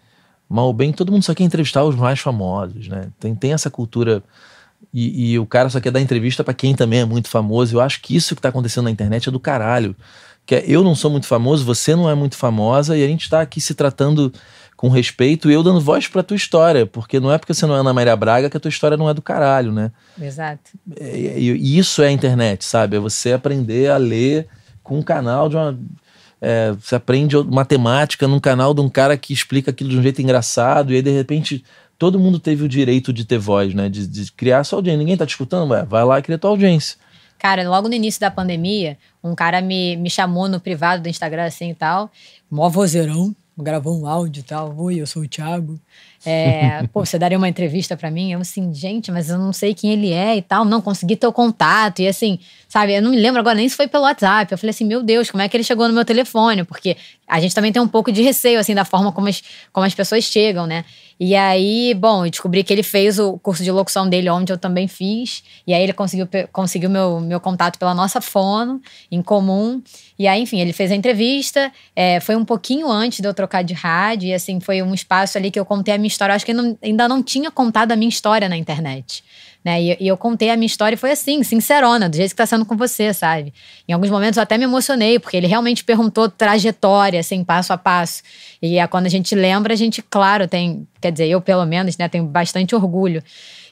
mal 0.48 0.66
ou 0.66 0.72
bem, 0.72 0.92
todo 0.92 1.10
mundo 1.10 1.22
só 1.22 1.34
quer 1.34 1.44
entrevistar 1.44 1.84
os 1.84 1.96
mais 1.96 2.20
famosos, 2.20 2.88
né? 2.88 3.10
Tem, 3.18 3.34
tem 3.34 3.52
essa 3.52 3.70
cultura. 3.70 4.22
E, 4.92 5.32
e 5.32 5.38
o 5.38 5.46
cara 5.46 5.70
só 5.70 5.80
quer 5.80 5.90
dar 5.90 6.00
entrevista 6.00 6.42
para 6.44 6.52
quem 6.52 6.74
também 6.74 7.00
é 7.00 7.04
muito 7.04 7.28
famoso. 7.28 7.76
Eu 7.76 7.80
acho 7.80 8.02
que 8.02 8.14
isso 8.14 8.34
que 8.34 8.40
está 8.40 8.48
acontecendo 8.48 8.84
na 8.84 8.90
internet 8.90 9.28
é 9.28 9.32
do 9.32 9.40
caralho. 9.40 9.96
Que 10.44 10.56
é, 10.56 10.64
eu 10.66 10.82
não 10.82 10.94
sou 10.94 11.10
muito 11.10 11.26
famoso, 11.26 11.64
você 11.64 11.94
não 11.94 12.10
é 12.10 12.14
muito 12.14 12.36
famosa, 12.36 12.96
e 12.96 13.04
a 13.04 13.06
gente 13.06 13.22
está 13.22 13.40
aqui 13.40 13.60
se 13.60 13.74
tratando 13.74 14.32
com 14.82 14.88
respeito 14.88 15.48
e 15.48 15.54
eu 15.54 15.62
dando 15.62 15.80
voz 15.80 16.08
pra 16.08 16.24
tua 16.24 16.36
história, 16.36 16.84
porque 16.84 17.20
não 17.20 17.30
é 17.32 17.38
porque 17.38 17.54
você 17.54 17.64
não 17.66 17.76
é 17.76 17.78
Ana 17.78 17.92
Maria 17.92 18.16
Braga 18.16 18.50
que 18.50 18.56
a 18.56 18.60
tua 18.60 18.68
história 18.68 18.96
não 18.96 19.08
é 19.08 19.14
do 19.14 19.22
caralho, 19.22 19.70
né? 19.70 19.92
Exato. 20.20 20.72
E, 21.00 21.52
e 21.52 21.78
isso 21.78 22.02
é 22.02 22.08
a 22.08 22.10
internet, 22.10 22.64
sabe? 22.64 22.96
É 22.96 22.98
você 22.98 23.32
aprender 23.32 23.92
a 23.92 23.96
ler 23.96 24.48
com 24.82 24.98
um 24.98 25.02
canal 25.02 25.48
de 25.48 25.54
uma. 25.54 25.78
É, 26.40 26.72
você 26.72 26.96
aprende 26.96 27.36
matemática 27.44 28.26
num 28.26 28.40
canal 28.40 28.74
de 28.74 28.80
um 28.80 28.88
cara 28.88 29.16
que 29.16 29.32
explica 29.32 29.70
aquilo 29.70 29.88
de 29.88 29.96
um 29.96 30.02
jeito 30.02 30.20
engraçado, 30.20 30.92
e 30.92 30.96
aí 30.96 31.02
de 31.02 31.12
repente 31.12 31.64
todo 31.96 32.18
mundo 32.18 32.40
teve 32.40 32.64
o 32.64 32.68
direito 32.68 33.12
de 33.12 33.24
ter 33.24 33.38
voz, 33.38 33.72
né? 33.74 33.88
De, 33.88 34.04
de 34.04 34.32
criar 34.32 34.64
sua 34.64 34.78
audiência. 34.78 34.98
Ninguém 34.98 35.16
tá 35.16 35.24
te 35.24 35.30
escutando? 35.30 35.70
Ué, 35.70 35.84
vai 35.84 36.04
lá 36.04 36.18
e 36.18 36.22
cria 36.22 36.36
tua 36.36 36.50
audiência. 36.50 36.98
Cara, 37.38 37.68
logo 37.68 37.86
no 37.88 37.94
início 37.94 38.20
da 38.20 38.32
pandemia, 38.32 38.98
um 39.22 39.36
cara 39.36 39.60
me, 39.60 39.96
me 39.96 40.10
chamou 40.10 40.48
no 40.48 40.58
privado 40.58 41.04
do 41.04 41.08
Instagram 41.08 41.44
assim 41.44 41.70
e 41.70 41.74
tal, 41.74 42.10
mó 42.50 42.68
vozeirão, 42.68 43.32
gravou 43.62 43.98
um 43.98 44.06
áudio 44.06 44.40
e 44.40 44.42
tal. 44.42 44.74
Oi, 44.76 44.96
eu 44.96 45.06
sou 45.06 45.22
o 45.22 45.28
Thiago. 45.28 45.78
É, 46.24 46.86
pô, 46.92 47.04
você 47.04 47.18
daria 47.18 47.38
uma 47.38 47.48
entrevista 47.48 47.96
para 47.96 48.10
mim? 48.10 48.32
Eu 48.32 48.40
assim, 48.40 48.72
gente, 48.74 49.10
mas 49.10 49.30
eu 49.30 49.38
não 49.38 49.52
sei 49.52 49.74
quem 49.74 49.92
ele 49.92 50.12
é 50.12 50.36
e 50.36 50.42
tal. 50.42 50.64
Não 50.64 50.80
consegui 50.80 51.16
ter 51.16 51.26
o 51.26 51.32
contato. 51.32 52.00
E 52.00 52.08
assim, 52.08 52.38
sabe, 52.68 52.94
eu 52.94 53.02
não 53.02 53.10
me 53.10 53.18
lembro 53.18 53.40
agora 53.40 53.56
nem 53.56 53.68
se 53.68 53.76
foi 53.76 53.88
pelo 53.88 54.04
WhatsApp. 54.04 54.52
Eu 54.52 54.58
falei 54.58 54.70
assim, 54.70 54.84
meu 54.84 55.02
Deus, 55.02 55.30
como 55.30 55.42
é 55.42 55.48
que 55.48 55.56
ele 55.56 55.64
chegou 55.64 55.88
no 55.88 55.94
meu 55.94 56.04
telefone? 56.04 56.64
Porque 56.64 56.96
a 57.26 57.40
gente 57.40 57.54
também 57.54 57.72
tem 57.72 57.80
um 57.80 57.88
pouco 57.88 58.12
de 58.12 58.22
receio, 58.22 58.58
assim, 58.58 58.74
da 58.74 58.84
forma 58.84 59.12
como 59.12 59.28
as, 59.28 59.42
como 59.72 59.86
as 59.86 59.94
pessoas 59.94 60.24
chegam, 60.24 60.66
né? 60.66 60.84
E 61.18 61.36
aí, 61.36 61.94
bom, 61.94 62.26
eu 62.26 62.30
descobri 62.30 62.64
que 62.64 62.72
ele 62.72 62.82
fez 62.82 63.18
o 63.18 63.38
curso 63.38 63.62
de 63.62 63.70
locução 63.70 64.08
dele, 64.08 64.28
onde 64.28 64.52
eu 64.52 64.58
também 64.58 64.88
fiz. 64.88 65.44
E 65.64 65.72
aí 65.72 65.82
ele 65.82 65.92
conseguiu, 65.92 66.28
conseguiu 66.52 66.90
meu, 66.90 67.20
meu 67.20 67.38
contato 67.38 67.78
pela 67.78 67.94
nossa 67.94 68.20
fono, 68.20 68.82
em 69.10 69.22
comum. 69.22 69.80
E 70.18 70.28
aí, 70.28 70.42
enfim, 70.42 70.60
ele 70.60 70.72
fez 70.72 70.90
a 70.90 70.94
entrevista. 70.94 71.72
É, 71.94 72.20
foi 72.20 72.36
um 72.36 72.44
pouquinho 72.44 72.90
antes 72.90 73.20
de 73.20 73.26
eu 73.26 73.34
trocar 73.34 73.62
de 73.62 73.74
rádio. 73.74 74.28
E 74.28 74.34
assim, 74.34 74.60
foi 74.60 74.82
um 74.82 74.94
espaço 74.94 75.38
ali 75.38 75.50
que 75.50 75.58
eu 75.58 75.64
contei 75.64 75.94
a 75.94 75.98
minha 75.98 76.08
história. 76.08 76.34
Acho 76.34 76.44
que 76.44 76.52
não, 76.52 76.76
ainda 76.82 77.08
não 77.08 77.22
tinha 77.22 77.50
contado 77.50 77.92
a 77.92 77.96
minha 77.96 78.08
história 78.08 78.48
na 78.48 78.56
internet. 78.56 79.24
Né? 79.64 79.80
E, 79.80 79.96
e, 80.00 80.08
eu 80.08 80.16
contei 80.16 80.50
a 80.50 80.56
minha 80.56 80.66
história 80.66 80.94
e 80.94 80.98
foi 80.98 81.12
assim, 81.12 81.42
sincerona, 81.44 82.08
do 82.08 82.16
jeito 82.16 82.30
que 82.30 82.36
tá 82.36 82.46
sendo 82.46 82.66
com 82.66 82.76
você, 82.76 83.14
sabe? 83.14 83.54
Em 83.86 83.92
alguns 83.92 84.10
momentos 84.10 84.36
eu 84.36 84.42
até 84.42 84.58
me 84.58 84.64
emocionei, 84.64 85.20
porque 85.20 85.36
ele 85.36 85.46
realmente 85.46 85.84
perguntou 85.84 86.28
trajetória, 86.28 87.20
assim, 87.20 87.44
passo 87.44 87.72
a 87.72 87.78
passo. 87.78 88.22
E 88.60 88.78
é, 88.78 88.86
quando 88.88 89.06
a 89.06 89.08
gente 89.08 89.34
lembra, 89.36 89.72
a 89.72 89.76
gente, 89.76 90.02
claro, 90.02 90.48
tem, 90.48 90.86
quer 91.00 91.12
dizer, 91.12 91.28
eu 91.28 91.40
pelo 91.40 91.64
menos, 91.64 91.96
né, 91.96 92.08
tenho 92.08 92.24
bastante 92.24 92.74
orgulho. 92.74 93.22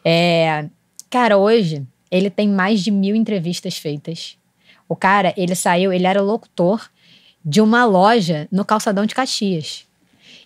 É, 0.05 0.67
cara, 1.11 1.37
hoje 1.37 1.83
ele 2.11 2.31
tem 2.31 2.49
mais 2.49 2.83
de 2.83 2.91
mil 2.91 3.17
entrevistas 3.17 3.77
feitas. 3.77 4.37
O 4.91 4.97
cara, 4.97 5.33
ele 5.37 5.55
saiu, 5.55 5.93
ele 5.93 6.05
era 6.05 6.21
locutor 6.21 6.91
de 7.45 7.61
uma 7.61 7.85
loja 7.85 8.49
no 8.51 8.65
calçadão 8.65 9.07
de 9.07 9.15
Caxias. 9.15 9.87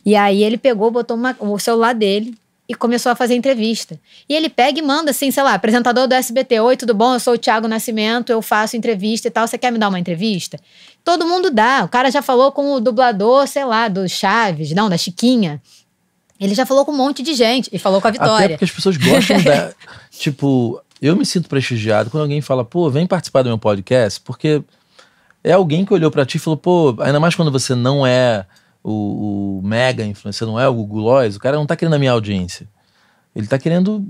E 0.05 0.15
aí 0.15 0.45
ele 0.45 0.59
pegou, 0.59 0.91
botou 0.91 1.16
uma, 1.16 1.35
o 1.41 1.59
celular 1.59 1.95
dele, 1.95 2.37
e 2.69 2.75
começou 2.75 3.11
a 3.12 3.15
fazer 3.15 3.35
entrevista. 3.35 3.99
E 4.29 4.35
ele 4.35 4.49
pega 4.49 4.79
e 4.79 4.83
manda 4.83 5.11
assim, 5.11 5.31
sei 5.31 5.43
lá, 5.43 5.55
apresentador 5.55 6.07
do 6.07 6.15
SBT, 6.15 6.61
oi, 6.61 6.77
tudo 6.77 6.95
bom? 6.95 7.15
Eu 7.15 7.21
sou 7.21 7.35
o 7.35 7.39
Thiago 7.39 7.69
Nascimento, 7.69 8.31
eu 8.31 8.41
faço 8.41 8.77
entrevista 8.77 9.29
e 9.29 9.31
tal, 9.31 9.47
você 9.47 9.59
quer 9.59 9.71
me 9.71 9.79
dar 9.79 9.89
uma 9.89 9.99
entrevista? 9.99 10.59
Todo 11.03 11.27
mundo 11.27 11.51
dá. 11.51 11.85
O 11.85 11.89
cara 11.89 12.11
já 12.11 12.23
falou 12.23 12.53
com 12.53 12.73
o 12.73 12.81
dublador, 12.81 13.47
sei 13.47 13.65
lá, 13.65 13.89
do 13.89 14.09
Chaves, 14.09 14.73
não, 14.73 14.89
da 14.89 14.97
Chiquinha. 14.97 15.61
Ele 16.41 16.55
já 16.55 16.65
falou 16.65 16.85
com 16.85 16.93
um 16.93 16.97
monte 16.97 17.23
de 17.23 17.35
gente 17.35 17.69
e 17.73 17.79
falou 17.79 18.01
com 18.01 18.09
a 18.09 18.11
Vitória. 18.11 18.47
Até 18.47 18.49
porque 18.49 18.65
as 18.65 18.71
pessoas 18.71 18.97
gostam 18.97 19.41
da. 19.45 19.73
tipo, 20.11 20.81
eu 21.01 21.16
me 21.16 21.27
sinto 21.27 21.49
prestigiado 21.49 22.11
quando 22.11 22.23
alguém 22.23 22.41
fala, 22.41 22.65
pô, 22.65 22.89
vem 22.91 23.07
participar 23.07 23.43
do 23.43 23.49
meu 23.49 23.59
podcast, 23.59 24.21
porque 24.21 24.62
é 25.43 25.53
alguém 25.53 25.85
que 25.85 25.93
olhou 25.93 26.11
para 26.11 26.25
ti 26.25 26.37
e 26.37 26.41
falou, 26.41 26.57
pô, 26.57 26.97
ainda 27.01 27.21
mais 27.21 27.35
quando 27.35 27.51
você 27.51 27.75
não 27.75 28.07
é 28.07 28.47
o, 28.83 29.59
o 29.59 29.62
mega 29.62 30.05
influencer, 30.05 30.47
não 30.47 30.59
é 30.59 30.69
o 30.69 30.75
Google 30.75 31.01
Lois, 31.01 31.37
o 31.37 31.41
cara 31.41 31.57
não 31.57 31.66
tá 31.66 31.77
querendo 31.77 31.95
a 31.95 31.99
minha 31.99 32.12
audiência. 32.12 32.69
Ele 33.35 33.47
tá 33.47 33.59
querendo 33.59 34.07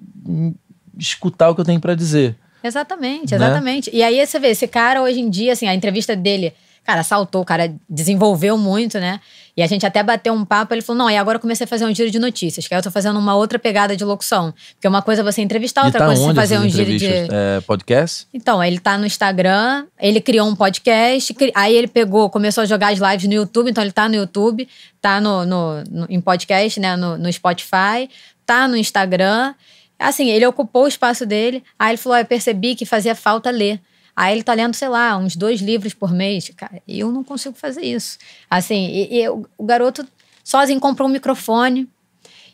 escutar 0.99 1.51
o 1.51 1.55
que 1.55 1.61
eu 1.61 1.65
tenho 1.65 1.81
para 1.81 1.95
dizer. 1.95 2.37
Exatamente, 2.63 3.37
né? 3.37 3.37
exatamente. 3.37 3.91
Né? 3.91 3.99
E 3.99 4.03
aí 4.03 4.27
você 4.27 4.39
vê, 4.39 4.49
esse 4.49 4.69
cara 4.69 5.03
hoje 5.03 5.21
em 5.21 5.31
dia, 5.31 5.53
assim, 5.53 5.67
a 5.67 5.75
entrevista 5.75 6.15
dele 6.15 6.53
Cara, 6.85 7.03
saltou, 7.03 7.41
o 7.41 7.45
cara 7.45 7.75
desenvolveu 7.89 8.59
muito, 8.59 9.01
né? 9.01 9.19
E 9.57 9.63
a 9.63 9.67
gente 9.67 9.87
até 9.87 10.03
bateu 10.03 10.33
um 10.33 10.45
papo, 10.45 10.75
ele 10.75 10.83
falou: 10.83 11.05
não, 11.05 11.11
e 11.11 11.17
agora 11.17 11.37
eu 11.37 11.41
comecei 11.41 11.65
a 11.65 11.69
fazer 11.69 11.85
um 11.85 11.95
giro 11.95 12.11
de 12.11 12.19
notícias, 12.19 12.67
que 12.67 12.75
aí 12.75 12.79
eu 12.79 12.83
tô 12.83 12.91
fazendo 12.91 13.19
uma 13.19 13.37
outra 13.37 13.59
pegada 13.59 13.97
de 13.97 14.05
locução. 14.05 14.53
Porque 14.75 14.89
uma 14.89 15.01
coisa 15.01 15.23
é 15.23 15.25
você 15.25 15.43
entrevistar, 15.43 15.85
outra 15.85 16.01
tá 16.01 16.07
coisa 16.07 16.23
é 16.23 16.27
você 16.27 16.35
fazer 16.35 16.59
um 16.59 16.69
giro 16.69 16.97
de. 16.97 17.07
É, 17.07 17.61
podcast? 17.65 18.27
Então, 18.35 18.63
ele 18.63 18.81
tá 18.81 18.99
no 18.99 19.07
Instagram, 19.07 19.87
ele 20.01 20.21
criou 20.21 20.49
um 20.49 20.57
podcast, 20.57 21.35
aí 21.55 21.75
ele 21.75 21.87
pegou, 21.87 22.29
começou 22.29 22.63
a 22.63 22.65
jogar 22.67 22.93
as 22.93 22.99
lives 22.99 23.29
no 23.29 23.35
YouTube, 23.35 23.71
então 23.71 23.85
ele 23.85 23.93
tá 23.93 24.09
no 24.09 24.17
YouTube, 24.17 24.69
tá 25.01 25.21
no, 25.21 25.47
no, 25.47 25.85
no 25.85 26.07
em 26.09 26.21
podcast, 26.21 26.81
né? 26.81 26.97
No, 26.97 27.17
no 27.17 27.33
Spotify, 27.33 28.11
tá 28.45 28.67
no 28.67 28.77
Instagram. 28.77 29.55
Assim, 29.99 30.31
ele 30.31 30.45
ocupou 30.47 30.85
o 30.85 30.89
espaço 30.89 31.25
dele, 31.25 31.63
aí 31.79 31.93
ele 31.93 31.97
falou: 31.97 32.19
eu 32.19 32.25
percebi 32.25 32.75
que 32.75 32.85
fazia 32.85 33.15
falta 33.15 33.51
ler. 33.51 33.81
Aí 34.17 34.35
ele 34.35 34.43
tá 34.43 34.55
lendo, 34.55 34.75
sei 34.75 34.89
lá, 34.89 35.17
uns 35.17 35.35
dois 35.35 35.61
livros 35.61 35.93
por 35.93 36.13
mês. 36.13 36.51
Cara, 36.57 36.81
eu 36.87 37.11
não 37.11 37.25
consigo 37.25 37.55
fazer 37.57 37.83
isso. 37.83 38.19
Assim, 38.49 38.87
e, 38.87 39.23
e 39.23 39.29
o, 39.29 39.45
garoto 39.61 40.07
sozinho 40.43 40.79
comprou 40.79 41.09
um 41.09 41.13
microfone. 41.13 41.89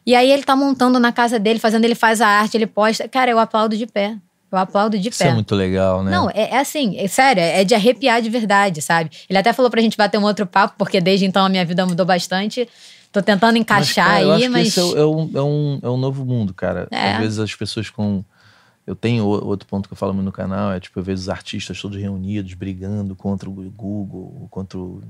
E 0.06 0.14
aí 0.14 0.30
ele 0.30 0.42
tá 0.42 0.56
montando 0.56 0.98
na 0.98 1.12
casa 1.12 1.38
dele, 1.38 1.58
fazendo, 1.58 1.84
ele 1.84 1.94
faz 1.94 2.20
a 2.20 2.26
arte, 2.26 2.56
ele 2.56 2.66
posta. 2.66 3.06
Cara, 3.06 3.30
eu 3.30 3.38
aplaudo 3.38 3.76
de 3.76 3.86
pé. 3.86 4.16
Eu 4.50 4.58
aplaudo 4.58 4.98
de 4.98 5.08
Isso 5.08 5.18
pé. 5.18 5.24
Isso 5.26 5.32
é 5.32 5.34
muito 5.34 5.54
legal, 5.54 6.02
né? 6.02 6.10
Não, 6.10 6.28
é, 6.30 6.50
é 6.50 6.58
assim, 6.58 6.96
é 6.98 7.06
sério, 7.06 7.40
é 7.40 7.62
de 7.62 7.74
arrepiar 7.74 8.20
de 8.20 8.28
verdade, 8.28 8.82
sabe? 8.82 9.10
Ele 9.28 9.38
até 9.38 9.52
falou 9.52 9.70
pra 9.70 9.80
gente 9.80 9.96
bater 9.96 10.18
um 10.18 10.24
outro 10.24 10.46
papo, 10.46 10.74
porque 10.76 11.00
desde 11.00 11.26
então 11.26 11.44
a 11.44 11.48
minha 11.48 11.64
vida 11.64 11.86
mudou 11.86 12.04
bastante. 12.04 12.68
Tô 13.12 13.20
tentando 13.20 13.58
encaixar 13.58 14.06
mas, 14.06 14.14
cara, 14.14 14.22
eu 14.22 14.32
aí, 14.32 14.42
acho 14.42 14.52
mas. 14.52 14.74
Que 14.74 14.80
esse 14.80 14.96
é, 14.96 15.00
é, 15.00 15.04
um, 15.04 15.30
é, 15.34 15.42
um, 15.42 15.80
é 15.82 15.90
um 15.90 15.96
novo 15.96 16.24
mundo, 16.24 16.54
cara. 16.54 16.88
É. 16.90 17.12
Às 17.12 17.18
vezes 17.18 17.38
as 17.38 17.54
pessoas 17.54 17.90
com 17.90 18.24
eu 18.86 18.96
tenho 18.96 19.24
outro 19.24 19.68
ponto 19.68 19.88
que 19.88 19.92
eu 19.92 19.96
falo 19.96 20.12
muito 20.12 20.26
no 20.26 20.32
canal, 20.32 20.72
é 20.72 20.80
tipo, 20.80 20.98
eu 20.98 21.02
vejo 21.02 21.20
os 21.20 21.28
artistas 21.28 21.80
todos 21.80 22.00
reunidos, 22.00 22.54
brigando 22.54 23.14
contra 23.14 23.48
o 23.48 23.52
Google, 23.52 24.48
contra 24.50 24.78
o, 24.78 25.02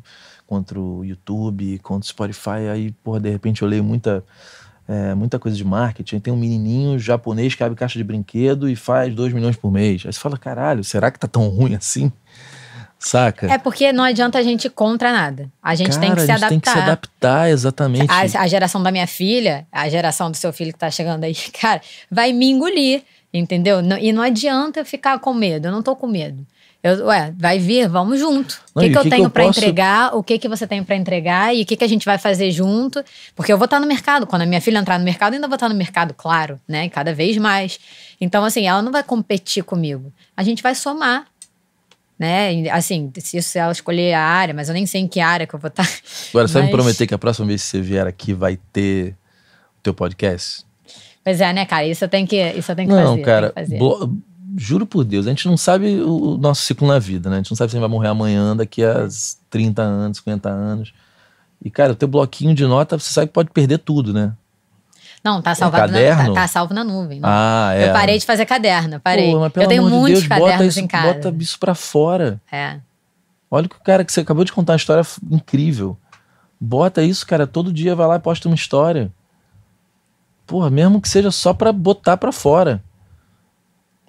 contra 0.47 0.79
o 0.79 1.05
YouTube, 1.05 1.79
contra 1.79 2.05
o 2.05 2.09
Spotify. 2.09 2.69
Aí, 2.73 2.93
porra, 3.03 3.21
de 3.21 3.31
repente 3.31 3.63
eu 3.63 3.69
leio 3.69 3.83
muita, 3.83 4.25
é, 4.87 5.15
muita 5.15 5.39
coisa 5.39 5.57
de 5.57 5.65
marketing. 5.65 6.21
Tem 6.21 6.33
um 6.33 6.37
menininho 6.37 6.99
japonês 6.99 7.55
que 7.55 7.63
abre 7.63 7.77
caixa 7.77 7.99
de 7.99 8.05
brinquedo 8.05 8.69
e 8.69 8.77
faz 8.77 9.15
2 9.15 9.33
milhões 9.33 9.57
por 9.57 9.71
mês. 9.71 10.03
Aí 10.05 10.13
você 10.13 10.21
fala, 10.21 10.37
caralho, 10.37 10.85
será 10.85 11.11
que 11.11 11.19
tá 11.19 11.29
tão 11.29 11.49
ruim 11.49 11.75
assim? 11.75 12.13
Saca? 12.99 13.51
É 13.51 13.57
porque 13.57 13.95
não 13.95 14.05
adianta 14.05 14.39
a 14.39 14.43
gente 14.43 14.67
ir 14.67 14.71
contra 14.71 15.11
nada. 15.11 15.51
A 15.63 15.75
gente 15.75 15.99
Cara, 15.99 16.01
tem 16.03 16.15
que 16.15 16.21
se 16.21 16.31
adaptar. 16.31 16.49
tem 16.51 16.61
que 16.61 16.71
se 16.71 16.79
adaptar, 16.79 17.49
exatamente. 17.49 18.11
A, 18.11 18.43
a, 18.43 18.47
geração 18.47 18.83
da 18.83 18.93
minha 18.93 19.07
filha, 19.07 19.67
a 19.73 19.89
geração 19.89 20.31
do 20.31 20.37
seu 20.37 20.53
filho 20.53 20.71
que 20.71 20.79
tá 20.79 20.91
chegando 20.91 21.25
aí, 21.25 21.35
cara, 21.59 21.81
vai 22.11 22.31
me 22.35 22.51
engolir 22.51 23.03
Entendeu? 23.32 23.81
Não- 23.82 23.98
E 23.98 24.12
não 24.12 24.23
adianta 24.23 24.81
eu 24.81 24.85
ficar 24.85 25.19
com 25.20 25.32
medo. 25.32 25.69
Eu 25.69 25.73
não 25.73 25.82
tô 25.82 25.94
com 25.94 26.07
medo. 26.07 26.44
Eu, 26.82 27.05
ué, 27.07 27.32
vai 27.36 27.59
vir, 27.59 27.86
vamos 27.89 28.19
junto. 28.19 28.59
O 28.74 28.81
que, 28.81 28.89
que 28.89 28.97
eu 28.97 29.02
que 29.02 29.11
que 29.11 29.15
tenho 29.15 29.27
eu 29.27 29.31
pra 29.31 29.44
posso- 29.44 29.59
entregar? 29.61 30.16
O 30.16 30.23
que, 30.23 30.39
que 30.39 30.48
você 30.48 30.66
tem 30.66 30.82
pra 30.82 30.97
entregar? 30.97 31.55
E 31.55 31.61
o 31.62 31.66
que, 31.66 31.77
que 31.77 31.85
a 31.85 31.89
gente 31.89 32.07
vai 32.07 32.16
fazer 32.16 32.51
junto? 32.51 33.05
Porque 33.36 33.52
eu 33.52 33.59
vou 33.59 33.66
estar 33.66 33.78
no 33.78 33.86
mercado. 33.86 34.27
Quando 34.27 34.43
a 34.43 34.47
minha 34.47 34.61
filha 34.62 34.78
entrar 34.78 34.98
no 34.98 35.05
mercado, 35.05 35.35
eu 35.35 35.36
ainda 35.36 35.47
vou 35.47 35.57
estar 35.57 35.69
no 35.69 35.74
mercado, 35.74 36.15
claro, 36.15 36.59
né? 36.66 36.89
Cada 36.89 37.12
vez 37.15 37.36
mais. 37.36 37.78
Então, 38.19 38.43
assim, 38.44 38.66
ela 38.66 38.81
não 38.81 38.90
vai 38.90 39.02
competir 39.02 39.62
comigo. 39.62 40.11
A 40.36 40.43
gente 40.43 40.62
vai 40.62 40.74
somar. 40.74 41.27
Né? 42.19 42.69
Assim, 42.70 43.11
se 43.19 43.40
se 43.40 43.59
ela 43.59 43.73
escolher 43.73 44.12
a 44.12 44.23
área, 44.23 44.52
mas 44.52 44.69
eu 44.69 44.74
nem 44.74 44.85
sei 44.86 45.01
em 45.02 45.09
que 45.09 45.20
área 45.20 45.47
que 45.47 45.55
eu 45.55 45.59
vou 45.59 45.69
estar. 45.69 45.89
Agora, 46.31 46.47
você 46.48 46.55
vai 46.55 46.62
me 46.65 46.69
Mas- 46.69 46.77
prometer 46.77 47.07
que 47.07 47.15
a 47.15 47.19
próxima 47.19 47.47
vez 47.47 47.62
que 47.62 47.69
você 47.69 47.81
vier 47.81 48.07
aqui 48.07 48.35
vai 48.35 48.59
ter 48.73 49.12
o 49.78 49.82
teu 49.82 49.94
podcast? 49.94 50.65
Pois 51.25 51.41
é, 51.41 51.53
né, 51.53 51.65
cara? 51.67 51.87
Isso 51.87 52.07
tenho 52.09 52.27
que, 52.27 52.43
isso 52.53 52.75
tenho 52.75 52.89
que 52.89 52.95
Não, 52.95 53.11
fazer. 53.11 53.23
cara, 53.23 53.53
fazer. 53.55 53.79
juro 54.57 54.87
por 54.87 55.05
Deus, 55.05 55.27
a 55.27 55.31
gente 55.31 55.47
não 55.47 55.57
sabe 55.57 56.01
o 56.01 56.37
nosso 56.39 56.63
ciclo 56.63 56.89
na 56.89 56.99
vida, 56.99 57.29
né? 57.29 57.37
A 57.37 57.39
gente 57.39 57.51
não 57.51 57.57
sabe 57.57 57.71
se 57.71 57.77
a 57.77 57.79
gente 57.79 57.87
vai 57.87 57.91
morrer 57.95 58.09
amanhã, 58.09 58.57
daqui 58.57 58.83
a 58.83 59.07
30 59.51 59.83
anos, 59.83 60.19
50 60.19 60.49
anos. 60.49 60.93
E, 61.63 61.71
cara, 61.71 61.93
o 61.93 61.95
teu 61.95 62.09
bloquinho 62.09 62.55
de 62.55 62.65
nota, 62.67 62.99
você 62.99 63.13
sabe 63.13 63.27
que 63.27 63.35
pode 63.35 63.51
perder 63.51 63.79
tudo, 63.79 64.15
né? 64.15 64.33
Não, 65.23 65.43
tá 65.43 65.55
salvado 65.55 65.93
na, 65.93 65.99
caderno? 65.99 66.35
tá, 66.35 66.41
tá 66.41 66.49
salvo 66.49 66.73
na 66.73 66.83
nuvem. 66.83 67.21
não. 67.21 67.29
Ah, 67.31 67.73
é. 67.75 67.89
Eu 67.89 67.93
parei 67.93 68.19
de 68.19 68.25
fazer 68.25 68.47
caderno, 68.47 68.99
parei. 69.01 69.31
Pô, 69.31 69.41
mas 69.41 69.53
eu 69.55 69.69
tenho 69.69 69.83
amor 69.83 69.91
de 69.91 69.99
muitos 69.99 70.23
Deus, 70.23 70.29
cadernos 70.29 70.67
isso, 70.69 70.81
em 70.81 70.87
casa. 70.87 71.13
bota 71.13 71.35
isso 71.39 71.59
pra 71.59 71.75
fora. 71.75 72.41
É. 72.51 72.79
Olha 73.51 73.69
que 73.69 73.77
o 73.77 73.81
cara 73.81 74.03
que 74.03 74.13
você 74.13 74.21
acabou 74.21 74.45
de 74.45 74.53
contar 74.53 74.73
uma 74.73 74.77
história 74.79 75.03
incrível. 75.31 75.99
Bota 76.59 77.03
isso, 77.03 77.27
cara, 77.27 77.47
todo 77.47 77.73
dia 77.73 77.95
vai 77.95 78.07
lá 78.07 78.17
e 78.17 78.21
posta 78.21 78.49
uma 78.49 78.55
história. 78.55 79.13
Porra, 80.51 80.68
mesmo 80.68 81.01
que 81.01 81.09
seja 81.09 81.31
só 81.31 81.55
pra 81.55 81.72
botar 81.72 82.16
pra 82.16 82.32
fora. 82.32 82.82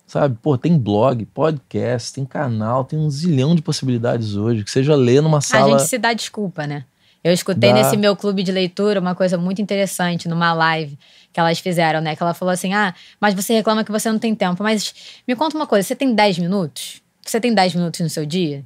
Sabe? 0.08 0.36
Pô, 0.42 0.58
tem 0.58 0.76
blog, 0.76 1.24
podcast, 1.28 2.12
tem 2.12 2.26
canal, 2.26 2.84
tem 2.84 2.98
um 2.98 3.12
zilhão 3.12 3.54
de 3.54 3.62
possibilidades 3.62 4.36
hoje. 4.36 4.64
Que 4.64 4.72
seja 4.72 4.96
ler 4.96 5.22
numa 5.22 5.38
A 5.38 5.42
sala. 5.42 5.78
gente 5.78 5.88
se 5.88 6.00
dá 6.00 6.14
desculpa, 6.14 6.66
né? 6.66 6.84
Eu 7.24 7.32
escutei 7.32 7.72
Dá. 7.72 7.76
nesse 7.76 7.96
meu 7.96 8.16
clube 8.16 8.42
de 8.42 8.52
leitura 8.52 9.00
uma 9.00 9.14
coisa 9.14 9.38
muito 9.38 9.62
interessante 9.62 10.28
numa 10.28 10.52
live 10.52 10.98
que 11.32 11.40
elas 11.40 11.60
fizeram, 11.60 12.02
né? 12.02 12.16
Que 12.16 12.24
ela 12.24 12.34
falou 12.34 12.52
assim: 12.52 12.74
ah, 12.74 12.96
mas 13.20 13.36
você 13.36 13.54
reclama 13.54 13.84
que 13.84 13.92
você 13.92 14.12
não 14.12 14.18
tem 14.18 14.34
tempo. 14.34 14.64
Mas 14.64 14.96
me 15.28 15.36
conta 15.36 15.56
uma 15.56 15.68
coisa: 15.68 15.88
você 15.88 15.96
tem 15.96 16.16
10 16.16 16.40
minutos? 16.40 17.04
Você 17.24 17.40
tem 17.40 17.54
10 17.54 17.76
minutos 17.76 18.00
no 18.00 18.10
seu 18.10 18.26
dia? 18.26 18.66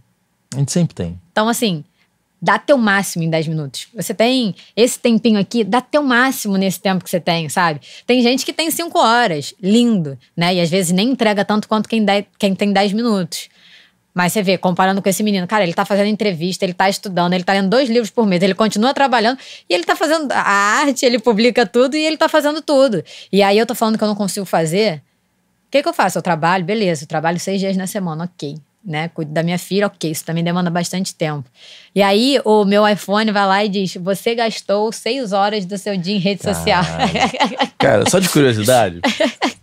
A 0.54 0.60
gente 0.60 0.72
sempre 0.72 0.96
tem. 0.96 1.20
Então, 1.30 1.50
assim, 1.50 1.84
dá 2.42 2.60
teu 2.60 2.78
máximo 2.78 3.24
em 3.24 3.30
10 3.30 3.48
minutos. 3.48 3.88
Você 3.96 4.14
tem 4.14 4.56
esse 4.76 5.00
tempinho 5.00 5.40
aqui, 5.40 5.64
dá 5.64 5.82
teu 5.82 6.04
máximo 6.04 6.58
nesse 6.58 6.80
tempo 6.80 7.04
que 7.04 7.10
você 7.10 7.20
tem, 7.20 7.50
sabe? 7.50 7.82
Tem 8.06 8.22
gente 8.22 8.46
que 8.46 8.54
tem 8.54 8.70
5 8.70 8.98
horas, 9.00 9.54
lindo, 9.62 10.18
né? 10.36 10.54
E 10.56 10.62
às 10.62 10.70
vezes 10.70 10.92
nem 10.92 11.10
entrega 11.10 11.44
tanto 11.44 11.68
quanto 11.68 11.90
quem, 11.90 12.06
quem 12.38 12.56
tem 12.56 12.72
10 12.72 12.94
minutos. 12.94 13.50
Mas 14.14 14.32
você 14.32 14.42
vê, 14.42 14.58
comparando 14.58 15.02
com 15.02 15.10
esse 15.10 15.22
menino, 15.22 15.46
cara, 15.46 15.64
ele 15.64 15.74
tá 15.74 15.84
fazendo 15.84 16.08
entrevista, 16.08 16.64
ele 16.64 16.74
tá 16.74 16.88
estudando, 16.88 17.34
ele 17.34 17.44
tá 17.44 17.52
lendo 17.52 17.70
dois 17.70 17.90
livros 17.90 18.10
por 18.10 18.26
mês, 18.26 18.42
ele 18.42 18.56
continua 18.56 18.94
trabalhando 18.94 19.38
e 19.70 19.74
ele 19.74 19.84
tá 19.84 19.94
fazendo 19.94 20.32
a 20.32 20.40
arte, 20.40 21.06
ele 21.06 21.20
publica 21.20 21.66
tudo 21.66 21.98
e 21.98 22.06
ele 22.06 22.16
tá 22.16 22.30
fazendo 22.30 22.62
tudo. 22.62 23.04
E 23.30 23.44
aí 23.44 23.58
eu 23.58 23.66
tô 23.66 23.76
falando 23.76 23.98
que 23.98 24.04
eu 24.04 24.08
não 24.08 24.16
consigo 24.16 24.46
fazer. 24.46 25.02
O 25.68 25.72
que, 25.72 25.84
que 25.84 25.90
eu 25.90 25.94
faço? 25.94 26.18
Eu 26.18 26.22
trabalho, 26.22 26.64
beleza, 26.64 27.04
eu 27.04 27.08
trabalho 27.08 27.38
seis 27.42 27.60
dias 27.60 27.76
na 27.76 27.88
semana, 27.88 28.24
ok. 28.24 28.56
Né? 28.86 29.08
Cuido 29.08 29.32
da 29.32 29.42
minha 29.42 29.58
filha, 29.58 29.88
ok. 29.88 30.12
Isso 30.12 30.24
também 30.24 30.44
demanda 30.44 30.70
bastante 30.70 31.16
tempo. 31.16 31.50
E 31.96 32.04
aí, 32.04 32.40
o 32.46 32.64
meu 32.66 32.88
iPhone 32.88 33.32
vai 33.32 33.46
lá 33.48 33.66
e 33.66 33.70
diz: 33.70 33.96
Você 33.96 34.36
gastou 34.36 34.92
seis 34.92 35.34
horas 35.34 35.66
do 35.66 35.76
seu 35.78 35.98
dia 35.98 36.16
em 36.16 36.20
rede 36.20 36.44
social. 36.44 36.84
Cara, 37.80 38.08
só 38.10 38.20
de 38.20 38.30
curiosidade. 38.30 39.02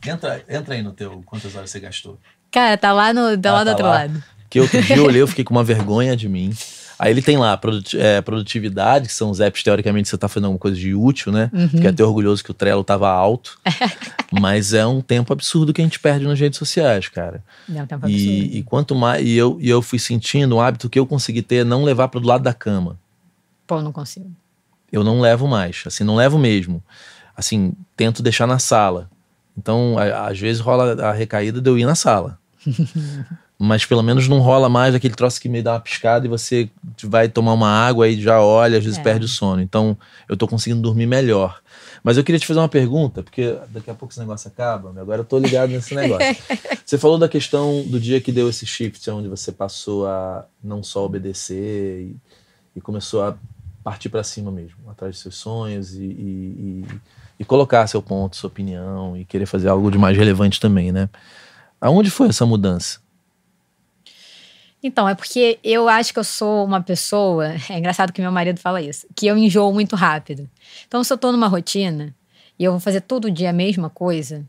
entra, 0.05 0.43
entra 0.49 0.75
aí 0.75 0.83
no 0.83 0.91
teu. 0.93 1.23
Quantas 1.25 1.55
horas 1.55 1.71
você 1.71 1.79
gastou? 1.79 2.19
Cara, 2.51 2.77
tá 2.77 2.93
lá, 2.93 3.13
no, 3.15 3.39
tá 3.39 3.51
Ah, 3.51 3.53
lá 3.53 3.61
do 3.63 3.67
tá 3.67 3.71
outro 3.73 3.87
lá. 3.87 3.93
lado. 3.93 4.25
Que 4.51 4.61
outro 4.61 4.83
dia 4.83 4.97
eu 4.97 5.05
olhei, 5.05 5.23
eu 5.23 5.27
fiquei 5.29 5.45
com 5.45 5.55
uma 5.55 5.65
vergonha 5.65 6.17
de 6.17 6.29
mim. 6.29 6.53
Aí 7.03 7.11
ele 7.11 7.21
tem 7.21 7.37
lá 7.37 7.59
é, 7.97 8.21
produtividade, 8.21 9.09
que 9.09 9.13
são 9.13 9.29
os 9.29 9.41
apps, 9.41 9.61
teoricamente, 9.61 10.09
você 10.09 10.17
tá 10.17 10.29
fazendo 10.29 10.45
alguma 10.45 10.61
coisa 10.61 10.77
de 10.79 10.95
útil, 10.95 11.33
né? 11.33 11.51
Uhum. 11.53 11.69
Fiquei 11.69 11.91
até 11.91 12.05
orgulhoso 12.05 12.45
que 12.45 12.53
o 12.53 12.55
Trello 12.55 12.85
tava 12.85 13.09
alto. 13.11 13.59
mas 14.41 14.73
é 14.73 14.87
um 14.87 15.01
tempo 15.01 15.33
absurdo 15.33 15.73
que 15.73 15.81
a 15.81 15.85
gente 15.85 15.99
perde 15.99 16.25
nas 16.25 16.39
redes 16.39 16.57
sociais, 16.61 17.09
cara. 17.09 17.43
Deu 17.67 17.83
um 17.83 17.87
tempo 17.87 18.07
absurdo. 18.07 18.23
E, 18.23 18.59
e 18.59 18.63
quanto 18.63 18.95
mais. 18.95 19.27
E 19.27 19.33
eu, 19.37 19.59
e 19.61 19.69
eu 19.69 19.83
fui 19.83 19.99
sentindo 19.99 20.55
um 20.55 20.61
hábito 20.61 20.89
que 20.89 20.97
eu 20.97 21.05
consegui 21.05 21.43
ter 21.43 21.57
é 21.57 21.65
não 21.65 21.83
levar 21.83 22.07
pro 22.07 22.25
lado 22.25 22.45
da 22.45 22.55
cama. 22.55 22.97
Pô, 23.67 23.83
não 23.83 23.91
consigo. 23.91 24.31
Eu 24.93 25.03
não 25.03 25.21
levo 25.21 25.49
mais. 25.49 25.83
Assim, 25.85 26.05
não 26.05 26.15
levo 26.15 26.39
mesmo. 26.39 26.81
Assim, 27.37 27.73
tento 27.97 28.23
deixar 28.23 28.47
na 28.47 28.61
sala. 28.61 29.11
Então, 29.59 29.99
a- 29.99 30.29
às 30.29 30.39
vezes 30.39 30.61
rola 30.63 30.93
a 31.03 31.13
recaída 31.13 31.61
de 31.61 31.69
eu 31.69 31.77
ir 31.77 31.85
na 31.85 31.97
sala. 31.97 32.39
Mas 33.65 33.87
pelo 33.87 34.03
menos 34.03 34.27
não 34.27 34.41
rola 34.41 34.69
mais 34.69 34.93
aquele 34.93 35.15
troço 35.15 35.41
que 35.41 35.49
me 35.49 35.63
dá 35.63 35.75
uma 35.75 35.81
piscada 35.81 36.27
e 36.27 36.29
você 36.29 36.69
vai 37.05 37.29
tomar 37.29 37.53
uma 37.53 37.69
água 37.69 38.09
e 38.09 38.21
já 38.21 38.41
olha, 38.41 38.77
às 38.79 38.83
vezes 38.85 38.99
É. 38.99 39.03
perde 39.03 39.27
o 39.27 39.29
sono. 39.29 39.63
Então, 39.63 39.97
eu 40.29 40.37
tô 40.37 40.49
conseguindo 40.49 40.83
dormir 40.83 41.07
melhor. 41.07 41.61
Mas 42.03 42.17
eu 42.17 42.25
queria 42.25 42.41
te 42.41 42.47
fazer 42.47 42.59
uma 42.59 42.69
pergunta, 42.69 43.23
porque 43.23 43.57
daqui 43.69 43.89
a 43.89 43.95
pouco 43.95 44.13
esse 44.13 44.19
negócio 44.19 44.49
acaba, 44.49 44.93
agora 45.01 45.21
eu 45.21 45.25
tô 45.25 45.39
ligado 45.39 45.71
nesse 45.71 45.95
negócio. 45.95 46.37
Você 46.85 46.99
falou 46.99 47.17
da 47.19 47.29
questão 47.29 47.85
do 47.87 48.01
dia 48.01 48.21
que 48.21 48.33
deu 48.33 48.49
esse 48.49 48.67
shift, 48.67 49.09
onde 49.11 49.29
você 49.29 49.53
passou 49.53 50.09
a 50.09 50.45
não 50.63 50.83
só 50.83 51.05
obedecer 51.05 52.01
e, 52.01 52.17
e 52.75 52.81
começou 52.81 53.23
a 53.23 53.37
partir 53.85 54.09
para 54.09 54.25
cima 54.25 54.51
mesmo, 54.51 54.91
atrás 54.91 55.15
de 55.15 55.21
seus 55.21 55.37
sonhos 55.37 55.95
e, 55.95 56.03
e- 56.03 56.85
e- 56.85 56.87
e 57.39 57.45
colocar 57.45 57.87
seu 57.87 58.03
ponto, 58.03 58.35
sua 58.37 58.49
opinião 58.49 59.17
e 59.17 59.25
querer 59.25 59.47
fazer 59.47 59.69
algo 59.69 59.89
de 59.89 59.99
mais 59.99 60.17
relevante 60.19 60.59
também, 60.59 60.91
né? 60.91 61.09
Aonde 61.81 62.11
foi 62.11 62.27
essa 62.29 62.45
mudança? 62.45 63.01
Então, 64.83 65.09
é 65.09 65.15
porque 65.15 65.59
eu 65.63 65.89
acho 65.89 66.13
que 66.13 66.19
eu 66.19 66.25
sou 66.25 66.65
uma 66.65 66.83
pessoa. 66.83 67.55
É 67.71 67.79
engraçado 67.79 68.13
que 68.13 68.21
meu 68.21 68.33
marido 68.33 68.59
fala 68.59 68.83
isso, 68.83 69.07
que 69.15 69.27
eu 69.27 69.37
enjoo 69.37 69.73
muito 69.73 69.95
rápido. 69.97 70.49
Então, 70.87 71.03
se 71.05 71.13
eu 71.13 71.17
tô 71.17 71.31
numa 71.31 71.47
rotina 71.47 72.15
e 72.59 72.65
eu 72.65 72.73
vou 72.73 72.81
fazer 72.81 73.01
todo 73.01 73.31
dia 73.31 73.51
a 73.51 73.53
mesma 73.53 73.89
coisa, 73.89 74.45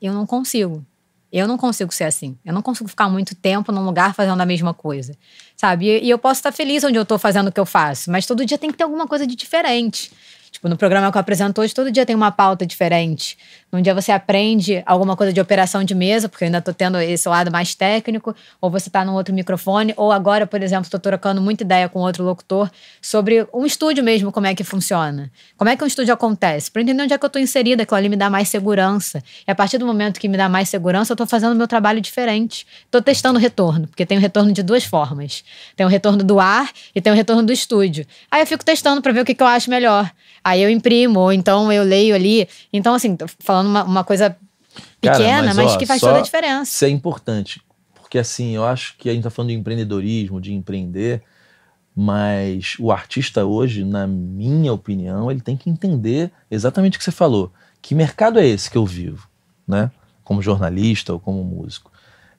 eu 0.00 0.12
não 0.12 0.26
consigo. 0.26 0.84
Eu 1.30 1.46
não 1.46 1.58
consigo 1.58 1.92
ser 1.92 2.04
assim. 2.04 2.38
Eu 2.44 2.54
não 2.54 2.62
consigo 2.62 2.88
ficar 2.88 3.08
muito 3.08 3.34
tempo 3.34 3.70
num 3.70 3.84
lugar 3.84 4.14
fazendo 4.14 4.40
a 4.40 4.46
mesma 4.46 4.72
coisa. 4.72 5.14
Sabe? 5.56 6.00
E, 6.02 6.08
eu 6.08 6.18
posso 6.18 6.38
estar 6.38 6.52
feliz 6.52 6.82
onde 6.84 6.98
eu 6.98 7.04
tô 7.04 7.18
fazendo 7.18 7.48
o 7.48 7.52
que 7.52 7.60
eu 7.60 7.66
faço, 7.66 8.10
mas 8.10 8.24
todo 8.24 8.46
dia 8.46 8.56
tem 8.56 8.70
que 8.70 8.78
ter 8.78 8.84
alguma 8.84 9.06
coisa 9.06 9.26
de 9.26 9.36
diferente. 9.36 10.10
Tipo, 10.50 10.68
no 10.68 10.76
programa 10.78 11.12
que 11.12 11.18
eu 11.18 11.20
apresento 11.20 11.60
hoje, 11.60 11.74
todo 11.74 11.92
dia 11.92 12.06
tem 12.06 12.16
uma 12.16 12.32
pauta 12.32 12.64
diferente. 12.64 13.36
Num 13.70 13.82
dia 13.82 13.94
você 13.94 14.10
aprende 14.10 14.82
alguma 14.86 15.14
coisa 15.14 15.30
de 15.30 15.40
operação 15.40 15.84
de 15.84 15.94
mesa, 15.94 16.26
porque 16.28 16.44
eu 16.44 16.46
ainda 16.46 16.62
tô 16.62 16.72
tendo 16.72 16.98
esse 16.98 17.28
lado 17.28 17.50
mais 17.52 17.74
técnico, 17.74 18.34
ou 18.60 18.70
você 18.70 18.88
tá 18.88 19.04
num 19.04 19.12
outro 19.12 19.34
microfone, 19.34 19.92
ou 19.96 20.10
agora, 20.10 20.46
por 20.46 20.62
exemplo, 20.62 20.88
tô 20.90 20.98
trocando 20.98 21.40
muita 21.40 21.64
ideia 21.64 21.86
com 21.88 22.00
outro 22.00 22.24
locutor 22.24 22.70
sobre 23.02 23.46
um 23.52 23.66
estúdio 23.66 24.02
mesmo, 24.02 24.32
como 24.32 24.46
é 24.46 24.54
que 24.54 24.64
funciona. 24.64 25.30
Como 25.56 25.68
é 25.68 25.76
que 25.76 25.84
um 25.84 25.86
estúdio 25.86 26.14
acontece? 26.14 26.70
Eu 26.74 26.80
entender 26.80 27.02
onde 27.02 27.12
é 27.12 27.18
que 27.18 27.24
eu 27.24 27.28
tô 27.28 27.38
inserida, 27.38 27.82
aquilo 27.82 27.98
ali 27.98 28.08
me 28.08 28.16
dá 28.16 28.30
mais 28.30 28.48
segurança. 28.48 29.22
E 29.46 29.50
a 29.50 29.54
partir 29.54 29.76
do 29.76 29.86
momento 29.86 30.18
que 30.18 30.28
me 30.28 30.38
dá 30.38 30.48
mais 30.48 30.70
segurança, 30.70 31.12
eu 31.12 31.16
tô 31.16 31.26
fazendo 31.26 31.54
meu 31.54 31.68
trabalho 31.68 32.00
diferente. 32.00 32.66
Tô 32.90 33.02
testando 33.02 33.38
retorno, 33.38 33.86
porque 33.86 34.06
tem 34.06 34.16
o 34.16 34.20
retorno 34.20 34.50
de 34.50 34.62
duas 34.62 34.84
formas. 34.84 35.44
Tem 35.76 35.84
o 35.84 35.88
retorno 35.90 36.24
do 36.24 36.40
ar 36.40 36.70
e 36.94 37.02
tem 37.02 37.12
o 37.12 37.16
retorno 37.16 37.42
do 37.42 37.52
estúdio. 37.52 38.06
Aí 38.30 38.40
eu 38.40 38.46
fico 38.46 38.64
testando 38.64 39.02
pra 39.02 39.12
ver 39.12 39.20
o 39.20 39.24
que, 39.26 39.34
que 39.34 39.42
eu 39.42 39.46
acho 39.46 39.68
melhor. 39.68 40.10
Aí 40.42 40.62
eu 40.62 40.70
imprimo, 40.70 41.20
ou 41.20 41.32
então 41.32 41.70
eu 41.70 41.82
leio 41.82 42.14
ali. 42.14 42.48
Então, 42.72 42.94
assim, 42.94 43.14
tô 43.16 43.26
falando 43.58 43.68
uma, 43.68 43.84
uma 43.84 44.04
coisa 44.04 44.36
Cara, 45.00 45.18
pequena, 45.18 45.54
mas, 45.54 45.72
ó, 45.72 45.76
que 45.76 45.86
faz 45.86 46.00
toda 46.00 46.18
a 46.18 46.22
diferença. 46.22 46.70
Isso 46.70 46.84
é 46.84 46.88
importante, 46.88 47.62
porque 47.94 48.18
assim, 48.18 48.54
eu 48.54 48.64
acho 48.64 48.96
que 48.96 49.10
a 49.10 49.12
gente 49.12 49.24
tá 49.24 49.30
falando 49.30 49.50
de 49.50 49.56
empreendedorismo, 49.56 50.40
de 50.40 50.54
empreender, 50.54 51.22
mas 51.94 52.76
o 52.78 52.92
artista 52.92 53.44
hoje, 53.44 53.84
na 53.84 54.06
minha 54.06 54.72
opinião, 54.72 55.30
ele 55.30 55.40
tem 55.40 55.56
que 55.56 55.68
entender 55.68 56.30
exatamente 56.50 56.96
o 56.96 56.98
que 56.98 57.04
você 57.04 57.10
falou. 57.10 57.52
Que 57.82 57.94
mercado 57.94 58.38
é 58.38 58.46
esse 58.46 58.70
que 58.70 58.78
eu 58.78 58.86
vivo, 58.86 59.28
né? 59.66 59.90
Como 60.22 60.42
jornalista 60.42 61.12
ou 61.12 61.18
como 61.18 61.42
músico. 61.42 61.90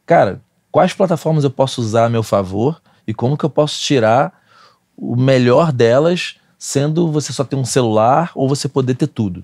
Cara, 0.06 0.42
quais 0.72 0.94
plataformas 0.94 1.44
eu 1.44 1.52
posso 1.52 1.82
usar 1.82 2.06
a 2.06 2.10
meu 2.10 2.24
favor 2.24 2.82
e 3.06 3.14
como 3.14 3.38
que 3.38 3.44
eu 3.44 3.50
posso 3.50 3.82
tirar 3.82 4.40
o 4.96 5.16
melhor 5.16 5.72
delas, 5.72 6.36
sendo 6.58 7.12
você 7.12 7.32
só 7.32 7.44
ter 7.44 7.56
um 7.56 7.66
celular 7.66 8.32
ou 8.36 8.48
você 8.48 8.68
poder 8.68 8.96
ter 8.96 9.08
tudo. 9.08 9.44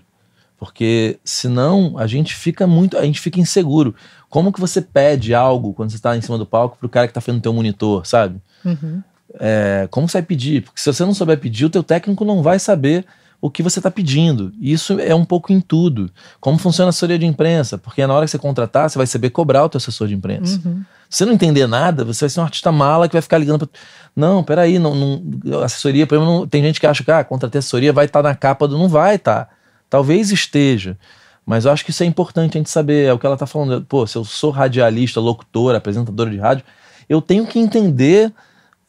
Porque 0.58 1.20
senão 1.24 1.96
a 1.98 2.08
gente 2.08 2.34
fica 2.34 2.66
muito, 2.66 2.98
a 2.98 3.04
gente 3.04 3.20
fica 3.20 3.40
inseguro. 3.40 3.94
Como 4.30 4.52
que 4.52 4.60
você 4.60 4.82
pede 4.82 5.34
algo 5.34 5.74
quando 5.74 5.90
você 5.90 5.98
está 5.98 6.16
em 6.16 6.22
cima 6.22 6.38
do 6.38 6.46
palco 6.46 6.78
pro 6.78 6.90
cara 6.90 7.08
que 7.08 7.14
tá 7.14 7.22
fazendo 7.22 7.42
teu 7.42 7.54
monitor, 7.54 8.06
sabe? 8.06 8.40
Uhum. 8.64 9.02
É, 9.40 9.88
como 9.92 10.08
você 10.08 10.20
vai 10.20 10.24
pedir? 10.26 10.64
Porque 10.64 10.80
se 10.80 10.92
você 10.92 11.04
não 11.04 11.14
souber 11.14 11.38
pedir, 11.40 11.66
o 11.66 11.70
teu 11.70 11.84
técnico 11.84 12.24
não 12.24 12.42
vai 12.42 12.58
saber 12.58 13.06
o 13.42 13.50
que 13.50 13.62
você 13.62 13.80
está 13.80 13.92
pedindo. 13.92 14.54
Isso 14.60 15.00
é 15.00 15.14
um 15.14 15.26
pouco 15.26 15.52
em 15.52 15.60
tudo. 15.60 16.10
Como 16.40 16.58
funciona 16.58 16.88
a 16.88 16.90
assessoria 16.90 17.20
de 17.20 17.26
imprensa? 17.26 17.78
Porque 17.78 18.06
na 18.08 18.14
hora 18.14 18.26
que 18.26 18.32
você 18.32 18.40
contratar, 18.40 18.90
você 18.90 18.98
vai 18.98 19.06
saber 19.06 19.30
cobrar 19.30 19.66
o 19.66 19.70
teu 19.70 19.78
assessor 19.78 20.08
de 20.08 20.16
imprensa. 20.16 20.60
Uhum. 20.66 20.84
Se 21.10 21.18
você 21.18 21.26
não 21.26 21.34
entender 21.34 21.68
nada, 21.68 22.04
você 22.04 22.22
vai 22.22 22.30
ser 22.30 22.40
um 22.40 22.44
artista 22.44 22.72
mala 22.72 23.08
que 23.08 23.14
vai 23.14 23.22
ficar 23.22 23.38
ligando 23.38 23.68
pra... 23.68 23.80
Não, 24.16 24.44
peraí, 24.44 24.80
não, 24.80 24.96
não, 24.96 25.60
assessoria, 25.62 26.08
por 26.08 26.16
exemplo, 26.16 26.34
não- 26.34 26.48
tem 26.48 26.64
gente 26.64 26.80
que 26.80 26.88
acha 26.88 27.04
que 27.04 27.12
ah, 27.12 27.24
contratei 27.24 27.60
assessoria 27.60 27.94
vai 27.94 28.06
estar 28.06 28.24
na 28.24 28.34
capa 28.34 28.68
do. 28.68 28.78
Não 28.78 28.88
vai 28.88 29.16
estar. 29.16 29.50
Talvez 29.90 30.32
esteja. 30.32 30.98
Mas 31.46 31.66
eu 31.66 31.72
acho 31.72 31.86
que 31.86 31.92
isso 31.92 32.04
é 32.04 32.06
importante 32.06 32.58
a 32.58 32.60
gente 32.60 32.70
saber. 32.70 33.08
É 33.08 33.14
o 33.14 33.20
que 33.20 33.26
ela 33.26 33.38
tá 33.38 33.46
falando. 33.46 33.86
Pô, 33.86 34.06
se 34.08 34.18
eu 34.18 34.26
sou 34.26 34.50
radialista, 34.50 35.20
locutor, 35.20 35.76
apresentadora 35.76 36.30
de 36.30 36.38
rádio, 36.38 36.66
eu 37.08 37.22
tenho 37.22 37.46
que 37.46 37.60
entender 37.60 38.34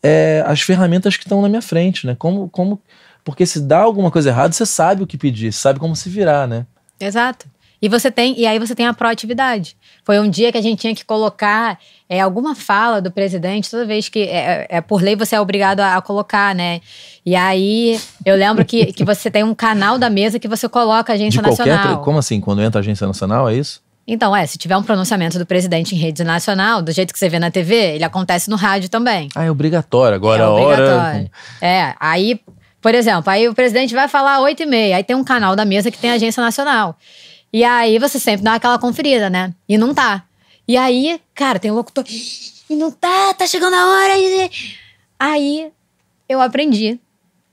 é, 0.03 0.43
as 0.47 0.61
ferramentas 0.63 1.17
que 1.17 1.25
estão 1.25 1.43
na 1.43 1.49
minha 1.49 1.63
frente, 1.63 2.07
né? 2.07 2.15
Como, 2.19 2.49
como, 2.49 2.81
porque 3.25 3.45
se 3.45 3.61
dá 3.61 3.81
alguma 3.81 4.11
coisa 4.11 4.31
errada, 4.31 4.53
você 4.53 4.65
sabe 4.65 5.03
o 5.03 5.07
que 5.07 5.19
pedir, 5.19 5.53
sabe 5.53 5.79
como 5.79 5.95
se 5.95 6.09
virar, 6.09 6.47
né? 6.47 6.67
Exato. 6.99 7.47
E 7.81 7.89
você 7.89 8.11
tem, 8.11 8.39
e 8.39 8.47
aí 8.47 8.59
você 8.59 8.75
tem 8.75 8.87
a 8.87 8.95
proatividade. 8.95 9.77
Foi 10.05 10.19
um 10.19 10.29
dia 10.29 10.51
que 10.51 10.59
a 10.59 10.63
gente 10.63 10.81
tinha 10.81 10.95
que 10.95 11.05
colocar 11.05 11.79
é, 12.09 12.21
alguma 12.21 12.55
fala 12.55 13.01
do 13.01 13.11
presidente, 13.11 13.71
toda 13.71 13.85
vez 13.85 14.09
que 14.09 14.21
é, 14.21 14.67
é 14.69 14.81
por 14.81 15.03
lei 15.03 15.17
você 15.17 15.37
é 15.37 15.41
obrigado 15.41 15.81
a, 15.81 15.97
a, 15.97 16.01
colocar, 16.01 16.55
né? 16.55 16.81
E 17.25 17.35
aí 17.35 18.01
eu 18.25 18.37
lembro 18.37 18.65
que, 18.65 18.93
que 18.93 19.05
você 19.05 19.31
tem 19.31 19.43
um 19.43 19.55
canal 19.55 19.99
da 19.99 20.09
mesa 20.09 20.39
que 20.39 20.49
você 20.49 20.69
coloca 20.69 21.13
a 21.13 21.15
agência 21.15 21.43
De 21.43 21.49
qualquer, 21.49 21.67
nacional. 21.67 22.03
Como 22.03 22.19
assim? 22.19 22.41
Quando 22.41 22.63
entra 22.63 22.79
a 22.79 22.83
agência 22.83 23.07
nacional, 23.07 23.49
é 23.49 23.55
isso? 23.55 23.85
Então, 24.07 24.35
é, 24.37 24.47
se 24.47 24.57
tiver 24.57 24.77
um 24.77 24.85
pronunciamento 24.85 25.37
do 25.37 25.45
presidente 25.45 25.97
em 25.97 25.99
rede 25.99 26.23
nacional, 26.23 26.81
do 26.81 26.93
jeito 26.93 27.13
que 27.13 27.19
você 27.19 27.29
vê 27.29 27.41
na 27.41 27.51
TV, 27.51 27.75
ele 27.97 28.05
acontece 28.05 28.49
no 28.49 28.55
rádio 28.55 28.89
também. 28.89 29.29
Ah, 29.35 29.45
é 29.45 29.51
obrigatório. 29.51 30.15
Agora 30.15 30.43
é 30.43 30.45
a 30.45 30.51
hora. 30.51 31.31
É, 31.61 31.95
aí, 31.99 32.41
por 32.81 32.95
exemplo, 32.95 33.29
aí 33.29 33.49
o 33.49 33.55
presidente 33.55 33.93
vai 33.93 34.07
falar 34.07 34.41
8 34.41 34.63
e 34.63 34.67
meia, 34.67 34.97
aí 34.97 35.03
tem 35.03 35.17
um 35.17 35.25
canal 35.25 35.57
da 35.57 35.65
mesa 35.65 35.91
que 35.91 35.99
tem 35.99 36.13
agência 36.13 36.41
nacional. 36.41 36.97
E 37.53 37.65
aí 37.65 37.99
você 37.99 38.19
sempre 38.19 38.45
dá 38.45 38.55
aquela 38.55 38.79
conferida, 38.79 39.31
né? 39.31 39.55
E 39.69 39.79
não 39.79 39.95
tá. 39.95 40.25
E 40.69 40.77
aí, 40.77 41.21
cara, 41.35 41.59
tem 41.59 41.71
um 41.71 41.75
locutor. 41.75 42.05
E 42.09 42.75
não 42.75 42.91
tá, 42.91 43.35
tá 43.35 43.47
chegando 43.47 43.75
a 43.75 43.87
hora. 43.87 44.15
Aí 45.19 45.71
eu 46.29 46.41
aprendi 46.41 47.01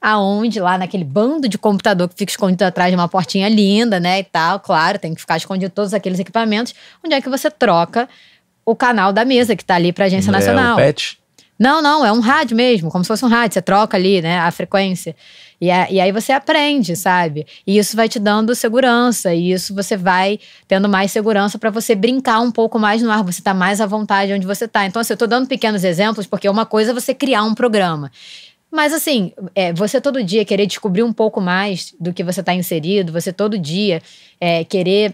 aonde, 0.02 0.60
lá 0.60 0.78
naquele 0.78 1.06
bando 1.06 1.48
de 1.48 1.58
computador 1.58 2.10
que 2.10 2.16
fica 2.16 2.32
escondido 2.32 2.64
atrás 2.64 2.92
de 2.92 2.96
uma 2.98 3.08
portinha 3.08 3.48
linda, 3.48 4.00
né? 4.00 4.20
E 4.20 4.24
tal, 4.24 4.60
claro, 4.60 5.00
tem 5.00 5.14
que 5.14 5.22
ficar 5.22 5.38
escondido 5.38 5.72
todos 5.72 5.94
aqueles 5.94 6.20
equipamentos. 6.20 6.76
Onde 7.04 7.16
é 7.16 7.22
que 7.22 7.30
você 7.30 7.50
troca 7.50 8.10
o 8.66 8.76
canal 8.76 9.14
da 9.14 9.24
mesa 9.24 9.56
que 9.56 9.64
tá 9.64 9.76
ali 9.76 9.94
pra 9.94 10.06
Agência 10.06 10.30
É 10.30 10.34
Nacional? 10.34 10.74
o 10.74 10.78
pet? 10.78 11.18
Não, 11.58 11.82
não, 11.82 12.06
é 12.06 12.12
um 12.12 12.20
rádio 12.20 12.58
mesmo, 12.58 12.92
como 12.92 13.04
se 13.04 13.08
fosse 13.08 13.24
um 13.24 13.30
rádio. 13.30 13.54
Você 13.54 13.62
troca 13.62 13.96
ali, 13.96 14.22
né, 14.22 14.40
a 14.40 14.52
frequência. 14.52 15.16
E, 15.60 15.70
a- 15.72 15.90
e 15.90 16.00
aí 16.00 16.12
você 16.12 16.32
aprende, 16.32 16.96
sabe? 16.96 17.46
E 17.66 17.78
isso 17.78 17.96
vai 17.96 18.10
te 18.10 18.20
dando 18.20 18.54
segurança. 18.56 19.34
E 19.34 19.52
isso 19.52 19.74
você 19.74 19.96
vai 19.96 20.40
tendo 20.68 20.90
mais 20.90 21.12
segurança 21.12 21.58
para 21.58 21.70
você 21.70 21.96
brincar 21.96 22.40
um 22.42 22.52
pouco 22.52 22.78
mais 22.80 23.02
no 23.02 23.12
ar. 23.12 23.24
Você 23.24 23.42
tá 23.42 23.54
mais 23.54 23.80
à 23.82 23.86
vontade 23.86 24.34
onde 24.34 24.46
você 24.46 24.68
tá. 24.68 24.86
Então, 24.86 25.00
assim, 25.02 25.14
eu 25.14 25.18
tô 25.18 25.28
dando 25.28 25.48
pequenos 25.48 25.84
exemplos, 25.84 26.26
porque 26.28 26.48
uma 26.50 26.66
coisa 26.66 26.92
é 26.92 26.94
você 26.94 27.14
criar 27.14 27.44
um 27.44 27.54
programa. 27.54 28.12
Mas 28.72 28.92
assim, 28.92 29.32
é, 29.54 29.72
você 29.72 30.02
todo 30.02 30.24
dia 30.24 30.44
querer 30.44 30.66
descobrir 30.66 31.04
um 31.04 31.14
pouco 31.14 31.40
mais 31.40 31.94
do 32.00 32.12
que 32.12 32.24
você 32.24 32.40
está 32.40 32.56
inserido, 32.56 33.12
você 33.12 33.32
todo 33.32 33.58
dia 33.60 34.02
é, 34.42 34.64
querer 34.64 35.14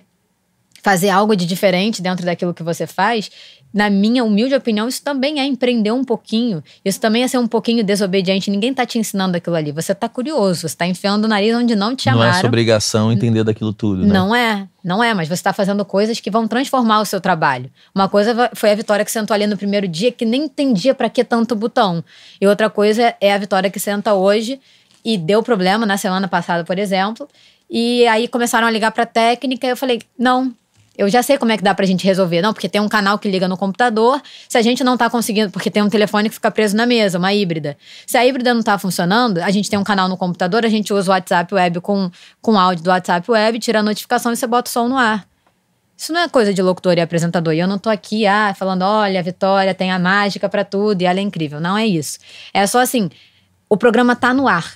fazer 0.82 1.10
algo 1.10 1.36
de 1.36 1.46
diferente 1.46 2.02
dentro 2.02 2.26
daquilo 2.26 2.54
que 2.54 2.64
você 2.64 2.88
faz, 2.88 3.30
na 3.74 3.90
minha 3.90 4.24
humilde 4.24 4.56
opinião, 4.56 4.88
isso 4.88 5.04
também 5.04 5.40
é 5.40 5.46
empreender 5.46 5.92
um 5.92 6.04
pouquinho. 6.04 6.64
Isso 6.84 7.00
também 7.00 7.24
é 7.24 7.28
ser 7.28 7.38
um 7.38 7.48
pouquinho 7.48 7.84
desobediente. 7.84 8.50
Ninguém 8.50 8.74
tá 8.74 8.86
te 8.86 8.98
ensinando 8.98 9.38
aquilo 9.38 9.56
ali. 9.56 9.72
Você 9.72 9.94
tá 9.94 10.10
curioso, 10.10 10.68
você 10.68 10.76
tá 10.76 10.88
enfiando 10.88 11.26
o 11.26 11.28
nariz 11.28 11.56
onde 11.56 11.76
não 11.76 11.96
te 11.96 12.08
Não 12.08 12.14
chamaram. 12.14 12.32
é 12.32 12.40
sua 12.40 12.48
obrigação 12.48 13.12
entender 13.12 13.44
daquilo 13.44 13.72
tudo, 13.72 14.06
né? 14.06 14.12
Não 14.12 14.36
é, 14.36 14.68
não 14.84 15.04
é, 15.04 15.14
mas 15.14 15.28
você 15.28 15.36
está 15.36 15.54
fazendo 15.54 15.86
coisas 15.86 16.20
que 16.20 16.32
vão 16.32 16.48
transformar 16.48 17.00
o 17.02 17.06
seu 17.06 17.22
trabalho. 17.22 17.70
Uma 17.94 18.10
coisa 18.10 18.50
foi 18.56 18.72
a 18.72 18.76
Vitória 18.76 19.06
que 19.06 19.12
sentou 19.12 19.36
ali 19.36 19.46
no 19.46 19.56
primeiro 19.58 19.88
dia 19.88 20.12
que 20.12 20.26
nem 20.26 20.46
entendia 20.46 20.96
para 20.96 21.10
que 21.10 21.24
tanto 21.24 21.56
botão. 21.56 22.04
E 22.42 22.48
outra 22.48 22.70
coisa 22.72 23.14
é 23.22 23.34
a 23.34 23.38
Vitória 23.38 23.70
que 23.70 23.80
senta 23.80 24.14
hoje 24.16 24.60
e 25.06 25.16
deu 25.16 25.44
problema 25.44 25.86
na 25.86 25.98
semana 25.98 26.28
passada, 26.28 26.64
por 26.64 26.80
exemplo. 26.80 27.28
E 27.70 28.08
aí 28.08 28.28
começaram 28.28 28.66
a 28.68 28.72
ligar 28.72 28.92
para 28.92 29.06
técnica 29.06 29.68
e 29.68 29.70
eu 29.70 29.78
falei: 29.78 30.02
"Não, 30.18 30.52
eu 31.00 31.08
já 31.08 31.24
sei 31.24 31.38
como 31.38 31.50
é 31.50 31.56
que 31.56 31.64
dá 31.64 31.74
pra 31.74 31.86
gente 31.86 32.04
resolver. 32.04 32.42
Não, 32.42 32.52
porque 32.52 32.68
tem 32.68 32.82
um 32.82 32.90
canal 32.90 33.18
que 33.18 33.32
liga 33.32 33.48
no 33.48 33.56
computador. 33.56 34.22
Se 34.50 34.58
a 34.58 34.62
gente 34.62 34.84
não 34.84 34.98
tá 34.98 35.10
conseguindo, 35.10 35.50
porque 35.50 35.72
tem 35.72 35.82
um 35.82 35.88
telefone 35.88 36.28
que 36.28 36.36
fica 36.36 36.52
preso 36.52 36.76
na 36.76 36.86
mesa, 36.86 37.18
uma 37.18 37.34
híbrida. 37.34 37.78
Se 38.06 38.18
a 38.18 38.26
híbrida 38.26 38.54
não 38.54 38.62
tá 38.62 38.78
funcionando, 38.78 39.38
a 39.38 39.50
gente 39.50 39.70
tem 39.70 39.80
um 39.80 39.84
canal 39.84 40.10
no 40.10 40.18
computador, 40.18 40.66
a 40.66 40.68
gente 40.68 40.94
usa 40.94 41.10
o 41.10 41.14
WhatsApp 41.14 41.56
web 41.56 41.80
com, 41.80 42.12
com 42.42 42.60
áudio 42.60 42.84
do 42.84 42.90
WhatsApp 42.90 43.32
web, 43.32 43.60
tira 43.60 43.80
a 43.80 43.84
notificação 43.84 44.34
e 44.34 44.36
você 44.36 44.46
bota 44.46 44.70
o 44.70 44.74
som 44.74 44.90
no 44.90 44.98
ar. 44.98 45.26
Isso 45.96 46.12
não 46.12 46.20
é 46.20 46.28
coisa 46.28 46.54
de 46.54 46.62
locutor 46.62 46.98
e 46.98 47.02
apresentador. 47.02 47.54
E 47.54 47.60
eu 47.60 47.68
não 47.68 47.78
tô 47.78 47.90
aqui, 47.90 48.28
ah, 48.28 48.54
falando, 48.54 48.82
olha, 48.82 49.22
a 49.22 49.24
Vitória 49.24 49.74
tem 49.74 49.94
a 49.94 50.00
mágica 50.00 50.50
pra 50.50 50.66
tudo 50.66 51.02
e 51.02 51.06
ela 51.06 51.20
é 51.20 51.22
incrível. 51.22 51.62
Não 51.62 51.78
é 51.78 51.88
isso. 51.88 52.20
É 52.54 52.68
só 52.68 52.82
assim, 52.82 53.10
o 53.70 53.78
programa 53.78 54.18
tá 54.18 54.34
no 54.34 54.50
ar. 54.50 54.74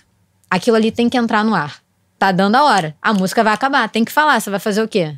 Aquilo 0.49 0.77
ali 0.77 0.89
tem 0.89 1.09
que 1.09 1.17
entrar 1.17 1.43
no 1.43 1.53
ar. 1.53 1.83
Tá 2.17 2.31
dando 2.31 2.55
a 2.55 2.63
hora. 2.63 2.95
A 3.01 3.13
música 3.13 3.43
vai 3.43 3.53
acabar, 3.53 3.89
tem 3.89 4.05
que 4.05 4.11
falar. 4.11 4.39
Você 4.39 4.49
vai 4.49 4.59
fazer 4.59 4.81
o 4.81 4.87
quê? 4.87 5.17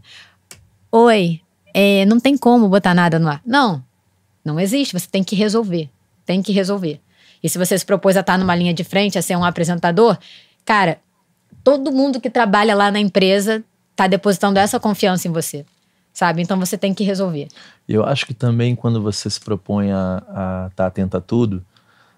Oi, 0.98 1.42
é, 1.74 2.06
não 2.06 2.22
tem 2.22 2.38
como 2.38 2.70
botar 2.70 2.94
nada 2.94 3.20
no 3.20 3.28
ar. 3.28 3.42
Não, 3.46 3.84
não 4.46 4.58
existe. 4.58 4.98
Você 4.98 5.06
tem 5.12 5.26
que 5.26 5.36
resolver. 5.36 5.90
Tem 6.26 6.42
que 6.42 6.54
resolver. 6.54 7.02
E 7.44 7.50
se 7.50 7.58
você 7.58 7.78
se 7.78 7.86
propôs 7.86 8.16
a 8.16 8.22
estar 8.22 8.38
numa 8.38 8.56
linha 8.56 8.74
de 8.74 8.86
frente, 8.86 9.20
a 9.20 9.22
ser 9.22 9.36
um 9.36 9.44
apresentador, 9.44 10.18
cara, 10.64 11.00
todo 11.66 11.92
mundo 11.92 12.22
que 12.22 12.30
trabalha 12.30 12.74
lá 12.74 12.90
na 12.90 13.00
empresa 13.02 13.62
tá 13.94 14.08
depositando 14.08 14.58
essa 14.58 14.80
confiança 14.80 15.28
em 15.28 15.34
você. 15.34 15.66
Sabe? 16.14 16.42
Então 16.42 16.58
você 16.58 16.78
tem 16.78 16.94
que 16.94 17.04
resolver. 17.04 17.50
Eu 17.90 18.06
acho 18.06 18.26
que 18.26 18.34
também 18.34 18.74
quando 18.74 19.02
você 19.02 19.30
se 19.30 19.42
propõe 19.42 19.92
a 19.92 20.70
estar 20.72 20.88
atento 20.88 21.18
a 21.18 21.20
tudo, 21.20 21.62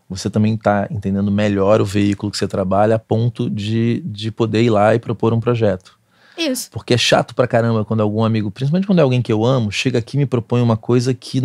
você 0.07 0.29
também 0.29 0.53
está 0.53 0.87
entendendo 0.91 1.31
melhor 1.31 1.81
o 1.81 1.85
veículo 1.85 2.31
que 2.31 2.37
você 2.37 2.47
trabalha 2.47 2.97
a 2.97 2.99
ponto 2.99 3.49
de, 3.49 4.03
de 4.05 4.29
poder 4.29 4.61
ir 4.61 4.69
lá 4.69 4.93
e 4.93 4.99
propor 4.99 5.33
um 5.33 5.39
projeto. 5.39 5.96
Isso. 6.38 6.69
Porque 6.72 6.93
é 6.93 6.97
chato 6.97 7.34
pra 7.35 7.47
caramba 7.47 7.84
quando 7.84 8.01
algum 8.01 8.23
amigo, 8.23 8.51
principalmente 8.51 8.85
quando 8.88 8.99
é 8.99 9.01
alguém 9.01 9.22
que 9.22 9.31
eu 9.31 9.43
amo, 9.45 9.72
chega 9.72 9.99
aqui 9.99 10.18
e 10.18 10.19
me 10.19 10.26
propõe 10.26 10.61
uma 10.61 10.77
coisa 10.77 11.14
que, 11.14 11.41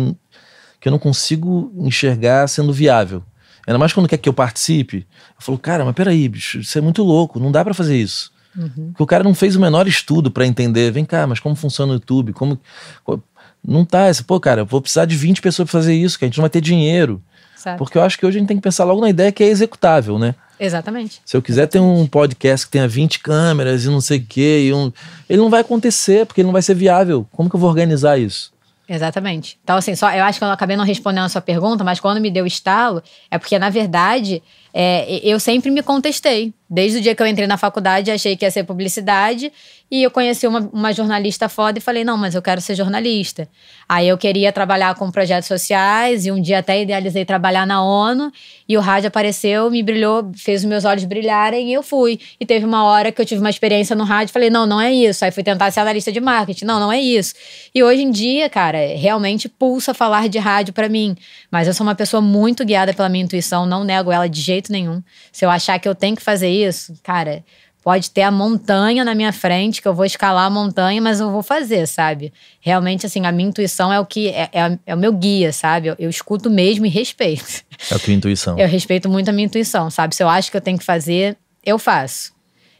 que 0.79 0.87
eu 0.87 0.91
não 0.91 0.99
consigo 0.99 1.71
enxergar 1.77 2.47
sendo 2.47 2.71
viável. 2.71 3.23
Ainda 3.65 3.77
mais 3.79 3.93
quando 3.93 4.07
quer 4.09 4.17
que 4.17 4.27
eu 4.29 4.33
participe. 4.33 4.97
Eu 5.29 5.35
falo, 5.39 5.57
cara, 5.57 5.85
mas 5.85 5.95
peraí, 5.95 6.27
bicho, 6.27 6.59
isso 6.59 6.77
é 6.77 6.81
muito 6.81 7.01
louco, 7.01 7.39
não 7.39 7.51
dá 7.51 7.63
pra 7.63 7.73
fazer 7.73 7.97
isso. 7.97 8.31
Uhum. 8.55 8.89
Porque 8.89 9.03
o 9.03 9.07
cara 9.07 9.23
não 9.23 9.33
fez 9.33 9.55
o 9.55 9.59
menor 9.59 9.87
estudo 9.87 10.29
pra 10.29 10.45
entender. 10.45 10.91
Vem 10.91 11.05
cá, 11.05 11.25
mas 11.25 11.39
como 11.39 11.55
funciona 11.55 11.91
o 11.93 11.95
YouTube? 11.95 12.33
Como. 12.33 12.59
co- 13.03 13.19
Não 13.65 13.83
tá. 13.83 14.09
Esse, 14.09 14.23
Pô, 14.23 14.39
cara, 14.39 14.61
eu 14.61 14.65
vou 14.65 14.79
precisar 14.81 15.05
de 15.05 15.15
20 15.15 15.41
pessoas 15.41 15.67
pra 15.69 15.79
fazer 15.79 15.95
isso, 15.95 16.19
que 16.19 16.25
a 16.25 16.27
gente 16.27 16.37
não 16.37 16.43
vai 16.43 16.49
ter 16.51 16.61
dinheiro. 16.61 17.19
Sabe? 17.55 17.77
Porque 17.79 17.97
eu 17.97 18.03
acho 18.03 18.17
que 18.19 18.25
hoje 18.25 18.37
a 18.37 18.39
gente 18.39 18.47
tem 18.49 18.57
que 18.57 18.61
pensar 18.63 18.83
logo 18.83 18.99
na 19.01 19.09
ideia 19.09 19.31
que 19.31 19.41
é 19.43 19.47
executável, 19.47 20.19
né? 20.19 20.35
Exatamente. 20.59 21.21
Se 21.25 21.35
eu 21.35 21.41
quiser 21.41 21.67
ter 21.67 21.79
um 21.79 22.05
podcast 22.05 22.65
que 22.65 22.71
tenha 22.71 22.87
20 22.87 23.19
câmeras 23.19 23.85
e 23.85 23.89
não 23.89 24.01
sei 24.01 24.19
o 24.19 24.25
quê, 24.25 24.67
e 24.67 24.73
um... 24.73 24.91
ele 25.29 25.41
não 25.41 25.49
vai 25.49 25.61
acontecer, 25.61 26.25
porque 26.25 26.41
ele 26.41 26.47
não 26.47 26.53
vai 26.53 26.61
ser 26.61 26.75
viável. 26.75 27.27
Como 27.31 27.49
que 27.49 27.55
eu 27.55 27.59
vou 27.59 27.69
organizar 27.69 28.17
isso? 28.17 28.53
Exatamente. 28.87 29.57
Então, 29.63 29.77
assim, 29.77 29.95
só, 29.95 30.11
eu 30.11 30.23
acho 30.23 30.39
que 30.39 30.45
eu 30.45 30.49
acabei 30.49 30.75
não 30.75 30.83
respondendo 30.83 31.25
a 31.25 31.29
sua 31.29 31.41
pergunta, 31.41 31.83
mas 31.83 31.99
quando 31.99 32.19
me 32.19 32.29
deu 32.29 32.45
estalo, 32.45 33.01
é 33.31 33.37
porque, 33.37 33.57
na 33.57 33.69
verdade, 33.69 34.43
é, 34.73 35.19
eu 35.25 35.39
sempre 35.39 35.71
me 35.71 35.81
contestei. 35.81 36.53
Desde 36.73 36.97
o 36.97 37.01
dia 37.01 37.13
que 37.13 37.21
eu 37.21 37.27
entrei 37.27 37.45
na 37.45 37.55
faculdade, 37.55 38.09
achei 38.09 38.35
que 38.35 38.43
ia 38.43 38.49
ser 38.49 38.63
publicidade, 38.63 39.53
e 39.91 40.01
eu 40.01 40.09
conheci 40.09 40.47
uma, 40.47 40.67
uma 40.73 40.91
jornalista 40.91 41.47
foda 41.47 41.77
e 41.77 41.81
falei, 41.81 42.03
não, 42.03 42.17
mas 42.17 42.33
eu 42.33 42.41
quero 42.41 42.59
ser 42.59 42.73
jornalista. 42.73 43.47
Aí 43.87 44.07
eu 44.07 44.17
queria 44.17 44.51
trabalhar 44.51 44.95
com 44.95 45.11
projetos 45.11 45.47
sociais, 45.47 46.25
e 46.25 46.31
um 46.31 46.41
dia 46.41 46.57
até 46.57 46.81
idealizei 46.81 47.25
trabalhar 47.25 47.67
na 47.67 47.83
ONU, 47.83 48.31
e 48.67 48.75
o 48.75 48.81
rádio 48.81 49.09
apareceu, 49.09 49.69
me 49.69 49.83
brilhou, 49.83 50.31
fez 50.35 50.61
os 50.61 50.65
meus 50.65 50.83
olhos 50.83 51.05
brilharem, 51.05 51.69
e 51.69 51.73
eu 51.73 51.83
fui. 51.83 52.19
E 52.39 52.45
teve 52.45 52.65
uma 52.65 52.85
hora 52.85 53.11
que 53.11 53.21
eu 53.21 53.25
tive 53.25 53.39
uma 53.39 53.51
experiência 53.51 53.95
no 53.95 54.03
rádio, 54.03 54.33
falei, 54.33 54.49
não, 54.49 54.65
não 54.65 54.81
é 54.81 54.91
isso. 54.91 55.23
Aí 55.23 55.29
fui 55.29 55.43
tentar 55.43 55.69
ser 55.69 55.81
analista 55.81 56.11
de 56.11 56.19
marketing, 56.19 56.65
não, 56.65 56.79
não 56.79 56.91
é 56.91 56.99
isso. 56.99 57.35
E 57.75 57.83
hoje 57.83 58.01
em 58.01 58.09
dia, 58.09 58.49
cara, 58.49 58.79
realmente 58.97 59.47
pulsa 59.47 59.93
falar 59.93 60.27
de 60.27 60.39
rádio 60.39 60.73
pra 60.73 60.89
mim. 60.89 61.15
Mas 61.51 61.67
eu 61.67 61.73
sou 61.75 61.85
uma 61.85 61.93
pessoa 61.93 62.19
muito 62.19 62.65
guiada 62.65 62.95
pela 62.95 63.09
minha 63.09 63.25
intuição, 63.25 63.63
não 63.67 63.83
nego 63.83 64.11
ela 64.11 64.27
de 64.27 64.41
jeito 64.41 64.71
nenhum. 64.71 65.03
Se 65.31 65.45
eu 65.45 65.51
achar 65.51 65.77
que 65.77 65.87
eu 65.87 65.93
tenho 65.93 66.15
que 66.15 66.23
fazer 66.23 66.49
isso, 66.49 66.62
cara, 67.01 67.43
pode 67.83 68.09
ter 68.09 68.21
a 68.21 68.31
montanha 68.31 69.03
na 69.03 69.13
minha 69.13 69.33
frente, 69.33 69.81
que 69.81 69.87
eu 69.87 69.93
vou 69.93 70.05
escalar 70.05 70.45
a 70.45 70.49
montanha, 70.49 71.01
mas 71.01 71.19
eu 71.19 71.29
vou 71.29 71.43
fazer, 71.43 71.85
sabe? 71.85 72.31
Realmente, 72.61 73.05
assim, 73.05 73.25
a 73.25 73.31
minha 73.31 73.49
intuição 73.49 73.91
é 73.91 73.99
o 73.99 74.05
que 74.05 74.29
é, 74.29 74.49
é, 74.53 74.79
é 74.85 74.95
o 74.95 74.97
meu 74.97 75.11
guia, 75.11 75.51
sabe? 75.51 75.89
Eu, 75.89 75.95
eu 75.99 76.09
escuto 76.09 76.49
mesmo 76.49 76.85
e 76.85 76.89
respeito. 76.89 77.63
É 77.91 77.95
a 77.95 77.99
tua 77.99 78.13
intuição. 78.13 78.57
Eu 78.57 78.67
respeito 78.67 79.09
muito 79.09 79.29
a 79.29 79.33
minha 79.33 79.45
intuição, 79.45 79.89
sabe? 79.89 80.15
Se 80.15 80.23
eu 80.23 80.29
acho 80.29 80.49
que 80.49 80.55
eu 80.55 80.61
tenho 80.61 80.77
que 80.77 80.85
fazer, 80.85 81.35
eu 81.65 81.77
faço. 81.77 82.31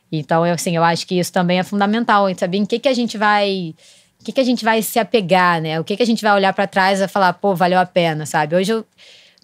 Então, 0.10 0.46
eu, 0.46 0.54
assim, 0.54 0.76
eu 0.76 0.84
acho 0.84 1.06
que 1.06 1.20
isso 1.20 1.34
também 1.34 1.60
é 1.60 1.64
fundamental, 1.64 2.28
saber 2.38 2.58
em 2.58 2.66
que, 2.66 2.80
que 2.80 2.88
a 2.88 2.94
gente 2.94 3.18
vai. 3.18 3.76
O 4.22 4.24
que, 4.24 4.32
que 4.32 4.40
a 4.40 4.44
gente 4.44 4.64
vai 4.64 4.82
se 4.82 5.00
apegar, 5.00 5.62
né? 5.62 5.80
O 5.80 5.84
que, 5.84 5.98
que 5.98 6.04
a 6.04 6.06
gente 6.06 6.22
vai 6.22 6.34
olhar 6.34 6.54
pra 6.54 6.66
trás 6.66 7.02
e 7.02 7.08
falar, 7.10 7.34
pô, 7.34 7.54
valeu 7.54 7.78
a 7.78 7.86
pena, 7.86 8.26
sabe? 8.26 8.56
Hoje 8.56 8.72
eu, 8.72 8.86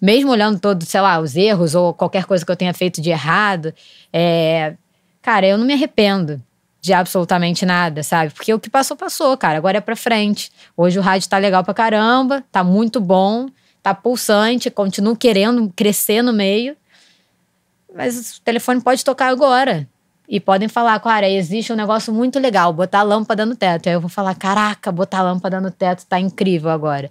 mesmo 0.00 0.30
olhando 0.30 0.58
todos, 0.58 0.88
sei 0.88 1.00
lá, 1.00 1.18
os 1.20 1.36
erros 1.36 1.74
ou 1.74 1.92
qualquer 1.92 2.24
coisa 2.24 2.44
que 2.44 2.50
eu 2.50 2.56
tenha 2.56 2.72
feito 2.74 3.00
de 3.00 3.10
errado, 3.10 3.74
é, 4.12 4.74
cara, 5.22 5.46
eu 5.46 5.58
não 5.58 5.66
me 5.66 5.72
arrependo 5.72 6.42
de 6.80 6.92
absolutamente 6.92 7.66
nada, 7.66 8.02
sabe? 8.02 8.32
Porque 8.32 8.54
o 8.54 8.58
que 8.58 8.70
passou, 8.70 8.96
passou, 8.96 9.36
cara. 9.36 9.58
Agora 9.58 9.78
é 9.78 9.80
pra 9.80 9.94
frente. 9.94 10.50
Hoje 10.76 10.98
o 10.98 11.02
rádio 11.02 11.28
tá 11.28 11.36
legal 11.36 11.62
pra 11.62 11.74
caramba, 11.74 12.42
tá 12.50 12.64
muito 12.64 13.00
bom, 13.00 13.48
tá 13.82 13.94
pulsante, 13.94 14.70
continuo 14.70 15.14
querendo 15.14 15.70
crescer 15.76 16.22
no 16.22 16.32
meio. 16.32 16.74
Mas 17.94 18.38
o 18.38 18.40
telefone 18.42 18.80
pode 18.80 19.04
tocar 19.04 19.28
agora. 19.28 19.86
e 20.28 20.38
podem 20.38 20.68
falar, 20.68 20.98
cara, 21.00 21.28
existe 21.28 21.72
um 21.72 21.76
negócio 21.76 22.14
muito 22.14 22.38
legal, 22.38 22.72
botar 22.72 23.02
lâmpada 23.02 23.44
no 23.44 23.56
teto. 23.56 23.88
Aí 23.88 23.94
eu 23.94 24.00
vou 24.00 24.08
falar, 24.08 24.32
caraca, 24.36 24.92
botar 24.92 25.22
lâmpada 25.22 25.60
no 25.60 25.72
teto 25.72 26.06
tá 26.06 26.20
incrível 26.20 26.70
agora. 26.70 27.10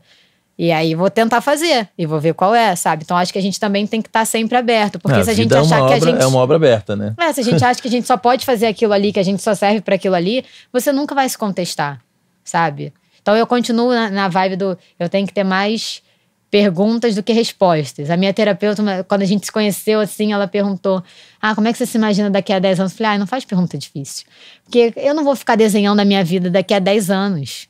E 0.62 0.74
aí 0.74 0.94
vou 0.94 1.10
tentar 1.10 1.40
fazer 1.40 1.88
e 1.98 2.06
vou 2.06 2.20
ver 2.20 2.34
qual 2.34 2.54
é, 2.54 2.76
sabe? 2.76 3.04
Então 3.06 3.16
acho 3.16 3.32
que 3.32 3.40
a 3.40 3.42
gente 3.42 3.58
também 3.58 3.88
tem 3.88 4.02
que 4.02 4.10
estar 4.10 4.20
tá 4.20 4.26
sempre 4.26 4.58
aberto, 4.58 5.00
porque 5.00 5.24
se 5.24 5.30
a 5.30 5.32
a 5.32 5.36
gente 5.36 5.54
é 5.54 5.58
achar 5.58 5.78
que 5.78 5.94
a 5.94 5.96
obra- 5.96 6.00
gente 6.12 6.22
É 6.22 6.28
uma 6.28 6.40
obra 6.40 6.58
aberta, 6.58 6.98
né? 6.98 7.16
é, 7.18 7.32
se 7.32 7.40
a 7.40 7.44
gente 7.46 7.64
acha 7.64 7.82
que 7.82 7.88
a 7.88 7.92
gente 7.92 8.06
só 8.06 8.18
pode 8.18 8.46
fazer 8.46 8.68
aquilo 8.68 8.92
ali, 8.92 9.14
que 9.14 9.20
a 9.22 9.24
gente 9.24 9.42
só 9.42 9.56
serve 9.56 9.80
para 9.80 9.96
aquilo 9.96 10.16
ali, 10.16 10.44
você 10.70 10.92
nunca 10.92 11.16
vai 11.16 11.30
se 11.30 11.38
contestar, 11.38 12.02
sabe? 12.44 12.92
Então 13.22 13.38
eu 13.38 13.48
continuo 13.48 13.92
na, 13.94 14.10
na 14.10 14.28
vibe 14.28 14.58
do 14.58 14.78
eu 15.00 15.08
tenho 15.08 15.26
que 15.26 15.34
ter 15.34 15.46
mais 15.46 16.02
perguntas 16.52 17.16
do 17.16 17.24
que 17.24 17.32
respostas. 17.32 18.10
A 18.10 18.18
minha 18.18 18.34
terapeuta, 18.34 18.84
quando 19.08 19.22
a 19.22 19.26
gente 19.26 19.46
se 19.46 19.52
conheceu 19.54 20.02
assim, 20.02 20.34
ela 20.34 20.46
perguntou: 20.46 21.02
"Ah, 21.42 21.56
como 21.56 21.70
é 21.70 21.72
que 21.72 21.78
você 21.78 21.86
se 21.86 21.98
imagina 21.98 22.30
daqui 22.30 22.52
a 22.52 22.60
10 22.60 22.82
anos?" 22.82 22.92
Eu 22.92 22.98
falei: 22.98 23.14
"Ah, 23.14 23.18
não 23.18 23.28
faz 23.28 23.46
pergunta 23.46 23.78
difícil. 23.78 24.26
Porque 24.66 24.92
eu 24.98 25.14
não 25.14 25.24
vou 25.24 25.38
ficar 25.38 25.56
desenhando 25.56 26.02
a 26.02 26.06
minha 26.06 26.22
vida 26.22 26.50
daqui 26.50 26.74
a 26.74 26.80
10 26.80 27.10
anos." 27.10 27.69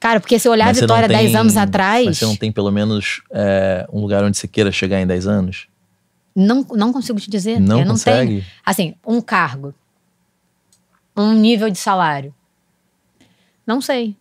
Cara, 0.00 0.20
porque 0.20 0.38
se 0.38 0.46
eu 0.46 0.52
olhar 0.52 0.66
Mas 0.66 0.78
a 0.78 0.80
Vitória 0.82 1.08
10 1.08 1.32
tem- 1.32 1.36
anos 1.40 1.56
atrás, 1.56 2.06
Mas 2.06 2.18
você 2.18 2.24
não 2.26 2.36
tem 2.36 2.52
pelo 2.52 2.70
menos 2.70 3.20
é, 3.32 3.86
um 3.92 4.00
lugar 4.00 4.22
onde 4.22 4.36
você 4.36 4.46
queira 4.46 4.70
chegar 4.70 5.00
em 5.00 5.06
10 5.06 5.26
anos? 5.26 5.66
não, 6.36 6.62
não 6.76 6.92
consigo 6.92 7.18
te 7.18 7.28
dizer. 7.28 7.58
Não 7.58 7.66
não 7.66 7.76
tenho. 7.78 7.88
consegue? 7.90 8.44
Assim, 8.64 8.94
um 9.04 9.20
cargo. 9.20 9.74
Um 11.16 11.32
nível 11.32 11.68
de 11.68 11.78
salário. 11.78 12.32
Não 13.66 13.80
sei. 13.80 14.14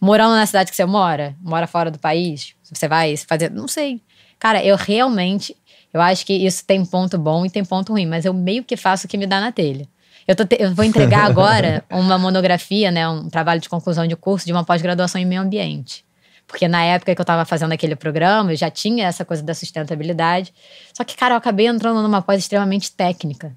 Morando 0.00 0.34
na 0.36 0.46
cidade 0.46 0.70
que 0.70 0.76
você 0.76 0.84
mora, 0.86 1.34
mora 1.40 1.66
fora 1.66 1.90
do 1.90 1.98
país, 1.98 2.54
você 2.62 2.86
vai 2.86 3.16
fazer. 3.16 3.50
Não 3.50 3.66
sei. 3.66 4.00
Cara, 4.38 4.64
eu 4.64 4.76
realmente. 4.76 5.56
Eu 5.92 6.00
acho 6.00 6.24
que 6.24 6.32
isso 6.32 6.64
tem 6.64 6.84
ponto 6.86 7.18
bom 7.18 7.44
e 7.44 7.50
tem 7.50 7.64
ponto 7.64 7.92
ruim, 7.92 8.06
mas 8.06 8.24
eu 8.24 8.32
meio 8.32 8.62
que 8.62 8.76
faço 8.76 9.06
o 9.06 9.10
que 9.10 9.18
me 9.18 9.26
dá 9.26 9.40
na 9.40 9.50
telha. 9.50 9.88
Eu, 10.30 10.36
tô 10.36 10.44
te- 10.44 10.58
eu 10.60 10.72
vou 10.72 10.84
entregar 10.84 11.24
agora 11.24 11.82
uma 11.90 12.16
monografia, 12.16 12.88
né, 12.92 13.08
um 13.08 13.28
trabalho 13.28 13.60
de 13.60 13.68
conclusão 13.68 14.06
de 14.06 14.14
curso 14.14 14.46
de 14.46 14.52
uma 14.52 14.62
pós-graduação 14.62 15.20
em 15.20 15.24
meio 15.24 15.40
ambiente. 15.42 16.04
Porque 16.46 16.68
na 16.68 16.84
época 16.84 17.12
que 17.16 17.20
eu 17.20 17.24
estava 17.24 17.44
fazendo 17.44 17.72
aquele 17.72 17.96
programa, 17.96 18.52
eu 18.52 18.56
já 18.56 18.70
tinha 18.70 19.08
essa 19.08 19.24
coisa 19.24 19.42
da 19.42 19.54
sustentabilidade. 19.54 20.54
Só 20.94 21.02
que, 21.02 21.16
cara, 21.16 21.34
eu 21.34 21.38
acabei 21.38 21.66
entrando 21.66 22.00
numa 22.00 22.22
pós 22.22 22.38
extremamente 22.38 22.92
técnica. 22.92 23.52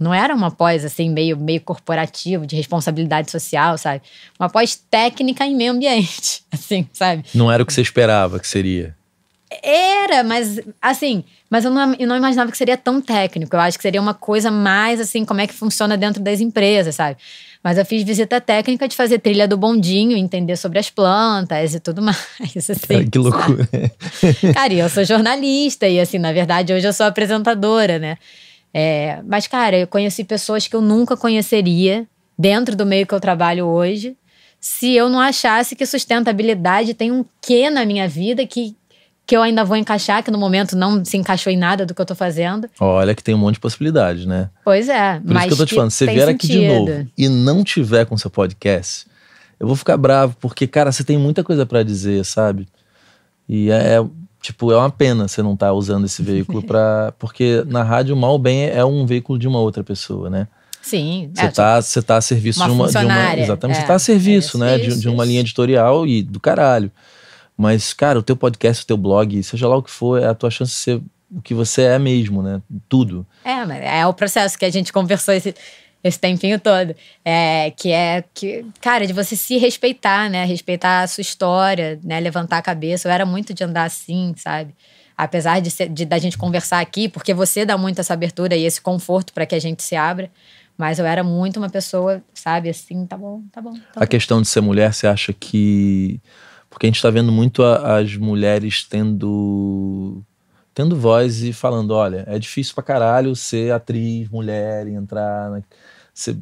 Não 0.00 0.12
era 0.12 0.34
uma 0.34 0.50
pós, 0.50 0.84
assim, 0.84 1.08
meio, 1.10 1.36
meio 1.36 1.60
corporativo, 1.60 2.44
de 2.44 2.56
responsabilidade 2.56 3.30
social, 3.30 3.78
sabe? 3.78 4.02
Uma 4.38 4.48
pós 4.50 4.74
técnica 4.74 5.46
em 5.46 5.54
meio 5.54 5.70
ambiente, 5.72 6.42
assim, 6.50 6.88
sabe? 6.92 7.24
Não 7.32 7.52
era 7.52 7.62
o 7.62 7.66
que 7.66 7.72
você 7.72 7.82
esperava 7.82 8.40
que 8.40 8.48
seria. 8.48 8.96
Era, 9.62 10.24
mas, 10.24 10.58
assim, 10.82 11.22
mas 11.50 11.64
eu 11.64 11.70
não, 11.72 11.94
eu 11.94 12.06
não 12.06 12.16
imaginava 12.16 12.48
que 12.50 12.56
seria 12.56 12.76
tão 12.76 13.00
técnico. 13.00 13.56
Eu 13.56 13.60
acho 13.60 13.76
que 13.76 13.82
seria 13.82 14.00
uma 14.00 14.14
coisa 14.14 14.52
mais, 14.52 15.00
assim, 15.00 15.24
como 15.24 15.40
é 15.40 15.48
que 15.48 15.52
funciona 15.52 15.96
dentro 15.96 16.22
das 16.22 16.40
empresas, 16.40 16.94
sabe? 16.94 17.16
Mas 17.62 17.76
eu 17.76 17.84
fiz 17.84 18.04
visita 18.04 18.40
técnica 18.40 18.86
de 18.86 18.94
fazer 18.94 19.18
trilha 19.18 19.48
do 19.48 19.56
bondinho, 19.56 20.16
entender 20.16 20.56
sobre 20.56 20.78
as 20.78 20.88
plantas 20.88 21.74
e 21.74 21.80
tudo 21.80 22.00
mais, 22.00 22.16
assim, 22.56 22.74
Cara, 22.74 23.04
que 23.04 23.18
sabe? 23.18 23.18
loucura. 23.18 23.68
Cara, 24.54 24.72
e 24.72 24.78
eu 24.78 24.88
sou 24.88 25.04
jornalista 25.04 25.88
e, 25.88 25.98
assim, 25.98 26.18
na 26.18 26.32
verdade, 26.32 26.72
hoje 26.72 26.86
eu 26.86 26.92
sou 26.92 27.06
apresentadora, 27.06 27.98
né? 27.98 28.16
É, 28.72 29.18
mas, 29.26 29.48
cara, 29.48 29.76
eu 29.76 29.88
conheci 29.88 30.22
pessoas 30.22 30.68
que 30.68 30.76
eu 30.76 30.80
nunca 30.80 31.16
conheceria 31.16 32.06
dentro 32.38 32.76
do 32.76 32.86
meio 32.86 33.04
que 33.04 33.12
eu 33.12 33.18
trabalho 33.18 33.66
hoje 33.66 34.16
se 34.60 34.94
eu 34.94 35.08
não 35.08 35.18
achasse 35.18 35.74
que 35.74 35.86
sustentabilidade 35.86 36.92
tem 36.92 37.10
um 37.10 37.24
quê 37.40 37.70
na 37.70 37.86
minha 37.86 38.06
vida 38.06 38.46
que, 38.46 38.76
que 39.30 39.36
eu 39.36 39.42
ainda 39.42 39.64
vou 39.64 39.76
encaixar, 39.76 40.24
que 40.24 40.30
no 40.32 40.38
momento 40.38 40.76
não 40.76 41.04
se 41.04 41.16
encaixou 41.16 41.52
em 41.52 41.56
nada 41.56 41.86
do 41.86 41.94
que 41.94 42.00
eu 42.00 42.04
tô 42.04 42.16
fazendo. 42.16 42.68
Olha 42.80 43.14
que 43.14 43.22
tem 43.22 43.32
um 43.32 43.38
monte 43.38 43.54
de 43.54 43.60
possibilidades, 43.60 44.26
né? 44.26 44.50
Pois 44.64 44.88
é, 44.88 45.20
Por 45.20 45.32
mas 45.32 45.46
isso 45.46 45.46
que 45.46 45.52
eu 45.52 45.56
tô 45.58 45.66
te 45.66 45.74
falando, 45.76 45.90
se 45.92 46.04
você 46.04 46.12
vier 46.12 46.28
aqui 46.28 46.48
de 46.48 46.52
sentido. 46.54 46.74
novo 46.74 47.06
e 47.16 47.28
não 47.28 47.62
tiver 47.62 48.06
com 48.06 48.18
seu 48.18 48.28
podcast, 48.28 49.06
eu 49.60 49.68
vou 49.68 49.76
ficar 49.76 49.96
bravo, 49.96 50.34
porque, 50.40 50.66
cara, 50.66 50.90
você 50.90 51.04
tem 51.04 51.16
muita 51.16 51.44
coisa 51.44 51.64
pra 51.64 51.84
dizer, 51.84 52.24
sabe? 52.24 52.66
E 53.48 53.70
é, 53.70 53.98
é, 53.98 54.04
tipo, 54.42 54.72
é 54.72 54.76
uma 54.76 54.90
pena 54.90 55.28
você 55.28 55.44
não 55.44 55.54
estar 55.54 55.72
usando 55.74 56.06
esse 56.06 56.24
veículo 56.24 56.60
pra. 56.64 57.12
Porque 57.18 57.62
na 57.68 57.84
rádio, 57.84 58.16
mal 58.16 58.32
ou 58.32 58.38
bem, 58.38 58.68
é 58.68 58.84
um 58.84 59.06
veículo 59.06 59.38
de 59.38 59.46
uma 59.46 59.60
outra 59.60 59.84
pessoa, 59.84 60.28
né? 60.28 60.48
Sim. 60.82 61.30
Você 61.32 61.46
é, 61.46 61.48
tá, 61.52 61.80
você 61.80 62.02
tá 62.02 62.16
a 62.16 62.20
serviço 62.20 62.58
uma 62.58 62.68
de 62.68 62.74
uma. 62.74 62.88
De 62.88 62.96
uma 62.96 63.36
exatamente, 63.38 63.76
é. 63.76 63.80
você 63.82 63.86
tá 63.86 63.94
a 63.94 63.98
serviço, 64.00 64.56
É, 64.56 64.60
né? 64.60 64.78
De, 64.78 64.88
isso, 64.88 65.00
de 65.00 65.08
uma 65.08 65.22
isso. 65.22 65.30
linha 65.30 65.40
editorial 65.40 66.04
e 66.04 66.20
do 66.20 66.40
caralho. 66.40 66.90
Mas, 67.60 67.92
cara, 67.92 68.18
o 68.18 68.22
teu 68.22 68.34
podcast, 68.34 68.84
o 68.84 68.86
teu 68.86 68.96
blog, 68.96 69.42
seja 69.42 69.68
lá 69.68 69.76
o 69.76 69.82
que 69.82 69.90
for, 69.90 70.18
é 70.18 70.26
a 70.26 70.34
tua 70.34 70.50
chance 70.50 70.72
de 70.72 70.78
ser 70.78 71.02
o 71.30 71.42
que 71.42 71.52
você 71.52 71.82
é 71.82 71.98
mesmo, 71.98 72.42
né? 72.42 72.62
Tudo. 72.88 73.26
É, 73.44 73.66
mas 73.66 73.82
é 73.82 74.06
o 74.06 74.14
processo 74.14 74.58
que 74.58 74.64
a 74.64 74.70
gente 74.70 74.90
conversou 74.90 75.34
esse, 75.34 75.54
esse 76.02 76.18
tempinho 76.18 76.58
todo. 76.58 76.96
É, 77.22 77.70
que 77.76 77.92
é, 77.92 78.24
que, 78.32 78.64
cara, 78.80 79.06
de 79.06 79.12
você 79.12 79.36
se 79.36 79.58
respeitar, 79.58 80.30
né? 80.30 80.46
Respeitar 80.46 81.02
a 81.02 81.06
sua 81.06 81.20
história, 81.20 82.00
né? 82.02 82.18
Levantar 82.18 82.56
a 82.56 82.62
cabeça. 82.62 83.06
Eu 83.06 83.12
era 83.12 83.26
muito 83.26 83.52
de 83.52 83.62
andar 83.62 83.84
assim, 83.84 84.32
sabe? 84.38 84.74
Apesar 85.14 85.60
de, 85.60 85.70
ser, 85.70 85.90
de 85.90 86.06
da 86.06 86.16
gente 86.16 86.38
conversar 86.38 86.80
aqui, 86.80 87.10
porque 87.10 87.34
você 87.34 87.66
dá 87.66 87.76
muito 87.76 88.00
essa 88.00 88.14
abertura 88.14 88.56
e 88.56 88.64
esse 88.64 88.80
conforto 88.80 89.34
para 89.34 89.44
que 89.44 89.54
a 89.54 89.60
gente 89.60 89.82
se 89.82 89.94
abra. 89.94 90.30
Mas 90.78 90.98
eu 90.98 91.04
era 91.04 91.22
muito 91.22 91.58
uma 91.58 91.68
pessoa, 91.68 92.22
sabe, 92.32 92.70
assim, 92.70 93.04
tá 93.04 93.18
bom, 93.18 93.42
tá 93.52 93.60
bom. 93.60 93.74
Tá 93.74 93.80
A 93.96 94.00
bom. 94.00 94.06
questão 94.06 94.40
de 94.40 94.48
ser 94.48 94.62
mulher, 94.62 94.94
você 94.94 95.06
acha 95.06 95.30
que. 95.30 96.18
Porque 96.70 96.86
a 96.86 96.88
gente 96.88 97.02
tá 97.02 97.10
vendo 97.10 97.32
muito 97.32 97.62
a- 97.62 97.98
as 97.98 98.16
mulheres 98.16 98.84
tendo. 98.84 100.22
tendo 100.74 100.96
voz 100.96 101.42
e 101.42 101.52
falando: 101.52 101.90
olha, 101.92 102.24
é 102.28 102.38
difícil 102.38 102.74
pra 102.74 102.84
caralho 102.84 103.34
ser 103.36 103.72
atriz, 103.72 104.28
mulher 104.28 104.86
entrar. 104.88 105.50
Na... 105.50 105.62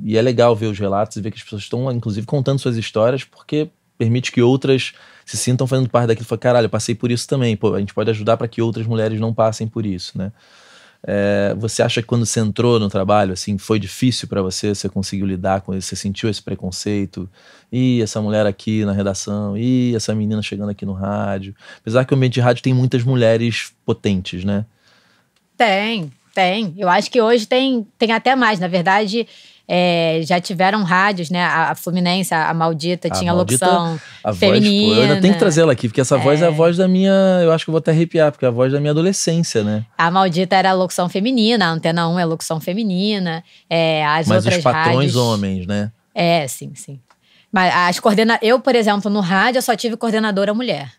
E 0.05 0.17
é 0.17 0.23
legal 0.23 0.55
ver 0.57 0.67
os 0.67 0.79
relatos 0.79 1.17
e 1.17 1.21
ver 1.21 1.31
que 1.31 1.37
as 1.39 1.43
pessoas 1.43 1.63
estão, 1.63 1.91
inclusive, 1.93 2.27
contando 2.27 2.59
suas 2.59 2.77
histórias, 2.77 3.25
porque 3.25 3.71
permite 3.97 4.31
que 4.33 4.43
outras 4.43 4.93
se 5.25 5.37
sintam 5.37 5.67
fazendo 5.67 5.89
parte 5.89 6.09
daquilo. 6.09 6.27
Fala, 6.27 6.39
caralho, 6.39 6.65
eu 6.67 6.71
passei 6.71 6.95
por 6.95 7.11
isso 7.11 7.27
também. 7.29 7.57
Pô, 7.57 7.75
a 7.75 7.81
gente 7.81 7.95
pode 7.95 8.11
ajudar 8.11 8.37
para 8.37 8.49
que 8.49 8.63
outras 8.63 8.87
mulheres 8.87 9.19
não 9.21 9.33
passem 9.35 9.67
por 9.69 9.85
isso, 9.87 10.17
né? 10.19 10.33
É, 11.07 11.55
você 11.57 11.83
acha 11.83 12.03
que 12.03 12.09
quando 12.09 12.27
você 12.27 12.41
entrou 12.41 12.79
no 12.81 12.89
trabalho, 12.89 13.33
assim, 13.33 13.57
foi 13.57 13.79
difícil 13.79 14.27
para 14.27 14.43
você? 14.43 14.75
Você 14.75 14.89
conseguiu 14.89 15.27
lidar 15.27 15.61
com 15.61 15.75
isso? 15.75 15.89
Você 15.89 15.97
sentiu 15.97 16.29
esse 16.29 16.43
preconceito? 16.43 17.29
Ih, 17.71 18.03
essa 18.03 18.21
mulher 18.21 18.47
aqui 18.47 18.85
na 18.85 18.93
redação. 18.93 19.57
Ih, 19.57 19.95
essa 19.95 20.15
menina 20.15 20.43
chegando 20.43 20.71
aqui 20.71 20.85
no 20.85 20.93
rádio. 20.93 21.55
Apesar 21.81 22.05
que 22.05 22.13
o 22.13 22.17
ambiente 22.17 22.35
de 22.35 22.41
rádio 22.41 22.63
tem 22.63 22.75
muitas 22.75 23.05
mulheres 23.05 23.73
potentes, 23.85 24.45
né? 24.45 24.67
Tem, 25.57 26.13
tem. 26.35 26.75
Eu 26.77 26.89
acho 26.89 27.11
que 27.11 27.21
hoje 27.21 27.47
tem, 27.47 27.87
tem 27.97 28.13
até 28.13 28.35
mais. 28.35 28.59
Na 28.59 28.69
verdade, 28.69 29.27
é, 29.71 30.21
já 30.25 30.41
tiveram 30.41 30.83
rádios, 30.83 31.29
né? 31.29 31.45
A, 31.45 31.71
a 31.73 31.75
Fluminense, 31.75 32.33
a, 32.33 32.49
a 32.49 32.55
Maldita, 32.55 33.09
A 33.09 33.11
tinha 33.11 33.35
Maldita, 33.35 33.67
locução 33.67 34.01
A 34.25 34.29
voz, 34.31 34.39
feminina. 34.39 34.95
pô, 34.95 35.01
eu 35.01 35.03
ainda 35.03 35.21
tenho 35.21 35.35
que 35.35 35.39
trazer 35.39 35.61
ela 35.61 35.73
aqui, 35.73 35.89
porque 35.89 36.01
essa 36.01 36.17
voz 36.17 36.41
é 36.41 36.47
a 36.47 36.49
É. 36.49 36.51
voz 36.51 36.77
da 36.79 36.89
minha. 36.89 37.13
Eu 37.43 37.53
acho 37.53 37.65
que 37.67 37.71
eu 37.71 37.73
vou 37.73 37.79
até 37.79 37.91
arrepiar, 37.91 38.33
porque 38.33 38.47
é 38.47 38.49
a 38.49 38.51
voz 38.51 38.73
da 38.73 38.81
minha 38.81 38.93
adolescência, 38.93 39.63
né? 39.63 39.85
A 39.99 40.11
Maldita 40.11 40.57
era 40.57 40.71
a 40.71 40.73
locução 40.73 41.09
feminina, 41.09 41.67
a 41.67 41.71
Antena 41.71 42.09
1 42.09 42.19
é 42.19 42.25
locução 42.25 42.59
feminina. 42.61 43.45
É, 43.69 44.05
as 44.07 44.27
Mas 44.27 44.45
outras 44.45 44.57
os 44.59 44.63
patrões 44.65 44.95
rádios, 44.97 45.17
homens, 45.17 45.67
né? 45.67 45.93
É, 46.15 46.49
sim, 46.49 46.73
sim. 46.75 46.99
Mas 47.53 47.73
as 47.75 48.01
coordena... 48.01 48.39
eu, 48.43 48.59
por 48.61 48.75
exemplo, 48.75 49.11
no 49.11 49.21
rádio, 49.21 49.59
eu 49.59 49.63
só 49.63 49.77
tive 49.77 49.97
coordenadora 49.97 50.53
mulher. 50.55 50.91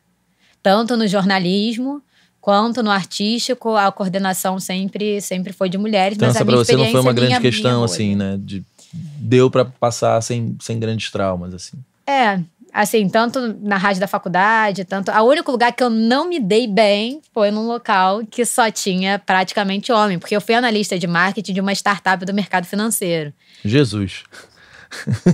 Tanto 0.62 0.96
no 0.98 1.08
jornalismo 1.08 2.02
quanto 2.50 2.82
no 2.82 2.90
artístico, 2.90 3.76
a 3.76 3.92
coordenação 3.92 4.60
sempre, 4.60 5.22
sempre 5.22 5.54
foi 5.54 5.70
de 5.70 5.78
mulheres. 5.78 6.16
Então 6.16 6.28
mas 6.30 6.36
essa 6.36 6.44
pra 6.44 6.56
você 6.56 6.76
não 6.76 6.90
foi 6.90 7.00
uma 7.00 7.14
grande 7.14 7.28
minha- 7.30 7.40
questão, 7.42 7.74
minha 7.76 7.86
assim, 7.86 8.16
né? 8.16 8.40
De, 8.40 8.64
deu 8.92 9.52
pra 9.52 9.64
passar 9.66 10.20
sem, 10.24 10.58
sem 10.60 10.80
grandes 10.80 11.12
traumas, 11.12 11.54
assim. 11.54 11.78
É, 12.08 12.40
assim, 12.74 13.08
tanto 13.08 13.56
na 13.62 13.78
rádio 13.78 14.00
da 14.02 14.08
faculdade, 14.08 14.84
tanto. 14.84 15.12
O 15.12 15.24
único 15.26 15.52
lugar 15.52 15.72
que 15.74 15.84
eu 15.84 15.92
não 15.92 16.28
me 16.28 16.40
dei 16.40 16.66
bem 16.66 17.22
foi 17.32 17.52
num 17.52 17.68
local 17.68 18.26
que 18.26 18.44
só 18.46 18.72
tinha 18.72 19.20
praticamente 19.20 19.92
homem, 19.92 20.18
porque 20.18 20.36
eu 20.36 20.42
fui 20.42 20.56
analista 20.56 20.98
de 20.98 21.06
marketing 21.06 21.54
de 21.54 21.62
uma 21.62 21.72
startup 21.74 22.26
do 22.26 22.34
mercado 22.34 22.66
financeiro. 22.66 23.32
Jesus. 23.64 24.24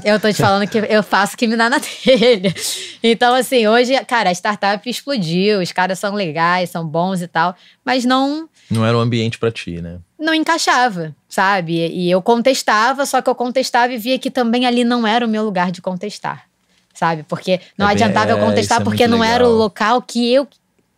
Eu 0.03 0.19
tô 0.19 0.27
te 0.31 0.35
falando 0.41 0.67
que 0.67 0.77
eu 0.77 1.01
faço 1.01 1.35
o 1.35 1.37
que 1.37 1.47
me 1.47 1.55
dá 1.55 1.69
na 1.69 1.79
telha. 2.03 2.53
Então, 3.01 3.33
assim, 3.33 3.67
hoje, 3.67 3.93
cara, 4.05 4.29
a 4.29 4.33
startup 4.33 4.89
explodiu, 4.89 5.61
os 5.61 5.71
caras 5.71 5.97
são 5.99 6.13
legais, 6.13 6.69
são 6.69 6.85
bons 6.85 7.21
e 7.21 7.27
tal, 7.27 7.55
mas 7.83 8.03
não 8.05 8.49
Não 8.69 8.85
era 8.85 8.97
um 8.97 9.01
ambiente 9.01 9.37
pra 9.37 9.51
ti, 9.51 9.81
né? 9.81 9.99
não 10.17 10.33
encaixava, 10.33 11.13
sabe? 11.27 11.87
E 11.87 12.09
eu 12.09 12.21
contestava, 12.21 13.05
só 13.05 13.21
que 13.21 13.29
eu 13.29 13.35
contestava 13.35 13.93
e 13.93 13.97
via 13.97 14.17
que 14.17 14.31
também 14.31 14.65
ali 14.65 14.83
não 14.83 15.05
era 15.05 15.25
o 15.25 15.29
meu 15.29 15.43
lugar 15.43 15.71
de 15.71 15.81
contestar, 15.81 16.45
sabe? 16.93 17.23
Porque 17.23 17.59
não 17.77 17.85
É 17.87 17.93
bem- 17.93 18.03
adiantava 18.03 18.31
eu 18.31 18.37
é, 18.37 18.41
contestar 18.41 18.81
é 18.81 18.83
porque 18.83 19.07
não 19.07 19.23
era 19.23 19.43
o 19.43 19.47
legal. 19.47 19.59
local 19.59 20.01
que 20.01 20.33
eu 20.33 20.47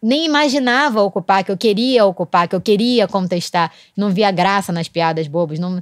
nem 0.02 0.24
imaginava 0.26 1.02
ocupar, 1.02 1.44
que 1.44 1.52
eu 1.52 1.58
queria 1.58 2.06
ocupar, 2.06 2.48
que 2.48 2.56
eu 2.56 2.62
queria 2.62 3.08
contestar. 3.08 3.72
Não 3.98 4.12
via 4.12 4.30
graça 4.32 4.72
nas 4.72 4.88
piadas 4.88 5.28
bobas. 5.28 5.58
Não... 5.60 5.82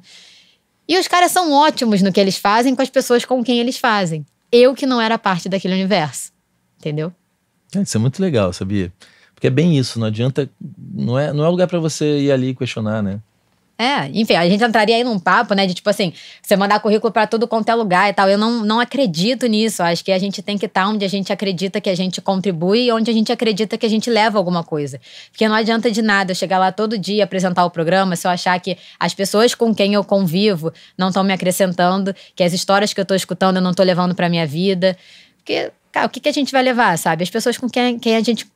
E 0.87 0.97
os 0.97 1.07
caras 1.07 1.31
são 1.31 1.51
ótimos 1.51 2.01
no 2.01 2.11
que 2.11 2.19
eles 2.19 2.37
fazem 2.37 2.75
com 2.75 2.81
as 2.81 2.89
pessoas 2.89 3.25
com 3.25 3.43
quem 3.43 3.59
eles 3.59 3.77
fazem. 3.77 4.25
Eu 4.51 4.73
que 4.75 4.85
não 4.85 5.01
era 5.01 5.17
parte 5.17 5.49
daquele 5.49 5.73
universo. 5.73 6.31
Entendeu? 6.77 7.11
É, 7.75 7.81
Isso 7.81 7.97
é 7.97 7.99
muito 7.99 8.21
legal, 8.21 8.53
sabia? 8.53 8.93
Porque 9.33 9.47
é 9.47 9.49
bem 9.49 9.77
isso, 9.77 9.99
não 9.99 10.07
adianta. 10.07 10.49
Não 10.93 11.17
é, 11.17 11.33
não 11.33 11.43
é 11.43 11.49
lugar 11.49 11.67
pra 11.67 11.79
você 11.79 12.19
ir 12.19 12.31
ali 12.31 12.55
questionar, 12.55 13.01
né? 13.01 13.19
É, 13.77 14.07
enfim, 14.13 14.35
a 14.35 14.47
gente 14.47 14.63
entraria 14.63 14.95
aí 14.95 15.03
num 15.03 15.19
papo, 15.19 15.53
né, 15.53 15.67
de 15.67 15.73
tipo 15.73 15.89
assim, 15.89 16.13
você 16.41 16.55
mandar 16.55 16.79
currículo 16.79 17.11
para 17.11 17.27
todo 17.27 17.45
quanto 17.45 17.67
é 17.67 17.75
lugar 17.75 18.09
e 18.09 18.13
tal. 18.13 18.29
Eu 18.29 18.37
não, 18.37 18.63
não 18.63 18.79
acredito 18.79 19.45
nisso. 19.47 19.83
Acho 19.83 20.03
que 20.03 20.13
a 20.13 20.17
gente 20.17 20.41
tem 20.41 20.57
que 20.57 20.65
estar 20.65 20.87
onde 20.87 21.03
a 21.03 21.09
gente 21.09 21.31
acredita 21.33 21.81
que 21.81 21.89
a 21.89 21.95
gente 21.95 22.21
contribui 22.21 22.85
e 22.85 22.91
onde 22.91 23.11
a 23.11 23.13
gente 23.13 23.33
acredita 23.33 23.77
que 23.77 23.85
a 23.85 23.89
gente 23.89 24.09
leva 24.09 24.37
alguma 24.37 24.63
coisa. 24.63 24.99
Porque 25.29 25.45
não 25.47 25.55
adianta 25.55 25.91
de 25.91 26.01
nada 26.01 26.31
eu 26.31 26.35
chegar 26.35 26.57
lá 26.57 26.71
todo 26.71 26.97
dia 26.97 27.25
apresentar 27.25 27.65
o 27.65 27.69
programa 27.69 28.15
se 28.15 28.25
eu 28.25 28.31
achar 28.31 28.57
que 28.61 28.77
as 28.97 29.13
pessoas 29.13 29.53
com 29.53 29.75
quem 29.75 29.93
eu 29.93 30.03
convivo 30.05 30.71
não 30.97 31.09
estão 31.09 31.23
me 31.23 31.33
acrescentando, 31.33 32.15
que 32.33 32.43
as 32.43 32.53
histórias 32.53 32.93
que 32.93 33.01
eu 33.01 33.05
tô 33.05 33.13
escutando 33.13 33.57
eu 33.57 33.61
não 33.61 33.73
tô 33.73 33.83
levando 33.83 34.15
pra 34.15 34.29
minha 34.29 34.47
vida. 34.47 34.95
Porque, 35.37 35.71
cara, 35.91 36.07
o 36.07 36.09
que, 36.09 36.21
que 36.21 36.29
a 36.29 36.33
gente 36.33 36.51
vai 36.51 36.63
levar, 36.63 36.97
sabe? 36.97 37.23
As 37.23 37.29
pessoas 37.29 37.57
com 37.57 37.69
quem, 37.69 37.99
quem 37.99 38.15
a 38.15 38.21
gente 38.21 38.47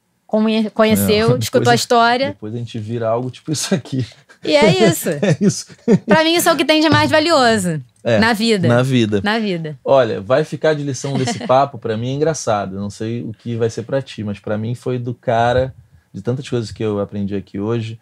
conheceu, 0.74 1.36
é, 1.36 1.40
escutou 1.44 1.72
a 1.72 1.76
história. 1.76 2.30
Depois 2.30 2.54
a 2.54 2.58
gente 2.58 2.80
vira 2.80 3.10
algo 3.10 3.30
tipo 3.30 3.52
isso 3.52 3.76
aqui. 3.76 4.06
E 4.44 4.56
é 4.56 4.70
isso. 4.90 5.10
é 5.10 5.38
isso. 5.42 5.66
pra 6.06 6.24
mim, 6.24 6.36
isso 6.36 6.50
é 6.50 6.54
o 6.54 6.58
que 6.58 6.66
tem 6.66 6.82
de 6.82 6.90
mais 6.90 7.12
valioso. 7.12 7.82
É, 8.04 8.20
na 8.20 8.34
vida. 8.34 8.68
Na 8.68 8.82
vida. 8.82 9.22
Na 9.24 9.40
vida. 9.40 9.78
Olha, 9.84 10.22
vai 10.22 10.44
ficar 10.44 10.74
de 10.74 10.84
lição 10.84 11.18
desse 11.18 11.40
papo, 11.46 11.78
para 11.78 11.98
mim 11.98 12.10
é 12.10 12.14
engraçado. 12.14 12.76
Eu 12.76 12.82
não 12.82 12.90
sei 12.90 13.24
o 13.24 13.34
que 13.34 13.56
vai 13.56 13.70
ser 13.70 13.84
para 13.84 14.02
ti, 14.02 14.24
mas 14.24 14.40
para 14.40 14.58
mim 14.58 14.74
foi 14.74 14.98
do 14.98 15.14
cara, 15.14 15.74
de 16.14 16.22
tantas 16.22 16.48
coisas 16.48 16.72
que 16.72 16.84
eu 16.84 17.00
aprendi 17.00 17.36
aqui 17.36 17.60
hoje, 17.60 18.00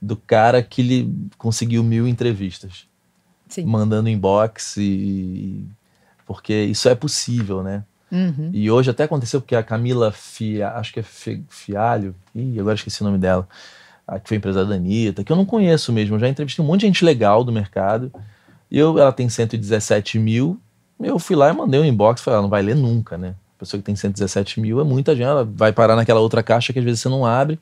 do 0.00 0.16
cara 0.16 0.62
que 0.62 0.82
ele 0.82 1.14
conseguiu 1.38 1.82
mil 1.82 2.06
entrevistas. 2.06 2.86
Sim. 3.48 3.64
Mandando 3.64 4.08
inbox 4.08 4.76
e. 4.76 5.64
Porque 6.26 6.54
isso 6.64 6.88
é 6.88 6.94
possível, 6.94 7.62
né? 7.62 7.82
Uhum. 8.12 8.50
E 8.52 8.70
hoje 8.70 8.90
até 8.90 9.04
aconteceu 9.04 9.40
porque 9.40 9.56
a 9.56 9.62
Camila 9.62 10.12
Fia, 10.12 10.70
acho 10.70 10.92
que 10.92 11.00
é 11.00 11.04
Fialho, 11.48 12.14
ih, 12.34 12.58
agora 12.58 12.74
esqueci 12.74 13.00
o 13.02 13.04
nome 13.04 13.18
dela 13.18 13.48
que 14.18 14.28
foi 14.28 14.36
empresária 14.36 14.68
da 14.68 14.74
Anitta, 14.74 15.22
que 15.22 15.30
eu 15.30 15.36
não 15.36 15.44
conheço 15.44 15.92
mesmo. 15.92 16.18
Já 16.18 16.28
entrevistei 16.28 16.64
um 16.64 16.66
monte 16.66 16.80
de 16.80 16.86
gente 16.86 17.04
legal 17.04 17.44
do 17.44 17.52
mercado. 17.52 18.10
E 18.70 18.78
eu, 18.78 18.98
ela 18.98 19.12
tem 19.12 19.28
117 19.28 20.18
mil. 20.18 20.60
Eu 21.00 21.18
fui 21.18 21.36
lá 21.36 21.48
e 21.48 21.52
mandei 21.52 21.78
um 21.80 21.84
inbox. 21.84 22.20
Falei, 22.20 22.36
ela 22.36 22.42
não 22.42 22.50
vai 22.50 22.62
ler 22.62 22.74
nunca, 22.74 23.16
né? 23.16 23.34
A 23.56 23.60
pessoa 23.60 23.78
que 23.78 23.84
tem 23.84 23.94
117 23.94 24.60
mil 24.60 24.80
é 24.80 24.84
muita 24.84 25.14
gente. 25.14 25.26
Ela 25.26 25.44
vai 25.44 25.72
parar 25.72 25.94
naquela 25.94 26.20
outra 26.20 26.42
caixa 26.42 26.72
que 26.72 26.78
às 26.78 26.84
vezes 26.84 27.00
você 27.00 27.08
não 27.08 27.24
abre. 27.24 27.58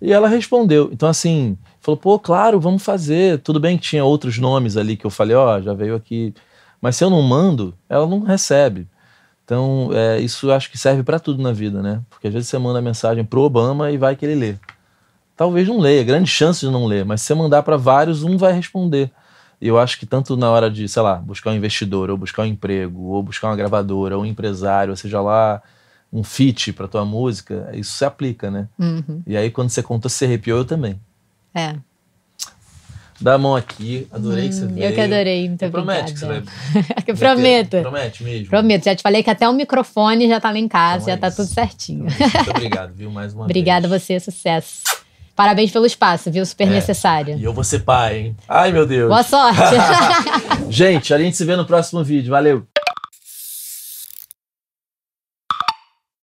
E 0.00 0.12
ela 0.12 0.28
respondeu. 0.28 0.90
Então, 0.92 1.08
assim, 1.08 1.58
falou, 1.80 1.98
pô, 1.98 2.18
claro, 2.18 2.58
vamos 2.58 2.82
fazer. 2.82 3.40
Tudo 3.40 3.60
bem 3.60 3.76
que 3.76 3.84
tinha 3.84 4.04
outros 4.04 4.38
nomes 4.38 4.76
ali 4.76 4.96
que 4.96 5.04
eu 5.04 5.10
falei, 5.10 5.36
ó, 5.36 5.56
oh, 5.56 5.62
já 5.62 5.74
veio 5.74 5.94
aqui. 5.94 6.32
Mas 6.80 6.96
se 6.96 7.04
eu 7.04 7.10
não 7.10 7.22
mando, 7.22 7.74
ela 7.88 8.06
não 8.06 8.20
recebe. 8.20 8.86
Então, 9.44 9.90
é, 9.92 10.20
isso 10.20 10.50
acho 10.50 10.70
que 10.70 10.78
serve 10.78 11.02
para 11.02 11.18
tudo 11.18 11.42
na 11.42 11.52
vida, 11.52 11.82
né? 11.82 12.00
Porque 12.08 12.28
às 12.28 12.32
vezes 12.32 12.48
você 12.48 12.58
manda 12.58 12.80
mensagem 12.80 13.24
pro 13.24 13.42
Obama 13.42 13.90
e 13.90 13.98
vai 13.98 14.16
que 14.16 14.24
ele 14.24 14.34
lê 14.34 14.56
talvez 15.36 15.68
não 15.68 15.78
leia, 15.78 16.02
grande 16.02 16.30
chance 16.30 16.60
de 16.60 16.70
não 16.70 16.86
ler, 16.86 17.04
mas 17.04 17.20
se 17.20 17.28
você 17.28 17.34
mandar 17.34 17.62
para 17.62 17.76
vários, 17.76 18.22
um 18.22 18.36
vai 18.36 18.52
responder. 18.52 19.10
E 19.60 19.68
eu 19.68 19.78
acho 19.78 19.98
que 19.98 20.06
tanto 20.06 20.36
na 20.36 20.50
hora 20.50 20.70
de, 20.70 20.88
sei 20.88 21.02
lá, 21.02 21.16
buscar 21.16 21.50
um 21.50 21.54
investidor, 21.54 22.10
ou 22.10 22.18
buscar 22.18 22.42
um 22.42 22.46
emprego, 22.46 23.00
ou 23.02 23.22
buscar 23.22 23.48
uma 23.48 23.56
gravadora, 23.56 24.16
ou 24.16 24.22
um 24.22 24.26
empresário, 24.26 24.90
ou 24.90 24.96
seja 24.96 25.20
lá, 25.20 25.62
um 26.12 26.22
fit 26.22 26.72
para 26.72 26.86
tua 26.86 27.04
música, 27.04 27.70
isso 27.72 27.92
se 27.92 28.04
aplica, 28.04 28.50
né? 28.50 28.68
Uhum. 28.78 29.22
E 29.26 29.36
aí 29.36 29.50
quando 29.50 29.70
você 29.70 29.82
contou, 29.82 30.08
você 30.08 30.26
arrepiou, 30.26 30.58
eu 30.58 30.64
também. 30.64 31.00
É. 31.54 31.76
Dá 33.20 33.34
a 33.34 33.38
mão 33.38 33.54
aqui, 33.54 34.08
adorei 34.12 34.46
hum, 34.46 34.48
que 34.48 34.54
você 34.54 34.66
veio. 34.66 34.86
Eu 34.86 34.92
que 34.92 35.00
adorei, 35.00 35.48
muito 35.48 35.70
promete 35.70 36.12
que 36.12 36.18
você 36.18 36.26
vai. 36.26 36.42
prometo. 37.16 37.80
Promete 37.80 38.24
mesmo. 38.24 38.48
Prometo, 38.48 38.84
já 38.84 38.94
te 38.94 39.02
falei 39.02 39.22
que 39.22 39.30
até 39.30 39.48
o 39.48 39.52
microfone 39.52 40.28
já 40.28 40.40
tá 40.40 40.50
lá 40.50 40.58
em 40.58 40.68
casa, 40.68 41.04
então 41.04 41.06
já 41.06 41.12
é 41.12 41.16
tá 41.16 41.28
isso. 41.28 41.36
tudo 41.36 41.46
certinho. 41.46 42.06
Então, 42.06 42.28
muito 42.28 42.50
obrigado, 42.50 42.92
viu? 42.92 43.10
Mais 43.10 43.32
uma 43.32 43.44
Obrigada 43.44 43.88
vez. 43.88 44.02
Obrigada 44.02 44.18
a 44.18 44.20
você, 44.20 44.20
sucesso. 44.20 45.03
Parabéns 45.34 45.70
pelo 45.70 45.86
espaço, 45.86 46.30
viu? 46.30 46.44
Super 46.46 46.68
é. 46.68 46.70
necessário. 46.70 47.36
E 47.36 47.44
eu 47.44 47.52
vou 47.52 47.64
ser 47.64 47.80
pai, 47.80 48.18
hein? 48.18 48.36
Ai, 48.48 48.70
meu 48.70 48.86
Deus. 48.86 49.08
Boa 49.08 49.22
sorte. 49.22 49.58
gente, 50.70 51.12
a 51.12 51.18
gente 51.18 51.36
se 51.36 51.44
vê 51.44 51.56
no 51.56 51.64
próximo 51.64 52.04
vídeo. 52.04 52.30
Valeu. 52.30 52.64